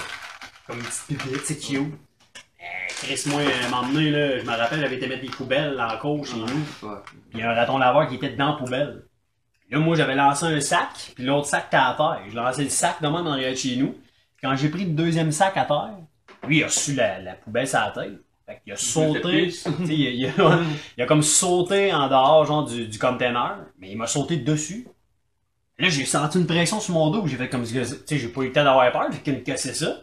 comme 0.66 0.78
une 0.78 0.84
petite 0.84 1.06
pipette, 1.18 1.46
c'est 1.46 1.58
cute. 1.58 1.78
Euh, 1.78 2.64
Chris, 3.02 3.22
moi, 3.28 3.40
donné, 3.92 4.10
là, 4.10 4.38
je 4.38 4.44
me 4.44 4.50
rappelle, 4.56 4.80
j'avais 4.80 4.96
été 4.96 5.06
mettre 5.06 5.22
des 5.22 5.28
poubelles 5.30 5.76
dans 5.76 5.86
la 5.86 5.96
cour 5.96 6.26
chez 6.26 6.36
nous. 6.36 6.88
Ouais. 6.88 6.96
Puis 7.30 7.38
il 7.38 7.40
y 7.40 7.42
a 7.42 7.50
un 7.50 7.54
raton 7.54 7.78
laveur 7.78 8.08
qui 8.08 8.16
était 8.16 8.30
dedans 8.30 8.50
la 8.52 8.56
poubelle. 8.58 9.04
Là, 9.70 9.78
moi, 9.78 9.96
j'avais 9.96 10.14
lancé 10.14 10.46
un 10.46 10.60
sac, 10.60 11.12
puis 11.14 11.24
l'autre 11.24 11.46
sac 11.46 11.66
était 11.68 11.76
à 11.76 11.94
terre. 11.96 12.22
Je 12.28 12.34
lancé 12.36 12.64
le 12.64 12.70
sac 12.70 13.00
de 13.00 13.06
même 13.06 13.26
en 13.26 13.32
arrière 13.32 13.52
de 13.52 13.56
chez 13.56 13.76
nous. 13.76 13.94
Quand 14.42 14.56
j'ai 14.56 14.68
pris 14.68 14.84
le 14.84 14.92
deuxième 14.92 15.32
sac 15.32 15.56
à 15.56 15.64
terre, 15.64 15.90
lui, 16.46 16.58
il 16.58 16.62
a 16.64 16.66
reçu 16.66 16.94
la, 16.94 17.20
la 17.20 17.34
poubelle 17.34 17.68
sur 17.68 17.78
la 17.78 17.90
tête. 17.92 18.20
Fait 18.46 18.60
qu'il 18.64 18.72
a 18.72 18.76
sauté. 18.76 19.48
il, 19.88 20.06
a, 20.06 20.10
il 20.10 20.26
a- 20.40 20.60
il 20.96 21.02
a 21.02 21.06
comme 21.06 21.22
sauté 21.22 21.92
en 21.92 22.08
dehors, 22.08 22.44
genre, 22.46 22.64
du, 22.64 22.88
du 22.88 22.98
container, 22.98 23.58
mais 23.78 23.90
il 23.90 23.96
m'a 23.96 24.06
sauté 24.06 24.36
dessus. 24.38 24.88
Là, 25.78 25.88
j'ai 25.88 26.04
senti 26.04 26.38
une 26.38 26.46
pression 26.46 26.78
sur 26.80 26.94
mon 26.94 27.10
dos, 27.10 27.26
j'ai 27.26 27.36
fait 27.36 27.48
comme 27.48 27.64
si, 27.64 27.72
tu 27.74 27.84
sais, 27.84 28.18
j'ai 28.18 28.28
pas 28.28 28.42
eu 28.42 28.46
le 28.48 28.52
temps 28.52 28.64
d'avoir 28.64 28.90
peur, 28.92 29.12
fait 29.12 29.22
qu'il 29.22 29.34
me 29.34 29.40
cassait 29.40 29.72
ça? 29.74 30.00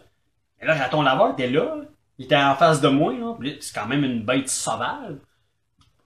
Et 0.61 0.65
là, 0.65 0.76
raton 0.76 1.02
laveur 1.03 1.34
était 1.34 1.49
là, 1.49 1.77
il 2.18 2.26
était 2.26 2.35
en 2.38 2.56
face 2.56 2.81
de 2.81 2.88
moi, 2.89 3.14
là, 3.14 3.35
c'est 3.61 3.76
quand 3.76 3.88
même 3.88 4.03
une 4.03 4.23
bête 4.26 4.49
sauvage. 4.49 5.15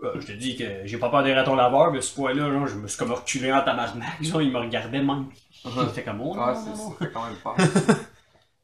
Euh, 0.04 0.20
je 0.20 0.28
te 0.28 0.32
dis 0.32 0.56
que 0.56 0.86
j'ai 0.86 0.98
pas 0.98 1.10
peur 1.10 1.24
des 1.24 1.34
ratons 1.34 1.56
laveurs, 1.56 1.92
mais 1.92 2.02
ce 2.02 2.16
point-là, 2.16 2.66
je 2.66 2.76
me 2.76 2.88
suis 2.88 2.98
comme 2.98 3.12
reculé 3.12 3.52
en 3.54 3.62
tabarnak, 3.64 4.22
genre, 4.24 4.42
il 4.42 4.52
me 4.52 4.58
regardait 4.58 5.02
même. 5.02 5.30
J'étais 5.52 6.04
comme, 6.04 6.22
oh, 6.22 6.36
non, 6.36 6.56
c'est 6.56 7.12
quand 7.14 7.26
même 7.26 7.36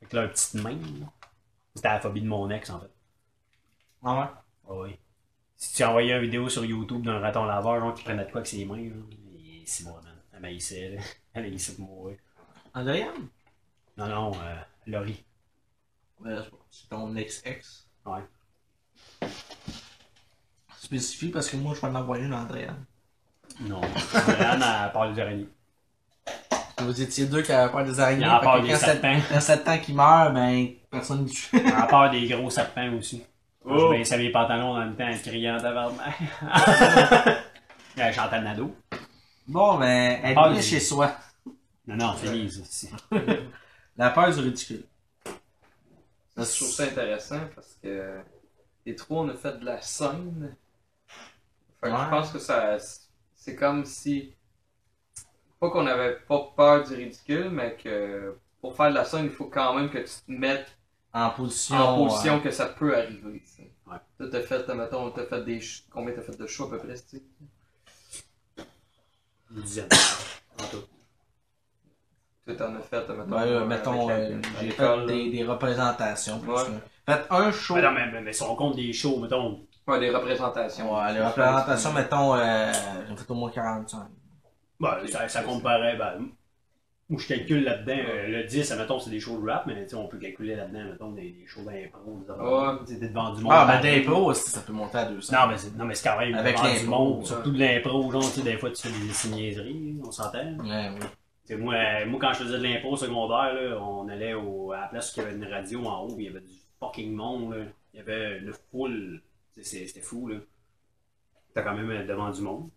que 0.09 0.15
là, 0.15 0.23
une 0.23 0.30
petite 0.30 0.53
main, 0.55 0.72
là. 0.72 1.07
C'était 1.76 1.89
la 1.89 1.99
phobie 1.99 2.22
de 2.22 2.27
mon 2.27 2.49
ex, 2.49 2.69
en 2.72 2.80
fait. 2.80 2.89
Ah 4.03 4.19
ouais? 4.19 4.27
Ah 4.68 4.73
oui. 4.73 4.99
Si 5.55 5.76
tu 5.76 5.84
envoyais 5.84 6.15
une 6.15 6.22
vidéo 6.22 6.49
sur 6.49 6.65
YouTube 6.65 7.03
d'un 7.03 7.19
raton 7.19 7.45
laveur, 7.45 7.80
genre, 7.80 7.93
qui 7.93 8.03
prenait 8.03 8.26
de 8.26 8.31
quoi 8.31 8.39
avec 8.39 8.47
ses 8.47 8.65
mains, 8.65 8.77
là, 8.77 8.95
c'est 9.65 9.84
bon, 9.84 9.93
man. 9.93 10.15
Elle 10.34 10.39
maïssait, 10.39 10.89
là. 10.89 11.01
Elle 11.34 11.45
haïssait 11.45 11.73
de 11.73 11.81
mourir. 11.81 12.18
Andréane? 12.73 13.27
Non, 13.95 14.07
non, 14.07 14.31
euh, 14.41 14.55
Laurie. 14.88 15.23
Ouais, 16.19 16.35
c'est 16.72 16.89
ton 16.89 17.15
ex-ex. 17.15 17.88
Ouais. 18.05 18.22
Spécifie 20.81 21.29
parce 21.29 21.49
que 21.49 21.57
moi, 21.57 21.73
je 21.75 21.81
vais 21.81 21.87
en 21.87 21.95
envoyer 21.95 22.25
une 22.25 22.33
à 22.33 22.41
Andréane. 22.41 22.85
Non. 23.61 23.81
Anne, 23.81 24.63
elle 24.63 24.91
parle 24.91 25.13
des 25.13 25.21
araignées. 25.21 25.49
Vous 26.79 27.01
étiez 27.01 27.25
deux 27.25 27.41
qui 27.41 27.51
avaient 27.51 27.71
peur 27.71 27.83
des 27.83 27.99
araignées. 27.99 28.25
Il 28.25 28.39
parle 28.43 28.61
que 28.61 28.67
des 28.67 28.75
serpents. 28.75 29.17
Quand 29.29 29.57
temps 29.63 29.77
qui 29.79 29.93
meurt, 29.93 30.33
ben, 30.33 30.67
personne 30.91 31.23
ne 31.23 31.27
tue. 31.29 31.49
Elle 31.57 31.73
a 31.73 31.87
peur 31.87 32.11
des 32.11 32.27
gros 32.27 32.49
serpents 32.51 32.93
aussi. 32.93 33.23
Oh. 33.65 33.91
Je 33.93 33.97
baissais 33.97 34.17
mes 34.17 34.29
pantalons 34.31 34.75
dans 34.75 34.85
le 34.85 34.95
temps 34.95 35.09
en 35.09 35.17
criant 35.17 35.57
tabarnak. 35.59 36.15
Elle 37.97 38.13
chantait 38.13 38.37
le 38.37 38.43
nado. 38.43 38.75
Bon, 39.47 39.77
ben, 39.77 40.19
elle 40.23 40.57
est 40.57 40.61
chez 40.61 40.79
soi. 40.79 41.15
Non, 41.87 41.95
non, 41.95 42.15
lise. 42.31 42.63
c'est- 42.69 42.91
La 43.97 44.11
peur 44.11 44.31
du 44.31 44.39
ridicule. 44.41 44.83
Je 46.37 46.43
trouve 46.43 46.67
ça 46.69 46.83
intéressant 46.83 47.39
parce 47.55 47.75
que 47.81 48.19
les 48.85 48.95
trois, 48.95 49.23
on 49.23 49.29
a 49.29 49.33
fait 49.33 49.59
de 49.59 49.65
la 49.65 49.81
scène. 49.81 50.55
Fait 51.81 51.89
que 51.89 51.93
Ouais. 51.95 52.01
je 52.05 52.09
pense 52.09 52.31
que 52.31 52.39
ça. 52.39 52.77
C'est 53.35 53.55
comme 53.55 53.85
si. 53.85 54.33
Pas 55.59 55.69
qu'on 55.71 55.87
avait 55.87 56.17
pas 56.27 56.51
peur 56.55 56.83
du 56.87 56.93
ridicule, 56.95 57.49
mais 57.49 57.75
que 57.75 58.37
pour 58.61 58.75
faire 58.75 58.89
de 58.89 58.95
la 58.95 59.05
scène, 59.05 59.25
il 59.25 59.31
faut 59.31 59.45
quand 59.45 59.73
même 59.75 59.89
que 59.89 59.97
tu 59.99 60.05
te 60.05 60.31
mettes 60.31 60.77
En 61.13 61.29
position. 61.31 61.75
en 61.77 62.05
position 62.07 62.35
ouais. 62.35 62.41
que 62.41 62.51
ça 62.51 62.67
peut 62.67 62.95
arriver. 62.95 63.41
tu 63.45 63.47
sais. 63.47 63.71
Ouais. 63.87 63.97
Toi, 64.17 64.27
t'as 64.31 64.41
fait, 64.41 64.67
mettons, 64.75 65.09
t'as 65.11 65.25
fait 65.25 65.43
des. 65.43 65.59
Combien 65.91 66.13
t'as 66.13 66.21
fait 66.21 66.37
de 66.37 66.45
shows 66.47 66.65
à 66.65 66.69
peu 66.71 66.77
près, 66.79 66.95
tu 66.95 67.17
sais? 67.17 67.23
Une 69.51 69.61
dizaine. 69.61 69.89
En 70.59 70.63
tout. 70.65 70.83
T'en 72.57 72.75
as 72.75 72.81
fait, 72.81 73.07
mettons. 73.09 73.25
Ben, 73.29 73.41
euh, 73.43 73.65
mettons, 73.65 74.09
euh, 74.09 74.39
j'ai 74.61 74.71
fait 74.71 75.05
des, 75.05 75.29
des 75.31 75.43
représentations. 75.43 76.39
plus 76.39 76.51
Ouais. 76.51 76.63
que- 77.05 77.11
Fait 77.13 77.25
un 77.29 77.51
show. 77.51 77.75
Mais 77.75 77.81
non, 77.81 77.91
mais, 77.91 78.11
mais, 78.11 78.21
mais 78.21 78.33
si 78.33 78.41
on 78.43 78.55
compte 78.55 78.75
des 78.77 78.93
shows, 78.93 79.19
mettons. 79.19 79.66
Ouais, 79.88 79.99
des 79.99 80.09
représentations. 80.09 80.93
Ouais, 80.95 81.14
les 81.14 81.22
représentations, 81.22 81.93
mettons, 81.93 82.35
euh, 82.35 82.72
j'ai 83.09 83.15
fait 83.15 83.31
au 83.31 83.35
moins 83.35 83.51
45. 83.51 84.07
Ben, 84.80 84.97
ça, 85.07 85.27
ça 85.30 85.41
compte 85.43 85.64
pareil. 85.64 85.97
Ben, 85.97 86.27
moi, 87.09 87.22
je 87.22 87.27
calcule 87.27 87.64
là-dedans. 87.64 87.95
euh, 87.97 88.27
le 88.27 88.43
10, 88.43 88.76
mettons, 88.77 88.99
c'est 88.99 89.09
des 89.09 89.19
shows 89.22 89.39
de 89.41 89.49
rap, 89.49 89.65
mais 89.65 89.88
on 89.93 90.07
peut 90.07 90.18
calculer 90.18 90.55
là-dedans, 90.55 90.84
mettons, 90.91 91.11
des, 91.11 91.31
des 91.31 91.45
shows 91.47 91.64
d'impro. 91.64 92.19
Ouais. 92.27 92.77
T'es 92.85 93.07
devant 93.07 93.34
du 93.34 93.41
monde. 93.41 93.53
Ah, 93.55 93.65
ben 93.65 93.81
d'impro 93.81 94.26
aussi, 94.26 94.49
ça 94.49 94.59
peut 94.59 94.73
monter 94.73 94.97
à 94.97 95.05
200. 95.05 95.34
Non, 95.34 95.47
mais 95.47 95.57
c'est, 95.57 95.73
non, 95.76 95.85
mais 95.85 95.95
c'est 95.95 96.09
quand 96.09 96.19
même 96.19 96.35
Avec 96.35 96.57
devant 96.57 96.73
du 96.73 96.85
monde. 96.85 97.19
ouais. 97.19 97.26
Surtout 97.26 97.51
de 97.51 97.59
l'impro, 97.59 98.11
genre, 98.11 98.22
tu 98.23 98.27
sais, 98.27 98.41
des 98.41 98.57
fois, 98.57 98.69
tu 98.72 98.81
fais 98.81 98.89
des, 98.89 99.07
des 99.07 99.35
niaiseries, 99.35 99.97
on 100.05 100.11
s'entend. 100.11 100.57
Ouais, 100.65 100.91
oui. 101.49 101.55
Moi, 101.55 102.05
moi, 102.07 102.19
quand 102.19 102.34
je 102.34 102.43
faisais 102.43 102.57
de 102.57 102.64
l'impro 102.64 102.91
au 102.91 102.97
secondaire, 102.97 103.53
là, 103.53 103.81
on 103.81 104.09
allait 104.09 104.34
au, 104.34 104.73
à 104.73 104.81
la 104.81 104.88
place 104.88 105.15
où 105.15 105.22
il 105.22 105.23
y 105.23 105.27
avait 105.27 105.35
une 105.38 105.45
radio 105.45 105.85
en 105.85 106.01
haut, 106.01 106.15
il 106.18 106.26
y 106.26 106.27
avait 106.27 106.41
du 106.41 106.51
fucking 106.81 107.14
monde. 107.15 107.53
Là. 107.53 107.64
Il 107.93 107.99
y 107.99 108.01
avait 108.01 108.39
une 108.39 108.51
foule. 108.69 109.22
C'est- 109.61 109.88
C'était 109.88 110.01
fou. 110.01 110.27
là. 110.27 110.38
T'as 111.53 111.61
quand 111.63 111.73
même 111.75 111.89
euh, 111.89 112.05
devant 112.05 112.29
du 112.29 112.41
monde. 112.41 112.69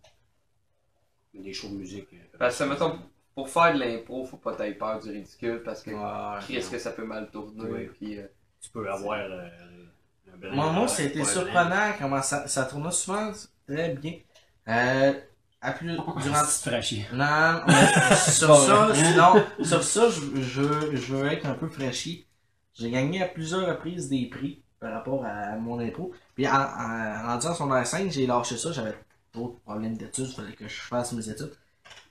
Mais 1.34 1.42
des 1.42 1.52
shows 1.52 1.68
de 1.68 1.74
musique. 1.74 2.08
euh, 2.12 2.16
Parce 2.38 2.58
que, 2.58 2.64
mettons, 2.64 2.98
pour 3.34 3.48
faire 3.48 3.74
de 3.74 3.78
l'impro, 3.78 4.24
faut 4.24 4.36
pas 4.38 4.54
t'avoir 4.54 4.76
peur 4.78 5.00
du 5.00 5.10
ridicule 5.10 5.62
parce 5.64 5.82
que 5.82 5.90
Ouais. 5.90 6.56
est-ce 6.56 6.70
que 6.70 6.78
ça 6.78 6.90
peut 6.92 7.04
mal 7.04 7.30
tourner. 7.30 7.64
Oui. 7.70 7.86
Puis, 7.98 8.18
euh, 8.18 8.26
tu 8.60 8.70
peux 8.70 8.90
avoir 8.90 9.18
euh, 9.20 9.48
un 10.32 10.36
brin 10.36 10.72
Moi, 10.72 10.88
c'était 10.88 11.24
surprenant 11.24 11.92
comment 11.98 12.22
ça, 12.22 12.48
ça 12.48 12.64
tournait 12.64 12.90
souvent 12.90 13.30
très 13.66 13.94
bien. 13.94 14.14
Euh, 14.68 15.12
à 15.62 15.72
plus, 15.72 15.92
durant... 16.22 16.42
Non, 17.12 17.62
mais 17.66 18.16
sur 18.16 18.56
ça, 18.66 18.94
sinon, 18.94 19.44
sur 19.62 19.84
ça, 19.84 20.08
je, 20.08 20.40
je, 20.40 20.96
je 20.96 21.14
veux 21.14 21.26
être 21.30 21.46
un 21.46 21.54
peu 21.54 21.68
fraîchi. 21.68 22.26
J'ai 22.74 22.90
gagné 22.90 23.22
à 23.22 23.28
plusieurs 23.28 23.66
reprises 23.68 24.08
des 24.08 24.26
prix 24.26 24.62
par 24.80 24.92
rapport 24.92 25.24
à 25.26 25.56
mon 25.56 25.78
impro. 25.80 26.12
Puis 26.40 26.48
en, 26.48 26.54
en, 26.54 27.22
rendu 27.26 27.46
en 27.48 27.54
son 27.54 27.84
5, 27.84 28.10
j'ai 28.10 28.26
lâché 28.26 28.56
ça, 28.56 28.72
j'avais 28.72 28.94
trop 29.30 29.48
de 29.48 29.60
problèmes 29.62 29.98
d'études, 29.98 30.24
il 30.26 30.34
fallait 30.34 30.52
que 30.54 30.66
je 30.66 30.80
fasse 30.80 31.12
mes 31.12 31.28
études. 31.28 31.52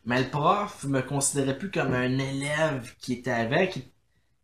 Mais 0.05 0.21
le 0.21 0.29
prof 0.29 0.83
me 0.83 1.01
considérait 1.01 1.57
plus 1.57 1.71
comme 1.71 1.95
un 1.95 2.15
élève 2.19 2.93
qui 2.99 3.13
était 3.13 3.31
avec. 3.31 3.77
Il, 3.77 3.85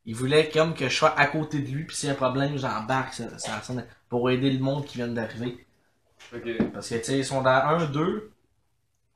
il 0.07 0.15
voulait 0.15 0.49
comme 0.49 0.73
que 0.73 0.89
je 0.89 0.95
sois 0.95 1.13
à 1.15 1.27
côté 1.27 1.59
de 1.59 1.69
lui, 1.69 1.83
puis 1.83 1.95
s'il 1.95 2.07
y 2.07 2.09
a 2.09 2.13
un 2.13 2.17
problème, 2.17 2.57
j'embarque 2.57 3.13
ça, 3.13 3.37
ça, 3.37 3.61
pour 4.09 4.27
aider 4.31 4.49
le 4.49 4.57
monde 4.57 4.85
qui 4.85 4.97
vient 4.97 5.07
d'arriver. 5.07 5.67
Parce 6.31 6.89
que, 6.89 6.95
tu 6.95 7.03
sais, 7.03 7.21
secondaire 7.21 7.67
1, 7.67 7.85
2. 7.85 8.31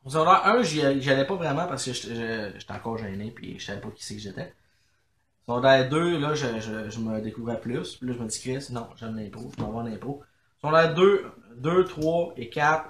Au 0.06 0.10
secondaire 0.12 0.46
1, 0.46 0.62
j'y 0.62 0.84
allais 0.84 1.26
pas 1.26 1.36
vraiment 1.36 1.66
parce 1.66 1.84
que 1.84 1.94
j'étais 1.94 2.74
encore 2.74 3.00
gêné 3.00 3.32
puis 3.32 3.58
je 3.58 3.66
savais 3.66 3.82
pas 3.82 3.90
qui 3.90 4.04
c'est 4.04 4.14
que 4.14 4.22
j'étais. 4.22 4.54
Secondaire 5.48 5.90
2, 5.90 6.20
là, 6.20 6.36
je, 6.36 6.46
je, 6.60 6.92
je 6.92 7.00
me 7.00 7.20
découvrais 7.22 7.60
plus. 7.60 7.96
Puis 7.96 8.08
là, 8.08 8.14
je 8.14 8.20
me 8.22 8.28
dis, 8.28 8.40
Chris, 8.40 8.68
non, 8.70 8.88
j'aime 8.98 9.16
l'impro, 9.16 9.50
je 9.58 9.64
m'en 9.64 9.72
vais 9.72 9.78
en 9.80 9.86
impro. 9.88 10.22
Secondaire 10.62 10.94
2, 10.94 11.32
2, 11.58 11.86
3 11.86 12.34
et 12.38 12.50
4, 12.50 12.90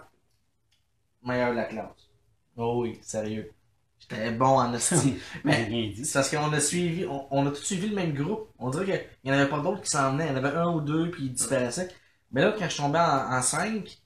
meilleur 1.24 1.52
de 1.52 1.56
la 1.58 1.66
classe. 1.66 2.10
Oh 2.58 2.82
oui, 2.82 3.00
sérieux. 3.02 3.52
J'étais 4.00 4.32
bon 4.32 4.60
en 4.60 4.74
hostie. 4.74 5.20
Mais. 5.44 5.94
C'est 6.04 6.14
parce 6.14 6.30
qu'on 6.30 6.52
a 6.54 6.60
suivi, 6.60 7.06
on, 7.06 7.28
on 7.32 7.46
a 7.48 7.52
tous 7.52 7.64
suivi 7.64 7.90
le 7.90 7.96
même 7.96 8.14
groupe. 8.14 8.50
On 8.58 8.70
dirait 8.70 8.86
qu'il 8.86 9.32
n'y 9.32 9.32
en 9.32 9.40
avait 9.40 9.50
pas 9.50 9.60
d'autres 9.60 9.82
qui 9.82 9.90
s'en 9.90 10.14
venaient. 10.14 10.28
Il 10.28 10.30
y 10.30 10.34
en 10.34 10.44
avait 10.44 10.58
un 10.58 10.70
ou 10.74 10.82
deux, 10.82 11.12
puis 11.12 11.26
ils 11.26 11.34
disparaissaient. 11.34 11.90
Mais 12.32 12.41
là, 12.41 12.56
quand 12.58 12.70
je 12.70 12.78
tombais 12.78 13.00
en 13.00 13.41
5, 13.41 14.02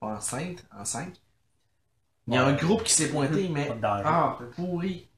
en 0.00 0.20
5, 0.20 0.58
en 0.78 0.84
5, 0.84 1.14
il 2.28 2.34
y 2.34 2.36
a 2.36 2.44
un 2.46 2.52
groupe 2.54 2.84
qui 2.84 2.92
s'est 2.92 3.10
pointé, 3.10 3.48
mais 3.48 3.68
ah, 3.82 4.38
pourri. 4.56 5.08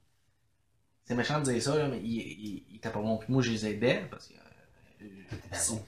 C'est 1.05 1.15
méchant 1.15 1.41
de 1.41 1.45
dire 1.53 1.63
ça, 1.63 1.77
là, 1.77 1.89
mais 1.89 1.99
il, 2.01 2.17
il, 2.17 2.65
il 2.71 2.77
était 2.77 2.91
pas 2.91 3.01
bon. 3.01 3.19
Puis 3.19 3.33
moi, 3.33 3.43
je 3.43 3.51
les 3.51 3.67
aidais, 3.67 4.07
parce 4.11 4.29
que... 4.29 4.35
euh. 4.35 5.83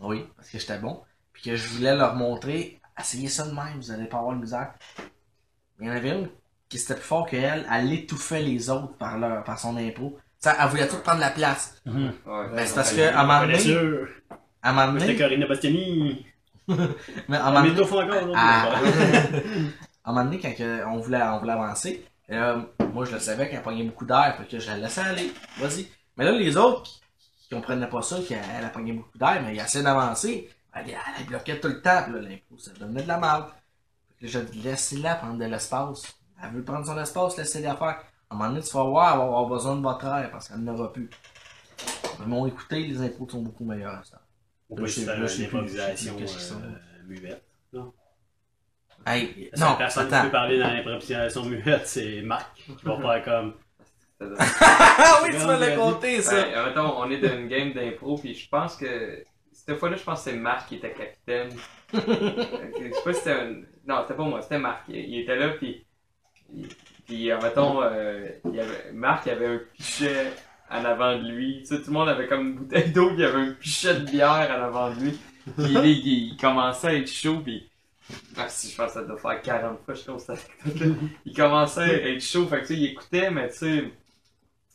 Oui, 0.00 0.26
parce 0.36 0.48
que 0.48 0.58
j'étais 0.58 0.78
bon. 0.78 1.00
Puis 1.32 1.42
que 1.42 1.56
je 1.56 1.68
voulais 1.68 1.94
leur 1.96 2.14
montrer, 2.14 2.80
essayez 2.98 3.28
ça 3.28 3.46
de 3.46 3.52
même, 3.54 3.76
vous 3.76 3.90
allez 3.90 4.06
pas 4.06 4.18
avoir 4.18 4.34
de 4.34 4.40
misère. 4.40 4.72
Mais 5.78 5.86
il 5.86 5.88
y 5.88 5.92
en 5.92 5.96
avait 5.96 6.10
une 6.10 6.28
qui 6.68 6.76
était 6.78 6.94
plus 6.94 7.02
fort 7.02 7.26
qu'elle, 7.26 7.66
elle 7.70 7.92
étouffait 7.92 8.42
les 8.42 8.70
autres 8.70 8.96
par, 8.96 9.18
leur, 9.18 9.44
par 9.44 9.58
son 9.58 9.76
impro. 9.76 10.18
Ça, 10.38 10.56
elle 10.60 10.68
voulait 10.68 10.88
tout 10.88 10.98
prendre 10.98 11.20
la 11.20 11.30
place. 11.30 11.80
Mhm. 11.86 12.12
Ouais. 12.26 12.48
Ben, 12.54 12.66
c'est 12.66 12.74
parce 12.74 12.92
que, 12.92 13.00
à 13.00 13.20
un 13.20 13.26
moment 13.26 13.40
donné, 13.40 13.56
à 14.62 14.70
un 14.70 14.72
moment 14.72 14.98
donné, 14.98 15.16
Corinne 15.16 15.46
Bastiani. 15.46 16.26
mais 17.28 17.36
à 17.36 17.46
un 17.46 17.50
moment 17.52 17.74
donné, 17.74 18.32
Ah. 18.34 18.74
à 20.04 20.10
un 20.10 20.12
moment 20.12 20.24
donné, 20.24 20.40
quand 20.40 20.52
on, 20.90 20.98
voulait, 20.98 21.22
on 21.22 21.38
voulait 21.38 21.52
avancer, 21.52 22.04
euh, 22.30 22.62
moi 22.92 23.04
je 23.04 23.12
le 23.12 23.20
savais 23.20 23.50
qu'elle 23.50 23.62
pognait 23.62 23.84
beaucoup 23.84 24.06
d'air, 24.06 24.36
fait 24.38 24.48
que 24.48 24.58
je 24.58 24.68
la 24.68 24.76
laissais 24.78 25.02
aller, 25.02 25.32
vas-y. 25.58 25.86
Mais 26.16 26.24
là, 26.24 26.32
les 26.32 26.56
autres 26.56 27.00
qui 27.54 27.60
comprenaient 27.60 27.88
pas 27.88 28.02
ça, 28.02 28.16
qu'elle 28.26 28.38
elle 28.58 28.64
a 28.64 28.68
pogné 28.68 28.92
beaucoup 28.92 29.16
d'air, 29.18 29.42
mais 29.42 29.54
ils 29.54 29.60
essayaient 29.60 29.84
d'avancer, 29.84 30.50
elle, 30.74 30.86
elle 31.18 31.26
bloquait 31.26 31.60
tout 31.60 31.68
le 31.68 31.80
temps, 31.80 32.02
puis 32.04 32.12
là, 32.14 32.20
l'impro, 32.20 32.58
ça 32.58 32.72
devenait 32.72 33.02
de 33.02 33.08
la 33.08 33.18
merde. 33.18 33.46
Je 34.22 34.38
laissez-la 34.62 35.16
prendre 35.16 35.38
de 35.38 35.44
l'espace. 35.44 36.02
Elle 36.42 36.50
veut 36.50 36.64
prendre 36.64 36.86
son 36.86 36.98
espace, 36.98 37.36
laissez-la 37.36 37.76
faire. 37.76 37.86
À 37.88 38.34
un 38.34 38.36
moment 38.36 38.48
donné, 38.50 38.62
tu 38.62 38.72
vas 38.74 38.84
voir, 38.84 39.12
elle 39.12 39.18
va 39.18 39.24
avoir 39.24 39.46
besoin 39.46 39.76
de 39.76 39.82
votre 39.82 40.04
air, 40.06 40.30
parce 40.30 40.48
qu'elle 40.48 40.58
n'aura 40.58 40.92
plus. 40.92 41.10
Ils 42.20 42.26
m'ont 42.26 42.46
écouté, 42.46 42.86
les 42.86 43.00
impros 43.02 43.28
sont 43.28 43.42
beaucoup 43.42 43.64
meilleurs 43.64 43.94
à 43.94 44.04
ça. 44.04 44.20
On 44.70 44.76
Là, 44.76 44.82
peut 44.82 44.88
faire 44.88 45.14
une 45.38 45.44
improvisation 45.44 46.16
euh, 46.62 47.02
muette. 47.06 47.44
Hey, 49.06 49.50
La 49.52 49.66
non, 49.66 49.76
personne 49.76 50.08
qui 50.08 50.14
peut 50.22 50.30
parler 50.30 50.58
dans 50.58 50.68
l'improvisation 50.68 51.44
muette, 51.44 51.86
c'est 51.86 52.22
Marc. 52.22 52.54
Qui 52.54 52.84
va 52.84 52.96
faire 53.00 53.24
comme. 53.24 53.54
Drôle. 54.20 54.36
Ah 54.96 55.20
oui, 55.22 55.30
tu 55.30 55.46
l'as 55.46 55.74
grand 55.76 55.92
compté, 55.92 56.22
ça. 56.22 56.32
Ben, 56.42 56.66
mettons, 56.66 56.98
on 56.98 57.10
est 57.10 57.18
dans 57.18 57.34
une 57.36 57.48
game 57.48 57.72
d'impro, 57.72 58.16
puis 58.18 58.34
je 58.34 58.48
pense 58.48 58.76
que. 58.76 59.22
Cette 59.52 59.78
fois-là, 59.78 59.96
je 59.96 60.02
pense 60.02 60.24
que 60.24 60.30
c'est 60.30 60.36
Marc 60.36 60.68
qui 60.68 60.76
était 60.76 60.92
capitaine. 60.92 61.48
Je 61.92 61.98
sais 62.00 63.02
pas 63.04 63.12
si 63.12 63.18
c'était 63.20 63.30
un. 63.32 63.54
Non, 63.86 64.02
c'était 64.02 64.14
pas 64.14 64.24
moi, 64.24 64.42
c'était 64.42 64.58
Marc. 64.58 64.82
Il, 64.88 64.96
il 64.96 65.20
était 65.20 65.36
là, 65.36 65.50
puis. 65.50 65.84
il- 66.54 66.68
Puis, 67.06 67.30
mettons, 67.42 67.82
euh, 67.82 68.26
il 68.52 68.58
avait, 68.60 68.92
Marc 68.92 69.26
il 69.26 69.32
avait 69.32 69.46
un 69.46 69.60
pichet 69.74 70.32
en 70.70 70.84
avant 70.84 71.16
de 71.16 71.28
lui. 71.28 71.60
Tu 71.60 71.66
sais, 71.66 71.78
tout 71.78 71.88
le 71.88 71.92
monde 71.92 72.08
avait 72.08 72.26
comme 72.26 72.48
une 72.48 72.54
bouteille 72.56 72.90
d'eau, 72.90 73.08
puis 73.08 73.16
il 73.18 73.22
y 73.22 73.24
avait 73.26 73.40
un 73.48 73.52
pichet 73.52 73.94
de 73.94 74.00
bière 74.10 74.50
en 74.58 74.62
avant 74.64 74.90
de 74.90 75.00
lui. 75.00 75.10
Puis 75.56 75.66
il, 75.72 75.86
il 76.32 76.36
commençait 76.36 76.88
à 76.88 76.94
être 76.94 77.10
chaud, 77.10 77.40
puis. 77.44 77.68
Ah, 78.36 78.48
si, 78.48 78.70
je 78.70 78.76
pense 78.76 78.88
que 78.88 78.92
ça 78.94 79.02
doit 79.04 79.16
faire 79.18 79.40
40 79.40 79.80
fois, 79.84 79.94
je 79.94 80.02
trouve 80.02 80.18
ça. 80.18 80.34
il 81.24 81.34
commençait 81.34 81.80
à 81.80 82.08
être 82.10 82.20
chaud, 82.22 82.46
fait 82.46 82.56
que 82.56 82.66
tu 82.66 82.74
sais, 82.74 82.80
il 82.80 82.84
écoutait, 82.86 83.30
mais 83.30 83.48
tu 83.50 83.56
sais, 83.58 83.84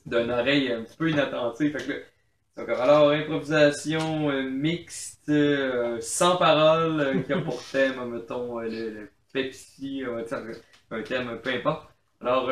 d'une 0.05 0.31
oreille 0.31 0.71
un 0.71 0.83
petit 0.83 0.97
peu 0.97 1.09
inattentive. 1.09 1.77
Fait 1.77 1.85
que 1.85 1.93
là, 2.71 2.83
alors, 2.83 3.11
improvisation 3.11 4.29
euh, 4.29 4.43
mixte, 4.49 5.29
euh, 5.29 5.97
sans 6.01 6.37
parole, 6.37 6.99
euh, 6.99 7.21
qui 7.21 7.33
a 7.33 7.41
pour 7.41 7.61
thème, 7.71 8.11
mettons, 8.11 8.59
le, 8.59 8.69
le 8.69 9.11
Pepsi, 9.33 10.03
un 10.05 10.23
thème, 10.23 11.39
peu 11.41 11.49
importe. 11.51 11.89
Alors, 12.21 12.51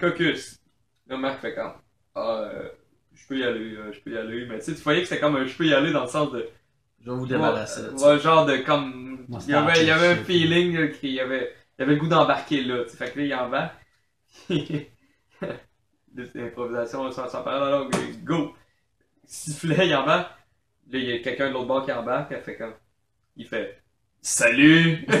Caucus. 0.00 0.58
Là, 1.08 1.16
Marc 1.16 1.40
fait 1.40 1.54
comme, 1.54 1.72
ah, 2.14 2.50
je 3.14 3.26
peux 3.28 3.38
y 3.38 3.44
aller, 3.44 3.76
je 3.92 4.00
peux 4.00 4.10
y 4.10 4.18
aller. 4.18 4.46
Mais 4.46 4.58
tu 4.58 4.66
sais, 4.66 4.74
tu 4.74 4.82
voyais 4.82 5.02
que 5.02 5.08
c'était 5.08 5.20
comme 5.20 5.36
un 5.36 5.46
je 5.46 5.56
peux 5.56 5.66
y 5.66 5.72
aller 5.72 5.92
dans 5.92 6.02
le 6.02 6.08
sens 6.08 6.32
de. 6.32 6.48
Je 7.00 7.10
vais 7.10 7.16
vous 7.16 7.26
débarrasser 7.26 7.82
Ouais, 8.02 8.18
genre 8.18 8.44
de 8.44 8.56
comme. 8.56 9.24
Il 9.28 9.50
y 9.50 9.54
avait, 9.54 9.82
il 9.82 9.86
y 9.86 9.90
avait 9.90 10.08
un 10.08 10.16
feeling 10.16 10.92
qu'il 10.92 11.12
y 11.12 11.20
avait, 11.20 11.52
il 11.78 11.82
y 11.82 11.84
avait 11.84 11.94
le 11.94 12.00
goût 12.00 12.08
d'embarquer 12.08 12.64
là. 12.64 12.84
Fait 12.86 13.12
que 13.12 13.20
là, 13.20 13.24
il 13.24 13.34
embarque. 13.34 13.74
Là, 16.16 16.24
c'est 16.32 16.42
improvisation 16.42 17.12
sans, 17.12 17.28
sans 17.28 17.42
parole. 17.42 17.68
Alors, 17.68 17.90
go! 18.24 18.54
Sifflet, 19.26 19.88
il 19.88 19.94
embarque. 19.94 20.30
Là, 20.90 20.98
il 20.98 21.04
y 21.04 21.12
a 21.12 21.18
quelqu'un 21.18 21.48
de 21.48 21.52
l'autre 21.52 21.66
bord 21.66 21.84
qui 21.84 21.92
embarque. 21.92 22.32
Elle 22.32 22.40
fait 22.42 22.56
comme. 22.56 22.72
Il 23.36 23.46
fait. 23.46 23.82
Salut! 24.22 25.04
Là, 25.08 25.18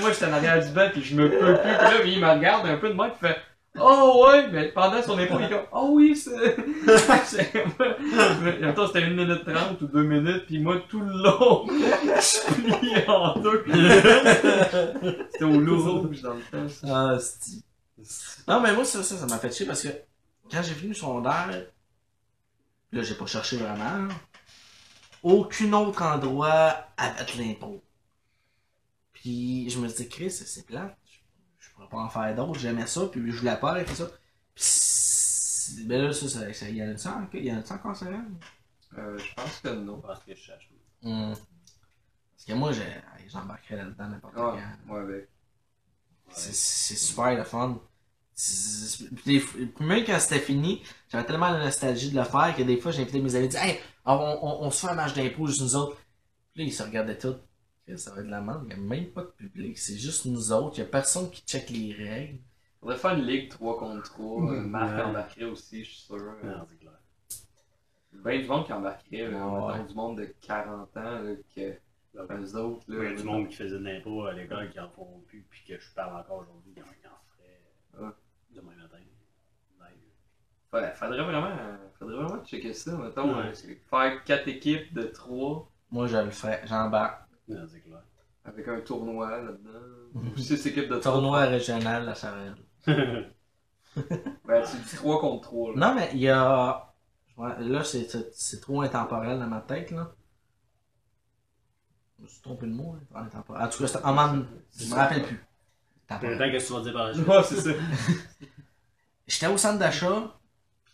moi, 0.00 0.10
j'étais 0.10 0.24
en 0.24 0.32
arrière 0.32 0.66
du 0.66 0.72
banc, 0.72 0.88
puis 0.90 1.02
je 1.02 1.14
me 1.14 1.28
peux 1.30 1.38
plus. 1.38 1.58
Puis 1.60 1.70
là, 1.70 2.02
il 2.04 2.18
me 2.18 2.28
regarde 2.28 2.66
un 2.66 2.78
peu 2.78 2.88
de 2.88 2.94
moi, 2.94 3.10
puis 3.10 3.28
fait 3.28 3.36
Oh 3.78 4.24
ouais! 4.26 4.48
Mais 4.50 4.68
pendant 4.68 5.02
son 5.02 5.18
épaule, 5.18 5.42
il 5.48 5.52
est 5.52 5.68
Oh 5.70 5.90
oui, 5.92 6.16
c'est. 6.16 6.56
c'était 6.96 7.62
une 9.02 9.14
minute 9.14 9.44
trente 9.44 9.82
ou 9.82 9.86
deux 9.86 10.02
minutes, 10.02 10.46
puis 10.46 10.58
moi, 10.58 10.82
tout 10.88 11.02
le 11.02 11.12
long, 11.22 11.66
je 11.68 12.54
pliais 12.54 13.06
en 13.08 13.38
deux. 13.38 13.64
C'était 15.30 15.44
au 15.44 15.60
loup 15.60 16.00
rouge 16.00 16.22
dans 16.22 16.34
le 16.34 16.40
temps. 16.40 16.66
Ah, 16.88 17.18
c'est. 17.20 17.62
Non, 18.46 18.60
mais 18.60 18.74
moi, 18.74 18.84
ça, 18.84 19.02
ça, 19.02 19.16
ça 19.16 19.26
m'a 19.26 19.38
fait 19.38 19.52
chier 19.52 19.66
parce 19.66 19.82
que 19.82 19.88
quand 20.50 20.62
j'ai 20.62 20.74
fini 20.74 20.88
le 20.88 20.94
secondaire, 20.94 21.48
là, 22.92 23.02
j'ai 23.02 23.14
pas 23.14 23.26
cherché 23.26 23.56
vraiment. 23.56 24.08
Aucun 25.22 25.72
autre 25.72 26.02
endroit 26.02 26.86
avait 26.96 27.24
de 27.24 27.38
l'impôt. 27.38 27.82
Puis 29.12 29.68
je 29.68 29.78
me 29.78 29.88
disais, 29.88 30.06
Chris, 30.08 30.30
c'est 30.30 30.64
plate. 30.64 30.96
Je, 31.04 31.18
je 31.58 31.70
pourrais 31.74 31.88
pas 31.88 31.98
en 31.98 32.08
faire 32.08 32.34
d'autres. 32.34 32.58
J'aimais 32.58 32.86
ça, 32.86 33.06
puis 33.06 33.30
je 33.30 33.38
voulais 33.38 33.56
pas 33.58 33.80
et 33.80 33.84
tout 33.84 33.94
ça. 33.94 34.08
Puis, 34.54 35.84
ben 35.86 36.02
là, 36.02 36.12
ça, 36.12 36.28
ça, 36.28 36.52
ça, 36.52 36.68
y 36.70 36.82
en 36.82 36.90
a-tu 36.90 37.08
encore, 37.08 37.34
y 37.40 37.52
en 37.52 37.58
encore, 37.58 37.96
ça? 37.96 38.06
Euh, 38.96 39.18
je 39.18 39.34
pense 39.34 39.58
que 39.60 39.68
non. 39.68 40.00
Parce 40.00 40.24
que 40.24 40.34
je 40.34 40.40
cherche. 40.40 40.70
Hum. 41.02 41.34
Parce 41.34 42.44
que 42.46 42.52
moi, 42.54 42.72
j'embarquerais 43.26 43.76
là-dedans 43.76 44.08
n'importe 44.08 44.34
Ouais, 44.36 44.62
quand. 44.86 44.94
ouais, 44.94 45.04
ben. 45.06 45.26
C'est 46.30 46.54
c'est 46.54 46.96
super 46.96 47.34
le 47.34 47.44
fun. 47.44 47.80
Même 49.80 50.04
quand 50.04 50.18
c'était 50.20 50.38
fini, 50.40 50.82
j'avais 51.08 51.24
tellement 51.26 51.50
la 51.50 51.64
nostalgie 51.64 52.10
de 52.10 52.16
le 52.16 52.24
faire 52.24 52.54
que 52.56 52.62
des 52.62 52.76
fois 52.78 52.92
j'invitais 52.92 53.20
mes 53.20 53.34
amis, 53.34 53.48
dire 53.48 53.60
Hey, 53.62 53.78
on, 54.04 54.12
on, 54.14 54.66
on 54.66 54.70
se 54.70 54.86
fait 54.86 54.92
un 54.92 54.94
match 54.94 55.14
d'impôt 55.14 55.46
juste 55.46 55.60
nous 55.62 55.76
autres. 55.76 55.96
Puis 56.54 56.62
là, 56.62 56.68
ils 56.68 56.72
se 56.72 56.82
regardaient 56.82 57.18
tous. 57.18 57.36
Ça 57.96 58.10
va 58.12 58.20
être 58.20 58.26
de 58.26 58.30
la 58.30 58.40
merde, 58.42 58.60
il 58.64 58.68
n'y 58.68 58.74
a 58.74 58.76
même 58.76 59.06
pas 59.12 59.22
de 59.22 59.28
public, 59.28 59.78
c'est 59.78 59.96
juste 59.96 60.26
nous 60.26 60.52
autres, 60.52 60.76
il 60.78 60.82
n'y 60.82 60.86
a 60.88 60.90
personne 60.90 61.30
qui 61.30 61.42
check 61.42 61.70
les 61.70 61.94
règles. 61.94 62.38
Faudrait 62.80 62.96
faire 62.98 63.14
une 63.14 63.24
ligue 63.24 63.48
3 63.48 63.78
contre 63.78 64.02
3. 64.04 64.42
Euh, 64.52 64.60
Marc 64.60 64.94
Ouais. 64.96 65.02
embarquerait 65.02 65.44
aussi, 65.46 65.84
je 65.84 65.90
suis 65.90 66.00
sûr. 66.02 66.16
Non, 66.44 66.66
c'est 66.68 66.78
clair. 66.78 66.92
Ben 68.12 68.40
du 68.42 68.46
monde 68.48 68.66
qui 68.66 68.72
embarquerait, 68.72 69.30
là, 69.30 69.46
Ouais. 69.48 69.72
mettons, 69.72 69.84
du 69.86 69.94
monde 69.94 70.18
de 70.18 70.34
40 70.42 70.96
ans, 70.96 71.22
là, 71.22 71.34
que 71.56 71.60
eux 72.14 72.56
autres, 72.56 72.84
là. 72.88 73.04
Il 73.04 73.10
y 73.10 73.12
a 73.12 73.16
du 73.16 73.22
monde 73.24 73.48
qui 73.48 73.56
faisait 73.56 73.78
de 73.78 73.84
l'impôt 73.84 74.24
à 74.26 74.32
l'école 74.34 74.70
qui 74.70 74.78
en 74.80 74.90
font 74.90 75.22
plus, 75.26 75.44
puis 75.48 75.62
que 75.66 75.80
je 75.80 75.90
parle 75.94 76.20
encore 76.20 76.40
aujourd'hui, 76.40 76.74
qui 76.74 76.80
en 76.80 76.84
ferait 76.84 78.04
Ouais. 78.06 78.12
demain 78.54 78.74
matin. 78.76 78.98
Live. 79.80 79.98
Ouais, 80.72 80.92
faudrait 80.94 81.22
vraiment, 81.22 81.50
faudrait 81.98 82.16
vraiment 82.16 82.44
checker 82.44 82.72
ça, 82.74 82.96
mettons. 82.96 83.34
Ouais. 83.38 83.46
euh, 83.46 83.74
faire 83.90 84.24
4 84.24 84.48
équipes 84.48 84.92
de 84.92 85.02
3 85.04 85.70
Moi, 85.90 86.06
je 86.06 86.16
le 86.18 86.30
ferais, 86.30 86.62
c'est 86.66 87.80
clair. 87.80 88.02
avec 88.44 88.68
un 88.68 88.80
tournoi 88.80 89.40
là-dedans. 89.42 89.80
Ou 90.14 90.36
6 90.36 90.66
équipes 90.66 90.88
de 90.88 90.96
3. 90.98 91.12
Tournoi 91.12 91.40
régional, 91.46 92.04
la 92.04 92.14
Sarelle. 92.14 92.56
Ben, 94.46 94.64
c'est 94.64 94.78
du 94.82 94.96
3 94.96 95.20
contre 95.20 95.42
3. 95.48 95.74
Là. 95.74 95.88
Non, 95.88 95.94
mais 95.94 96.10
il 96.12 96.20
y 96.20 96.28
a. 96.28 96.84
Ouais, 97.36 97.52
là, 97.60 97.84
c'est- 97.84 98.08
c'est 98.10 98.30
c'est 98.34 98.60
trop 98.60 98.82
intemporel 98.82 99.38
dans 99.38 99.46
ma 99.46 99.60
tête, 99.60 99.90
là. 99.92 100.12
Je 102.18 102.24
me 102.24 102.28
suis 102.28 102.40
trompé 102.42 102.66
de 102.66 102.72
mot, 102.72 102.96
hein, 103.14 103.22
intemporel. 103.24 103.62
En 103.64 103.68
tout 103.68 103.78
cas, 103.78 103.86
c'est 103.86 104.04
en 104.04 104.12
man- 104.12 104.46
je 104.76 104.86
me 104.90 104.94
rappelle 104.94 105.22
plus. 105.22 105.40
Temporel. 106.08 106.34
Attends, 106.34 106.50
qu'est-ce 106.50 106.64
que 106.64 106.68
tu 106.68 106.74
vas 106.78 106.82
dire 106.84 106.92
par 106.92 107.06
la 107.08 107.14
suite? 107.14 107.28
Ouais, 107.28 107.42
c'est 107.44 107.60
ça. 107.60 107.70
J'étais 109.26 109.46
au 109.46 109.56
centre 109.58 109.78
d'achat, 109.78 110.37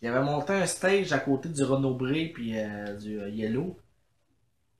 il 0.04 0.08
y 0.08 0.10
avait 0.10 0.22
monté 0.22 0.52
un 0.52 0.66
stage 0.66 1.14
à 1.14 1.18
côté 1.18 1.48
du 1.48 1.62
Renault 1.64 1.94
Bré 1.94 2.30
puis 2.34 2.58
euh, 2.58 2.94
du 2.94 3.18
euh, 3.18 3.30
Yellow. 3.30 3.78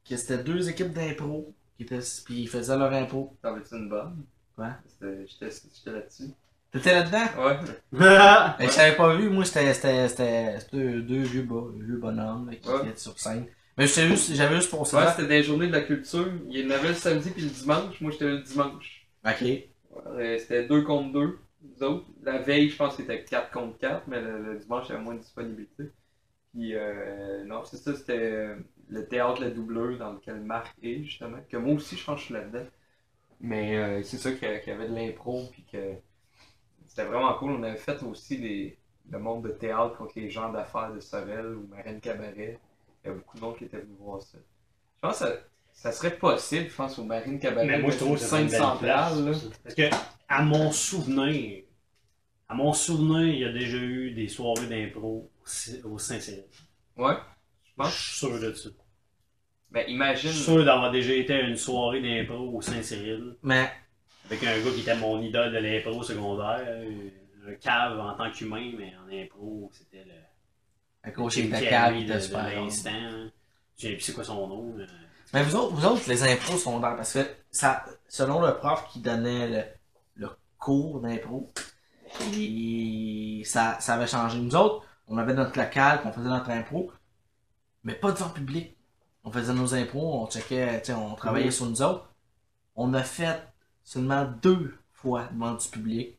Que 0.06 0.16
c'était 0.18 0.44
deux 0.44 0.68
équipes 0.68 0.92
d'impro 0.92 1.54
qui 1.78 1.84
étaient 1.84 2.00
puis 2.26 2.42
ils 2.42 2.46
faisaient 2.48 2.76
leur 2.76 2.92
impro. 2.92 3.34
T'en 3.42 3.54
veux-tu 3.54 3.74
une 3.74 3.88
bonne? 3.88 4.22
Ouais. 4.58 4.68
C'était- 4.86 5.26
J'étais 5.26 5.90
là-dessus. 5.92 6.24
T'étais 6.70 6.92
là-dedans? 6.92 7.24
Ouais. 7.42 7.56
Et 8.64 8.68
je 8.68 8.76
t'avais 8.76 8.96
pas 8.96 9.16
vu, 9.16 9.30
moi 9.30 9.46
c'était 9.46 9.72
c'était 9.72 10.08
c'était 10.08 10.60
c'était 10.60 10.76
deux, 10.76 11.00
deux 11.02 11.22
vieux, 11.22 11.42
bo- 11.42 11.70
vieux 11.70 11.96
bonhommes 11.96 12.50
là, 12.50 12.56
qui 12.56 12.68
Ouais. 12.68 12.86
étaient 12.88 12.98
sur 12.98 13.18
scène. 13.18 13.46
Mais 13.78 13.86
j'étais 13.86 14.08
juste 14.08 14.34
j'avais 14.34 14.56
juste 14.56 14.70
pensé 14.70 14.94
Ouais, 14.94 15.04
là. 15.04 15.12
c'était 15.16 15.26
des 15.28 15.42
journées 15.42 15.68
de 15.68 15.72
la 15.72 15.80
culture. 15.80 16.28
Il 16.50 16.58
y 16.60 16.66
en 16.66 16.70
avait 16.70 16.88
le 16.88 16.94
samedi 16.94 17.30
puis 17.30 17.42
le 17.44 17.48
dimanche. 17.48 17.98
Moi, 18.02 18.10
j'étais 18.12 18.26
le 18.26 18.40
dimanche. 18.42 19.06
Ok. 19.26 19.40
Ouais, 19.40 20.38
C'était 20.38 20.66
2 20.66 20.82
contre 20.82 21.12
2. 21.12 21.38
Nous 21.64 21.82
autres. 21.82 22.06
La 22.22 22.38
veille, 22.38 22.68
je 22.68 22.76
pense 22.76 22.96
que 22.96 23.02
c'était 23.02 23.24
4 23.24 23.50
contre 23.50 23.78
4, 23.78 24.06
mais 24.08 24.20
le, 24.20 24.58
dimanche, 24.58 24.86
il 24.88 24.92
y 24.92 24.94
avait 24.94 25.04
moins 25.04 25.14
de 25.14 25.20
disponibilité. 25.20 25.90
Puis, 26.52 26.74
euh, 26.74 27.44
non, 27.44 27.64
c'est 27.64 27.78
ça, 27.78 27.94
c'était 27.94 28.32
euh, 28.32 28.56
le 28.88 29.06
théâtre 29.08 29.40
La 29.40 29.50
Doubleur 29.50 29.98
dans 29.98 30.12
lequel 30.12 30.40
Marc 30.40 30.74
est, 30.82 31.02
justement. 31.04 31.38
Que 31.48 31.56
moi 31.56 31.74
aussi, 31.74 31.96
je 31.96 32.04
pense 32.04 32.16
que 32.16 32.20
je 32.20 32.24
suis 32.26 32.34
là-dedans. 32.34 32.66
Mais 33.40 33.76
euh, 33.76 34.02
c'est 34.02 34.18
ça 34.18 34.32
qu'il 34.32 34.48
y 34.48 34.70
avait 34.70 34.88
de 34.88 34.94
l'impro, 34.94 35.44
puis 35.50 35.64
que 35.70 35.94
c'était 36.86 37.04
vraiment 37.04 37.34
cool. 37.34 37.52
On 37.52 37.62
avait 37.62 37.76
fait 37.76 38.02
aussi 38.02 38.76
le 39.10 39.18
monde 39.18 39.44
de 39.44 39.50
théâtre 39.50 39.96
contre 39.96 40.12
les 40.16 40.30
gens 40.30 40.52
d'affaires 40.52 40.92
de 40.92 41.00
Sorel 41.00 41.54
ou 41.56 41.66
Marine 41.68 42.00
Cabaret. 42.00 42.58
Il 43.04 43.08
y 43.08 43.10
a 43.10 43.14
beaucoup 43.14 43.36
de 43.36 43.42
monde 43.42 43.56
qui 43.56 43.64
était 43.64 43.78
venu 43.78 43.96
voir 43.98 44.22
ça. 44.22 44.38
Je 44.38 45.00
pense 45.00 45.18
que 45.18 45.40
ça, 45.74 45.92
serait 45.92 46.16
possible, 46.16 46.68
je 46.70 46.74
pense, 46.74 46.98
au 46.98 47.04
Marine 47.04 47.38
Cabaret. 47.38 47.66
Mais 47.66 47.78
moi, 47.78 47.90
je 47.90 47.96
trouve 47.98 48.10
une 48.10 48.14
que 48.14 48.20
c'est 48.20 48.40
une 48.42 48.48
scène 48.48 48.58
belle 48.58 48.58
centrale. 48.60 49.24
là. 49.24 49.32
place. 49.32 49.44
Parce 49.62 49.74
que, 49.74 49.82
à 50.28 50.42
mon 50.42 50.72
souvenir, 50.72 51.62
à 52.48 52.54
mon 52.54 52.72
souvenir, 52.72 53.26
il 53.34 53.40
y 53.40 53.44
a 53.44 53.52
déjà 53.52 53.76
eu 53.76 54.10
des 54.12 54.28
soirées 54.28 54.66
d'impro 54.66 55.30
au- 55.84 55.98
Saint-Cyril. 55.98 56.44
Ouais, 56.96 57.14
je 57.64 57.70
Je 57.70 57.74
pense. 57.76 57.92
suis 57.94 58.16
sûr 58.18 58.40
de 58.40 58.52
ça. 58.54 58.70
Ben, 59.70 59.84
Je 59.86 59.92
imagine. 59.92 60.30
suis 60.30 60.40
sûr 60.44 60.64
d'avoir 60.64 60.90
déjà 60.92 61.12
été 61.12 61.34
à 61.34 61.40
une 61.40 61.56
soirée 61.56 62.00
d'impro 62.00 62.56
au 62.56 62.62
Saint-Cyril 62.62 63.36
Mais 63.42 63.70
avec 64.26 64.42
un 64.44 64.58
gars 64.60 64.70
qui 64.72 64.80
était 64.80 64.96
mon 64.96 65.20
idole 65.20 65.52
de 65.52 65.58
l'impro 65.58 66.02
secondaire. 66.02 66.64
Un 67.46 67.54
cave 67.56 67.98
en 68.00 68.14
tant 68.16 68.30
qu'humain, 68.30 68.72
mais 68.78 68.94
en 68.96 69.06
impro, 69.12 69.70
c'était 69.74 70.04
le. 70.04 70.14
à 71.02 71.10
cause 71.10 71.34
Jim 71.34 71.48
de 71.50 71.60
cave, 71.68 71.94
de, 71.94 72.00
de 72.14 72.28
drôle. 72.30 72.42
l'instant. 72.64 72.90
hein. 72.90 73.30
Je 73.76 73.82
sais 73.88 73.92
plus 73.94 74.00
c'est 74.00 74.12
quoi 74.14 74.24
son 74.24 74.46
nom. 74.46 74.72
mais- 74.78 74.84
Mais 75.34 75.42
vous 75.42 75.56
autres, 75.56 75.74
vous 75.74 75.84
autres, 75.84 76.08
les 76.08 76.22
impros 76.22 76.56
sont 76.56 76.78
dans 76.78 76.94
parce 76.94 77.12
que 77.12 77.28
ça, 77.50 77.84
selon 78.06 78.40
le 78.40 78.56
prof 78.56 78.86
qui 78.92 79.00
donnait 79.00 79.48
le, 79.48 79.64
le 80.14 80.30
cours 80.58 81.00
d'impro, 81.00 81.52
ça, 83.44 83.76
ça 83.80 83.94
avait 83.94 84.06
changé. 84.06 84.38
Nous 84.38 84.54
autres, 84.54 84.86
on 85.08 85.18
avait 85.18 85.34
notre 85.34 85.58
local, 85.58 86.00
on 86.04 86.12
faisait 86.12 86.28
notre 86.28 86.50
impro, 86.50 86.92
mais 87.82 87.94
pas 87.94 88.12
devant 88.12 88.28
le 88.28 88.32
public. 88.32 88.76
On 89.24 89.32
faisait 89.32 89.52
nos 89.52 89.74
impros, 89.74 90.22
on 90.22 90.30
checkait, 90.30 90.82
on 90.92 91.16
travaillait 91.16 91.50
sur 91.50 91.66
nous 91.66 91.82
autres. 91.82 92.08
On 92.76 92.94
a 92.94 93.02
fait 93.02 93.42
seulement 93.82 94.24
deux 94.40 94.78
fois 94.92 95.28
devant 95.32 95.54
du 95.54 95.66
public. 95.68 96.16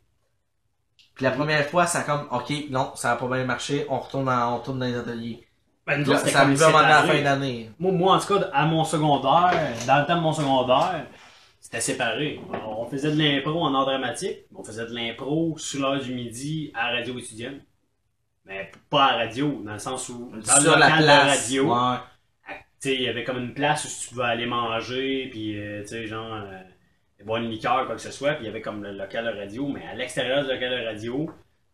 Puis 1.14 1.24
la 1.24 1.32
première 1.32 1.66
fois, 1.70 1.88
ça 1.88 2.00
a 2.00 2.04
comme, 2.04 2.28
ok, 2.32 2.52
non, 2.70 2.94
ça 2.96 3.14
a 3.14 3.16
pas 3.16 3.28
bien 3.28 3.46
marché, 3.46 3.86
on 3.90 4.00
retourne 4.00 4.26
dans, 4.26 4.56
on 4.56 4.58
retourne 4.58 4.80
dans 4.80 4.86
les 4.86 4.96
ateliers. 4.96 5.48
Ben, 5.88 6.00
nous 6.02 6.06
Là, 6.10 6.12
autres, 6.16 6.20
c'était 6.26 6.32
ça 6.32 6.40
comme 6.40 6.48
arrivait 6.50 6.64
à 6.64 6.68
un 6.68 6.72
moment 6.72 6.82
donné 6.82 6.94
à 6.94 6.96
la 6.96 7.02
séparé. 7.02 7.18
fin 7.18 7.24
d'année. 7.24 7.72
Moi, 7.80 7.92
moi, 7.92 8.16
en 8.16 8.20
tout 8.20 8.40
cas, 8.40 8.50
à 8.54 8.66
mon 8.66 8.84
secondaire, 8.84 9.54
dans 9.86 10.00
le 10.00 10.06
temps 10.08 10.16
de 10.16 10.22
mon 10.22 10.34
secondaire, 10.34 11.06
c'était 11.60 11.82
séparé. 11.82 12.40
On 12.68 12.86
faisait 12.88 13.12
de 13.12 13.18
l'impro 13.22 13.62
en 13.62 13.74
art 13.76 13.86
dramatique, 13.86 14.40
mais 14.52 14.60
on 14.60 14.64
faisait 14.64 14.86
de 14.88 14.94
l'impro 14.96 15.56
sur 15.58 15.82
l'heure 15.82 16.00
du 16.02 16.14
midi 16.14 16.72
à 16.74 16.92
la 16.92 16.98
radio 17.00 17.18
étudiante. 17.20 17.62
Mais 18.46 18.72
pas 18.90 19.06
à 19.06 19.12
la 19.18 19.26
radio, 19.26 19.62
dans 19.64 19.74
le 19.74 19.80
sens 19.80 20.10
où, 20.10 20.30
dans 20.32 20.36
le 20.38 20.62
Sur 20.62 20.78
la 20.78 20.90
local 20.90 21.00
de 21.00 21.04
place. 21.06 21.42
radio, 21.46 21.74
Ouais. 21.74 21.98
tu 22.48 22.56
sais, 22.80 22.96
il 22.96 23.02
y 23.02 23.08
avait 23.10 23.24
comme 23.24 23.38
une 23.40 23.54
place 23.54 23.86
où 23.86 24.02
tu 24.04 24.10
pouvais 24.10 24.26
aller 24.26 24.46
manger, 24.46 25.28
puis 25.32 25.60
euh, 25.60 25.82
tu 25.82 25.88
sais, 25.90 26.08
genre, 26.08 26.32
euh, 26.34 26.62
boire 27.26 27.42
une 27.42 27.50
liqueur, 27.50 27.86
quoi 27.88 27.96
que 27.96 28.02
ce 28.02 28.12
soit, 28.12 28.34
puis 28.34 28.44
il 28.44 28.48
y 28.48 28.50
avait 28.50 28.62
comme 28.62 28.84
le 28.84 28.92
local 28.92 29.26
de 29.26 29.40
radio, 29.40 29.68
mais 29.68 29.86
à 29.88 29.96
l'extérieur 29.96 30.44
du 30.44 30.50
local 30.52 30.80
de 30.80 30.86
radio, 30.86 31.30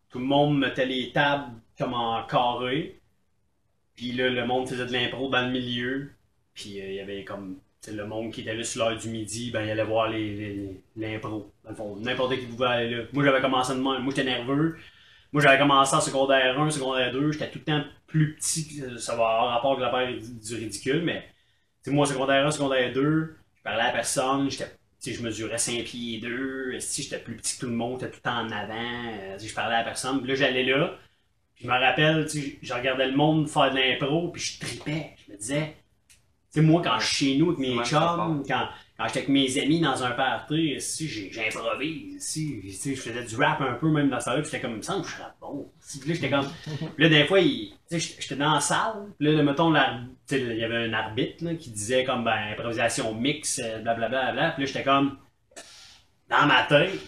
tout 0.10 0.20
le 0.20 0.26
monde 0.26 0.58
mettait 0.58 0.86
les 0.86 1.12
tables 1.12 1.52
comme 1.78 1.94
en 1.94 2.24
carré, 2.26 3.01
puis 4.02 4.14
là, 4.14 4.30
le 4.30 4.46
monde 4.46 4.68
faisait 4.68 4.86
de 4.88 4.92
l'impro 4.94 5.30
dans 5.30 5.42
le 5.46 5.52
milieu, 5.52 6.12
puis 6.54 6.82
euh, 6.82 6.86
il 6.88 6.96
y 6.96 7.00
avait 7.00 7.24
comme, 7.24 7.60
le 7.88 8.06
monde 8.08 8.32
qui 8.32 8.42
était 8.42 8.56
là 8.56 8.64
sur 8.64 8.86
l'heure 8.86 8.98
du 9.00 9.10
midi, 9.10 9.52
ben, 9.52 9.64
il 9.64 9.72
allait 9.72 9.84
voir 9.84 10.10
les- 10.10 10.36
les- 10.36 10.82
l'impro, 10.98 11.52
dans 11.64 11.70
le 11.72 11.76
fond, 11.76 11.96
n'importe 11.98 12.36
qui 12.40 12.46
pouvait 12.48 12.66
aller 12.68 12.96
là. 12.96 13.04
Moi, 13.14 13.24
j'avais 13.26 13.42
commencé 13.42 13.74
de 13.74 13.78
même, 13.80 14.04
moi, 14.04 14.14
j'étais 14.16 14.24
nerveux, 14.24 14.78
moi, 15.34 15.42
j'avais 15.44 15.60
commencé 15.60 15.96
en 15.96 16.02
secondaire 16.02 16.60
1, 16.60 16.70
secondaire 16.72 17.12
2, 17.14 17.32
j'étais 17.32 17.52
tout 17.52 17.60
le 17.60 17.66
temps 17.66 17.84
plus 18.08 18.36
petit, 18.36 18.84
ça 19.00 19.16
va 19.16 19.24
avoir 19.30 19.50
rapport 19.54 19.74
avec 19.74 19.84
la 19.84 19.90
peur 19.92 20.08
du 20.10 20.56
ridicule, 20.56 21.04
mais 21.04 21.24
moi, 21.88 22.06
secondaire 22.06 22.46
1, 22.48 22.52
secondaire 22.52 22.94
2, 22.94 23.36
je 23.58 23.62
parlais 23.64 23.84
à 23.84 23.92
personne, 23.92 24.50
je 24.52 25.22
mesurais 25.24 25.58
5 25.58 25.84
pieds 25.86 26.20
2, 26.20 26.80
si 26.80 27.04
j'étais 27.04 27.20
plus 27.20 27.36
petit 27.38 27.56
que 27.56 27.62
tout 27.62 27.68
le 27.72 27.76
monde, 27.76 28.00
j'étais 28.00 28.12
tout 28.12 28.20
le 28.24 28.30
temps 28.30 28.40
en 28.42 28.52
avant, 28.52 28.74
euh, 29.14 29.38
je 29.40 29.54
parlais 29.54 29.76
à 29.76 29.84
personne, 29.84 30.20
puis 30.22 30.30
là, 30.30 30.36
j'allais 30.36 30.64
là, 30.64 30.98
je 31.62 31.68
me 31.68 31.74
rappelle, 31.74 32.26
tu 32.26 32.42
sais, 32.42 32.58
je 32.62 32.74
regardais 32.74 33.08
le 33.08 33.16
monde 33.16 33.50
faire 33.50 33.72
de 33.72 33.78
l'impro, 33.78 34.30
puis 34.30 34.42
je 34.42 34.60
tripais, 34.60 35.12
je 35.28 35.32
me 35.34 35.38
disais, 35.38 35.76
tu 36.54 36.60
sais, 36.60 36.62
moi, 36.62 36.82
quand 36.84 37.00
je 37.00 37.08
suis 37.08 37.26
chez 37.34 37.38
nous 37.38 37.50
avec 37.52 37.60
mes 37.60 37.78
ça 37.78 37.84
chums, 37.86 38.44
quand, 38.48 38.68
quand 38.98 39.08
j'étais 39.08 39.20
avec 39.20 39.30
mes 39.30 39.58
amis 39.60 39.80
dans 39.80 40.04
un 40.04 40.12
party, 40.12 40.76
si 40.80 41.08
j'improvise, 41.08 42.22
si, 42.22 42.60
tu 42.62 42.72
sais, 42.72 42.96
je 42.96 43.02
faisais 43.02 43.24
du 43.24 43.36
rap 43.38 43.62
un 43.62 43.74
peu 43.74 43.90
même 43.90 44.10
dans 44.10 44.20
ça 44.20 44.36
là, 44.36 44.42
puis 44.42 44.52
j'étais 44.52 44.62
comme, 44.62 44.72
il 44.74 44.78
me 44.78 44.82
je 44.82 44.88
rappe 45.22 45.36
bon. 45.40 45.72
Puis 46.00 46.10
là, 46.10 46.16
j'étais 46.16 46.30
comme, 46.30 46.48
puis 46.96 47.04
là, 47.04 47.10
des 47.10 47.26
fois, 47.26 47.40
il- 47.40 47.74
tu 47.90 48.00
sais, 48.00 48.16
j'étais 48.20 48.36
dans 48.36 48.54
la 48.56 48.60
salle, 48.60 49.14
puis 49.18 49.34
là, 49.34 49.44
mettons, 49.44 49.74
il 50.32 50.58
y 50.58 50.64
avait 50.64 50.86
un 50.90 50.94
arbitre, 50.94 51.44
là, 51.46 51.56
qui 51.56 51.70
disait 51.70 52.04
comme, 52.04 52.24
ben, 52.24 52.52
improvisation 52.52 53.14
mix, 53.16 53.60
euh, 53.64 53.80
blablabla, 53.80 54.32
bla, 54.34 54.52
puis 54.52 54.64
là, 54.64 54.68
j'étais 54.68 54.84
comme, 54.84 55.18
dans 56.30 56.46
ma 56.48 56.64
tête, 56.64 57.00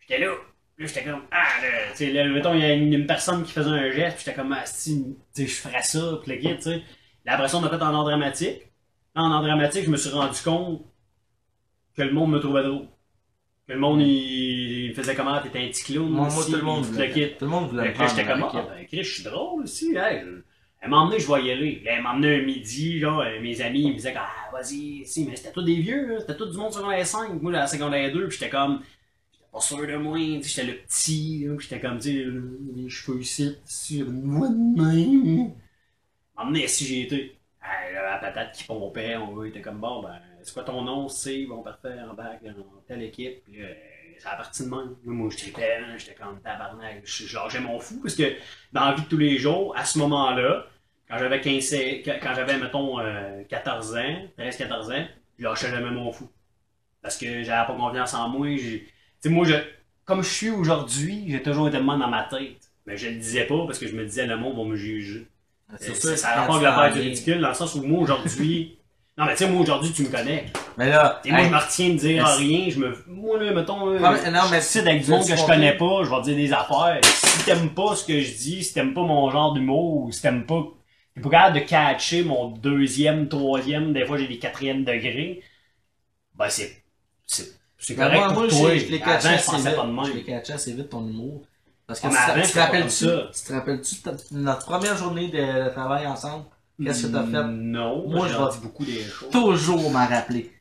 j'étais 0.00 0.24
là, 0.24 0.34
puis 0.78 0.86
là, 0.86 0.92
j'étais 0.94 1.10
comme, 1.10 1.22
ah, 1.32 1.60
là, 1.60 1.68
tu 1.90 1.96
sais, 1.96 2.12
là, 2.12 2.24
mettons, 2.28 2.54
il 2.54 2.60
y 2.60 2.64
a 2.64 2.72
une, 2.72 2.92
une 2.92 3.06
personne 3.06 3.42
qui 3.42 3.50
faisait 3.50 3.68
un 3.68 3.90
geste, 3.90 4.16
puis 4.16 4.24
j'étais 4.26 4.36
comme, 4.36 4.52
ah, 4.52 4.64
si, 4.64 5.16
tu 5.34 5.42
sais, 5.42 5.48
je 5.48 5.60
ferais 5.60 5.82
ça, 5.82 6.20
puis 6.22 6.30
le 6.30 6.38
kid, 6.38 6.56
tu 6.58 6.62
sais. 6.62 6.82
Là, 7.24 7.34
après 7.34 7.48
ça, 7.48 7.56
on 7.56 7.64
a 7.64 7.68
fait 7.68 7.82
en 7.82 7.92
art 7.92 8.04
dramatique. 8.04 8.62
Là, 9.16 9.22
en 9.22 9.32
art 9.32 9.42
dramatique, 9.42 9.86
je 9.86 9.90
me 9.90 9.96
suis 9.96 10.10
rendu 10.10 10.38
compte 10.44 10.84
que 11.96 12.02
le 12.02 12.12
monde 12.12 12.30
me 12.30 12.38
trouvait 12.38 12.62
drôle. 12.62 12.86
Que 13.66 13.72
le 13.72 13.80
monde, 13.80 14.00
il, 14.02 14.84
il 14.86 14.94
faisait 14.94 15.16
comment, 15.16 15.42
t'étais 15.42 15.58
un 15.58 15.66
petit 15.66 15.82
clown, 15.82 16.08
Moi, 16.08 16.28
moi, 16.28 16.38
aussi, 16.38 16.52
tout 16.52 16.56
le 16.58 16.62
monde 16.62 16.84
tout 16.86 16.92
voulait. 16.92 17.08
le. 17.08 17.30
Tout 17.36 17.44
le 17.44 17.50
monde 17.50 17.70
voulait 17.70 17.92
Fait 17.94 18.08
j'étais 18.08 18.24
comme, 18.24 18.44
ah, 18.44 18.52
ben, 18.52 18.86
Chris, 18.86 19.02
je 19.02 19.14
suis 19.14 19.24
drôle 19.24 19.64
aussi, 19.64 19.96
hey. 19.96 20.22
Elle 20.80 20.90
m'a 20.90 20.98
emmené, 20.98 21.18
je 21.18 21.26
vais 21.26 21.42
y 21.42 21.50
aller. 21.50 21.82
Elle 21.84 22.04
m'a 22.04 22.12
emmené 22.12 22.36
un 22.36 22.42
midi, 22.42 23.00
genre, 23.00 23.20
euh, 23.20 23.40
mes 23.40 23.60
amis, 23.62 23.82
ils 23.82 23.90
me 23.90 23.94
disaient, 23.96 24.14
ah, 24.16 24.30
vas-y, 24.52 25.04
si, 25.04 25.26
mais 25.28 25.34
c'était 25.34 25.50
tous 25.50 25.64
des 25.64 25.74
vieux, 25.74 26.06
là. 26.06 26.20
c'était 26.20 26.36
tout 26.36 26.46
du 26.46 26.56
monde 26.56 26.72
secondaire 26.72 27.04
5. 27.04 27.42
Moi, 27.42 27.52
à 27.56 27.66
secondaire 27.66 28.12
2, 28.12 28.28
puis 28.28 28.38
j'étais 28.38 28.48
comme, 28.48 28.80
j'étais 29.60 29.74
pas 29.76 29.84
sûr 29.84 29.86
de 29.86 29.96
moi, 29.96 30.18
tu 30.18 30.42
sais, 30.42 30.48
j'étais 30.62 30.72
le 30.72 30.78
petit, 30.78 31.46
j'étais 31.58 31.80
comme, 31.80 32.00
sais, 32.00 32.16
euh, 32.16 32.58
les 32.74 32.88
cheveux 32.88 33.20
ici, 33.20 33.56
sur 33.64 34.06
une 34.08 34.30
voix 34.30 34.48
de 34.48 34.54
même. 34.80 35.52
Emmené, 36.36 36.68
si 36.68 36.84
j'ai 36.86 37.02
été. 37.02 37.34
La 37.92 38.18
patate 38.18 38.52
qui 38.54 38.64
pompait, 38.64 39.16
on 39.16 39.44
était 39.44 39.60
comme, 39.60 39.80
bon, 39.80 40.02
ben, 40.02 40.18
c'est 40.42 40.54
quoi 40.54 40.64
ton 40.64 40.82
nom, 40.82 41.08
c'est, 41.08 41.44
bon, 41.46 41.62
parfait, 41.62 41.96
en 42.08 42.14
bac, 42.14 42.40
en 42.46 42.80
telle 42.86 43.02
équipe, 43.02 43.44
puis 43.44 43.60
là, 43.60 43.68
ça 44.18 44.30
a 44.30 44.36
parti 44.36 44.64
de 44.64 44.68
même. 44.68 44.96
Moi, 45.04 45.28
hein, 45.28 45.96
j'étais 45.98 46.14
comme 46.14 46.40
tabarnak, 46.40 47.02
je 47.04 47.58
mon 47.58 47.78
fou, 47.78 48.00
parce 48.02 48.14
que 48.14 48.34
dans 48.72 48.86
la 48.86 48.94
vie 48.94 49.02
de 49.02 49.08
tous 49.08 49.18
les 49.18 49.38
jours, 49.38 49.76
à 49.76 49.84
ce 49.84 49.98
moment-là, 49.98 50.66
quand 51.08 51.18
j'avais 51.18 51.40
15, 51.40 51.74
quand 52.22 52.34
j'avais, 52.34 52.58
mettons, 52.58 53.00
euh, 53.00 53.42
14 53.48 53.96
ans, 53.96 54.28
13-14 54.36 54.90
ans, 54.92 55.06
je 55.38 55.44
lâchais 55.44 55.70
jamais 55.70 55.90
mon 55.90 56.12
fou. 56.12 56.30
Parce 57.02 57.16
que 57.16 57.42
j'avais 57.42 57.66
pas 57.66 57.74
confiance 57.76 58.14
en 58.14 58.28
moi. 58.28 58.56
j'ai- 58.56 58.86
sais, 59.20 59.28
moi, 59.28 59.46
je, 59.46 59.54
comme 60.04 60.22
je 60.22 60.28
suis 60.28 60.50
aujourd'hui, 60.50 61.24
j'ai 61.28 61.42
toujours 61.42 61.68
été 61.68 61.78
dans 61.78 61.84
ma 61.84 62.26
tête. 62.30 62.68
Mais 62.86 62.96
je 62.96 63.08
le 63.08 63.16
disais 63.16 63.44
pas 63.44 63.66
parce 63.66 63.78
que 63.78 63.86
je 63.86 63.94
me 63.94 64.04
disais, 64.04 64.26
le 64.26 64.38
monde 64.38 64.56
va 64.56 64.64
me 64.64 64.74
juger. 64.74 65.26
C'est 65.78 65.94
ça, 65.94 66.16
ça 66.16 66.28
a 66.30 66.40
rapport 66.40 66.64
avec 66.66 66.94
du 66.94 67.00
ridicule, 67.00 67.40
dans 67.40 67.50
le 67.50 67.54
sens 67.54 67.74
où 67.74 67.82
moi, 67.82 68.00
aujourd'hui. 68.00 68.78
non, 69.18 69.26
mais 69.26 69.32
tu 69.32 69.44
sais, 69.44 69.50
moi, 69.50 69.60
aujourd'hui, 69.60 69.92
tu 69.92 70.04
me 70.04 70.08
connais. 70.08 70.46
Mais 70.78 70.88
là, 70.88 71.20
Et 71.26 71.30
moi, 71.30 71.40
hey, 71.40 71.46
je 71.46 71.50
me 71.50 71.58
retiens 71.58 71.88
de 71.90 71.94
dire 71.96 72.24
mais 72.24 72.44
rien. 72.44 72.70
Je 72.70 72.78
me... 72.78 72.96
Moi, 73.06 73.42
là, 73.42 73.52
mettons, 73.52 73.84
là, 73.90 74.12
mais 74.12 74.30
non, 74.30 74.44
mais 74.50 74.56
je 74.56 74.62
décide 74.62 74.88
avec 74.88 75.04
du 75.04 75.10
monde 75.10 75.26
que 75.26 75.36
je 75.36 75.44
connais 75.44 75.76
pas, 75.76 76.04
je 76.04 76.10
vais 76.10 76.22
dire 76.22 76.36
des 76.36 76.52
affaires. 76.54 77.00
Si 77.04 77.44
t'aimes 77.44 77.74
pas 77.74 77.94
ce 77.94 78.06
que 78.06 78.18
je 78.18 78.34
dis, 78.34 78.64
si 78.64 78.72
t'aimes 78.72 78.94
pas 78.94 79.02
mon 79.02 79.30
genre 79.30 79.52
d'humour, 79.52 80.04
ou 80.04 80.12
si 80.12 80.22
t'aimes 80.22 80.46
pas... 80.46 80.64
T'es 81.14 81.20
pas 81.20 81.30
capable 81.30 81.60
de 81.60 81.64
catcher 81.66 82.22
mon 82.22 82.48
deuxième, 82.48 83.28
troisième, 83.28 83.92
des 83.92 84.06
fois 84.06 84.16
j'ai 84.16 84.28
des 84.28 84.38
quatrièmes 84.38 84.84
degrés, 84.84 85.42
ben 86.34 86.48
c'est... 86.48 86.82
C'est 87.26 87.57
c'est 87.78 87.94
Ben, 87.94 88.04
correct 88.04 88.18
moi, 88.18 88.32
moi, 88.32 88.48
pour 88.48 88.58
toi. 88.58 88.74
je 88.74 88.78
je 88.80 88.86
l'ai 88.90 89.00
catché 89.00 89.28
je 89.28 89.34
assez 89.34 89.56
vite. 89.56 89.76
pas 89.76 89.86
de 89.86 90.04
Je 90.04 90.08
l'ai 90.10 90.14
même. 90.14 90.24
catché 90.24 90.52
assez 90.52 90.72
vite 90.72 90.88
ton 90.90 91.06
humour. 91.08 91.42
Parce 91.86 92.00
que 92.00 92.06
Ah, 92.08 92.10
tu, 92.10 92.16
te- 92.16 92.20
avant, 92.20 92.34
tu 92.34 92.40
te 92.40 92.46
j'étais 92.46 92.58
pas 92.58 92.64
rappelles-tu, 92.66 93.04
tu 93.32 93.42
te 93.46 93.52
rappelles-tu 93.52 93.94
de 94.34 94.38
notre 94.40 94.66
première 94.66 94.96
journée 94.96 95.28
de, 95.28 95.70
travail 95.70 96.06
ensemble? 96.06 96.44
Qu'est-ce 96.82 97.06
que 97.06 97.12
t'as 97.12 97.24
fait? 97.24 97.44
Non, 97.48 98.06
Moi, 98.08 98.16
moi 98.18 98.28
je 98.28 98.32
vais- 98.34 98.60
beaucoup 98.62 98.84
des 98.84 99.02
choses. 99.02 99.30
Toujours 99.30 99.90
m'en 99.90 100.06
rappeler. 100.06 100.52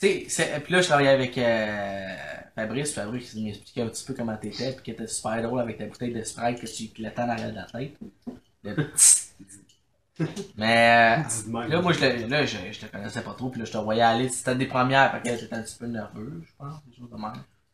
Tu 0.00 0.28
sais, 0.30 0.60
puis 0.64 0.72
là, 0.72 0.80
je 0.82 0.86
travaillais 0.86 1.10
avec 1.10 1.36
euh, 1.38 2.06
Fabrice. 2.54 2.92
Fabrice, 2.94 3.34
m'expliquait 3.36 3.82
un 3.82 3.88
petit 3.88 4.04
peu 4.04 4.14
comment 4.14 4.36
t'étais, 4.36 4.72
puis 4.72 4.82
qu'il 4.84 4.94
était 4.94 5.06
super 5.06 5.42
drôle 5.42 5.60
avec 5.60 5.78
ta 5.78 5.86
bouteille 5.86 6.12
de 6.14 6.22
Sprite 6.22 6.60
que 6.60 6.66
tu 6.66 6.88
clétais 6.88 7.20
en 7.22 7.28
arrière 7.28 7.50
de 7.50 7.56
la 7.56 7.64
tête. 7.64 7.94
Le 8.64 8.74
petit. 8.74 9.29
Mais, 10.56 11.18
euh, 11.18 11.22
de. 11.66 11.68
Là, 11.70 11.80
moi, 11.80 11.92
je, 11.92 12.00
là, 12.28 12.46
je, 12.46 12.56
je 12.72 12.80
te 12.80 12.86
connaissais 12.86 13.22
pas 13.22 13.34
trop, 13.34 13.48
puis 13.50 13.60
là, 13.60 13.64
je 13.66 13.72
te 13.72 13.78
voyais 13.78 14.02
aller. 14.02 14.28
C'était 14.28 14.54
des 14.54 14.66
premières, 14.66 15.10
parce 15.10 15.22
que 15.24 15.28
t'étais 15.40 15.54
un 15.54 15.62
petit 15.62 15.76
peu 15.78 15.86
nerveux, 15.86 16.42
je 16.46 16.52
pense, 16.58 16.74
des 16.86 16.94
choses 16.96 17.10
de 17.10 17.16
même. 17.16 17.22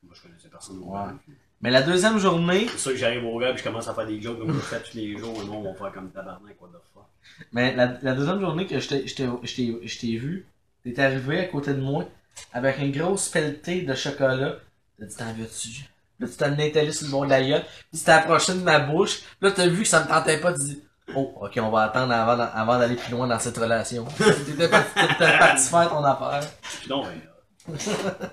Moi, 0.03 0.15
je 0.15 0.23
connaissais 0.23 0.49
personne. 0.49 0.79
Ouais. 0.81 1.13
Mais 1.61 1.71
la 1.71 1.83
deuxième 1.83 2.19
journée, 2.19 2.67
C'est 2.69 2.79
sûr 2.79 2.91
que 2.93 2.99
j'arrive 2.99 3.25
au 3.25 3.39
gars 3.39 3.51
et 3.51 3.57
je 3.57 3.63
commence 3.63 3.89
à 3.89 3.95
faire 3.95 4.07
des 4.07 4.21
jokes 4.21 4.39
comme 4.39 4.53
je 4.53 4.59
fais 4.61 4.81
tous 4.81 4.95
les 4.97 5.17
jours. 5.19 5.43
Et 5.43 5.47
non, 5.47 5.59
on 5.61 5.73
va 5.73 5.75
faire 5.75 5.93
comme 5.93 6.11
tabarnak, 6.11 6.61
what 6.61 6.69
the 6.69 6.83
fuck. 6.93 7.07
mais 7.53 7.75
la, 7.75 7.97
la 8.03 8.15
deuxième 8.15 8.41
journée 8.41 8.67
que 8.67 8.79
je 8.79 8.89
t'ai- 8.89 10.17
vu, 10.19 10.47
t'es 10.85 11.01
arrivé 11.01 11.41
à 11.41 11.45
côté 11.47 11.73
de 11.73 11.81
moi 11.81 12.05
avec 12.53 12.79
une 12.79 12.93
grosse 12.93 13.29
pelletée 13.29 13.83
de 13.83 13.95
chocolat. 13.95 14.57
T'as 14.99 15.07
dit, 15.07 15.17
t'en 15.17 15.33
veux-tu? 15.33 15.85
Là, 16.21 16.29
tu 16.29 16.37
t'en 16.37 16.53
as 16.59 16.65
étalé 16.65 16.93
sur 16.93 17.07
le 17.07 17.11
bord 17.13 17.25
de 17.25 17.31
la 17.31 17.43
gueule, 17.43 17.63
puis 17.91 17.99
tu 17.99 18.05
t'es 18.05 18.11
approché 18.13 18.55
de 18.55 18.61
ma 18.61 18.79
bouche, 18.79 19.21
là, 19.41 19.51
t'as 19.51 19.67
vu 19.67 19.83
que 19.83 19.89
ça 19.89 20.03
me 20.03 20.09
tentait 20.09 20.41
pas, 20.41 20.53
tu 20.55 20.61
dis, 20.65 20.83
oh, 21.15 21.35
ok, 21.41 21.59
on 21.63 21.71
va 21.71 21.83
attendre 21.83 22.13
avant, 22.13 22.79
d'aller 22.79 22.97
plus 22.97 23.13
loin 23.13 23.27
dans 23.27 23.39
cette 23.39 23.57
relation. 23.57 24.05
T'étais 24.47 24.69
parti, 24.69 24.93
parti 25.19 25.69
faire 25.69 25.89
ton 25.89 26.05
affaire. 26.05 26.51
Non, 26.89 27.05
mais. 27.05 27.75
euh, 27.75 28.27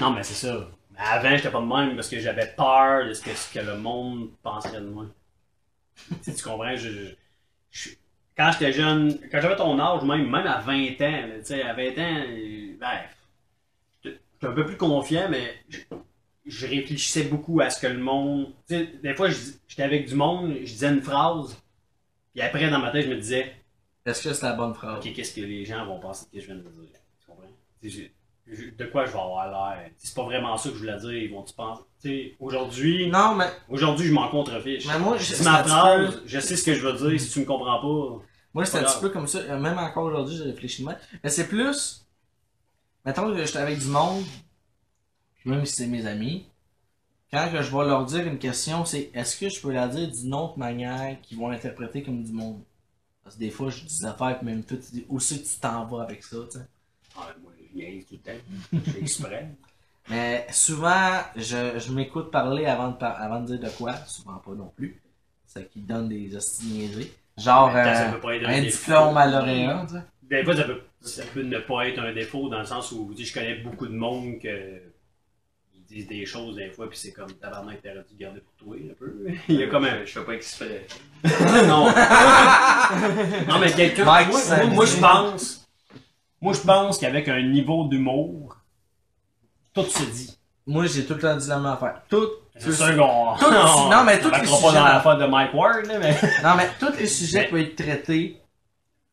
non, 0.00 0.10
mais 0.10 0.22
c'est 0.22 0.46
ça. 0.46 0.68
Avant, 0.98 1.36
j'étais 1.36 1.50
pas 1.50 1.60
de 1.60 1.66
même 1.66 1.94
parce 1.94 2.08
que 2.08 2.18
j'avais 2.18 2.46
peur 2.56 3.06
de 3.06 3.12
ce 3.12 3.22
que, 3.22 3.60
le 3.60 3.76
monde 3.76 4.30
penserait 4.42 4.80
de 4.80 4.88
moi. 4.88 5.06
tu 6.24 6.34
tu 6.34 6.42
comprends? 6.42 6.74
Je, 6.74 7.14
quand 8.36 8.50
j'étais 8.52 8.72
jeune, 8.72 9.18
quand 9.30 9.40
j'avais 9.40 9.56
ton 9.56 9.78
âge, 9.78 10.02
même, 10.02 10.30
même 10.30 10.46
à 10.46 10.60
20 10.60 10.74
ans, 11.00 11.22
tu 11.38 11.44
sais, 11.44 11.62
à 11.62 11.72
20 11.72 11.82
ans, 11.82 12.24
euh, 12.28 12.76
ben, 12.78 13.00
j'étais 14.02 14.46
un 14.46 14.52
peu 14.52 14.66
plus 14.66 14.76
confiant, 14.76 15.28
mais 15.30 15.54
je, 16.46 16.66
réfléchissais 16.66 17.24
beaucoup 17.24 17.60
à 17.60 17.70
ce 17.70 17.80
que 17.80 17.86
le 17.86 17.98
monde. 17.98 18.52
Des 18.68 19.14
fois, 19.14 19.28
j'étais 19.30 19.82
avec 19.82 20.08
du 20.08 20.14
monde, 20.14 20.54
je 20.60 20.72
disais 20.72 20.88
une 20.88 21.02
phrase, 21.02 21.56
puis 22.36 22.42
après, 22.46 22.70
dans 22.70 22.78
ma 22.78 22.90
tête, 22.90 23.06
je 23.06 23.10
me 23.10 23.16
disais, 23.16 23.54
Est-ce 24.04 24.22
que 24.28 24.34
c'est 24.34 24.46
la 24.46 24.52
bonne 24.52 24.74
phrase? 24.74 24.98
Ok, 24.98 25.12
qu'est-ce 25.14 25.34
que 25.34 25.40
les 25.40 25.64
gens 25.64 25.84
vont 25.86 25.98
penser 25.98 26.26
que 26.32 26.38
je 26.38 26.46
viens 26.46 26.56
de 26.56 26.60
dire? 26.60 26.90
Tu 27.20 27.26
comprends? 27.26 27.44
De 28.78 28.84
quoi 28.86 29.06
je 29.06 29.12
vais 29.12 29.18
avoir 29.18 29.50
l'air? 29.76 29.90
C'est 29.96 30.14
pas 30.14 30.24
vraiment 30.24 30.56
ça 30.56 30.68
que 30.68 30.74
je 30.74 30.80
voulais 30.80 30.98
dire, 30.98 31.12
ils 31.14 31.30
vont-tu 31.30 31.54
penser? 31.54 31.82
Tu 32.02 32.08
sais, 32.08 32.36
aujourd'hui, 32.38 33.08
Non, 33.08 33.34
mais 33.34 33.48
aujourd'hui, 33.68 34.06
je 34.06 34.12
m'en 34.12 34.28
contrefiche. 34.28 34.86
Mais 34.86 34.98
moi, 34.98 35.16
je- 35.16 35.24
c'est 35.34 35.44
ma 35.44 35.64
phrase, 35.64 36.22
je 36.26 36.38
sais 36.40 36.56
ce 36.56 36.64
que 36.64 36.74
je 36.74 36.86
veux 36.86 37.10
dire, 37.10 37.20
si 37.20 37.30
tu 37.30 37.40
me 37.40 37.44
comprends 37.46 37.80
pas. 37.80 38.24
Moi, 38.54 38.64
c'est 38.64 38.78
un 38.78 38.84
petit 38.84 39.00
peu 39.00 39.08
comme 39.10 39.26
ça. 39.26 39.42
Même 39.58 39.78
encore 39.78 40.04
aujourd'hui, 40.04 40.36
je 40.36 40.44
réfléchis 40.44 40.82
de 40.82 40.88
même. 40.88 40.98
Mais 41.24 41.30
c'est 41.30 41.48
plus. 41.48 42.06
Mettons 43.04 43.32
que 43.32 43.44
j'étais 43.44 43.58
avec 43.58 43.78
du 43.78 43.86
monde, 43.86 44.24
même 45.44 45.64
si 45.64 45.74
c'est 45.76 45.86
mes 45.86 46.06
amis, 46.06 46.46
quand 47.30 47.48
je 47.52 47.58
vais 47.76 47.84
leur 47.86 48.04
dire 48.06 48.26
une 48.26 48.38
question, 48.38 48.84
c'est 48.84 49.10
est-ce 49.14 49.38
que 49.38 49.48
je 49.48 49.60
peux 49.60 49.72
la 49.72 49.88
dire 49.88 50.08
d'une 50.10 50.34
autre 50.34 50.58
manière 50.58 51.20
qu'ils 51.22 51.38
vont 51.38 51.48
l'interpréter 51.48 52.02
comme 52.02 52.22
du 52.22 52.32
monde? 52.32 52.60
Parce 53.24 53.34
que 53.36 53.40
des 53.40 53.50
fois, 53.50 53.70
je 53.70 53.84
dis 53.84 53.98
des 54.00 54.04
affaires, 54.06 54.38
puis 54.38 54.46
même 54.46 54.62
toi, 54.64 54.76
tu 54.76 54.92
dis 54.92 55.06
où 55.08 55.18
c'est 55.18 55.42
que 55.42 55.48
tu 55.48 55.58
t'en 55.60 55.84
vas 55.86 56.02
avec 56.04 56.22
ça, 56.22 56.36
tu 56.50 56.58
sais. 56.58 56.64
Ah, 57.18 57.28
moi, 57.42 57.52
je 57.58 57.76
niaise 57.76 58.04
tout 58.06 58.14
le 58.24 58.32
temps. 58.32 58.98
Exprès. 59.00 59.48
Mais 60.08 60.46
souvent, 60.50 61.20
je, 61.34 61.78
je 61.78 61.92
m'écoute 61.92 62.30
parler 62.30 62.66
avant 62.66 62.90
de, 62.90 62.96
par- 62.96 63.20
avant 63.20 63.40
de 63.40 63.56
dire 63.56 63.58
de 63.60 63.76
quoi, 63.76 63.94
souvent 64.06 64.36
pas 64.36 64.52
non 64.52 64.70
plus. 64.76 65.02
C'est 65.46 65.68
qui 65.70 65.80
donne 65.80 66.08
des 66.08 66.36
hosties 66.36 66.66
niaisées. 66.66 67.12
Genre 67.36 67.72
ça 67.72 68.12
euh, 68.12 68.46
un 68.46 68.60
diplôme 68.62 69.16
à 69.16 69.26
lauréat, 69.26 69.84
tu 69.88 69.94
sais. 69.94 70.02
des 70.22 70.44
fois, 70.44 70.56
ça 70.56 70.64
peut, 70.64 70.80
ça 71.00 71.22
peut 71.34 71.42
ne 71.42 71.58
pas 71.58 71.88
être 71.88 71.98
un 71.98 72.12
défaut 72.12 72.48
dans 72.48 72.60
le 72.60 72.64
sens 72.64 72.92
où 72.92 73.12
je 73.18 73.32
connais 73.32 73.56
beaucoup 73.56 73.86
de 73.86 73.92
monde 73.94 74.38
que 74.40 74.80
disent 75.86 76.08
des 76.08 76.26
choses 76.26 76.56
des 76.56 76.70
fois, 76.70 76.88
puis 76.88 76.98
c'est 76.98 77.12
comme 77.12 77.32
tabarnak, 77.32 77.80
t'aurais 77.82 78.04
dû 78.08 78.16
garder 78.18 78.40
pour 78.40 78.54
toi 78.54 78.76
un 78.76 78.94
peu. 78.98 79.14
Il 79.48 79.56
y 79.56 79.62
a 79.62 79.68
comme 79.68 79.84
un. 79.84 80.04
Je 80.04 80.12
fais 80.18 80.24
pas 80.24 80.32
exprès. 80.34 80.86
non. 81.66 81.86
non, 83.48 83.58
mais 83.60 83.72
quelqu'un. 83.72 84.04
Moi, 84.04 84.24
moi, 84.24 84.40
moi, 84.66 84.84
je 84.86 84.96
pense. 84.96 85.66
Moi, 86.40 86.52
je 86.52 86.60
pense 86.60 86.98
qu'avec 86.98 87.28
un 87.28 87.42
niveau 87.42 87.86
d'humour, 87.88 88.56
tout 89.74 89.84
se 89.84 90.04
dit. 90.04 90.36
Moi, 90.66 90.86
j'ai 90.86 91.06
tout 91.06 91.14
le 91.14 91.20
temps 91.20 91.36
dit 91.36 91.48
la 91.48 91.56
même 91.56 91.66
affaire. 91.72 92.02
Tout. 92.08 92.26
C'est 92.58 92.70
qu'on. 92.96 93.36
Tout- 93.38 93.46
on- 93.46 93.90
non, 93.90 94.04
mais 94.04 94.18
tous 94.18 94.30
les 94.30 94.36
embarquera 94.36 94.40
pas 94.40 94.46
sujets- 94.68 94.74
dans 94.74 94.84
l'affaire 94.84 95.18
de 95.18 95.26
Mike 95.26 95.54
Ward, 95.54 95.86
là, 95.86 95.98
mais. 95.98 96.14
Non, 96.42 96.54
mais 96.56 96.68
tous 96.80 96.98
les 96.98 97.06
sujets 97.06 97.40
Mais- 97.42 97.48
peuvent 97.48 97.60
être 97.60 97.76
traités, 97.76 98.40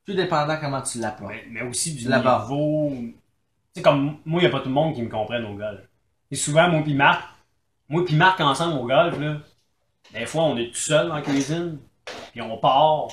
tout 0.05 0.13
dépendant 0.13 0.57
comment 0.59 0.81
tu 0.81 0.99
l'apportes. 0.99 1.29
Ouais, 1.31 1.45
mais 1.49 1.61
aussi 1.61 1.93
du 1.93 2.07
niveau. 2.07 2.91
Tu 2.95 3.13
sais, 3.75 3.81
comme 3.81 4.17
moi, 4.25 4.39
il 4.41 4.45
n'y 4.45 4.47
a 4.47 4.49
pas 4.49 4.59
tout 4.61 4.69
le 4.69 4.73
monde 4.75 4.93
qui 4.95 5.01
me 5.01 5.09
comprenne 5.09 5.45
au 5.45 5.55
golf. 5.55 5.81
Et 6.33 6.35
souvent, 6.35 6.67
moi 6.67 6.81
pis 6.83 6.95
Marc, 6.95 7.29
moi 7.89 8.03
pis 8.03 8.15
Marc 8.15 8.41
ensemble 8.41 8.79
au 8.79 8.87
golf, 8.87 9.19
là, 9.19 9.37
des 10.15 10.25
fois, 10.25 10.45
on 10.45 10.57
est 10.57 10.69
tout 10.69 10.79
seul 10.79 11.11
en 11.11 11.21
cuisine, 11.21 11.77
puis 12.31 12.41
on 12.41 12.57
part, 12.57 13.09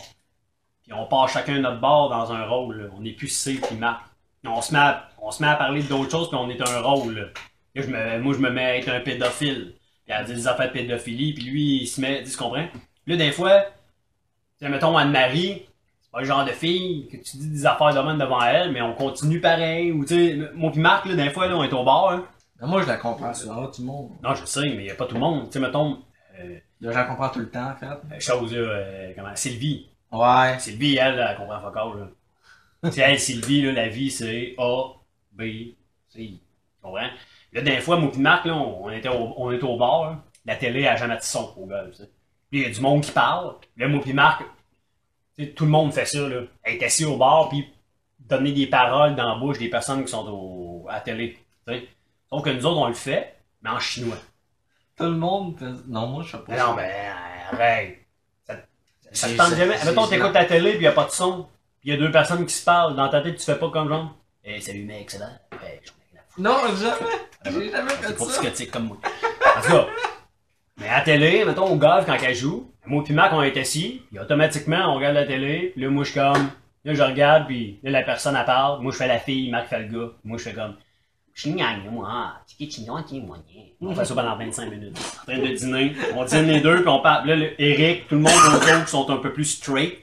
puis 0.83 0.95
on 0.95 1.05
part 1.05 1.29
chacun 1.29 1.59
notre 1.59 1.83
bord 1.83 2.09
dans 2.09 2.33
un 2.33 2.47
rôle. 2.47 2.91
On 2.97 3.03
n'est 3.03 3.13
plus 3.13 3.29
C 3.29 3.61
Marc. 3.79 4.07
On 4.47 4.63
se 4.63 4.73
met 4.73 4.79
à, 4.79 5.11
on 5.21 5.31
se 5.31 5.43
met 5.43 5.51
à 5.51 5.57
parler 5.57 5.83
d'autres 5.83 6.11
choses, 6.11 6.31
puis 6.31 6.39
on 6.41 6.49
est 6.49 6.63
un 6.63 6.81
rôle. 6.81 7.15
là. 7.15 7.25
Là, 7.75 7.83
je 7.83 7.89
me, 7.89 8.21
moi, 8.21 8.33
je 8.33 8.39
me 8.39 8.49
mets 8.49 8.65
à 8.65 8.77
être 8.79 8.89
un 8.89 9.01
pédophile, 9.01 9.75
puis 10.07 10.15
à 10.15 10.25
dire 10.25 10.35
des 10.35 10.49
affaires 10.49 10.69
de 10.69 10.73
pédophilie, 10.73 11.35
puis 11.35 11.45
lui, 11.45 11.83
il 11.83 11.87
se 11.89 12.01
met, 12.01 12.25
tu 12.25 12.35
comprends? 12.39 12.69
Là, 13.07 13.17
des 13.17 13.33
fois, 13.33 13.67
mettons 14.63 14.97
Anne-Marie, 14.97 15.67
c'est 16.01 16.11
pas 16.11 16.21
le 16.21 16.27
genre 16.27 16.47
de 16.47 16.53
fille 16.53 17.07
que 17.09 17.19
tu 17.19 17.37
dis 17.37 17.51
des 17.51 17.67
affaires 17.67 17.93
de 17.93 18.01
même 18.01 18.17
devant 18.17 18.41
elle, 18.41 18.73
mais 18.73 18.81
on 18.81 18.95
continue 18.95 19.43
pareil. 19.43 19.93
Ou 19.93 20.07
tu 20.07 20.15
sais, 20.15 20.39
moi 20.55 20.73
pis 20.73 20.79
Marc, 20.79 21.05
là, 21.05 21.17
des 21.17 21.29
fois, 21.29 21.49
là, 21.49 21.59
on 21.59 21.65
est 21.65 21.73
au 21.75 21.85
bar. 21.85 22.13
Hein. 22.13 22.27
Mais 22.61 22.67
moi, 22.67 22.83
je 22.83 22.87
la 22.89 22.97
comprends, 22.97 23.33
ça. 23.33 23.49
Ah, 23.51 23.71
tout 23.75 23.81
le 23.83 23.87
monde. 23.87 24.11
Non, 24.23 24.35
je 24.35 24.45
sais, 24.45 24.69
mais 24.75 24.85
y 24.85 24.91
a 24.91 24.95
pas 24.95 25.07
tout 25.07 25.15
le 25.15 25.21
monde. 25.21 25.47
Tu 25.47 25.53
sais, 25.53 25.61
mettons, 25.61 25.99
euh, 26.39 26.59
Je 26.81 26.89
la 26.89 27.05
comprends 27.05 27.29
tout 27.31 27.39
le 27.41 27.51
temps, 27.51 27.71
en 27.71 27.77
fait. 27.77 27.87
euh, 27.87 28.21
chose, 28.21 28.55
là, 28.55 28.61
euh, 28.61 29.13
comment, 29.17 29.35
Sylvie. 29.35 29.89
Ouais. 30.13 30.59
Sylvie, 30.59 30.97
elle, 30.97 31.19
elle 31.19 31.37
comprend 31.37 31.61
pas 31.61 31.69
encore, 31.69 31.95
là. 31.95 32.09
tu 32.85 32.93
sais, 32.93 33.01
elle, 33.03 33.19
Sylvie, 33.19 33.63
là, 33.63 33.73
la 33.73 33.89
vie, 33.89 34.11
c'est 34.11 34.55
A, 34.59 34.89
B, 35.33 35.43
C. 36.09 36.19
Tu 36.19 36.41
comprends? 36.83 37.09
Là, 37.53 37.63
des 37.63 37.81
fois, 37.81 37.97
moi 37.97 38.11
Marc, 38.19 38.45
là, 38.45 38.55
on, 38.55 38.91
était 38.91 39.09
au, 39.09 39.35
on 39.37 39.51
était 39.53 39.65
au 39.65 39.77
bar, 39.77 40.05
là. 40.05 40.25
La 40.47 40.57
télé 40.57 40.87
a 40.87 40.97
jamais 40.97 41.17
de 41.17 41.23
son 41.23 41.53
au 41.57 41.67
golf, 41.67 41.91
tu 41.91 42.03
sais. 42.03 42.11
Puis 42.51 42.61
il 42.61 42.63
y 42.63 42.67
a 42.67 42.71
du 42.71 42.81
monde 42.81 43.03
qui 43.03 43.13
parle. 43.13 43.57
Là, 43.77 43.89
moi 43.89 44.01
pis 44.03 44.13
Marc, 44.13 44.43
tu 45.39 45.45
sais, 45.45 45.51
tout 45.53 45.65
le 45.65 45.71
monde 45.71 45.93
fait 45.93 46.07
ça, 46.07 46.29
là. 46.29 46.43
Être 46.65 46.83
assis 46.83 47.05
au 47.05 47.17
bar, 47.17 47.49
puis 47.49 47.67
donner 48.19 48.53
des 48.53 48.67
paroles 48.67 49.15
dans 49.17 49.35
la 49.35 49.39
bouche 49.39 49.59
des 49.59 49.69
personnes 49.69 50.05
qui 50.05 50.11
sont 50.11 50.27
au, 50.29 50.87
à 50.89 50.95
la 50.95 51.01
télé. 51.01 51.39
Tu 51.67 51.75
sais. 52.31 52.37
Sauf 52.37 52.45
que 52.45 52.51
nous 52.51 52.67
autres, 52.67 52.79
on 52.79 52.89
le 52.89 52.95
fait, 52.95 53.37
mais 53.63 53.71
en 53.71 53.79
chinois. 53.79 54.17
Tout 54.97 55.05
le 55.05 55.13
monde 55.13 55.59
fait... 55.59 55.71
Non, 55.89 56.07
moi, 56.07 56.23
je 56.23 56.31
fais 56.31 56.39
pas 56.39 56.45
Mais 56.49 56.59
non, 56.59 56.75
mais 56.75 57.09
arrête. 57.53 57.99
Ça, 58.47 58.55
ça 59.13 59.29
te 59.29 59.37
tente 59.37 59.55
jamais. 59.57 59.77
Mettons, 59.85 60.07
t'écoutes 60.07 60.35
la 60.35 60.45
télé, 60.45 60.75
puis 60.75 60.85
y 60.85 60.87
a 60.87 60.93
pas 60.93 61.07
de 61.07 61.11
son. 61.11 61.47
Puis 61.81 61.91
y 61.91 61.93
a 61.93 61.97
deux 61.97 62.11
personnes 62.11 62.47
qui 62.47 62.55
se 62.55 62.65
parlent. 62.65 62.95
Dans 62.95 63.09
ta 63.09 63.21
tête, 63.23 63.37
tu 63.37 63.45
fais 63.45 63.59
pas 63.59 63.71
comme 63.71 63.89
genre. 63.89 64.15
Eh, 64.45 64.61
salut 64.61 64.85
mec, 64.85 65.11
c'est 65.11 65.19
là. 65.19 65.31
Eh, 65.53 65.81
foutre. 65.85 65.97
Non, 66.39 66.57
jamais. 66.77 67.13
J'ai 67.45 67.71
jamais 67.71 67.91
C'est 68.01 68.07
fait 68.09 68.19
ça. 68.19 68.41
psychotique 68.41 68.71
comme 68.71 68.87
moi. 68.89 68.99
En 69.57 69.61
tout 69.63 69.73
cas. 69.73 69.87
Mais 70.79 70.89
à 70.89 70.99
la 70.99 71.05
télé, 71.05 71.45
mettons, 71.45 71.67
au 71.67 71.77
golf, 71.77 72.07
quand 72.07 72.17
elle 72.23 72.35
joue, 72.35 72.73
moi 72.87 73.05
pis 73.05 73.13
Marc, 73.13 73.33
on 73.35 73.43
est 73.43 73.57
assis, 73.59 74.03
puis 74.09 74.19
automatiquement, 74.19 74.93
on 74.93 74.95
regarde 74.95 75.15
la 75.15 75.27
télé, 75.27 75.73
puis 75.75 75.83
là, 75.83 75.91
moi, 75.91 76.05
je 76.05 76.11
suis 76.13 76.21
comme, 76.21 76.51
là, 76.85 76.95
je 76.95 77.03
regarde, 77.03 77.47
puis 77.47 77.79
là, 77.83 77.91
la 77.91 78.03
personne, 78.03 78.35
elle 78.35 78.47
parle, 78.47 78.81
moi, 78.81 78.91
je 78.93 78.97
fais 78.97 79.07
la 79.07 79.19
fille, 79.19 79.51
Marc 79.51 79.69
fait 79.69 79.81
le 79.81 79.89
gars, 79.89 80.13
moi, 80.25 80.39
je 80.39 80.45
fais 80.45 80.55
comme, 80.55 80.77
Moi, 81.45 82.69
chignon, 82.71 82.95
moi, 83.27 83.39
On 83.81 83.95
fait 83.95 84.05
ça 84.05 84.15
pendant 84.15 84.37
25 84.37 84.71
minutes. 84.71 84.99
En 85.23 85.25
train 85.33 85.39
de 85.39 85.47
dîner, 85.55 85.97
on 86.15 86.25
dîne 86.25 86.47
les 86.47 86.61
deux, 86.61 86.77
puis 86.81 86.89
on 86.89 87.01
parle, 87.01 87.29
là, 87.29 87.37
le- 87.37 87.61
Eric, 87.61 88.09
tout 88.09 88.15
le 88.17 88.21
monde 88.21 88.33
autour 88.55 88.85
qui 88.85 88.91
sont 88.91 89.09
un 89.11 89.17
peu 89.17 89.33
plus 89.33 89.45
straight, 89.47 89.99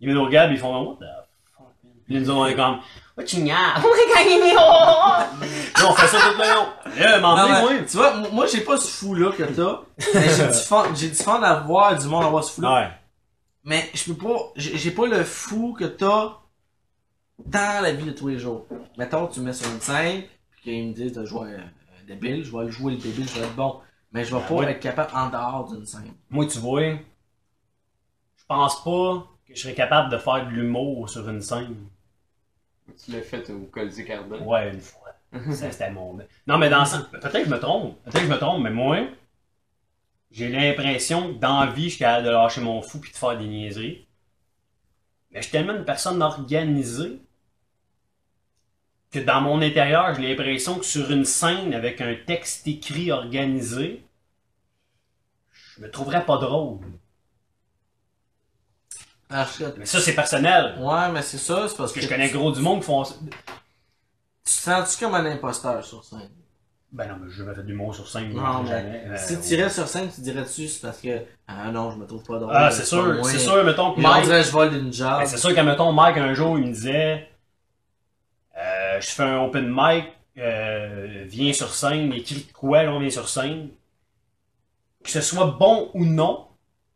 ils 0.00 0.12
nous 0.12 0.22
regardent, 0.24 0.48
puis 0.50 0.58
ils 0.58 0.60
font, 0.60 0.76
what 0.82 0.96
the 0.96 1.08
fuck? 1.56 1.66
Puis 2.06 2.20
nous, 2.20 2.30
on 2.30 2.46
est 2.46 2.54
comme, 2.54 2.78
what 3.16 3.26
chignagne? 3.26 3.80
Là, 4.54 5.88
on 5.88 5.94
fait 5.94 6.06
ça 6.08 6.18
tout 6.18 6.38
le 6.38 6.44
long. 6.44 6.66
Là, 7.36 7.46
mais, 7.48 7.60
moi, 7.62 7.70
tu 7.88 7.96
vois, 7.96 8.14
moi, 8.32 8.46
j'ai 8.46 8.60
pas 8.60 8.76
ce 8.76 8.88
fou-là 8.88 9.32
que 9.32 9.44
t'as. 9.44 9.80
Mais 10.14 10.28
j'ai 10.28 10.46
du 10.46 10.52
fun, 10.66 10.84
j'ai 10.94 11.08
du 11.08 11.14
fun 11.16 11.40
à 11.42 11.94
du 11.94 12.06
monde 12.08 12.24
avoir 12.24 12.44
ce 12.44 12.52
fou-là. 12.52 12.74
Ouais. 12.74 12.88
Mais 13.64 13.90
je 13.94 14.04
peux 14.12 14.14
pas, 14.26 14.38
j'ai 14.56 14.90
pas 14.92 15.06
le 15.06 15.24
fou 15.24 15.74
que 15.78 15.84
t'as 15.84 16.34
dans 17.44 17.82
la 17.82 17.92
vie 17.92 18.04
de 18.04 18.12
tous 18.12 18.28
les 18.28 18.38
jours. 18.38 18.66
Mettons, 18.96 19.26
tu 19.26 19.40
me 19.40 19.46
mets 19.46 19.52
sur 19.52 19.68
une 19.70 19.80
scène, 19.80 20.22
qu'ils 20.66 20.88
me 20.88 20.92
disent 20.92 21.12
de 21.12 21.24
jouer 21.24 21.54
euh, 21.54 21.60
débile, 22.06 22.44
je 22.44 22.50
vais 22.56 22.64
le 22.64 22.70
jouer 22.70 22.92
le 22.94 22.98
débile, 22.98 23.28
je 23.28 23.34
vais 23.40 23.46
être 23.46 23.54
bon. 23.56 23.80
Mais 24.12 24.24
je 24.24 24.34
vais 24.34 24.42
pas 24.46 24.54
ouais. 24.54 24.72
être 24.72 24.80
capable 24.80 25.10
en 25.14 25.28
dehors 25.30 25.72
d'une 25.72 25.86
scène. 25.86 26.14
Moi, 26.30 26.46
tu 26.46 26.58
vois, 26.58 26.82
je 26.82 28.44
pense 28.48 28.82
pas 28.82 29.28
que 29.46 29.54
je 29.54 29.60
serais 29.60 29.74
capable 29.74 30.10
de 30.10 30.16
faire 30.16 30.46
de 30.46 30.50
l'humour 30.50 31.10
sur 31.10 31.28
une 31.28 31.42
scène. 31.42 31.76
Tu 33.04 33.12
l'as 33.12 33.22
fait 33.22 33.48
au 33.50 33.64
Colisée 33.66 34.04
Cardin? 34.04 34.40
Ouais, 34.40 34.72
une 34.72 34.80
fois. 34.80 35.14
Ça, 35.52 35.70
c'était 35.70 35.90
mon... 35.90 36.18
Non, 36.46 36.58
mais 36.58 36.68
dans 36.70 36.80
le 36.80 36.86
sens- 36.86 37.08
Peut-être 37.10 37.32
que 37.32 37.44
je 37.44 37.50
me 37.50 37.58
trompe. 37.58 38.00
Peut-être 38.04 38.20
que 38.20 38.26
je 38.26 38.32
me 38.32 38.38
trompe, 38.38 38.62
mais 38.62 38.70
moi, 38.70 38.98
j'ai 40.30 40.48
l'impression 40.50 41.34
que 41.34 41.40
dans 41.40 41.64
la 41.64 41.72
vie, 41.72 41.86
je 41.86 41.88
suis 41.88 41.98
capable 41.98 42.26
de 42.26 42.30
lâcher 42.30 42.60
mon 42.60 42.80
fou 42.80 43.00
puis 43.00 43.10
de 43.10 43.16
faire 43.16 43.36
des 43.36 43.48
niaiseries. 43.48 44.06
Mais 45.30 45.38
je 45.40 45.42
suis 45.44 45.52
tellement 45.52 45.74
une 45.76 45.84
personne 45.84 46.20
organisée 46.20 47.20
que 49.12 49.18
dans 49.18 49.40
mon 49.40 49.62
intérieur, 49.62 50.14
j'ai 50.14 50.28
l'impression 50.28 50.78
que 50.78 50.84
sur 50.84 51.10
une 51.10 51.24
scène 51.24 51.74
avec 51.74 52.00
un 52.00 52.14
texte 52.26 52.66
écrit 52.66 53.12
organisé, 53.12 54.04
je 55.76 55.82
me 55.82 55.90
trouverais 55.90 56.24
pas 56.24 56.38
drôle. 56.38 56.80
Ah, 59.28 59.46
Mais 59.76 59.86
ça, 59.86 60.00
c'est 60.00 60.14
personnel. 60.14 60.76
Ouais, 60.78 61.10
mais 61.12 61.22
c'est 61.22 61.38
ça, 61.38 61.66
c'est 61.68 61.76
parce 61.76 61.92
que, 61.92 61.98
que 61.98 62.04
je 62.04 62.08
connais 62.08 62.30
gros 62.30 62.52
du 62.52 62.60
monde 62.60 62.80
qui 62.80 62.86
font 62.86 63.04
ça. 63.04 63.16
tu 63.24 63.30
te 64.44 64.50
sens-tu 64.50 65.04
comme 65.04 65.14
un 65.14 65.26
imposteur 65.26 65.84
sur 65.84 66.04
scène? 66.04 66.30
Ben 66.92 67.08
non, 67.08 67.16
mais 67.20 67.30
je 67.30 67.38
jamais 67.38 67.54
fait 67.54 67.64
d'humour 67.64 67.94
sur 67.94 68.08
scène. 68.08 68.32
Non, 68.32 68.62
mais 68.62 68.70
jamais. 68.70 69.02
Euh, 69.06 69.16
si 69.18 69.40
tu 69.40 69.54
irais 69.54 69.68
sur 69.68 69.88
scène, 69.88 70.08
tu 70.14 70.20
dirais-tu 70.20 70.68
c'est 70.68 70.80
parce 70.80 70.98
que, 70.98 71.22
ah 71.48 71.70
non, 71.72 71.90
je 71.90 71.98
me 71.98 72.06
trouve 72.06 72.22
pas 72.22 72.38
drôle. 72.38 72.52
Ah, 72.54 72.70
c'est 72.70 72.84
sûr, 72.84 73.26
c'est 73.26 73.38
sûr, 73.40 73.64
mettons 73.64 73.92
que 73.92 74.00
Mike. 74.00 74.24
je 74.26 74.50
vole 74.52 74.74
une 74.74 74.92
job. 74.92 75.18
Ben, 75.18 75.26
c'est 75.26 75.38
sûr 75.38 75.52
qu'à 75.52 75.64
mettons, 75.64 75.92
Mike, 75.92 76.16
un 76.16 76.32
jour, 76.32 76.56
il 76.58 76.68
me 76.68 76.72
disait 76.72 77.28
Je 79.00 79.08
fais 79.10 79.22
un 79.22 79.42
open 79.44 79.68
mic, 79.68 80.04
euh, 80.38 81.24
viens 81.26 81.52
sur 81.52 81.72
scène, 81.74 82.12
écris 82.12 82.46
quoi, 82.52 82.82
là, 82.84 82.92
on 82.92 83.00
vient 83.00 83.10
sur 83.10 83.28
scène? 83.28 83.68
Que 85.02 85.10
ce 85.10 85.20
soit 85.20 85.46
bon 85.58 85.90
ou 85.94 86.04
non, 86.04 86.46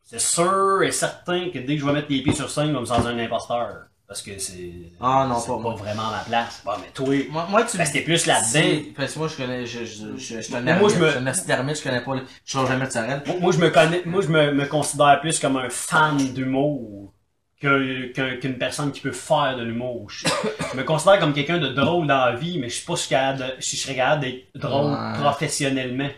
c'est 0.03 0.21
sûr 0.21 0.83
et 0.83 0.91
certain 0.91 1.51
que 1.51 1.59
dès 1.59 1.75
que 1.77 1.81
je 1.81 1.87
vais 1.87 1.93
mettre 1.93 2.11
les 2.11 2.23
pieds 2.23 2.35
sur 2.35 2.51
scène, 2.51 2.69
je 2.69 2.73
vais 2.73 2.81
me 2.81 2.85
sentir 2.85 3.07
un 3.09 3.19
imposteur. 3.19 3.85
Parce 4.09 4.23
que 4.23 4.37
c'est. 4.41 4.73
Ah, 5.01 5.25
non, 5.29 5.41
pas 5.41 5.63
pas 5.63 5.75
vraiment 5.77 6.11
ma 6.11 6.19
place. 6.27 6.63
Bon, 6.65 6.73
mais 6.81 6.89
toi, 6.93 7.15
Moi, 7.31 7.47
moi, 7.49 7.63
tu 7.63 7.79
ben, 7.79 7.85
c'était 7.85 8.01
plus 8.01 8.27
là-dedans. 8.27 8.91
Parce 8.97 9.13
que 9.15 9.19
moi, 9.21 9.29
je 9.29 9.37
connais, 9.37 9.65
je, 9.67 9.85
je, 9.85 10.17
je, 10.17 10.41
je, 10.43 10.51
Moi, 10.51 10.89
je 10.89 10.97
me- 10.97 11.07
je 11.07 11.41
suis 11.41 11.53
un 11.53 11.55
ermite, 11.57 11.77
je 11.77 11.83
connais 11.85 12.01
pas, 12.01 12.17
le- 12.17 12.27
je 12.45 12.51
change 12.51 12.67
jamais 12.69 12.87
de 12.89 13.39
moi, 13.41 13.53
je 13.53 13.59
me 13.59 13.71
connais, 13.71 14.03
moi, 14.05 14.21
je 14.21 14.27
me, 14.27 14.51
me 14.53 14.67
considère 14.67 15.21
plus 15.21 15.39
comme 15.39 15.57
un 15.59 15.71
fan 15.71 16.17
d'humour 16.17 17.13
qu'une 17.61 18.57
personne 18.59 18.91
qui 18.91 19.01
peut 19.01 19.13
faire 19.13 19.57
de 19.57 19.63
l'humour. 19.63 20.09
Je, 20.11 20.27
je 20.73 20.77
me 20.79 20.83
considère 20.83 21.19
comme 21.21 21.35
quelqu'un 21.35 21.59
de 21.59 21.69
drôle 21.69 22.07
dans 22.07 22.25
la 22.25 22.33
vie, 22.33 22.59
mais 22.59 22.69
je 22.69 22.77
suis 22.77 22.87
pas 22.87 22.95
capable 23.09 23.55
si 23.61 23.77
je 23.77 23.83
serais 23.83 23.95
capable 23.97 24.23
d'être 24.23 24.47
drôle 24.55 24.93
Ouais. 24.93 25.19
professionnellement. 25.21 26.09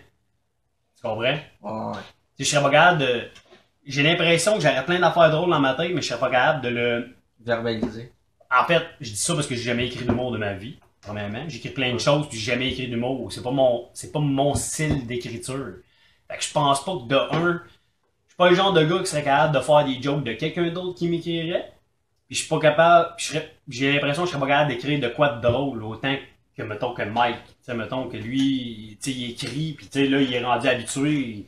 Tu 0.96 1.02
comprends? 1.02 1.22
Ouais. 1.62 1.98
Si 2.38 2.44
je 2.44 2.50
serais 2.50 2.62
pas 2.62 2.70
capable 2.70 2.98
de, 3.00 3.22
j'ai 3.84 4.02
l'impression 4.04 4.54
que 4.54 4.60
j'aurais 4.60 4.84
plein 4.84 5.00
d'affaires 5.00 5.30
drôles 5.30 5.50
dans 5.50 5.60
ma 5.60 5.74
tête, 5.74 5.90
mais 5.92 6.00
je 6.00 6.08
serais 6.08 6.20
pas 6.20 6.30
capable 6.30 6.62
de 6.62 6.68
le, 6.68 7.16
Verbaliser. 7.44 8.12
en 8.56 8.64
fait, 8.64 8.84
je 9.00 9.10
dis 9.10 9.16
ça 9.16 9.34
parce 9.34 9.48
que 9.48 9.56
j'ai 9.56 9.62
jamais 9.64 9.86
écrit 9.88 10.04
d'humour 10.04 10.30
de 10.30 10.38
ma 10.38 10.52
vie. 10.54 10.78
Premièrement, 11.00 11.42
j'ai 11.48 11.56
écrit 11.56 11.70
plein 11.70 11.92
de 11.92 11.98
choses 11.98 12.28
puis 12.28 12.38
j'ai 12.38 12.52
jamais 12.52 12.68
écrit 12.70 12.86
d'humour. 12.86 13.32
C'est 13.32 13.42
pas 13.42 13.50
mon, 13.50 13.88
c'est 13.94 14.12
pas 14.12 14.20
mon 14.20 14.54
style 14.54 15.04
d'écriture. 15.08 15.72
Fait 16.30 16.38
que 16.38 16.44
je 16.44 16.52
pense 16.52 16.84
pas 16.84 16.92
que 16.92 17.08
de 17.08 17.16
un, 17.16 17.60
suis 18.32 18.38
pas 18.38 18.48
le 18.48 18.56
genre 18.56 18.72
de 18.72 18.82
gars 18.82 18.98
qui 18.98 19.06
serait 19.06 19.22
capable 19.22 19.54
de 19.54 19.60
faire 19.60 19.84
des 19.84 20.00
jokes 20.00 20.24
de 20.24 20.32
quelqu'un 20.32 20.70
d'autre 20.70 20.98
qui 20.98 21.08
m'écrirait. 21.08 21.72
Puis 22.26 22.36
je 22.36 22.40
suis 22.40 22.48
pas 22.48 22.58
capable, 22.58 23.10
j'ai 23.68 23.92
l'impression 23.92 24.22
que 24.22 24.28
je 24.28 24.32
serais 24.32 24.40
pas 24.40 24.48
capable 24.48 24.70
d'écrire 24.70 25.00
de 25.00 25.08
quoi 25.08 25.28
de 25.28 25.42
drôle 25.42 25.82
autant 25.84 26.16
que 26.56 26.62
mettons 26.62 26.94
que 26.94 27.02
Mike. 27.02 27.36
Tu 27.66 27.74
mettons 27.74 28.08
que 28.08 28.16
lui, 28.16 28.98
tu 29.02 29.10
il 29.10 29.30
écrit 29.32 29.74
puis 29.74 29.86
tu 29.86 30.08
là 30.08 30.20
il 30.20 30.32
est 30.32 30.42
rendu 30.42 30.66
habitué. 30.66 31.46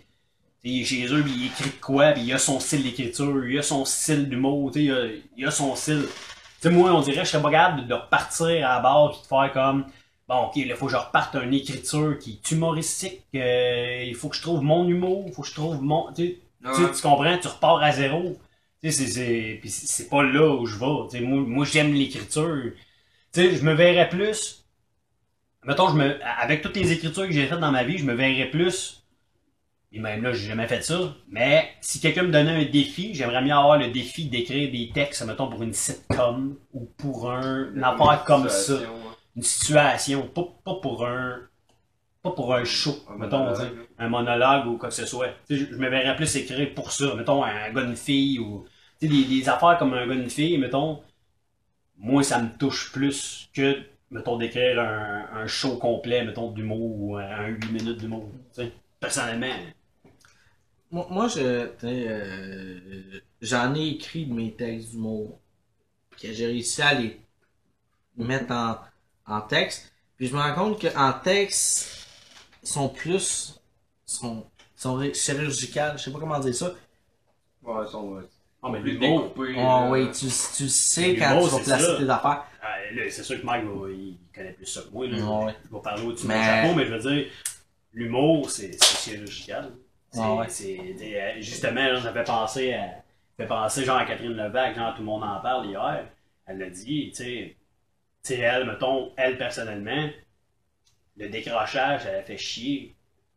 Il 0.62 0.80
est 0.80 0.84
chez 0.84 1.06
eux, 1.06 1.22
puis 1.22 1.32
il 1.36 1.46
écrit 1.46 1.70
de 1.70 1.80
quoi, 1.80 2.12
puis 2.12 2.22
il 2.22 2.32
a 2.32 2.38
son 2.38 2.58
style 2.58 2.82
d'écriture, 2.82 3.46
il 3.46 3.58
a 3.58 3.62
son 3.62 3.84
style 3.84 4.30
d'humour, 4.30 4.70
tu 4.72 4.86
sais, 4.86 5.22
il 5.36 5.46
a, 5.46 5.50
son 5.50 5.76
style. 5.76 6.06
Tu 6.06 6.68
sais, 6.68 6.70
moi, 6.70 6.90
on 6.94 7.02
dirait 7.02 7.18
que 7.18 7.24
je 7.24 7.32
serais 7.32 7.42
pas 7.42 7.50
capable 7.50 7.86
de, 7.86 7.92
repartir 7.92 8.66
à 8.66 8.76
la 8.76 8.80
base 8.80 9.10
puis 9.12 9.22
de 9.22 9.26
faire 9.26 9.52
comme 9.52 9.84
bon, 10.26 10.44
ok, 10.46 10.56
là, 10.66 10.74
faut 10.74 10.86
que 10.86 10.92
je 10.92 10.96
reparte 10.96 11.34
une 11.34 11.52
écriture 11.52 12.18
qui 12.18 12.40
est 12.42 12.50
humoristique, 12.50 13.20
euh, 13.34 14.04
il 14.06 14.14
faut 14.14 14.30
que 14.30 14.36
je 14.36 14.40
trouve 14.40 14.62
mon 14.62 14.88
humour, 14.88 15.24
il 15.26 15.34
faut 15.34 15.42
que 15.42 15.48
je 15.48 15.54
trouve 15.54 15.82
mon. 15.82 16.10
Tu 16.72 16.90
tu 16.90 17.02
comprends, 17.02 17.38
tu 17.38 17.48
repars 17.48 17.82
à 17.82 17.92
zéro. 17.92 18.38
Tu 18.82 18.90
Tu 18.90 18.92
sais, 18.92 19.60
c'est- 19.68 20.08
pas 20.10 20.22
là 20.22 20.48
où 20.54 20.66
je 20.66 20.76
vais. 20.78 21.08
Tu 21.10 21.18
sais, 21.18 21.24
moi, 21.24 21.40
moi 21.42 21.64
j'aime 21.64 21.92
l'écriture. 21.94 22.72
Tu 23.32 23.40
sais, 23.42 23.56
je 23.56 23.64
me 23.64 23.74
verrais 23.74 24.08
plus. 24.08 24.64
Mettons, 25.64 25.88
je 25.88 25.94
me, 25.96 26.18
avec 26.40 26.62
toutes 26.62 26.76
les 26.76 26.92
écritures 26.92 27.26
que 27.26 27.32
j'ai 27.32 27.46
faites 27.46 27.58
dans 27.60 27.72
ma 27.72 27.84
vie, 27.84 27.98
je 27.98 28.04
me 28.04 28.14
verrais 28.14 28.50
plus. 28.50 29.02
Et 29.92 30.00
même 30.00 30.22
là, 30.22 30.32
j'ai 30.32 30.48
jamais 30.48 30.68
fait 30.68 30.82
ça. 30.82 31.14
Mais 31.28 31.70
si 31.80 32.00
quelqu'un 32.00 32.24
me 32.24 32.32
donnait 32.32 32.52
un 32.66 32.70
défi, 32.70 33.14
j'aimerais 33.14 33.42
mieux 33.42 33.52
avoir 33.54 33.78
le 33.78 33.88
défi 33.90 34.26
d'écrire 34.28 34.70
des 34.72 34.90
textes, 34.92 35.24
mettons, 35.24 35.48
pour 35.48 35.62
une 35.62 35.72
sitcom 35.72 36.58
ou 36.74 36.86
pour 36.98 37.30
un, 37.30 37.72
une 37.74 37.84
affaire 37.84 38.24
comme 38.24 38.48
ça. 38.48 38.88
Une 39.36 39.42
situation. 39.42 40.28
Pas, 40.28 40.44
pas 40.64 40.74
pour 40.82 41.06
un. 41.06 41.40
Pas 42.24 42.32
pour 42.32 42.54
un 42.54 42.64
show, 42.64 42.96
Un 43.08 43.16
mettons, 43.18 43.38
monologue, 43.38 43.54
tu 43.54 43.60
sais 43.60 43.70
là. 43.76 43.82
un 43.98 44.08
monologue 44.08 44.66
ou 44.66 44.78
quoi 44.78 44.88
que 44.90 44.94
ce 44.96 45.06
soit. 45.06 45.28
Tu 45.46 45.58
sais, 45.58 45.66
je, 45.66 45.72
je 45.72 45.78
me 45.78 45.88
verrais 45.90 46.16
plus 46.16 46.36
écrire 46.36 46.74
pour 46.74 46.90
ça. 46.92 47.14
Mettons, 47.14 47.44
un 47.44 47.70
gars, 47.72 47.82
une 47.82 47.96
fille 47.96 48.40
ou. 48.40 48.66
Tu 49.00 49.06
sais, 49.08 49.12
des, 49.14 49.24
des 49.26 49.48
affaires 49.48 49.78
comme 49.78 49.94
un 49.94 50.06
gars, 50.06 50.14
une 50.14 50.30
fille, 50.30 50.58
mettons. 50.58 51.02
Moi, 51.98 52.22
ça 52.24 52.40
me 52.42 52.50
touche 52.58 52.92
plus 52.92 53.50
que, 53.54 53.82
mettons, 54.10 54.38
d'écrire 54.38 54.80
un, 54.80 55.28
un 55.42 55.46
show 55.48 55.78
complet, 55.78 56.24
mettons, 56.24 56.50
d'humour 56.52 57.00
ou 57.00 57.16
un, 57.18 57.24
un 57.24 57.46
8 57.48 57.72
minutes 57.72 57.98
d'humour. 57.98 58.30
Tu 58.54 58.62
sais, 58.64 58.72
personnellement. 59.00 59.54
Moi, 60.90 61.06
moi, 61.10 61.28
je, 61.28 61.66
tu 61.66 61.80
sais, 61.80 62.04
euh, 62.08 63.20
j'en 63.40 63.74
ai 63.74 63.88
écrit 63.88 64.26
de 64.26 64.32
mes 64.34 64.52
textes 64.54 64.90
d'humour. 64.92 65.40
Que 66.20 66.32
j'ai 66.32 66.46
réussi 66.46 66.82
à 66.82 66.94
les 66.94 67.20
mettre 68.16 68.52
en, 68.52 68.78
en 69.26 69.40
texte. 69.42 69.92
Puis 70.16 70.28
je 70.28 70.34
me 70.34 70.40
rends 70.40 70.54
compte 70.54 70.80
qu'en 70.80 71.12
texte, 71.12 72.03
sont 72.64 72.88
plus. 72.88 73.60
sont, 74.06 74.44
sont 74.76 75.00
chirurgicales. 75.12 75.98
Je 75.98 76.04
sais 76.04 76.12
pas 76.12 76.18
comment 76.18 76.38
dire 76.40 76.54
ça. 76.54 76.72
Ouais, 77.62 77.84
ils 77.86 77.90
sont, 77.90 78.02
ouais, 78.08 78.22
Ah, 78.62 78.68
mais 78.70 78.80
plus 78.80 78.98
l'humour. 78.98 79.32
Oh, 79.36 79.42
là. 79.44 79.88
oui, 79.90 80.10
tu, 80.12 80.26
tu 80.26 80.68
sais 80.68 81.16
quand 81.16 81.38
tu 81.40 81.44
vas 81.48 81.58
c'est 81.58 81.64
placer 81.64 81.84
ça. 81.84 81.96
tes 81.98 82.10
affaires. 82.10 82.44
Ah, 82.62 82.76
c'est 83.10 83.22
sûr 83.22 83.40
que 83.40 83.46
Mike, 83.46 83.64
va- 83.64 83.90
il 83.90 84.18
connaît 84.34 84.52
plus 84.52 84.66
ça 84.66 84.82
que 84.82 84.88
moi. 84.90 85.06
Là. 85.06 85.16
Ouais. 85.44 85.54
Je 85.70 85.74
vais 85.76 85.82
parler 85.82 86.02
au-dessus 86.02 86.26
Mais- 86.26 86.34
de 86.34 86.38
mon 86.38 86.44
chapeau, 86.44 86.74
mais 86.74 86.86
je 86.86 86.92
veux 86.94 86.98
dire, 87.14 87.26
l'humour, 87.92 88.50
c'est 88.50 88.72
c'est 88.72 89.10
chirurgical. 89.10 89.72
C'est, 90.10 90.20
Ah 90.22 90.34
ouais. 90.34 90.46
euh, 90.48 91.40
justement, 91.40 91.74
là, 91.84 91.96
j'avais 92.00 92.24
pensé 92.24 92.72
à, 92.74 92.86
j'avais 93.38 93.48
pensé 93.48 93.84
genre 93.84 93.96
à 93.98 94.04
Catherine 94.04 94.32
Levac, 94.36 94.76
genre 94.76 94.92
tout 94.94 95.00
le 95.00 95.06
monde 95.06 95.24
en 95.24 95.40
parle 95.40 95.66
hier. 95.66 96.06
Elle 96.46 96.58
l'a 96.58 96.70
dit, 96.70 97.10
tu 97.10 97.16
sais, 97.16 97.56
tu 98.22 98.34
sais, 98.34 98.38
elle, 98.40 98.66
mettons, 98.66 99.12
elle 99.16 99.38
personnellement, 99.38 100.08
le 101.16 101.28
décrochage, 101.28 102.02
elle 102.08 102.16
a 102.16 102.22
fait 102.22 102.38
chier. 102.38 102.94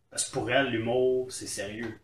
Parce 0.10 0.26
que 0.26 0.34
pour 0.34 0.50
elle, 0.50 0.68
l'humour, 0.68 1.28
c'est 1.30 1.48
sérieux. 1.48 2.00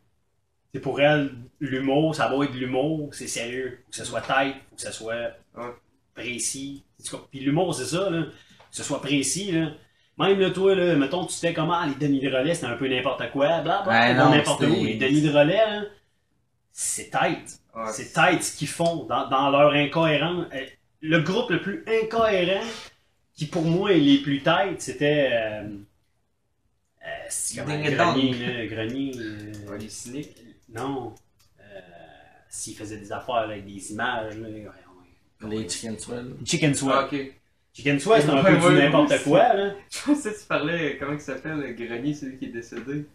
C'est 0.74 0.82
pour 0.82 1.00
elle, 1.00 1.32
l'humour, 1.60 2.16
ça 2.16 2.28
va 2.28 2.44
être 2.45 2.54
l'humour, 2.54 3.10
c'est 3.14 3.28
sérieux. 3.28 3.80
Faut 3.86 3.91
que 3.91 3.98
ce 3.98 4.06
soit 4.06 4.22
tête, 4.22 4.56
faut 4.70 4.76
que 4.76 4.82
ce 4.82 4.91
soit 4.91 5.32
précis. 6.16 6.84
Puis 7.32 7.40
l'humour, 7.40 7.74
c'est 7.76 7.86
ça, 7.86 8.10
là. 8.10 8.24
Que 8.24 8.78
ce 8.78 8.84
soit 8.84 9.02
précis, 9.02 9.52
là. 9.52 9.72
Même 10.20 10.40
là, 10.40 10.52
toi, 10.52 10.76
là, 10.76 10.95
mettons, 10.95 11.26
tu 11.26 11.36
fais 11.36 11.54
comment 11.54 11.84
les 11.86 11.95
Denis 11.95 12.20
de 12.20 12.30
relais, 12.30 12.54
c'est 12.54 12.68
un 12.68 12.76
peu 12.76 12.88
n'importe 12.88 13.32
quoi, 13.32 13.62
bla 13.62 13.82
bla, 13.82 13.88
Ouais, 13.88 14.14
bla, 14.14 14.26
non, 14.26 14.30
n'importe 14.32 14.62
où. 14.62 14.84
Les 14.84 14.95
Denis 14.95 15.22
de 15.22 15.32
relais, 15.32 15.56
là, 15.58 15.84
c'est 16.72 17.10
tête. 17.10 17.60
Ouais. 17.76 17.91
C'est 17.91 18.14
tête 18.14 18.44
ce 18.44 18.56
qu'ils 18.56 18.68
font 18.68 19.06
dans, 19.06 19.28
dans 19.30 19.50
leur 19.50 19.72
incohérence. 19.74 20.45
Euh, 20.54 20.66
Le 21.02 21.20
groupe 21.20 21.50
le 21.50 21.62
plus 21.62 21.84
incohérent, 21.88 22.64
qui 23.35 23.45
pour 23.47 23.64
moi 23.64 23.91
est 23.93 23.99
les 23.99 24.19
plus 24.19 24.41
têtes, 24.43 24.81
c'était. 24.81 25.30
Euh, 25.34 25.68
euh, 27.05 27.07
c'est 27.30 27.60
et 27.61 27.64
Grenier, 27.64 27.89
là, 27.91 28.14
Grenier. 28.68 29.11
euh, 29.18 29.51
Ouais, 29.69 29.77
les 29.80 29.89
cyniques. 29.89 30.35
non. 30.73 31.14
Euh, 31.60 31.64
S'il 32.49 32.76
faisait 32.76 32.97
des 32.97 33.11
affaires 33.11 33.35
avec 33.35 33.65
des 33.65 33.91
images, 33.91 34.38
là. 34.38 34.47
ouais, 34.47 34.65
ouais. 35.43 35.49
Les 35.49 35.68
chicken 35.69 35.97
swell. 35.97 36.35
Chicken 36.45 36.72
Ah, 36.72 36.76
Swell. 36.76 37.05
ok. 37.26 37.34
Chicken 37.73 37.99
Swell, 37.99 38.22
c'est 38.22 38.30
un 38.30 38.43
peu 38.43 38.51
du 38.69 38.76
n'importe 38.77 39.23
quoi, 39.23 39.53
là. 39.53 39.73
Je 39.89 39.99
pensais 40.05 40.31
que 40.31 40.39
tu 40.39 40.45
parlais, 40.45 40.97
comment 40.99 41.14
il 41.14 41.19
s'appelle, 41.19 41.57
le 41.57 41.73
grenier, 41.73 42.14
celui 42.14 42.38
qui 42.38 42.45
est 42.45 42.49
décédé? 42.49 43.05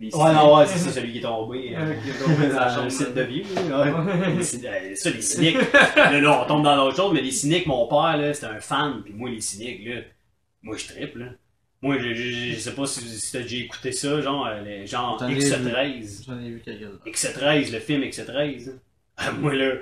Les 0.00 0.14
Ouais, 0.14 0.32
non, 0.32 0.56
ouais, 0.56 0.66
c'est 0.66 0.78
ça, 0.78 0.90
celui 0.92 1.12
qui 1.12 1.18
est 1.18 1.22
tombé. 1.22 1.74
Euh, 1.76 1.94
qui 2.02 2.10
est 2.10 2.12
tombé 2.24 2.48
dans 2.48 2.84
le 2.84 2.90
site 2.90 3.14
de 3.14 3.20
là, 3.20 3.26
ouais. 3.26 4.34
Les 4.36 4.66
euh, 4.66 4.94
Ça, 4.94 5.10
les 5.10 5.22
cyniques. 5.22 5.56
là, 5.96 6.20
là, 6.20 6.42
on 6.42 6.46
tombe 6.46 6.62
dans 6.64 6.76
l'autre 6.76 6.96
chose, 6.96 7.12
mais 7.12 7.20
les 7.20 7.32
cyniques, 7.32 7.66
mon 7.66 7.86
père, 7.88 8.16
là, 8.16 8.32
c'était 8.32 8.46
un 8.46 8.60
fan, 8.60 9.02
puis 9.04 9.12
moi, 9.12 9.28
les 9.30 9.40
cyniques, 9.40 9.84
là, 9.86 10.02
moi, 10.62 10.76
je 10.76 10.86
trippe, 10.86 11.16
là. 11.16 11.26
Moi, 11.82 11.96
je, 11.98 12.12
je, 12.14 12.52
je 12.54 12.58
sais 12.58 12.72
pas 12.74 12.86
si, 12.86 13.00
si 13.00 13.32
t'as 13.32 13.40
déjà 13.42 13.56
écouté 13.56 13.92
ça, 13.92 14.20
genre, 14.20 14.46
euh, 14.46 14.60
les- 14.62 14.86
genre 14.86 15.16
J'en 15.20 15.28
ai 15.28 15.34
vu. 15.34 15.40
X13. 15.40 16.24
J'en 16.26 16.38
ai 16.40 16.48
vu 16.50 16.62
quelques-uns. 16.64 16.98
X13, 17.06 17.72
le 17.72 17.78
film 17.78 18.02
X13. 18.02 18.72
Ah, 19.16 19.30
moi, 19.32 19.54
là, 19.54 19.74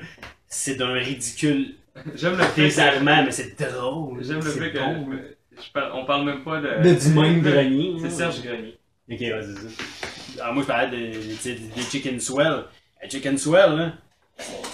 c'est 0.47 0.77
d'un 0.77 0.93
ridicule 0.93 1.75
J'aime 2.15 2.37
le 2.37 2.45
désarmant, 2.55 3.23
mais 3.25 3.31
c'est 3.31 3.59
drôle. 3.59 4.23
J'aime 4.23 4.37
le 4.45 4.51
fait 4.51 4.71
que... 4.73 4.79
je 4.79 5.71
parle- 5.73 5.93
on 5.95 6.05
parle 6.05 6.27
même 6.27 6.43
pas 6.45 6.61
de... 6.61 6.83
De 6.87 6.95
du 6.95 7.09
même 7.19 7.41
grenier. 7.41 7.95
C'est. 8.01 8.11
Serge 8.11 8.43
Grenier. 8.43 8.77
Ok, 9.11 9.19
ça. 9.21 10.43
Alors, 10.43 10.55
moi, 10.55 10.63
je 10.63 10.67
parlais 10.69 10.91
de, 10.91 11.75
des 11.75 11.83
chicken 11.83 12.19
swell. 12.21 12.65
Un 13.03 13.09
chicken 13.09 13.39
swell, 13.39 13.77
là, 13.77 13.93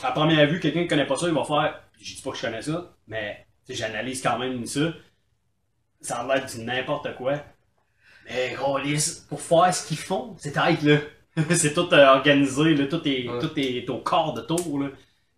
à 0.03 0.13
première 0.13 0.47
vue, 0.49 0.59
quelqu'un 0.61 0.83
qui 0.83 0.89
connaît 0.89 1.07
pas 1.07 1.17
ça, 1.17 1.29
il 1.29 1.35
va 1.35 1.45
faire. 1.45 1.83
Je 2.01 2.15
dis 2.17 2.23
pas 2.23 2.31
que 2.31 2.37
je 2.37 2.43
connais 2.43 2.63
ça, 2.63 2.95
mais 3.07 3.47
j'analyse 3.69 4.23
quand 4.23 4.39
même 4.39 4.65
ça. 4.67 4.93
Ça 6.01 6.17
a 6.19 6.27
l'air 6.35 6.45
du 6.47 6.61
n'importe 6.65 7.15
quoi. 7.17 7.35
Mais 8.25 8.53
gros, 8.55 8.79
les, 8.79 8.97
pour 9.29 9.41
faire 9.41 9.73
ce 9.75 9.87
qu'ils 9.87 9.99
font, 9.99 10.35
c'est 10.39 10.53
tight, 10.53 10.83
là. 10.83 10.99
c'est 11.51 11.75
tout 11.75 11.93
euh, 11.93 12.07
organisé, 12.15 12.75
là. 12.75 12.87
Tout 12.87 13.07
est, 13.07 13.29
Ouais. 13.29 13.39
tout 13.41 13.53
est 13.59 13.89
au 13.91 13.99
quart 13.99 14.33
de 14.35 14.41
tour, 14.43 14.81
là. 14.81 14.89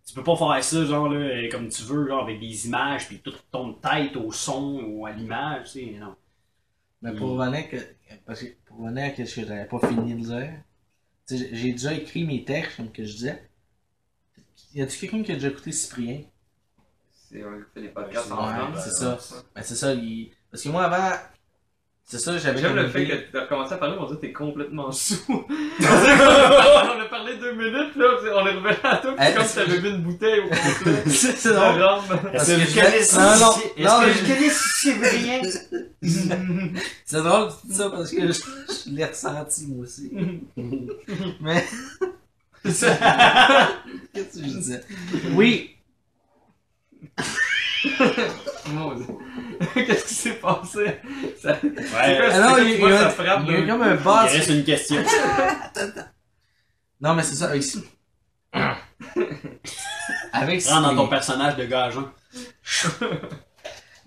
Tu 0.07 0.13
peux 0.13 0.23
pas 0.23 0.35
faire 0.35 0.63
ça, 0.63 0.85
genre, 0.85 1.09
là, 1.09 1.19
euh, 1.19 1.49
comme 1.49 1.67
tu 1.69 1.81
veux, 1.83 2.07
genre, 2.07 2.23
avec 2.23 2.39
des 2.39 2.67
images, 2.67 3.07
puis 3.07 3.19
tout 3.19 3.33
ton 3.51 3.73
tête 3.73 4.15
au 4.15 4.31
son 4.31 4.79
ou 4.85 5.05
à 5.05 5.11
l'image, 5.11 5.71
tu 5.71 5.79
sais, 5.79 5.97
non. 5.99 6.15
Mais 7.01 7.13
pour 7.13 7.31
revenir, 7.31 7.69
que, 7.69 7.77
parce 8.25 8.41
que 8.41 8.47
revenir 8.77 9.05
à 9.05 9.25
ce 9.25 9.35
que 9.35 9.45
j'avais 9.47 9.65
pas 9.67 9.79
fini 9.87 10.15
de 10.15 10.19
dire, 10.25 10.63
j'ai 11.53 11.71
déjà 11.73 11.93
écrit 11.93 12.25
mes 12.25 12.45
textes, 12.45 12.77
comme 12.77 12.91
que 12.91 13.03
je 13.05 13.13
disais. 13.13 13.49
Y 14.75 14.81
a-tu 14.83 14.99
quelqu'un 14.99 15.23
qui 15.23 15.31
a 15.31 15.35
déjà 15.35 15.47
écouté 15.47 15.71
Cyprien? 15.71 16.21
C'est 17.11 17.43
un 17.43 17.59
qui 17.61 17.71
fait 17.73 17.81
des 17.81 17.89
podcasts 17.89 18.31
en 18.31 18.37
Ouais, 18.37 18.53
France. 18.71 18.79
c'est 18.83 18.91
ça. 18.91 19.17
Ben, 19.55 19.61
c'est 19.63 19.75
ça, 19.75 19.93
il... 19.93 20.31
Parce 20.51 20.63
que 20.63 20.69
moi, 20.69 20.85
avant, 20.85 21.17
c'est 22.07 22.19
ça, 22.19 22.37
j'avais 22.37 22.61
J'aime 22.61 22.75
le 22.75 22.87
fait 22.87 23.07
que 23.07 23.31
tu 23.31 23.37
as 23.37 23.47
commencé 23.47 23.73
à 23.73 23.77
parler, 23.77 23.95
on 23.99 24.05
dit 24.05 24.15
que 24.15 24.21
t'es 24.21 24.31
complètement 24.31 24.91
sous. 24.91 25.17
on 25.29 25.35
a 25.81 27.05
parlé 27.09 27.35
deux 27.37 27.53
minutes, 27.53 27.95
là, 27.95 28.05
on 28.35 28.45
est 28.45 28.51
revenu 28.51 28.75
à 28.83 28.97
toi, 28.97 29.13
puis 29.17 29.25
Eh, 29.25 29.25
c'est 29.25 29.33
comme 29.35 29.45
si 29.45 29.55
t'avais 29.55 29.79
bu 29.79 29.89
une 29.89 30.01
bouteille 30.03 30.39
au 30.41 30.49
complet. 30.49 31.03
c'est 31.07 31.51
drôle. 31.53 31.81
rhum. 31.81 32.03
Parce 32.31 32.49
Est-ce 32.49 32.75
que 32.75 32.79
que 32.79 32.91
je 33.03 33.15
non, 33.17 33.37
non, 33.39 34.01
non, 34.01 34.07
je 34.13 34.21
connais 34.33 34.49
Cyprien? 34.51 35.41
C'est 37.05 37.23
drôle 37.23 37.47
que 37.47 37.53
tu 37.61 37.67
dis 37.67 37.75
ça 37.75 37.89
parce 37.89 38.11
que 38.11 38.27
je, 38.27 38.33
je 38.33 38.89
l'ai 38.91 39.05
ressenti 39.05 39.67
moi 39.67 39.83
aussi. 39.85 40.11
Mais. 41.41 41.65
Qu'est-ce 42.63 44.39
que 44.39 44.43
je 44.47 44.57
disais? 44.57 44.81
Oui. 45.33 45.71
Qu'est-ce 49.73 50.05
qui 50.07 50.13
s'est 50.13 50.33
passé? 50.35 50.99
Ça... 51.41 51.57
Ouais, 51.63 52.19
Ah 52.31 52.39
non, 52.39 52.55
c'est 52.55 52.65
il 52.65 52.75
y 52.75 52.79
comme 52.79 52.91
a, 52.91 53.13
il 53.47 53.63
y 53.63 53.67
comme 53.67 53.81
un 53.81 53.95
il 53.95 54.01
boss. 54.03 54.31
reste 54.31 54.49
une 54.49 54.63
question. 54.63 55.03
Non, 57.01 57.13
mais 57.13 57.23
c'est 57.23 57.35
ça, 57.35 57.55
ici. 57.55 57.83
Avec 60.33 60.63
Rentre 60.65 60.81
dans 60.81 60.95
ton 60.95 61.07
personnage 61.07 61.55
de 61.57 61.65
gageant. 61.65 62.09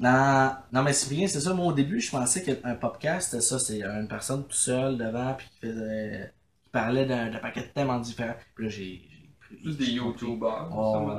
Non, 0.00 0.52
non, 0.72 0.82
mais 0.84 0.92
Cyprien, 0.92 1.26
c'est 1.26 1.40
ça. 1.40 1.52
Moi, 1.54 1.66
au 1.66 1.72
début, 1.72 2.00
je 2.00 2.08
pensais 2.10 2.42
qu'un 2.44 2.74
podcast, 2.76 3.30
c'était 3.30 3.42
ça. 3.42 3.58
C'est 3.58 3.82
une 3.82 4.06
personne 4.06 4.44
tout 4.46 4.56
seul 4.56 4.96
devant, 4.96 5.34
puis 5.34 5.48
qui 5.48 5.58
faisait. 5.66 6.32
qui 6.62 6.70
parlait 6.70 7.04
d'un 7.04 7.30
d'un 7.30 7.38
paquet 7.40 7.62
de 7.62 7.66
thèmes 7.66 7.90
en 7.90 7.98
différents. 7.98 8.36
Puis 8.54 8.64
là, 8.64 8.70
j'ai. 8.70 9.07
Juste 9.64 9.78
des 9.78 9.86
youtubeurs. 9.92 10.68
Oh, 10.76 11.10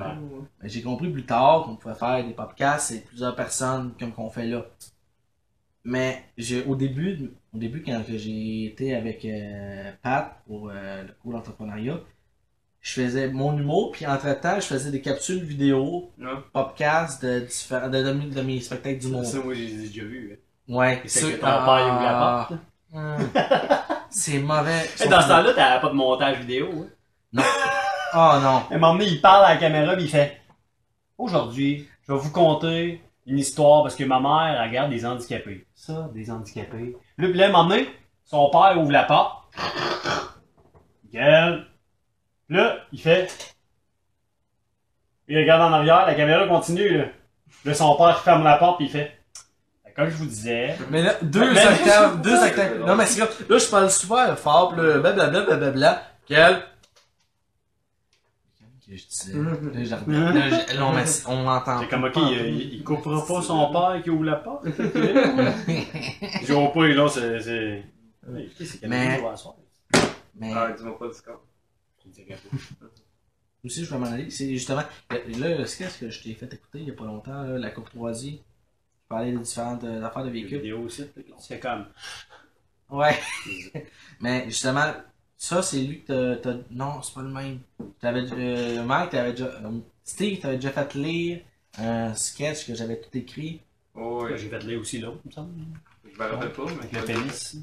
j'ai 0.64 0.82
compris 0.82 1.10
plus 1.10 1.26
tard 1.26 1.64
qu'on 1.64 1.76
pouvait 1.76 1.96
faire 1.96 2.24
des 2.26 2.34
podcasts 2.34 2.92
et 2.92 3.00
plusieurs 3.00 3.36
personnes 3.36 3.94
comme 4.00 4.12
qu'on 4.12 4.30
fait 4.30 4.46
là. 4.48 4.66
Mais 5.84 6.24
au 6.68 6.76
début, 6.76 7.32
au 7.54 7.58
début 7.58 7.82
quand 7.82 8.04
que 8.06 8.18
j'ai 8.18 8.66
été 8.66 8.94
avec 8.96 9.26
euh, 9.26 9.92
Pat 10.04 10.38
pour 10.46 10.70
euh, 10.70 11.04
le 11.04 11.14
cours 11.22 11.32
d'entrepreneuriat, 11.34 12.00
je 12.82 12.94
faisais 13.02 13.30
mon 13.30 13.58
humour, 13.58 13.92
puis 13.92 14.06
entre-temps, 14.06 14.56
je 14.56 14.66
faisais 14.66 14.92
des 14.92 15.02
capsules 15.02 15.44
vidéo, 15.44 16.12
Ouais. 16.20 16.28
podcasts 16.54 17.26
de, 17.26 17.40
différents, 17.42 17.90
de, 17.90 18.04
de, 18.04 18.12
mes- 18.14 18.28
de 18.28 18.42
mes 18.42 18.62
spectacles 18.62 19.00
d'humour. 19.00 19.26
Ça, 19.26 19.40
moi, 19.40 19.54
j'ai 19.54 19.68
déjà 19.88 20.04
vu. 20.04 20.40
hein. 20.70 20.74
Ouais. 20.76 21.02
C'est 21.06 21.22
que 21.34 21.36
ton 21.38 21.42
père 21.42 21.90
ouvre 21.92 22.04
la 22.04 22.48
porte. 22.48 22.54
C'est 24.12 24.40
mauvais. 24.40 24.84
Dans 25.10 25.22
ce 25.22 25.28
temps-là, 25.28 25.54
t'avais 25.54 25.82
pas 25.82 25.90
de 25.90 25.94
montage 25.96 26.40
vidéo. 26.40 26.68
Hein? 27.38 27.44
Oh 28.14 28.34
non. 28.42 28.58
À 28.58 28.68
un 28.72 28.78
moment 28.78 28.94
donné, 28.94 29.06
il 29.06 29.22
parle 29.22 29.46
à 29.46 29.50
la 29.54 29.58
caméra, 29.58 29.94
puis 29.96 30.06
il 30.06 30.10
fait 30.10 30.38
Aujourd'hui, 31.18 31.88
je 32.08 32.14
vais 32.14 32.20
vous 32.20 32.32
conter 32.32 33.02
une 33.26 33.38
histoire 33.38 33.84
parce 33.84 33.96
que 33.96 34.04
ma 34.06 34.20
mère, 34.20 34.60
elle 34.62 34.72
garde 34.72 34.90
des 34.90 35.06
handicapés. 35.06 35.68
Ça, 35.76 36.10
des 36.14 36.32
handicapés. 36.32 36.96
Là, 37.18 37.28
puis 37.28 37.34
là, 37.38 37.46
à 37.46 37.50
un 37.50 37.52
moment 37.52 37.70
donné, 37.70 37.90
son 38.26 38.50
père 38.50 38.76
ouvre 38.78 38.92
la 38.92 39.04
porte. 39.04 39.44
Gueule. 41.14 41.66
Là, 42.50 42.78
il 42.92 43.00
fait 43.02 43.56
Il 45.28 45.38
regarde 45.38 45.62
en 45.62 45.76
arrière, 45.76 46.06
la 46.08 46.16
caméra 46.16 46.48
continue, 46.48 46.98
là. 46.98 47.06
Là, 47.66 47.74
son 47.74 47.96
père 47.96 48.18
qui 48.18 48.24
ferme 48.24 48.44
la 48.44 48.58
porte, 48.58 48.78
puis 48.78 48.86
il 48.88 48.92
fait. 48.92 49.12
Comme 49.96 50.10
je 50.10 50.16
vous 50.16 50.26
disais. 50.26 50.78
Mais 50.90 51.02
là, 51.02 51.16
deux 51.22 51.52
octaves, 51.52 52.22
deux 52.24 52.32
Ouais, 52.40 52.50
octaves. 52.50 52.74
c'est 52.80 52.86
Non, 52.88 52.96
mais 52.96 53.06
c'est 53.06 53.20
comme, 53.20 53.48
là, 53.50 53.58
je 53.58 53.70
parle 53.70 53.92
super 53.92 54.40
fort, 54.40 54.70
pis 54.74 54.78
là, 54.80 55.00
blablabla, 55.00 55.42
blablabla. 55.42 56.04
Quel? 56.26 56.62
Que 58.90 58.96
je 58.98 59.06
disais. 59.08 59.34
Là, 59.38 59.52
regarde. 59.54 60.36
Là, 60.36 60.50
je- 60.50 60.76
là, 60.78 60.86
on 60.88 61.32
on 61.32 61.44
m'entend. 61.44 61.80
C'est 61.80 61.88
comme, 61.90 62.06
ok, 62.06 62.14
il, 62.18 62.38
il, 62.48 62.74
il 62.76 62.84
coupera 62.84 63.24
pas 63.26 63.42
son 63.42 63.72
père 63.72 64.02
qui 64.04 64.10
ouvre 64.10 64.24
la 64.24 64.38
porte. 64.38 64.66
Je 66.44 66.54
vois 66.54 66.74
pas, 66.74 66.88
là, 66.88 67.08
c'est. 67.08 67.84
Mais- 68.28 69.22
Mais, 70.36 70.54
Ah, 70.56 70.72
dis-moi 70.76 70.98
pas 70.98 71.08
du 71.08 71.14
score. 71.14 71.42
asseoir. 72.06 72.38
aussi, 73.64 73.86
je 73.86 73.92
vais 73.92 73.98
m'en 74.00 74.08
aller. 74.08 74.30
C'est 74.32 74.50
justement, 74.50 74.84
là, 75.12 75.66
ce 75.68 75.78
qu'est-ce 75.78 76.00
que 76.00 76.10
je 76.10 76.24
t'ai 76.24 76.34
fait 76.34 76.52
écouter 76.54 76.80
il 76.80 76.88
y 76.88 76.92
a 76.92 76.94
pas 76.94 77.06
longtemps, 77.06 77.44
là, 77.44 77.58
la 77.58 77.70
courtoisie? 77.72 78.42
Je 79.04 79.08
parlais 79.10 79.32
des 79.32 79.38
différentes 79.38 79.84
euh, 79.84 80.04
affaires 80.04 80.24
de 80.24 80.28
Les 80.30 80.34
véhicules. 80.34 80.58
vidéos 80.60 80.80
aussi, 80.84 81.04
c'est 81.40 81.60
comme. 81.60 81.86
Ouais. 82.90 83.18
Mais 84.22 84.46
justement, 84.46 84.94
ça, 85.42 85.62
c'est 85.62 85.80
lui 85.80 86.04
que 86.04 86.36
t'as. 86.36 86.54
Non, 86.70 87.02
c'est 87.02 87.14
pas 87.14 87.22
le 87.22 87.30
même. 87.30 87.60
T'avais, 88.02 88.26
euh, 88.34 88.84
Mike, 88.84 89.12
t'avais 89.12 89.32
déjà. 89.32 89.46
euh, 89.46 89.72
Steve, 90.04 90.40
t'avais 90.40 90.58
déjà 90.58 90.72
fait 90.72 90.94
lire 90.96 91.40
un 91.78 92.14
sketch 92.14 92.68
que 92.68 92.76
j'avais 92.76 93.00
tout 93.00 93.18
écrit. 93.18 93.62
Oh, 93.96 94.26
oui. 94.26 94.32
J'ai 94.36 94.50
fait 94.50 94.60
lire 94.60 94.82
aussi 94.82 95.00
l'autre, 95.00 95.20
il 95.24 95.30
me 95.30 95.34
semble. 95.34 95.54
Je 96.14 96.20
me 96.22 96.28
rappelle 96.30 96.52
pas, 96.52 96.64
mais. 96.66 97.00
Le 97.00 97.06
pénis. 97.06 97.56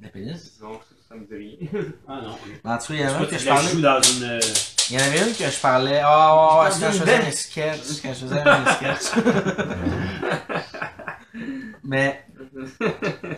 La 0.00 0.08
pénis? 0.10 0.58
Non, 0.62 0.74
ça, 0.74 0.94
ça 1.08 1.14
me 1.16 1.24
dit 1.26 1.58
rien. 1.72 1.82
Ah 2.08 2.20
non. 2.22 2.36
Mais 2.64 2.70
en 2.70 2.78
tout 2.78 2.86
cas, 2.86 2.94
il 2.94 3.00
y 3.00 3.04
en 3.04 3.08
a 3.14 3.20
une 3.20 3.26
que 3.26 3.38
je 3.38 3.46
la 3.46 3.54
parlais. 3.54 3.68
joues 3.70 3.80
dans 3.80 4.00
une. 4.02 4.22
euh, 4.24 4.40
Il 4.90 4.94
y 4.96 4.98
en 4.98 5.04
avait 5.04 5.18
une 5.28 5.34
que 5.34 5.50
je 5.50 5.60
parlais. 5.60 6.00
Ah, 6.04 6.58
ouais, 6.60 6.64
ouais, 6.66 6.70
c'est 6.70 6.80
quand 6.84 6.92
je 6.92 6.98
faisais 7.00 7.14
un 7.14 7.30
sketch. 7.32 8.02
Quand 8.02 8.14
je 8.14 8.26
faisais 8.26 8.40
un 8.40 8.64
sketch. 8.74 9.24
Mais 11.82 12.24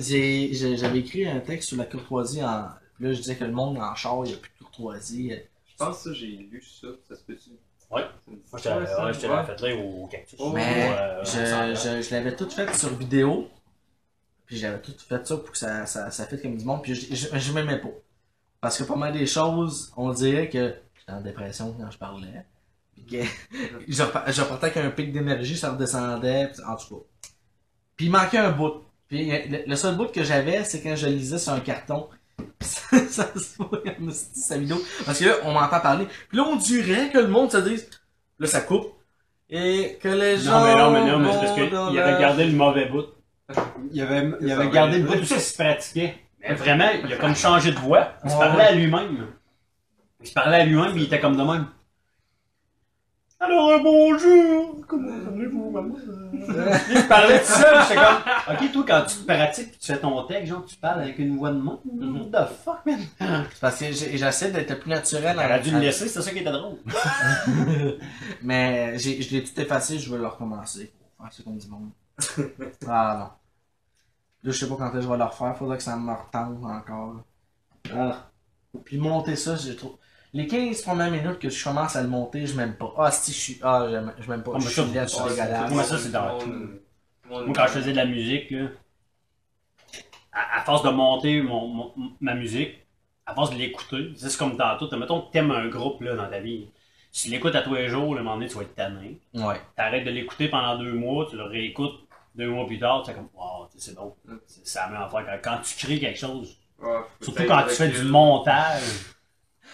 j'avais 0.77 0.99
écrit 0.99 1.27
un 1.27 1.41
texte 1.41 1.69
sur 1.69 1.79
la 1.79 1.85
courtoisie 1.87 2.45
en. 2.45 2.69
Là, 3.01 3.13
je 3.13 3.19
disais 3.19 3.37
que 3.37 3.45
le 3.45 3.53
monde 3.53 3.79
en 3.79 3.95
char, 3.95 4.21
il 4.25 4.29
n'y 4.31 4.35
a 4.35 4.39
plus 4.39 4.51
de 4.59 4.65
courtoisie. 4.65 5.33
Je 5.67 5.77
pense 5.77 5.99
que 5.99 6.11
ça, 6.11 6.13
j'ai 6.15 6.27
lu 6.29 6.63
ça. 6.63 6.89
Ça 7.09 7.17
se 7.17 7.23
peut-tu? 7.23 7.51
Ouais. 7.91 8.05
Moi, 8.27 8.37
je 8.57 8.63
te 8.63 8.69
l'avais 8.69 9.47
fait 9.47 9.63
lire 9.63 9.85
au 9.87 10.07
cactus. 10.07 10.39
Oh, 10.41 10.51
Mais 10.53 10.91
Euh, 10.99 11.23
je, 11.25 11.75
je, 11.77 12.03
je 12.03 12.11
l'avais 12.15 12.35
tout 12.35 12.49
fait 12.51 12.75
sur 12.75 12.89
vidéo. 12.97 13.49
Puis 14.47 14.57
j'avais 14.59 14.81
tout 14.81 14.95
fait 15.09 15.27
ça 15.27 15.37
pour 15.37 15.51
que 15.51 15.59
ça, 15.59 15.87
ça, 15.87 16.11
ça 16.11 16.27
comme 16.27 16.57
du 16.57 16.65
monde. 16.65 16.83
Puis 16.83 16.95
je, 16.95 17.15
je, 17.15 17.39
je 17.39 17.53
m'aimais 17.53 17.79
pas. 17.79 17.91
Parce 18.61 18.79
que 18.79 18.85
pas 18.85 18.97
mal 18.97 19.13
des 19.13 19.27
choses, 19.27 19.93
on 19.97 20.13
dirait 20.13 20.49
que 20.49 20.75
j'étais 20.99 21.13
en 21.13 21.21
dépression 21.21 21.75
quand 21.79 21.91
je 21.91 21.99
parlais. 21.99 22.45
Puis 22.95 23.05
que 23.05 23.23
je, 23.89 24.03
repar- 24.03 24.33
je 24.33 24.41
repartais 24.41 24.67
avec 24.67 24.77
un 24.79 24.91
pic 24.91 25.13
d'énergie, 25.13 25.57
ça 25.57 25.73
redescendait. 25.73 26.49
puis 26.53 26.63
en 26.65 26.77
tout 26.77 26.97
cas. 26.97 27.03
Puis 27.97 28.07
il 28.07 28.11
manquait 28.13 28.39
un 28.39 28.53
bout. 28.53 28.83
Puis 29.09 29.31
le, 29.31 29.65
le 29.69 29.77
seul 29.77 29.97
bout 29.97 30.11
que 30.11 30.25
j'avais, 30.25 30.65
c'est 30.65 30.83
quand 30.83 30.97
je 30.97 31.07
lisais 31.07 31.39
sur 31.39 31.53
un 31.53 31.61
carton. 31.61 32.09
Ça, 32.61 32.99
ça 33.09 33.29
se 33.35 33.57
voit 33.59 33.83
sa 34.13 34.59
vidéo. 34.59 34.77
Parce 35.05 35.19
que 35.19 35.25
là, 35.25 35.35
on 35.45 35.53
m'entend 35.53 35.81
parler. 35.81 36.07
Puis 36.29 36.39
là, 36.39 36.45
on 36.45 36.57
dirait 36.57 37.11
que 37.11 37.19
le 37.19 37.29
monde 37.29 37.51
se 37.51 37.59
dise. 37.59 37.89
Là, 38.39 38.47
ça 38.47 38.61
coupe. 38.61 38.93
Et 39.49 39.99
que 40.03 40.09
les 40.09 40.39
gens. 40.39 40.61
Non, 40.61 40.65
mais 40.65 40.75
non, 40.75 40.91
mais 40.91 41.11
non, 41.11 41.19
mais 41.19 41.33
c'est 41.33 41.39
parce 41.39 41.55
qu'il 41.55 41.99
avait 41.99 42.21
gardé 42.21 42.45
le 42.47 42.57
mauvais 42.57 42.87
bout. 42.87 43.07
Il 43.93 44.03
avait, 44.03 44.31
il 44.41 44.51
avait 44.51 44.71
gardé 44.71 44.99
le 44.99 45.05
bout 45.05 45.15
où 45.15 45.19
il 45.19 45.27
se 45.27 45.55
pratiquait. 45.55 46.17
Mais 46.41 46.55
vraiment, 46.55 46.89
il 47.05 47.13
a 47.13 47.17
comme 47.17 47.37
changé 47.37 47.71
de 47.73 47.79
voix. 47.79 48.13
Il 48.25 48.31
se 48.31 48.37
parlait 48.37 48.65
à 48.65 48.73
lui-même. 48.73 49.29
Il 50.21 50.27
se 50.27 50.33
parlait 50.33 50.57
à 50.57 50.65
lui-même, 50.65 50.93
puis 50.93 51.03
il 51.03 51.07
était 51.07 51.21
comme 51.21 51.37
de 51.37 51.43
même. 51.43 51.67
Alors, 53.39 53.69
euh, 53.69 53.79
bonjour! 53.83 54.81
Comment 54.89 55.13
allez-vous, 55.29 55.71
maman? 55.71 55.95
il 56.91 57.07
parlait 57.07 57.39
tout 57.41 57.45
seul, 57.53 57.83
j'étais 57.83 57.95
comme, 58.01 58.55
ok, 58.55 58.73
toi, 58.73 58.85
quand 58.89 59.05
tu 59.07 59.17
te 59.19 59.25
pratiques, 59.27 59.79
tu 59.79 59.93
fais 59.93 59.99
ton 59.99 60.23
texte, 60.27 60.47
genre, 60.49 60.65
tu 60.65 60.77
parles 60.77 61.03
avec 61.03 61.19
une 61.19 61.37
voix 61.37 61.51
de 61.51 61.59
main. 61.59 61.79
Mhm. 61.85 62.17
What 62.33 62.45
the 62.47 62.49
fuck, 62.65 62.87
man? 62.87 63.01
C'est 63.21 63.61
Parce 63.61 63.79
que 63.79 63.93
j'ai- 63.93 64.17
j'essaie 64.17 64.51
d'être 64.53 64.79
plus 64.81 64.89
naturel. 64.89 65.35
T'aurais 65.37 65.61
dû 65.61 65.69
à- 65.69 65.73
le 65.75 65.81
laisser, 65.81 66.09
c'est 66.09 66.23
ça 66.23 66.31
qui 66.31 66.39
était 66.39 66.51
drôle. 66.51 66.77
Mais 68.43 68.99
j'ai- 68.99 69.21
je 69.21 69.31
l'ai 69.37 69.45
tout 69.45 69.61
effacé, 69.61 69.99
je 69.99 70.11
veux 70.11 70.19
le 70.19 70.27
recommencer. 70.29 70.93
Faire 71.21 71.33
ça 71.33 71.43
comme 71.43 71.59
du 71.59 71.69
monde. 71.69 71.91
ah 72.89 73.17
non. 73.19 73.25
Là, 73.25 73.31
je 74.45 74.53
sais 74.53 74.69
pas 74.69 74.77
quand 74.77 74.87
est-ce 74.87 74.95
que 74.95 75.01
je 75.03 75.09
vais 75.09 75.17
le 75.19 75.25
refaire, 75.25 75.55
faudrait 75.59 75.77
que 75.77 75.83
ça 75.83 75.97
me 75.97 76.11
retente 76.13 76.65
encore. 76.65 77.17
Ah. 77.95 78.31
Puis 78.85 78.97
monter 78.99 79.37
ça, 79.37 79.57
j'ai 79.57 79.77
trop. 79.77 79.99
Les 80.37 80.47
15 80.47 80.83
premières 80.83 81.11
minutes 81.11 81.39
que 81.39 81.49
je 81.49 81.65
commence 81.65 81.97
à 81.97 82.03
le 82.03 82.09
monter, 82.09 82.47
je 82.47 82.55
m'aime 82.57 82.75
pas. 82.77 82.93
Ah, 82.99 83.11
si 83.11 83.33
je 83.33 83.39
suis. 83.39 83.59
Ah, 83.63 83.87
j'aime- 83.91 84.13
je 84.21 84.29
m'aime 84.29 84.43
pas. 84.43 84.53
Ah, 84.55 84.59
mais 84.59 84.65
je 84.65 84.71
ça, 84.71 84.83
suis 84.85 84.93
laid, 84.93 85.03
je 85.09 85.15
suis 85.15 85.23
dégueulasse. 85.25 85.71
Moi, 85.73 85.85
ça, 85.85 85.99
c'est 85.99 86.11
dans 86.13 86.39
Tout 86.39 86.53
Moi, 87.29 87.53
quand 87.55 87.67
je 87.67 87.73
faisais 87.73 87.93
de 87.93 87.97
la 87.97 88.05
musique, 88.07 88.51
là, 88.51 88.69
à, 90.33 90.59
à 90.61 90.65
force 90.65 90.83
de 90.83 90.91
monter 90.91 91.41
mon, 91.43 91.67
mon- 91.69 91.93
ma 92.21 92.35
musique, 92.35 92.75
à 93.27 93.35
force 93.35 93.51
de 93.51 93.57
l'écouter, 93.57 94.13
c'est 94.17 94.37
comme 94.37 94.57
tantôt, 94.57 94.87
t'as- 94.87 94.97
mettons 94.97 95.23
que 95.23 95.33
t'aimes 95.33 95.51
un 95.51 95.69
groupe 95.69 96.01
là, 96.03 96.15
dans 96.15 96.29
ta 96.29 96.41
vie. 96.41 96.69
Si 97.11 97.25
tu 97.29 97.31
l'écoutes 97.35 97.55
à 97.55 97.63
tous 97.63 97.75
les 97.75 97.89
jours, 97.89 98.15
le 98.15 98.23
moment 98.23 98.35
donné, 98.37 98.49
tu 98.49 98.57
vas 98.57 98.63
être 98.63 98.75
tanné. 98.75 99.19
Ouais. 99.35 99.61
T'arrêtes 99.75 100.05
de 100.05 100.11
l'écouter 100.11 100.49
pendant 100.49 100.77
deux 100.77 100.93
mois, 100.93 101.27
tu 101.31 101.37
le 101.37 101.45
réécoutes 101.45 102.01
deux 102.35 102.49
mois 102.51 102.67
plus 102.67 102.79
tard, 102.79 103.03
tu 103.05 103.11
es 103.11 103.15
comme, 103.15 103.29
wow, 103.35 103.67
c'est 103.77 103.95
bon. 103.95 104.15
C'est 104.47 104.67
c'est 104.67 104.79
la 104.79 104.89
même 104.89 105.01
affaire. 105.03 105.25
Quand, 105.43 105.51
quand 105.57 105.63
tu 105.63 105.77
crées 105.77 105.99
quelque 105.99 106.19
chose, 106.19 106.59
Ouais, 106.79 106.99
surtout 107.23 107.45
quand 107.49 107.63
tu 107.63 107.75
fais 107.75 107.89
du 107.89 108.03
montage, 108.03 108.83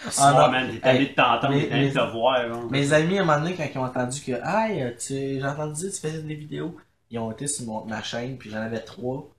Ah, 0.05 0.09
ah, 0.17 0.31
non. 0.51 0.99
de 0.99 1.05
t'entendre, 1.13 1.53
de 1.53 1.93
te 1.93 2.11
voir. 2.11 2.47
genre. 2.47 2.71
Mes 2.71 2.93
amis, 2.93 3.17
à 3.19 3.21
un 3.21 3.25
moment 3.25 3.39
donné, 3.39 3.55
quand 3.55 3.65
ils 3.73 3.77
ont 3.77 3.83
entendu 3.85 4.21
que, 4.21 4.31
hey, 4.31 4.95
tu, 4.97 5.13
j'ai 5.39 5.45
entendu 5.45 5.73
dire 5.73 5.89
que 5.91 5.95
tu 5.95 6.01
faisais 6.01 6.21
des 6.21 6.35
vidéos, 6.35 6.75
ils 7.09 7.19
ont 7.19 7.31
été 7.31 7.47
sur 7.47 7.65
mon, 7.65 7.85
ma 7.85 8.01
chaîne, 8.03 8.37
puis 8.37 8.49
j'en 8.49 8.57
avais 8.57 8.79
trois. 8.79 9.29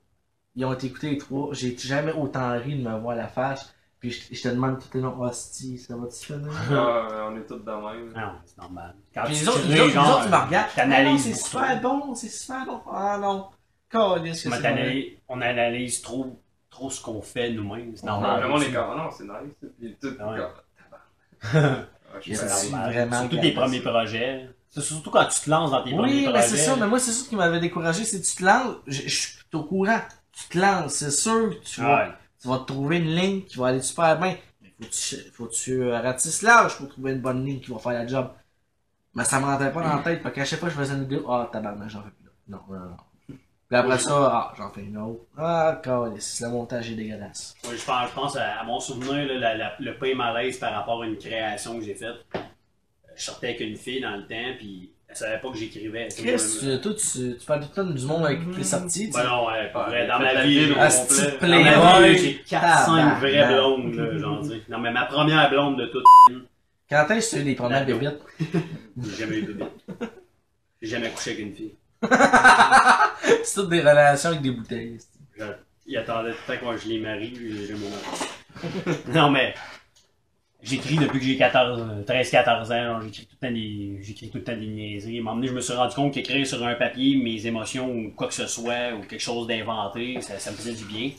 Ils 0.55 0.65
ont 0.65 0.73
été 0.73 0.87
écoutés 0.87 1.09
les 1.11 1.17
trois. 1.17 1.49
J'ai 1.53 1.77
jamais 1.77 2.13
autant 2.13 2.57
ri 2.57 2.75
de 2.81 2.87
me 2.89 2.97
voir 2.97 3.15
la 3.15 3.27
face. 3.27 3.73
Puis 3.99 4.11
je, 4.11 4.35
je 4.35 4.41
te 4.41 4.47
demande 4.49 4.79
tout 4.79 4.87
le 4.93 5.01
long, 5.01 5.19
hostie, 5.21 5.77
ça 5.77 5.95
va-tu 5.95 6.25
finir? 6.25 6.51
Ah, 6.71 7.27
on 7.29 7.35
est 7.37 7.45
tous 7.45 7.55
de 7.59 7.71
même. 7.71 8.13
Non, 8.15 8.31
c'est 8.45 8.57
normal. 8.57 8.95
Quand 9.13 9.23
Puis 9.25 9.33
tu 9.35 9.39
les 9.41 9.47
autres, 9.49 9.67
les 9.67 9.73
autres, 9.79 9.87
les 9.87 9.93
genre, 9.93 10.09
autres, 10.17 10.25
ils 10.25 10.31
me 10.31 10.35
regardent. 10.45 10.67
Ah 10.71 10.75
t'analyses 10.75 11.23
c'est 11.23 11.33
super 11.33 11.81
bon, 11.81 12.15
c'est 12.15 12.29
super 12.29 12.65
bon. 12.65 12.81
Ah 12.91 13.17
non. 13.19 13.47
Calisse 13.89 14.43
que 14.43 14.49
t'analyses- 14.61 15.17
on 15.27 15.41
analyse 15.41 16.01
trop, 16.01 16.39
trop 16.75 16.89
ce 16.89 17.01
qu'on 17.01 17.21
fait 17.21 17.51
nous-mêmes. 17.51 17.95
C'est 17.95 18.05
normal. 18.05 18.41
Le 18.41 18.49
monde 18.49 18.63
est 18.63 18.71
comme, 18.73 18.97
non, 18.97 19.09
c'est 19.09 19.23
nice. 19.23 19.71
Puis 19.79 19.95
tout, 20.01 20.09
Surtout 22.21 23.37
tes 23.41 23.51
premiers 23.53 23.81
projets. 23.81 24.49
C'est 24.69 24.81
surtout 24.81 25.09
quand 25.09 25.25
tu 25.25 25.39
te 25.39 25.49
lances 25.49 25.71
dans 25.71 25.83
tes 25.83 25.91
premiers 25.91 26.03
Oui, 26.13 26.23
projets. 26.23 26.37
mais 26.37 26.41
c'est 26.45 26.57
ça. 26.57 26.75
Mais 26.75 26.87
moi, 26.87 26.99
c'est 26.99 27.11
ça 27.11 27.27
qui 27.29 27.35
m'avait 27.37 27.59
découragé. 27.61 28.03
C'est 28.03 28.19
que 28.21 28.25
tu 28.25 28.35
te 28.35 28.43
lances. 28.43 28.75
Je, 28.87 29.01
je 29.03 29.07
suis 29.15 29.37
au 29.53 29.63
courant. 29.63 30.01
Tu 30.33 30.49
te 30.49 30.57
lances. 30.59 30.93
C'est 30.95 31.11
sûr 31.11 31.49
que 31.51 31.63
tu 31.63 31.79
vas, 31.81 32.07
Ouais. 32.07 32.11
tu 32.41 32.47
vas 32.49 32.57
te 32.59 32.65
trouver 32.65 32.97
une 32.97 33.15
ligne 33.15 33.41
qui 33.43 33.57
va 33.57 33.67
aller 33.67 33.81
super 33.81 34.19
bien. 34.19 34.35
Mais 34.61 34.67
faut 34.77 34.83
que 34.83 34.89
tu, 34.93 35.15
faut 35.31 35.47
tu 35.47 35.81
euh, 35.81 35.99
ratisses 36.01 36.41
large 36.41 36.77
pour 36.77 36.89
trouver 36.89 37.11
une 37.13 37.21
bonne 37.21 37.45
ligne 37.45 37.61
qui 37.61 37.71
va 37.71 37.79
faire 37.79 37.93
la 37.93 38.05
job. 38.05 38.29
Mais 39.13 39.23
ça 39.23 39.39
me 39.39 39.45
rentrait 39.45 39.71
pas 39.71 39.81
dans 39.81 39.95
la 39.95 40.03
tête. 40.03 40.21
Parce 40.21 40.35
qu'à 40.35 40.43
chaque 40.43 40.59
fois 40.59 40.67
je 40.69 40.75
faisais 40.75 40.93
une 40.93 41.03
vidéo, 41.03 41.25
ah, 41.31 41.47
tabarnak, 41.51 41.89
j'en 41.89 42.01
fais 42.03 42.09
plus 42.09 42.25
là. 42.25 42.31
Non, 42.49 42.59
non, 42.69 42.79
non. 42.89 42.97
Puis 43.67 43.77
après 43.77 43.97
ça, 43.97 44.11
ah, 44.31 44.53
j'en 44.57 44.69
fais 44.71 44.81
une 44.81 44.97
autre. 44.97 45.21
Ah, 45.37 45.79
calisse, 45.83 46.39
le 46.41 46.49
montage 46.49 46.91
est 46.91 46.95
dégueulasse. 46.95 47.55
Moi, 47.63 47.73
je 47.75 47.83
pense, 47.83 48.09
je 48.09 48.13
pense 48.15 48.35
à, 48.37 48.59
à 48.59 48.63
mon 48.63 48.79
souvenir, 48.79 49.25
là, 49.27 49.33
la- 49.39 49.55
la- 49.57 49.75
le 49.79 49.97
pire 49.97 50.15
malaise 50.15 50.59
par 50.59 50.71
rapport 50.73 51.01
à 51.01 51.05
une 51.07 51.17
création 51.17 51.79
que 51.79 51.83
j'ai 51.85 51.95
faite. 51.95 52.15
Euh, 52.35 52.39
Je 53.17 53.23
sortais 53.23 53.47
avec 53.47 53.61
une 53.61 53.75
fille 53.75 54.01
dans 54.01 54.15
le 54.17 54.27
temps, 54.27 54.55
puis 54.59 54.91
elle 55.07 55.15
savait 55.15 55.39
pas 55.39 55.49
que 55.49 55.57
j'écrivais. 55.57 56.09
Chris, 56.09 56.35
tu, 56.59 56.79
toi, 56.81 56.93
tu, 56.93 57.37
tu 57.39 57.45
parles 57.47 57.61
tout 57.61 57.69
le 57.75 57.83
temps 57.87 57.89
du 57.91 58.05
monde 58.05 58.25
avec 58.25 58.39
les 58.55 58.63
sorties. 58.63 59.07
tu 59.09 59.13
Ben 59.15 59.23
non, 59.23 59.47
ouais, 59.47 59.71
pas 59.71 59.87
vrai. 59.89 60.05
Dans 60.05 60.19
ma 60.19 60.43
vie, 60.43 60.71
au 60.71 60.75
Ah, 60.77 60.87
complet. 60.89 61.15
c'est 61.15 61.31
dans 61.31 61.37
Playboy. 61.39 61.63
ma 61.63 62.01
vie, 62.09 62.17
j'ai 62.19 62.33
4-5 62.45 62.59
Tabarnak. 62.61 63.19
vraies 63.19 63.47
blondes, 63.47 63.93
là, 63.95 64.39
tu 64.43 64.49
sais. 64.49 64.61
Non, 64.69 64.77
mais 64.79 64.91
ma 64.91 65.05
première 65.05 65.49
blonde 65.49 65.79
de 65.79 65.85
toute, 65.87 66.03
Quand 66.89 67.07
est-ce 67.09 67.31
que 67.31 67.35
tu 67.35 67.41
as 67.41 67.43
eu 67.43 67.45
les 67.45 67.55
premières 67.55 67.85
bébites? 67.85 68.19
j'ai 69.01 69.15
jamais 69.25 69.37
eu 69.37 69.41
de 69.43 69.53
bébé. 69.53 69.65
J'ai 70.83 70.87
jamais 70.89 71.09
couché 71.09 71.31
avec 71.31 71.45
une 71.45 71.55
fille. 71.55 71.73
C'est 73.43 73.55
toutes 73.55 73.69
des 73.69 73.81
relations 73.81 74.29
avec 74.29 74.41
des 74.41 74.51
bouteilles. 74.51 74.97
Il 75.87 75.97
attendait 75.97 76.31
tout 76.31 76.37
le 76.47 76.57
temps 76.57 76.71
que 76.71 76.77
je 76.77 76.87
les 76.87 76.99
marie, 76.99 77.33
j'ai 77.67 77.73
mon 77.75 77.89
Non, 79.13 79.29
mais. 79.29 79.53
J'écris 80.63 80.95
depuis 80.95 81.19
que 81.19 81.25
j'ai 81.25 81.37
14, 81.37 81.79
euh, 81.79 82.03
13-14 82.03 82.73
ans, 82.73 82.99
j'écris 83.01 83.27
tout 83.27 83.35
le 83.39 83.47
temps 83.47 83.53
des, 83.53 83.99
j'écris 84.01 84.31
tout 84.31 84.39
le 84.39 84.43
temps 84.43 84.55
des 84.57 84.65
niaiseries. 84.65 85.17
À 85.17 85.21
un 85.21 85.23
moment 85.23 85.35
donné, 85.35 85.47
je 85.47 85.53
me 85.53 85.61
suis 85.61 85.73
rendu 85.73 85.93
compte 85.93 86.11
qu'écrire 86.15 86.47
sur 86.47 86.65
un 86.65 86.73
papier 86.73 87.17
mes 87.17 87.45
émotions 87.45 87.87
ou 87.91 88.11
quoi 88.15 88.27
que 88.29 88.33
ce 88.33 88.47
soit, 88.47 88.95
ou 88.95 89.01
quelque 89.01 89.19
chose 89.21 89.45
d'inventé, 89.45 90.19
ça, 90.21 90.49
me 90.49 90.55
faisait 90.55 90.73
du 90.73 90.85
bien. 90.85 91.11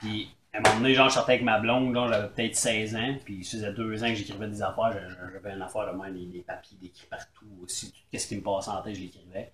Puis, 0.00 0.30
à 0.54 0.58
un 0.58 0.60
moment 0.62 0.76
donné, 0.80 0.94
genre, 0.94 1.10
sortais 1.10 1.32
avec 1.32 1.44
ma 1.44 1.58
blonde, 1.58 1.94
j'avais 1.94 2.28
peut-être 2.28 2.56
16 2.56 2.96
ans, 2.96 3.14
puis 3.26 3.44
ça 3.44 3.58
faisait 3.58 3.72
deux 3.74 4.02
ans 4.02 4.08
que 4.08 4.14
j'écrivais 4.14 4.48
des 4.48 4.62
affaires, 4.62 4.92
j'avais- 5.34 5.54
une 5.54 5.60
affaire 5.62 5.92
de 5.92 5.98
même, 6.02 6.14
des, 6.14 6.24
des 6.38 6.40
papiers 6.42 6.78
décrits 6.80 7.06
partout 7.10 7.44
aussi, 7.62 7.92
tout 8.10 8.18
ce 8.18 8.26
qui 8.26 8.36
me 8.36 8.42
passait 8.42 8.70
en 8.70 8.80
tête, 8.80 8.94
je 8.94 9.00
l'écrivais. 9.02 9.52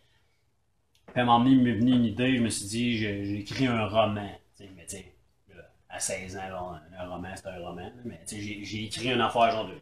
Puis 1.07 1.21
à 1.21 1.23
un 1.23 1.27
moment 1.27 1.45
donné, 1.45 1.57
m'est 1.57 1.75
venu 1.75 1.93
une 1.93 2.05
idée, 2.05 2.37
je 2.37 2.43
me 2.43 2.49
suis 2.49 2.67
dit, 2.67 2.99
j'ai 2.99 3.39
écrit 3.39 3.67
un 3.67 3.87
roman. 3.87 4.31
mais 4.61 4.87
tu 4.87 4.97
sais, 4.97 5.15
à 5.89 6.01
16 6.01 6.37
ans, 6.37 6.79
un, 6.99 7.09
roman, 7.09 7.29
c'est 7.37 7.47
un 7.47 7.59
roman. 7.59 7.91
Mais 8.05 8.21
j'ai 8.27 8.85
écrit 8.85 9.13
une 9.13 9.21
affaire 9.21 9.51
genre 9.53 9.69
de 9.69 9.75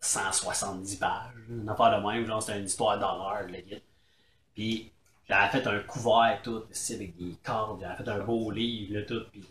170 0.00 0.96
pages. 0.96 1.32
Une 1.48 1.68
affaire 1.68 2.00
de 2.00 2.06
même, 2.06 2.24
genre, 2.26 2.42
c'était 2.42 2.60
une 2.60 2.66
histoire 2.66 2.98
d'horreur, 2.98 3.42
le 3.48 3.60
guide. 3.60 3.82
Puis, 4.54 4.92
j'avais 5.28 5.48
fait 5.50 5.66
un 5.66 5.80
couvert, 5.80 6.40
tout, 6.42 6.62
ici, 6.70 6.94
avec 6.94 7.16
des 7.16 7.34
cordes, 7.42 7.80
j'avais 7.80 7.96
fait 7.96 8.08
un 8.08 8.20
beau 8.20 8.50
livre, 8.50 8.94
là, 8.94 9.02
tout. 9.02 9.24
Puis, 9.32 9.44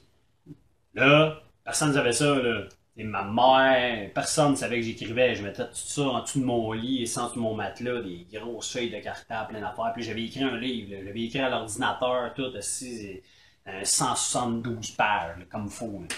là, 0.94 1.42
personne 1.64 1.90
ne 1.90 1.94
savait 1.94 2.14
ça, 2.14 2.36
là. 2.36 2.64
Et 3.00 3.04
ma 3.04 3.24
mère, 3.24 4.12
personne 4.12 4.52
ne 4.52 4.56
savait 4.56 4.78
que 4.78 4.82
j'écrivais. 4.82 5.36
Je 5.36 5.44
mettais 5.44 5.68
tout 5.68 5.76
ça 5.76 6.02
en 6.02 6.22
dessous 6.24 6.40
de 6.40 6.46
mon 6.46 6.72
lit 6.72 7.04
et 7.04 7.06
sans 7.06 7.32
de 7.32 7.40
mon 7.40 7.54
matelas, 7.54 8.02
des 8.02 8.26
grosses 8.32 8.74
feuilles 8.74 8.90
de 8.90 9.00
cartable, 9.00 9.50
plein 9.50 9.62
d'affaires. 9.62 9.94
Puis 9.94 10.04
j'avais 10.04 10.24
écrit 10.24 10.44
un 10.44 10.58
livre, 10.58 10.96
j'avais 11.06 11.22
écrit 11.22 11.40
à 11.40 11.50
l'ordinateur, 11.50 12.34
tout, 12.34 12.56
aussi, 12.56 13.22
euh, 13.68 13.84
172 13.84 14.92
pages, 14.92 15.38
là, 15.38 15.46
comme 15.48 15.70
fou. 15.70 16.06
Là, 16.10 16.16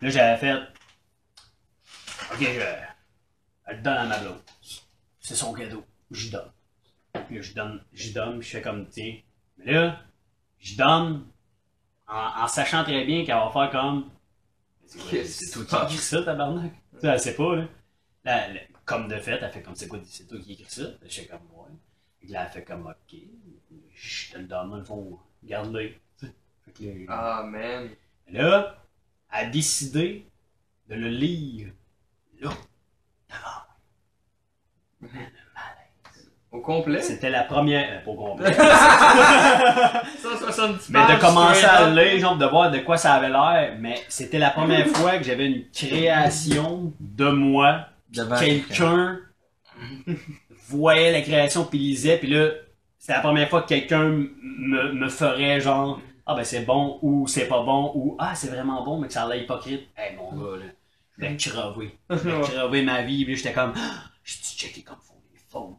Là, 0.00 0.10
j'avais 0.10 0.36
fait. 0.38 0.60
Ok, 2.32 2.40
je, 2.40 3.72
je 3.72 3.80
donne 3.80 3.96
à 3.98 4.04
ma 4.04 4.18
blonde. 4.18 4.40
C'est 5.20 5.36
son 5.36 5.52
cadeau. 5.52 5.84
J'y 6.10 6.30
donne. 6.30 6.50
Puis 7.26 7.36
là, 7.36 7.42
je 7.42 7.52
donne, 7.54 7.84
j'y 7.92 8.12
donne, 8.12 8.40
puis 8.40 8.48
je 8.48 8.56
fais 8.56 8.62
comme, 8.62 8.88
tiens. 8.88 9.14
Mais 9.58 9.72
là, 9.72 10.00
je 10.58 10.76
donne 10.76 11.26
en 12.08 12.48
sachant 12.48 12.82
très 12.82 13.04
bien 13.04 13.24
qu'elle 13.24 13.36
va 13.36 13.50
faire 13.52 13.70
comme. 13.70 14.10
C'est 15.24 15.66
toi 15.66 15.86
qui 15.86 15.94
se 15.94 15.94
écris 15.94 15.98
ça, 15.98 16.22
tabarnak? 16.22 16.72
Tu 16.94 17.00
sais, 17.00 17.06
elle 17.08 17.20
sait 17.20 17.34
pas, 17.34 17.56
là. 18.24 18.48
Comme 18.84 19.08
de 19.08 19.16
fait, 19.16 19.38
elle 19.40 19.50
fait 19.50 19.62
comme, 19.62 19.76
c'est 19.76 19.88
quoi, 19.88 20.00
c'est 20.04 20.26
toi 20.26 20.38
qui 20.38 20.52
écris 20.52 20.66
ça? 20.68 20.82
Je 21.02 21.20
fais 21.20 21.26
comme, 21.26 21.40
ouais. 21.54 21.70
Puis 22.20 22.28
là, 22.28 22.44
elle 22.46 22.52
fait 22.52 22.64
comme, 22.64 22.86
ok, 22.86 23.18
je 23.94 24.32
te 24.32 24.38
le 24.38 24.44
donne, 24.44 24.70
dans 24.70 24.76
le 24.76 24.84
fond, 24.84 25.18
garde-le. 25.44 25.92
sais. 26.16 27.06
Ah, 27.08 27.44
man. 27.44 27.90
Là, 28.28 28.82
a 29.30 29.46
décidé 29.46 30.26
de 30.88 30.94
le 30.94 31.08
lire 31.08 31.72
là. 32.40 32.50
Au 36.52 36.60
complet? 36.60 37.00
C'était 37.00 37.30
la 37.30 37.44
première. 37.44 37.88
euh, 37.90 38.04
pas 38.04 38.10
au 38.10 38.14
complet. 38.14 38.52
170 40.22 40.90
mais 40.90 41.00
de 41.14 41.20
commencer 41.20 41.64
à 41.64 41.88
lire, 41.88 42.18
genre 42.20 42.36
de 42.36 42.44
voir 42.46 42.70
de 42.70 42.78
quoi 42.80 42.96
ça 42.98 43.14
avait 43.14 43.30
l'air. 43.30 43.76
Mais 43.80 43.94
c'était 44.08 44.38
la 44.38 44.50
première 44.50 44.86
fois 44.96 45.16
que 45.18 45.24
j'avais 45.24 45.46
une 45.46 45.64
création 45.72 46.92
de 47.00 47.28
moi. 47.30 47.86
Quelqu'un 48.38 49.18
voyait 50.68 51.12
la 51.12 51.22
création 51.22 51.64
puis 51.64 51.78
lisait. 51.78 52.18
Puis 52.18 52.28
là, 52.28 52.50
c'était 52.98 53.14
la 53.14 53.20
première 53.20 53.48
fois 53.48 53.62
que 53.62 53.68
quelqu'un 53.68 54.04
me, 54.08 54.92
me 54.92 55.08
ferait 55.08 55.60
genre. 55.60 56.00
Ah 56.24 56.34
ben 56.36 56.44
c'est 56.44 56.60
bon 56.64 56.98
ou 57.02 57.26
c'est 57.26 57.48
pas 57.48 57.62
bon 57.64 57.90
ou 57.96 58.16
ah 58.20 58.32
c'est 58.36 58.46
vraiment 58.48 58.84
bon 58.84 59.00
mais 59.00 59.08
que 59.08 59.12
ça 59.12 59.24
a 59.24 59.28
l'air 59.28 59.42
hypocrite. 59.42 59.88
Eh 59.98 60.14
mon 60.14 60.30
gars 60.32 60.56
là, 60.58 60.66
je 61.18 61.24
voulais 61.26 61.36
crever. 61.36 61.98
Je 62.10 62.42
crever 62.52 62.82
ma 62.82 63.02
vie, 63.02 63.24
puis 63.24 63.34
j'étais 63.34 63.52
comme, 63.52 63.72
Ah, 63.76 64.04
j'ai-tu 64.22 64.56
checké 64.56 64.82
comme 64.82 64.98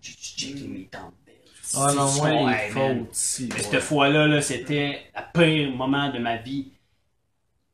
checké 0.01 0.67
mes 0.67 0.85
temps 0.85 1.11
de 1.11 1.25
belle. 1.25 1.35
Ah 1.75 1.91
non, 1.95 2.11
moi, 2.13 2.29
les 2.29 2.35
Hey, 2.37 2.71
man. 2.73 2.99
fautes, 3.05 3.07
si. 3.15 3.47
Mais 3.49 3.55
ouais. 3.55 3.61
cette 3.61 3.79
fois-là, 3.79 4.27
là, 4.27 4.41
c'était 4.41 5.01
le 5.15 5.21
pire 5.39 5.71
moment 5.75 6.09
de 6.11 6.19
ma 6.19 6.37
vie. 6.37 6.71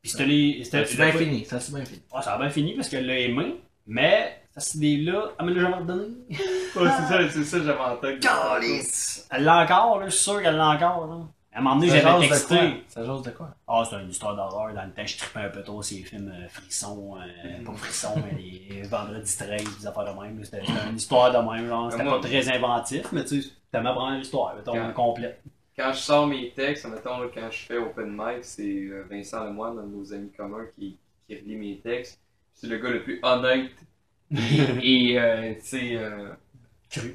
Puis 0.02 0.12
c'était 0.12 0.26
les. 0.26 0.64
Ça 0.64 0.86
c'était- 0.86 1.12
bien 1.12 1.12
fini, 1.20 1.46
ça 1.46 1.58
a 1.58 1.60
bien 1.60 1.86
fini? 1.86 2.02
Ah, 2.14 2.22
ça 2.22 2.34
a 2.36 2.38
bien 2.40 2.50
fini 2.50 2.74
parce 2.76 2.88
qu'elle 2.90 3.06
l'a 3.06 3.20
aimé, 3.20 3.56
mais 3.86 4.42
cette 4.56 4.76
idée-là, 4.76 5.32
elle 5.40 5.46
me 5.46 5.54
l'a 5.54 5.62
jamais 5.62 5.76
redonné. 5.78 6.16
Ouais, 6.30 6.36
c'est 6.76 7.08
ça, 7.08 7.30
c'est 7.30 7.44
ça, 7.44 7.58
j'avais 7.64 7.80
en 7.80 7.98
tête. 7.98 8.26
Elle 9.32 9.44
l'a 9.44 9.64
encore, 9.64 10.00
là, 10.00 10.06
je 10.08 10.12
suis 10.16 10.24
sûr 10.24 10.42
qu'elle 10.42 10.56
l'a 10.56 10.70
encore, 10.70 11.08
là. 11.08 11.28
À 11.60 11.62
un 11.62 11.64
moment 11.66 11.76
donné, 11.76 11.88
j'avais 11.90 12.28
texté. 12.30 12.56
quoi? 12.56 12.68
Ça 12.88 13.04
jase 13.04 13.22
de 13.22 13.32
quoi? 13.32 13.50
Ah, 13.68 13.84
c'est 13.90 13.96
une 14.02 14.10
histoire 14.10 14.34
d'horreur. 14.36 14.74
Dans 14.74 14.86
le 14.86 14.92
temps, 14.92 15.06
je 15.06 15.18
trippais 15.18 15.40
un 15.42 15.50
peu 15.50 15.62
trop 15.62 15.82
ces 15.82 15.98
films 16.04 16.32
euh, 16.34 16.48
frissons, 16.48 17.18
euh, 17.18 17.64
pas 17.66 17.74
frissons, 17.74 18.16
mais 18.16 18.42
les 18.42 18.82
vendredis 18.84 19.38
13, 19.38 19.78
des 19.80 19.88
affaires 19.88 20.16
de 20.16 20.22
même. 20.22 20.42
C'était 20.46 20.62
c'était 20.66 20.90
une 20.90 20.96
histoire 20.96 21.32
de 21.32 21.52
même, 21.52 21.68
genre. 21.68 21.92
C'était 21.92 22.04
moi- 22.06 22.22
pas 22.22 22.28
très 22.28 22.50
inventif, 22.56 23.12
mais 23.12 23.26
tu 23.26 23.42
sais, 23.42 23.50
t'aimes 23.72 23.88
apprendre 23.88 24.18
l'histoire, 24.18 24.56
mettons, 24.56 24.74
Quand- 24.74 24.94
complète. 24.94 25.42
Quand 25.78 25.92
je 25.94 26.00
sors 26.00 26.28
mes 26.28 26.52
textes, 26.52 26.86
mettons, 26.88 27.20
là, 27.20 27.28
quand 27.34 27.52
je 27.52 27.58
fais 27.66 27.78
open 27.78 28.10
mic, 28.12 28.44
c'est 28.44 28.64
euh, 28.64 29.04
Vincent 29.10 29.44
Lemoine, 29.46 29.80
un 29.80 29.84
de 29.84 29.96
nos 29.96 30.14
amis 30.14 30.32
communs, 30.36 30.66
qui, 30.78 30.98
qui 31.28 31.36
relit 31.36 31.56
mes 31.58 31.78
textes. 31.80 32.20
C'est 32.54 32.68
le 32.68 32.78
gars 32.78 32.90
le 32.90 33.04
plus 33.04 33.20
honnête 33.24 33.72
et, 34.32 35.12
et, 35.12 35.20
euh, 35.20 35.54
tu 35.56 35.60
sais, 35.66 35.96
euh. 35.96 36.30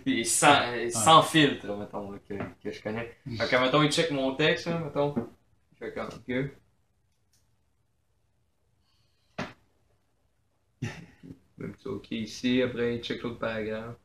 Et 0.06 0.24
sans, 0.24 0.60
euh, 0.72 0.88
sans 0.90 1.22
filtre, 1.22 1.66
mettons, 1.76 2.10
là, 2.12 2.18
que, 2.28 2.34
que 2.62 2.70
je 2.70 2.82
connais. 2.82 3.16
Fait 3.38 3.48
que, 3.48 3.56
mettons, 3.56 3.82
il 3.82 3.90
check 3.90 4.10
mon 4.10 4.34
texte, 4.34 4.66
là, 4.66 4.78
mettons. 4.78 5.14
Je 5.72 5.78
fais 5.78 5.92
comme, 5.92 6.08
ok. 6.08 6.28
Même 11.58 11.74
ça, 11.82 11.90
ok, 11.90 12.10
ici, 12.12 12.62
après, 12.62 12.96
il 12.96 13.02
check 13.02 13.22
l'autre 13.22 13.38
paragraphe. 13.38 13.96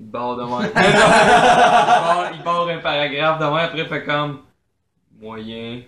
Il 0.00 0.06
barre 0.06 0.36
de 0.36 0.44
moi. 0.44 0.64
il, 0.66 0.72
barre, 0.72 2.32
il 2.34 2.42
barre 2.42 2.68
un 2.68 2.78
paragraphe 2.78 3.38
de 3.40 3.44
moi, 3.46 3.60
après, 3.60 3.80
il 3.82 3.88
fait 3.88 4.04
comme, 4.04 4.42
moyen. 5.12 5.82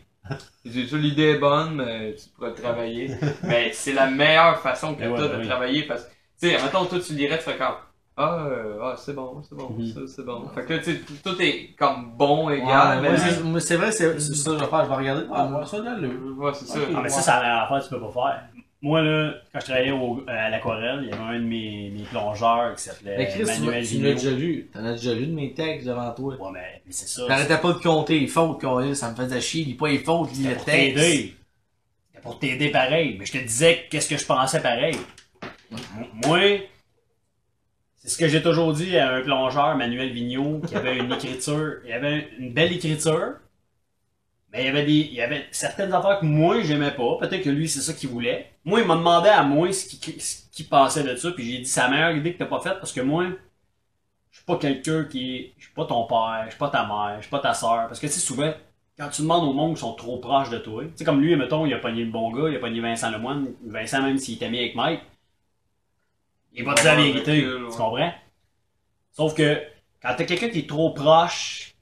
Dit, 0.65 0.89
ça, 0.89 0.97
l'idée 0.97 1.31
est 1.31 1.39
bonne, 1.39 1.75
mais 1.75 2.15
tu 2.15 2.29
pourrais 2.29 2.51
le 2.51 2.55
travailler. 2.55 3.11
mais 3.43 3.73
c'est 3.73 3.93
la 3.95 4.09
meilleure 4.09 4.61
façon 4.61 4.95
que 4.95 5.01
Ben 5.01 5.11
ouais, 5.11 5.19
ben 5.19 5.29
de 5.29 5.37
oui. 5.39 5.47
travailler 5.49 5.83
parce 5.85 6.05
que, 6.05 6.11
tu 6.41 6.51
sais, 6.51 6.63
mettons, 6.63 6.87
toi, 6.87 7.01
tu 7.01 7.15
lirais, 7.15 7.39
tu 7.39 7.45
fais 7.45 7.57
comme, 7.57 7.75
ah, 8.23 8.47
euh, 8.47 8.79
ah 8.83 8.95
c'est 8.97 9.15
bon, 9.15 9.43
c'est 9.49 9.55
bon, 9.57 9.71
Mhm. 9.77 9.87
ça, 9.93 10.01
c'est 10.17 10.25
bon. 10.25 10.49
Fait 10.55 10.65
que 10.65 10.73
là, 10.75 10.79
tu 10.79 10.93
sais, 10.95 11.01
tout- 11.23 11.41
est 11.43 11.75
comme 11.79 12.13
bon, 12.17 12.47
Ouais, 12.49 12.59
égal, 12.59 13.01
moi, 13.03 13.11
mais 13.13 13.61
c'est- 13.61 13.77
vrai, 13.77 13.93
c'est 13.93 14.19
ça 14.21 14.51
que 14.53 14.57
je 14.59 14.63
vais 14.65 14.71
faire. 14.71 14.85
Je 14.85 14.89
vais 14.89 14.95
regarder. 14.97 15.27
Ah, 15.33 15.45
moi, 15.45 15.67
ça, 15.67 15.79
là, 15.81 15.95
le. 15.97 16.09
Ouais, 16.35 16.53
c'est 16.55 16.67
ça. 16.67 16.79
Ah, 16.95 17.01
mais 17.03 17.09
ça, 17.09 17.21
c'est 17.21 17.31
la 17.31 17.41
meilleure 17.41 17.59
affaire 17.63 17.79
que 17.79 17.85
tu 17.85 17.91
peux 17.91 18.01
pas 18.01 18.13
faire. 18.13 18.43
Moi, 18.85 19.01
là, 19.01 19.35
quand 19.53 19.61
je 19.61 19.65
travaillais 19.67 19.93
au- 19.93 20.25
à 20.27 20.51
l'aquarelle, 20.51 21.01
il 21.05 21.11
y 21.11 21.13
avait 21.13 21.23
un 21.23 21.39
de 21.39 21.45
mes, 21.45 21.93
mes 21.97 22.03
plongeurs 22.03 22.75
qui 22.75 22.83
s'appelait 22.83 23.17
Mais 23.17 23.29
Chris, 23.29 23.39
tu 23.39 23.47
Manuel 23.47 23.81
m'as- 23.83 23.89
tu 23.89 23.99
l'as 24.01 24.13
déjà 24.15 24.31
lu. 24.33 24.71
T'en 24.75 24.85
as 24.85 24.93
déjà 24.95 25.15
lu 25.15 25.27
de 25.29 25.33
mes 25.35 25.53
textes 25.55 25.87
devant 25.87 26.11
toi. 26.11 26.35
Ouais, 26.35 26.51
mais, 26.53 26.83
mais 26.85 26.93
c'est 26.93 27.07
ça. 27.07 27.23
T'arrêtais 27.29 27.59
pas 27.59 27.73
de 27.75 27.79
compter 27.79 28.19
les 28.19 28.27
fautes 28.27 28.65
a, 28.65 28.93
ça 28.97 29.11
me 29.13 29.15
faisait 29.15 29.41
chier. 29.41 29.65
Lis 29.67 29.75
pas 29.75 29.87
les 29.87 29.99
fautes, 30.01 30.33
lis 30.33 30.49
le 30.49 30.55
pour 30.57 30.65
texte. 30.65 30.97
t'aider. 30.97 31.37
C'était 32.09 32.23
pour 32.23 32.39
t'aider 32.41 32.69
pareil. 32.71 33.15
Mais 33.21 33.25
je 33.25 33.33
te 33.33 33.39
disais 33.39 33.87
qu'est-ce 33.89 34.09
que 34.11 34.17
je 34.17 34.27
pensais 34.27 34.61
pareil. 34.61 34.97
M- 35.71 35.79
Moi, 36.27 36.41
c'est 38.03 38.09
ce 38.09 38.19
que 38.19 38.27
j'ai 38.27 38.43
toujours 38.43 38.73
dit 38.73 38.97
à 38.99 39.15
un 39.15 39.23
plongeur, 39.23 39.77
Manuel 39.77 40.11
Vigneault, 40.11 40.61
qui 40.67 40.75
avait 40.75 40.99
une 40.99 41.13
écriture, 41.15 41.77
il 41.87 41.93
avait 41.93 42.31
une 42.37 42.53
belle 42.53 42.73
écriture, 42.73 43.35
mais 44.53 44.63
il 44.63 44.67
y 44.67 44.69
avait 44.69 44.85
des, 44.85 44.93
il 44.93 45.15
y 45.15 45.23
avait 45.23 45.47
certaines 45.53 45.93
affaires 45.93 46.19
que 46.19 46.25
moi 46.27 46.61
j'aimais 46.63 46.91
pas. 46.91 47.17
Peut-être 47.21 47.43
que 47.43 47.51
lui 47.51 47.69
c'est 47.69 47.81
ça 47.81 47.93
qu'il 47.93 48.09
voulait. 48.11 48.51
Moi, 48.65 48.81
il 48.81 48.87
m'a 48.87 48.97
demandé 48.97 49.29
à 49.29 49.45
moi 49.45 49.73
ce 49.73 49.87
qu'il 49.87 50.21
ce 50.21 50.43
qu'il 50.51 50.69
pensait 50.69 51.05
de 51.05 51.15
ça, 51.17 51.31
puis 51.31 51.45
j'ai 51.45 51.59
dit 51.59 51.67
c'est 51.67 51.81
la 51.81 51.89
meilleure 51.89 52.17
idée 52.17 52.35
que 52.35 52.39
t'as 52.39 52.47
pas 52.47 52.61
faite 52.61 52.79
parce 52.81 52.93
que 52.93 53.01
moi, 53.01 53.27
je 54.31 54.37
suis 54.39 54.47
pas 54.47 54.57
quelqu'un 54.57 55.05
qui 55.05 55.53
je 55.59 55.65
suis 55.67 55.75
pas 55.75 55.85
ton 55.87 56.05
père, 56.07 56.43
je 56.47 56.51
suis 56.51 56.59
pas 56.59 56.71
ta 56.71 56.85
mère, 56.85 57.17
je 57.19 57.23
suis 57.23 57.31
pas 57.31 57.39
ta 57.39 57.55
soeur, 57.55 57.87
parce 57.87 58.01
que 58.01 58.07
tu 58.09 58.13
sais 58.15 58.21
souvent 58.21 58.53
quand 58.99 59.09
tu 59.09 59.23
demandes 59.23 59.49
au 59.49 59.53
monde 59.53 59.75
qui 59.75 59.81
sont 59.81 59.95
trop 59.95 60.19
proches 60.19 60.51
de 60.51 60.59
toi, 60.59 60.85
tu 60.85 60.91
sais, 60.97 61.05
comme 61.05 61.21
lui, 61.21 61.35
mettons, 61.35 61.65
il 61.67 61.73
a 61.73 61.79
pogné 61.79 62.05
le 62.05 62.11
bon 62.11 62.31
gars, 62.31 62.51
il 62.51 62.57
a 62.57 62.59
pogné 62.59 62.81
Vincent 62.81 63.11
Lemoine, 63.11 63.47
Vincent, 63.65 64.03
même 64.03 64.19
s'il 64.19 64.35
était 64.35 64.51
mis 64.51 64.59
avec 64.59 64.75
Mike, 64.75 65.01
il 66.55 66.65
va 66.65 66.75
te 66.75 66.83
dire 66.83 66.91
la 66.95 67.03
vérité, 67.03 67.43
tu 67.43 67.77
comprends? 67.77 68.13
Sauf 69.13 69.35
que, 69.35 69.61
quand 70.03 70.15
t'as 70.17 70.25
quelqu'un 70.25 70.49
qui 70.49 70.61
est 70.61 70.69
trop 70.69 70.91
proche, 70.93 71.75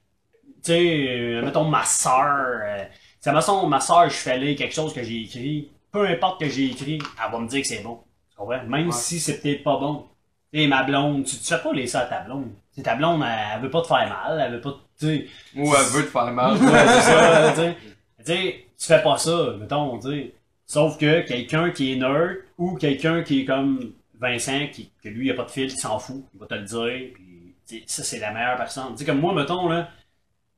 tu 0.63 0.71
sais, 0.71 1.07
euh, 1.09 1.41
mettons 1.43 1.65
ma 1.65 1.83
soeur, 1.85 2.59
euh, 2.63 2.83
tu 2.85 2.91
sais, 3.21 3.31
mettons 3.33 3.65
ma 3.67 3.79
soeur, 3.79 4.09
je 4.09 4.15
fais 4.15 4.55
quelque 4.55 4.73
chose 4.73 4.93
que 4.93 5.03
j'ai 5.03 5.21
écrit, 5.21 5.71
peu 5.91 6.07
importe 6.07 6.41
que 6.41 6.49
j'ai 6.49 6.65
écrit, 6.67 6.99
elle 7.23 7.31
va 7.31 7.39
me 7.39 7.47
dire 7.47 7.61
que 7.61 7.67
c'est 7.67 7.81
bon, 7.83 7.99
tu 8.29 8.35
comprends? 8.37 8.63
Même 8.65 8.87
Ouais. 8.87 8.91
si 8.93 9.19
c'est 9.19 9.39
peut-être 9.41 9.63
pas 9.63 9.77
bon. 9.77 10.07
Tu 10.53 10.59
sais, 10.59 10.67
ma 10.67 10.83
blonde, 10.83 11.23
tu, 11.25 11.37
tu 11.37 11.43
fais 11.45 11.59
pas 11.61 11.71
les 11.73 11.87
ça 11.87 12.01
à 12.01 12.05
ta 12.05 12.19
blonde. 12.21 12.51
Tu 12.73 12.77
sais, 12.77 12.83
ta 12.83 12.95
blonde, 12.95 13.23
elle, 13.25 13.39
elle 13.55 13.61
veut 13.61 13.69
pas 13.69 13.81
te 13.81 13.87
faire 13.87 14.09
mal, 14.09 14.41
elle 14.45 14.51
veut 14.53 14.61
pas, 14.61 14.71
te- 14.71 14.99
tu 14.99 15.05
sais, 15.07 15.27
Ou 15.55 15.73
elle 15.73 15.85
veut 15.91 16.03
te 16.05 16.09
faire 16.11 16.31
mal. 16.31 16.53
Ouais, 16.53 16.87
c'est 16.87 17.01
ça, 17.01 17.53
tu 17.55 18.25
sais. 18.25 18.65
Tu 18.77 18.87
fais 18.87 19.01
pas 19.01 19.17
ça, 19.17 19.53
mettons, 19.59 19.97
tu 19.99 20.09
sais. 20.09 20.33
Sauf 20.65 20.97
que 20.97 21.21
quelqu'un 21.21 21.71
qui 21.71 21.93
est 21.93 21.95
nerd 21.95 22.37
ou 22.57 22.75
quelqu'un 22.75 23.23
qui 23.23 23.41
est 23.41 23.45
comme 23.45 23.93
Vincent, 24.21 24.67
qui, 24.71 24.91
que 25.03 25.09
lui, 25.09 25.27
il 25.27 25.31
a 25.31 25.33
pas 25.33 25.45
de 25.45 25.51
fil, 25.51 25.67
qui 25.69 25.77
s'en 25.77 25.99
fout, 25.99 26.23
il 26.33 26.39
va 26.39 26.45
te 26.45 26.53
le 26.53 26.63
dire, 26.63 27.09
puis 27.13 27.83
ça, 27.87 28.03
c'est 28.03 28.19
la 28.19 28.31
meilleure 28.31 28.57
personne. 28.57 28.95
Tu 28.95 29.03
comme 29.03 29.19
moi, 29.19 29.33
mettons, 29.33 29.67
là, 29.67 29.89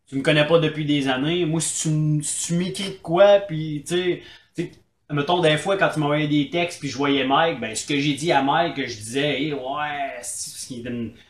tu 0.07 0.15
me 0.17 0.21
connais 0.21 0.45
pas 0.45 0.59
depuis 0.59 0.85
des 0.85 1.07
années, 1.07 1.45
moi, 1.45 1.61
si 1.61 1.89
tu, 1.89 2.23
si 2.23 2.53
m'écris 2.55 2.89
de 2.91 3.01
quoi, 3.01 3.39
puis 3.39 3.83
tu 3.87 4.21
sais, 4.55 4.71
mettons, 5.09 5.39
des 5.39 5.57
fois, 5.57 5.77
quand 5.77 5.89
tu 5.89 5.99
m'envoyais 5.99 6.27
des 6.27 6.49
textes, 6.49 6.79
puis 6.79 6.89
je 6.89 6.97
voyais 6.97 7.25
Mike, 7.25 7.59
ben, 7.61 7.75
ce 7.75 7.85
que 7.85 7.97
j'ai 7.99 8.13
dit 8.13 8.31
à 8.31 8.41
Mike, 8.41 8.75
que 8.75 8.85
je 8.87 8.97
disais, 8.97 9.41
hey, 9.41 9.53
ouais, 9.53 10.21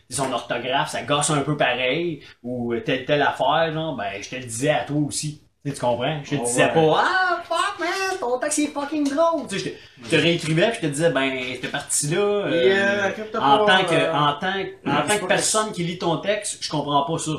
son 0.10 0.32
orthographe, 0.32 0.90
ça 0.90 1.04
gosse 1.04 1.30
un 1.30 1.42
peu 1.42 1.56
pareil, 1.58 2.22
ou 2.42 2.76
telle, 2.80 3.06
telle 3.06 3.22
affaire, 3.22 3.72
genre, 3.74 3.96
ben, 3.96 4.22
je 4.22 4.30
te 4.30 4.36
le 4.36 4.44
disais 4.44 4.70
à 4.70 4.86
toi 4.86 4.98
aussi. 4.98 5.43
Tu 5.66 5.72
comprends? 5.80 6.20
Je 6.26 6.32
te 6.32 6.36
Oh, 6.42 6.46
disais 6.46 6.66
ouais. 6.66 6.74
pas, 6.74 7.04
ah, 7.06 7.42
fuck, 7.48 7.80
man, 7.80 8.20
ton 8.20 8.38
texte 8.38 8.60
est 8.60 8.68
fucking 8.68 9.06
drôle. 9.16 9.48
Tu 9.48 9.60
sais, 9.60 9.78
je 10.04 10.10
te, 10.10 10.16
réécrivais, 10.18 10.68
puis 10.72 10.80
je 10.82 10.88
te 10.88 10.92
disais, 10.92 11.10
ben, 11.10 11.32
partie-là, 11.72 12.18
euh, 12.20 12.52
Et, 12.52 12.74
euh, 12.78 13.10
capte 13.12 13.36
en 13.38 13.66
pas, 13.66 13.78
tant 13.78 13.86
que, 13.86 13.94
euh, 13.96 14.14
en 14.14 14.34
tant, 14.34 14.52
que- 14.52 14.90
en 14.90 15.08
tant 15.08 15.18
que 15.20 15.26
personne 15.26 15.72
qui 15.72 15.86
lit 15.86 15.98
ton 15.98 16.18
texte, 16.18 16.58
je 16.62 16.70
comprends 16.70 17.04
pas 17.04 17.18
ça. 17.18 17.32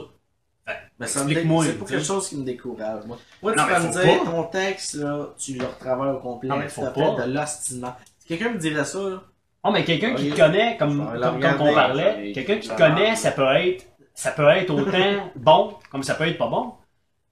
Explique-moi, 1.03 1.65
C'est 1.67 1.73
pas 1.78 1.85
quelque 1.85 2.05
chose 2.05 2.28
qui 2.28 2.36
me 2.36 2.44
décourage, 2.44 3.05
moi. 3.07 3.19
Moi, 3.43 3.53
tu 3.53 3.59
Non, 3.59 3.65
vas 3.67 3.81
me 3.81 3.93
dire, 3.93 4.25
pas. 4.25 4.31
ton 4.31 4.43
texte, 4.44 4.94
là, 4.94 5.27
tu 5.39 5.53
le 5.59 5.67
retravailles 5.67 6.12
au 6.12 6.19
complet, 6.20 6.49
Non, 6.49 6.57
mais 6.57 6.69
faut 6.69 6.86
pas. 6.86 7.11
de 7.27 7.31
l'ostinement. 7.31 7.94
Si 8.20 8.27
quelqu'un 8.28 8.51
me 8.53 8.59
dirait 8.59 8.85
ça, 8.85 8.99
là, 9.01 9.23
Oh, 9.67 9.70
mais 9.70 9.83
quelqu'un 9.85 10.15
qui 10.15 10.28
Ok. 10.31 10.36
te 10.36 10.41
connaît, 10.43 10.77
comme, 10.78 11.07
comme, 11.20 11.41
comme 11.41 11.61
on 11.62 11.75
parlait, 11.75 12.33
quelqu'un 12.33 12.57
qui 12.59 12.69
te 12.69 12.75
connaît, 12.77 13.17
ça 13.17 13.31
peut 13.33 13.47
être, 13.57 13.85
ça 14.15 14.31
peut 14.31 14.47
être 14.49 14.70
autant 14.70 15.31
bon 15.36 15.75
comme 15.91 16.03
ça 16.03 16.15
peut 16.15 16.27
être 16.28 16.36
pas 16.39 16.49
bon. 16.49 16.75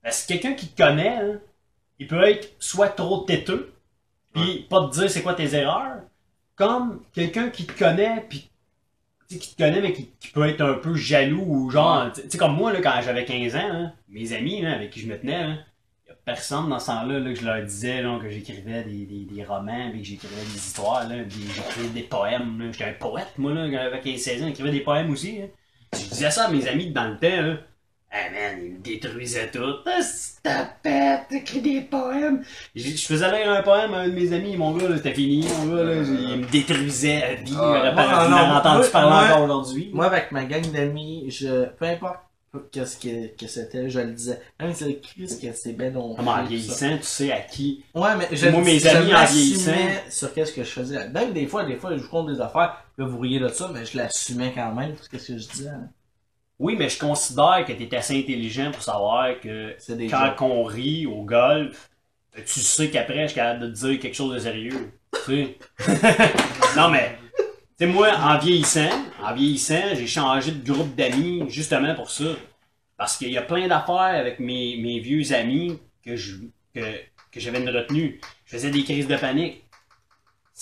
Parce 0.03 0.23
que 0.23 0.27
quelqu'un 0.33 0.53
qui 0.53 0.67
te 0.67 0.81
connaît, 0.83 1.17
hein, 1.17 1.39
il 1.99 2.07
peut 2.07 2.23
être 2.27 2.53
soit 2.59 2.89
trop 2.89 3.19
têteux, 3.23 3.73
puis 4.33 4.65
pas 4.69 4.87
te 4.87 4.93
dire 4.93 5.09
c'est 5.09 5.21
quoi 5.21 5.33
tes 5.33 5.53
erreurs, 5.55 6.01
comme 6.55 7.01
quelqu'un 7.13 7.49
qui 7.49 7.65
te 7.65 7.77
connaît, 7.77 8.25
puis 8.29 8.49
qui 9.27 9.39
te 9.55 9.63
connaît, 9.63 9.81
mais 9.81 9.93
qui, 9.93 10.09
qui 10.19 10.27
peut 10.27 10.47
être 10.47 10.61
un 10.61 10.73
peu 10.75 10.93
jaloux 10.95 11.43
ou 11.47 11.69
genre, 11.71 12.11
tu 12.13 12.21
sais, 12.29 12.37
comme 12.37 12.55
moi, 12.55 12.71
là, 12.71 12.81
quand 12.81 13.01
j'avais 13.03 13.25
15 13.25 13.55
ans, 13.55 13.59
hein, 13.63 13.93
mes 14.09 14.33
amis 14.33 14.61
là, 14.61 14.73
avec 14.73 14.91
qui 14.91 14.99
je 14.99 15.07
me 15.07 15.17
tenais, 15.19 15.35
hein, 15.35 15.59
y 16.07 16.11
a 16.11 16.15
personne 16.25 16.69
dans 16.69 16.77
ce 16.79 16.87
temps-là 16.87 17.19
là, 17.19 17.33
que 17.33 17.39
je 17.39 17.45
leur 17.45 17.63
disais 17.63 18.01
là, 18.03 18.19
que 18.21 18.29
j'écrivais 18.29 18.83
des, 18.83 19.05
des, 19.05 19.25
des 19.25 19.43
romans, 19.43 19.89
puis 19.91 20.01
que 20.01 20.07
j'écrivais 20.07 20.35
des 20.41 20.57
histoires, 20.57 21.07
là, 21.07 21.15
j'écrivais 21.27 21.89
des 21.89 22.03
poèmes. 22.03 22.69
J'étais 22.71 22.91
un 22.91 22.93
poète, 22.93 23.33
moi, 23.37 23.53
là, 23.53 23.65
quand 23.71 23.71
j'avais 23.77 24.01
15-16 24.01 24.43
ans, 24.43 24.47
j'écrivais 24.47 24.71
des 24.71 24.81
poèmes 24.81 25.09
aussi. 25.09 25.39
hein. 25.41 25.47
Je 25.93 26.09
disais 26.09 26.29
ça 26.31 26.45
à 26.45 26.51
mes 26.51 26.67
amis 26.67 26.91
dans 26.91 27.05
le 27.07 27.17
temps, 27.17 27.61
Ah 28.15 28.29
man, 28.31 28.59
ils 28.63 28.73
me 28.73 28.77
détruisaient 28.77 29.49
tout. 29.49 29.77
Ah, 29.87 29.99
c'est 30.03 30.43
ta 30.43 30.65
pète, 30.83 31.21
t'écris 31.29 31.61
des 31.61 31.81
poèmes. 31.81 32.43
Je, 32.75 32.89
je 32.89 33.05
faisais 33.07 33.31
lire 33.31 33.51
un 33.51 33.63
poème 33.63 33.91
à 33.95 34.01
un 34.01 34.07
de 34.07 34.13
mes 34.13 34.31
amis, 34.33 34.55
mon 34.55 34.71
gars, 34.77 34.87
là, 34.87 34.97
c'était 34.97 35.15
fini, 35.15 35.47
mon 35.65 35.75
gars, 35.75 35.83
là. 35.83 35.93
Il 35.95 36.37
me 36.41 36.45
détruisait 36.51 37.23
à 37.23 37.33
vie. 37.33 37.53
Ah, 37.57 37.73
J'aurais 37.75 37.93
moi, 37.93 38.03
pas 38.03 38.29
non, 38.29 38.37
entendu 38.57 38.77
moi, 38.81 38.87
parler 38.91 39.09
moi- 39.09 39.23
encore 39.35 39.43
aujourd'hui. 39.45 39.89
Moi, 39.93 40.05
avec 40.05 40.31
ma 40.31 40.43
gang 40.45 40.61
d'amis, 40.71 41.25
je, 41.31 41.65
peu 41.69 41.85
importe 41.85 42.19
qu'est-ce 42.71 42.97
que, 42.97 43.35
que 43.35 43.47
c'était, 43.47 43.89
je 43.89 43.99
le 43.99 44.11
disais. 44.11 44.39
Même 44.59 44.73
si 44.75 44.99
Chris 45.01 45.39
que 45.41 45.47
c'est 45.55 45.73
ben 45.73 45.91
non. 45.91 46.13
Comme 46.13 46.27
en 46.27 46.43
vieillissant, 46.43 46.95
tu 46.97 47.03
sais 47.03 47.31
à 47.31 47.39
qui. 47.41 47.83
Ouais, 47.95 48.09
mais 48.15 48.27
je, 48.31 48.47
Moi, 48.49 48.61
mes 48.61 48.77
je 48.77 48.89
amis 48.89 49.15
en 49.15 49.25
vieillissant. 49.25 49.71
sur 50.11 50.31
qu'est-ce 50.35 50.51
que 50.53 50.63
je 50.63 50.69
faisais. 50.69 51.09
Même 51.09 51.33
des 51.33 51.47
fois, 51.47 51.63
des 51.65 51.77
fois, 51.77 51.97
je 51.97 52.03
vous 52.03 52.09
compte 52.09 52.27
des 52.31 52.39
affaires, 52.39 52.77
là, 52.99 53.05
vous 53.07 53.17
riez 53.17 53.39
de 53.39 53.47
ça, 53.47 53.71
mais 53.73 53.83
je 53.85 53.97
l'assumais 53.97 54.51
quand 54.53 54.71
même, 54.75 54.91
tout 54.93 55.01
ce 55.03 55.09
que 55.09 55.17
je 55.17 55.33
disais. 55.49 55.69
hein. 55.69 55.89
Oui, 56.63 56.77
mais 56.77 56.87
je 56.87 56.97
considère 56.97 57.65
que 57.67 57.73
t'es 57.73 57.93
assez 57.93 58.17
intelligent 58.17 58.71
pour 58.71 58.81
savoir 58.81 59.37
que 59.41 59.75
des 59.93 60.07
quand 60.07 60.33
on 60.39 60.63
rit 60.63 61.05
au 61.05 61.23
golf, 61.23 61.89
tu 62.33 62.61
sais 62.61 62.89
qu'après, 62.89 63.23
je 63.23 63.27
suis 63.27 63.35
capable 63.35 63.59
de 63.59 63.67
te 63.67 63.85
dire 63.85 63.99
quelque 63.99 64.15
chose 64.15 64.33
de 64.33 64.39
sérieux. 64.39 64.93
Tu 65.25 65.45
sais. 65.45 65.57
non, 66.77 66.87
mais, 66.87 67.17
tu 67.37 67.43
sais, 67.79 67.85
moi, 67.85 68.11
en 68.17 68.37
vieillissant, 68.37 68.89
en 69.21 69.33
vieillissant, 69.33 69.93
j'ai 69.93 70.07
changé 70.07 70.51
de 70.51 70.71
groupe 70.71 70.95
d'amis 70.95 71.43
justement 71.49 71.95
pour 71.95 72.09
ça. 72.09 72.31
Parce 72.95 73.17
qu'il 73.17 73.31
y 73.31 73.37
a 73.37 73.41
plein 73.41 73.67
d'affaires 73.67 74.17
avec 74.17 74.39
mes, 74.39 74.77
mes 74.77 75.01
vieux 75.01 75.33
amis 75.33 75.77
que 76.01 76.15
je 76.15 76.37
que, 76.73 76.79
que 77.29 77.41
j'avais 77.41 77.59
une 77.59 77.69
retenue. 77.71 78.21
Je 78.45 78.51
faisais 78.55 78.71
des 78.71 78.85
crises 78.85 79.07
de 79.07 79.17
panique. 79.17 79.65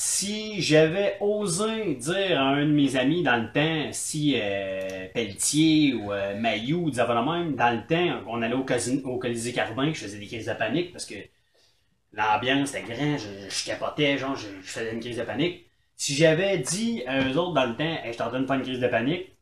Si 0.03 0.59
j'avais 0.63 1.15
osé 1.19 1.93
dire 1.93 2.41
à 2.41 2.45
un 2.45 2.65
de 2.65 2.71
mes 2.71 2.95
amis 2.95 3.21
dans 3.21 3.37
le 3.37 3.51
temps, 3.51 3.93
si 3.93 4.33
euh, 4.35 5.05
Pelletier 5.13 5.93
ou 5.93 6.11
euh, 6.11 6.35
Mayou 6.35 6.89
disait 6.89 7.03
avant 7.03 7.23
même, 7.31 7.55
dans 7.55 7.69
le 7.69 7.85
temps, 7.85 8.23
on 8.25 8.41
allait 8.41 8.55
au, 8.55 8.63
casino, 8.63 9.07
au 9.07 9.19
Colisée 9.19 9.53
Carbin, 9.53 9.93
je 9.93 9.99
faisais 9.99 10.17
des 10.17 10.25
crises 10.25 10.47
de 10.47 10.53
panique 10.53 10.91
parce 10.91 11.05
que 11.05 11.13
l'ambiance 12.13 12.73
était 12.73 12.81
grand, 12.81 13.15
je, 13.15 13.47
je 13.47 13.63
capotais, 13.63 14.17
genre, 14.17 14.35
je, 14.35 14.47
je 14.63 14.71
faisais 14.71 14.91
une 14.91 15.01
crise 15.01 15.17
de 15.17 15.23
panique. 15.23 15.67
Si 15.95 16.15
j'avais 16.15 16.57
dit 16.57 17.03
à 17.05 17.21
eux 17.21 17.37
autres 17.37 17.53
dans 17.53 17.67
le 17.67 17.75
temps, 17.75 17.83
hey, 17.83 18.07
je 18.07 18.13
suis 18.13 18.23
en 18.23 18.29
train 18.29 18.41
de 18.41 18.47
faire 18.47 18.55
une 18.55 18.63
crise 18.63 18.79
de 18.79 18.87
panique, 18.87 19.37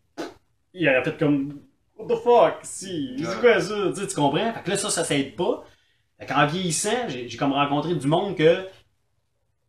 ils 0.74 0.90
auraient 0.90 1.06
fait 1.06 1.18
comme, 1.18 1.62
what 1.96 2.14
the 2.14 2.20
fuck, 2.22 2.60
si, 2.64 3.16
c'est 3.18 3.40
quoi 3.40 3.62
ça, 3.62 3.76
tu 3.96 4.02
sais, 4.02 4.08
tu 4.08 4.16
comprends? 4.16 4.52
Fait 4.52 4.62
que 4.62 4.72
là, 4.72 4.78
ça, 4.78 4.90
ça 4.90 5.06
s'aide 5.06 5.38
pas. 5.38 5.64
Fait 6.20 6.26
qu'en 6.26 6.46
vieillissant, 6.46 7.08
j'ai 7.08 7.38
comme 7.38 7.54
rencontré 7.54 7.96
du 7.96 8.08
monde 8.08 8.36
que 8.36 8.68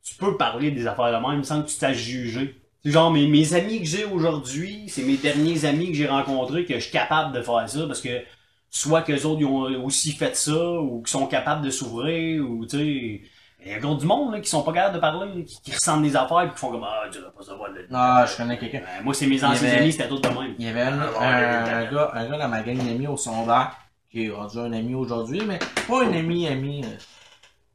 tu 0.03 0.15
peux 0.17 0.37
parler 0.37 0.71
des 0.71 0.87
affaires 0.87 1.13
de 1.21 1.27
même 1.29 1.45
sans 1.45 1.63
que 1.63 1.69
tu 1.69 1.77
t'as 1.79 1.93
jugé. 1.93 2.57
C'est 2.83 2.91
genre 2.93 3.11
mes, 3.11 3.27
mes 3.27 3.53
amis 3.55 3.81
que 3.81 3.87
j'ai 3.87 4.05
aujourd'hui, 4.05 4.85
c'est 4.89 5.03
mes 5.03 5.17
derniers 5.17 5.65
amis 5.67 5.89
que 5.89 5.95
j'ai 5.95 6.07
rencontrés 6.09 6.65
que 6.65 6.75
je 6.75 6.81
suis 6.81 6.93
capable 6.93 7.35
de 7.37 7.43
faire 7.43 7.69
ça 7.69 7.87
parce 7.87 8.01
que 8.01 8.23
soit 8.71 9.03
que 9.03 9.13
les 9.13 9.27
autres 9.27 9.41
ils 9.41 9.47
ont 9.47 9.85
aussi 9.85 10.13
fait 10.13 10.35
ça 10.37 10.57
ou 10.81 11.01
qu'ils 11.03 11.11
sont 11.11 11.27
capables 11.27 11.65
de 11.65 11.71
s'ouvrir 11.71 12.49
ou 12.49 12.65
tu 12.65 12.79
sais 12.79 13.21
il 13.63 13.71
y 13.71 13.75
a 13.75 13.77
encore 13.77 13.97
du 13.99 14.07
monde 14.07 14.33
là, 14.33 14.41
qui 14.41 14.49
sont 14.49 14.63
pas 14.63 14.73
capables 14.73 14.95
de 14.95 15.01
parler, 15.01 15.45
qui, 15.45 15.61
qui 15.61 15.73
ressentent 15.73 16.03
des 16.03 16.17
affaires 16.17 16.41
et 16.45 16.49
qui 16.51 16.57
font 16.57 16.71
comme 16.71 16.83
ah 16.85 17.03
tu 17.13 17.19
vas 17.19 17.29
pas 17.29 17.43
savoir 17.45 17.69
le 17.71 17.87
Ah, 17.93 18.25
je 18.27 18.35
connais 18.39 18.57
quelqu'un. 18.57 18.81
Moi 19.05 19.13
c'est 19.13 19.27
mes 19.27 19.45
anciens 19.45 19.69
avait- 19.69 19.79
amis, 19.81 19.93
c'était 19.93 20.09
tout 20.09 20.19
de 20.19 20.29
même. 20.29 20.55
Il 20.59 20.65
y 20.65 20.69
avait 20.69 20.81
un, 20.81 20.99
Ah, 21.19 21.29
un, 21.29 21.65
ouais, 21.65 21.71
un 21.89 21.93
gars, 21.93 22.11
un 22.15 22.27
gars 22.31 22.39
dans 22.39 22.49
ma 22.49 22.63
gang 22.63 22.79
d'amis 22.79 23.07
au 23.07 23.19
secondaire 23.19 23.77
qui 24.11 24.25
est 24.25 24.31
rendu 24.31 24.57
un 24.59 24.73
ami 24.73 24.95
aujourd'hui, 24.95 25.43
mais 25.47 25.59
pas 25.87 26.03
un 26.05 26.13
ami 26.15 26.49
ami. 26.49 26.83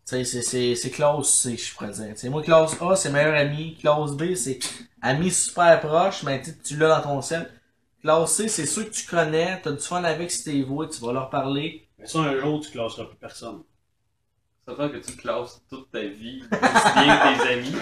Tu 0.08 0.12
sais, 0.18 0.24
c'est, 0.24 0.42
c'est, 0.44 0.76
c'est 0.76 0.92
classe 0.92 1.28
C, 1.30 1.58
je 1.58 1.74
pourrais 1.74 1.90
dire. 1.92 2.10
Tu 2.10 2.18
sais, 2.18 2.30
moi, 2.30 2.44
classe 2.44 2.80
A, 2.82 2.96
c'est 2.96 3.10
meilleur 3.12 3.34
ami. 3.36 3.76
Classe 3.76 4.12
B, 4.12 4.36
c'est 4.36 4.60
ami 5.02 5.32
super 5.32 5.80
proche, 5.80 6.24
mais 6.24 6.42
tu 6.42 6.52
sais, 6.52 6.58
tu 6.64 6.78
l'as 6.78 6.98
dans 6.98 7.02
ton 7.02 7.22
sel. 7.22 7.50
Classe 8.02 8.34
C, 8.34 8.48
c'est 8.48 8.66
ceux 8.68 8.84
que 8.84 8.92
tu 8.92 9.06
connais, 9.08 9.60
t'as 9.64 9.72
du 9.72 9.80
fun 9.82 10.04
avec 10.04 10.30
si 10.32 10.44
t'es 10.44 10.62
voué, 10.62 10.88
tu 10.90 11.02
vas 11.02 11.12
leur 11.14 11.30
parler. 11.32 11.88
Mais 11.98 12.06
ça 12.06 12.20
un 12.20 12.40
jour 12.40 12.62
tu 12.62 12.72
classeras 12.72 13.06
plus 13.06 13.18
personne. 13.18 13.64
Ça 14.68 14.76
fait 14.76 14.92
que 14.92 14.98
tu 14.98 15.16
classes 15.18 15.62
toute 15.70 15.92
ta 15.92 16.02
vie, 16.02 16.42
aussi 16.52 16.94
bien 17.04 17.18
que 17.18 17.44
tes 17.44 17.54
amis. 17.54 17.76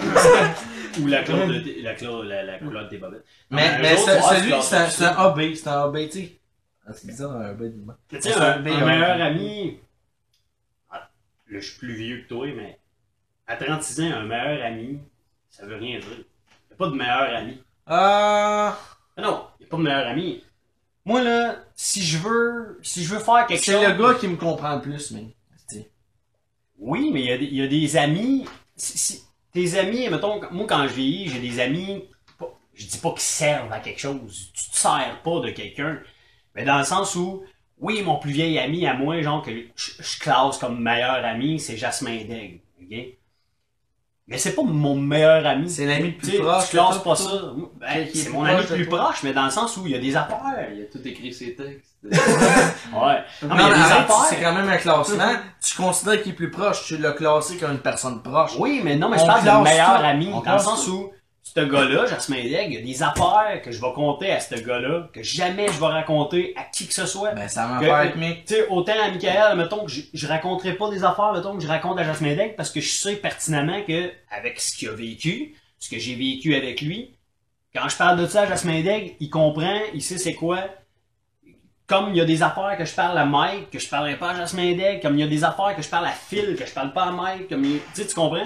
Ou 1.02 1.06
la 1.06 1.24
couleur 1.24 1.48
de 1.48 1.58
tes- 1.60 1.80
la, 1.82 1.94
couleur- 1.94 2.24
la, 2.24 2.42
la 2.44 2.58
couleur 2.58 2.84
de 2.84 2.88
tes 2.90 2.98
bobettes. 2.98 3.24
Mais, 3.50 3.68
un 3.68 3.78
mais 3.78 3.96
jour, 3.96 4.06
celui, 4.06 4.52
c'est 4.62 4.76
un, 4.76 4.88
c'est 4.90 5.04
un 5.04 5.16
AB, 5.16 5.54
c'est 5.54 5.68
un 5.68 5.82
AB, 5.84 5.96
tu 6.10 6.10
sais. 6.12 6.40
Ah, 6.86 6.92
c'est 6.92 7.06
bizarre, 7.06 7.36
un 7.36 7.44
AB. 7.50 7.62
Mais 8.10 8.18
tu 8.20 8.28
sais, 8.28 8.34
C'est 8.34 8.40
un, 8.40 8.42
un 8.42 8.60
B, 8.60 8.68
un 8.68 8.84
ouais. 8.84 8.84
meilleur 8.84 9.20
ami. 9.22 9.78
Là, 11.54 11.60
je 11.60 11.68
suis 11.70 11.78
plus 11.78 11.94
vieux 11.94 12.22
que 12.22 12.28
toi, 12.28 12.48
mais 12.48 12.80
à 13.46 13.54
36 13.56 14.00
ans, 14.00 14.10
un 14.12 14.24
meilleur 14.24 14.64
ami, 14.66 14.98
ça 15.50 15.64
veut 15.64 15.76
rien 15.76 16.00
dire. 16.00 16.08
Il 16.10 16.16
n'y 16.18 16.72
a 16.72 16.76
pas 16.76 16.88
de 16.88 16.94
meilleur 16.96 17.36
ami. 17.36 17.62
Ah, 17.86 18.76
non, 19.16 19.46
il 19.58 19.62
n'y 19.62 19.66
a 19.66 19.70
pas 19.70 19.76
de 19.76 19.82
meilleur 19.82 20.08
ami. 20.08 20.42
Moi, 21.04 21.22
là, 21.22 21.64
si 21.76 22.02
je 22.02 22.18
veux, 22.18 22.80
si 22.82 23.04
je 23.04 23.14
veux 23.14 23.20
faire 23.20 23.46
quelque 23.46 23.62
c'est 23.64 23.72
chose. 23.72 23.86
le 23.86 23.94
gars 23.94 24.18
qui 24.18 24.26
me 24.26 24.36
comprend 24.36 24.74
le 24.74 24.82
plus, 24.82 25.12
mais. 25.12 25.26
Oui, 26.76 27.10
mais 27.12 27.20
il 27.20 27.26
y, 27.26 27.32
a 27.32 27.38
des- 27.38 27.44
il 27.44 27.54
y 27.54 27.62
a 27.62 27.68
des 27.68 27.96
amis. 27.96 28.44
Si, 28.74 28.98
si- 28.98 29.22
tes 29.52 29.78
amis, 29.78 30.08
mettons, 30.08 30.40
moi 30.50 30.66
quand 30.68 30.88
je 30.88 30.92
vieillis, 30.94 31.28
j'ai 31.28 31.40
des 31.40 31.60
amis. 31.60 32.08
je 32.76 32.86
dis 32.88 32.98
pas 32.98 33.10
qu'ils 33.12 33.20
servent 33.20 33.72
à 33.72 33.78
quelque 33.78 34.00
chose. 34.00 34.50
Tu 34.52 34.68
te 34.70 34.76
sers 34.76 35.22
pas 35.22 35.38
de 35.38 35.50
quelqu'un. 35.50 36.00
Mais 36.56 36.64
dans 36.64 36.78
le 36.78 36.84
sens 36.84 37.14
où, 37.14 37.44
oui, 37.80 38.02
mon 38.02 38.16
plus 38.16 38.32
vieil 38.32 38.58
ami 38.58 38.86
à 38.86 38.94
moi, 38.94 39.20
genre 39.22 39.42
que 39.42 39.50
je, 39.74 39.90
je 40.00 40.18
classe 40.18 40.58
comme 40.58 40.80
meilleur 40.80 41.24
ami, 41.24 41.58
c'est 41.60 41.76
Jasmin 41.76 42.24
Daigle. 42.24 42.60
ok? 42.80 42.98
Mais 44.26 44.38
c'est 44.38 44.54
pas 44.54 44.62
mon 44.62 44.94
meilleur 44.94 45.46
ami. 45.46 45.68
C'est 45.68 45.84
l'ami 45.84 46.12
le 46.12 46.16
plus 46.16 46.38
proche 46.38 46.64
Tu 46.64 46.70
classes 46.70 47.02
pas 47.02 47.14
ça. 47.14 47.30
Ben, 47.78 48.06
c'est 48.14 48.30
mon 48.30 48.42
ami 48.44 48.62
le 48.62 48.66
plus 48.74 48.88
toi. 48.88 48.98
proche, 49.00 49.22
mais 49.22 49.34
dans 49.34 49.44
le 49.44 49.50
sens 49.50 49.76
où 49.76 49.84
il 49.84 49.92
y 49.92 49.94
a 49.94 49.98
des 49.98 50.16
affaires. 50.16 50.40
Il 50.74 50.80
a 50.80 50.84
tout 50.86 51.06
écrit 51.06 51.30
ses 51.32 51.54
textes. 51.54 51.90
Ouais. 52.04 53.22
Non, 53.42 53.48
Non, 53.48 53.54
mais 53.54 53.62
il 53.64 53.66
y 53.66 53.66
a 53.66 53.68
mais 53.68 53.74
des 53.74 53.80
arrête, 53.82 54.04
affaires. 54.04 54.16
c'est 54.30 54.40
quand 54.40 54.54
même 54.54 54.68
un 54.68 54.76
classement. 54.78 55.24
Tu 55.62 55.76
considères 55.76 56.22
qu'il 56.22 56.32
est 56.32 56.34
plus 56.36 56.50
proche, 56.50 56.86
tu 56.86 56.96
l'as 56.96 57.12
classé 57.12 57.58
comme 57.58 57.72
une 57.72 57.78
personne 57.80 58.22
proche. 58.22 58.52
Oui, 58.58 58.80
mais 58.82 58.96
non, 58.96 59.10
mais 59.10 59.16
On 59.18 59.20
je 59.20 59.26
parle 59.26 59.44
de 59.44 59.62
meilleur 59.64 59.98
tout. 59.98 60.04
ami. 60.06 60.30
On 60.32 60.40
Dans 60.40 60.52
le 60.54 60.58
sens 60.58 60.88
où, 60.88 61.10
ce 61.56 61.60
gars-là, 61.60 62.06
Jasmin 62.06 62.42
Daigle, 62.42 62.72
il 62.72 62.74
y 62.74 62.78
a 62.78 62.80
des 62.82 63.02
affaires 63.02 63.60
que 63.62 63.70
je 63.70 63.80
vais 63.80 63.92
compter 63.94 64.32
à 64.32 64.40
ce 64.40 64.54
gars-là, 64.56 65.08
que 65.12 65.22
jamais 65.22 65.68
je 65.68 65.78
vais 65.78 65.86
raconter 65.86 66.52
à 66.56 66.64
qui 66.64 66.86
que 66.88 66.94
ce 66.94 67.06
soit. 67.06 67.30
Ben, 67.32 67.46
ça 67.48 67.78
faire 67.78 67.94
avec 67.94 68.16
Mick. 68.16 68.44
Tu 68.44 68.54
sais, 68.54 68.66
autant 68.68 68.92
à 69.00 69.10
Michael, 69.10 69.56
mettons 69.56 69.84
que 69.84 69.90
je, 69.92 70.02
je 70.12 70.26
raconterai 70.26 70.74
pas 70.74 70.90
des 70.90 71.04
affaires, 71.04 71.32
mettons 71.32 71.56
que 71.56 71.62
je 71.62 71.68
raconte 71.68 71.98
à 71.98 72.04
Jasmin 72.04 72.34
Daigle, 72.34 72.54
parce 72.56 72.70
que 72.70 72.80
je 72.80 72.88
sais 72.90 73.16
pertinemment 73.16 73.82
que, 73.86 74.10
avec 74.30 74.60
ce 74.60 74.76
qu'il 74.76 74.88
a 74.88 74.92
vécu, 74.92 75.54
ce 75.78 75.88
que 75.88 75.98
j'ai 75.98 76.14
vécu 76.16 76.54
avec 76.56 76.80
lui, 76.80 77.16
quand 77.74 77.88
je 77.88 77.96
parle 77.96 78.20
de 78.20 78.26
ça 78.26 78.42
à 78.42 78.46
Jasmin 78.46 78.82
Daigle, 78.82 79.12
il 79.20 79.30
comprend, 79.30 79.78
il 79.92 80.02
sait 80.02 80.18
c'est 80.18 80.34
quoi. 80.34 80.60
Comme 81.86 82.10
il 82.10 82.16
y 82.16 82.20
a 82.20 82.24
des 82.24 82.42
affaires 82.42 82.76
que 82.78 82.84
je 82.84 82.94
parle 82.94 83.18
à 83.18 83.26
Mike, 83.26 83.70
que 83.70 83.78
je 83.78 83.88
parlerai 83.88 84.16
pas 84.16 84.30
à 84.30 84.36
Jasmin 84.36 84.74
Daigle, 84.74 85.00
comme 85.02 85.14
il 85.16 85.20
y 85.20 85.24
a 85.24 85.28
des 85.28 85.44
affaires 85.44 85.76
que 85.76 85.82
je 85.82 85.88
parle 85.88 86.06
à 86.06 86.12
Phil, 86.12 86.56
que 86.56 86.64
je 86.66 86.72
parle 86.72 86.92
pas 86.92 87.04
à 87.04 87.12
Mike, 87.12 87.48
comme 87.48 87.64
il- 87.64 87.78
tu 87.94 88.02
sais, 88.02 88.06
tu 88.06 88.14
comprends? 88.14 88.42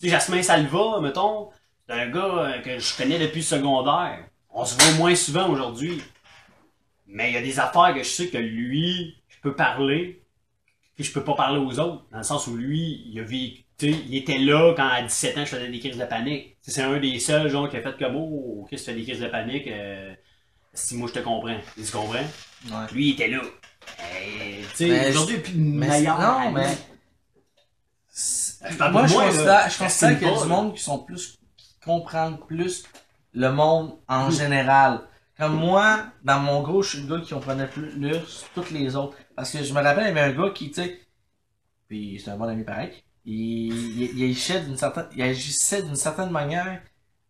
Tu 0.00 0.06
sais, 0.06 0.08
Jasmin 0.08 0.42
Salva, 0.42 0.98
mettons, 1.02 1.50
c'est 1.90 2.00
un 2.00 2.08
gars 2.08 2.20
euh, 2.20 2.58
que 2.60 2.78
je 2.78 2.96
connais 2.96 3.18
depuis 3.18 3.40
le 3.40 3.44
secondaire. 3.44 4.24
On 4.50 4.64
se 4.64 4.76
voit 4.80 4.92
moins 4.94 5.14
souvent 5.16 5.48
aujourd'hui. 5.48 6.00
Mais 7.08 7.30
il 7.30 7.34
y 7.34 7.36
a 7.36 7.42
des 7.42 7.58
affaires 7.58 7.92
que 7.92 8.04
je 8.04 8.08
sais 8.08 8.28
que 8.28 8.38
lui, 8.38 9.16
je 9.28 9.36
peux 9.42 9.56
parler, 9.56 10.22
que 10.96 11.02
je 11.02 11.12
peux 11.12 11.24
pas 11.24 11.34
parler 11.34 11.58
aux 11.58 11.80
autres. 11.80 12.04
Dans 12.12 12.18
le 12.18 12.22
sens 12.22 12.46
où 12.46 12.56
lui, 12.56 13.02
il 13.06 13.18
a 13.18 13.24
vécu, 13.24 13.64
il 13.80 14.14
était 14.14 14.38
là 14.38 14.72
quand 14.76 14.86
à 14.86 15.02
17 15.02 15.38
ans 15.38 15.44
je 15.44 15.56
faisais 15.56 15.68
des 15.68 15.80
crises 15.80 15.98
de 15.98 16.04
panique. 16.04 16.56
C'est 16.62 16.82
un 16.82 16.96
des 16.98 17.18
seuls 17.18 17.48
genre 17.48 17.68
qui 17.68 17.76
a 17.76 17.82
fait 17.82 17.98
comme 17.98 18.14
oh, 18.14 18.66
qu'est-ce 18.70 18.84
que 18.84 18.90
tu 18.90 18.92
fais 18.92 19.00
des 19.00 19.06
crises 19.10 19.22
de 19.22 19.28
panique, 19.28 19.66
euh, 19.66 20.14
si 20.72 20.96
moi 20.96 21.08
je 21.08 21.18
te 21.18 21.24
comprends. 21.24 21.58
Tu 21.74 21.90
comprends? 21.90 22.12
Ouais. 22.12 22.86
Lui 22.92 23.08
il 23.08 23.12
était 23.14 23.28
là. 23.28 23.40
Aujourd'hui, 25.08 25.36
il 25.36 25.42
plus 25.42 25.52
de 25.54 25.58
meilleur. 25.58 26.20
non, 26.20 26.52
mais. 26.52 26.68
Je 28.14 28.90
Moi, 28.90 29.06
je 29.06 29.12
je 29.12 29.18
considère 29.18 29.70
J'estime 29.70 30.18
qu'il 30.18 30.28
y 30.28 30.30
a 30.30 30.42
du 30.42 30.48
monde 30.48 30.74
qui 30.74 30.82
sont 30.82 30.98
plus, 30.98 31.39
qui 31.80 31.86
comprennent 31.86 32.38
plus 32.38 32.84
le 33.32 33.50
monde 33.50 33.96
en 34.08 34.30
général. 34.30 35.00
Comme 35.38 35.54
moi, 35.54 36.04
dans 36.22 36.38
mon 36.38 36.62
gros, 36.62 36.82
je 36.82 36.90
suis 36.90 37.06
le 37.06 37.16
gars 37.16 37.24
qui 37.24 37.32
comprenait 37.32 37.66
plus 37.66 38.44
toutes 38.54 38.70
les 38.70 38.94
autres. 38.96 39.16
Parce 39.34 39.50
que 39.50 39.62
je 39.64 39.72
me 39.72 39.80
rappelle, 39.80 40.04
il 40.04 40.16
y 40.16 40.18
avait 40.18 40.32
un 40.32 40.32
gars 40.32 40.50
qui, 40.50 40.70
tu 40.70 40.82
sais, 40.82 41.00
puis 41.88 42.20
c'est 42.22 42.30
un 42.30 42.36
bon 42.36 42.44
ami 42.44 42.62
pareil, 42.62 42.92
il, 43.24 44.02
il, 44.02 44.18
il 44.18 44.24
agissait 44.30 44.60
d'une 44.60 44.76
certaine, 44.76 45.06
il 45.16 45.22
agissait 45.22 45.82
d'une 45.82 45.96
certaine 45.96 46.30
manière 46.30 46.82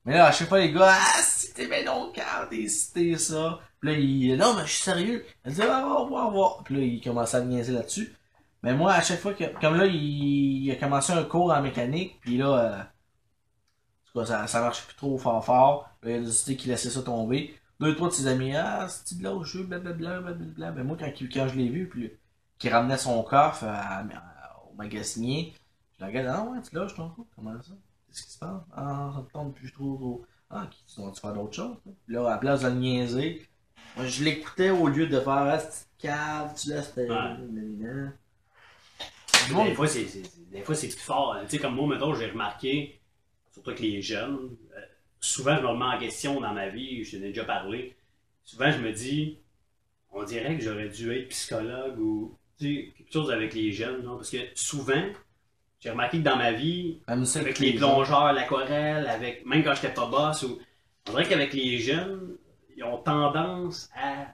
Mais 0.04 0.14
là, 0.14 0.26
à 0.26 0.32
chaque 0.32 0.48
fois, 0.48 0.58
les 0.58 0.72
gars, 0.72 0.92
ah, 0.92 1.20
t'es 1.54 1.66
bien 1.66 1.84
non 1.84 2.12
t'es 2.50 2.68
cité 2.68 3.16
ça. 3.16 3.60
Puis 3.80 3.90
là, 3.90 3.98
il, 3.98 4.36
non, 4.36 4.54
mais 4.54 4.62
je 4.66 4.72
suis 4.72 4.82
sérieux. 4.82 5.24
Elle 5.44 5.54
dit, 5.54 5.62
ah, 5.62 5.66
va 5.66 6.04
voir, 6.04 6.30
voir. 6.30 6.62
Puis 6.64 6.74
là, 6.74 6.82
il 6.82 7.00
commençait 7.00 7.38
à 7.38 7.40
niaiser 7.40 7.72
là-dessus. 7.72 8.14
Mais 8.62 8.74
moi, 8.74 8.92
à 8.92 9.02
chaque 9.02 9.20
fois 9.20 9.34
que, 9.34 9.44
comme 9.60 9.76
là, 9.76 9.86
il, 9.86 10.64
il 10.64 10.70
a 10.70 10.76
commencé 10.76 11.12
un 11.12 11.24
cours 11.24 11.52
en 11.52 11.62
mécanique, 11.62 12.18
puis 12.20 12.36
là, 12.36 12.58
euh, 12.58 12.82
tout 14.12 14.18
cas, 14.20 14.26
ça, 14.26 14.46
ça 14.46 14.60
marchait 14.60 14.84
plus 14.86 14.96
trop 14.96 15.16
fort 15.18 15.44
fort. 15.44 15.90
Là, 16.02 16.10
il 16.10 16.16
a 16.16 16.20
décidé 16.20 16.56
qu'il 16.56 16.70
laissait 16.70 16.90
ça 16.90 17.02
tomber. 17.02 17.54
Deux, 17.80 17.94
trois 17.94 18.08
de 18.08 18.12
ses 18.12 18.26
amis, 18.26 18.54
ah, 18.56 18.86
c'est 18.88 19.18
de 19.18 19.22
là 19.24 19.32
au 19.34 19.42
jeu, 19.44 19.62
blablabla, 19.62 20.20
blablabla. 20.20 20.72
Mais 20.72 20.84
moi, 20.84 20.96
quand, 20.98 21.10
quand 21.32 21.48
je 21.48 21.54
l'ai 21.56 21.68
vu, 21.68 21.88
puis 21.88 22.10
qu'il 22.58 22.70
ramenait 22.72 22.98
son 22.98 23.22
coffre 23.22 23.64
à- 23.64 24.00
à- 24.00 24.62
au 24.70 24.74
magasinier, 24.74 25.54
je 25.98 26.04
le 26.04 26.10
regarde, 26.10 26.26
ah 26.28 26.50
ouais, 26.50 26.58
tu 26.60 26.74
lâches 26.76 26.94
ton 26.94 27.08
cours, 27.08 27.26
comment 27.34 27.54
ça? 27.62 27.72
Qu'est-ce 28.08 28.22
qui 28.24 28.32
se 28.32 28.38
passe? 28.38 28.60
Ah, 28.76 29.12
ça 29.16 29.22
te 29.22 29.32
tombe 29.32 29.54
plus 29.54 29.72
trop. 29.72 30.24
Ah, 30.50 30.66
qui- 30.70 30.84
tu 30.92 31.00
dois 31.00 31.12
faire 31.14 31.32
d'autres 31.32 31.54
choses? 31.54 31.76
toi? 31.82 31.92
Puis 32.06 32.14
là, 32.14 32.26
à 32.26 32.30
la 32.30 32.38
place 32.38 32.60
de 32.62 32.68
le 32.68 32.74
niaiser, 32.74 33.48
moi, 33.96 34.06
je 34.06 34.24
l'écoutais 34.24 34.70
au 34.70 34.88
lieu 34.88 35.06
de 35.06 35.18
faire, 35.20 35.32
ah, 35.32 35.58
c'est 35.58 35.86
cave, 35.98 36.54
tu 36.60 36.68
laisses 36.70 36.92
ta. 36.94 37.02
Ouais. 39.54 39.64
Des 39.70 39.74
fois, 39.74 39.86
c'est, 39.88 40.06
c'est- 40.06 40.24
c'est- 40.24 40.50
des 40.50 40.62
fois, 40.62 40.74
c'est 40.74 40.88
plus 40.88 40.98
fort. 40.98 41.34
hein. 41.34 41.42
Tu 41.44 41.50
sais, 41.56 41.58
comme 41.58 41.74
moi, 41.76 41.86
mettons, 41.88 42.14
j'ai 42.14 42.30
remarqué, 42.30 42.99
surtout 43.60 43.70
avec 43.70 43.80
les 43.80 44.02
jeunes, 44.02 44.56
euh, 44.76 44.80
souvent, 45.20 45.56
je 45.56 45.62
me 45.62 45.66
remets 45.68 45.84
en 45.96 45.98
question 45.98 46.40
dans 46.40 46.52
ma 46.52 46.68
vie, 46.68 47.04
je 47.04 47.16
t'en 47.16 47.24
ai 47.24 47.28
déjà 47.28 47.44
parlé. 47.44 47.96
Souvent, 48.44 48.70
je 48.70 48.78
me 48.78 48.92
dis, 48.92 49.38
on 50.12 50.24
dirait 50.24 50.56
que 50.56 50.62
j'aurais 50.64 50.88
dû 50.88 51.12
être 51.16 51.28
psychologue 51.28 51.98
ou, 51.98 52.36
tu 52.58 52.64
sais, 52.64 52.92
quelque 52.96 53.12
chose 53.12 53.30
avec 53.30 53.54
les 53.54 53.72
jeunes, 53.72 54.02
non? 54.02 54.16
Parce 54.16 54.30
que 54.30 54.38
souvent, 54.54 55.02
j'ai 55.78 55.90
remarqué 55.90 56.18
que 56.18 56.22
dans 56.24 56.36
ma 56.36 56.52
vie, 56.52 57.00
Même 57.08 57.24
avec 57.36 57.54
que 57.56 57.62
les 57.62 57.74
plongeurs, 57.74 58.32
l'aquarelle, 58.32 59.06
avec, 59.06 59.46
même 59.46 59.62
quand 59.62 59.74
j'étais 59.74 59.94
pas 59.94 60.06
boss, 60.06 60.42
ou, 60.42 60.58
on 61.08 61.12
dirait 61.12 61.28
qu'avec 61.28 61.52
les 61.52 61.78
jeunes, 61.78 62.36
ils 62.76 62.84
ont 62.84 62.98
tendance 62.98 63.88
à. 63.94 64.26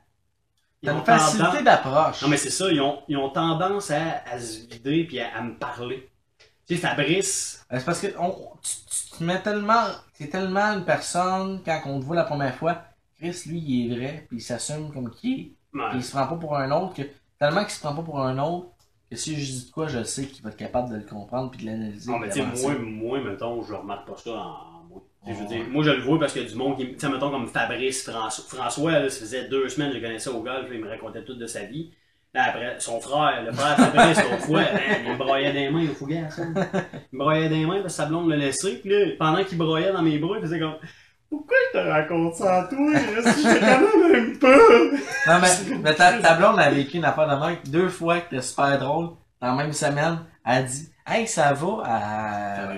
ils 0.82 0.90
ont 0.90 0.98
une 1.00 1.04
facilité 1.04 1.44
tendance- 1.48 1.62
d'approche. 1.64 2.22
non, 2.22 2.28
mais 2.28 2.36
c'est 2.36 2.50
ça, 2.50 2.70
ils 2.70 2.80
ont, 2.80 3.02
ils 3.08 3.16
ont 3.16 3.30
tendance 3.30 3.90
à, 3.90 4.22
à 4.24 4.38
se 4.38 4.66
vider 4.68 5.04
puis 5.04 5.20
à, 5.20 5.36
à 5.36 5.40
me 5.42 5.56
parler. 5.58 6.08
Tu 6.66 6.74
sais, 6.74 6.80
Fabrice, 6.80 7.64
Euh, 7.72 7.78
C'est 7.78 7.84
parce 7.84 8.00
que 8.00 8.08
on, 8.18 8.30
tu, 8.62 8.70
tu 9.16 9.24
mets 9.24 9.40
tellement. 9.42 9.84
T'es 10.18 10.28
tellement 10.28 10.72
une 10.74 10.84
personne 10.84 11.60
quand 11.64 11.80
on 11.86 12.00
te 12.00 12.04
voit 12.04 12.16
la 12.16 12.24
première 12.24 12.54
fois. 12.54 12.82
Chris, 13.18 13.42
lui, 13.46 13.58
il 13.60 13.92
est 13.92 13.96
vrai, 13.96 14.24
puis 14.28 14.38
il 14.38 14.40
s'assume 14.42 14.92
comme 14.92 15.10
qui 15.10 15.56
est. 15.74 15.78
ouais, 15.78 15.88
Puis 15.90 15.98
il 15.98 16.04
se 16.04 16.10
prend 16.12 16.26
pas 16.26 16.36
pour 16.36 16.56
un 16.56 16.70
autre 16.70 16.94
que. 16.94 17.02
Tellement 17.38 17.62
qu'il 17.62 17.70
se 17.72 17.80
prend 17.80 17.94
pas 17.94 18.02
pour 18.02 18.20
un 18.20 18.38
autre 18.38 18.68
que 19.10 19.16
si 19.16 19.36
je 19.40 19.52
dis 19.52 19.66
de 19.66 19.70
quoi, 19.70 19.86
je 19.88 20.02
sais 20.02 20.26
qu'il 20.26 20.42
va 20.42 20.50
être 20.50 20.56
capable 20.56 20.90
de 20.90 20.96
le 20.96 21.02
comprendre 21.04 21.50
puis 21.50 21.60
de 21.64 21.70
l'analyser. 21.70 22.10
non, 22.10 22.18
mais 22.18 22.28
tu 22.28 22.40
sais, 22.40 22.62
moi, 22.62 22.74
moi, 22.78 23.20
mettons, 23.22 23.62
je 23.62 23.74
remarque 23.74 24.06
pas 24.08 24.16
ça 24.16 24.32
en 24.32 24.82
moi. 24.88 25.02
Je 25.26 25.32
veux 25.32 25.40
Ouais. 25.42 25.46
dire, 25.46 25.68
moi, 25.68 25.84
je 25.84 25.90
le 25.90 26.02
vois 26.02 26.18
parce 26.18 26.32
qu'il 26.32 26.42
y 26.42 26.46
a 26.46 26.48
du 26.48 26.54
monde 26.56 26.76
qui. 26.76 26.86
Tu 26.92 26.98
sais, 26.98 27.08
mettons, 27.08 27.30
comme 27.30 27.46
Fabrice, 27.48 28.08
François. 28.08 28.44
François, 28.48 28.92
là, 28.92 29.08
ça 29.10 29.20
faisait 29.20 29.48
deux 29.48 29.68
semaines 29.68 29.88
que 29.90 29.96
je 29.96 30.00
le 30.00 30.06
connaissais 30.06 30.30
au 30.30 30.42
golf, 30.42 30.68
il 30.72 30.80
me 30.80 30.88
racontait 30.88 31.24
tout 31.24 31.34
de 31.34 31.46
sa 31.46 31.64
vie. 31.64 31.92
Là, 32.36 32.48
après, 32.48 32.76
son 32.80 33.00
frère, 33.00 33.42
le 33.46 33.50
frère 33.52 33.76
de 33.78 33.96
l'autre 33.96 34.44
fois, 34.44 34.60
man, 34.60 34.80
il 35.06 35.12
me 35.12 35.16
broyait 35.16 35.52
des 35.54 35.70
mains 35.70 35.86
au 35.90 35.94
fougasse. 35.94 36.38
hein. 36.38 36.52
Il 37.10 37.18
me 37.18 37.24
broyait 37.24 37.48
des 37.48 37.64
mains 37.64 37.80
parce 37.80 37.94
que 37.96 38.02
sa 38.02 38.04
blonde 38.04 38.28
l'a 38.28 38.36
laissé. 38.36 38.76
Puis 38.82 38.90
là, 38.90 39.06
pendant 39.18 39.42
qu'il 39.42 39.56
broyait 39.56 39.90
dans 39.90 40.02
mes 40.02 40.18
bras, 40.18 40.36
il 40.36 40.42
faisait 40.42 40.58
comme. 40.60 40.74
Pourquoi 41.30 41.56
je 41.72 41.78
te 41.78 41.84
raconte 41.88 42.34
ça 42.34 42.56
à 42.58 42.64
toi? 42.64 42.76
Je 42.94 43.58
quand 43.58 43.80
même 43.80 44.12
même 44.12 44.38
pas. 44.38 44.48
Non, 45.32 45.40
mais, 45.40 45.78
mais 45.82 45.94
ta, 45.94 46.12
ta 46.18 46.34
blonde 46.34 46.60
a 46.60 46.68
vécu 46.70 46.98
une 46.98 47.06
affaire 47.06 47.26
de 47.26 47.42
même 47.46 47.56
deux 47.68 47.88
fois 47.88 48.18
que 48.20 48.24
c'était 48.30 48.42
super 48.42 48.78
drôle. 48.78 49.08
Dans 49.40 49.48
la 49.48 49.54
même 49.54 49.72
semaine, 49.72 50.18
elle 50.44 50.52
a 50.58 50.62
dit 50.62 50.90
Hey, 51.06 51.26
ça 51.26 51.54
va 51.54 51.82
à. 51.84 52.68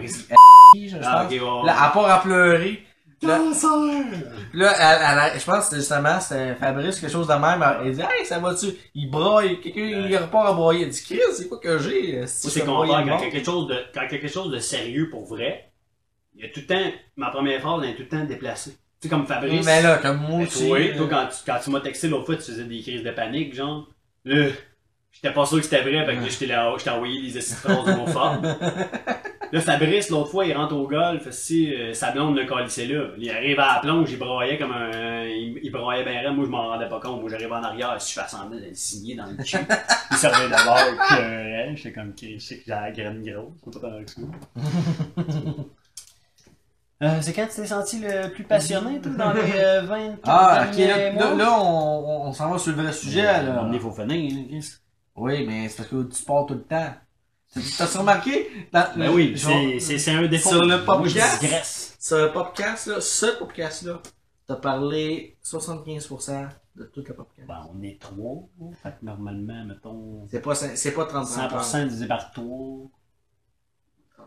Ah, 1.02 1.24
ok, 1.24 1.30
ouais, 1.32 1.40
ouais. 1.40 1.66
Là, 1.66 1.82
à 1.82 1.88
part 1.90 2.08
à 2.10 2.20
pleurer. 2.22 2.84
Là, 3.22 3.38
là, 4.54 5.30
elle, 5.32 5.40
je 5.40 5.44
pense 5.44 5.58
que 5.58 5.64
c'était 5.64 5.76
justement, 5.76 6.20
c'était 6.20 6.54
Fabrice, 6.54 7.00
quelque 7.00 7.10
chose 7.10 7.26
de 7.26 7.34
même. 7.34 7.64
Elle 7.84 7.92
dit, 7.92 8.00
hey, 8.00 8.24
ça 8.24 8.38
va-tu? 8.38 8.66
Il 8.94 9.10
braille. 9.10 9.60
Quelqu'un, 9.60 9.80
il 9.80 10.16
repart 10.16 10.48
à 10.48 10.52
broyer. 10.52 10.84
Elle 10.84 10.90
dit, 10.90 11.02
Chris, 11.02 11.18
c'est 11.34 11.48
quoi 11.48 11.58
que 11.58 11.78
j'ai? 11.78 12.22
Je 12.22 12.26
c'est 12.26 12.64
qu'on 12.64 12.86
quand 12.86 13.18
quelque 13.18 13.44
chose 13.44 13.66
de, 13.66 13.76
quand 13.92 14.06
quelque 14.08 14.28
chose 14.28 14.52
de 14.52 14.58
sérieux 14.58 15.10
pour 15.10 15.26
vrai, 15.26 15.72
il 16.36 16.44
y 16.44 16.48
a 16.48 16.50
tout 16.50 16.60
le 16.60 16.66
temps, 16.66 16.92
ma 17.16 17.30
première 17.30 17.60
phrase, 17.60 17.80
elle 17.82 17.90
est 17.90 17.94
tout 17.96 18.02
le 18.02 18.08
temps 18.08 18.24
déplacée. 18.24 18.70
Tu 18.70 18.76
sais, 19.02 19.08
comme 19.08 19.26
Fabrice. 19.26 19.66
Mais 19.66 19.82
là, 19.82 19.98
comme 19.98 20.18
moi 20.18 20.42
aussi. 20.42 20.66
toi, 20.66 20.78
euh, 20.78 20.96
toi, 20.96 21.06
quand 21.10 21.26
tu, 21.26 21.36
quand 21.44 21.58
tu 21.62 21.70
m'as 21.70 21.80
texté 21.80 22.08
l'autre 22.08 22.26
fois, 22.26 22.36
tu 22.36 22.42
faisais 22.42 22.64
des 22.64 22.80
crises 22.80 23.02
de 23.02 23.10
panique, 23.10 23.54
genre. 23.54 23.88
Là, 24.24 24.48
j'étais 25.10 25.32
pas 25.32 25.46
sûr 25.46 25.58
que 25.58 25.64
c'était 25.64 25.82
vrai, 25.82 26.04
fait 26.06 26.16
que 26.16 26.30
je 26.30 26.82
t'ai 26.84 26.90
envoyé 26.90 27.22
des 27.22 27.36
acides 27.36 27.56
phrases 27.56 27.88
homophobes. 27.88 28.46
Là, 29.52 29.60
Fabrice, 29.60 30.10
l'autre 30.10 30.30
fois, 30.30 30.44
il 30.44 30.54
rentre 30.54 30.74
au 30.76 30.86
golf, 30.86 31.30
si 31.30 31.74
euh, 31.74 31.94
sa 31.94 32.10
blonde 32.12 32.36
le 32.36 32.44
calissait 32.44 32.86
là. 32.86 33.08
Il 33.16 33.30
arrive 33.30 33.58
à 33.60 33.74
la 33.74 33.80
plonge, 33.80 34.10
il 34.12 34.18
broyait 34.18 34.58
comme 34.58 34.72
un. 34.72 35.24
Il, 35.24 35.58
il 35.62 35.70
broyait 35.72 36.04
bien 36.04 36.20
raide. 36.20 36.34
Moi, 36.36 36.44
je 36.44 36.50
m'en 36.50 36.68
rendais 36.68 36.88
pas 36.88 37.00
compte. 37.00 37.20
Moi, 37.20 37.30
j'arrive 37.30 37.52
en 37.52 37.62
arrière, 37.62 38.00
si 38.00 38.14
je 38.14 38.20
fais 38.20 38.28
semblant 38.28 38.58
de 38.58 38.64
le 38.66 38.74
signer 38.74 39.14
dans 39.16 39.26
le 39.26 39.36
cul. 39.42 39.56
il 40.10 40.16
servait 40.16 40.48
d'abord 40.50 40.76
que 41.08 41.74
J'étais 41.76 41.92
comme, 41.92 42.14
que 42.14 42.26
je 42.34 42.38
sais 42.38 42.56
que 42.58 42.64
j'ai 42.66 42.72
la 42.72 42.90
graine 42.90 43.22
grosse. 43.22 44.16
Euh, 47.00 47.18
c'est 47.20 47.32
quand 47.32 47.46
tu 47.46 47.54
t'es 47.60 47.66
senti 47.66 48.00
le 48.00 48.28
plus 48.32 48.42
passionné, 48.42 49.00
toi, 49.00 49.12
dans 49.12 49.32
les 49.32 49.52
euh, 49.54 49.82
20 49.82 50.16
Ah, 50.24 50.66
ok, 50.68 50.76
derniers 50.76 51.12
là, 51.12 51.12
mois? 51.12 51.24
là, 51.30 51.34
là, 51.36 51.60
on, 51.60 52.24
on, 52.24 52.28
on 52.28 52.32
s'en 52.32 52.50
va 52.50 52.58
sur 52.58 52.74
le 52.74 52.82
vrai 52.82 52.92
sujet, 52.92 53.22
là. 53.22 53.68
Il 53.72 53.78
faut 53.78 53.92
finir, 53.92 54.32
hein, 54.36 54.44
Chris. 54.48 54.72
Oui, 55.14 55.46
mais 55.46 55.68
c'est 55.68 55.76
parce 55.76 55.88
que 55.90 56.02
tu 56.12 56.24
pars 56.24 56.46
tout 56.46 56.54
le 56.54 56.62
temps. 56.64 56.92
T'as 57.54 57.86
remarqué? 57.98 58.50
Dans, 58.72 58.86
Ben 58.96 59.10
oui, 59.10 59.36
c'est- 59.38 60.10
un 60.10 60.26
défaut. 60.26 60.50
Sur 60.50 60.62
le 60.64 60.84
Moi, 60.84 60.96
podcast? 60.98 61.40
digresse. 61.40 61.96
Sur 61.98 62.18
le 62.18 62.32
podcast, 62.32 62.86
là, 62.86 63.00
ce 63.00 63.38
podcast-là, 63.38 64.00
t'as 64.46 64.56
parlé 64.56 65.36
75% 65.42 66.48
de 66.76 66.84
tout 66.84 67.02
le 67.06 67.14
podcast. 67.14 67.48
Ben, 67.48 67.66
on 67.74 67.82
est 67.82 67.98
trois. 68.00 68.46
Fait 68.82 68.90
que 68.90 69.04
normalement, 69.04 69.64
mettons, 69.64 70.26
C'est 70.30 70.40
pas, 70.40 70.54
c'est 70.54 70.92
pas 70.92 71.06
30 71.06 71.26
100% 71.26 71.84
divisé 71.86 72.06
par 72.06 72.30
3. 72.32 72.88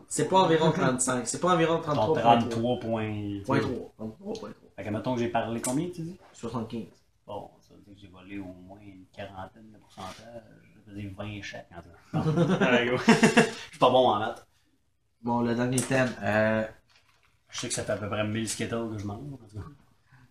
C'est 0.08 0.28
pas 0.28 0.40
environ 0.40 0.72
35. 0.72 1.26
C'est 1.26 1.40
pas 1.40 1.54
environ 1.54 1.80
33. 1.80 2.20
33 2.20 2.80
points. 2.80 3.40
Point 3.46 3.60
3. 3.60 3.94
33.3. 3.98 4.48
Fait 4.76 4.84
que 4.84 4.90
mettons 4.90 5.14
que 5.14 5.20
j'ai 5.20 5.28
parlé 5.28 5.60
combien, 5.62 5.88
tu 5.88 6.02
dis? 6.02 6.18
75. 6.34 6.82
Bon, 7.26 7.50
ça 7.60 7.74
veut 7.74 7.80
dire 7.82 7.94
que 7.94 8.00
j'ai 8.00 8.08
volé 8.08 8.38
au 8.38 8.52
moins 8.66 8.80
une 8.82 9.04
quarantaine 9.14 9.70
de 9.72 9.78
pourcentage. 9.78 10.42
Je 10.94 11.00
faisais 11.00 11.14
20 11.16 11.42
chèques 11.42 11.66
en 11.76 12.22
tout. 12.22 12.30
Non. 12.38 12.56
Allez, 12.60 12.90
go. 12.90 12.96
Je 13.06 13.12
suis 13.70 13.78
pas 13.78 13.90
bon 13.90 14.08
en 14.08 14.18
maths. 14.18 14.46
Bon, 15.22 15.40
le 15.40 15.54
dernier 15.54 15.80
thème. 15.80 16.10
Euh, 16.22 16.64
Je 17.50 17.60
sais 17.60 17.68
que 17.68 17.74
ça 17.74 17.84
fait 17.84 17.92
à 17.92 17.96
peu 17.96 18.08
près 18.08 18.24
1000 18.26 18.48
skittles 18.48 18.90
que 18.92 18.98
je 18.98 19.06
mange. 19.06 19.20
en 19.32 19.36
tout 19.36 19.56
cas. 19.56 19.64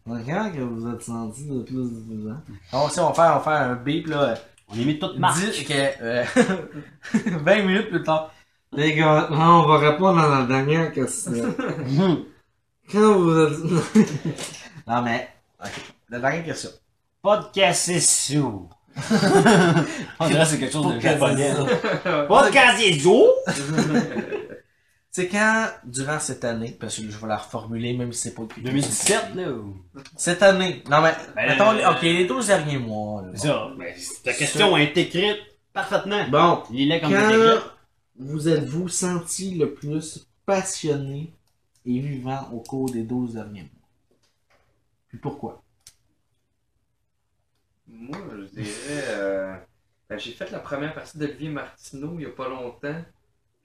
quand 0.06 0.52
que 0.52 0.60
vous 0.62 0.88
êtes 0.94 1.02
senti 1.02 1.48
de 1.48 1.64
plus 1.64 1.76
de 1.76 2.16
12 2.16 2.32
ans? 2.32 2.42
On, 2.74 2.90
si 2.90 3.00
on 3.00 3.08
va 3.08 3.14
faire, 3.14 3.32
on 3.34 3.38
va 3.38 3.40
faire 3.40 3.70
un 3.72 3.76
beep, 3.76 4.08
là. 4.08 4.36
On 4.68 4.76
est 4.76 4.86
mis 4.86 5.00
toute 5.00 5.18
marque. 5.18 5.40
Dis 5.40 5.66
que, 5.66 5.74
euh, 6.02 6.26
20 7.14 7.64
minutes 7.64 7.90
plus 7.90 8.04
tard. 8.04 8.32
Les 8.74 8.96
gars, 8.96 9.28
là, 9.30 9.52
on 9.52 9.68
va 9.68 9.78
répondre 9.80 10.20
à 10.20 10.40
la 10.42 10.46
dernière 10.46 10.92
question. 10.92 11.34
Quand 12.92 13.14
vous 13.20 13.38
êtes... 13.40 13.60
non, 14.88 15.02
mais, 15.02 15.30
ok. 15.64 15.94
La 16.10 16.20
dernière 16.20 16.46
question. 16.46 16.70
Podcast 17.22 17.84
c'est 17.86 18.00
sous. 18.00 18.70
On 20.20 20.28
dirait 20.28 20.44
que 20.44 20.46
c'est 20.50 20.60
quelque 20.60 20.74
chose 20.74 20.96
de 20.96 21.00
japonais. 21.00 21.54
Podcast 22.28 22.78
c'est 22.80 23.00
sous? 23.00 23.28
C'est 25.14 25.28
quand, 25.28 25.68
durant 25.84 26.20
cette 26.22 26.46
année, 26.46 26.78
parce 26.80 26.96
que 26.96 27.02
je 27.02 27.08
vais 27.18 27.28
la 27.28 27.36
reformuler, 27.36 27.92
même 27.98 28.14
si 28.14 28.30
c'est 28.30 28.34
pas 28.34 28.44
écrit. 28.44 28.62
2017, 28.62 29.36
là. 29.36 29.50
ou- 29.52 29.76
Cette 30.16 30.42
année. 30.42 30.82
Non, 30.90 31.02
mais, 31.02 31.12
Ben, 31.36 31.50
mettons, 31.50 31.72
euh, 31.76 31.92
ok, 31.92 32.02
les 32.04 32.26
12 32.26 32.48
derniers 32.48 32.78
mois, 32.78 33.22
là. 33.24 33.36
Ça. 33.38 33.72
Ben, 33.78 33.94
ta 34.24 34.32
question 34.32 34.78
est 34.78 34.96
écrite 34.96 35.36
parfaitement. 35.74 36.26
Bon, 36.30 36.64
Il 36.72 36.94
est 36.94 37.02
comme 37.02 37.12
quand 37.12 37.60
vous 38.20 38.48
êtes-vous 38.48 38.88
senti 38.88 39.56
le 39.56 39.74
plus 39.74 40.26
passionné 40.46 41.34
et 41.86 42.00
vivant 42.00 42.48
au 42.54 42.60
cours 42.62 42.90
des 42.90 43.04
12 43.04 43.34
derniers 43.34 43.64
mois? 43.64 43.88
Puis 45.10 45.18
pourquoi? 45.18 45.61
Moi, 48.02 48.18
je 48.36 48.44
dirais. 48.62 49.04
euh, 49.10 49.56
ben, 50.10 50.18
j'ai 50.18 50.32
fait 50.32 50.50
la 50.52 50.60
première 50.60 50.94
partie 50.94 51.18
d'Olivier 51.20 51.50
Martineau 51.50 52.16
il 52.18 52.24
y 52.24 52.26
a 52.26 52.32
pas 52.32 52.50
longtemps. 52.50 53.02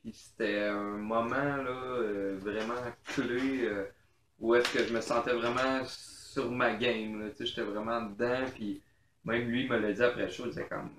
Puis 0.02 0.12
c'était 0.12 0.66
un 0.66 0.98
moment 0.98 1.34
là, 1.34 1.68
euh, 1.70 2.36
vraiment 2.40 2.74
clé 3.04 3.64
euh, 3.64 3.86
où 4.38 4.54
est-ce 4.54 4.72
que 4.72 4.84
je 4.86 4.92
me 4.92 5.00
sentais 5.00 5.32
vraiment 5.32 5.82
sur 5.86 6.50
ma 6.50 6.74
game. 6.74 7.30
J'étais 7.40 7.62
vraiment 7.62 8.02
dedans. 8.02 8.44
Puis 8.54 8.82
même 9.24 9.48
lui 9.48 9.66
me 9.68 9.78
l'a 9.78 9.92
dit 9.92 10.02
après 10.02 10.26
le 10.26 10.30
show. 10.30 10.44
Il 10.44 10.50
disait 10.50 10.68
comme. 10.68 10.90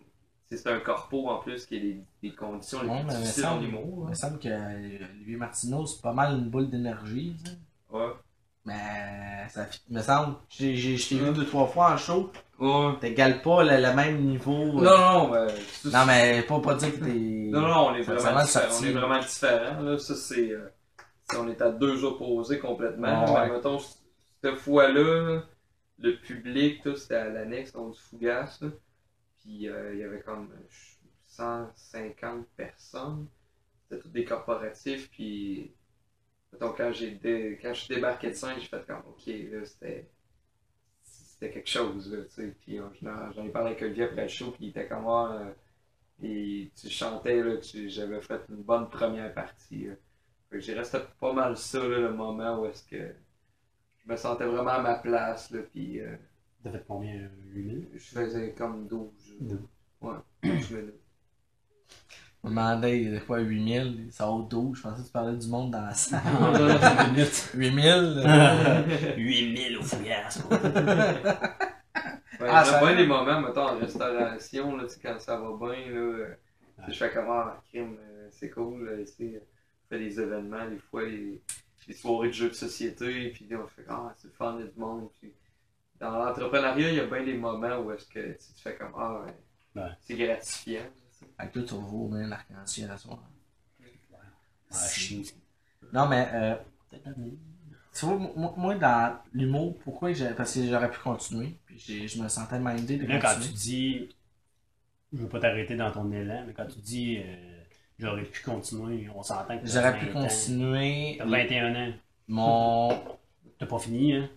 C'est 0.50 0.66
un 0.68 0.80
corpo 0.80 1.28
en 1.30 1.40
plus 1.40 1.66
qui 1.66 1.76
a 1.76 1.80
des, 1.80 2.02
des 2.24 2.34
conditions 2.34 2.82
les 2.82 2.88
Ouais, 2.88 3.00
plus 3.04 3.08
mais 3.08 3.14
il 3.14 3.20
me 3.20 3.22
difficiles 3.22 3.46
en 3.46 3.62
humour. 3.62 4.06
Il 4.06 4.10
me 4.12 4.16
semble 4.16 4.40
que 4.40 4.48
Olivier 5.12 5.36
Martineau, 5.36 5.86
c'est 5.86 6.02
pas 6.02 6.14
mal 6.14 6.38
une 6.38 6.50
boule 6.50 6.70
d'énergie. 6.70 7.36
Ouais. 7.92 8.14
Mais 8.66 9.48
ça 9.50 9.68
me 9.90 10.02
semble. 10.02 10.38
J'ai, 10.50 10.76
j'ai, 10.76 10.98
je 10.98 11.10
t'ai 11.10 11.16
vu 11.20 11.32
deux, 11.34 11.46
trois 11.46 11.68
fois 11.68 11.94
en 11.94 11.98
show. 11.98 12.32
Ouais. 12.60 12.98
T'égales 13.00 13.42
pas 13.42 13.64
le, 13.64 13.82
le 13.84 13.94
même 13.96 14.20
niveau. 14.24 14.80
euh. 14.80 14.84
Non, 14.84 15.30
non, 15.30 15.48
c'est- 15.72 15.90
Non, 15.92 16.06
mais 16.08 16.42
pas, 16.44 16.60
pas 16.60 16.74
dire 16.76 16.92
que 17.00 17.06
t'es. 17.06 17.12
Non, 17.52 17.62
non, 17.62 17.88
on 17.90 17.96
est 17.96 18.02
vraiment, 18.02 18.42
différents. 18.44 18.46
sortir. 18.46 18.78
on 18.82 18.84
est 18.86 18.92
vraiment 19.00 19.20
différents. 19.20 19.82
Là. 19.82 19.98
Ça, 20.00 20.16
c'est, 20.16 20.52
euh, 20.52 20.68
on 21.38 21.48
était 21.50 21.64
à 21.64 21.72
deux 21.72 22.04
opposés 22.04 22.60
complètement. 22.60 23.26
Ouais. 23.34 23.48
Mais 23.48 23.54
mettons, 23.56 23.80
c- 23.80 23.96
cette 24.44 24.56
fois-là, 24.58 25.44
le 26.00 26.12
public, 26.18 26.82
tout, 26.84 26.96
c'était 26.96 27.16
à 27.16 27.30
l'annexe, 27.30 27.72
donc 27.74 27.94
du 27.94 28.00
Fougas. 28.00 28.58
là. 28.62 28.70
Puis 29.42 29.70
euh, 29.70 29.94
il 29.94 30.00
y 30.00 30.04
avait 30.04 30.20
comme 30.22 30.50
euh, 30.52 30.68
150 31.28 32.46
personnes. 32.56 33.28
C'était 33.90 34.02
tous 34.02 34.10
des 34.10 34.26
corporatifs. 34.26 35.10
Puis, 35.12 35.72
mettons, 36.52 36.74
quand 36.76 36.92
j'ai 36.92 37.12
dé- 37.12 37.58
quand 37.62 37.74
je 37.74 37.82
suis 37.82 37.96
débarqué 37.96 38.30
de 38.30 38.34
scène, 38.34 38.56
j'ai 38.60 38.68
fait 38.68 38.86
comme, 38.86 39.04
ok, 39.08 39.26
là, 39.28 39.64
c'était 39.66 40.10
c'était 41.40 41.54
quelque 41.54 41.70
chose, 41.70 42.12
là, 42.14 42.24
tu 42.26 42.32
sais. 42.32 42.56
Puis 42.62 42.80
euh, 42.80 42.84
j'en 43.02 43.46
ai 43.46 43.50
parlé 43.50 43.72
avec 43.72 43.82
Olivier 43.84 44.06
après 44.06 44.24
le 44.24 44.28
show, 44.28 44.52
puis 44.52 44.66
il 44.66 44.70
était 44.70 44.88
comme, 44.88 45.08
ah, 45.08 45.40
euh, 45.42 45.54
et 46.24 46.72
tu 46.76 46.90
chantais, 46.90 47.44
là, 47.44 47.58
tu- 47.58 47.90
j'avais 47.90 48.22
fait 48.22 48.42
une 48.50 48.64
bonne 48.64 48.90
première 48.90 49.34
partie. 49.34 49.88
j'ai 50.52 50.74
resté 50.74 50.98
pas 51.20 51.34
mal 51.34 51.56
ça, 51.58 51.80
là, 51.88 52.00
le 52.00 52.14
moment 52.14 52.60
où 52.62 52.66
est-ce 52.66 52.84
que 52.90 53.14
je 54.06 54.12
me 54.12 54.16
sentais 54.16 54.46
vraiment 54.46 54.72
à 54.72 54.82
ma 54.82 54.96
place, 54.96 55.52
là, 55.52 55.62
puis 55.72 56.00
euh, 56.00 56.16
T'as 56.64 56.72
fait 56.72 56.84
combien 56.88 57.30
8000 57.46 57.88
je 57.94 58.00
faisais 58.00 58.54
comme 58.54 58.88
12. 58.88 59.36
là. 59.40 59.46
Douze. 59.48 59.68
Ouais, 60.02 60.16
12 60.44 60.94
minutes. 62.44 62.44
On 62.44 62.50
demandait, 62.50 63.02
il 63.02 63.14
y 63.14 63.18
a 63.18 63.20
quoi, 63.22 63.40
8000, 63.40 64.08
ça 64.12 64.26
vaut 64.28 64.44
12. 64.44 64.78
Je 64.78 64.82
pensais 64.84 65.02
que 65.02 65.08
tu 65.08 65.12
parlais 65.14 65.36
du 65.38 65.48
monde 65.48 65.72
dans 65.72 65.82
la 65.82 65.94
salle. 65.94 66.22
minutes. 67.12 67.50
8000? 67.54 68.24
8000 69.18 69.78
au 69.78 69.84
fougasse. 69.84 70.44
Ouais, 70.50 72.48
Ah, 72.50 72.64
il 72.64 72.68
y 72.68 72.70
ça 72.70 72.78
a 72.80 72.86
bien 72.86 72.96
des 72.96 73.08
moments, 73.08 73.42
mettons, 73.42 73.68
en 73.68 73.80
restauration, 73.80 74.78
là, 74.78 74.84
tu 74.84 74.90
sais, 74.94 75.00
quand 75.02 75.20
ça 75.20 75.38
va 75.40 75.50
bien, 75.58 75.90
là, 75.90 76.00
euh, 76.00 76.36
je 76.88 76.94
fais 76.94 77.12
comme, 77.12 77.26
ah, 77.30 77.60
crime, 77.70 77.98
euh, 78.00 78.28
c'est 78.32 78.52
cool, 78.52 78.86
là, 78.86 78.98
tu 79.04 79.08
sais, 79.08 79.42
on 79.42 79.88
fait 79.90 79.98
des 80.00 80.20
événements, 80.20 80.70
des 80.70 80.78
fois, 80.78 81.04
les, 81.04 81.42
les 81.88 81.94
soirées 81.96 82.28
de 82.28 82.34
jeux 82.34 82.50
de 82.50 82.54
société, 82.54 83.30
puis 83.32 83.50
on 83.56 83.66
fait, 83.68 83.86
ah, 83.90 84.14
c'est 84.18 84.28
le 84.28 84.34
fun, 84.34 84.56
il 84.60 84.66
y 84.66 84.68
a 84.68 84.72
du 84.72 84.80
monde, 84.80 85.10
puis 85.20 85.34
dans 86.00 86.12
l'entrepreneuriat, 86.12 86.90
il 86.90 86.96
y 86.98 87.00
a 87.00 87.08
bien 87.08 87.24
des 87.24 87.34
moments 87.34 87.80
où 87.80 87.92
est-ce 87.92 88.06
que 88.06 88.20
tu 88.20 88.36
sais, 88.40 88.54
tu 88.56 88.62
fais 88.62 88.76
comme, 88.76 88.94
ah, 88.96 89.22
ouais, 89.26 89.82
Ouais. 89.82 89.90
c'est 90.02 90.16
gratifiant, 90.16 90.86
sais. 91.20 91.26
Avec 91.38 91.54
toi, 91.54 91.64
tu 91.64 91.74
revaux 91.74 92.08
même 92.10 92.30
l'arc-en-ciel 92.30 92.90
à 92.92 92.98
soir. 92.98 93.20
Ah, 94.72 94.88
chien. 94.90 95.22
Non, 95.94 96.08
mais, 96.08 96.28
euh, 96.34 96.56
tu 97.94 98.06
vois, 98.06 98.18
moi, 98.18 98.54
moi, 98.58 98.76
dans 98.76 99.18
l'humour, 99.34 99.78
pourquoi 99.84 100.12
j'ai. 100.14 100.30
Parce 100.32 100.54
que 100.54 100.68
j'aurais 100.68 100.92
pu 100.92 101.00
continuer, 101.00 101.58
puis 101.66 102.08
je 102.08 102.22
me 102.22 102.28
sentais 102.28 102.60
mindé 102.60 102.98
de 102.98 103.08
Là, 103.08 103.20
quand 103.20 103.30
tu 103.30 103.36
continuer. 103.36 103.54
dis, 103.56 104.10
je 105.14 105.18
veux 105.20 105.30
pas 105.30 105.40
t'arrêter 105.40 105.76
dans 105.76 105.92
ton 105.92 106.12
élan, 106.12 106.44
mais 106.46 106.54
quand 106.54 106.66
tu 106.68 106.80
dis, 106.80 107.18
euh, 107.20 107.62
j'aurais 107.98 108.24
pu 108.24 108.44
continuer, 108.44 109.10
on 109.16 109.24
s'entend 109.24 109.58
que 109.58 109.66
J'aurais 109.68 109.98
pu 109.98 110.08
20 110.08 110.20
ans. 110.20 110.28
continuer. 110.28 111.16
T'as 111.18 111.26
21 111.26 111.76
ans. 111.76 111.94
Mon. 112.28 113.04
T'as 113.58 113.66
pas 113.66 113.80
fini, 113.80 114.14
hein? 114.14 114.30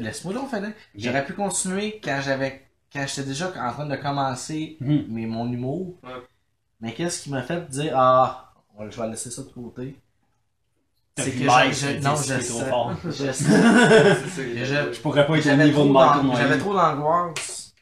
Laisse-moi 0.00 0.34
donc 0.34 0.50
finir. 0.50 0.72
J'aurais 0.94 1.24
pu 1.24 1.32
continuer 1.34 2.00
quand 2.02 2.20
j'avais. 2.22 2.67
Quand 2.92 3.06
j'étais 3.06 3.28
déjà 3.28 3.48
en 3.48 3.72
train 3.72 3.86
de 3.86 3.96
commencer 3.96 4.76
mais 4.80 5.26
mon 5.26 5.50
humour. 5.52 5.98
Ouais. 6.02 6.10
Mais 6.80 6.94
qu'est-ce 6.94 7.22
qui 7.22 7.30
m'a 7.30 7.42
fait 7.42 7.68
dire 7.68 7.92
Ah, 7.96 8.52
je 8.88 9.00
vais 9.00 9.08
laisser 9.08 9.30
ça 9.30 9.42
de 9.42 9.48
côté? 9.48 9.98
C'est 11.16 11.32
que 11.32 11.44
Mike, 11.44 11.72
je, 11.74 11.86
je- 11.86 11.98
non, 11.98 12.14
je 12.14 12.48
trop 12.48 12.60
fort. 12.60 12.92
Je 14.92 15.00
pourrais 15.00 15.26
pas 15.26 15.36
être 15.38 15.46
au 15.48 15.54
niveau 15.54 15.82
trop 15.82 16.22
de. 16.22 16.36
J'avais 16.36 16.58
trop 16.58 16.74
d'angoisse. 16.74 17.74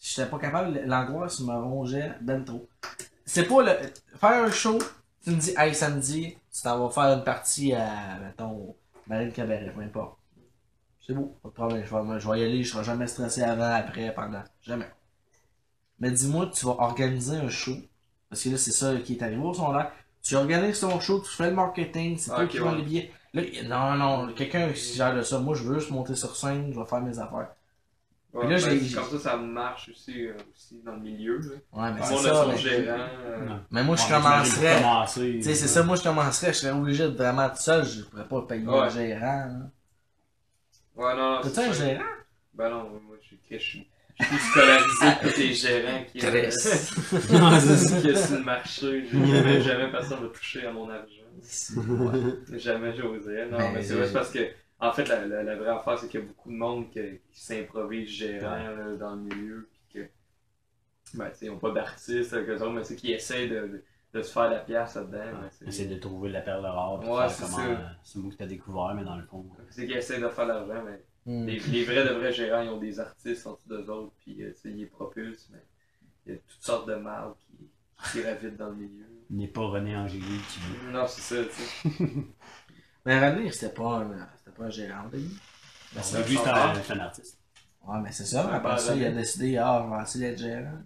J'étais 0.00 0.26
pas 0.28 0.38
capable, 0.38 0.80
l'angoisse 0.86 1.40
me 1.40 1.52
rongeait 1.54 2.12
ben 2.20 2.44
trop. 2.44 2.68
C'est 3.24 3.44
pas 3.44 3.62
le. 3.62 3.72
Faire 4.20 4.44
un 4.44 4.50
show, 4.50 4.78
tu 5.24 5.30
me 5.30 5.36
dis, 5.36 5.54
hey, 5.56 5.74
samedi, 5.74 6.36
tu 6.52 6.62
t'en 6.62 6.86
vas 6.86 6.90
faire 6.90 7.16
une 7.18 7.24
partie 7.24 7.72
à, 7.72 8.18
mettons, 8.22 8.74
Marine 9.06 9.32
Cabaret, 9.32 9.72
peu 9.74 9.80
importe. 9.80 10.17
C'est 11.08 11.14
beau, 11.14 11.38
pas 11.42 11.48
de 11.48 11.54
problème, 11.54 11.82
je 11.86 11.94
vais, 11.94 12.02
me- 12.02 12.18
je 12.18 12.28
vais 12.30 12.40
y 12.40 12.44
aller, 12.44 12.62
je 12.62 12.70
serai 12.70 12.84
jamais 12.84 13.06
stressé 13.06 13.42
avant, 13.42 13.72
après, 13.74 14.12
pendant. 14.14 14.42
Jamais. 14.62 14.88
Mais 16.00 16.10
dis-moi, 16.10 16.50
tu 16.54 16.66
vas 16.66 16.76
organiser 16.80 17.36
un 17.38 17.48
show. 17.48 17.72
Parce 18.28 18.42
que 18.42 18.50
là, 18.50 18.58
c'est 18.58 18.72
ça 18.72 18.94
qui 18.96 19.14
est 19.14 19.22
arrivé 19.22 19.40
au 19.42 19.54
sondage. 19.54 19.86
Tu 20.22 20.36
organises 20.36 20.80
ton 20.80 21.00
show, 21.00 21.20
tu 21.20 21.30
fais 21.30 21.48
le 21.48 21.56
marketing, 21.56 22.18
c'est 22.18 22.30
toi 22.30 22.46
qui 22.46 22.58
vends 22.58 22.72
ouais. 22.72 22.76
les 22.78 22.82
billets. 22.82 23.12
Là, 23.32 23.42
non, 23.64 24.26
non, 24.26 24.32
quelqu'un 24.34 24.68
qui 24.70 24.94
gère 24.94 25.14
de 25.14 25.22
ça. 25.22 25.38
Moi, 25.38 25.54
je 25.54 25.62
veux 25.64 25.78
juste 25.78 25.90
monter 25.90 26.14
sur 26.14 26.36
scène, 26.36 26.72
je 26.74 26.78
vais 26.78 26.84
faire 26.86 27.00
mes 27.00 27.18
affaires. 27.18 27.48
Ouais, 28.34 28.40
Puis 28.46 28.48
là, 28.50 28.60
ben, 28.66 28.78
j'ai- 28.84 28.94
comme 28.94 29.04
ça, 29.10 29.18
ça 29.18 29.36
marche 29.38 29.88
aussi, 29.88 30.26
euh, 30.26 30.34
aussi 30.54 30.78
dans 30.84 30.92
le 30.92 31.00
milieu, 31.00 31.38
là. 31.38 31.54
Ouais, 31.72 31.92
mais 31.94 32.02
c'est 32.02 32.14
le 32.16 32.20
ça. 32.20 32.34
son 32.44 32.48
mais- 32.48 32.58
gérant. 32.58 32.98
euh. 32.98 33.56
Mais 33.70 33.82
moi, 33.82 33.96
je 33.96 34.02
Ouais, 34.02 34.08
commencerais. 34.20 34.82
Tu 35.14 35.42
sais, 35.42 35.54
c'est 35.54 35.68
ça, 35.68 35.82
moi, 35.82 35.96
je 35.96 36.02
commencerais, 36.02 36.52
je 36.52 36.58
serais 36.58 36.72
obligé 36.72 37.04
de 37.04 37.16
vraiment 37.16 37.48
tout 37.48 37.56
seul, 37.56 37.86
je 37.86 38.02
pourrais 38.02 38.28
pas 38.28 38.42
payer 38.42 38.66
un 38.66 38.82
Ouais. 38.82 38.90
gérant. 38.90 39.46
là. 39.46 39.70
Ouais, 40.98 41.14
non, 41.16 41.36
non. 41.36 41.40
T'as-tu 41.42 41.60
un 41.60 41.72
gérant? 41.72 42.04
Ben 42.54 42.70
non, 42.70 42.90
moi, 43.06 43.16
je 43.22 43.26
suis 43.28 43.38
je 43.50 43.56
suis 43.58 43.88
je 44.20 44.24
suis 44.26 44.38
scolarisé 44.50 45.06
pour 45.22 45.30
les 45.38 45.54
gérants 45.54 46.04
qui, 46.10 46.26
euh. 46.26 46.30
Ouais, 46.32 46.50
c'est 46.50 47.76
ça. 47.76 48.00
qui 48.00 48.08
est 48.08 48.16
sur 48.16 48.36
le 48.36 48.42
marché. 48.42 49.04
Jamais, 49.06 49.60
jamais 49.62 49.90
personne 49.92 50.20
va 50.22 50.28
toucher 50.28 50.66
à 50.66 50.72
mon 50.72 50.90
argent. 50.90 51.14
Ouais. 51.76 52.58
Jamais 52.58 52.92
j'oserais. 52.96 53.46
Non, 53.46 53.58
Mais 53.58 53.72
mais, 53.74 53.82
c'est 53.82 53.94
vrai 53.94 54.06
c'est 54.08 54.12
parce 54.12 54.32
que, 54.32 54.40
en 54.80 54.92
fait, 54.92 55.06
la, 55.06 55.24
la, 55.24 55.44
la 55.44 55.54
vraie 55.56 55.70
affaire, 55.70 55.96
c'est 56.00 56.08
qu'il 56.08 56.18
y 56.18 56.22
a 56.24 56.26
beaucoup 56.26 56.50
de 56.50 56.56
monde 56.56 56.90
qui, 56.90 57.00
qui 57.30 57.40
s'improvise 57.40 58.08
gérant 58.08 58.56
là, 58.56 58.96
dans 58.98 59.14
le 59.14 59.22
milieu. 59.22 59.68
Puis 59.70 60.00
que, 60.02 60.08
ben, 61.16 61.30
tu 61.30 61.36
sais, 61.36 61.46
ils 61.46 61.50
n'ont 61.50 61.58
pas 61.58 61.70
chose, 62.58 62.72
mais 62.74 62.82
c'est 62.82 62.96
qui 62.96 63.12
essaient 63.12 63.46
de, 63.46 63.60
de, 63.68 63.84
de 64.18 64.22
se 64.22 64.32
faire 64.32 64.50
la 64.50 64.58
pièce 64.60 64.94
là-dedans. 64.94 65.48
c'est- 65.50 65.66
Essayer 65.66 65.88
de 65.94 65.98
trouver 66.00 66.28
la 66.30 66.40
perle 66.42 66.66
rare. 66.66 66.98
Ouais, 67.00 67.28
c'est 67.28 67.44
comment, 67.44 67.56
ça. 67.56 67.64
euh, 67.66 67.76
C'est 68.02 68.18
moi 68.18 68.30
que 68.32 68.36
t'as 68.36 68.46
découvert, 68.46 68.94
mais 68.94 69.04
dans 69.04 69.16
le 69.16 69.24
fond. 69.24 69.46
C'est 69.70 69.86
qu'ils 69.86 69.96
essaient 69.96 70.20
de 70.20 70.28
faire 70.28 70.46
l'argent, 70.46 70.82
mais 70.84 71.02
Hmm. 71.26 71.44
les, 71.46 71.58
les 71.58 71.84
vrais 71.84 72.04
de 72.08 72.14
vrais 72.14 72.32
gérants, 72.32 72.62
ils 72.62 72.70
ont 72.70 72.78
des 72.78 72.98
artistes 73.00 73.46
en 73.46 73.52
dessous 73.52 73.68
d'eux 73.68 73.90
autres, 73.90 74.12
puis 74.20 74.42
euh, 74.42 74.50
tu 74.52 74.60
sais, 74.60 74.70
ils 74.70 74.76
les 74.78 74.86
propulsent, 74.86 75.48
mais 75.52 75.62
il 76.26 76.32
y 76.32 76.36
a 76.36 76.38
toutes 76.38 76.62
sortes 76.62 76.88
de 76.88 76.94
mal 76.94 77.32
qui, 77.40 77.68
qui 78.12 78.22
gravitent 78.22 78.56
dans 78.56 78.70
le 78.70 78.76
milieu. 78.76 79.04
Il 79.30 79.36
n'est 79.36 79.48
pas 79.48 79.66
René 79.66 79.94
Angélique 79.94 80.46
qui 80.48 80.60
veut. 80.60 80.90
Non, 80.92 81.06
c'est 81.06 81.20
ça, 81.20 81.44
tu 81.44 81.90
sais. 81.96 82.04
Mais 83.04 83.30
René, 83.30 83.50
c'était 83.52 83.74
pas, 83.74 84.06
pas 84.56 84.64
un 84.64 84.70
gérant 84.70 85.06
au 85.06 85.08
début. 85.10 85.34
Ben, 85.94 86.02
c'est- 86.02 86.16
un, 86.16 86.98
artiste. 87.00 87.38
Ouais, 87.86 87.98
mais 88.02 88.12
c'est 88.12 88.24
ça. 88.26 88.46
Ouais, 88.46 88.52
Après 88.54 88.76
ça, 88.78 88.94
il 88.94 89.04
a 89.04 89.10
décidé, 89.10 89.56
ah, 89.56 89.82
je 89.86 89.94
vais 89.96 90.02
essayer 90.02 90.30
d'être 90.30 90.38
gérant. 90.40 90.78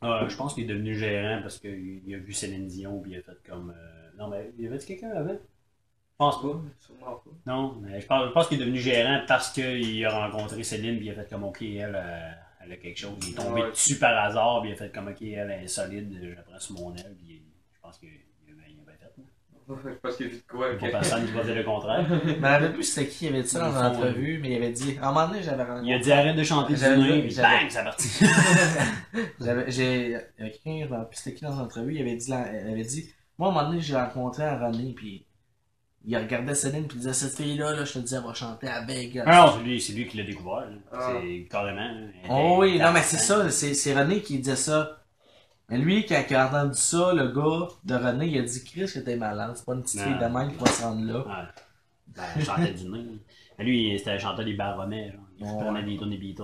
Ah, 0.00 0.26
je 0.28 0.36
pense 0.36 0.54
qu'il 0.54 0.64
est 0.64 0.66
devenu 0.66 0.94
gérant 0.96 1.40
parce 1.42 1.58
qu'il 1.58 2.02
il 2.06 2.14
a 2.14 2.18
vu 2.18 2.32
Céline 2.32 2.66
Dion 2.66 3.00
puis 3.00 3.12
il 3.12 3.18
a 3.18 3.22
fait 3.22 3.38
comme. 3.48 3.70
euh, 3.76 4.10
Non, 4.18 4.28
mais 4.28 4.50
il 4.58 4.64
y 4.64 4.66
avait 4.68 4.78
quelqu'un 4.78 5.10
avant? 5.10 5.32
Je 5.34 6.16
pense 6.18 6.42
pas. 6.42 6.60
Sûrement 6.78 7.16
pas. 7.16 7.30
Non, 7.46 7.74
mais 7.80 8.00
je 8.00 8.06
pense, 8.06 8.46
qu'il 8.48 8.60
est 8.60 8.64
devenu 8.64 8.78
gérant 8.78 9.22
parce 9.26 9.50
qu'il 9.52 10.04
a 10.04 10.26
rencontré 10.28 10.62
Céline 10.62 10.96
puis 10.98 11.06
il 11.06 11.10
a 11.10 11.14
fait 11.14 11.28
comme 11.28 11.44
OK, 11.44 11.62
elle, 11.62 11.94
euh, 11.96 12.30
elle 12.64 12.72
a 12.72 12.76
quelque 12.76 12.98
chose. 12.98 13.16
Il 13.22 13.30
est 13.32 13.34
tombé 13.36 13.62
Ouais. 13.62 13.70
dessus 13.70 13.98
par 13.98 14.16
hasard 14.24 14.60
puis 14.60 14.70
il 14.70 14.74
a 14.74 14.76
fait 14.76 14.92
comme 14.92 15.08
OK, 15.08 15.22
elle 15.22 15.50
est 15.50 15.66
solide, 15.68 16.16
je 16.22 16.28
la 16.30 16.42
prends 16.42 16.58
sous 16.60 16.74
mon 16.74 16.94
aile 16.94 17.14
puis 17.18 17.42
je 17.74 17.80
pense 17.80 17.98
qu'il 17.98 18.08
il 18.46 18.52
a 18.52 18.54
bien 18.54 18.64
il 18.68 18.80
a 18.80 18.84
bien 18.84 18.94
fait. 18.98 19.12
là. 19.18 19.51
Parce 20.02 20.16
qu'il 20.16 20.26
a 20.26 20.28
vu 20.30 20.36
de 20.36 20.42
quoi, 20.50 20.68
Il 20.68 20.72
y 20.72 20.72
a 20.72 20.74
ok? 20.76 20.80
Pas 20.92 20.98
personne 21.00 21.26
qui 21.26 21.32
va 21.32 21.42
dire 21.44 21.54
le 21.54 21.64
contraire. 21.64 22.06
Mais 22.24 22.32
elle 22.36 22.44
avait 22.46 22.72
plus 22.72 22.82
c'était 22.84 23.08
qui, 23.08 23.26
il 23.26 23.28
avait 23.28 23.42
dit 23.42 23.48
ça 23.48 23.60
dans 23.60 23.70
une 23.78 23.86
entrevue, 23.86 24.38
mais 24.42 24.50
il 24.50 24.56
avait 24.56 24.70
dit, 24.72 24.98
à 25.00 25.08
un 25.08 25.12
moment 25.12 25.28
donné, 25.28 25.42
j'avais 25.42 25.62
rencontré. 25.62 25.86
Il 25.88 25.94
a 25.94 25.98
dit 25.98 26.12
arrête 26.12 26.36
de 26.36 26.42
chanter 26.42 26.74
du 26.74 26.80
nez 26.82 27.22
puis 27.22 27.34
bang, 27.36 27.70
ça 27.70 27.82
parti. 27.82 28.08
J'avais, 29.40 29.70
j'ai, 29.70 30.04
il 30.06 30.10
y 30.10 30.42
avait 30.42 30.50
quelqu'un, 30.50 30.86
je 30.98 31.04
plus 31.08 31.16
c'était 31.16 31.34
qui 31.36 31.44
dans 31.44 31.52
une 31.54 31.60
entrevue, 31.60 31.94
il 31.94 32.00
avait 32.00 32.16
dit, 32.16 32.30
la- 32.30 32.52
il 32.52 32.72
avait 32.72 32.82
dit, 32.84 33.10
moi, 33.38 33.48
à 33.48 33.50
un 33.50 33.54
moment 33.54 33.68
donné, 33.68 33.80
j'ai 33.80 33.94
rencontré 33.96 34.44
un 34.44 34.58
René, 34.58 34.92
puis 34.94 35.26
il 36.04 36.16
regardait 36.16 36.54
Céline, 36.54 36.86
puis 36.86 36.96
il 36.96 37.00
disait, 37.00 37.12
cette 37.12 37.36
fille-là, 37.36 37.72
là, 37.72 37.84
je 37.84 37.92
te 37.92 37.98
dis, 38.00 38.14
elle 38.14 38.22
va 38.24 38.34
chanter 38.34 38.68
à 38.68 38.84
Vegas. 38.84 39.24
Ah 39.26 39.46
non, 39.46 39.52
c'est 39.56 39.62
lui, 39.64 39.80
c'est 39.80 39.92
lui 39.92 40.06
qui 40.06 40.16
l'a 40.16 40.24
découvert. 40.24 40.60
là. 40.68 40.76
Ah. 40.92 41.12
C'est 41.20 41.46
carrément. 41.50 41.90
Oh 42.28 42.56
oui, 42.60 42.78
non, 42.78 42.92
mais 42.92 43.02
c'est 43.02 43.18
ça, 43.18 43.48
c'est, 43.50 43.74
c'est 43.74 43.94
René 43.94 44.20
qui 44.20 44.38
disait 44.38 44.56
ça. 44.56 45.01
Mais 45.72 45.78
lui, 45.78 46.04
quand 46.04 46.22
il 46.28 46.36
a 46.36 46.48
entendu 46.48 46.78
ça, 46.78 47.14
le 47.14 47.28
gars 47.28 47.68
de 47.84 47.94
René, 47.94 48.26
il 48.26 48.38
a 48.38 48.42
dit, 48.42 48.62
Chris, 48.62 48.90
que 48.92 48.98
t'es 48.98 49.16
malade, 49.16 49.52
c'est 49.56 49.64
pas 49.64 49.72
une 49.72 49.82
petite 49.82 50.00
Non. 50.00 50.06
fille 50.06 50.18
de 50.18 50.24
même 50.26 50.52
qui 50.52 50.58
va 50.58 50.66
se 50.66 50.82
rendre 50.82 51.04
là. 51.06 51.18
Ouais. 51.26 51.48
Ben, 52.08 52.22
il 52.36 52.44
chantait 52.44 52.74
du 52.74 52.88
nez. 52.90 53.06
Lui, 53.58 53.98
c'était 53.98 54.10
un 54.10 54.18
chanteur 54.18 54.44
des 54.44 54.52
baromets. 54.52 55.12
Genre. 55.12 55.20
Il 55.38 55.46
Ouais. 55.46 55.58
prenait 55.64 55.82
des 55.82 55.96
tours 55.96 56.06
des 56.08 56.18
Beatles. 56.18 56.42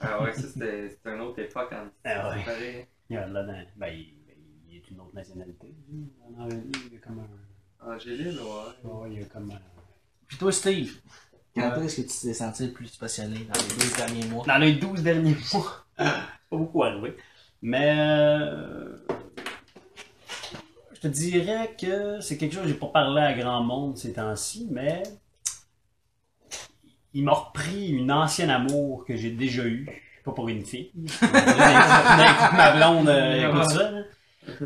Ah 0.00 0.22
ouais, 0.22 0.32
ça 0.32 0.48
c'était 0.48 0.96
une 1.06 1.20
autre 1.20 1.38
époque 1.38 1.72
en 1.72 1.86
Ah 2.04 2.30
ouais. 2.30 2.88
Il 3.08 3.16
a 3.16 3.26
là 3.28 3.42
dans... 3.44 3.52
ben, 3.76 3.86
il, 3.86 4.14
ben, 4.26 4.34
il 4.68 4.76
est 4.76 4.90
une 4.90 5.00
autre 5.00 5.14
nationalité. 5.14 5.72
Il 5.88 6.92
y 6.92 6.96
a 6.96 6.98
comme 7.00 7.20
un. 7.20 7.94
Angéline, 7.94 8.36
ouais. 8.36 8.90
Ouais, 8.90 9.08
il 9.12 9.20
y 9.20 9.22
a 9.22 9.26
comme 9.26 9.50
un. 9.52 9.60
Puis 10.26 10.36
toi, 10.38 10.50
Steve, 10.50 11.00
quand 11.54 11.70
Ouais. 11.76 11.84
est-ce 11.84 11.96
que 12.02 12.02
tu 12.02 12.26
t'es 12.26 12.34
senti 12.34 12.66
le 12.66 12.72
plus 12.72 12.96
passionné 12.96 13.38
dans 13.44 13.60
les 13.60 13.76
deux 13.84 13.96
derniers 13.96 14.26
mois? 14.26 14.44
Dans 14.44 14.58
les 14.58 14.72
12 14.74 15.02
derniers 15.04 15.36
mois, 15.54 15.86
pas 15.96 16.26
beaucoup 16.50 16.82
arrivé. 16.82 17.16
Mais. 17.62 17.94
euh, 17.98 18.96
Je 20.94 21.00
te 21.00 21.08
dirais 21.08 21.74
que 21.80 22.20
c'est 22.20 22.36
quelque 22.36 22.54
chose 22.54 22.62
que 22.64 22.68
j'ai 22.68 22.74
pas 22.74 22.86
parlé 22.88 23.20
à 23.22 23.32
grand 23.34 23.62
monde 23.62 23.96
ces 23.96 24.12
temps-ci, 24.14 24.68
mais. 24.70 25.02
Il 27.14 27.24
m'a 27.24 27.32
repris 27.32 27.88
une 27.88 28.12
ancienne 28.12 28.50
amour 28.50 29.04
que 29.06 29.16
j'ai 29.16 29.30
déjà 29.30 29.64
eue. 29.64 29.88
Pas 30.24 30.32
pour 30.32 30.48
une 30.48 30.64
fille. 30.64 30.92
Ma 31.22 32.72
blonde 32.76 33.08
euh, 33.08 33.48
écoute 33.48 33.70
ça. 33.70 33.90
là. 33.90 34.02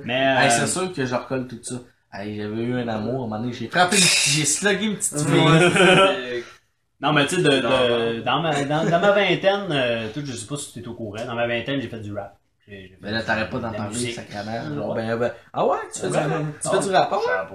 Mais. 0.04 0.14
Hey, 0.38 0.46
euh, 0.48 0.50
c'est 0.50 0.66
sûr 0.66 0.92
que 0.92 1.06
je 1.06 1.14
recolle 1.14 1.46
tout 1.46 1.58
ça. 1.62 1.76
Hey, 2.12 2.36
j'avais 2.36 2.62
eu 2.62 2.74
un 2.74 2.88
amour, 2.88 3.22
à 3.22 3.24
un 3.24 3.28
moment 3.28 3.38
donné, 3.40 3.52
j'ai 3.52 3.68
frappé, 3.68 3.96
une- 3.96 4.02
j'ai 4.02 4.44
slugué 4.44 4.86
une 4.86 4.96
petite 4.96 5.18
fille. 5.18 6.44
Non, 7.00 7.12
mais 7.12 7.26
tu 7.26 7.34
sais, 7.34 7.42
de, 7.42 8.20
dans, 8.20 8.40
ma, 8.40 8.64
dans, 8.64 8.84
dans 8.88 9.00
ma 9.00 9.10
vingtaine, 9.10 9.66
euh, 9.72 10.08
tout, 10.14 10.24
je 10.24 10.30
sais 10.30 10.46
pas 10.46 10.56
si 10.56 10.72
tu 10.72 10.78
es 10.78 10.86
au 10.86 10.94
courant, 10.94 11.24
dans 11.26 11.34
ma 11.34 11.48
vingtaine, 11.48 11.80
j'ai 11.80 11.88
fait 11.88 11.98
du 11.98 12.12
rap. 12.14 12.38
Mais 12.68 13.10
là, 13.10 13.22
t'arrêtes 13.22 13.50
pas 13.50 13.56
de 13.58 13.62
d'en 13.62 13.70
la 13.72 13.76
parler, 13.78 14.12
sacrément. 14.12 14.74
Genre, 14.74 14.94
ben, 14.94 15.16
ben, 15.16 15.32
ah 15.52 15.66
ouais, 15.66 15.78
tu 15.92 16.00
fais 16.00 16.06
du? 16.08 16.12
Tu 16.12 16.18
Ah, 16.20 16.70
fais 16.70 16.88
du? 16.88 16.94
Ah 16.94 17.08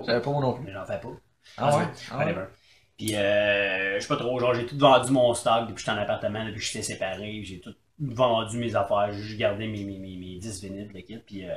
savais 0.05 0.21
pas. 0.21 0.29
Moi 0.31 0.41
non 0.41 0.53
plus. 0.53 0.65
Mais 0.65 0.73
j'en 0.73 0.85
fais 0.85 0.99
pas. 0.99 1.09
Ah 1.57 1.77
ouais? 1.77 1.85
Ah? 2.11 2.17
Whatever. 2.17 2.45
Puis, 2.97 3.15
euh, 3.15 3.95
je 3.95 3.99
sais 4.01 4.07
pas 4.07 4.17
trop, 4.17 4.39
genre, 4.39 4.53
j'ai 4.53 4.65
tout 4.65 4.77
vendu 4.77 5.11
mon 5.11 5.33
stock 5.33 5.61
depuis 5.61 5.75
que 5.75 5.79
j'étais 5.79 5.91
en 5.91 5.97
appartement, 5.97 6.43
depuis 6.45 6.59
que 6.59 6.65
j'étais 6.65 6.81
séparé. 6.81 7.41
J'ai 7.43 7.59
tout 7.59 7.73
vendu 7.99 8.57
mes 8.57 8.75
affaires. 8.75 9.09
J'ai 9.11 9.21
juste 9.21 9.37
gardé 9.39 9.67
mes, 9.67 9.83
mes, 9.83 9.99
mes, 9.99 10.17
mes 10.17 10.35
10 10.39 10.63
vinyles, 10.63 10.89
le 10.93 11.01
kit. 11.01 11.17
Puis, 11.25 11.47
euh, 11.47 11.53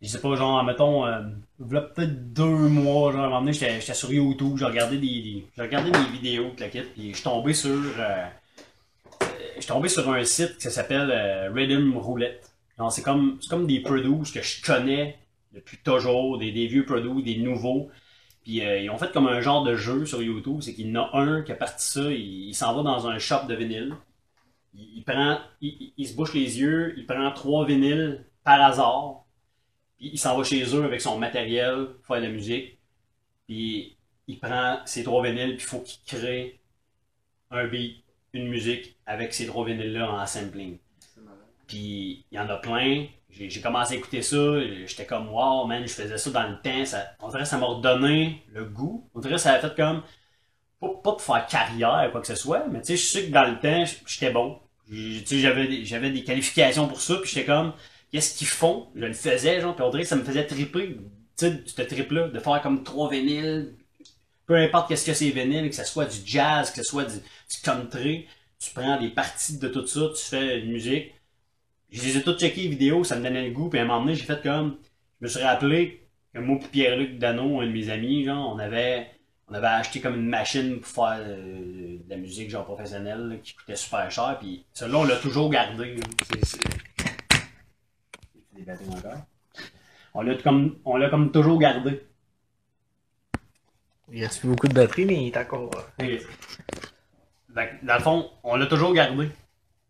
je 0.00 0.08
sais 0.08 0.20
pas, 0.20 0.34
genre, 0.36 0.62
mettons, 0.64 1.06
euh, 1.06 1.20
peut-être 1.58 2.32
deux 2.32 2.44
mois, 2.46 3.12
genre, 3.12 3.20
à 3.22 3.24
un 3.24 3.28
moment 3.28 3.40
donné, 3.40 3.52
j'étais 3.52 3.80
j'étais 3.80 3.94
sur 3.94 4.12
YouTube, 4.12 4.56
j'ai 4.56 4.64
regardé 4.64 4.96
des, 4.96 5.06
des, 5.22 5.46
j'ai 5.54 5.62
regardé 5.62 5.90
des 5.90 6.06
vidéos, 6.12 6.50
de 6.56 6.64
le 6.64 6.70
kit. 6.70 6.80
Puis, 6.82 7.10
je 7.10 7.14
suis 7.16 7.24
tombé 7.24 7.52
sur, 7.52 7.70
euh, 7.70 8.24
euh, 9.22 9.26
je 9.56 9.60
suis 9.60 9.68
tombé 9.68 9.88
sur 9.88 10.08
un 10.10 10.24
site 10.24 10.56
qui 10.58 10.70
s'appelle 10.70 11.10
euh, 11.10 11.50
Rhythm 11.52 11.96
Roulette. 11.96 12.47
C'est 12.90 13.02
comme, 13.02 13.38
comme 13.50 13.66
des 13.66 13.80
produits 13.80 14.32
que 14.32 14.42
je 14.42 14.62
connais 14.62 15.18
depuis 15.52 15.78
toujours, 15.78 16.38
des, 16.38 16.50
vieux 16.66 16.84
produits, 16.84 17.22
des 17.22 17.38
nouveaux. 17.42 17.90
Puis 18.42 18.64
euh, 18.64 18.80
ils 18.80 18.90
ont 18.90 18.98
fait 18.98 19.12
comme 19.12 19.26
un 19.26 19.40
genre 19.40 19.64
de 19.64 19.74
jeu 19.74 20.06
sur 20.06 20.22
YouTube, 20.22 20.60
c'est 20.60 20.74
qu'il 20.74 20.88
y 20.88 20.96
en 20.96 21.02
a 21.02 21.18
un 21.18 21.42
qui 21.42 21.52
a 21.52 21.54
parti 21.54 21.84
ça, 21.84 22.10
il, 22.10 22.54
s'en 22.54 22.74
va 22.74 22.82
dans 22.82 23.08
un 23.08 23.18
shop 23.18 23.46
de 23.48 23.54
vinyle. 23.54 23.94
Il, 24.74 25.02
prend, 25.02 25.40
il, 25.60 26.06
se 26.06 26.14
bouche 26.14 26.34
les 26.34 26.60
yeux, 26.60 26.94
il 26.96 27.06
prend 27.06 27.30
trois 27.32 27.66
vinyles 27.66 28.24
par 28.44 28.60
hasard. 28.62 29.24
Puis 29.98 30.10
il 30.12 30.18
s'en 30.18 30.36
va 30.36 30.44
chez 30.44 30.64
eux 30.76 30.84
avec 30.84 31.00
son 31.00 31.18
matériel, 31.18 31.88
faire 32.06 32.18
de 32.18 32.22
la 32.22 32.30
musique. 32.30 32.78
Puis 33.46 33.96
il 34.28 34.38
prend 34.38 34.80
ces 34.84 35.02
trois 35.02 35.24
vinyles, 35.24 35.56
puis 35.56 35.64
il 35.64 35.68
faut 35.68 35.80
qu'il 35.80 36.00
crée 36.06 36.60
un 37.50 37.66
beat, 37.66 38.04
une 38.34 38.48
musique 38.48 38.96
avec 39.06 39.34
ces 39.34 39.46
trois 39.46 39.64
vinyles-là 39.66 40.12
en 40.12 40.26
sampling. 40.26 40.78
Puis 41.68 42.24
il 42.32 42.36
y 42.36 42.40
en 42.40 42.48
a 42.48 42.56
plein. 42.56 43.06
J'ai 43.30 43.60
commencé 43.60 43.94
à 43.94 43.96
écouter 43.98 44.22
ça. 44.22 44.60
J'étais 44.86 45.06
comme, 45.06 45.28
wow, 45.28 45.66
man, 45.66 45.86
je 45.86 45.92
faisais 45.92 46.18
ça 46.18 46.30
dans 46.30 46.48
le 46.48 46.60
temps. 46.60 46.84
Ça, 46.84 47.04
on 47.20 47.28
dirait 47.28 47.42
que 47.42 47.48
ça 47.48 47.58
m'a 47.58 47.66
redonné 47.66 48.42
le 48.52 48.64
goût. 48.64 49.08
On 49.14 49.20
dirait 49.20 49.34
que 49.34 49.40
ça 49.40 49.52
a 49.52 49.60
fait 49.60 49.76
comme, 49.76 50.02
pas, 50.80 50.88
pas 50.88 51.12
pour 51.12 51.22
faire 51.22 51.46
carrière 51.46 52.06
ou 52.08 52.12
quoi 52.12 52.20
que 52.22 52.26
ce 52.26 52.34
soit, 52.34 52.66
mais 52.70 52.80
tu 52.80 52.88
sais, 52.88 52.96
je 52.96 53.06
sais 53.06 53.26
que 53.26 53.32
dans 53.32 53.44
le 53.44 53.58
temps, 53.60 53.84
j'étais 54.06 54.30
bon. 54.32 54.58
J'avais 54.90 55.84
j'avais 55.84 56.10
des 56.10 56.24
qualifications 56.24 56.88
pour 56.88 57.00
ça. 57.02 57.16
Puis 57.16 57.30
j'étais 57.30 57.46
comme, 57.46 57.74
qu'est-ce 58.10 58.36
qu'ils 58.36 58.46
font? 58.46 58.88
Je 58.94 59.04
le 59.04 59.12
faisais, 59.12 59.60
genre. 59.60 59.76
Puis 59.76 59.84
on 59.84 59.90
dirait 59.90 60.04
que 60.04 60.08
ça 60.08 60.16
me 60.16 60.24
faisait 60.24 60.46
triper. 60.46 60.96
Tu 61.36 61.46
sais, 61.46 61.62
ce 61.66 61.82
trip-là, 61.82 62.28
de 62.28 62.38
faire 62.40 62.62
comme 62.62 62.82
trois 62.82 63.10
vinyles. 63.10 63.76
Peu 64.46 64.56
importe 64.56 64.88
qu'est-ce 64.88 65.04
que 65.04 65.12
c'est 65.12 65.28
vinyles, 65.28 65.68
que 65.68 65.76
ce 65.76 65.84
soit 65.84 66.06
du 66.06 66.16
jazz, 66.24 66.70
que 66.70 66.78
ce 66.78 66.82
soit 66.82 67.04
du, 67.04 67.16
du 67.16 67.60
country. 67.62 68.26
Tu 68.58 68.70
prends 68.72 68.98
des 68.98 69.10
parties 69.10 69.58
de 69.58 69.68
tout 69.68 69.86
ça, 69.86 70.00
tu 70.16 70.24
fais 70.24 70.60
une 70.60 70.72
musique. 70.72 71.12
Je 71.90 72.02
les 72.02 72.16
ai 72.18 72.22
toutes 72.22 72.38
checkées 72.38 72.62
les 72.62 72.68
vidéos, 72.68 73.02
ça 73.04 73.16
me 73.16 73.22
donnait 73.22 73.46
le 73.46 73.52
goût, 73.52 73.68
puis 73.68 73.78
à 73.78 73.82
un 73.82 73.86
moment 73.86 74.00
donné, 74.00 74.14
j'ai 74.14 74.24
fait 74.24 74.42
comme. 74.42 74.76
Je 75.20 75.24
me 75.26 75.28
suis 75.28 75.42
rappelé 75.42 76.06
que 76.34 76.38
moi 76.40 76.58
et 76.62 76.66
Pierre-Luc 76.68 77.18
Dano, 77.18 77.60
un 77.60 77.66
de 77.66 77.72
mes 77.72 77.88
amis, 77.90 78.24
genre, 78.24 78.54
on 78.54 78.58
avait. 78.58 79.10
On 79.50 79.54
avait 79.54 79.66
acheté 79.66 80.00
comme 80.02 80.14
une 80.16 80.28
machine 80.28 80.78
pour 80.80 80.88
faire 81.06 81.20
euh, 81.26 81.96
de 82.04 82.10
la 82.10 82.18
musique 82.18 82.50
genre 82.50 82.66
professionnelle 82.66 83.28
là, 83.28 83.36
qui 83.42 83.54
coûtait 83.54 83.76
super 83.76 84.10
cher, 84.10 84.36
puis 84.38 84.66
celui-là 84.74 84.98
on 84.98 85.04
l'a 85.04 85.16
toujours 85.16 85.48
gardé. 85.48 85.94
là. 85.94 86.02
C'est- 86.30 86.44
c'est- 86.44 86.58
Des 88.54 88.60
batteries 88.62 88.90
encore? 88.90 89.24
On 90.12 90.20
l'a 90.20 90.34
comme, 90.34 90.76
on 90.84 90.96
l'a 90.98 91.08
comme 91.08 91.32
toujours 91.32 91.58
gardé. 91.58 92.02
Il 94.12 94.22
reste 94.22 94.40
plus 94.40 94.50
beaucoup 94.50 94.68
de 94.68 94.74
batterie, 94.74 95.06
mais 95.06 95.14
il 95.14 95.26
est 95.28 95.36
encore. 95.38 95.70
euh, 96.02 96.18
dans 97.82 97.94
le 97.94 98.00
fond, 98.00 98.30
on 98.42 98.56
l'a 98.56 98.66
toujours 98.66 98.92
gardé. 98.92 99.30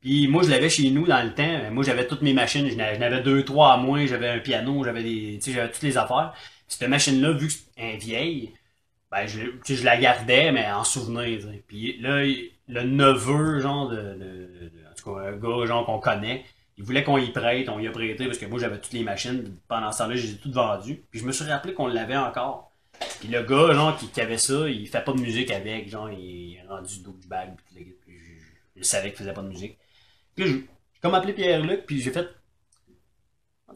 Puis 0.01 0.29
moi, 0.29 0.43
je 0.45 0.51
l'avais 0.51 0.69
chez 0.69 0.91
nous 0.91 1.07
dans 1.07 1.23
le 1.25 1.35
temps. 1.35 1.71
Moi, 1.73 1.85
j'avais 1.85 2.07
toutes 2.07 2.23
mes 2.23 2.33
machines. 2.33 2.69
J'en 2.71 2.79
avais 2.79 3.23
deux, 3.23 3.45
trois 3.45 3.73
à 3.75 3.77
moi. 3.77 4.07
J'avais 4.07 4.29
un 4.29 4.39
piano, 4.39 4.85
j'avais 4.85 5.03
des, 5.03 5.41
j'avais 5.45 5.71
toutes 5.71 5.83
les 5.83 5.99
affaires. 5.99 6.35
Cette 6.69 6.89
machine-là, 6.89 7.33
vu 7.33 7.49
que 7.49 7.53
c'est 7.53 7.97
vieille, 7.97 8.53
ben, 9.11 9.27
je, 9.27 9.41
je 9.67 9.85
la 9.85 9.97
gardais, 9.97 10.53
mais 10.53 10.71
en 10.71 10.85
souvenir. 10.85 11.41
Puis 11.67 11.99
là, 12.01 12.25
le 12.69 12.83
neveu, 12.83 13.61
genre, 13.61 13.89
de, 13.89 14.71
en 14.91 14.95
tout 14.95 15.15
cas, 15.15 15.21
un 15.23 15.37
gars, 15.37 15.67
genre, 15.67 15.87
qu'on 15.87 15.99
connaît, 15.99 16.45
il 16.77 16.85
voulait 16.85 17.03
qu'on 17.03 17.19
y 17.19 17.33
prête. 17.33 17.69
On 17.69 17.81
y 17.81 17.89
a 17.89 17.91
prêté 17.91 18.27
parce 18.27 18.39
que 18.39 18.47
moi, 18.47 18.61
j'avais 18.61 18.79
toutes 18.79 18.93
les 18.93 19.03
machines. 19.03 19.57
Pendant 19.67 19.91
ce 19.93 19.99
temps-là, 19.99 20.17
je 20.17 20.27
les 20.27 20.33
ai 20.35 20.37
toutes 20.37 20.55
vendues. 20.55 21.03
Puis 21.11 21.21
je 21.21 21.27
me 21.27 21.33
suis 21.33 21.45
rappelé 21.45 21.75
qu'on 21.75 21.89
l'avait 21.89 22.17
encore. 22.17 22.73
Puis 23.21 23.29
le 23.29 23.43
gars, 23.43 23.75
genre, 23.75 23.97
qui, 23.97 24.21
avait 24.21 24.39
ça, 24.39 24.69
il 24.69 24.87
fait 24.87 25.03
pas 25.03 25.13
de 25.13 25.21
musique 25.21 25.51
avec, 25.51 25.89
genre, 25.89 26.11
il 26.11 26.57
est 26.57 26.69
rendu 26.69 27.01
douchebag, 27.01 27.55
puis 27.67 27.97
puis 28.05 28.19
je, 28.19 28.81
je 28.81 28.83
savais 28.85 29.11
qu'il 29.11 29.19
faisait 29.19 29.33
pas 29.33 29.43
de 29.43 29.49
musique. 29.49 29.79
Puis 30.39 30.47
j'ai 30.47 31.01
comme 31.03 31.15
appelé 31.15 31.33
Pierre-Luc, 31.33 31.85
puis 31.85 32.01
j'ai 32.01 32.13
fait, 32.13 32.29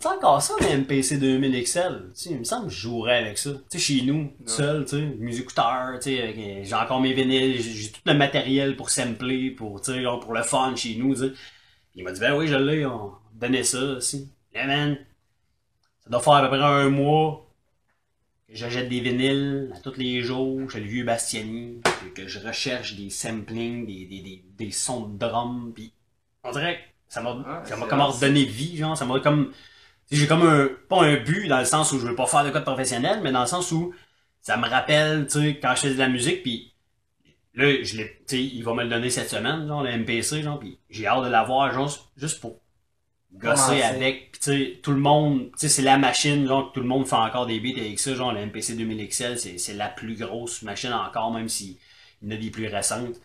tu 0.00 0.06
encore 0.06 0.40
ça, 0.40 0.54
les 0.60 0.76
MPC 0.76 1.18
2000 1.18 1.62
XL? 1.64 2.12
Tu 2.14 2.22
sais, 2.22 2.30
il 2.30 2.38
me 2.38 2.44
semble 2.44 2.68
que 2.68 2.72
je 2.72 2.80
jouerais 2.80 3.18
avec 3.18 3.36
ça. 3.36 3.50
Tu 3.68 3.78
sais, 3.78 3.78
chez 3.78 4.02
nous, 4.02 4.32
tout 4.38 4.52
seul, 4.52 4.84
tu 4.84 4.96
sais, 4.96 5.02
mes 5.18 5.36
écouteurs, 5.36 5.98
tu 6.00 6.10
sais, 6.10 6.62
j'ai 6.64 6.74
encore 6.74 7.00
mes 7.00 7.14
vinyles, 7.14 7.60
j'ai 7.60 7.90
tout 7.90 8.00
le 8.06 8.14
matériel 8.14 8.76
pour 8.76 8.90
sampler, 8.90 9.50
pour, 9.50 9.80
tu 9.80 9.92
sais, 9.92 10.04
pour 10.20 10.32
le 10.32 10.42
fun 10.44 10.74
chez 10.76 10.94
nous, 10.94 11.14
tu 11.14 11.20
sais. 11.20 11.30
Puis 11.30 12.00
il 12.00 12.04
m'a 12.04 12.12
dit, 12.12 12.20
ben 12.20 12.36
oui, 12.36 12.46
je 12.46 12.54
l'ai, 12.54 12.86
on 12.86 13.12
donnait 13.34 13.64
ça 13.64 13.82
aussi. 13.96 14.30
Man, 14.54 14.96
ça 16.04 16.10
doit 16.10 16.20
faire 16.20 16.34
à 16.34 16.42
peu 16.42 16.48
près 16.48 16.58
un 16.64 16.90
mois 16.90 17.52
que 18.48 18.54
j'achète 18.54 18.88
des 18.88 19.00
vinyles 19.00 19.72
à 19.74 19.80
tous 19.80 19.96
les 19.96 20.22
jours 20.22 20.70
chez 20.70 20.78
le 20.80 20.86
vieux 20.86 21.04
Bastiani, 21.04 21.80
que, 21.82 22.22
que 22.22 22.28
je 22.28 22.38
recherche 22.38 22.94
des 22.94 23.10
samplings, 23.10 23.84
des, 23.84 24.04
des, 24.06 24.20
des, 24.20 24.44
des 24.56 24.70
sons 24.70 25.08
de 25.08 25.18
drum, 25.18 25.72
puis 25.74 25.92
on 26.44 26.52
dirait 26.52 26.76
que 26.76 26.80
ça 27.08 27.20
m'a 27.20 27.32
Ouais, 27.32 27.44
ça 27.64 27.76
m'a 27.76 27.82
c'est 27.84 27.88
comme 27.88 28.00
hot, 28.00 28.10
redonné 28.10 28.44
vie, 28.44 28.76
genre, 28.76 28.96
ça 28.96 29.04
m'a 29.04 29.20
comme 29.20 29.52
j'ai 30.10 30.26
comme 30.26 30.42
un 30.42 30.68
pas 30.88 31.02
un 31.04 31.16
but 31.16 31.48
dans 31.48 31.58
le 31.58 31.64
sens 31.64 31.92
où 31.92 31.98
je 31.98 32.06
veux 32.06 32.14
pas 32.14 32.26
faire 32.26 32.44
de 32.44 32.50
code 32.50 32.64
professionnel, 32.64 33.20
mais 33.22 33.32
dans 33.32 33.42
le 33.42 33.46
sens 33.46 33.72
où 33.72 33.94
ça 34.40 34.56
me 34.56 34.68
rappelle, 34.68 35.26
tu 35.26 35.40
sais, 35.40 35.58
quand 35.60 35.74
je 35.74 35.82
faisais 35.82 35.94
de 35.94 35.98
la 35.98 36.08
musique, 36.08 36.42
puis 36.42 36.74
là, 37.54 37.82
je 37.82 37.96
l'ai, 37.96 38.08
tu 38.26 38.36
sais, 38.36 38.42
il 38.42 38.62
va 38.64 38.74
me 38.74 38.82
le 38.84 38.88
donner 38.90 39.10
cette 39.10 39.30
semaine, 39.30 39.66
genre, 39.66 39.82
le 39.82 39.90
MPC, 39.98 40.42
genre, 40.42 40.58
puis 40.58 40.78
j'ai 40.90 41.06
hâte 41.06 41.24
de 41.24 41.30
l'avoir, 41.30 41.72
genre, 41.72 41.90
juste 42.16 42.40
pour 42.40 42.60
gosser 43.32 43.78
Commencer. 43.78 43.82
avec, 43.82 44.32
puis 44.32 44.40
tu 44.40 44.50
sais, 44.50 44.80
tout 44.82 44.92
le 44.92 44.98
monde, 44.98 45.50
tu 45.52 45.58
sais, 45.60 45.68
c'est 45.68 45.82
la 45.82 45.96
machine, 45.98 46.46
genre, 46.46 46.68
que 46.70 46.74
tout 46.74 46.80
le 46.80 46.86
monde 46.88 47.06
fait 47.06 47.14
encore 47.16 47.46
des 47.46 47.60
beats 47.60 47.80
avec 47.80 47.98
ça, 47.98 48.14
genre, 48.14 48.32
le 48.32 48.40
MPC 48.46 48.74
2000 48.74 49.08
XL, 49.08 49.38
c'est, 49.38 49.58
c'est 49.58 49.74
la 49.74 49.88
plus 49.88 50.16
grosse 50.16 50.62
machine 50.62 50.92
encore, 50.92 51.32
même 51.32 51.48
si 51.48 51.78
il 52.20 52.28
y 52.28 52.32
en 52.32 52.36
a 52.36 52.40
des 52.40 52.50
plus 52.50 52.66
récentes. 52.66 53.16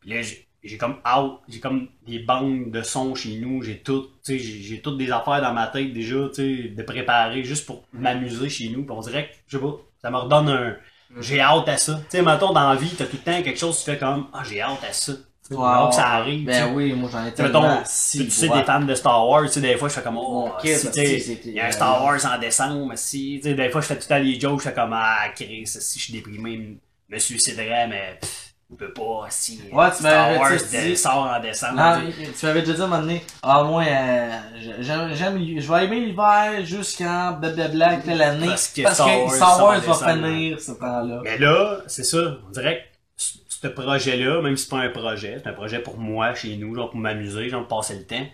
Puis 0.00 0.10
là, 0.10 0.22
j'ai, 0.64 0.76
comme 0.78 0.96
out, 1.06 1.40
j'ai 1.48 1.60
comme 1.60 1.88
des 2.06 2.18
banques 2.20 2.70
de 2.70 2.82
sons 2.82 3.14
chez 3.14 3.36
nous, 3.38 3.62
j'ai 3.62 3.78
tout, 3.78 4.08
tu 4.24 4.38
sais, 4.38 4.38
j'ai, 4.38 4.80
toutes 4.80 4.98
des 4.98 5.10
affaires 5.10 5.40
dans 5.40 5.52
ma 5.52 5.66
tête 5.68 5.92
déjà, 5.92 6.16
tu 6.34 6.34
sais, 6.34 6.68
de 6.70 6.82
préparer 6.82 7.44
juste 7.44 7.66
pour 7.66 7.84
m'amuser 7.92 8.48
chez 8.48 8.68
nous. 8.70 8.82
Puis 8.84 8.92
on 8.96 9.00
dirait 9.00 9.28
que, 9.28 9.34
je 9.46 9.56
sais 9.56 9.62
pas, 9.62 9.76
ça 10.02 10.10
me 10.10 10.16
redonne 10.16 10.48
un, 10.48 10.76
j'ai 11.20 11.40
hâte 11.40 11.68
à 11.68 11.76
ça. 11.76 11.94
Tu 12.10 12.16
sais, 12.18 12.22
mettons, 12.22 12.52
dans 12.52 12.68
la 12.70 12.76
vie, 12.76 12.90
t'as 12.96 13.06
tout 13.06 13.16
le 13.16 13.22
temps 13.32 13.42
quelque 13.42 13.58
chose, 13.58 13.78
tu 13.78 13.84
fais 13.84 13.98
comme, 13.98 14.26
ah, 14.32 14.42
j'ai 14.44 14.60
hâte 14.60 14.84
à 14.88 14.92
ça. 14.92 15.12
Alors 15.50 15.88
que 15.88 15.94
ça 15.94 16.06
arrive. 16.08 16.44
Ben 16.44 16.74
oui, 16.74 16.92
moi 16.92 17.08
j'en 17.10 17.22
ai 17.22 17.30
mettons, 17.30 17.34
tellement 17.34 17.78
tu 17.78 17.82
si. 17.86 18.18
tu 18.26 18.30
sais, 18.30 18.48
des 18.50 18.64
fans 18.64 18.80
de 18.82 18.94
Star 18.94 19.26
Wars, 19.26 19.44
tu 19.46 19.48
sais, 19.52 19.60
des 19.62 19.76
fois, 19.78 19.88
je 19.88 19.94
fais 19.94 20.02
comme, 20.02 20.18
oh, 20.18 20.50
si, 20.60 20.66
kid, 20.66 20.90
tu 20.92 20.92
sais, 20.92 21.06
si, 21.06 21.20
c'était- 21.20 21.48
il 21.48 21.54
y 21.54 21.60
a 21.60 21.66
un 21.68 21.70
Star 21.72 22.04
Wars 22.04 22.20
en 22.26 22.38
décembre, 22.38 22.92
si, 22.96 23.38
tu 23.42 23.48
sais, 23.48 23.54
des 23.54 23.70
fois, 23.70 23.80
je 23.80 23.86
fais 23.86 23.94
tout 23.96 24.02
le 24.04 24.08
temps 24.08 24.22
les 24.22 24.38
jokes, 24.38 24.58
je 24.60 24.68
fais 24.68 24.74
comme, 24.74 24.92
ah, 24.92 25.28
Chris, 25.34 25.66
si 25.66 25.98
je 25.98 26.04
suis 26.04 26.12
déprimé, 26.12 26.78
je 27.08 27.14
me 27.14 27.18
suiciderais, 27.18 27.86
mais, 27.88 28.18
pff, 28.20 28.47
je 28.70 28.76
peux 28.76 28.92
pas, 28.92 29.26
si, 29.30 29.60
Ouais, 29.72 29.90
tu 29.90 29.96
Star 29.96 30.38
Wars 30.38 30.50
dit- 30.56 30.90
de- 30.90 30.94
sort 30.94 31.16
en 31.34 31.40
décembre, 31.40 31.74
Ah, 31.78 32.00
tu 32.04 32.32
tu 32.32 32.46
m'avais 32.46 32.60
déjà 32.60 32.74
dit 32.74 32.80
à 32.80 32.84
un 32.84 32.86
moment 32.88 33.00
donné, 33.02 33.24
ah, 33.42 33.62
moi, 33.64 33.82
euh, 33.82 34.38
j'aime, 34.80 35.14
j'aime- 35.14 35.60
je 35.60 35.72
vais 35.72 35.84
aimer 35.86 36.00
l'hiver 36.00 36.64
jusqu'en 36.66 37.32
blablabla 37.32 37.96
telle 37.96 38.20
année. 38.20 38.46
Parce 38.46 38.68
que 38.68 38.82
parce 38.82 38.96
Star 38.96 39.06
que 39.06 39.20
Wars 39.24 39.34
Star 39.34 39.56
sort 39.56 39.66
Wars 39.68 39.80
va 39.80 40.14
finir 40.14 40.60
ce 40.60 40.72
temps-là. 40.72 41.20
Mais 41.24 41.38
là, 41.38 41.80
c'est 41.86 42.04
ça, 42.04 42.18
on 42.46 42.50
dirait 42.50 42.84
que 43.16 43.22
ce 43.48 43.68
projet-là, 43.68 44.42
même 44.42 44.56
si 44.56 44.64
c'est 44.64 44.70
pas 44.70 44.80
un 44.80 44.90
projet, 44.90 45.40
c'est 45.42 45.48
un 45.48 45.54
projet 45.54 45.78
pour 45.78 45.96
moi, 45.96 46.34
chez 46.34 46.56
nous, 46.56 46.74
genre 46.74 46.90
pour 46.90 47.00
m'amuser, 47.00 47.48
genre 47.48 47.66
pour 47.66 47.78
passer 47.78 47.96
le 47.96 48.04
temps, 48.04 48.26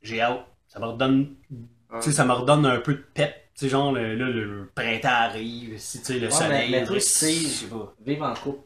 j'ai 0.00 0.20
hâte. 0.20 0.46
Ça 0.68 0.78
me 0.78 0.86
redonne, 0.86 1.34
tu 1.50 1.56
sais, 2.02 2.12
ça 2.12 2.24
me 2.24 2.32
redonne 2.32 2.64
un 2.66 2.78
peu 2.78 2.94
de 2.94 3.04
pep. 3.14 3.34
Tu 3.58 3.64
sais, 3.64 3.68
genre, 3.70 3.90
le, 3.90 4.14
là, 4.14 4.26
le 4.26 4.70
printemps 4.74 5.08
arrive, 5.08 5.74
si, 5.78 5.98
tu 6.00 6.04
sais, 6.04 6.18
le 6.18 6.26
Ouais, 6.26 6.30
soleil. 6.32 6.70
mais, 6.70 6.84
on 6.88 6.94
c'est, 7.00 7.32
je 7.32 7.46
sais 7.48 7.66
pas. 7.66 7.94
vive 8.04 8.22
en 8.22 8.34
couple. 8.34 8.60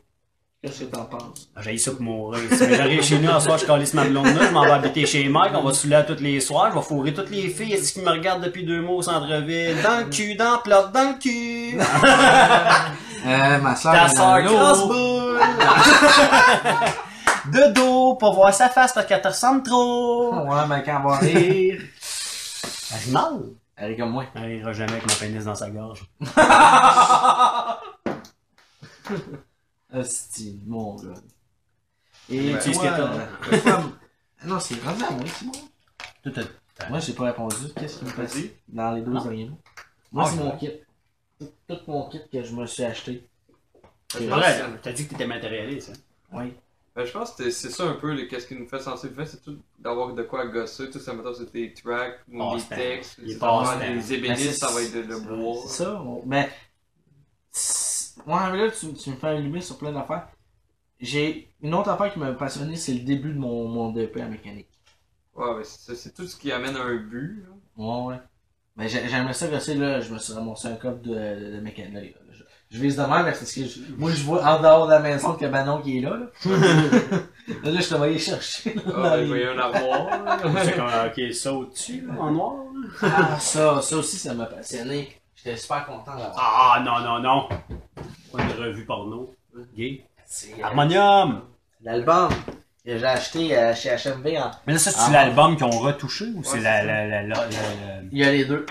Qu'est-ce 0.62 0.80
que 0.80 0.84
t'en 0.94 1.06
penses? 1.06 1.48
Ah, 1.56 1.62
J'ai 1.62 1.78
ça 1.78 1.92
pour 1.92 2.02
mourir. 2.02 2.42
Si 2.52 2.74
j'arrive 2.74 3.02
chez 3.02 3.18
nous, 3.18 3.30
un 3.30 3.40
soir, 3.40 3.56
je 3.56 3.64
calisse 3.64 3.94
ma 3.94 4.04
blonde 4.04 4.26
là, 4.26 4.46
je 4.46 4.50
m'en 4.52 4.64
vais 4.66 4.72
habiter 4.72 5.06
chez 5.06 5.26
Mike, 5.26 5.52
on 5.54 5.62
va 5.62 5.72
se 5.72 5.80
saouler 5.82 5.96
à 5.96 6.02
tous 6.02 6.20
les 6.22 6.38
soirs, 6.38 6.70
je 6.70 6.76
vais 6.76 6.82
fourrer 6.84 7.14
toutes 7.14 7.30
les 7.30 7.48
filles, 7.48 7.72
est-ce 7.72 7.94
qu'ils 7.94 8.02
me 8.02 8.10
regardent 8.10 8.44
depuis 8.44 8.64
deux 8.64 8.82
mois 8.82 8.96
au 8.96 9.02
centre-ville? 9.02 9.80
Dans 9.82 10.00
le 10.00 10.04
cul, 10.10 10.34
dans 10.34 10.56
le 10.56 10.62
plat, 10.62 10.90
dans 10.92 11.12
le 11.12 11.18
cul! 11.18 11.78
Euh, 13.26 13.58
ma 13.58 13.76
soeur, 13.76 13.92
Ta 13.92 14.08
soeur 14.08 14.42
crosse-boule! 14.44 15.40
De 17.52 17.70
dos, 17.74 18.14
pour 18.14 18.32
voir 18.34 18.54
sa 18.54 18.70
face 18.70 18.94
parce 18.94 19.06
qu'elle 19.06 19.20
te 19.20 19.28
ressemble 19.28 19.62
trop! 19.62 20.32
Ouais, 20.34 20.66
mais 20.66 20.82
quand 20.82 21.02
on 21.04 21.08
va 21.08 21.16
rire. 21.18 21.82
Elle 22.92 22.98
rit 23.04 23.10
mal. 23.10 23.32
Elle 23.76 23.92
est 23.92 23.96
comme 23.98 24.10
moi. 24.12 24.24
Elle 24.34 24.52
ira 24.52 24.72
jamais 24.72 24.92
avec 24.92 25.06
mon 25.06 25.14
pénis 25.16 25.44
dans 25.44 25.54
sa 25.54 25.68
gorge. 25.68 26.02
Hostie, 29.92 30.60
mon 30.66 30.96
gars. 30.96 31.14
Et 32.28 32.38
tu 32.38 32.50
vois, 32.50 32.60
sais 32.60 32.72
ce 32.74 32.78
que 32.78 32.86
euh, 32.86 33.58
comme- 33.64 33.92
Ah 34.42 34.46
Non, 34.46 34.60
c'est 34.60 34.82
rendu 34.82 35.02
à 35.04 35.10
moi, 35.10 35.24
c'est 35.26 35.44
moi. 35.44 35.54
Tout 36.22 36.40
est- 36.40 36.88
Moi, 36.88 36.98
j'ai 37.00 37.12
pas 37.12 37.24
répondu. 37.24 37.56
Qu'est-ce 37.76 37.98
qui 37.98 38.04
me 38.06 38.10
passe? 38.12 38.34
Vas-y. 38.34 38.50
dans 38.68 38.92
les 38.92 39.02
12 39.02 39.22
derniers 39.24 39.44
mots? 39.50 39.58
Moi, 40.12 40.24
Ah, 40.26 40.30
c'est 40.30 40.36
mon 40.42 40.56
kit. 40.56 40.70
Tout, 41.38 41.48
tout 41.68 41.78
mon 41.88 42.08
kit 42.08 42.20
que 42.32 42.42
je 42.42 42.54
me 42.54 42.66
suis 42.66 42.84
acheté. 42.84 43.28
C'est 44.12 44.24
Et- 44.24 44.28
vrai, 44.28 44.64
t'as 44.82 44.92
dit 44.92 45.04
que 45.06 45.10
t'étais 45.10 45.26
matérialiste. 45.26 45.90
Hein? 46.32 46.38
Oui. 46.38 46.54
Ben, 46.96 47.04
je 47.04 47.12
pense 47.12 47.32
que 47.32 47.50
c'est 47.50 47.70
ça 47.70 47.84
un 47.84 47.94
peu, 47.94 48.12
le- 48.14 48.24
qu'est-ce 48.26 48.46
qui 48.46 48.54
nous 48.56 48.66
fait 48.66 48.78
le 48.78 49.10
fait, 49.14 49.26
c'est 49.26 49.42
tout 49.42 49.58
d'avoir 49.78 50.12
de 50.14 50.22
quoi 50.22 50.42
à 50.42 50.46
gosser. 50.46 50.90
Tout 50.90 50.98
ça, 50.98 51.12
mettons, 51.14 51.32
c'est 51.34 51.52
des 51.52 51.72
tracks, 51.74 52.18
ou 52.28 52.32
des 52.32 52.38
Passe-temps. 52.38 52.76
textes, 52.76 53.18
Les 53.18 53.36
passe-temps. 53.36 53.78
des 53.78 53.86
Ben, 53.86 54.12
ébénistes, 54.12 54.42
c'est- 54.42 54.52
ça 54.58 54.70
va 54.72 54.82
être 54.82 54.92
de 54.94 55.00
le 55.00 55.20
bois. 55.20 55.62
C'est 55.66 55.84
ça. 55.84 56.00
on- 56.02 56.22
Mais. 56.26 56.50
Ouais, 58.26 58.50
mais 58.52 58.58
là, 58.66 58.70
tu, 58.70 58.92
tu 58.94 59.10
me 59.10 59.16
fais 59.16 59.28
allumer 59.28 59.60
sur 59.60 59.78
plein 59.78 59.92
d'affaires. 59.92 60.28
J'ai 61.00 61.48
une 61.62 61.74
autre 61.74 61.88
affaire 61.90 62.12
qui 62.12 62.18
m'a 62.18 62.32
passionné, 62.32 62.76
c'est 62.76 62.92
le 62.94 63.00
début 63.00 63.32
de 63.32 63.38
mon, 63.38 63.68
mon 63.68 63.90
DP 63.90 64.18
en 64.22 64.28
mécanique. 64.28 64.68
Ouais, 65.34 65.54
ben, 65.54 65.64
c'est 65.64 65.80
ça, 65.80 65.94
c'est 65.94 66.14
tout 66.14 66.26
ce 66.26 66.36
qui 66.36 66.52
amène 66.52 66.76
à 66.76 66.82
un 66.82 66.96
but. 66.96 67.44
là. 67.46 67.54
Ouais, 67.76 68.06
ouais. 68.14 68.20
Mais 68.76 68.88
j'ai- 68.88 69.08
j'aimerais 69.08 69.32
ça 69.32 69.48
gosser, 69.48 69.74
là, 69.74 70.00
je 70.00 70.12
me 70.12 70.18
suis 70.18 70.32
ramassé 70.32 70.68
un 70.68 70.74
cop 70.76 71.00
de, 71.02 71.10
de, 71.14 71.56
de 71.56 71.60
mécanique. 71.60 71.94
là, 72.14 72.20
Je, 72.32 72.44
je 72.70 72.78
vise 72.82 72.96
de 72.96 73.02
même, 73.02 73.24
mais 73.24 73.34
c'est 73.34 73.62
que 73.62 73.66
je- 73.68 73.80
moi, 73.96 74.10
je 74.12 74.22
vois 74.22 74.44
en 74.44 74.60
dehors 74.60 74.86
de 74.86 74.92
la 74.92 75.00
maison 75.00 75.32
le 75.32 75.38
cabanon 75.38 75.80
qui 75.80 75.98
est 75.98 76.00
là. 76.02 76.18
Là, 77.64 77.70
là, 77.72 77.80
je 77.80 77.88
te 77.88 77.94
voyais 77.94 78.18
chercher. 78.18 78.74
là, 78.74 78.82
Ah, 78.86 78.90
dans 78.92 79.16
les- 79.16 79.22
je 79.22 79.28
voyais 79.28 79.48
un 79.48 79.58
armoire. 79.58 80.24
là. 80.24 80.64
C'est 80.64 80.76
comme, 80.76 80.86
ok, 81.26 81.34
ça 81.34 81.52
au-dessus, 81.52 82.02
là, 82.06 82.14
en 82.20 82.30
noir. 82.30 82.56
Ah, 83.02 83.38
ça, 83.40 83.80
ça 83.82 83.96
aussi, 83.96 84.16
ça 84.18 84.34
m'a 84.34 84.46
passionné. 84.46 85.19
J'étais 85.44 85.56
super 85.56 85.86
content 85.86 86.16
d'avoir. 86.16 86.36
Ah, 86.38 86.80
non, 86.84 87.00
non, 87.00 87.20
non. 87.20 87.48
Pas 88.32 88.44
de 88.44 88.60
revue 88.60 88.84
porno. 88.84 89.34
Gay. 89.76 90.04
C'est 90.26 90.52
euh, 90.60 90.64
Harmonium! 90.64 91.42
l'album 91.82 92.28
que 92.84 92.98
j'ai 92.98 93.06
acheté 93.06 93.56
euh, 93.58 93.74
chez 93.74 93.90
HMV. 93.90 94.36
En... 94.38 94.50
Mais 94.66 94.74
là, 94.74 94.78
ça, 94.78 94.90
c'est 94.90 94.98
Ah. 95.08 95.24
l'album 95.24 95.56
qu'ils 95.56 95.64
ont 95.64 95.70
retouché 95.70 96.26
ou 96.34 96.44
c'est 96.44 96.58
Ouais, 96.58 96.60
la, 96.60 96.80
c'est 96.80 96.86
la, 96.86 97.06
la, 97.06 97.22
la- 97.22 97.34
la- 97.34 97.46
la- 97.48 98.02
Il 98.12 98.18
y 98.18 98.24
a 98.24 98.30
les 98.30 98.44
deux. 98.44 98.66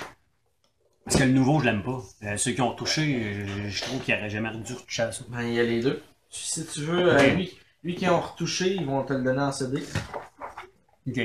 Parce 1.06 1.17
que 1.17 1.23
le 1.23 1.31
nouveau, 1.31 1.59
je 1.59 1.65
l'aime 1.65 1.83
pas. 1.83 2.01
Euh, 2.23 2.38
ceux 2.38 2.51
qui 2.51 2.61
ont 2.61 2.73
touché, 2.73 3.45
je, 3.48 3.69
je 3.69 3.81
trouve 3.83 3.99
qu'ils 4.01 4.14
auraient 4.15 4.30
jamais 4.30 4.51
dû 4.57 4.73
retoucher 4.73 5.01
à 5.03 5.11
ça. 5.11 5.23
Ben, 5.30 5.41
il 5.41 5.53
y 5.56 5.59
a 5.59 5.64
les 5.64 5.81
deux. 5.81 6.01
Si 6.30 6.65
tu 6.67 6.81
veux, 6.81 7.14
euh, 7.14 7.27
lui, 7.33 7.57
lui 7.83 7.95
qui 7.95 8.07
ont 8.07 8.22
retouché, 8.22 8.73
ils 8.75 8.85
vont 8.85 9.03
te 9.03 9.14
le 9.14 9.23
donner 9.23 9.41
en 9.41 9.51
CD. 9.51 9.83
Ok. 11.07 11.19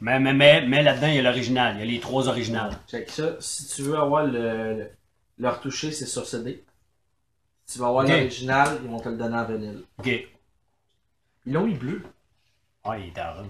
Mais, 0.00 0.18
mais, 0.18 0.32
mais, 0.34 0.66
mais 0.66 0.82
là-dedans, 0.82 1.06
il 1.08 1.14
y 1.14 1.18
a 1.18 1.22
l'original. 1.22 1.76
Il 1.76 1.80
y 1.80 1.82
a 1.82 1.86
les 1.86 2.00
trois 2.00 2.28
originales. 2.28 2.76
Check 2.88 3.08
ça. 3.10 3.36
Si 3.40 3.66
tu 3.68 3.82
veux 3.82 3.96
avoir 3.96 4.26
le, 4.26 4.74
le, 4.76 4.90
le 5.38 5.48
retouché, 5.48 5.92
c'est 5.92 6.06
sur 6.06 6.26
CD. 6.26 6.64
Si 7.66 7.74
tu 7.74 7.78
veux 7.80 7.86
avoir 7.86 8.04
Ok. 8.04 8.10
l'original, 8.10 8.78
ils 8.82 8.90
vont 8.90 9.00
te 9.00 9.08
le 9.08 9.16
donner 9.16 9.36
en 9.36 9.44
vinyle. 9.44 9.84
Ok. 9.98 10.06
Ils 11.46 11.52
l'ont 11.52 11.66
mis 11.66 11.74
bleu. 11.74 12.02
Ah, 12.82 12.98
il 12.98 13.08
est 13.08 13.12
tard. 13.12 13.44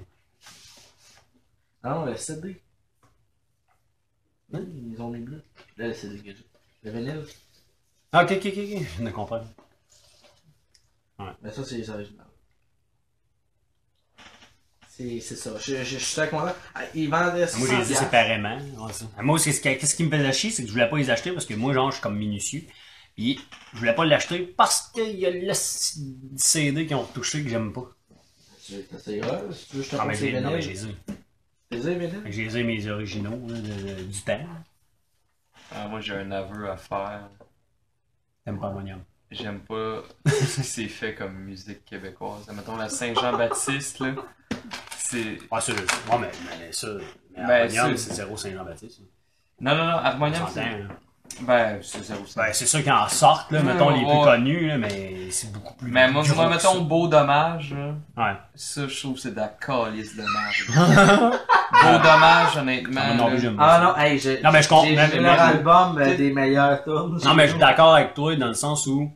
Ah 1.83 1.91
non, 1.91 2.05
le 2.07 2.17
CD. 2.17 2.61
Oui, 4.53 4.61
ils 4.93 5.01
ont 5.03 5.11
mis 5.11 5.21
bleu. 5.21 5.43
Là, 5.77 5.89
le 5.89 5.95
CD 5.95 6.19
que 6.19 6.31
j'ai. 6.31 6.47
Le 6.83 6.91
vinyle. 6.91 7.25
Ah, 8.13 8.25
ok, 8.25 8.33
ok, 8.33 8.47
ok, 8.47 8.59
ok. 8.59 8.83
Je 8.99 9.03
ne 9.03 9.11
comprends 9.11 9.39
pas. 9.39 9.45
Mais 11.43 11.51
ça, 11.51 11.65
c'est 11.65 11.77
les 11.79 11.91
originales. 11.91 12.27
C'est 14.97 15.19
c'est 15.21 15.35
ça. 15.37 15.51
Je, 15.59 15.77
je, 15.79 15.83
je 15.85 15.99
suis 15.99 16.15
très 16.15 16.29
content. 16.29 16.53
Ah, 16.75 16.83
Ils 16.95 17.11
vendaient 17.11 17.47
ça. 17.49 17.59
Moi, 17.59 17.69
j'ai 17.69 17.85
dit 17.85 17.95
séparément. 17.95 18.59
Ouais, 18.79 18.93
ça. 18.93 19.07
Ah, 19.17 19.23
Moi, 19.23 19.39
c'est 19.41 19.53
ce 19.53 19.61
qui- 19.61 19.77
qu'est-ce 19.77 19.97
qui 19.97 20.05
me 20.05 20.11
faisait 20.11 20.33
chier, 20.33 20.51
c'est 20.51 20.63
que 20.63 20.69
je 20.69 20.73
voulais 20.73 20.89
pas 20.89 20.97
les 20.99 21.11
acheter 21.11 21.33
parce 21.33 21.47
que 21.47 21.55
moi, 21.55 21.73
genre, 21.75 21.91
je 21.91 21.97
suis 21.97 22.03
comme 22.03 22.17
minutieux. 22.17 22.63
Puis, 23.17 23.41
je 23.73 23.79
voulais 23.79 23.95
pas 23.95 24.05
l'acheter 24.05 24.41
parce 24.57 24.91
qu'il 24.93 25.17
y 25.19 25.27
a 25.27 25.31
le 25.31 25.53
CD 25.55 26.87
qui 26.87 26.95
ont 26.95 27.03
retouché 27.03 27.43
que 27.43 27.49
j'aime 27.49 27.73
pas. 27.73 27.87
Tu 28.65 28.83
t'essayeras, 28.85 29.41
si 29.53 29.69
tu 29.69 29.77
veux, 29.77 29.83
je 29.83 29.91
te 29.91 29.97
Non, 29.97 30.05
mais 30.05 30.15
les 30.15 30.19
j'ai 30.21 30.41
non, 30.41 30.51
mais 30.51 30.63
j'ai 30.63 30.73
vinyles. 30.73 30.97
les 31.71 31.89
ai. 31.89 31.95
Les? 31.99 32.33
J'ai 32.33 32.45
les 32.45 32.59
ai, 32.59 32.63
mes 32.63 32.89
originaux 32.89 33.41
là, 33.49 33.59
de- 33.59 33.95
de- 33.95 34.03
du 34.05 34.21
temps. 34.23 34.41
Ah, 35.73 35.89
moi, 35.89 36.01
j'ai 36.01 36.15
un 36.15 36.31
aveu 36.31 36.71
à 36.71 36.77
faire. 36.77 37.29
T'aimes 38.45 38.61
pas. 38.61 38.73
J'aime 39.31 39.61
pas 39.61 40.03
ce 40.27 40.57
qui 40.61 40.65
s'est 40.65 40.89
fait 40.89 41.15
comme 41.15 41.35
musique 41.35 41.85
québécoise. 41.85 42.47
Mettons 42.55 42.77
la 42.77 42.89
Saint-Jean-Baptiste, 42.89 44.01
là. 44.01 44.15
C'est. 44.97 45.39
Ah, 45.51 45.61
ça, 45.61 45.73
ouais, 45.73 45.79
mais, 46.21 46.31
mais 46.59 46.73
ça. 46.73 46.89
Mais 47.37 47.47
Ben, 47.47 47.51
Harmonium, 47.51 47.97
c'est 47.97 48.15
zéro 48.15 48.37
Saint-Jean-Baptiste. 48.37 49.01
Non, 49.61 49.75
non, 49.77 49.85
non, 49.85 49.93
On 49.93 49.99
Harmonium, 49.99 50.47
c'est. 50.53 50.85
Ben, 51.43 51.79
c'est 51.83 52.05
zéro 52.05 52.21
Ben, 52.37 52.45
c'est 52.53 52.67
sûr 52.67 52.83
qu'ils 52.83 52.93
en 52.93 53.09
sortent, 53.09 53.51
là, 53.51 53.59
Ouais, 53.59 53.65
mettons, 53.73 53.91
les 53.91 54.05
plus 54.05 54.07
ouais. 54.07 54.23
connus, 54.25 54.67
là, 54.69 54.79
mais 54.79 55.31
c'est 55.31 55.51
beaucoup 55.53 55.75
plus. 55.75 55.91
Mais 55.91 56.09
moi, 56.11 56.23
gros 56.23 56.35
moi 56.37 56.45
que 56.47 56.51
mettons, 56.51 56.75
ça. 56.75 56.79
Beau 56.81 57.09
Dommage, 57.09 57.75
là. 57.75 58.23
Ouais. 58.25 58.37
Ça, 58.55 58.87
je 58.87 59.01
trouve 59.01 59.15
que 59.15 59.21
c'est 59.21 59.31
de 59.33 59.37
la 59.41 59.49
calice 59.49 60.15
de 60.17 60.23
merde. 60.23 61.33
Beau 61.73 61.99
Dommage, 62.03 62.57
honnêtement. 62.57 63.01
Ah, 63.05 63.15
non, 63.15 63.29
là. 63.31 63.37
Ah 63.59 63.77
ça. 63.79 63.83
non, 63.85 63.97
hey, 63.97 64.19
j'ai 64.19 64.41
Non, 64.43 64.53
mais 64.53 64.63
je 64.63 64.69
comprends- 64.69 64.85
j'ai- 64.87 65.19
leur 65.19 65.41
album 65.41 65.99
euh, 65.99 66.17
des 66.17 66.33
meilleurs 66.33 66.85
tunes. 66.85 67.19
Non, 67.25 67.35
mais 67.35 67.47
je 67.47 67.51
suis 67.53 67.59
d'accord 67.61 67.95
avec 67.97 68.15
toi 68.15 68.37
dans 68.37 68.49
le 68.49 68.55
sens 68.55 68.87
où 68.87 69.11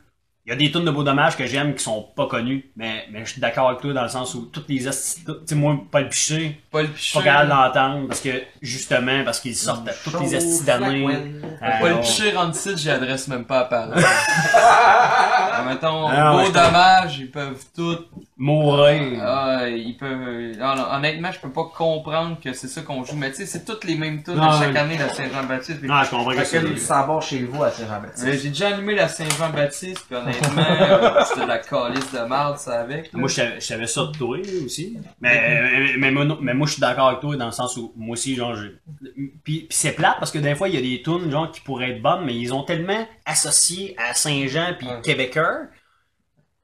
il 0.49 0.53
y 0.53 0.55
a 0.55 0.57
des 0.57 0.73
tunes 0.73 0.87
de 0.87 0.91
beau 0.91 1.03
dommage 1.03 1.37
que 1.37 1.45
j'aime 1.45 1.75
qui 1.75 1.85
sont 1.85 2.07
pas 2.17 2.27
connues, 2.27 2.71
mais, 2.75 3.05
mais 3.13 3.23
je 3.27 3.33
suis 3.33 3.41
d'accord 3.41 3.69
avec 3.69 3.83
toi 3.83 3.93
dans 3.93 4.03
le 4.03 4.09
sens 4.09 4.35
où 4.35 4.47
toutes 4.51 4.67
les 4.71 4.89
esti- 4.89 5.23
tu 5.27 5.33
sais, 5.45 5.55
moi, 5.55 5.79
pas 5.91 6.01
le 6.01 6.09
piché, 6.09 6.59
Pas 6.73 6.81
le 6.81 6.89
pas 6.89 6.95
piché. 6.95 7.21
capable 7.23 7.51
d'entendre 7.51 8.09
parce 8.09 8.21
que, 8.21 8.31
justement, 8.63 9.25
parce 9.27 9.41
qu'ils 9.41 9.55
sortent 9.57 9.87
à 9.87 9.93
toutes 9.93 10.19
les 10.23 10.35
estis 10.37 10.65
d'années. 10.65 11.07
Euh, 11.07 11.95
on- 11.95 12.01
piché 12.01 12.33
rendu 12.33 12.57
ici, 12.57 12.71
j'y 12.79 12.89
adresse 12.91 13.29
même 13.29 13.45
pas 13.45 13.59
à 13.61 13.65
parole. 13.67 13.97
mettons, 15.69 16.07
Ah, 16.09 16.33
Beau 16.33 16.49
Dommage, 16.51 17.19
ils 17.19 17.31
peuvent 17.31 17.63
tout 17.77 17.99
Mourir. 18.39 19.21
Ah, 19.21 19.69
ils 19.69 19.97
peuvent. 19.97 20.57
ah, 20.63 20.75
non, 20.77 20.97
honnêtement, 20.97 21.33
je 21.33 21.41
peux 21.41 21.51
pas 21.51 21.65
comprendre 21.77 22.39
que 22.43 22.53
c'est 22.53 22.69
ça 22.69 22.83
qu'on 22.83 23.03
joue. 23.05 23.17
Mais 23.17 23.31
tu 23.31 23.39
sais, 23.39 23.47
c'est 23.47 23.65
toutes 23.65 23.83
les 23.85 23.97
mêmes 23.97 24.23
tunes 24.23 24.39
à 24.39 24.59
chaque 24.61 24.77
année, 24.77 24.97
la 24.97 25.09
Saint-Jean-Baptiste. 25.13 25.83
Non, 25.83 26.03
je 26.05 26.11
comprends 26.11 26.31
que 26.31 26.45
c'est. 26.45 26.77
s'en 26.79 27.07
vas 27.07 27.21
chez 27.21 27.41
vous 27.43 27.63
à 27.65 27.71
Saint-Jean-Baptiste. 27.71 28.25
Mais 28.27 28.39
J'ai 28.39 28.49
déjà 28.51 28.69
allumé 28.69 28.95
la 28.95 29.09
Saint-Jean-Baptiste, 29.09 30.05
puis 30.07 30.17
honnêtement, 30.17 30.63
euh, 30.81 31.21
c'était 31.27 31.43
de 31.43 31.47
la 31.49 31.59
calice 31.59 32.13
de 32.13 32.19
merde, 32.29 32.59
ça 32.59 32.81
avec. 32.81 33.13
là. 33.13 33.19
Moi, 33.19 33.29
je 33.29 33.35
savais- 33.35 33.61
je 33.61 33.67
savais 33.67 33.87
ça 33.89 34.03
de 34.07 34.13
toi 34.17 34.39
aussi. 34.65 34.97
Mais, 35.21 35.61
mais, 35.61 35.93
mais, 35.99 36.11
moi, 36.13 36.25
non- 36.25 36.39
mais 36.41 36.55
moi, 36.55 36.67
je 36.69 36.73
suis 36.75 36.81
d'accord 36.81 37.09
avec 37.09 37.21
toi 37.21 37.35
dans 37.37 37.47
le 37.47 37.53
sens 37.53 37.77
où, 37.77 37.93
moi 37.97 38.13
aussi, 38.13 38.37
genre, 38.37 38.55
je... 38.55 38.69
Puis, 39.03 39.33
puis 39.43 39.67
c'est 39.71 39.93
plate 39.93 40.17
parce 40.21 40.31
que 40.31 40.39
des 40.39 40.55
fois, 40.55 40.69
il 40.69 40.77
y 40.77 40.79
a 40.79 40.81
des 40.81 41.03
tunes, 41.03 41.29
genre, 41.31 41.51
qui 41.51 41.61
pourraient 41.61 41.91
être 41.91 42.03
bonnes, 42.03 42.25
mais 42.25 42.37
ils 42.37 42.55
ont 42.55 42.63
tellement 42.63 43.05
associé 43.27 43.97
à 43.99 44.15
Saint-Jean 44.15 44.75
puis 44.79 44.87
Ouais. 44.87 45.01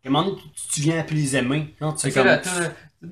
Un 0.06 0.10
moment 0.10 0.28
donné, 0.28 0.42
tu, 0.54 0.68
tu 0.68 0.80
viens 0.82 1.00
à 1.00 1.02
plus 1.02 1.16
les 1.16 1.36
aimer. 1.36 1.74
Non, 1.80 1.92
tu 1.92 2.02
fais 2.02 2.10
sais, 2.10 2.20
comme... 2.20 2.26
la 2.26 2.38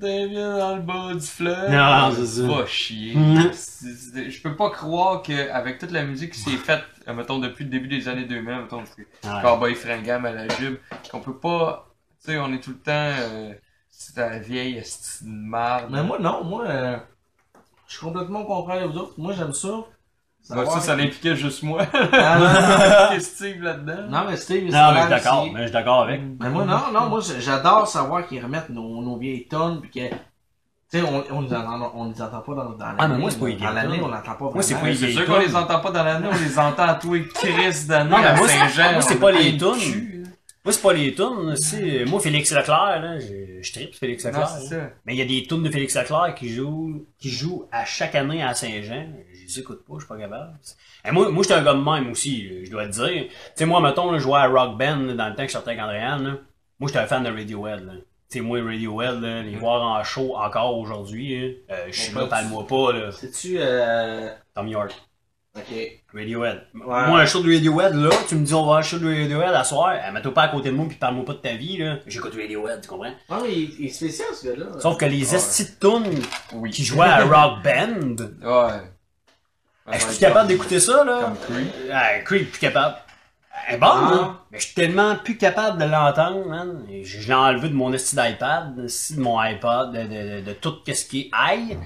T'es 0.00 0.28
bien 0.28 0.56
dans 0.56 0.76
le 0.76 0.82
bas 0.82 1.14
du 1.14 1.20
fleuve. 1.26 1.70
Non, 1.70 2.12
c'est 2.14 2.26
ça. 2.26 2.48
Pas 2.48 2.66
chier. 2.66 3.14
Je 3.14 4.42
peux 4.42 4.56
pas 4.56 4.70
croire 4.70 5.22
qu'avec 5.22 5.78
toute 5.78 5.90
la 5.90 6.04
musique 6.04 6.32
qui 6.32 6.40
s'est 6.40 6.56
faite, 6.56 6.84
mettons, 7.06 7.38
depuis 7.38 7.64
le 7.64 7.70
début 7.70 7.88
des 7.88 8.08
années 8.08 8.24
2000, 8.24 8.62
mettons. 8.62 8.84
Cowboy 9.42 9.74
fringant 9.74 10.24
à 10.24 10.32
la 10.32 10.48
jube, 10.56 10.76
qu'on 11.10 11.20
peut 11.20 11.36
pas. 11.36 11.88
Tu 12.24 12.32
sais, 12.32 12.38
on 12.38 12.52
est 12.52 12.60
tout 12.60 12.70
le 12.70 12.78
temps. 12.78 12.92
Euh, 12.92 13.52
c'est 13.90 14.16
la 14.16 14.38
vieille 14.38 14.78
esti 14.78 15.24
de 15.24 15.30
marde. 15.30 15.90
Mais 15.90 16.02
moi, 16.02 16.18
non, 16.18 16.44
moi, 16.44 16.66
euh, 16.66 16.96
je 17.86 17.94
suis 17.96 18.06
complètement 18.06 18.44
contraire 18.44 18.88
aux 18.88 18.96
autres. 18.96 19.14
Moi, 19.18 19.32
j'aime 19.32 19.52
ça. 19.52 19.84
Savoir- 20.42 20.72
ça, 20.72 20.80
ça 20.80 20.96
l'impliquait 20.96 21.36
juste 21.36 21.62
moi. 21.62 21.82
Ah, 22.12 22.38
non, 23.10 23.14
non. 23.14 23.20
Steve 23.20 23.62
là-dedans? 23.62 24.08
Non, 24.10 24.24
mais 24.28 24.36
Steve, 24.36 24.72
Non, 24.72 24.92
mais 24.92 24.96
je 24.96 25.00
suis 25.02 25.08
d'accord. 25.10 25.46
Mais 25.52 25.58
je 25.60 25.62
suis 25.66 25.72
d'accord 25.72 26.02
avec. 26.02 26.20
Mais 26.40 26.50
moi, 26.50 26.64
non, 26.64 26.80
non, 26.92 27.08
moi, 27.08 27.20
j'adore 27.38 27.86
savoir 27.86 28.26
qu'ils 28.26 28.42
remettent 28.42 28.68
nos, 28.70 29.00
nos 29.02 29.16
vieilles 29.16 29.46
tonnes, 29.46 29.80
puis 29.80 29.90
que, 29.90 30.08
tu 30.10 30.16
sais, 30.88 31.02
on, 31.02 31.22
on, 31.36 31.40
les 31.42 31.54
entend, 31.54 31.92
on 31.94 32.10
les 32.10 32.20
entend 32.20 32.40
pas 32.40 32.54
dans, 32.54 32.70
dans 32.70 32.84
l'année. 32.86 32.96
Ah, 32.98 33.08
mais 33.08 33.18
moi, 33.18 33.30
c'est 33.30 33.38
pas 33.38 33.46
les 33.46 33.54
Dans 33.56 33.70
l'année, 33.70 33.96
tonnes. 34.00 34.04
on 34.04 34.08
n'entend 34.08 34.32
pas 34.34 34.50
Moi, 34.52 34.62
c'est 34.62 34.74
vraiment. 34.74 34.86
pas 34.88 34.90
les 34.90 34.96
C'est 34.96 35.12
sûr 35.12 35.26
qu'on 35.26 35.38
les 35.38 35.54
entend 35.56 35.80
pas 35.80 35.90
dans 35.92 36.02
l'année, 36.04 36.28
on 36.30 36.44
les 36.44 36.58
entend 36.58 36.82
à 36.82 36.94
tous 36.94 37.14
les 37.14 37.28
crises 37.28 37.86
d'années. 37.86 38.10
Non, 38.10 38.18
mais 38.18 38.26
à 38.26 38.34
moi, 38.34 38.48
c'est- 38.48 38.58
Saint-Jean. 38.58 38.92
moi, 38.94 39.02
c'est 39.02 39.16
on 39.16 39.20
pas 39.20 39.30
les 39.32 39.52
plein 39.56 39.68
Moi, 40.64 40.72
c'est 40.72 40.80
pas 40.82 40.92
les 40.92 41.12
tunes, 41.12 41.56
c'est... 41.56 42.04
Moi, 42.04 42.20
Félix 42.20 42.52
Leclerc, 42.52 43.00
là, 43.02 43.18
je, 43.18 43.60
je 43.62 43.72
tripe 43.72 43.94
Félix 43.96 44.24
Leclerc. 44.24 44.42
là. 44.70 44.90
Mais 45.04 45.14
il 45.14 45.18
y 45.18 45.22
a 45.22 45.24
des 45.24 45.44
tunes 45.46 45.64
de 45.64 45.70
Félix 45.70 45.96
Leclerc 45.96 46.36
qui 46.36 46.50
jouent, 46.50 47.04
qui 47.18 47.30
jouent 47.30 47.68
à 47.72 47.84
chaque 47.84 48.14
année 48.14 48.42
à 48.44 48.54
Saint-Jean. 48.54 49.08
Je 49.34 49.42
les 49.44 49.58
écoute 49.58 49.84
pas, 49.84 49.94
je 49.94 50.00
suis 50.00 50.08
pas 50.08 50.18
capable. 50.18 50.52
Et 51.04 51.10
moi, 51.10 51.30
moi, 51.32 51.42
j'étais 51.42 51.54
un 51.56 51.64
gars 51.64 51.74
de 51.74 51.80
même 51.80 52.12
aussi, 52.12 52.64
je 52.64 52.70
dois 52.70 52.84
le 52.84 52.90
dire. 52.90 53.24
Tu 53.28 53.30
sais, 53.56 53.64
moi, 53.66 53.80
mettons, 53.80 54.12
je 54.14 54.20
jouais 54.20 54.38
à 54.38 54.46
Rock 54.46 54.78
Band, 54.78 54.98
là, 54.98 55.14
dans 55.14 55.28
le 55.30 55.34
temps 55.34 55.42
que 55.42 55.48
je 55.48 55.52
sortais 55.52 55.70
avec 55.70 55.82
Andréane. 55.82 56.38
Moi, 56.78 56.88
j'étais 56.88 57.00
un 57.00 57.06
fan 57.06 57.24
de 57.24 57.30
Radiohead, 57.30 57.84
là. 57.84 57.94
Tu 58.30 58.38
sais, 58.38 58.40
moi, 58.40 58.62
Radiohead, 58.62 59.20
là, 59.20 59.42
les 59.42 59.56
voir 59.56 59.82
en 59.82 60.02
show 60.04 60.36
encore 60.36 60.78
aujourd'hui, 60.78 61.36
hein, 61.36 61.52
euh, 61.72 61.86
je 61.90 62.00
suis 62.02 62.14
là, 62.14 62.26
parle-moi 62.26 62.66
pas, 62.68 62.92
là. 62.92 63.10
C'est-tu, 63.10 63.56
euh, 63.58 64.28
Tom 64.54 64.68
York. 64.68 64.92
Ok. 65.56 65.98
Radiohead. 66.14 66.62
Ouais. 66.74 66.80
Moi, 66.84 67.20
un 67.20 67.26
show 67.26 67.42
de 67.42 67.52
Radiohead, 67.54 67.94
là, 67.94 68.10
tu 68.28 68.34
me 68.36 68.44
dis, 68.44 68.54
on 68.54 68.66
va 68.66 68.76
à 68.76 68.78
un 68.78 68.82
show 68.82 68.98
de 68.98 69.06
Radiohead 69.06 69.54
à 69.54 69.64
soir, 69.64 69.94
euh, 69.94 70.12
mets-toi 70.12 70.34
pas 70.34 70.42
à 70.42 70.48
côté 70.48 70.70
de 70.70 70.74
moi 70.74 70.86
pis 70.88 70.96
parle-moi 70.96 71.24
pas 71.24 71.32
de 71.34 71.38
ta 71.38 71.54
vie, 71.54 71.78
là. 71.78 71.98
J'écoute 72.06 72.34
Radiohead, 72.40 72.80
tu 72.82 72.88
comprends? 72.88 73.12
Non, 73.30 73.42
mais 73.42 73.52
il, 73.52 73.80
il 73.80 73.86
est 73.86 73.90
spécial, 73.90 74.28
ce 74.34 74.46
gars-là. 74.48 74.78
Sauf 74.80 74.96
que 74.98 75.04
les 75.06 75.34
estis 75.34 75.64
de 75.64 75.78
tunes 75.88 76.22
Oui. 76.54 76.70
qui 76.70 76.84
jouaient 76.84 77.06
à 77.06 77.24
Rock 77.24 77.62
Band, 77.62 78.16
Ouais. 78.42 78.80
Je 79.94 79.98
suis 79.98 80.06
plus 80.08 80.18
capable 80.18 80.48
d'écouter 80.48 80.78
ça, 80.80 81.02
là? 81.04 81.20
Comme 81.22 81.36
Creed. 81.56 81.72
Ah, 81.92 82.18
Creed, 82.24 82.50
plus 82.50 82.60
capable. 82.60 82.96
Elle 83.68 83.74
est 83.74 83.78
bonne, 83.78 83.90
Ah. 83.92 84.10
là. 84.10 84.38
Mais 84.50 84.58
je 84.60 84.66
suis 84.66 84.74
tellement 84.74 85.16
plus 85.16 85.36
capable 85.36 85.80
de 85.80 85.84
l'entendre, 85.86 86.46
man. 86.46 86.84
Et 86.90 87.04
Je 87.04 87.20
je 87.20 87.28
l'ai 87.28 87.34
enlevé 87.34 87.68
de 87.68 87.74
mon 87.74 87.92
esti 87.92 88.14
d'iPad, 88.16 88.76
de 88.76 88.86
mon 89.20 89.38
iPod, 89.38 89.92
de, 89.92 90.02
de, 90.02 90.40
de, 90.40 90.46
de 90.46 90.52
tout 90.52 90.74
ce 90.86 91.04
qui 91.04 91.20
est 91.32 91.56
i. 91.56 91.76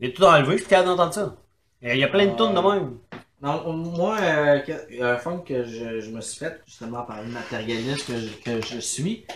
J'ai 0.00 0.12
tout 0.12 0.22
enlevé, 0.24 0.52
je 0.52 0.56
suis 0.58 0.64
plus 0.66 0.70
capable 0.70 0.88
d'entendre 0.96 1.14
ça. 1.14 1.34
Et 1.82 1.92
Il 1.94 1.98
y 1.98 2.04
a 2.04 2.08
plein 2.08 2.26
de 2.26 2.36
tunes 2.36 2.54
de 2.54 2.60
même. 2.60 2.98
Non, 3.42 3.72
moi, 3.74 4.18
euh, 4.20 4.60
un 5.02 5.16
fun 5.18 5.38
que 5.38 5.64
je, 5.64 6.00
je 6.00 6.10
me 6.10 6.20
suis 6.20 6.38
fait, 6.38 6.62
justement, 6.66 7.02
par 7.02 7.22
une 7.22 7.32
matérialiste 7.32 8.06
que 8.06 8.18
je, 8.18 8.34
que 8.42 8.66
je 8.66 8.78
suis, 8.78 9.26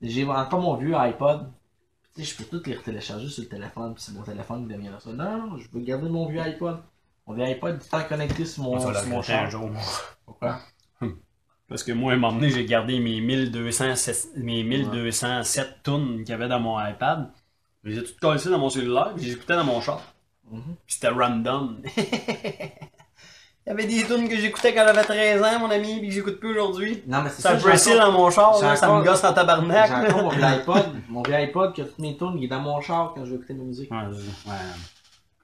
j'ai 0.00 0.24
encore 0.24 0.60
mon 0.60 0.76
vieux 0.76 0.94
iPod. 0.94 1.50
Tu 2.14 2.24
sais, 2.24 2.30
je 2.30 2.36
peux 2.36 2.44
tout 2.44 2.62
les 2.68 2.78
télécharger 2.78 3.28
sur 3.28 3.42
le 3.42 3.48
téléphone, 3.48 3.94
puis 3.94 4.02
c'est 4.02 4.12
mon 4.12 4.22
téléphone 4.22 4.66
qui 4.66 4.74
devient 4.74 4.90
ça. 5.00 5.10
Non, 5.10 5.38
non, 5.38 5.56
je 5.58 5.68
veux 5.72 5.80
garder 5.80 6.08
mon 6.08 6.26
vieux 6.28 6.40
iPod. 6.40 6.78
Mon 7.26 7.34
vieux 7.34 7.44
iPod, 7.44 7.80
il 7.92 7.98
est 7.98 8.08
connecté 8.08 8.44
sur 8.44 8.62
mon, 8.62 8.74
le 8.74 8.94
sur 8.94 9.06
mon 9.08 9.20
un 9.28 9.50
jour. 9.50 9.70
Pourquoi? 10.24 10.60
Parce 11.68 11.82
que 11.82 11.92
moi, 11.92 12.12
à 12.12 12.14
un 12.14 12.18
moment 12.18 12.32
donné, 12.32 12.50
j'ai 12.50 12.64
gardé 12.64 12.98
mes 12.98 13.20
1207, 13.20 14.30
mes 14.36 14.62
1207 14.62 15.82
tunes 15.82 16.18
qu'il 16.18 16.30
y 16.30 16.32
avait 16.32 16.48
dans 16.48 16.60
mon 16.60 16.80
iPad. 16.80 17.28
Je 17.84 17.90
les 17.90 17.98
ai 17.98 18.04
toutes 18.04 18.18
collées 18.18 18.42
dans 18.44 18.58
mon 18.58 18.70
cellulaire, 18.70 19.12
puis 19.14 19.26
j'écoutais 19.26 19.54
dans 19.54 19.64
mon 19.64 19.80
char. 19.80 20.00
Mhm. 20.50 20.62
Puis 20.86 20.94
c'était 20.94 21.08
random. 21.08 21.82
Il 23.66 23.70
y 23.70 23.72
avait 23.72 23.86
des 23.86 24.02
tunes 24.04 24.28
que 24.30 24.36
j'écoutais 24.38 24.72
quand 24.74 24.82
j'avais 24.86 25.02
13 25.04 25.42
ans, 25.42 25.58
mon 25.60 25.70
ami, 25.70 25.98
puis 25.98 26.08
que 26.08 26.14
j'écoute 26.14 26.40
plus 26.40 26.52
aujourd'hui. 26.52 27.02
Non, 27.06 27.20
mais 27.20 27.28
c'est 27.28 27.42
Ça 27.42 27.58
ça. 27.58 27.68
encore- 27.96 28.06
dans 28.06 28.12
mon 28.18 28.30
char, 28.30 28.62
là, 28.62 28.76
ça 28.76 28.88
me 28.88 29.02
gosse 29.04 29.22
en 29.24 29.34
tabarnak. 29.34 29.86
J'ai 29.88 29.92
là. 29.92 30.08
encore 30.08 30.22
mon 30.22 30.28
vieux 30.30 30.42
iPod. 30.44 30.84
Mon 31.10 31.22
vieux 31.22 31.34
iPod 31.34 31.74
qui 31.74 31.82
a 31.82 31.84
toutes 31.84 31.98
mes 31.98 32.16
tunes, 32.16 32.34
il 32.38 32.44
est 32.44 32.48
dans 32.48 32.60
mon 32.60 32.80
char 32.80 33.12
quand 33.14 33.26
je 33.26 33.30
veux 33.32 33.36
écouter 33.36 33.52
ma 33.52 33.64
musique. 33.64 33.90
Ouais, 33.90 33.98
c'est- 34.12 34.50
ouais. 34.50 34.56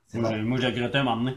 C'est 0.08 0.18
Moi, 0.20 0.30
bon. 0.30 0.36
j'ai- 0.36 0.42
moi, 0.42 0.58
j'ai 0.58 0.66
regretté 0.68 0.96
un 0.98 1.02
moment 1.02 1.16
donné. 1.18 1.36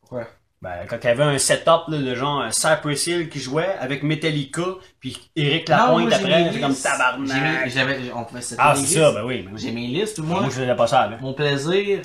Pourquoi? 0.00 0.28
Ben, 0.62 0.86
quand 0.88 0.98
il 1.02 1.06
y 1.06 1.08
avait 1.08 1.22
un 1.24 1.38
setup, 1.38 1.88
là, 1.88 1.98
de 1.98 2.14
genre 2.14 2.42
un 2.42 2.50
Cypress 2.52 3.06
Hill 3.08 3.28
qui 3.28 3.40
jouait 3.40 3.74
avec 3.80 4.04
Metallica, 4.04 4.62
puis 5.00 5.18
Eric 5.34 5.68
Non, 5.70 5.76
Lapointe 5.76 6.00
moi, 6.02 6.10
j'ai 6.10 6.14
après, 6.16 6.44
mes 6.44 6.52
c'est 6.52 6.60
comme 6.60 6.74
tabarnak. 6.76 7.64
mis- 7.64 7.70
j'avais- 7.70 8.12
on 8.14 8.24
pouvait 8.24 8.40
Ah, 8.58 8.74
c'est 8.76 8.86
ça, 8.98 9.10
ben 9.12 9.24
oui. 9.24 9.42
ben 9.42 9.52
oui. 9.54 9.58
J'ai 9.60 9.72
mes 9.72 9.86
listes, 9.88 10.18
ou 10.18 10.22
Moi, 10.22 10.40
moi. 10.42 10.50
je 10.50 10.54
faisais 10.60 10.76
pas 10.76 10.86
ça, 10.86 11.08
là. 11.08 11.16
Mon 11.20 11.32
plaisir, 11.32 12.02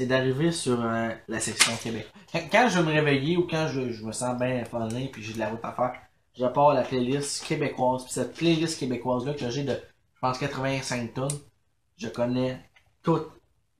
c'est 0.00 0.06
d'arriver 0.06 0.50
sur 0.50 0.82
euh, 0.82 1.10
la 1.28 1.40
section 1.40 1.76
Québec. 1.76 2.10
Quand, 2.32 2.40
quand 2.50 2.68
je 2.70 2.78
veux 2.78 2.86
me 2.86 2.92
réveiller 2.92 3.36
ou 3.36 3.46
quand 3.46 3.68
je, 3.68 3.90
je 3.90 4.02
me 4.02 4.12
sens 4.12 4.38
bien 4.38 4.64
phoné 4.64 5.10
puis 5.12 5.22
j'ai 5.22 5.34
de 5.34 5.38
la 5.38 5.50
route 5.50 5.60
à 5.62 5.72
faire, 5.72 5.92
je 6.38 6.46
pars 6.46 6.72
la 6.72 6.80
playlist 6.84 7.44
québécoise. 7.46 8.04
Puis 8.04 8.14
cette 8.14 8.32
playlist 8.32 8.78
québécoise-là 8.80 9.34
que 9.34 9.50
j'ai 9.50 9.62
de, 9.62 9.72
je 9.74 10.20
pense, 10.22 10.38
85 10.38 11.12
tonnes, 11.12 11.38
je 11.98 12.08
connais 12.08 12.58
toutes 13.02 13.30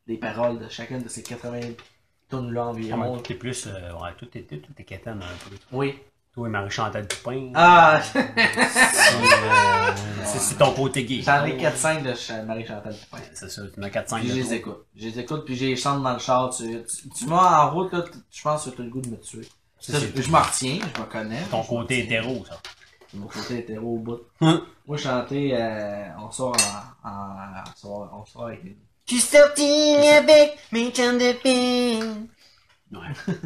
les 0.06 0.18
paroles 0.18 0.58
de 0.58 0.68
chacune 0.68 1.02
de 1.02 1.08
ces 1.08 1.22
80 1.22 1.60
tonnes-là 2.28 2.64
Ah, 2.66 2.68
environ. 2.68 3.18
tout 3.18 3.32
est 3.32 3.36
plus, 3.36 3.66
euh, 3.66 3.94
ouais, 3.94 4.10
tout 4.18 4.28
est, 4.36 4.42
tout 4.42 4.72
est 4.76 4.84
quétaine 4.84 5.22
un 5.22 5.48
peu. 5.48 5.56
Oui. 5.72 6.00
Toi 6.32 6.46
et 6.46 6.50
Marie-Chantal 6.50 7.06
Dupin. 7.08 7.50
Ah, 7.54 8.00
C'est, 10.24 10.54
euh, 10.54 10.58
ton 10.58 10.72
côté 10.72 11.04
gay. 11.04 11.22
j'en 11.22 11.44
ai 11.44 11.56
4-5 11.56 12.02
de 12.02 12.14
Ch- 12.14 12.44
Marie-Chantal 12.44 12.92
Dupin. 12.94 13.18
C'est 13.34 13.50
ça, 13.50 13.62
tu 13.72 13.80
en 13.80 13.82
as 13.82 13.88
4-5 13.88 14.18
Puis 14.20 14.28
je 14.28 14.32
de 14.34 14.38
les 14.38 14.54
écoute. 14.54 14.86
Je 14.94 15.08
les 15.08 15.18
écoute, 15.18 15.44
puis 15.44 15.56
je 15.56 15.64
les 15.66 15.76
chante 15.76 16.02
dans 16.02 16.12
le 16.12 16.18
char. 16.20 16.50
Tu, 16.54 16.84
tu, 16.84 17.08
tu 17.08 17.26
m'as 17.26 17.64
en 17.64 17.70
route, 17.72 17.92
là, 17.92 18.04
je 18.30 18.42
pense 18.42 18.64
que 18.64 18.70
tu 18.70 18.80
as 18.80 18.84
le 18.84 18.90
goût 18.90 19.00
de 19.00 19.08
me 19.10 19.16
tuer. 19.18 19.48
Ça, 19.80 19.98
je 20.14 20.30
m'en 20.30 20.40
retiens, 20.42 20.78
je 20.94 21.00
me 21.00 21.06
connais. 21.06 21.42
ton 21.50 21.62
côté 21.64 22.00
hétéro, 22.04 22.44
ça. 22.48 22.58
Mon 23.14 23.26
côté 23.26 23.58
hétéro 23.58 23.94
au 23.94 23.98
bout. 23.98 24.20
Hum. 24.40 24.62
Moi, 24.86 24.96
chanter, 24.98 25.56
euh, 25.56 26.04
on 26.20 26.30
sort 26.30 26.54
en, 27.04 27.08
en, 27.08 27.62
on 27.66 27.76
sort, 27.76 28.10
on 28.22 28.24
sort 28.24 28.46
avec 28.46 28.62
Je 29.08 29.14
suis 29.14 29.20
sorti 29.20 29.96
avec 29.96 30.58
mes 30.70 30.90
de 30.92 31.32
ping. 31.42 32.28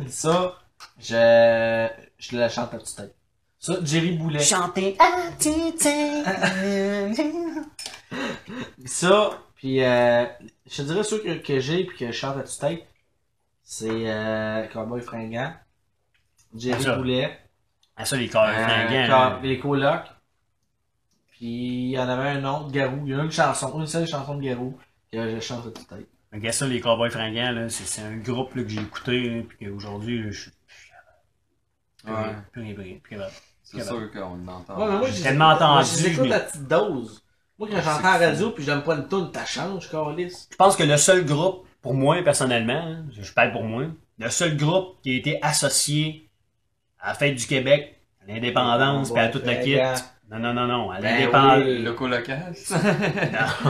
ça. 0.09 0.59
Je, 0.99 1.89
je 2.19 2.37
le 2.37 2.49
chante 2.49 2.73
à 2.75 2.79
toute 2.79 2.95
tête. 2.97 3.15
Ça, 3.59 3.75
Jerry 3.83 4.13
Boulet. 4.13 4.41
Chanter 4.41 4.97
à 4.99 5.31
tête. 5.39 5.89
Ça, 8.87 9.39
puis 9.57 9.83
euh, 9.83 10.25
je 10.71 10.77
te 10.77 10.83
dirais 10.83 11.03
ceux 11.05 11.19
que, 11.19 11.39
que 11.39 11.61
j'ai 11.61 11.85
puis 11.85 11.97
que 11.97 12.07
je 12.07 12.13
chante 12.13 12.37
à 12.37 12.43
toute 12.43 12.59
tête, 12.59 12.87
c'est 13.63 13.89
euh, 13.91 14.67
Cowboy 14.69 15.01
Fringant, 15.01 15.53
Jerry 16.55 16.83
Ça. 16.83 16.97
Boulet, 16.97 17.39
Ah, 17.97 18.05
ça, 18.05 18.17
les 18.17 18.29
corps 18.29 18.45
euh, 18.47 18.53
fringants. 18.67 19.09
Là. 19.09 19.41
les 19.43 19.59
colocs, 19.59 20.07
puis 21.33 21.47
il 21.87 21.91
y 21.91 21.99
en 21.99 22.09
avait 22.09 22.29
un 22.31 22.45
autre, 22.45 22.71
Garou. 22.71 23.01
Il 23.07 23.11
y 23.11 23.15
a 23.15 23.23
une 23.23 23.31
chanson, 23.33 23.81
une 23.81 23.87
seule 23.87 24.07
chanson 24.07 24.37
de 24.37 24.43
Garou 24.43 24.79
que 25.11 25.35
je 25.35 25.41
chante 25.41 25.67
à 25.67 25.71
toute 25.71 25.89
tête. 25.89 26.09
Regarde 26.33 26.55
ça, 26.55 26.67
les 26.67 26.81
Cowboys 26.81 27.11
fringants, 27.11 27.53
là, 27.53 27.69
c'est, 27.69 27.85
c'est 27.85 28.03
un 28.03 28.17
groupe 28.17 28.55
là, 28.57 28.63
que 28.65 28.69
j'ai 28.69 28.81
écouté, 28.81 29.31
là, 29.31 29.43
puis 29.49 29.67
qu'aujourd'hui, 29.67 30.23
là, 30.23 30.31
je 30.31 30.41
suis 30.43 30.51
Ouais. 32.07 32.13
rien, 32.23 32.45
plus 32.53 32.63
rien, 32.63 32.75
plus 32.75 32.83
rien, 32.85 32.97
plus 33.03 33.17
capable. 33.17 33.33
C'est 33.63 33.83
sûr 33.83 34.11
qu'on 34.13 34.47
entend. 34.49 34.77
Ouais, 34.79 34.87
mais 34.93 34.99
moi, 34.99 35.09
J'ai 35.09 35.17
je 35.19 35.23
tellement 35.23 35.49
entendu, 35.49 35.89
Je 35.99 36.03
les 36.05 36.13
écoute 36.13 36.27
mais- 36.29 36.35
à 36.35 36.41
petite 36.41 36.69
dose. 36.69 37.23
Moi, 37.59 37.69
quand 37.71 37.81
j'entends 37.81 38.03
la 38.19 38.27
radio 38.29 38.51
puis 38.51 38.65
j'aime 38.65 38.83
pas 38.83 38.95
une 38.97 39.09
tune, 39.09 39.31
t'as 39.33 39.45
change, 39.47 39.89
Carlis. 39.91 40.49
Je 40.51 40.57
pense 40.57 40.77
que 40.77 40.83
le 40.83 40.97
seul 40.97 41.25
groupe, 41.25 41.67
pour 41.83 41.95
moi 41.95 42.23
personnellement, 42.23 42.73
hein, 42.75 43.05
je 43.13 43.33
parle 43.33 43.53
pour 43.53 43.63
moi, 43.65 43.85
le 44.19 44.29
seul 44.29 44.57
groupe 44.57 44.97
qui 45.03 45.11
a 45.15 45.17
été 45.17 45.39
associé 45.43 46.29
à 47.01 47.09
la 47.09 47.15
fête 47.15 47.37
du 47.37 47.47
Québec, 47.47 48.01
à 48.23 48.33
l'indépendance, 48.33 49.11
puis 49.13 49.21
à 49.23 49.29
toute 49.29 49.47
la 49.47 49.57
kit. 49.57 49.77
Non, 50.31 50.39
non, 50.41 50.53
non, 50.55 50.67
non, 50.67 50.91
à 50.91 51.01
Ben 51.01 51.15
l'indépendance. 51.15 51.63
oui. 51.65 51.83
Le 51.83 51.93
colocasse. 51.93 52.73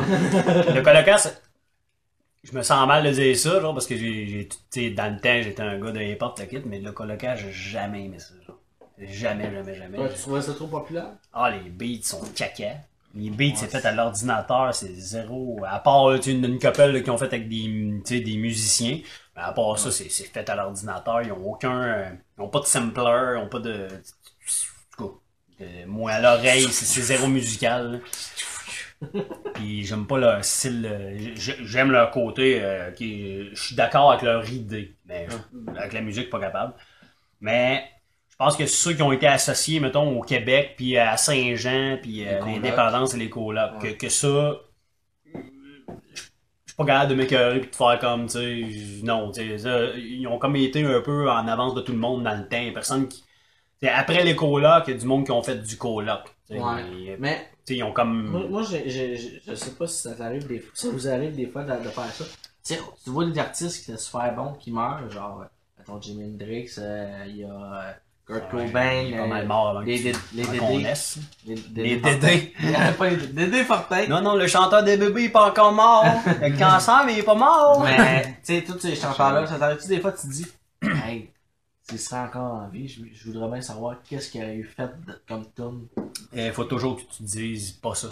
Le 0.75 0.81
colocasse, 0.83 1.43
je 2.45 2.57
me 2.57 2.63
sens 2.63 2.87
mal 2.87 3.05
de 3.05 3.11
dire 3.11 3.37
ça, 3.39 3.61
genre, 3.61 3.75
parce 3.75 3.87
que 3.87 3.97
j'ai, 3.97 4.49
dans 4.91 5.13
le 5.15 5.21
temps, 5.21 5.43
j'étais 5.43 5.63
un 5.63 5.79
gars 5.81 5.93
de 5.93 6.01
hip-hop, 6.01 6.41
mais 6.67 6.79
le 6.81 6.93
colocasse, 6.93 7.41
j'ai 7.41 7.53
jamais 7.53 8.05
aimé 8.05 8.19
ça, 8.19 8.35
genre. 8.47 8.59
Jamais, 8.99 9.51
jamais, 9.51 9.75
jamais. 9.75 10.09
Tu 10.15 10.21
trouvais 10.21 10.43
ça 10.43 10.55
trop 10.55 10.69
populaire? 10.69 11.09
Ah, 11.33 11.51
les 11.51 11.71
beats 11.71 12.03
sont 12.05 12.23
caca. 12.35 12.75
Les 13.17 13.31
beats, 13.31 13.57
c'est 13.57 13.69
fait 13.69 13.85
à 13.85 13.93
l'ordinateur, 13.93 14.75
c'est 14.75 14.95
zéro. 14.95 15.61
À 15.67 15.79
part 15.81 16.13
une, 16.15 16.45
une 16.45 16.59
couple 16.59 17.03
qui 17.03 17.11
ont 17.11 17.19
fait 17.19 17.27
avec 17.27 17.49
des, 17.49 18.21
des 18.21 18.37
musiciens. 18.37 19.01
Mais 19.37 19.43
à 19.43 19.53
part 19.53 19.79
ça, 19.79 19.91
c'est 19.91 20.09
c'est 20.11 20.25
fait 20.25 20.49
à 20.49 20.55
l'ordinateur. 20.57 21.23
Ils 21.23 21.33
ont 21.33 21.45
aucun. 21.53 21.83
euh, 21.83 22.11
ils 22.39 22.43
ont 22.43 22.49
pas 22.49 22.61
de 22.61 22.67
sampler, 22.67 23.35
ils 23.35 23.39
ont 23.39 23.49
pas 23.49 23.61
de. 23.61 23.89
en 23.89 24.97
tout 24.97 25.11
cas, 25.59 25.65
de- 25.65 25.85
moi 25.87 26.13
à 26.13 26.21
l'oreille, 26.21 26.69
c'est 26.71 26.85
c'est 26.85 27.03
zéro 27.03 27.27
musical. 27.29 27.93
là. 27.93 27.99
Puis 29.55 29.85
j'aime 29.85 30.07
pas 30.07 30.19
leur 30.19 30.45
style. 30.45 30.87
euh, 30.91 31.19
J'aime 31.37 31.91
leur 31.91 32.11
côté. 32.11 32.61
euh, 32.63 32.91
qui, 32.93 33.49
je 33.55 33.63
suis 33.63 33.75
d'accord 33.77 34.11
avec 34.13 34.23
leur 34.23 34.49
idée. 34.51 34.95
Mais 35.07 35.27
avec 35.77 35.93
la 35.93 36.01
musique, 36.01 36.31
pas 36.31 36.41
capable. 36.41 36.75
Mais 37.41 37.85
je 38.31 38.37
pense 38.37 38.57
que 38.57 38.67
ceux 38.67 38.95
qui 38.95 39.03
ont 39.03 39.13
été 39.13 39.27
associés, 39.27 39.81
mettons, 39.81 40.19
au 40.19 40.23
Québec, 40.23 40.75
puis 40.77 40.97
à 40.99 41.17
Saint-Jean, 41.17 41.99
puis 42.03 42.27
à 42.29 42.37
colocs. 42.37 42.55
l'indépendance 42.55 43.15
et 43.15 43.19
les 43.19 43.31
colocs, 43.31 43.83
Ouais. 43.83 43.93
que, 43.95 43.99
que 43.99 44.09
ça, 44.09 44.27
euh, 44.27 44.55
je 45.37 45.41
suis 46.73 46.77
pas 46.77 46.85
capable 46.87 47.11
de 47.11 47.15
m'écœurer 47.17 47.61
puis 47.61 47.71
de 47.71 47.77
faire 47.77 47.99
comme, 48.01 48.27
tu 48.27 48.33
sais, 48.33 49.03
non, 49.05 49.31
tu 49.31 49.59
sais, 49.59 49.93
ils 49.99 50.27
ont 50.27 50.39
comme 50.39 50.57
été 50.57 50.83
un 50.85 51.01
peu 51.01 51.31
en 51.31 51.47
avance 51.47 51.75
de 51.75 51.81
tout 51.81 51.93
le 51.93 51.99
monde 51.99 52.23
dans 52.25 52.35
le 52.37 52.49
temps. 52.49 52.73
Personne 52.73 53.09
qui. 53.09 53.23
après 53.87 54.25
les 54.25 54.35
colocs, 54.35 54.85
il 54.89 54.95
y 54.95 54.97
a 54.97 54.99
du 54.99 55.07
monde 55.07 55.25
qui 55.27 55.33
ont 55.33 55.43
fait 55.43 55.57
du 55.57 55.77
coloc. 55.77 56.23
Ouais. 56.51 57.17
mais, 57.19 57.49
Ils 57.69 57.83
ont 57.83 57.93
comme. 57.93 58.27
Moi, 58.29 58.43
moi 58.49 58.63
j'ai- 58.63 58.89
j'ai- 58.91 59.41
je 59.47 59.55
sais 59.55 59.71
pas 59.71 59.87
si 59.87 60.03
ça 60.03 60.15
t'arrive 60.15 60.47
des 60.47 60.59
fois, 60.61 60.71
ça 60.75 60.89
vous 60.91 61.09
arrive 61.09 61.35
des 61.35 61.47
fois 61.47 61.63
de, 61.63 61.83
de 61.83 61.89
faire 61.89 62.13
ça. 62.13 62.25
Tu 62.67 63.11
vois 63.11 63.27
des 63.27 63.39
artistes 63.39 63.85
qui 63.85 63.91
étaient 63.91 64.01
super 64.01 64.35
bons 64.35 64.53
qui 64.55 64.71
meurent, 64.71 65.11
genre, 65.11 65.45
mettons 65.79 66.01
Jimi 66.01 66.25
Hendrix, 66.25 66.71
euh, 66.79 67.25
il 67.27 67.37
y 67.39 67.45
a 67.45 67.49
euh, 67.49 67.93
Kurt 68.27 68.51
Cobain, 68.51 69.03
il 69.03 69.15
les, 69.85 69.99
Dédés. 70.47 70.95
Les. 71.47 71.97
Dédés. 71.97 72.55
Il 72.63 72.71
y 72.71 72.75
avait 72.75 72.97
pas 72.97 73.11
les 73.11 73.17
Dédés 73.27 73.65
Fortin. 73.65 74.07
Non, 74.09 74.23
non, 74.23 74.35
le 74.35 74.47
chanteur 74.47 74.83
des 74.83 74.97
bébés 74.97 75.25
est 75.25 75.29
pas 75.29 75.51
encore 75.51 75.73
mort. 75.73 76.07
Il 76.43 76.53
le 76.53 76.59
cancer, 76.59 77.03
mais 77.05 77.13
il 77.15 77.19
est 77.19 77.23
pas 77.23 77.35
mort. 77.35 77.83
Mais, 77.85 78.23
tu 78.47 78.55
sais, 78.55 78.65
tous 78.67 78.79
ces 78.79 78.97
chanteurs-là, 78.97 79.47
ça 79.47 79.59
t'arrive-tu 79.59 79.89
des 79.89 80.01
fois, 80.01 80.13
tu 80.13 80.27
te 80.27 80.33
dis, 80.33 80.47
hey, 80.83 81.29
s'il 81.89 81.99
serait 81.99 82.21
encore 82.21 82.55
en 82.55 82.69
vie, 82.69 82.89
je, 82.89 83.03
je 83.13 83.31
voudrais 83.31 83.49
bien 83.51 83.61
savoir 83.61 83.97
qu'est-ce 84.03 84.31
qu'il 84.31 84.43
aurait 84.43 84.57
eu 84.57 84.65
fait 84.65 84.89
de- 85.07 85.21
comme 85.29 85.47
tune. 85.55 85.87
Il 86.33 86.53
faut 86.53 86.65
toujours 86.65 86.97
que 86.97 87.03
tu 87.03 87.19
te 87.19 87.23
dises 87.23 87.73
pas 87.73 87.95
ça. 87.95 88.09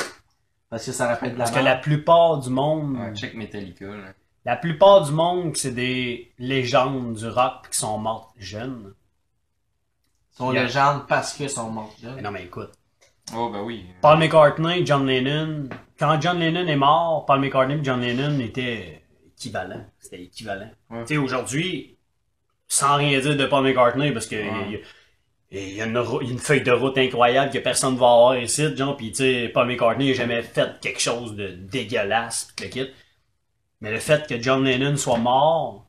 Parce 0.70 0.86
que 0.86 0.92
ça 0.92 1.06
rappelle 1.08 1.32
de 1.34 1.38
la 1.38 1.44
Parce 1.44 1.56
que 1.56 1.62
la 1.64 1.76
plupart 1.76 2.38
du 2.38 2.50
monde, 2.50 2.96
Ouais, 2.96 3.14
check 3.14 3.34
Metallica, 3.34 3.86
là. 3.86 4.14
la 4.44 4.56
plupart 4.56 5.02
du 5.04 5.12
monde, 5.12 5.56
c'est 5.56 5.72
des 5.72 6.32
légendes 6.38 7.14
du 7.14 7.26
rock 7.28 7.68
qui 7.70 7.78
sont 7.78 7.98
mortes 7.98 8.30
jeunes. 8.38 8.94
Ils 10.32 10.36
sont 10.36 10.52
Yeah. 10.52 10.62
légendes 10.64 11.06
parce 11.08 11.34
qu'ils 11.34 11.50
sont 11.50 11.70
morts 11.70 11.94
jeunes. 12.00 12.16
Mais 12.16 12.22
non, 12.22 12.30
mais 12.30 12.44
écoute. 12.44 12.70
Oh, 13.34 13.50
ben 13.50 13.62
oui. 13.62 13.86
Paul 14.00 14.18
McCartney, 14.18 14.84
John 14.84 15.06
Lennon. 15.06 15.68
Quand 15.98 16.20
John 16.20 16.38
Lennon 16.38 16.66
est 16.66 16.76
mort, 16.76 17.24
Paul 17.26 17.40
McCartney 17.40 17.74
et 17.76 17.84
John 17.84 18.00
Lennon 18.00 18.38
étaient 18.40 19.02
équivalents. 19.36 19.84
C'était 19.98 20.22
équivalent. 20.22 20.70
Ouais. 20.90 21.04
Tu 21.04 21.14
sais, 21.14 21.16
aujourd'hui, 21.18 21.96
sans 22.72 22.96
rien 22.96 23.20
dire 23.20 23.36
de 23.36 23.44
Paul 23.46 23.64
McCartney, 23.64 24.12
parce 24.12 24.26
que 24.26 24.36
Ouais. 24.36 24.50
il 24.68 24.72
y 24.72 24.76
a- 24.76 24.80
il 25.68 25.74
y, 25.74 25.82
a 25.82 25.86
une, 25.86 26.02
il 26.22 26.38
feuille 26.38 26.62
de 26.62 26.72
route 26.72 26.96
incroyable 26.96 27.52
que 27.52 27.58
personne 27.58 27.94
ne 27.94 27.98
va 27.98 28.06
avoir 28.06 28.38
ici, 28.38 28.74
genre, 28.76 28.96
pis 28.96 29.10
tu 29.10 29.16
sais, 29.18 29.50
Paul 29.52 29.66
McCartney 29.68 30.08
n'a 30.08 30.14
jamais 30.14 30.42
fait 30.42 30.80
quelque 30.80 31.00
chose 31.00 31.36
de 31.36 31.48
dégueulasse, 31.48 32.52
pis 32.56 32.64
le 32.64 32.68
kit. 32.70 32.88
Mais 33.82 33.90
le 33.90 33.98
fait 33.98 34.26
que 34.26 34.40
John 34.40 34.64
Lennon 34.64 34.96
soit 34.96 35.18
mort, 35.18 35.88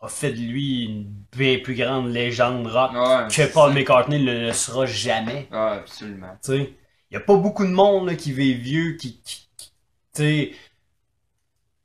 a 0.00 0.08
fait 0.08 0.32
de 0.32 0.38
lui 0.40 0.84
une 0.86 1.12
bien 1.36 1.58
plus 1.58 1.74
grande 1.74 2.10
légende 2.10 2.66
rock 2.66 2.92
Ouais, 2.92 3.28
que 3.30 3.52
Paul 3.52 3.72
ça. 3.72 3.78
McCartney 3.78 4.18
ne 4.24 4.46
le 4.46 4.52
sera 4.54 4.86
jamais. 4.86 5.46
Ouais, 5.52 5.58
absolument. 5.82 6.32
Tu 6.42 6.52
sais, 6.52 6.72
y 7.10 7.16
a 7.16 7.20
pas 7.20 7.36
beaucoup 7.36 7.64
de 7.66 7.70
monde 7.72 8.08
là, 8.08 8.14
qui 8.14 8.32
vit 8.32 8.54
vieux, 8.54 8.92
qui, 8.96 9.20
qui- 9.22 9.48
qui- 9.58 9.72
tu 10.14 10.22
sais, 10.22 10.52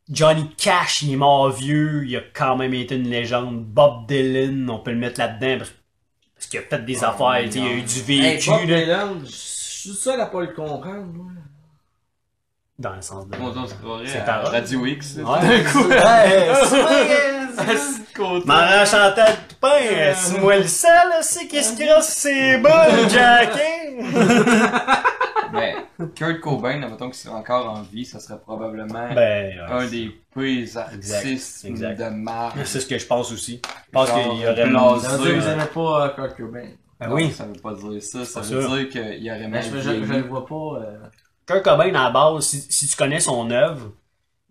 Johnny 0.10 0.50
Cash, 0.56 1.02
il 1.02 1.14
est 1.14 1.18
mort 1.18 1.50
vieux, 1.50 2.06
il 2.06 2.16
a 2.18 2.22
quand 2.34 2.56
même 2.58 2.74
été 2.74 2.96
une 2.96 3.10
légende. 3.10 3.64
Bob 3.66 4.06
Dylan, 4.08 4.70
on 4.70 4.80
peut 4.80 4.92
le 4.92 4.98
mettre 4.98 5.20
là-dedans 5.20 5.58
parce, 5.60 5.72
parce 6.36 6.48
qu'il 6.48 6.60
a 6.60 6.64
fait 6.64 6.86
des 6.86 7.04
Ah, 7.04 7.10
affaires, 7.10 7.42
il 7.42 7.60
a 7.60 7.72
eu 7.72 7.82
du 7.82 8.00
Hey, 8.12 8.34
vécu 8.36 8.50
Bob 8.50 8.70
là, 8.70 8.80
Dylan, 8.80 9.22
je 9.26 9.32
suis 9.32 9.90
seul 9.94 10.22
à 10.22 10.28
pas 10.28 10.42
le 10.42 10.48
comprendre, 10.48 11.06
moi. 11.14 11.32
dans 12.78 12.94
le 12.96 13.02
sens 13.02 13.28
de. 13.28 13.36
C'est 14.06 14.20
à. 14.20 14.42
Radio 14.42 14.86
X. 14.86 15.16
Ouais, 15.18 15.40
Hey, 15.44 16.50
Assis 17.58 18.00
de 18.14 18.18
côté. 18.18 18.46
Marrant 18.46 18.86
Chantal 18.86 19.34
Toupin, 19.48 20.14
c'est 20.14 20.40
moi 20.40 20.58
le 20.58 20.68
sel, 20.68 20.92
c'est 21.22 21.48
qu'est-ce 21.48 21.74
qui 21.76 21.90
reste 21.90 22.10
c'est 22.10 22.58
bon, 22.60 22.70
Jackie? 23.10 24.04
Mais 25.56 25.76
Kurt 26.16 26.40
Cobain, 26.42 26.82
admettons 26.84 27.06
qu'il 27.06 27.16
serait 27.16 27.34
encore 27.34 27.70
en 27.70 27.82
vie, 27.82 28.06
ça 28.06 28.20
serait 28.20 28.40
probablement 28.40 29.14
Ben, 29.14 29.58
un 29.70 29.86
des 29.88 30.12
pires 30.36 30.78
artistes 30.78 31.66
exact. 31.66 32.00
de 32.00 32.10
marque. 32.10 32.58
c'est 32.66 32.80
ce 32.82 32.86
que 32.86 32.98
je 32.98 33.06
pense 33.08 33.32
aussi. 33.32 33.62
Je 33.88 33.92
pense 33.92 34.12
qu'il 34.12 34.40
y 34.42 34.48
aurait 34.48 34.68
blasé. 34.70 35.08
Ça 35.08 35.18
veut 35.18 35.24
dire 35.26 35.34
que 35.36 35.40
vous 35.40 35.48
aimez 35.48 35.66
pas 35.74 36.06
euh, 36.06 36.10
Kurt 36.10 36.38
Cobain. 36.38 36.68
Ben 37.00 37.08
Non, 37.10 37.16
oui. 37.16 37.32
Ça 37.32 37.46
veut 37.46 37.54
pas 37.62 37.74
dire 37.74 38.02
ça. 38.04 38.24
Ça 38.26 38.42
veut 38.42 38.62
sûr. 38.62 38.76
dire 38.76 38.90
qu'il 38.90 39.24
y 39.24 39.30
aurait 39.32 39.40
Mais 39.48 39.62
mal 39.62 39.64
je, 39.64 39.80
je, 39.80 39.92
le 40.14 40.22
vois 40.24 40.46
pas. 40.46 40.56
euh, 40.82 40.98
Kurt 41.46 41.64
Cobain, 41.64 41.90
à 41.96 42.04
la 42.06 42.10
base, 42.12 42.46
si, 42.46 42.62
si 42.70 42.88
tu 42.88 42.96
connais 42.96 43.20
son 43.20 43.52
œuvre, 43.52 43.92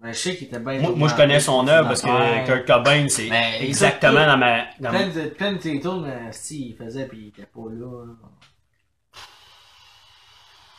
Mais 0.02 0.12
je 0.12 0.18
sais 0.18 0.36
qu'il 0.36 0.46
était 0.48 0.58
bien. 0.58 0.78
moi, 0.80 0.92
moi, 0.94 1.08
je 1.08 1.14
connais 1.16 1.40
son 1.40 1.66
œuvre 1.66 1.88
parce 1.88 2.02
que 2.02 2.46
Kurt 2.46 2.66
Cobain, 2.66 3.06
c'est 3.08 3.30
exactement 3.60 4.26
dans 4.26 4.36
ma. 4.36 4.64
dans 4.78 4.90
Plein 4.90 5.08
de, 5.08 5.28
plein 5.30 5.52
de 5.54 5.58
tes 5.58 5.80
tours, 5.80 6.00
mais 6.02 6.28
si, 6.32 6.68
il 6.70 6.76
faisait 6.76 7.06
pis 7.08 7.16
il 7.18 7.28
était 7.28 7.48
pas 7.52 7.62
là. 7.72 8.04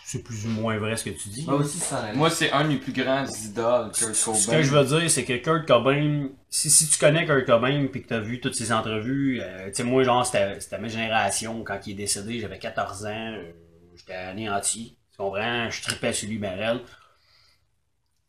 C'est 0.08 0.22
plus 0.22 0.46
ou 0.46 0.50
moins 0.50 0.78
vrai 0.78 0.96
ce 0.98 1.04
que 1.06 1.10
tu 1.10 1.30
dis. 1.30 1.46
Moi 1.48 1.56
aussi, 1.56 1.80
ça. 1.80 2.12
Moi, 2.14 2.30
c'est 2.30 2.52
un 2.52 2.68
des 2.68 2.78
plus 2.78 2.94
grands 2.94 3.26
idoles, 3.26 3.92
Kurt 3.92 4.14
Cobain. 4.24 4.38
Ce 4.38 4.52
que 4.52 4.62
je 4.62 4.70
veux 4.70 4.86
dire, 4.86 5.10
c'est 5.10 5.26
que 5.26 5.34
Kurt 5.38 5.68
Cobain, 5.68 6.28
si, 6.48 6.70
si 6.70 6.88
tu 6.88 7.00
connais 7.00 7.26
Kurt 7.26 7.44
Cobain 7.48 7.88
puis 7.92 8.04
que 8.04 8.10
t'as 8.10 8.20
vu 8.20 8.40
toutes 8.40 8.54
ses 8.54 8.72
entrevues, 8.72 9.42
euh, 9.42 9.66
tu 9.70 9.78
sais, 9.78 9.84
moi, 9.84 10.04
genre, 10.04 10.24
c'était 10.24 10.60
c'était 10.60 10.78
ma 10.78 10.90
génération. 10.90 11.64
Quand 11.64 11.80
il 11.88 11.94
est 11.94 11.96
décédé, 11.96 12.40
j'avais 12.40 12.60
14 12.60 13.06
ans, 13.08 13.10
euh, 13.34 13.52
j'étais 13.96 14.14
anéanti. 14.14 14.96
Tu 15.10 15.18
comprends? 15.18 15.72
Je 15.72 15.82
tripais 15.82 16.14
sur 16.14 16.30
lui, 16.30 16.38
ben 16.38 16.56
raide. 16.56 16.82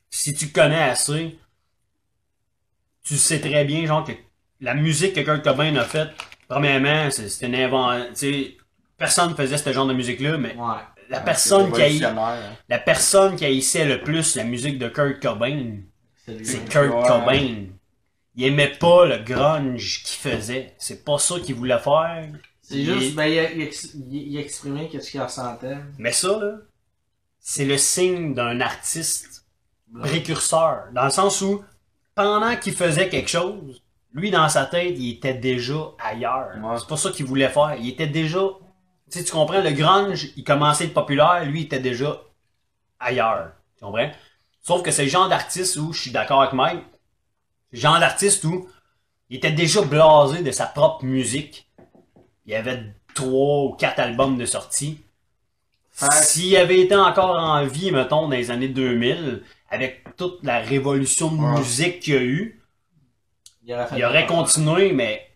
Si 0.09 0.33
tu 0.33 0.49
connais 0.53 0.83
assez, 0.83 1.39
tu 3.05 3.17
sais 3.17 3.39
très 3.39 3.67
bien, 3.67 3.85
genre, 3.85 4.03
que 4.03 4.13
la 4.63 4.73
musique 4.73 5.13
que 5.13 5.21
Kurt 5.21 5.45
Cobain 5.45 5.77
a 5.77 5.85
faite, 5.85 6.09
premièrement, 6.49 7.11
c'est 7.11 7.47
une 7.47 7.55
invention. 7.55 8.07
Tu 8.15 8.17
sais, 8.17 8.57
personne 8.97 9.37
faisait 9.37 9.59
ce 9.59 9.73
genre 9.75 9.87
de 9.87 9.93
musique-là, 9.93 10.39
mais 10.39 10.55
Ouais. 10.57 10.81
La 11.09 11.19
Ouais, 11.19 11.25
personne 11.25 11.73
qui 11.73 12.05
hein. 12.05 12.37
la 12.69 12.79
personne 12.79 13.37
qui 13.37 13.45
haïssait 13.45 13.85
le 13.85 14.01
plus 14.03 14.37
la 14.37 14.45
musique 14.45 14.79
de 14.79 14.89
Kurt 14.89 15.21
Cobain, 15.21 15.79
C'est 16.27 16.69
Kurt 16.69 16.93
Ouais. 16.95 17.07
Cobain. 17.07 17.67
Il 18.39 18.45
aimait 18.45 18.73
pas 18.79 19.07
le 19.07 19.19
grunge 19.19 20.03
qu'il 20.05 20.31
faisait. 20.31 20.75
C'est 20.79 21.05
pas 21.05 21.19
ça 21.19 21.41
qu'il 21.41 21.55
voulait 21.55 21.79
faire. 21.79 22.29
C'est 22.61 22.83
juste, 22.83 23.15
ben, 23.15 23.25
il, 23.27 23.63
il, 23.63 23.71
il, 24.13 24.33
il 24.33 24.39
exprimait 24.39 24.89
qu'est-ce 24.89 25.11
qu'il 25.11 25.23
ressentait. 25.23 25.79
Mais 25.99 26.13
ça, 26.13 26.39
là, 26.39 26.57
c'est 27.39 27.65
le 27.65 27.79
signe 27.79 28.35
d'un 28.35 28.61
artiste 28.61 29.47
précurseur. 30.03 30.89
Dans 30.93 31.05
le 31.05 31.11
sens 31.11 31.41
où, 31.41 31.63
pendant 32.15 32.57
qu'il 32.57 32.75
faisait 32.75 33.09
quelque 33.09 33.31
chose, 33.31 33.83
lui, 34.13 34.31
dans 34.31 34.49
sa 34.49 34.67
tête, 34.67 34.95
il 34.99 35.13
était 35.13 35.35
déjà 35.35 35.93
ailleurs. 36.05 36.51
Ouais. 36.61 36.77
C'est 36.79 36.89
pas 36.89 36.97
ça 36.97 37.11
qu'il 37.11 37.25
voulait 37.27 37.49
faire. 37.49 37.77
Il 37.79 37.89
était 37.89 38.07
déjà... 38.07 38.41
Tu 39.11 39.19
sais, 39.19 39.25
tu 39.25 39.33
comprends, 39.33 39.61
le 39.61 39.71
grunge, 39.73 40.29
il 40.37 40.43
commençait 40.45 40.85
à 40.85 40.87
être 40.89 40.95
populaire, 40.95 41.45
lui, 41.45 41.61
il 41.61 41.65
était 41.67 41.79
déjà 41.81 42.21
ailleurs. 42.99 43.53
Tu 43.79 43.85
comprends? 43.85 44.11
Sauf 44.63 44.83
que 44.83 44.91
c'est 44.91 45.05
le 45.05 45.11
genre 45.11 45.29
d'artiste 45.29 45.77
où, 45.77 45.93
je 45.93 46.01
suis 46.03 46.11
d'accord 46.11 46.43
avec 46.43 46.55
Mike, 46.55 46.83
le 47.73 47.79
genre 47.79 48.01
d'artiste 48.01 48.43
où 48.45 48.69
il 49.31 49.37
était 49.37 49.53
déjà 49.53 49.83
blasé 49.83 50.43
de 50.43 50.51
sa 50.51 50.67
propre 50.67 51.05
musique. 51.05 51.69
Il 52.47 52.53
y 52.53 52.57
avait 52.57 52.83
trois 53.15 53.65
ou 53.67 53.73
quatre 53.75 54.01
albums 54.01 54.37
de 54.37 54.45
sortie. 54.45 55.01
Que- 56.01 56.13
S'il 56.13 56.57
avait 56.57 56.81
été 56.81 56.95
encore 56.97 57.37
en 57.37 57.65
vie, 57.65 57.91
mettons, 57.93 58.23
dans 58.23 58.29
les 58.37 58.51
années 58.51 58.69
2000, 58.69 59.43
avec 59.71 60.05
toute 60.17 60.43
la 60.45 60.59
révolution 60.59 61.31
de 61.31 61.41
Ouais. 61.41 61.59
musique 61.59 62.01
qu'il 62.01 62.15
y 62.15 62.17
a 62.17 62.23
eu, 62.23 62.61
Il 63.65 63.73
aurait, 63.73 63.87
fait 63.87 63.99
il 63.99 64.05
aurait 64.05 64.27
continué, 64.27 64.93
mais 64.93 65.27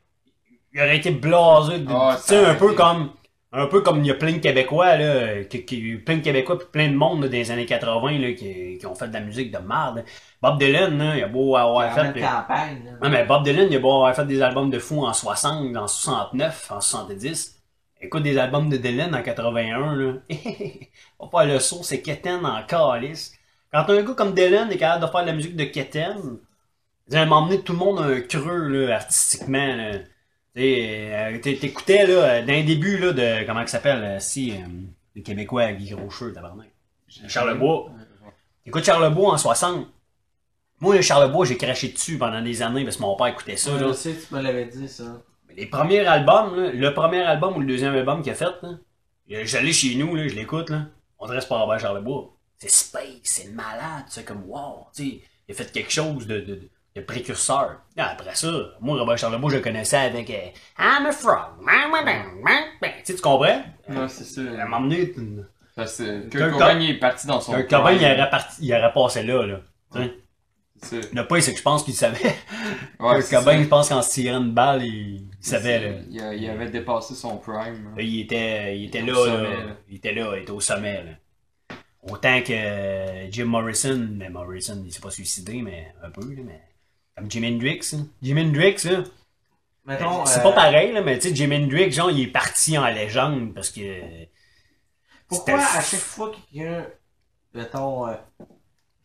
il 0.73 0.81
aurait 0.81 0.99
été 0.99 1.11
blasé. 1.13 1.79
de- 1.79 1.93
Ah, 1.93 2.17
tu 2.21 2.29
sais, 2.29 2.45
un 2.45 2.55
peu 2.57 2.75
comme, 2.75 3.11
un 3.53 3.67
peu 3.67 3.81
comme 3.83 4.01
il 4.01 4.07
y 4.07 4.11
a 4.11 4.15
plein 4.15 4.33
de 4.33 4.39
Québécois, 4.39 4.97
là, 4.97 5.43
qui, 5.45 5.65
qui- 5.65 5.97
plein 5.97 6.17
de 6.19 6.23
Québécois 6.23 6.57
puis 6.59 6.69
plein 6.71 6.89
de 6.89 6.95
monde, 6.95 7.23
là, 7.23 7.29
dans 7.29 7.33
les 7.33 7.51
années 7.51 7.67
80, 7.67 8.19
là, 8.19 8.33
qui, 8.33 8.79
qui 8.79 8.87
ont 8.87 8.95
fait 8.95 9.09
de 9.09 9.13
la 9.15 9.21
musique 9.21 9.51
de 9.51 9.59
merde. 9.59 10.05
Bob 10.41 10.59
Dylan, 10.59 10.97
là, 10.99 11.17
il 11.17 11.23
a 11.25 11.29
beau 11.29 11.57
avoir 11.57 11.87
Il 11.87 11.93
fait, 11.93 12.13
fait 12.13 12.21
campagne. 12.21 12.83
là. 12.85 12.93
non, 13.03 13.11
mais 13.11 13.25
Bob 13.25 13.43
Dylan, 13.45 13.67
il 13.71 13.77
a 13.77 13.81
beau 13.81 13.93
avoir 13.93 14.15
fait 14.15 14.25
des 14.27 14.41
albums 14.41 14.71
de 14.71 14.79
fou 14.79 15.05
en 15.05 15.13
60, 15.13 15.77
en 15.77 15.87
69, 15.89 16.71
en 16.71 16.81
70. 16.81 17.57
Écoute 18.03 18.23
des 18.23 18.39
albums 18.39 18.69
de 18.71 18.77
Dylan 18.79 19.15
en 19.15 19.23
81, 19.23 19.95
là. 19.97 20.13
On 21.19 21.27
va 21.27 21.45
faire 21.45 21.53
le 21.55 21.59
saut, 21.61 21.83
c'est 21.83 22.01
Keten 22.03 22.47
en 22.47 22.63
calice. 22.63 23.33
Quand 23.73 23.89
un 23.91 24.03
gars 24.03 24.15
comme 24.15 24.33
Dylan 24.33 24.71
est 24.71 24.79
capable 24.79 25.05
de 25.07 25.11
faire 25.11 25.23
de 25.23 25.27
la 25.27 25.33
musique 25.35 25.57
de 25.57 25.65
Keten, 25.65 26.39
à 27.13 27.19
un 27.19 27.27
moment 27.27 27.47
donné, 27.47 27.61
tout 27.63 27.73
le 27.73 27.79
monde 27.79 27.99
a 27.99 28.05
un 28.05 28.21
creux, 28.21 28.69
là, 28.69 28.95
artistiquement, 28.97 29.77
là. 29.77 29.93
Euh, 30.57 31.39
t'é- 31.39 31.57
t'écoutais, 31.59 32.07
là, 32.07 32.43
d'un 32.43 32.63
début, 32.65 32.99
là, 32.99 33.13
de, 33.13 33.47
comment 33.47 33.61
il 33.63 33.69
s'appelle, 33.69 34.03
euh, 34.03 34.19
si, 34.21 34.53
euh, 34.53 34.57
le 35.15 35.23
Québécois 35.23 35.71
les 35.71 35.91
gros 35.91 36.11
cheveux, 36.11 36.33
tabarnak. 36.33 36.71
Charlebois. 37.29 37.91
Écoute 38.67 38.85
Charlebois 38.85 39.33
en 39.33 39.39
60. 39.39 39.87
Moi, 40.81 40.97
le 40.97 41.03
Charlebois, 41.03 41.45
j'ai 41.47 41.57
craché 41.57 41.89
dessus 41.89 42.19
pendant 42.19 42.41
des 42.43 42.63
années 42.63 42.85
parce 42.85 42.97
que 42.97 43.03
mon 43.03 43.17
père 43.17 43.27
écoutait 43.29 43.57
ça, 43.57 43.73
Ouais, 43.75 43.81
là. 43.81 43.89
je 43.89 43.93
sais, 43.93 44.15
tu 44.17 44.35
me 44.35 44.41
l'avais 44.41 44.67
dit, 44.67 44.89
ça. 44.89 45.23
Les 45.57 45.67
premiers 45.67 46.01
albums, 46.07 46.57
là, 46.57 46.71
le 46.73 46.95
premier 46.95 47.21
album 47.23 47.57
ou 47.57 47.61
le 47.61 47.67
deuxième 47.67 47.95
album 47.95 48.23
qu'il 48.23 48.33
a 48.33 48.35
fait, 48.35 48.45
là, 48.63 48.79
j'allais 49.45 49.73
chez 49.73 49.95
nous, 49.97 50.15
là, 50.15 50.27
je 50.29 50.35
l'écoute, 50.35 50.71
là. 50.71 50.87
On 51.19 51.27
dirait 51.27 51.41
pas 51.47 51.59
Robert 51.59 51.79
Charlebois. 51.81 52.33
C'est 52.59 52.71
space, 52.71 53.05
c'est 53.25 53.49
malade, 53.51 54.05
c'est 54.09 54.25
comme 54.25 54.45
wow, 54.47 54.87
tu 54.95 55.03
sais, 55.11 55.21
il 55.49 55.53
a 55.53 55.55
fait 55.55 55.73
quelque 55.73 55.91
chose 55.91 56.27
de, 56.27 56.41
de, 56.41 56.55
de 56.55 56.69
précurseur. 56.99 57.81
Ah, 57.97 58.11
après 58.13 58.35
ça, 58.35 58.51
moi, 58.81 58.99
Robert 58.99 59.17
Charlebois, 59.19 59.51
je 59.51 59.57
le 59.57 59.63
connaissais 59.63 59.97
avec 59.97 60.29
euh, 60.31 60.49
I'm 60.79 61.07
a 61.07 61.13
frog. 61.13 61.61
Tu 62.83 62.89
sais, 63.05 63.15
tu 63.15 63.23
comprends? 63.23 63.63
Non, 63.89 64.09
c'est 64.09 64.25
ça. 64.25 64.41
À 64.41 64.63
un 64.63 64.69
moment 64.69 64.81
donné, 64.89 65.13
Parce 65.77 65.99
que 65.99 66.21
Kurt 66.29 66.33
Kurt 66.33 66.53
Cobain, 66.53 66.81
est 66.81 66.95
parti 66.95 67.27
dans 67.27 67.41
son 67.41 67.55
un 67.55 67.63
Cobain, 67.63 67.93
il 67.93 68.05
aurait, 68.05 68.31
parti, 68.31 68.57
il 68.61 68.75
aurait 68.75 68.93
passé 68.93 69.23
là, 69.23 69.47
là. 69.47 69.61
C'est 70.83 71.03
ça. 71.03 71.09
Le 71.13 71.27
point, 71.27 71.41
c'est 71.41 71.53
que 71.53 71.59
je 71.59 71.63
pense 71.63 71.85
qu'il 71.85 71.95
savait. 71.95 72.35
Ouais, 72.99 73.21
Kurt 73.29 73.31
Cobain, 73.31 73.63
je 73.63 73.69
pense 73.69 73.89
qu'en 73.91 74.03
se 74.03 74.13
tirant 74.13 74.39
une 74.41 74.53
balle, 74.53 74.83
il, 74.85 75.17
il 75.17 75.29
savait, 75.41 75.79
là. 75.79 75.99
Il, 76.09 76.21
a- 76.21 76.35
il 76.35 76.51
avait 76.51 76.71
dépassé 76.71 77.15
son 77.15 77.37
prime. 77.37 77.95
Là, 77.97 78.03
il 78.03 78.21
était, 78.21 78.77
il 78.79 78.87
était 78.87 79.03
là, 79.03 79.15
sommet, 79.15 79.43
là. 79.43 79.51
là. 79.67 79.77
Il 79.89 79.97
était 79.97 80.13
là, 80.15 80.33
il 80.37 80.43
était 80.43 80.51
au 80.53 80.61
sommet, 80.61 81.05
là. 81.05 81.11
Autant 82.03 82.41
que 82.43 82.53
euh, 82.53 83.31
Jim 83.31 83.45
Morrison, 83.45 84.09
mais 84.17 84.31
Morrison, 84.31 84.83
il 84.85 84.91
s'est 84.93 85.01
pas 85.03 85.11
suicidé, 85.11 85.61
mais 85.63 85.95
un 86.03 86.11
peu, 86.11 86.23
là, 86.23 86.43
mais. 86.45 86.63
Comme 87.21 87.31
Jimi 87.31 87.49
Hendrix, 87.49 87.81
hein. 87.95 88.07
Jimi 88.23 88.41
Hendrix, 88.43 88.77
là. 88.85 89.05
Mettons, 89.85 90.25
C'est 90.25 90.41
euh, 90.41 90.43
pas 90.43 90.53
pareil, 90.53 90.93
là, 90.93 91.03
mais 91.03 91.19
tu 91.19 91.29
sais, 91.29 91.35
Jimi 91.35 91.57
Hendrix, 91.57 91.93
genre, 91.93 92.11
il 92.11 92.21
est 92.23 92.27
parti 92.33 92.79
en 92.79 92.87
légende 92.89 93.53
parce 93.55 93.71
que. 93.71 93.81
Pourquoi 95.29 95.61
c'était- 95.61 95.79
à 95.79 95.83
chaque 95.83 96.01
fois 96.01 96.31
que 96.31 96.37
quelqu'un, 96.53 96.87
mettons, 97.55 98.09
euh, 98.09 98.15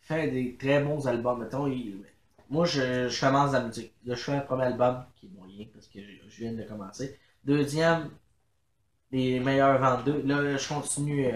fait 0.00 0.28
des 0.28 0.56
très 0.56 0.80
bons 0.82 1.06
albums, 1.06 1.40
mettons, 1.40 1.66
il- 1.66 2.02
moi 2.48 2.64
je, 2.64 3.08
je 3.08 3.20
commence 3.20 3.52
la 3.52 3.60
musique. 3.60 3.92
Là, 4.04 4.14
je 4.14 4.20
fais 4.22 4.32
un 4.32 4.40
premier 4.40 4.64
album 4.64 5.04
qui 5.16 5.26
est 5.26 5.30
moyen 5.38 5.66
parce 5.74 5.86
que 5.88 6.00
je, 6.00 6.28
je 6.28 6.36
viens 6.42 6.52
de 6.52 6.62
commencer. 6.62 7.18
Deuxième, 7.44 8.10
les 9.12 9.40
meilleurs 9.40 9.78
ventes 9.78 10.04
deux. 10.04 10.22
Là, 10.24 10.56
je 10.56 10.68
continue 10.68 11.28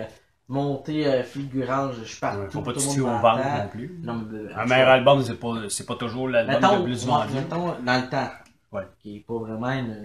monter 0.50 1.06
euh, 1.06 1.22
fulgurant, 1.22 1.90
je 1.92 2.04
suis 2.04 2.20
partout. 2.20 2.40
Ouais, 2.40 2.50
faut 2.50 2.60
pas 2.62 2.72
tout 2.72 2.80
tuer 2.80 3.00
monde 3.00 3.10
au 3.16 3.18
ventre 3.22 3.38
non 3.44 3.68
plus. 3.68 4.00
Non, 4.02 4.14
mais, 4.30 4.38
euh, 4.38 4.48
Un 4.56 4.66
meilleur 4.66 4.88
album, 4.88 5.22
c'est 5.22 5.34
pas, 5.40 5.54
c'est 5.68 5.86
pas 5.86 5.94
toujours 5.96 6.28
l'album 6.28 6.78
le 6.78 6.84
plus 6.84 7.06
vendu. 7.06 7.32
mettons, 7.34 7.74
dans 7.84 7.96
le 8.02 8.08
temps, 8.10 8.28
Ouais. 8.72 8.86
qui 9.00 9.16
est 9.16 9.24
pas 9.26 9.38
vraiment 9.38 9.70
une, 9.70 9.90
euh, 9.90 10.04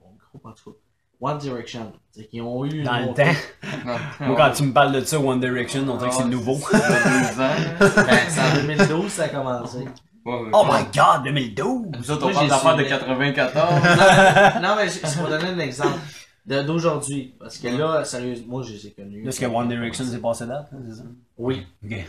bon 0.00 0.08
groupe 0.30 0.44
en 0.46 0.52
tout 0.52 0.70
cas. 0.72 0.76
One 1.18 1.38
Direction, 1.38 1.92
c'est 2.10 2.26
qui 2.28 2.42
ont 2.42 2.62
eu 2.66 2.78
une 2.80 2.84
Dans 2.84 2.98
le 2.98 3.06
montée- 3.06 3.24
temps. 3.24 3.90
Moi, 4.26 4.36
quand 4.36 4.50
tu 4.50 4.64
me 4.64 4.72
parles 4.74 4.92
de 4.92 5.00
ça, 5.00 5.18
One 5.18 5.40
Direction, 5.40 5.82
on 5.88 5.96
dirait 5.96 6.10
que 6.10 6.14
c'est 6.16 6.24
nouveau. 6.26 6.56
Ça 6.56 6.78
fait 6.78 7.42
ans. 7.42 7.48
Ben, 8.06 8.18
c'est 8.28 8.40
en 8.40 8.54
2012 8.66 9.10
ça 9.10 9.24
a 9.24 9.28
commencé. 9.30 9.78
Ouais, 10.26 10.34
ouais. 10.34 10.50
Oh 10.52 10.64
my 10.70 10.82
god, 10.94 11.22
2012! 11.24 11.86
Nous 11.98 12.10
autres, 12.10 12.26
on 12.28 12.32
parle 12.34 12.48
d'affaires 12.48 12.76
de 12.76 12.84
suivi. 12.84 12.98
94. 12.98 14.60
non, 14.60 14.74
mais 14.76 14.88
c'est 14.88 15.16
pour 15.18 15.28
donner 15.28 15.44
un 15.50 15.58
exemple 15.60 15.98
d'aujourd'hui. 16.46 17.34
Parce 17.38 17.58
que 17.58 17.68
là, 17.68 18.04
sérieusement, 18.04 18.46
moi, 18.48 18.62
je 18.62 18.72
les 18.72 18.86
ai 18.86 18.92
connus. 18.92 19.26
Est-ce 19.26 19.40
que 19.40 19.46
One 19.46 19.68
Direction 19.68 20.04
s'est 20.04 20.20
passé 20.20 20.46
date, 20.46 20.68
hein, 20.72 20.78
c'est 20.86 20.94
ça? 20.96 21.04
Oui. 21.36 21.66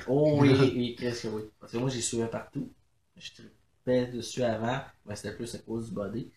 Oh 0.07 0.37
oui, 0.39 0.55
oui, 0.59 0.95
qu'est-ce 0.97 1.23
que 1.23 1.33
oui. 1.33 1.43
Parce 1.59 1.71
que 1.71 1.77
moi, 1.77 1.89
j'ai 1.89 2.01
suivi 2.01 2.25
partout. 2.27 2.69
Je 3.15 3.31
tripe. 3.31 3.51
tripais 3.83 4.07
dessus 4.07 4.43
avant, 4.43 4.79
mais 5.05 5.15
c'était 5.15 5.35
plus 5.35 5.53
à 5.55 5.57
cause 5.59 5.89
du 5.89 5.95
body. 5.95 6.31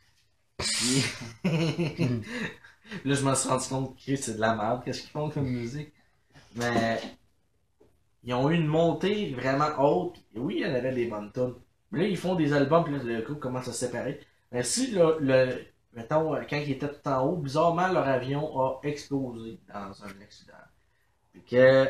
Puis... 0.56 1.04
là, 3.04 3.14
je 3.14 3.24
me 3.24 3.34
suis 3.34 3.48
rendu 3.48 3.68
compte 3.68 3.96
que 4.04 4.16
c'est 4.16 4.34
de 4.34 4.40
la 4.40 4.54
merde, 4.54 4.82
qu'est-ce 4.84 5.02
qu'ils 5.02 5.10
font 5.10 5.28
comme 5.28 5.46
musique. 5.46 5.92
Mais 6.56 7.00
ils 8.24 8.34
ont 8.34 8.50
eu 8.50 8.54
une 8.54 8.66
montée 8.66 9.34
vraiment 9.34 9.68
haute. 9.78 10.16
Et 10.34 10.38
oui, 10.38 10.56
il 10.58 10.66
y 10.66 10.70
en 10.70 10.74
avait 10.74 10.92
des 10.92 11.06
bonnes 11.06 11.30
tunes. 11.32 11.54
Mais 11.90 12.00
là, 12.00 12.06
ils 12.06 12.16
font 12.16 12.34
des 12.34 12.52
albums, 12.52 12.84
puis 12.84 12.94
là, 12.94 13.02
le 13.02 13.22
groupe 13.22 13.40
commence 13.40 13.68
à 13.68 13.72
se 13.72 13.86
séparer. 13.86 14.20
Mais 14.52 14.62
si 14.62 14.90
le, 14.90 15.18
le 15.20 15.64
mettons, 15.92 16.34
euh, 16.34 16.42
quand 16.48 16.56
ils 16.56 16.72
étaient 16.72 16.88
tout 16.88 17.08
en 17.08 17.22
haut, 17.24 17.36
bizarrement, 17.36 17.88
leur 17.88 18.06
avion 18.06 18.60
a 18.60 18.80
explosé 18.82 19.58
dans 19.72 20.04
un 20.04 20.20
accident. 20.22 20.52
Puis 21.32 21.42
que 21.44 21.88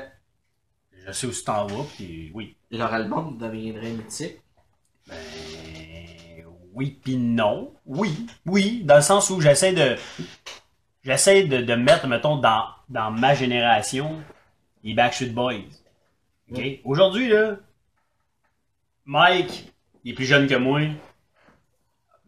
Je 0.92 1.12
sais 1.12 1.26
où 1.26 1.32
tu 1.32 1.44
t'en 1.44 1.66
vas, 1.66 1.84
puis 1.96 2.30
oui. 2.34 2.56
leur 2.70 2.92
album 2.92 3.38
deviendrait 3.38 3.90
mythique. 3.90 4.40
Ben, 5.08 5.16
oui 6.72 6.98
puis 7.02 7.16
non. 7.16 7.74
Oui, 7.86 8.26
oui, 8.46 8.82
dans 8.84 8.96
le 8.96 9.02
sens 9.02 9.30
où 9.30 9.40
j'essaie 9.40 9.72
de 9.72 9.96
j'essaie 11.02 11.44
de, 11.44 11.58
de 11.58 11.74
mettre, 11.74 12.06
mettons, 12.06 12.36
dans, 12.36 12.66
dans 12.88 13.10
ma 13.10 13.34
génération, 13.34 14.22
les 14.84 14.94
Backstreet 14.94 15.30
Boys. 15.30 15.64
OK? 16.52 16.60
Aujourd'hui, 16.84 17.28
là, 17.28 17.56
Mike, 19.04 19.72
il 20.04 20.12
est 20.12 20.14
plus 20.14 20.24
jeune 20.26 20.46
que 20.46 20.54
moi. 20.54 20.80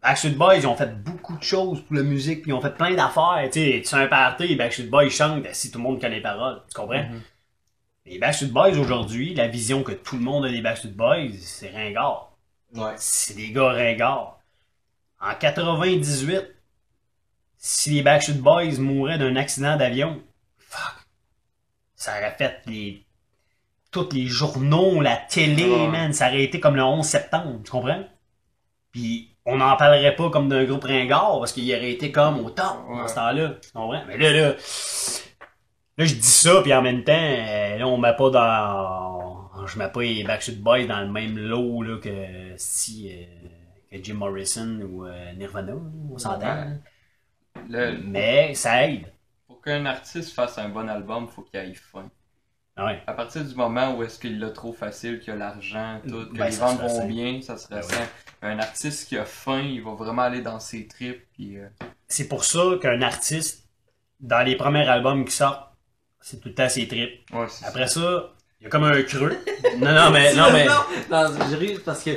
Backstreet 0.03 0.31
Boys, 0.35 0.57
ils 0.57 0.67
ont 0.67 0.75
fait 0.75 0.93
beaucoup 1.01 1.37
de 1.37 1.43
choses 1.43 1.81
pour 1.81 1.95
la 1.95 2.03
musique, 2.03 2.41
puis 2.41 2.51
ils 2.51 2.53
ont 2.53 2.61
fait 2.61 2.75
plein 2.75 2.93
d'affaires. 2.93 3.41
Tu 3.45 3.59
sais, 3.59 3.83
tu 3.87 3.95
un 3.95 4.07
party, 4.07 4.55
Backstreet 4.55 4.87
Boys 4.87 5.09
chantent 5.09 5.47
si 5.53 5.71
tout 5.71 5.77
le 5.79 5.83
monde 5.83 6.01
connaît 6.01 6.15
les 6.17 6.21
paroles. 6.21 6.61
Tu 6.67 6.73
comprends? 6.75 7.05
Les 8.05 8.19
Backstreet 8.19 8.47
Boys, 8.51 8.77
aujourd'hui, 8.77 9.33
la 9.33 9.47
vision 9.47 9.81
que 9.81 9.93
tout 9.93 10.17
le 10.17 10.23
monde 10.23 10.43
a 10.45 10.49
des 10.49 10.61
Backstreet 10.61 10.91
Boys, 10.91 11.31
c'est 11.39 11.69
ringard 11.69 12.31
Ouais. 12.75 12.93
c'est 12.97 13.35
des 13.35 13.51
gars 13.51 13.69
ringards. 13.71 14.39
En 15.21 15.35
98, 15.35 16.43
si 17.57 17.91
les 17.91 18.01
Backstreet 18.01 18.39
Boys 18.39 18.79
mouraient 18.79 19.17
d'un 19.19 19.35
accident 19.37 19.77
d'avion, 19.77 20.21
fuck, 20.57 20.95
ça 21.95 22.17
aurait 22.17 22.35
fait 22.37 22.61
les, 22.65 23.05
tous 23.89 24.09
les 24.11 24.25
journaux, 24.27 24.99
la 24.99 25.15
télé, 25.15 25.87
man, 25.87 26.11
ça 26.11 26.27
aurait 26.27 26.43
été 26.43 26.59
comme 26.59 26.75
le 26.75 26.83
11 26.83 27.05
septembre, 27.05 27.61
tu 27.63 27.71
comprends? 27.71 28.03
Puis 28.91 29.32
on 29.45 29.57
n'en 29.57 29.75
parlerait 29.77 30.15
pas 30.15 30.29
comme 30.29 30.49
d'un 30.49 30.63
groupe 30.65 30.83
ringard 30.85 31.39
parce 31.39 31.51
qu'il 31.53 31.69
aurait 31.75 31.91
été 31.91 32.11
comme 32.11 32.39
au 32.39 32.49
top 32.49 32.87
dans 32.89 33.01
Ouais. 33.01 33.07
ce 33.07 33.15
temps-là, 33.15 33.49
tu 33.61 33.71
comprends? 33.71 34.03
Mais 34.07 34.17
là, 34.17 34.31
là, 34.31 34.53
là 35.97 36.05
je 36.05 36.15
dis 36.15 36.21
ça, 36.23 36.61
puis 36.61 36.73
en 36.73 36.81
même 36.81 37.03
temps, 37.03 37.13
euh, 37.13 37.77
là, 37.77 37.87
on 37.87 37.97
met 37.97 38.15
pas 38.15 38.29
dans... 38.29 39.49
Je 39.65 39.77
mets 39.79 39.89
pas 39.89 40.01
les 40.01 40.23
Backstreet 40.23 40.55
Boys 40.57 40.85
dans 40.87 40.99
le 41.01 41.07
même 41.11 41.37
lot 41.37 41.83
là, 41.83 41.97
que 41.99 42.53
si... 42.57 43.11
euh, 43.11 43.25
que 43.91 44.03
Jim 44.03 44.15
Morrison 44.15 44.79
ou 44.81 45.05
euh, 45.05 45.33
Nirvana, 45.33 45.73
on 46.11 46.17
s'entend. 46.17 46.65
Ouais. 47.69 47.97
Mais 48.03 48.53
ça 48.55 48.87
aide. 48.87 49.05
Pour 49.47 49.61
qu'un 49.61 49.85
artiste 49.85 50.33
fasse 50.33 50.57
un 50.57 50.69
bon 50.69 50.89
album, 50.89 51.27
faut 51.27 51.43
qu'il 51.43 51.59
aille. 51.59 51.75
Ah 52.75 52.85
Ouais. 52.87 53.01
À 53.05 53.13
partir 53.13 53.45
du 53.45 53.53
moment 53.53 53.95
où 53.95 54.03
est-ce 54.03 54.19
qu'il 54.19 54.39
l'a 54.39 54.49
trop 54.49 54.73
facile, 54.73 55.19
qu'il 55.19 55.31
a 55.33 55.35
l'argent, 55.35 56.01
tout, 56.07 56.25
que 56.25 56.37
Ben, 56.37 56.45
les 56.45 56.51
ça 56.51 56.65
ventes 56.65 56.81
vont 56.81 57.07
bien, 57.07 57.39
ça 57.41 57.55
se 57.57 57.67
ressent. 57.73 57.93
Un 58.43 58.59
artiste 58.59 59.07
qui 59.07 59.17
a 59.17 59.25
faim, 59.25 59.61
il 59.61 59.81
va 59.81 59.93
vraiment 59.93 60.23
aller 60.23 60.41
dans 60.41 60.59
ses 60.59 60.85
tripes. 60.87 61.23
Puis, 61.33 61.57
euh, 61.57 61.67
C'est 62.07 62.27
pour 62.27 62.43
ça 62.43 62.61
qu'un 62.81 63.01
artiste, 63.01 63.63
dans 64.19 64.41
les 64.43 64.55
premiers 64.57 64.87
albums 64.87 65.23
qui 65.25 65.31
sortent, 65.33 65.69
c'est 66.19 66.39
tout 66.41 66.49
le 66.49 66.53
temps 66.55 66.67
ses 66.69 66.87
tripes. 66.87 67.21
ouais, 67.31 67.47
Après 67.65 67.87
ça, 67.87 68.33
il 68.59 68.63
y 68.63 68.67
a 68.67 68.69
comme 68.69 68.83
un 68.83 69.01
creux. 69.03 69.37
non, 69.77 69.93
non, 69.93 70.11
mais, 70.11 70.33
non, 70.33 70.51
mais, 70.51 70.65
non, 70.65 70.83
non, 71.09 71.37
je 71.49 71.55
ris 71.55 71.79
parce 71.85 72.03
que 72.03 72.11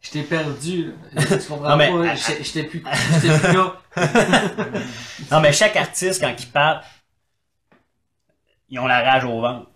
je 0.00 0.10
t'ai 0.10 0.22
perdu. 0.22 0.92
Tu 1.16 1.38
comprends 1.48 1.70
Non, 1.70 1.76
mais- 1.76 1.90
pas? 1.90 2.14
Plus 2.68 3.28
là. 3.54 3.76
non, 5.30 5.40
mais 5.40 5.52
chaque 5.52 5.76
artiste, 5.76 6.20
quand 6.20 6.34
il 6.38 6.46
parle, 6.48 6.82
ils 8.68 8.78
ont 8.78 8.86
la 8.86 9.00
rage 9.02 9.24
au 9.24 9.40
ventre. 9.40 9.70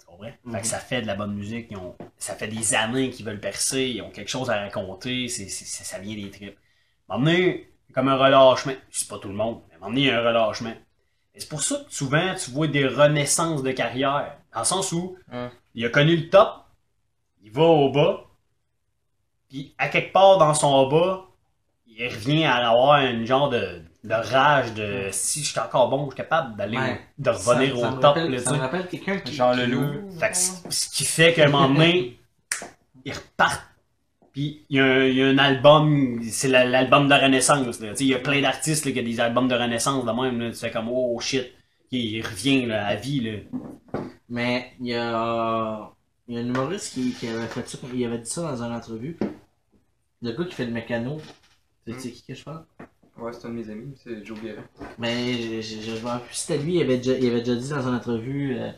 Fait 0.53 0.61
que 0.61 0.67
ça 0.67 0.79
fait 0.79 1.03
de 1.03 1.07
la 1.07 1.15
bonne 1.15 1.35
musique. 1.35 1.69
Ils 1.71 1.77
ont, 1.77 1.95
ça 2.17 2.35
fait 2.35 2.49
des 2.49 2.75
années 2.75 3.11
qu'ils 3.11 3.25
veulent 3.27 3.41
percer. 3.41 3.83
Ils 3.85 4.03
ont 4.03 4.11
quelque 4.11 4.31
chose 4.31 4.51
à 4.51 4.61
raconter. 4.61 5.29
Ça 5.29 5.99
vient 5.99 6.15
des 6.17 6.31
tripes. 6.31 6.59
Donné, 7.09 7.71
comme 7.95 8.09
un 8.09 8.17
relâchement. 8.17 8.73
C'est 8.91 9.09
pas 9.09 9.19
tout 9.19 9.29
le 9.29 9.35
monde, 9.35 9.61
mais 9.91 10.11
à 10.11 10.19
un 10.19 10.23
relâchement. 10.23 10.75
C'est 11.35 11.49
pour 11.49 11.63
ça 11.63 11.77
que 11.87 11.93
souvent, 11.95 12.35
tu 12.35 12.51
vois 12.51 12.67
des 12.67 12.87
renaissances 12.87 13.63
de 13.63 13.71
carrière. 13.73 14.37
Dans 14.53 14.61
le 14.61 14.65
sens 14.65 14.93
où, 14.93 15.17
Ouais. 15.31 15.51
il 15.75 15.85
a 15.85 15.91
connu 15.91 16.17
le 16.17 16.31
top, 16.31 16.65
il 17.43 17.51
va 17.53 17.63
au 17.63 17.91
bas, 17.93 18.25
puis 19.49 19.75
à 19.79 19.89
quelque 19.89 20.13
part 20.13 20.39
dans 20.39 20.55
son 20.55 20.89
bas, 20.89 21.27
il 21.87 22.09
revient 22.09 22.45
à 22.45 22.71
avoir 22.71 23.01
une 23.05 23.27
genre 23.27 23.49
de, 23.51 23.83
de 24.07 24.15
rage 24.15 24.73
de 24.75 25.09
si 25.11 25.43
je 25.43 25.49
suis 25.51 25.59
encore 25.61 25.89
bon, 25.91 26.05
je 26.07 26.11
suis 26.11 26.17
capable 26.17 26.57
d'aller 26.57 26.79
Ouais. 26.79 27.01
de 27.19 27.31
revenir 27.31 27.77
Ça- 27.79 27.89
au 27.91 27.95
top. 27.95 28.03
rappelle- 28.05 28.31
là, 28.31 28.39
Ça 28.39 28.53
me 28.53 28.59
rappelle 28.59 28.87
quelqu'un 28.89 29.19
qui. 29.19 29.35
Jean 29.35 29.53
qui- 29.53 29.61
Leloup. 29.61 30.11
Fait 30.19 30.31
que 30.31 30.37
ce 30.73 30.89
qui 30.91 31.05
fait 31.05 31.33
qu'à 31.35 31.45
un 31.47 31.51
moment 31.51 31.69
donné, 31.69 32.19
ils 33.05 33.13
repartent. 33.13 33.63
Puis 34.33 34.65
il 34.69 34.77
y, 34.77 34.81
a 34.81 34.85
un- 34.85 35.05
il 35.05 35.15
y 35.17 35.23
a 35.23 35.27
un 35.29 35.39
album, 35.39 36.21
c'est 36.31 36.49
la- 36.49 36.65
l'album 36.67 37.09
de 37.09 37.15
renaissance. 37.15 37.81
Il 38.01 38.07
y 38.07 38.15
a 38.15 38.19
plein 38.19 38.41
d'artistes 38.43 38.85
qui 38.93 39.01
ont 39.01 39.03
des 39.03 39.19
albums 39.21 39.49
de 39.49 39.55
renaissance 39.55 40.05
de 40.05 40.11
même. 40.13 40.39
Là, 40.41 40.51
tu 40.51 40.57
fais 40.59 40.71
comme 40.71 40.89
oh 40.91 41.19
shit, 41.21 41.47
il 41.91 42.21
revient 42.23 42.67
là, 42.67 42.87
à 42.87 42.95
vie. 42.97 43.21
Là. 43.21 43.39
Mais 44.29 44.73
il 44.81 44.89
y 44.89 44.95
a, 44.95 45.91
il 46.29 46.35
y 46.35 46.39
a 46.39 46.41
un 46.43 46.45
humoriste 46.47 46.93
qui, 46.95 47.13
qui 47.13 47.29
avait 47.29 47.47
fait 47.47 47.67
ça, 47.69 47.79
il 47.95 48.05
avait 48.05 48.19
dit 48.19 48.29
ça 48.31 48.43
dans 48.43 48.63
une 48.63 48.73
entrevue. 48.75 49.17
Le 50.23 50.33
gars 50.33 50.45
qui 50.45 50.55
fait 50.55 50.67
le 50.67 50.73
mécano, 50.73 51.19
tu 51.87 51.99
sais 51.99 52.11
qui 52.11 52.23
que 52.25 52.35
je 52.35 52.45
parle? 52.45 52.65
Ouais, 53.19 53.33
c'est 53.33 53.47
un 53.47 53.51
de 53.51 53.55
mes 53.55 53.71
amis, 53.71 53.95
c'est 54.03 54.25
Joe 54.25 54.39
Guérin. 54.41 54.65
Mais 54.99 55.35
je, 55.35 55.61
je, 55.63 55.81
je, 55.81 55.97
je 55.97 56.03
me 56.03 56.07
rappelle 56.09 56.27
plus 56.27 56.35
si 56.35 56.41
c'était 56.47 56.63
lui, 56.63 56.75
il 56.77 56.83
avait, 56.83 56.99
déjà, 56.99 57.17
il 57.19 57.27
avait 57.31 57.41
déjà 57.43 57.57
dit 57.61 57.69
dans 57.71 57.89
une 57.89 57.95
entrevue 57.95 58.57
euh, 58.59 58.71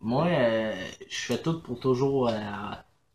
Moi, 0.00 0.26
euh, 0.28 0.74
je 1.08 1.16
fais 1.16 1.38
tout 1.42 1.60
pour 1.62 1.78
toujours, 1.80 2.28
euh, 2.28 2.34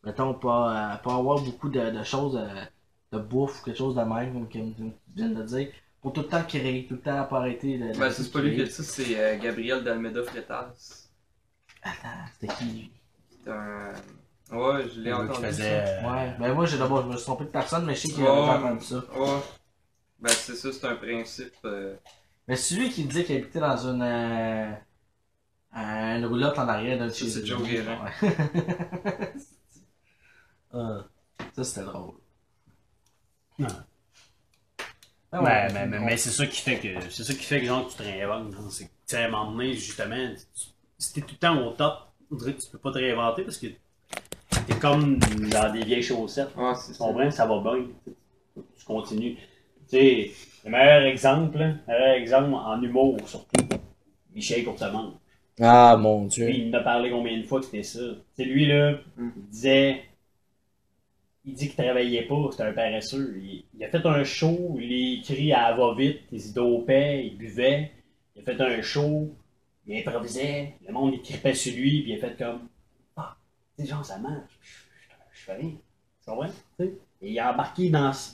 mettons, 0.03 0.34
pas, 0.34 0.93
euh, 0.95 0.98
pas 0.98 1.16
avoir 1.16 1.40
beaucoup 1.42 1.69
de, 1.69 1.90
de 1.90 2.03
choses, 2.03 2.40
de 3.11 3.19
bouffe 3.19 3.61
ou 3.61 3.66
quelque 3.66 3.77
chose 3.77 3.95
de 3.95 4.01
même, 4.01 4.34
comme, 4.34 4.50
comme 4.50 4.74
tu 4.76 4.92
viens 5.16 5.30
de 5.30 5.43
dire, 5.43 5.69
pour 6.01 6.14
tout 6.14 6.22
le 6.22 6.27
temps 6.27 6.43
créer, 6.43 6.85
tout 6.88 6.95
le 6.95 7.01
temps 7.01 7.24
pas 7.26 7.38
arrêter 7.40 7.77
de. 7.77 7.88
de 7.93 8.00
Ben, 8.00 8.10
c'est 8.11 8.32
pas 8.32 8.42
lui 8.42 8.56
qui 8.56 8.61
a 8.61 8.66
dit 8.66 8.72
ça, 8.72 8.84
c'est 8.84 9.19
euh, 9.19 9.38
Gabriel 9.40 9.84
d'Almeda 9.84 10.24
Freitas. 10.24 11.08
Attends, 11.84 12.26
c'était 12.40 12.53
qui 12.56 12.66
lui? 12.66 12.92
C'est 13.43 13.51
un. 13.51 13.93
Ouais, 14.51 14.88
je 14.90 15.00
l'ai 15.00 15.14
entendu. 15.14 15.45
faisait, 15.48 15.84
Ouais, 16.06 16.35
ben 16.40 16.53
moi, 16.53 16.66
j'ai 16.66 16.77
d'abord, 16.77 17.03
je 17.03 17.08
me 17.08 17.16
suis 17.16 17.24
trompé 17.26 17.45
de 17.45 17.50
personne, 17.50 17.85
mais 17.85 17.95
je 17.95 18.01
sais 18.01 18.08
qu'il 18.10 18.24
Ouais. 18.24 18.30
avait 18.30 18.42
déjà 18.42 18.58
entendu 18.60 18.85
ça. 18.85 19.01
ça. 19.14 19.61
Ben, 20.22 20.30
c'est 20.30 20.56
ça, 20.56 20.72
c'est 20.72 20.85
un 20.85 20.95
principe. 20.95 21.53
euh, 21.66 21.95
Mais 22.48 22.56
c'est 22.56 22.75
lui 22.75 22.90
qui 22.90 23.03
disait 23.06 23.24
qu'il 23.24 23.38
habitait 23.38 23.59
dans 23.59 23.77
une. 23.88 24.01
euh, 24.01 24.72
une 25.75 26.25
roulotte 26.25 26.58
en 26.59 26.67
arrière 26.67 26.98
d'un 27.00 27.09
Ça, 27.09 27.25
c'est. 27.27 27.45
Joe 27.45 27.61
Guérin. 27.67 28.06
Ouais. 28.22 28.30
Ah, 30.74 31.06
ça, 31.56 31.64
c'était 31.64 31.85
drôle. 31.85 32.16
Ouais. 33.59 33.67
Ah 35.32 35.41
Ouais, 35.41 35.72
mais, 35.74 35.88
mais, 35.88 36.00
mais 36.00 36.17
c'est 36.17 36.30
ça 36.30 36.45
qui 36.45 36.61
fait 36.61 36.77
que 36.80 37.09
c'est 37.09 37.24
ça 37.24 37.33
qui 37.33 37.43
fait 37.43 37.61
que 37.61 37.66
genre 37.67 37.88
tu 37.90 37.95
te 37.95 38.03
réinventes. 38.03 38.53
genre, 38.53 38.72
C'est 38.72 38.85
que 38.85 38.90
tu 38.90 38.95
sais, 39.08 39.17
à 39.24 39.27
un 39.27 39.30
moment 39.30 39.51
donné, 39.51 39.74
justement, 39.74 40.16
tu- 40.53 40.67
si 40.98 41.14
t'es 41.14 41.22
tout 41.22 41.32
le 41.32 41.38
temps 41.38 41.66
au 41.66 41.72
top, 41.72 42.00
on 42.32 42.35
dirait 42.35 42.53
que 42.53 42.61
tu 42.61 42.69
peux 42.69 42.77
pas 42.77 42.91
te 42.91 42.98
réinventer 42.98 43.43
parce 43.43 43.58
que 43.58 43.67
t'es 44.67 44.75
comme 44.80 45.19
dans 45.19 45.72
des 45.74 45.83
vieilles 45.85 46.03
chaussettes. 46.03 46.50
C'est 46.75 46.93
Tu 46.93 46.98
ça. 47.00 47.06
comprends? 47.06 47.32
Ça 47.32 47.45
va 47.48 47.61
bien. 47.61 47.85
Tu 48.77 48.85
continues. 48.85 49.38
Tu 49.92 49.98
sais, 49.98 50.32
le 50.66 50.72
meilleur 50.72 51.03
exemple, 51.03 51.60
le 51.60 51.76
meilleur 51.88 52.16
exemple 52.16 52.53
en 52.53 52.82
humour 52.82 53.18
surtout, 53.28 53.66
Michel 54.34 54.64
Courtemanche. 54.64 55.14
Ah 55.61 55.98
mon 55.98 56.26
dieu. 56.26 56.48
Lui, 56.48 56.60
il 56.68 56.76
en 56.76 56.80
a 56.80 56.84
parlé 56.84 57.11
combien 57.11 57.38
de 57.38 57.44
fois 57.44 57.60
que 57.60 57.66
c'était 57.66 57.84
ça? 57.84 58.00
C'est 58.36 58.45
lui, 58.45 58.66
là, 58.66 58.94
Mm. 59.18 59.30
il 59.38 59.44
disait. 59.50 60.03
Il 61.45 61.53
dit 61.53 61.68
qu'il 61.70 61.84
travaillait 61.84 62.24
pas, 62.28 62.48
c'était 62.52 62.64
un 62.64 62.74
paresseux. 62.74 63.36
Il, 63.42 63.64
il 63.76 63.84
a 63.84 63.90
fait 63.90 64.06
un 64.06 64.24
show, 64.24 64.78
il 64.80 65.20
écrit 65.20 65.53
à 65.53 65.74
va 65.74 65.94
vite, 65.95 66.22
il 66.32 66.53
dopait, 66.53 67.26
il 67.28 67.38
buvait. 67.38 67.92
Il 68.36 68.42
a 68.42 68.45
fait 68.45 68.61
un 68.61 68.82
show, 68.82 69.30
il 69.88 69.98
improvisait, 69.98 70.76
le 70.88 70.94
monde 70.94 71.14
il 71.16 71.22
tripait 71.22 71.53
sur 71.56 71.74
lui, 71.76 72.02
puis 72.03 72.11
il 72.14 72.16
a 72.18 72.20
fait 72.28 72.38
comme. 72.38 72.68
Ah, 73.18 73.36
tu 73.78 73.84
sais, 73.84 73.90
genre, 73.90 74.06
ça 74.06 74.18
marche. 74.20 74.52
Je, 74.61 74.70
je- 74.70 75.40
je 75.40 75.45
fais 75.45 75.53
rien. 75.56 75.72
Tu 75.72 76.26
comprends? 76.30 76.50
Et 76.80 77.32
il 77.32 77.40
a 77.40 77.53
embarqué 77.53 77.90
dans, 77.90 78.14
ce- 78.14 78.34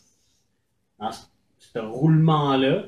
dans 1.00 1.12
ce, 1.60 1.80
roulement-là. 1.80 2.86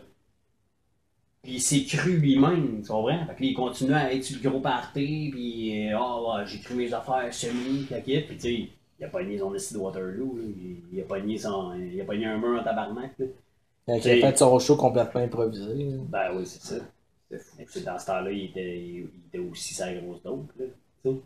Puis 1.42 1.54
il 1.54 1.62
s'est 1.62 1.86
cru 1.86 2.18
lui-même, 2.18 2.82
tu 2.82 2.90
comprends? 2.90 3.26
Fait 3.26 3.36
que 3.36 3.42
là, 3.44 3.50
il 3.50 3.54
continue 3.54 3.94
à 3.94 4.14
être 4.14 4.24
sur 4.24 4.40
le 4.44 4.50
gros 4.50 4.60
party, 4.60 5.30
puis 5.32 5.88
euh, 5.88 5.98
ah 5.98 6.22
ouais, 6.22 6.46
j'ai 6.46 6.60
cru 6.60 6.76
mes 6.76 6.94
affaires 6.94 7.34
semi, 7.34 7.88
la 7.90 8.02
kit, 8.02 8.20
puis 8.22 8.36
tu 8.36 8.42
sais, 8.42 8.70
il 9.00 9.06
a 9.06 9.08
pogné 9.08 9.38
son 9.38 9.56
esti 9.56 9.74
de 9.74 9.80
Waterloo, 9.80 10.38
là. 10.38 10.44
Il, 10.92 11.00
a 11.00 11.04
pogné 11.06 11.38
son. 11.38 11.74
Il 11.76 12.00
a 12.02 12.04
pogné 12.04 12.26
un 12.26 12.38
mur 12.38 12.60
en 12.60 12.64
tabarnak, 12.64 13.12
là. 13.18 13.26
Il 13.88 13.94
a 13.94 14.00
fait 14.02 14.38
son 14.38 14.60
show 14.60 14.76
complètement 14.76 15.22
improvisé. 15.22 15.74
là. 15.74 15.98
Ben 16.10 16.32
oui, 16.36 16.46
c'est 16.46 16.62
ça. 16.62 16.84
Puis, 17.30 17.82
dans 17.82 17.98
ce 17.98 18.06
temps-là, 18.08 18.32
il 18.32 18.46
était, 18.46 18.80
il, 18.80 19.10
était 19.28 19.40
aussi 19.40 19.74
sa 19.74 19.94
grosse 19.94 20.22
dope, 20.24 20.52
là. 20.60 20.66
C'est- 21.04 21.22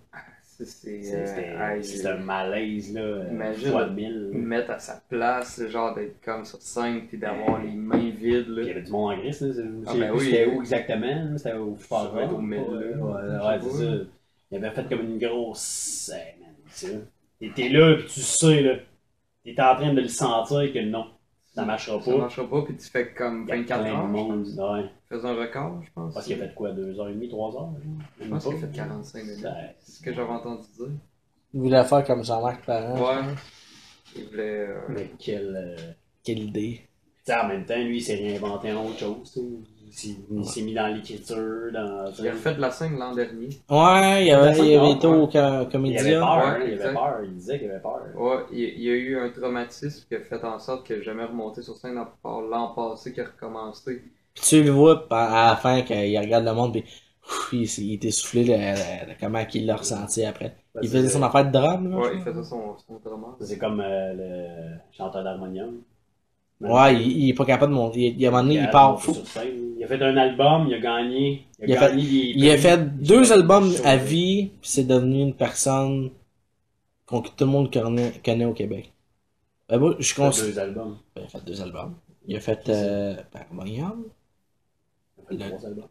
C'est. 0.59 0.89
Euh, 1.13 1.25
c'était- 1.25 1.55
hey, 1.59 1.83
c'est 1.83 2.05
un 2.07 2.17
malaise, 2.17 2.93
là. 2.93 3.01
euh, 3.01 3.27
Imagine. 3.31 3.93
Mille. 3.93 4.29
mettre 4.33 4.71
à 4.71 4.79
sa 4.79 5.01
place, 5.09 5.61
genre 5.69 5.95
d'être 5.95 6.21
comme 6.23 6.45
sur 6.45 6.61
scène 6.61 7.07
puis 7.07 7.17
d'avoir 7.17 7.61
les 7.61 7.71
mains 7.71 7.97
vides 8.09 8.45
Puis 8.45 8.53
Il 8.57 8.63
y 8.63 8.65
là. 8.65 8.71
avait 8.71 8.81
du 8.81 8.91
monde 8.91 9.13
en 9.13 9.17
gris, 9.17 9.27
là. 9.29 9.33
c'est- 9.33 9.47
Ah, 9.87 9.91
sais 9.93 9.99
ben 9.99 10.11
oui. 10.13 10.25
C'était 10.25 10.45
où 10.47 10.59
exactement? 10.61 11.05
là, 11.07 11.37
C'était 11.37 11.53
au 11.53 11.75
être 11.75 12.33
au 12.33 12.41
mille, 12.41 12.59
Ouais, 12.59 12.67
là. 12.67 12.97
ouais, 12.97 13.59
Je 13.61 13.65
ouais, 13.65 13.71
sais 13.71 13.77
c'est 13.77 13.85
ça. 13.85 14.03
Il 14.51 14.57
avait 14.57 14.71
fait 14.75 14.89
comme 14.89 15.01
une 15.01 15.17
grosse. 15.19 16.11
C'est 16.69 16.87
ça. 16.87 16.93
Et 17.41 17.49
T'es 17.51 17.69
là, 17.69 17.95
pis 17.97 18.05
tu 18.13 18.21
sais, 18.21 18.61
là. 18.61 18.75
T'es 19.43 19.59
en 19.61 19.75
train 19.75 19.93
de 19.93 19.99
le 20.01 20.07
sentir 20.07 20.71
que 20.71 20.79
non, 20.79 21.07
ça 21.53 21.65
marchera 21.65 21.99
Ça 22.01 22.11
pas. 22.11 22.17
marchera 22.17 22.49
pas 22.49 22.61
puis 22.63 22.75
tu 22.77 22.89
fais 22.89 23.13
comme 23.13 23.43
Il 23.43 23.49
y 23.49 23.51
a 23.51 23.55
24 23.57 23.81
plein 23.81 23.91
de 23.91 23.95
heures. 23.97 24.07
monde. 24.07 24.45
Ouais. 24.47 24.83
Tu 25.11 25.19
fais 25.19 25.25
un 25.27 25.35
record, 25.35 25.81
je 25.83 25.91
pense. 25.93 26.13
Parce 26.13 26.25
qu'il 26.25 26.41
a 26.41 26.47
fait 26.47 26.53
quoi, 26.55 26.71
2h30, 26.71 27.29
3h? 27.29 27.69
Je 28.21 28.27
pense 28.29 28.43
qu'il 28.45 28.53
a 28.55 28.57
fait 28.57 28.71
45 28.75 29.23
minutes. 29.23 29.47
C'est 29.79 29.91
ce 29.91 30.01
que 30.01 30.13
j'avais 30.13 30.31
entendu 30.31 30.63
dire. 30.77 30.87
Il 31.53 31.59
voulait 31.61 31.83
faire 31.83 32.03
comme 32.03 32.23
Jean-Marc 32.23 32.65
Parent. 32.65 32.95
Ouais. 32.99 33.21
Il 34.15 34.25
voulait. 34.29 34.67
euh, 34.67 34.79
Mais 34.89 35.11
quelle. 35.19 35.75
euh, 35.79 35.91
Quelle 36.23 36.39
idée. 36.39 36.81
Tu 37.25 37.31
sais, 37.31 37.39
en 37.39 37.47
même 37.47 37.65
temps, 37.65 37.77
lui, 37.77 37.97
il 37.97 38.01
s'est 38.01 38.15
réinventé 38.15 38.71
en 38.73 38.85
autre 38.85 38.97
chose. 38.99 39.31
tu 39.31 39.39
sais. 39.39 39.45
Il 40.31 40.43
s'est- 40.45 40.61
mis 40.63 40.73
dans 40.73 40.87
l'écriture, 40.87 41.71
dans. 41.71 42.05
Il 42.19 42.27
a 42.27 42.31
refait 42.31 42.55
de 42.55 42.61
la 42.61 42.71
scène 42.71 42.97
l'an 42.97 43.13
dernier. 43.13 43.49
Ouais, 43.69 44.25
il 44.25 44.31
avait, 44.31 44.57
il 44.57 44.77
avait 44.77 44.91
été 44.93 45.05
au 45.07 45.27
co- 45.27 45.31
Il 45.33 45.37
avait 45.37 45.65
comédien. 45.71 46.19
peur, 46.19 46.29
hein, 46.31 46.57
Ouais, 46.59 46.73
il 46.73 46.81
avait 46.81 46.93
peur, 46.93 47.19
il 47.23 47.33
disait 47.35 47.59
qu'il 47.59 47.69
avait 47.69 47.79
peur. 47.79 48.01
Ouais, 48.17 48.37
il, 48.51 48.59
il 48.59 48.81
y 48.83 48.89
a 48.89 48.93
eu 48.95 49.17
un 49.19 49.29
traumatisme 49.29 50.05
qui 50.07 50.15
a 50.15 50.19
fait 50.21 50.43
en 50.43 50.57
sorte 50.57 50.85
qu'il 50.87 50.97
n'a 50.97 51.01
jamais 51.03 51.25
remonté 51.25 51.61
sur 51.61 51.75
scène 51.77 51.97
à 51.97 52.05
part 52.23 52.41
l'an 52.41 52.73
passé 52.75 53.13
qui 53.13 53.21
a 53.21 53.25
recommencé. 53.25 54.01
Puis 54.33 54.43
tu 54.43 54.63
le 54.63 54.71
vois 54.71 55.05
à 55.11 55.49
la 55.51 55.55
fin 55.57 55.81
quand 55.83 55.93
il 55.93 56.17
regarde 56.17 56.45
le 56.45 56.53
monde 56.53 56.71
puis 56.73 56.83
ouf, 57.27 57.53
il, 57.53 57.93
était 57.93 58.09
soufflé 58.11 58.43
de, 58.45 58.49
de- 58.51 59.11
de 59.11 59.15
comment 59.19 59.45
il 59.53 59.65
l'a 59.67 59.75
ressenti 59.75 60.25
après. 60.25 60.55
Il 60.81 60.89
faisait 60.89 61.09
son 61.09 61.21
affaire 61.21 61.45
de 61.45 61.51
drame 61.51 61.91
là. 61.91 61.97
Ouais, 61.97 62.11
il 62.15 62.21
faisait 62.21 62.43
son, 62.43 62.75
son 62.79 62.99
drama. 63.05 63.27
C'est 63.41 63.59
comme 63.59 63.79
euh, 63.79 64.13
le 64.13 64.75
chanteur 64.97 65.23
d'harmonium. 65.23 65.81
Ouais, 66.63 66.95
il, 66.95 67.23
il 67.23 67.29
est 67.29 67.33
pas 67.33 67.45
capable 67.45 67.71
de 67.73 67.77
monter. 67.77 67.99
Il, 68.07 68.19
il, 68.21 68.25
à 68.25 68.29
un 68.29 68.31
moment 68.31 68.43
donné, 68.43 68.55
il 68.55 68.59
a 68.61 68.67
part 68.67 69.01
fou. 69.01 69.15
Il 69.77 69.83
a 69.83 69.87
fait 69.87 70.01
un 70.01 70.15
album, 70.17 70.67
il 70.69 70.75
a 70.75 70.79
gagné. 70.79 71.45
Il 71.61 71.75
a, 71.75 71.79
fait- 71.89 71.95
des 71.95 72.01
Il 72.01 72.49
a 72.49 72.57
fait 72.57 72.77
deux 73.03 73.31
albums 73.33 73.71
à 73.83 73.97
vie, 73.97 74.47
puis 74.61 74.69
c'est 74.69 74.85
devenu 74.87 75.21
une 75.21 75.33
personne 75.33 76.11
qu'on- 77.05 77.21
que 77.21 77.29
tout 77.29 77.43
le 77.45 77.51
monde 77.51 77.71
connaît, 77.73 78.13
connaît 78.23 78.45
au 78.45 78.53
Québec. 78.53 78.91
Ben, 79.69 79.77
moi, 79.77 79.95
je 79.99 80.13
Il 80.17 80.23
a 80.23 80.31
fait 80.31 80.45
deux 80.51 80.59
albums. 80.59 80.97
Il 81.17 81.23
a 81.23 81.27
fait 81.27 81.45
deux 81.45 81.61
albums. 81.61 81.93
Il 82.27 82.35
a 82.35 82.39
fait 82.39 82.69
euh, 82.69 83.15
Harmonium. 83.33 84.03
Il 85.17 85.21
a 85.23 85.27
fait 85.27 85.43
Le- 85.45 85.49
trois 85.57 85.67
albums. 85.67 85.87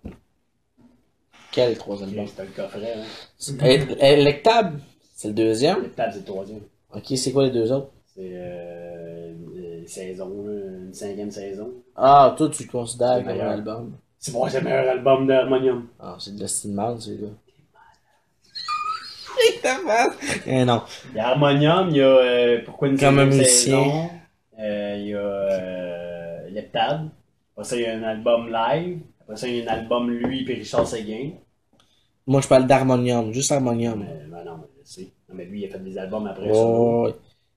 Quel 1.51 1.77
trois 1.77 2.03
albums? 2.03 2.27
C'était 2.27 2.45
le 2.45 2.51
coffret. 2.51 2.95
Hein. 2.97 3.55
El- 3.61 3.97
Electable, 4.01 4.81
c'est 5.15 5.29
le 5.29 5.35
deuxième. 5.35 5.83
Le 5.83 5.91
table, 5.91 6.13
c'est 6.15 6.21
le 6.21 6.25
troisième. 6.25 6.61
Ok, 6.95 7.05
c'est 7.17 7.33
quoi 7.33 7.45
les 7.45 7.51
deux 7.51 7.71
autres? 7.73 7.91
C'est 8.15 8.31
euh, 8.35 9.33
une 9.83 9.89
saison, 9.89 10.45
là, 10.47 10.53
une 10.87 10.95
cinquième 10.95 11.31
saison. 11.31 11.71
Ah, 11.97 12.35
toi, 12.37 12.49
tu 12.49 12.65
le 12.65 12.71
considères 12.71 13.17
C'est 13.17 13.23
comme 13.23 13.29
un 13.31 13.35
meilleur. 13.35 13.51
album? 13.53 13.93
C'est 14.19 14.33
moi, 14.33 14.49
c'est 14.49 14.59
le 14.61 14.65
meilleur 14.65 14.89
album 14.89 15.27
d'harmonium. 15.27 15.87
Ah, 16.01 16.17
c'est 16.19 16.35
de 16.35 16.41
l'estimement, 16.41 16.99
celui-là. 16.99 17.29
Eh 20.47 20.65
non. 20.65 20.83
Il 21.11 21.17
y 21.17 21.21
a 21.21 21.29
Harmonium, 21.29 21.89
il 21.91 21.97
y 21.97 22.01
a 22.03 22.07
euh, 22.07 22.61
Pourquoi 22.65 22.89
une 22.89 22.99
Comme 22.99 23.19
un 23.19 23.23
cinquième 23.25 23.39
musicien. 23.41 23.83
saison? 23.83 24.11
Euh, 24.61 24.97
il 24.99 25.07
y 25.09 25.15
a 25.15 25.19
euh, 25.19 26.51
Leptade. 26.51 27.09
Après 27.57 27.65
ça, 27.65 27.77
il 27.77 27.83
y 27.83 27.87
a 27.87 27.95
un 27.95 28.03
album 28.03 28.53
live. 28.53 28.99
Après 29.23 29.37
ça, 29.37 29.49
il 29.49 29.57
y 29.57 29.67
a 29.67 29.73
un 29.73 29.75
album 29.79 30.11
lui 30.11 30.45
et 30.49 30.55
Richard 30.55 30.87
Seguin. 30.87 31.31
Moi, 32.27 32.41
je 32.41 32.49
parle 32.49 32.67
d'harmonium, 32.67 33.33
juste 33.33 33.51
harmonium. 33.53 34.01
Mais, 34.01 34.27
ben 34.31 34.45
non, 34.45 34.59
mais 34.59 34.69
je 34.85 34.89
sais. 34.91 35.09
Non, 35.29 35.35
mais 35.35 35.45
lui, 35.47 35.63
il 35.63 35.65
a 35.67 35.69
fait 35.71 35.83
des 35.83 35.99
albums 35.99 36.27
après. 36.27 36.51
Oh. 36.53 37.09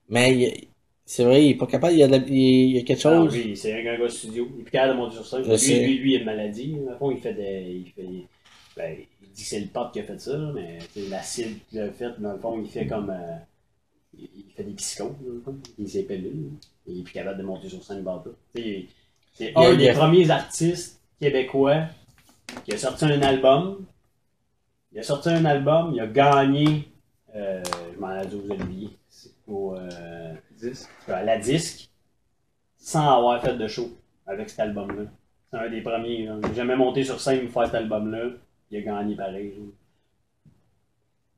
Mais 0.09 0.33
il- 0.33 0.67
c'est 1.06 1.24
vrai, 1.24 1.45
il 1.45 1.51
est 1.51 1.56
pas 1.56 1.67
capable, 1.67 1.93
il 1.93 2.00
y 2.00 2.03
a, 2.03 2.08
de 2.08 2.14
la- 2.14 2.25
il 2.27 2.72
y 2.72 2.80
a 2.80 2.82
quelque 2.82 3.08
Non, 3.08 3.25
chose. 3.25 3.35
lui, 3.35 3.56
c'est 3.56 3.74
un 3.74 3.84
gars 3.84 4.09
studio. 4.09 4.48
Il 4.56 4.61
est 4.61 4.64
plus 4.64 4.72
capable 4.72 4.93
de 4.93 4.98
monter 4.98 5.16
sur 5.16 5.25
scène. 5.25 5.43
Lui, 5.43 5.85
lui, 5.85 5.98
lui, 6.00 6.11
il 6.14 6.16
a 6.16 6.19
une 6.19 6.25
maladie. 6.25 6.77
À 6.92 6.95
fond, 6.98 7.11
il 7.11 7.17
fait 7.19 7.34
des. 7.34 7.84
Il, 7.85 7.92
fait, 7.92 8.09
ben, 8.75 8.98
il 9.22 9.30
dit 9.32 9.43
que 9.43 9.48
c'est 9.48 9.59
le 9.59 9.67
pop 9.67 9.92
qui 9.93 10.00
a 10.00 10.03
fait 10.03 10.19
ça, 10.19 10.38
mais 10.53 10.80
c'est 10.93 11.08
l'acide 11.09 11.58
qu'il 11.69 11.80
a 11.80 11.92
fait. 11.92 12.19
Dans 12.19 12.34
le 12.34 12.40
fond, 12.40 12.59
il 12.59 12.69
fait 12.69 12.88
comme. 12.88 13.11
euh, 13.11 13.38
il, 14.17 14.45
fait 14.56 14.64
des 14.64 14.74
psychos, 14.74 15.16
dans 15.25 15.34
le 15.34 15.42
fond. 15.42 15.56
Il 15.77 15.88
s'est 15.90 16.03
pellules. 16.03 16.50
Il 16.88 17.00
est 17.01 17.03
plus 17.03 17.14
capable 17.14 17.38
de 17.38 17.43
monter 17.43 17.69
sur 17.69 17.84
scène 17.84 18.03
par 18.03 18.24
C'est 18.56 18.85
c'est 19.34 19.53
Il 19.56 19.61
y 19.61 19.66
a- 19.66 19.69
un 19.69 19.75
des 19.75 19.92
premiers 19.92 20.30
artistes 20.32 21.01
québécois 21.22 21.84
qui 22.64 22.74
a 22.74 22.77
sorti 22.77 23.06
un 23.06 23.22
album. 23.22 23.85
Il 24.92 25.00
a 25.00 25.03
sorti 25.03 25.30
un 25.30 25.45
album, 25.45 25.92
il 25.93 26.00
a 26.00 26.08
gagné. 26.08 26.88
Euh, 27.35 27.61
je 27.93 28.00
m'en 28.00 28.19
ai 28.19 28.25
dit 28.25 28.35
aux 28.35 28.51
Olivier. 28.51 28.90
C'est 29.09 29.32
au. 29.48 29.75
Euh, 29.75 30.34
10. 30.59 30.90
à 31.08 31.24
la 31.24 31.38
disque 31.38 31.90
sans 32.77 33.17
avoir 33.17 33.42
fait 33.42 33.56
de 33.58 33.67
show 33.67 33.90
avec 34.27 34.50
cet 34.50 34.59
album-là. 34.59 35.03
C'est 35.51 35.58
un 35.58 35.69
des 35.69 35.82
premiers. 35.82 36.25
là. 36.25 36.35
J'ai 36.48 36.56
jamais 36.56 36.75
monté 36.75 37.03
sur 37.03 37.19
scène 37.19 37.45
pour 37.48 37.53
faire 37.61 37.66
cet 37.72 37.75
album-là. 37.75 38.30
Il 38.72 38.77
a 38.77 38.82
gagné 38.82 39.16
pareil. 39.16 39.53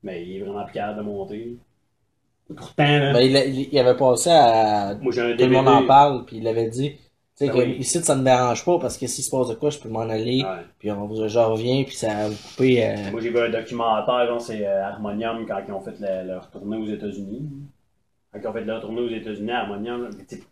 Mais 0.03 0.25
il 0.25 0.37
est 0.37 0.39
vraiment 0.41 0.63
plus 0.63 0.73
capable 0.73 0.99
de 0.99 1.03
monter. 1.03 1.57
Pourtant, 2.55 2.83
là, 2.83 3.13
Ben, 3.13 3.19
il, 3.21 3.35
a- 3.35 3.45
il, 3.45 3.77
avait 3.79 3.97
passé 3.97 4.29
à. 4.29 4.95
moi 5.01 5.11
j'ai 5.11 5.21
un 5.21 5.35
Tout 5.35 5.43
le 5.45 5.49
monde 5.51 5.67
en 5.67 5.85
parle, 5.85 6.25
puis 6.25 6.37
il 6.37 6.47
avait 6.47 6.69
dit. 6.69 6.91
Tu 7.37 7.45
sais, 7.45 7.51
Ben 7.51 7.59
oui. 7.59 7.75
ici, 7.79 8.01
ça 8.01 8.15
ne 8.15 8.21
me 8.21 8.25
dérange 8.25 8.65
pas 8.65 8.79
parce 8.79 8.97
que 8.97 9.05
s'il 9.05 9.23
se 9.23 9.29
passe 9.29 9.49
de 9.49 9.53
quoi, 9.55 9.69
je 9.69 9.77
peux 9.79 9.89
m'en 9.89 9.99
aller, 10.01 10.43
Ouais. 10.43 10.63
puis 10.79 10.89
on, 10.91 11.27
je 11.27 11.37
reviens, 11.39 11.83
puis 11.83 11.93
ça 11.95 12.27
vous 12.29 12.35
couper. 12.49 12.83
euh, 12.87 13.11
Moi 13.11 13.21
j'ai 13.21 13.29
vu 13.29 13.39
un 13.39 13.49
documentaire, 13.49 14.41
c'est 14.41 14.65
euh, 14.65 14.83
Harmonium 14.85 15.45
quand 15.45 15.59
ils 15.67 15.71
ont 15.73 15.81
fait 15.81 15.99
le- 15.99 16.27
leur 16.27 16.49
tournée 16.49 16.77
aux 16.77 16.87
États-Unis. 16.87 17.47
Quand 18.33 18.49
ont 18.49 18.53
fait 18.53 18.65
leur 18.65 18.81
tournée 18.81 19.01
aux 19.01 19.09
États-Unis, 19.09 19.51
Harmonium, 19.51 20.09
sais, 20.27 20.43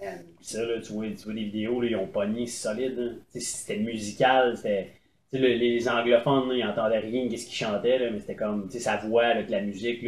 man, 0.00 0.24
ça, 0.40 0.64
là, 0.64 0.80
tu, 0.80 0.92
vois, 0.92 1.08
tu 1.08 1.24
vois 1.24 1.34
des 1.34 1.44
vidéos, 1.44 1.80
là, 1.80 1.88
ils 1.88 1.96
ont 1.96 2.06
pogné 2.06 2.46
solide. 2.46 2.98
hein. 2.98 3.38
C'était 3.40 3.78
musical, 3.78 4.56
c'était. 4.56 4.90
les 5.32 5.88
anglophones, 5.88 6.52
ils 6.54 6.64
entendaient 6.64 6.98
rien 6.98 7.26
de 7.26 7.36
ce 7.36 7.46
qu'ils 7.46 7.56
chantaient, 7.56 8.10
mais 8.10 8.20
c'était 8.20 8.36
comme, 8.36 8.70
sa 8.70 8.98
voix 8.98 9.26
avec 9.26 9.50
la 9.50 9.62
musique, 9.62 10.02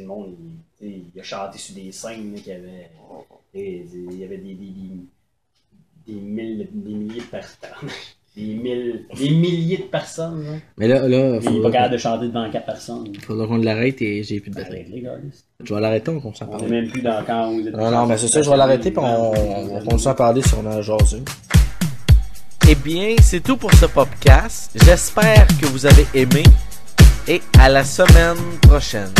le 0.00 0.06
monde, 0.06 0.36
il, 0.80 1.04
a 1.18 1.22
chanté 1.22 1.58
sur 1.58 1.74
des 1.74 1.92
scènes, 1.92 2.34
qu'il 2.34 2.52
y 2.52 2.56
avait, 2.56 2.90
il 3.54 4.18
y 4.18 4.24
avait 4.24 4.38
des, 4.38 4.54
des, 4.54 4.72
des 6.06 6.12
milliers 6.20 6.64
de 7.20 7.26
personnes, 7.30 7.88
des, 8.36 8.42
mille, 8.54 9.06
des 9.16 9.30
milliers 9.30 9.76
de 9.78 9.82
personnes, 9.84 10.44
là. 10.44 10.52
Mais 10.76 10.88
là, 10.88 11.06
là, 11.08 11.38
Il 11.42 11.56
est 11.58 11.62
pas 11.62 11.70
capable 11.70 11.92
de 11.92 11.98
chanter 11.98 12.26
devant 12.28 12.50
quatre 12.50 12.66
personnes. 12.66 13.12
faudra 13.24 13.46
qu'on 13.46 13.56
l'arrête 13.58 14.00
et 14.02 14.22
j'ai 14.24 14.40
plus 14.40 14.50
de 14.50 14.56
batterie. 14.56 14.76
Arrête 14.80 14.88
les 14.90 15.00
gars. 15.02 15.12
Je 15.62 15.72
vais 15.74 15.80
l'arrêter, 15.80 16.10
on 16.10 16.20
continue 16.20 16.50
à 16.50 16.52
On 16.52 16.56
est 16.56 16.60
parler. 16.60 16.80
même 16.82 16.90
plus 16.90 17.02
dans 17.02 17.24
quand 17.24 17.52
vous 17.52 17.66
êtes. 17.68 17.74
Non, 17.76 17.90
non, 17.90 18.06
mais 18.06 18.16
c'est 18.18 18.28
ça, 18.28 18.42
je 18.42 18.50
vais 18.50 18.56
l'arrêter, 18.56 18.90
puis 18.90 19.00
on, 19.00 19.32
on 19.76 19.80
continue 19.84 20.08
à 20.10 20.14
parler 20.14 20.42
sur 20.42 20.66
un 20.66 20.82
jaseux. 20.82 21.22
Eh 22.68 22.74
bien, 22.74 23.14
c'est 23.20 23.42
tout 23.42 23.56
pour 23.56 23.72
ce 23.74 23.86
podcast. 23.86 24.72
J'espère 24.84 25.46
que 25.60 25.66
vous 25.66 25.84
avez 25.86 26.06
aimé 26.14 26.42
et 27.28 27.40
à 27.60 27.68
la 27.68 27.84
semaine 27.84 28.36
prochaine. 28.62 29.10